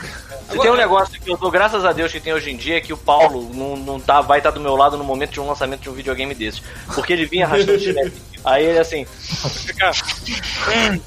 Se 0.50 0.60
tem 0.60 0.72
um 0.72 0.76
negócio 0.76 1.20
que 1.20 1.32
eu 1.32 1.38
dou 1.38 1.50
graças 1.52 1.84
a 1.84 1.92
Deus 1.92 2.12
que 2.12 2.20
tem 2.20 2.32
hoje 2.34 2.52
em 2.52 2.56
dia 2.56 2.78
é 2.78 2.82
que 2.82 2.94
o 2.94 2.98
Paulo 2.98 3.50
não, 3.54 3.76
não 3.76 4.00
tá, 4.00 4.22
vai 4.22 4.38
estar 4.38 4.52
do 4.52 4.60
meu 4.60 4.76
lado 4.76 4.96
no 4.96 5.04
momento 5.04 5.32
de 5.32 5.42
um 5.42 5.48
lançamento 5.48 5.82
de 5.82 5.90
um 5.90 5.94
videogame 5.94 6.34
desse. 6.36 6.62
Porque 6.94 7.12
ele 7.12 7.26
vinha 7.26 7.46
arrastando 7.46 7.74
o 7.78 7.80
chinelo. 7.80 8.12
Aí 8.46 8.64
ele 8.64 8.78
assim, 8.78 9.08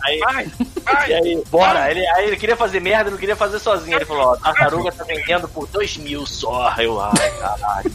aí, 0.02 0.18
Vai, 0.18 0.44
e 0.44 0.52
vai. 0.84 1.12
aí, 1.12 1.42
bora. 1.48 1.88
Ele, 1.88 2.04
aí 2.04 2.26
ele 2.26 2.36
queria 2.36 2.56
fazer 2.56 2.80
merda, 2.80 3.12
não 3.12 3.16
queria 3.16 3.36
fazer 3.36 3.60
sozinho. 3.60 3.96
Ele 3.96 4.04
falou, 4.04 4.32
ó, 4.32 4.36
tartaruga 4.36 4.90
tá 4.90 5.04
vendendo 5.04 5.46
por 5.46 5.68
dois 5.68 5.96
mil 5.98 6.26
só. 6.26 6.74
Eu, 6.78 7.00
ai, 7.00 7.30
caralho. 7.38 7.92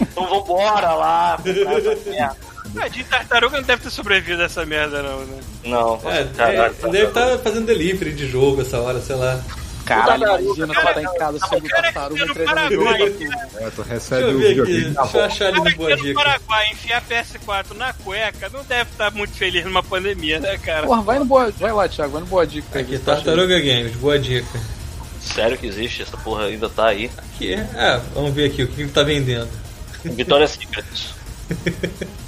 Então 0.00 0.26
vambora 0.26 0.94
lá, 0.94 1.36
comprar 1.36 1.78
essa 1.78 2.10
merda. 2.10 2.36
Ah, 2.76 2.88
de 2.88 3.04
tartaruga 3.04 3.56
não 3.58 3.64
deve 3.64 3.82
ter 3.82 3.90
sobrevivido 3.90 4.42
a 4.42 4.46
essa 4.46 4.64
merda, 4.66 5.02
não, 5.02 5.20
né? 5.24 5.40
Não, 5.64 5.94
É, 6.10 6.24
caralho. 6.36 6.74
é, 6.82 6.88
deve 6.90 7.06
estar 7.06 7.38
fazendo 7.38 7.66
delivery 7.66 8.12
de 8.12 8.28
jogo 8.28 8.60
essa 8.62 8.80
hora, 8.80 9.00
sei 9.00 9.16
lá. 9.16 9.42
Caralho, 9.84 10.22
imagina 10.42 10.74
cara, 10.74 10.94
tá 10.94 11.02
em 11.02 11.18
casa 11.18 11.36
o 11.38 11.48
sobre 11.48 11.68
cara 11.70 11.88
que 11.88 11.94
tartaruga 11.94 12.44
tá 12.44 12.68
no 12.68 12.76
tu. 12.76 13.24
É, 13.58 13.70
tu 13.70 13.82
recebe 13.82 14.24
o 14.24 14.38
ver 14.38 14.46
aqui, 14.48 14.54
videogame 14.60 14.90
na 14.90 15.02
deixa 15.02 15.18
eu 15.18 15.24
achar 15.24 15.46
ali 15.46 15.56
cara 15.56 15.70
no 15.70 15.76
boa 15.76 15.88
tá 15.90 15.96
no 15.96 16.02
dica. 16.02 16.14
Paraguai 16.22 16.70
enfiar 16.72 17.02
PS4 17.08 17.74
na 17.74 17.92
cueca 17.94 18.48
não 18.50 18.64
deve 18.64 18.90
estar 18.90 19.10
muito 19.12 19.32
feliz 19.32 19.64
numa 19.64 19.82
pandemia, 19.82 20.40
né, 20.40 20.58
cara? 20.58 20.86
Porra, 20.86 21.00
vai 21.00 21.18
no 21.18 21.24
boa, 21.24 21.50
vai 21.52 21.72
lá, 21.72 21.88
Thiago, 21.88 22.12
vai 22.12 22.20
no 22.20 22.26
boa 22.26 22.46
dica. 22.46 22.78
Aqui, 22.78 22.98
Tartaruga 22.98 23.58
Games, 23.60 23.96
boa 23.96 24.18
dica. 24.18 24.60
Sério 25.22 25.56
que 25.56 25.66
existe? 25.66 26.02
Essa 26.02 26.18
porra 26.18 26.44
ainda 26.44 26.68
tá 26.68 26.88
aí. 26.88 27.10
Aqui, 27.16 27.54
é, 27.54 28.00
vamos 28.14 28.34
ver 28.34 28.50
aqui 28.50 28.62
o 28.64 28.68
que 28.68 28.82
ele 28.82 28.90
tá 28.90 29.02
vendendo. 29.02 29.48
Vitória 30.04 30.46
Secret. 30.46 30.84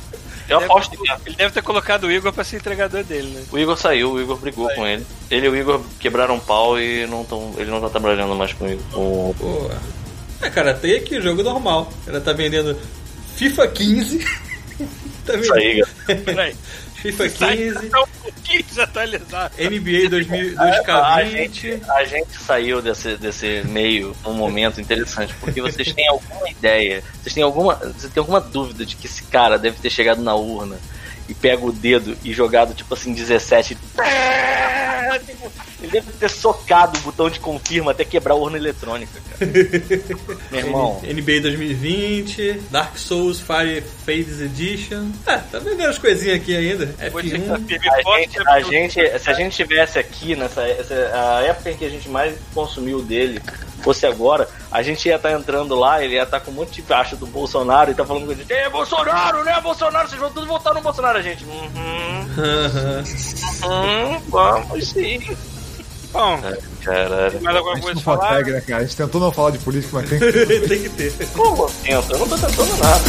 Eu 0.51 0.59
aposto 0.59 0.91
que 0.91 1.11
Ele 1.27 1.37
deve 1.37 1.53
ter 1.53 1.63
colocado 1.63 2.05
o 2.05 2.11
Igor 2.11 2.33
pra 2.33 2.45
ser 2.45 2.57
entregador 2.57 3.05
dele, 3.05 3.29
né? 3.29 3.45
o 3.51 3.59
Igor 3.59 3.77
saiu, 3.77 4.13
o 4.13 4.21
Igor 4.21 4.37
brigou 4.37 4.69
com 4.75 4.87
ele. 4.87 5.07
Ele 5.31 5.47
e 5.47 5.49
o 5.49 5.57
Igor 5.57 5.81
quebraram 5.99 6.35
um 6.35 6.41
pau 6.41 6.79
e 6.79 7.07
não 7.07 7.25
tão, 7.25 7.55
ele 7.57 7.71
não 7.71 7.81
tá 7.81 7.89
trabalhando 7.89 8.35
mais 8.35 8.53
com 8.53 8.65
o 8.65 8.71
Igor. 8.71 9.35
Pô. 9.35 9.71
É, 10.43 10.51
cara, 10.51 10.75
tem 10.75 10.97
aqui 10.97 11.19
o 11.19 11.23
jogo 11.23 11.43
normal. 11.43 11.93
Ela 12.07 12.21
tá 12.21 12.33
vendendo 12.33 12.77
FIFA 13.37 13.69
15. 13.69 14.19
tá 15.27 15.37
Isso 15.37 15.55
aí, 15.55 15.83
vendendo 16.07 16.35
cara. 16.35 16.53
FIFA 17.01 17.29
15, 17.29 17.89
Tá 17.89 18.01
um 18.03 18.07
pouquinho 18.23 18.63
desatualizado. 18.65 19.55
NBA 19.59 20.09
2000, 20.11 20.61
A 20.61 20.83
2K20. 20.85 21.31
gente, 21.31 21.83
a 21.89 22.05
gente 22.05 22.37
saiu 22.37 22.83
desse, 22.83 23.17
desse 23.17 23.63
meio 23.65 24.15
num 24.25 24.35
momento 24.35 24.81
interessante, 24.81 25.35
porque 25.41 25.61
vocês 25.63 25.93
têm 25.93 26.09
alguma 26.09 26.49
ideia, 26.51 27.03
vocês 27.23 27.35
têm 27.35 27.43
alguma, 27.43 27.75
você 27.77 28.09
tem 28.09 28.21
alguma 28.21 28.41
dúvida 28.41 28.85
de 28.85 28.97
que 28.97 29.07
esse 29.07 29.23
cara 29.25 29.59
deve 29.59 29.79
ter 29.79 29.91
chegado 29.91 30.23
na 30.23 30.35
urna 30.35 30.77
e 31.29 31.35
pega 31.35 31.65
o 31.65 31.73
dedo 31.73 32.17
e 32.25 32.33
jogado 32.33 32.75
tipo 32.75 32.93
assim 32.93 33.13
17 33.15 33.77
Tipo, 33.77 34.03
Ele 35.83 35.93
deve 35.93 36.13
ter 36.13 36.29
socado 36.29 36.99
o 36.99 37.03
botão 37.03 37.31
de 37.31 37.41
confirma 37.41 37.93
até 37.93 38.05
quebrar 38.05 38.35
a 38.35 38.37
urna 38.37 38.57
eletrônica, 38.57 39.21
cara. 39.31 39.51
Meu 40.51 40.61
irmão, 40.61 41.01
NBA 41.03 41.41
2020, 41.43 42.63
Dark 42.71 42.97
Souls 42.97 43.41
Fire 43.41 43.83
Fades 44.05 44.41
Edition. 44.41 45.11
Ah, 45.27 45.39
tá 45.51 45.59
vendendo 45.59 45.89
as 45.89 45.99
coisinhas 45.99 46.37
aqui 46.37 46.55
ainda. 46.55 46.87
Vou 47.11 47.23
dizer 47.23 47.41
que 47.41 47.49
tá 47.49 47.59
F1. 47.59 47.67
firme 47.67 47.87
e 47.87 47.89
a 47.89 48.19
gente, 48.19 48.39
a 48.49 48.61
gente, 48.61 49.19
se 49.19 49.31
a 49.31 49.33
gente 49.33 49.57
tivesse 49.57 49.99
aqui 49.99 50.37
nessa 50.37 50.63
essa, 50.69 50.95
a 50.95 51.43
época 51.43 51.71
em 51.71 51.77
que 51.77 51.85
a 51.85 51.91
gente 51.91 52.09
mais 52.09 52.35
consumiu 52.55 53.03
dele 53.03 53.41
fosse 53.83 54.07
agora, 54.07 54.49
a 54.71 54.83
gente 54.83 55.09
ia 55.09 55.17
estar 55.17 55.33
entrando 55.33 55.75
lá, 55.75 56.05
ele 56.05 56.15
ia 56.15 56.23
estar 56.23 56.41
com 56.41 56.51
um 56.51 56.55
monte 56.55 56.75
de 56.75 56.83
faixa 56.83 57.17
do 57.17 57.27
Bolsonaro 57.27 57.91
e 57.91 57.95
tá 57.95 58.05
falando 58.05 58.27
com 58.27 58.33
a 58.33 58.35
gente, 58.35 58.53
é 58.53 58.69
Bolsonaro, 58.69 59.43
né? 59.43 59.59
Bolsonaro, 59.61 60.09
vocês 60.09 60.21
vão 60.21 60.31
tudo 60.31 60.47
votar 60.47 60.75
no 60.75 60.83
Bolsonaro, 60.83 61.19
a 61.19 61.23
gente. 61.23 61.45
Uhum, 61.45 62.27
uhum, 63.65 64.21
vamos 64.29 64.89
sim. 64.89 65.37
Bom, 66.13 66.41
Caralho. 66.83 67.41
mais 67.43 67.57
alguma 67.57 67.73
A 67.73 67.77
gente 67.77 67.85
coisa 67.85 68.01
falar? 68.01 68.29
consegue, 68.29 68.51
né, 68.53 68.61
cara? 68.63 68.83
A 68.83 68.85
gente 68.85 68.97
tentou 68.97 69.21
não 69.21 69.31
falar 69.33 69.51
de 69.51 69.59
política, 69.59 69.91
mas 70.01 70.09
tem 70.11 70.19
que. 70.19 70.33
tem 70.69 70.83
que 70.83 70.89
ter. 70.89 71.13
Como 71.37 71.65
assim? 71.67 71.89
Eu 71.91 72.03
não 72.19 72.29
tô 72.29 72.37
tentando 72.37 72.77
nada. 72.79 73.01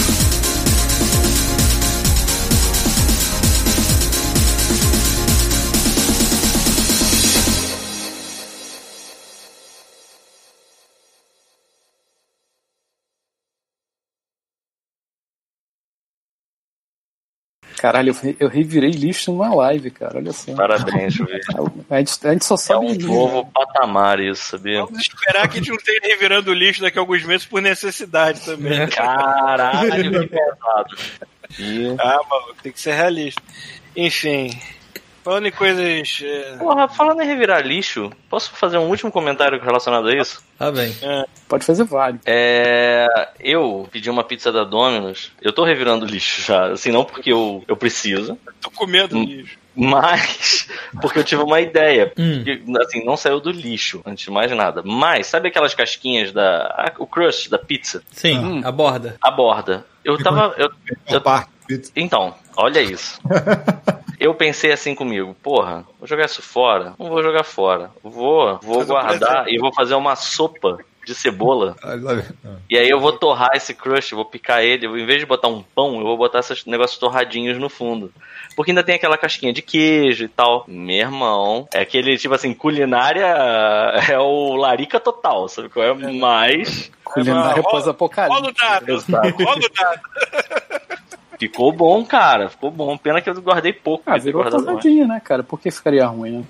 Caralho, 17.81 18.09
eu, 18.11 18.13
re- 18.13 18.35
eu 18.39 18.47
revirei 18.47 18.91
lixo 18.91 19.31
numa 19.31 19.53
live, 19.55 19.89
cara. 19.89 20.17
Olha 20.19 20.31
só. 20.31 20.53
Parabéns, 20.53 21.15
Juiz. 21.15 21.43
A 21.89 21.97
gente, 21.97 22.27
a 22.27 22.31
gente 22.31 22.45
só 22.45 22.53
É 22.53 22.57
sabe. 22.57 22.85
um 22.85 22.93
novo 23.07 23.45
patamar 23.51 24.19
isso, 24.19 24.51
sabia? 24.51 24.85
Vamos 24.85 24.99
esperar 25.01 25.47
que 25.49 25.55
a 25.55 25.59
gente 25.59 25.69
não 25.69 25.75
esteja 25.77 25.99
revirando 26.03 26.53
lixo 26.53 26.81
daqui 26.81 26.99
a 26.99 27.01
alguns 27.01 27.23
meses 27.25 27.45
por 27.45 27.61
necessidade 27.61 28.39
também. 28.41 28.87
Caralho, 28.87 30.21
que 30.21 30.27
pesado. 30.27 30.95
E 31.59 31.95
Ah, 31.99 32.19
maluco, 32.29 32.55
tem 32.61 32.71
que 32.71 32.79
ser 32.79 32.93
realista. 32.93 33.41
Enfim. 33.95 34.51
Falando 35.23 35.45
em 35.47 35.51
coisas. 35.51 36.19
é, 36.23 36.55
Porra, 36.57 36.87
falando 36.87 37.21
em 37.21 37.25
revirar 37.27 37.65
lixo, 37.65 38.11
posso 38.29 38.51
fazer 38.51 38.77
um 38.77 38.87
último 38.89 39.11
comentário 39.11 39.61
relacionado 39.61 40.07
a 40.07 40.15
isso? 40.15 40.43
Tá 40.57 40.71
bem. 40.71 40.95
Pode 41.47 41.65
fazer 41.65 41.83
vários. 41.83 42.21
É. 42.25 43.07
Eu 43.39 43.87
pedi 43.91 44.09
uma 44.09 44.23
pizza 44.23 44.51
da 44.51 44.63
Domino's. 44.63 45.31
Eu 45.41 45.53
tô 45.53 45.63
revirando 45.63 46.05
lixo 46.05 46.41
já. 46.41 46.67
Assim, 46.71 46.91
não 46.91 47.03
porque 47.05 47.31
eu, 47.31 47.63
eu 47.67 47.75
preciso, 47.77 48.37
tô 48.59 48.71
com 48.71 48.85
medo 48.87 49.23
disso. 49.25 49.57
mas 49.75 50.67
porque 51.01 51.19
eu 51.19 51.23
tive 51.23 51.43
uma 51.43 51.59
ideia. 51.61 52.11
Hum. 52.17 52.43
Que, 52.43 52.63
assim, 52.81 53.03
não 53.05 53.15
saiu 53.15 53.39
do 53.39 53.51
lixo, 53.51 54.01
antes 54.05 54.25
de 54.25 54.31
mais 54.31 54.51
nada. 54.51 54.81
Mas, 54.83 55.27
sabe 55.27 55.47
aquelas 55.49 55.73
casquinhas 55.73 56.31
da. 56.31 56.63
a- 56.77 56.93
o 56.97 57.05
crust 57.05 57.49
da 57.49 57.59
pizza? 57.59 58.01
Sim, 58.11 58.37
Hum. 58.39 58.61
a 58.63 58.71
borda. 58.71 59.17
A 59.21 59.29
borda. 59.31 59.85
Eu 60.03 60.17
tava. 60.17 60.53
Eu, 60.57 60.71
eu, 61.09 61.21
pizza. 61.67 61.91
Então, 61.95 62.33
olha 62.57 62.81
isso. 62.81 63.19
Eu 64.21 64.35
pensei 64.35 64.71
assim 64.71 64.93
comigo, 64.93 65.35
porra, 65.41 65.83
vou 65.97 66.07
jogar 66.07 66.25
isso 66.25 66.43
fora? 66.43 66.93
Não 66.99 67.09
vou 67.09 67.23
jogar 67.23 67.43
fora. 67.43 67.89
Vou, 68.03 68.59
vou 68.61 68.75
Faz 68.75 68.87
guardar 68.87 69.47
e 69.47 69.57
vou 69.57 69.73
fazer 69.73 69.95
uma 69.95 70.15
sopa 70.15 70.77
de 71.03 71.15
cebola. 71.15 71.75
E 72.69 72.77
aí 72.77 72.87
eu 72.87 72.99
vou 72.99 73.11
torrar 73.13 73.49
esse 73.55 73.73
crush, 73.73 74.11
vou 74.11 74.23
picar 74.23 74.61
ele. 74.63 74.85
Em 74.85 75.05
vez 75.05 75.19
de 75.19 75.25
botar 75.25 75.47
um 75.47 75.61
pão, 75.63 75.97
eu 75.97 76.03
vou 76.05 76.15
botar 76.15 76.39
esses 76.39 76.63
negócios 76.65 76.99
torradinhos 76.99 77.57
no 77.57 77.67
fundo. 77.67 78.13
Porque 78.55 78.71
ainda 78.71 78.83
tem 78.83 78.95
aquela 78.95 79.17
casquinha 79.17 79.51
de 79.51 79.61
queijo 79.63 80.23
e 80.23 80.27
tal. 80.29 80.63
Meu 80.67 80.97
irmão, 80.99 81.67
é 81.73 81.81
aquele 81.81 82.15
tipo 82.17 82.33
assim, 82.35 82.53
culinária 82.53 83.25
é 84.07 84.19
o 84.19 84.55
larica 84.55 84.99
total, 84.99 85.49
sabe 85.49 85.67
qual 85.67 85.83
é? 85.85 85.93
Mas 85.93 86.91
Culinária 87.03 87.61
rola- 87.61 87.63
pós-apocalipse. 87.63 88.39
Rola 88.39 88.49
o 88.49 88.53
dado. 88.53 88.89
Exato. 88.91 89.43
Rola 89.43 89.57
o 89.57 89.69
dado. 89.73 90.01
ficou 91.41 91.71
bom, 91.71 92.05
cara. 92.05 92.49
Ficou 92.49 92.69
bom. 92.69 92.95
Pena 92.97 93.19
que 93.19 93.29
eu 93.29 93.41
guardei 93.41 93.73
pouco. 93.73 94.03
Ah, 94.05 94.17
virou 94.17 94.47
torradinha, 94.47 95.07
né, 95.07 95.19
cara? 95.23 95.41
Por 95.43 95.59
que 95.59 95.71
ficaria 95.71 96.05
ruim, 96.05 96.39
né? 96.39 96.43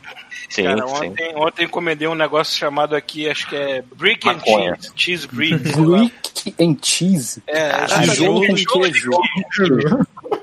Sim, 0.49 0.63
Cara, 0.63 0.85
sim. 0.85 1.09
ontem, 1.09 1.34
ontem 1.35 1.65
encomendei 1.65 2.07
um 2.09 2.15
negócio 2.15 2.57
chamado 2.57 2.93
aqui, 2.93 3.30
acho 3.30 3.47
que 3.47 3.55
é 3.55 3.84
Brick 3.95 4.27
and. 4.27 4.39
Cheese. 4.39 4.91
Cheese 4.95 5.27
Brick. 5.27 5.57
Brick 5.57 6.55
and 6.59 6.77
cheese. 6.81 7.41
É, 7.47 7.85
Tijolo 7.85 8.45
com 8.45 8.81
queijo. 8.81 9.11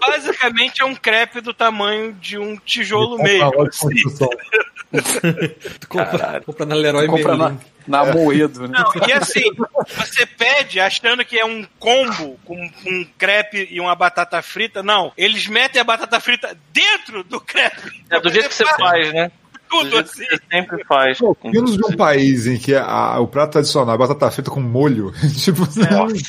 Basicamente 0.01 0.81
é 0.83 0.85
um 0.87 0.95
crepe 0.95 1.41
do 1.43 1.53
tamanho 1.53 2.15
de 2.15 2.39
um 2.39 2.57
tijolo 2.57 3.19
meio. 3.19 3.51
assim. 3.63 3.89
Tu 5.81 5.89
compra, 5.89 6.41
compra 6.41 6.67
na 6.67 6.75
Leroy 6.75 7.07
Compra 7.07 7.37
na, 7.37 7.51
Merlin. 7.51 7.61
na 7.87 8.05
Moedo, 8.07 8.69
né? 8.69 8.79
Não, 8.79 9.09
e 9.09 9.13
assim, 9.13 9.43
você 9.97 10.25
pede 10.25 10.81
achando 10.81 11.25
que 11.25 11.39
é 11.39 11.45
um 11.45 11.67
combo 11.79 12.39
com 12.45 12.57
um 12.57 13.07
crepe 13.19 13.69
e 13.71 13.81
uma 13.81 13.95
batata 13.95 14.41
frita. 14.41 14.83
Não, 14.83 15.13
eles 15.17 15.47
metem 15.47 15.81
a 15.81 15.85
batata 15.85 16.19
frita 16.21 16.57
dentro 16.73 17.23
do 17.23 17.41
crepe. 17.41 18.03
É 18.09 18.19
do 18.19 18.31
jeito 18.31 18.49
que 18.49 18.55
você 18.55 18.65
faz, 18.65 19.13
né? 19.13 19.31
Do 19.71 19.79
Tudo 19.81 19.99
assim. 19.99 20.25
que 20.25 20.37
você 20.37 20.43
sempre 20.51 20.85
faz. 20.85 21.19
Pô, 21.19 21.37
Menos 21.45 21.77
de 21.77 21.85
um 21.85 21.97
país 21.97 22.47
em 22.47 22.57
que 22.57 22.75
a- 22.75 23.19
o 23.21 23.27
prato 23.29 23.53
tradicional 23.53 23.95
é 23.95 23.99
batata 23.99 24.31
frita 24.31 24.51
com 24.51 24.61
molho. 24.61 25.13
tipo, 25.39 25.63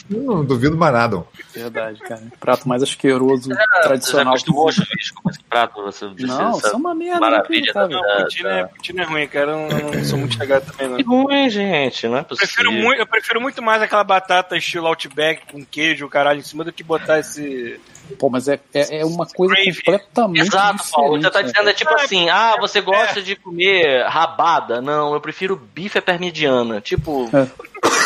não, 0.10 0.26
não 0.36 0.46
duvido 0.46 0.78
mais 0.78 0.94
nada. 0.94 1.24
Verdade, 1.54 2.00
cara. 2.02 2.22
Prato 2.40 2.68
mais 2.68 2.84
asqueroso, 2.84 3.44
Você 3.50 3.54
já 3.54 3.82
tradicional. 3.84 4.34
que 4.34 4.40
acostumou 4.40 4.72
chuvisco 4.72 5.22
com 5.24 5.30
esse 5.30 5.44
prato? 5.44 5.82
Você 5.84 6.06
Não, 6.06 6.50
essa 6.50 6.58
isso 6.58 6.68
é 6.68 6.78
uma 6.78 6.94
merda. 6.94 7.20
Maravilha 7.20 7.72
Não, 7.74 7.90
poutine 8.18 8.50
é, 8.50 8.64
poutine 8.66 9.00
é 9.00 9.04
ruim, 9.04 9.28
cara. 9.28 9.52
Eu 9.52 9.58
não, 9.70 9.92
não 9.92 10.04
sou 10.06 10.20
muito 10.20 10.36
chegado 10.36 10.66
também, 10.72 10.88
não. 10.90 10.98
Que 10.98 11.04
ruim, 11.04 11.50
gente, 11.50 12.08
não 12.08 12.18
é 12.18 12.20
Eu 12.20 12.26
possível. 12.26 12.48
prefiro, 12.56 12.72
muito, 12.72 13.00
eu 13.00 13.08
prefiro 13.08 13.42
muito 13.42 13.62
mais 13.62 13.82
aquela 13.82 14.04
batata 14.04 14.58
estilo 14.58 14.88
Outback 14.88 15.44
com 15.52 15.64
queijo, 15.66 16.08
caralho, 16.10 16.40
em 16.40 16.44
cima 16.44 16.64
do 16.64 16.72
que 16.74 16.84
botar 16.84 17.20
esse. 17.20 17.80
Pô, 18.18 18.30
mas 18.30 18.48
é, 18.48 18.60
é, 18.74 19.00
é 19.02 19.06
uma 19.06 19.26
coisa 19.26 19.54
Gravy. 19.54 19.76
completamente 19.84 20.48
Exato. 20.48 20.84
Paulo. 20.92 21.22
Você 21.22 21.30
tá 21.30 21.42
dizendo 21.42 21.70
é 21.70 21.74
tipo 21.74 21.94
assim, 21.94 22.30
ah, 22.30 22.56
você 22.60 22.82
gosta 22.82 23.22
de 23.22 23.36
comer 23.36 24.06
rabada? 24.08 24.82
Não, 24.82 25.14
eu 25.14 25.22
prefiro 25.22 25.56
bife 25.56 25.98
à 25.98 26.02
parmegiana. 26.02 26.82
Tipo, 26.82 27.30
É. 27.34 27.46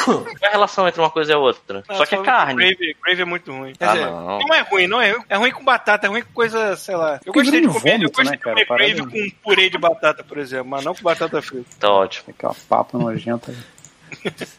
qual 0.03 0.25
é 0.41 0.47
a 0.47 0.51
relação 0.51 0.87
entre 0.87 0.99
uma 0.99 1.09
coisa 1.09 1.31
e 1.31 1.35
a 1.35 1.37
outra? 1.37 1.83
Só 1.91 2.05
que 2.05 2.15
é 2.15 2.21
carne. 2.21 2.55
Gravy, 2.55 2.95
gravy 3.03 3.21
é 3.21 3.25
muito 3.25 3.51
ruim. 3.51 3.73
Quer 3.73 3.85
Ah, 3.87 3.91
dizer, 3.93 4.05
não. 4.05 4.39
não. 4.39 4.53
é 4.53 4.61
ruim, 4.61 4.87
não 4.87 5.01
é 5.01 5.11
ruim. 5.11 5.23
É 5.29 5.37
ruim 5.37 5.51
com 5.51 5.63
batata, 5.63 6.07
é 6.07 6.09
ruim 6.09 6.21
com 6.21 6.33
coisa, 6.33 6.75
sei 6.75 6.95
lá. 6.95 7.19
Eu 7.25 7.31
gostei 7.33 7.61
de 7.61 7.67
um 7.67 7.73
comer, 7.73 7.93
eu 7.93 7.97
vômito, 7.99 8.11
gostei 8.17 8.25
né, 8.31 8.31
de 8.37 8.37
cara? 8.43 8.65
comer 8.65 8.95
gravy 8.95 9.31
com 9.31 9.35
purê 9.43 9.69
de 9.69 9.77
batata, 9.77 10.23
por 10.23 10.37
exemplo, 10.37 10.67
mas 10.67 10.83
não 10.83 10.93
com 10.93 11.01
batata 11.03 11.41
frita. 11.41 11.69
Tá 11.79 11.89
ótimo. 11.91 12.25
Aquela 12.29 12.55
papo 12.67 12.97
nojenta. 12.97 13.53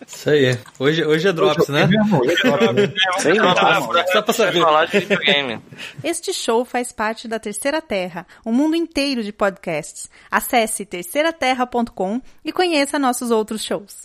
Isso 0.06 0.31
aí. 0.31 0.59
Hoje, 0.78 1.05
hoje 1.05 1.28
é 1.28 1.32
Drops, 1.32 1.68
né? 1.68 1.89
Sei 3.18 3.35
lá, 3.35 3.55
Tá, 3.55 3.81
mano. 3.81 4.05
Só 4.12 4.22
pra 4.22 4.35
saber. 4.35 4.60
falar 4.60 4.86
de 4.86 5.01
videogame. 5.01 5.60
Este 6.02 6.32
show 6.32 6.64
faz 6.64 6.93
parte 6.93 7.28
da 7.28 7.39
Terceira 7.39 7.81
Terra, 7.81 8.26
um 8.44 8.52
mundo 8.52 8.76
inteiro 8.76 9.22
de 9.22 9.32
podcasts. 9.32 10.10
Acesse 10.31 10.85
terceiraterra.com 10.85 12.20
e 12.44 12.52
conheça 12.52 12.98
nossos 12.98 13.31
outros 13.31 13.62
shows. 13.62 14.02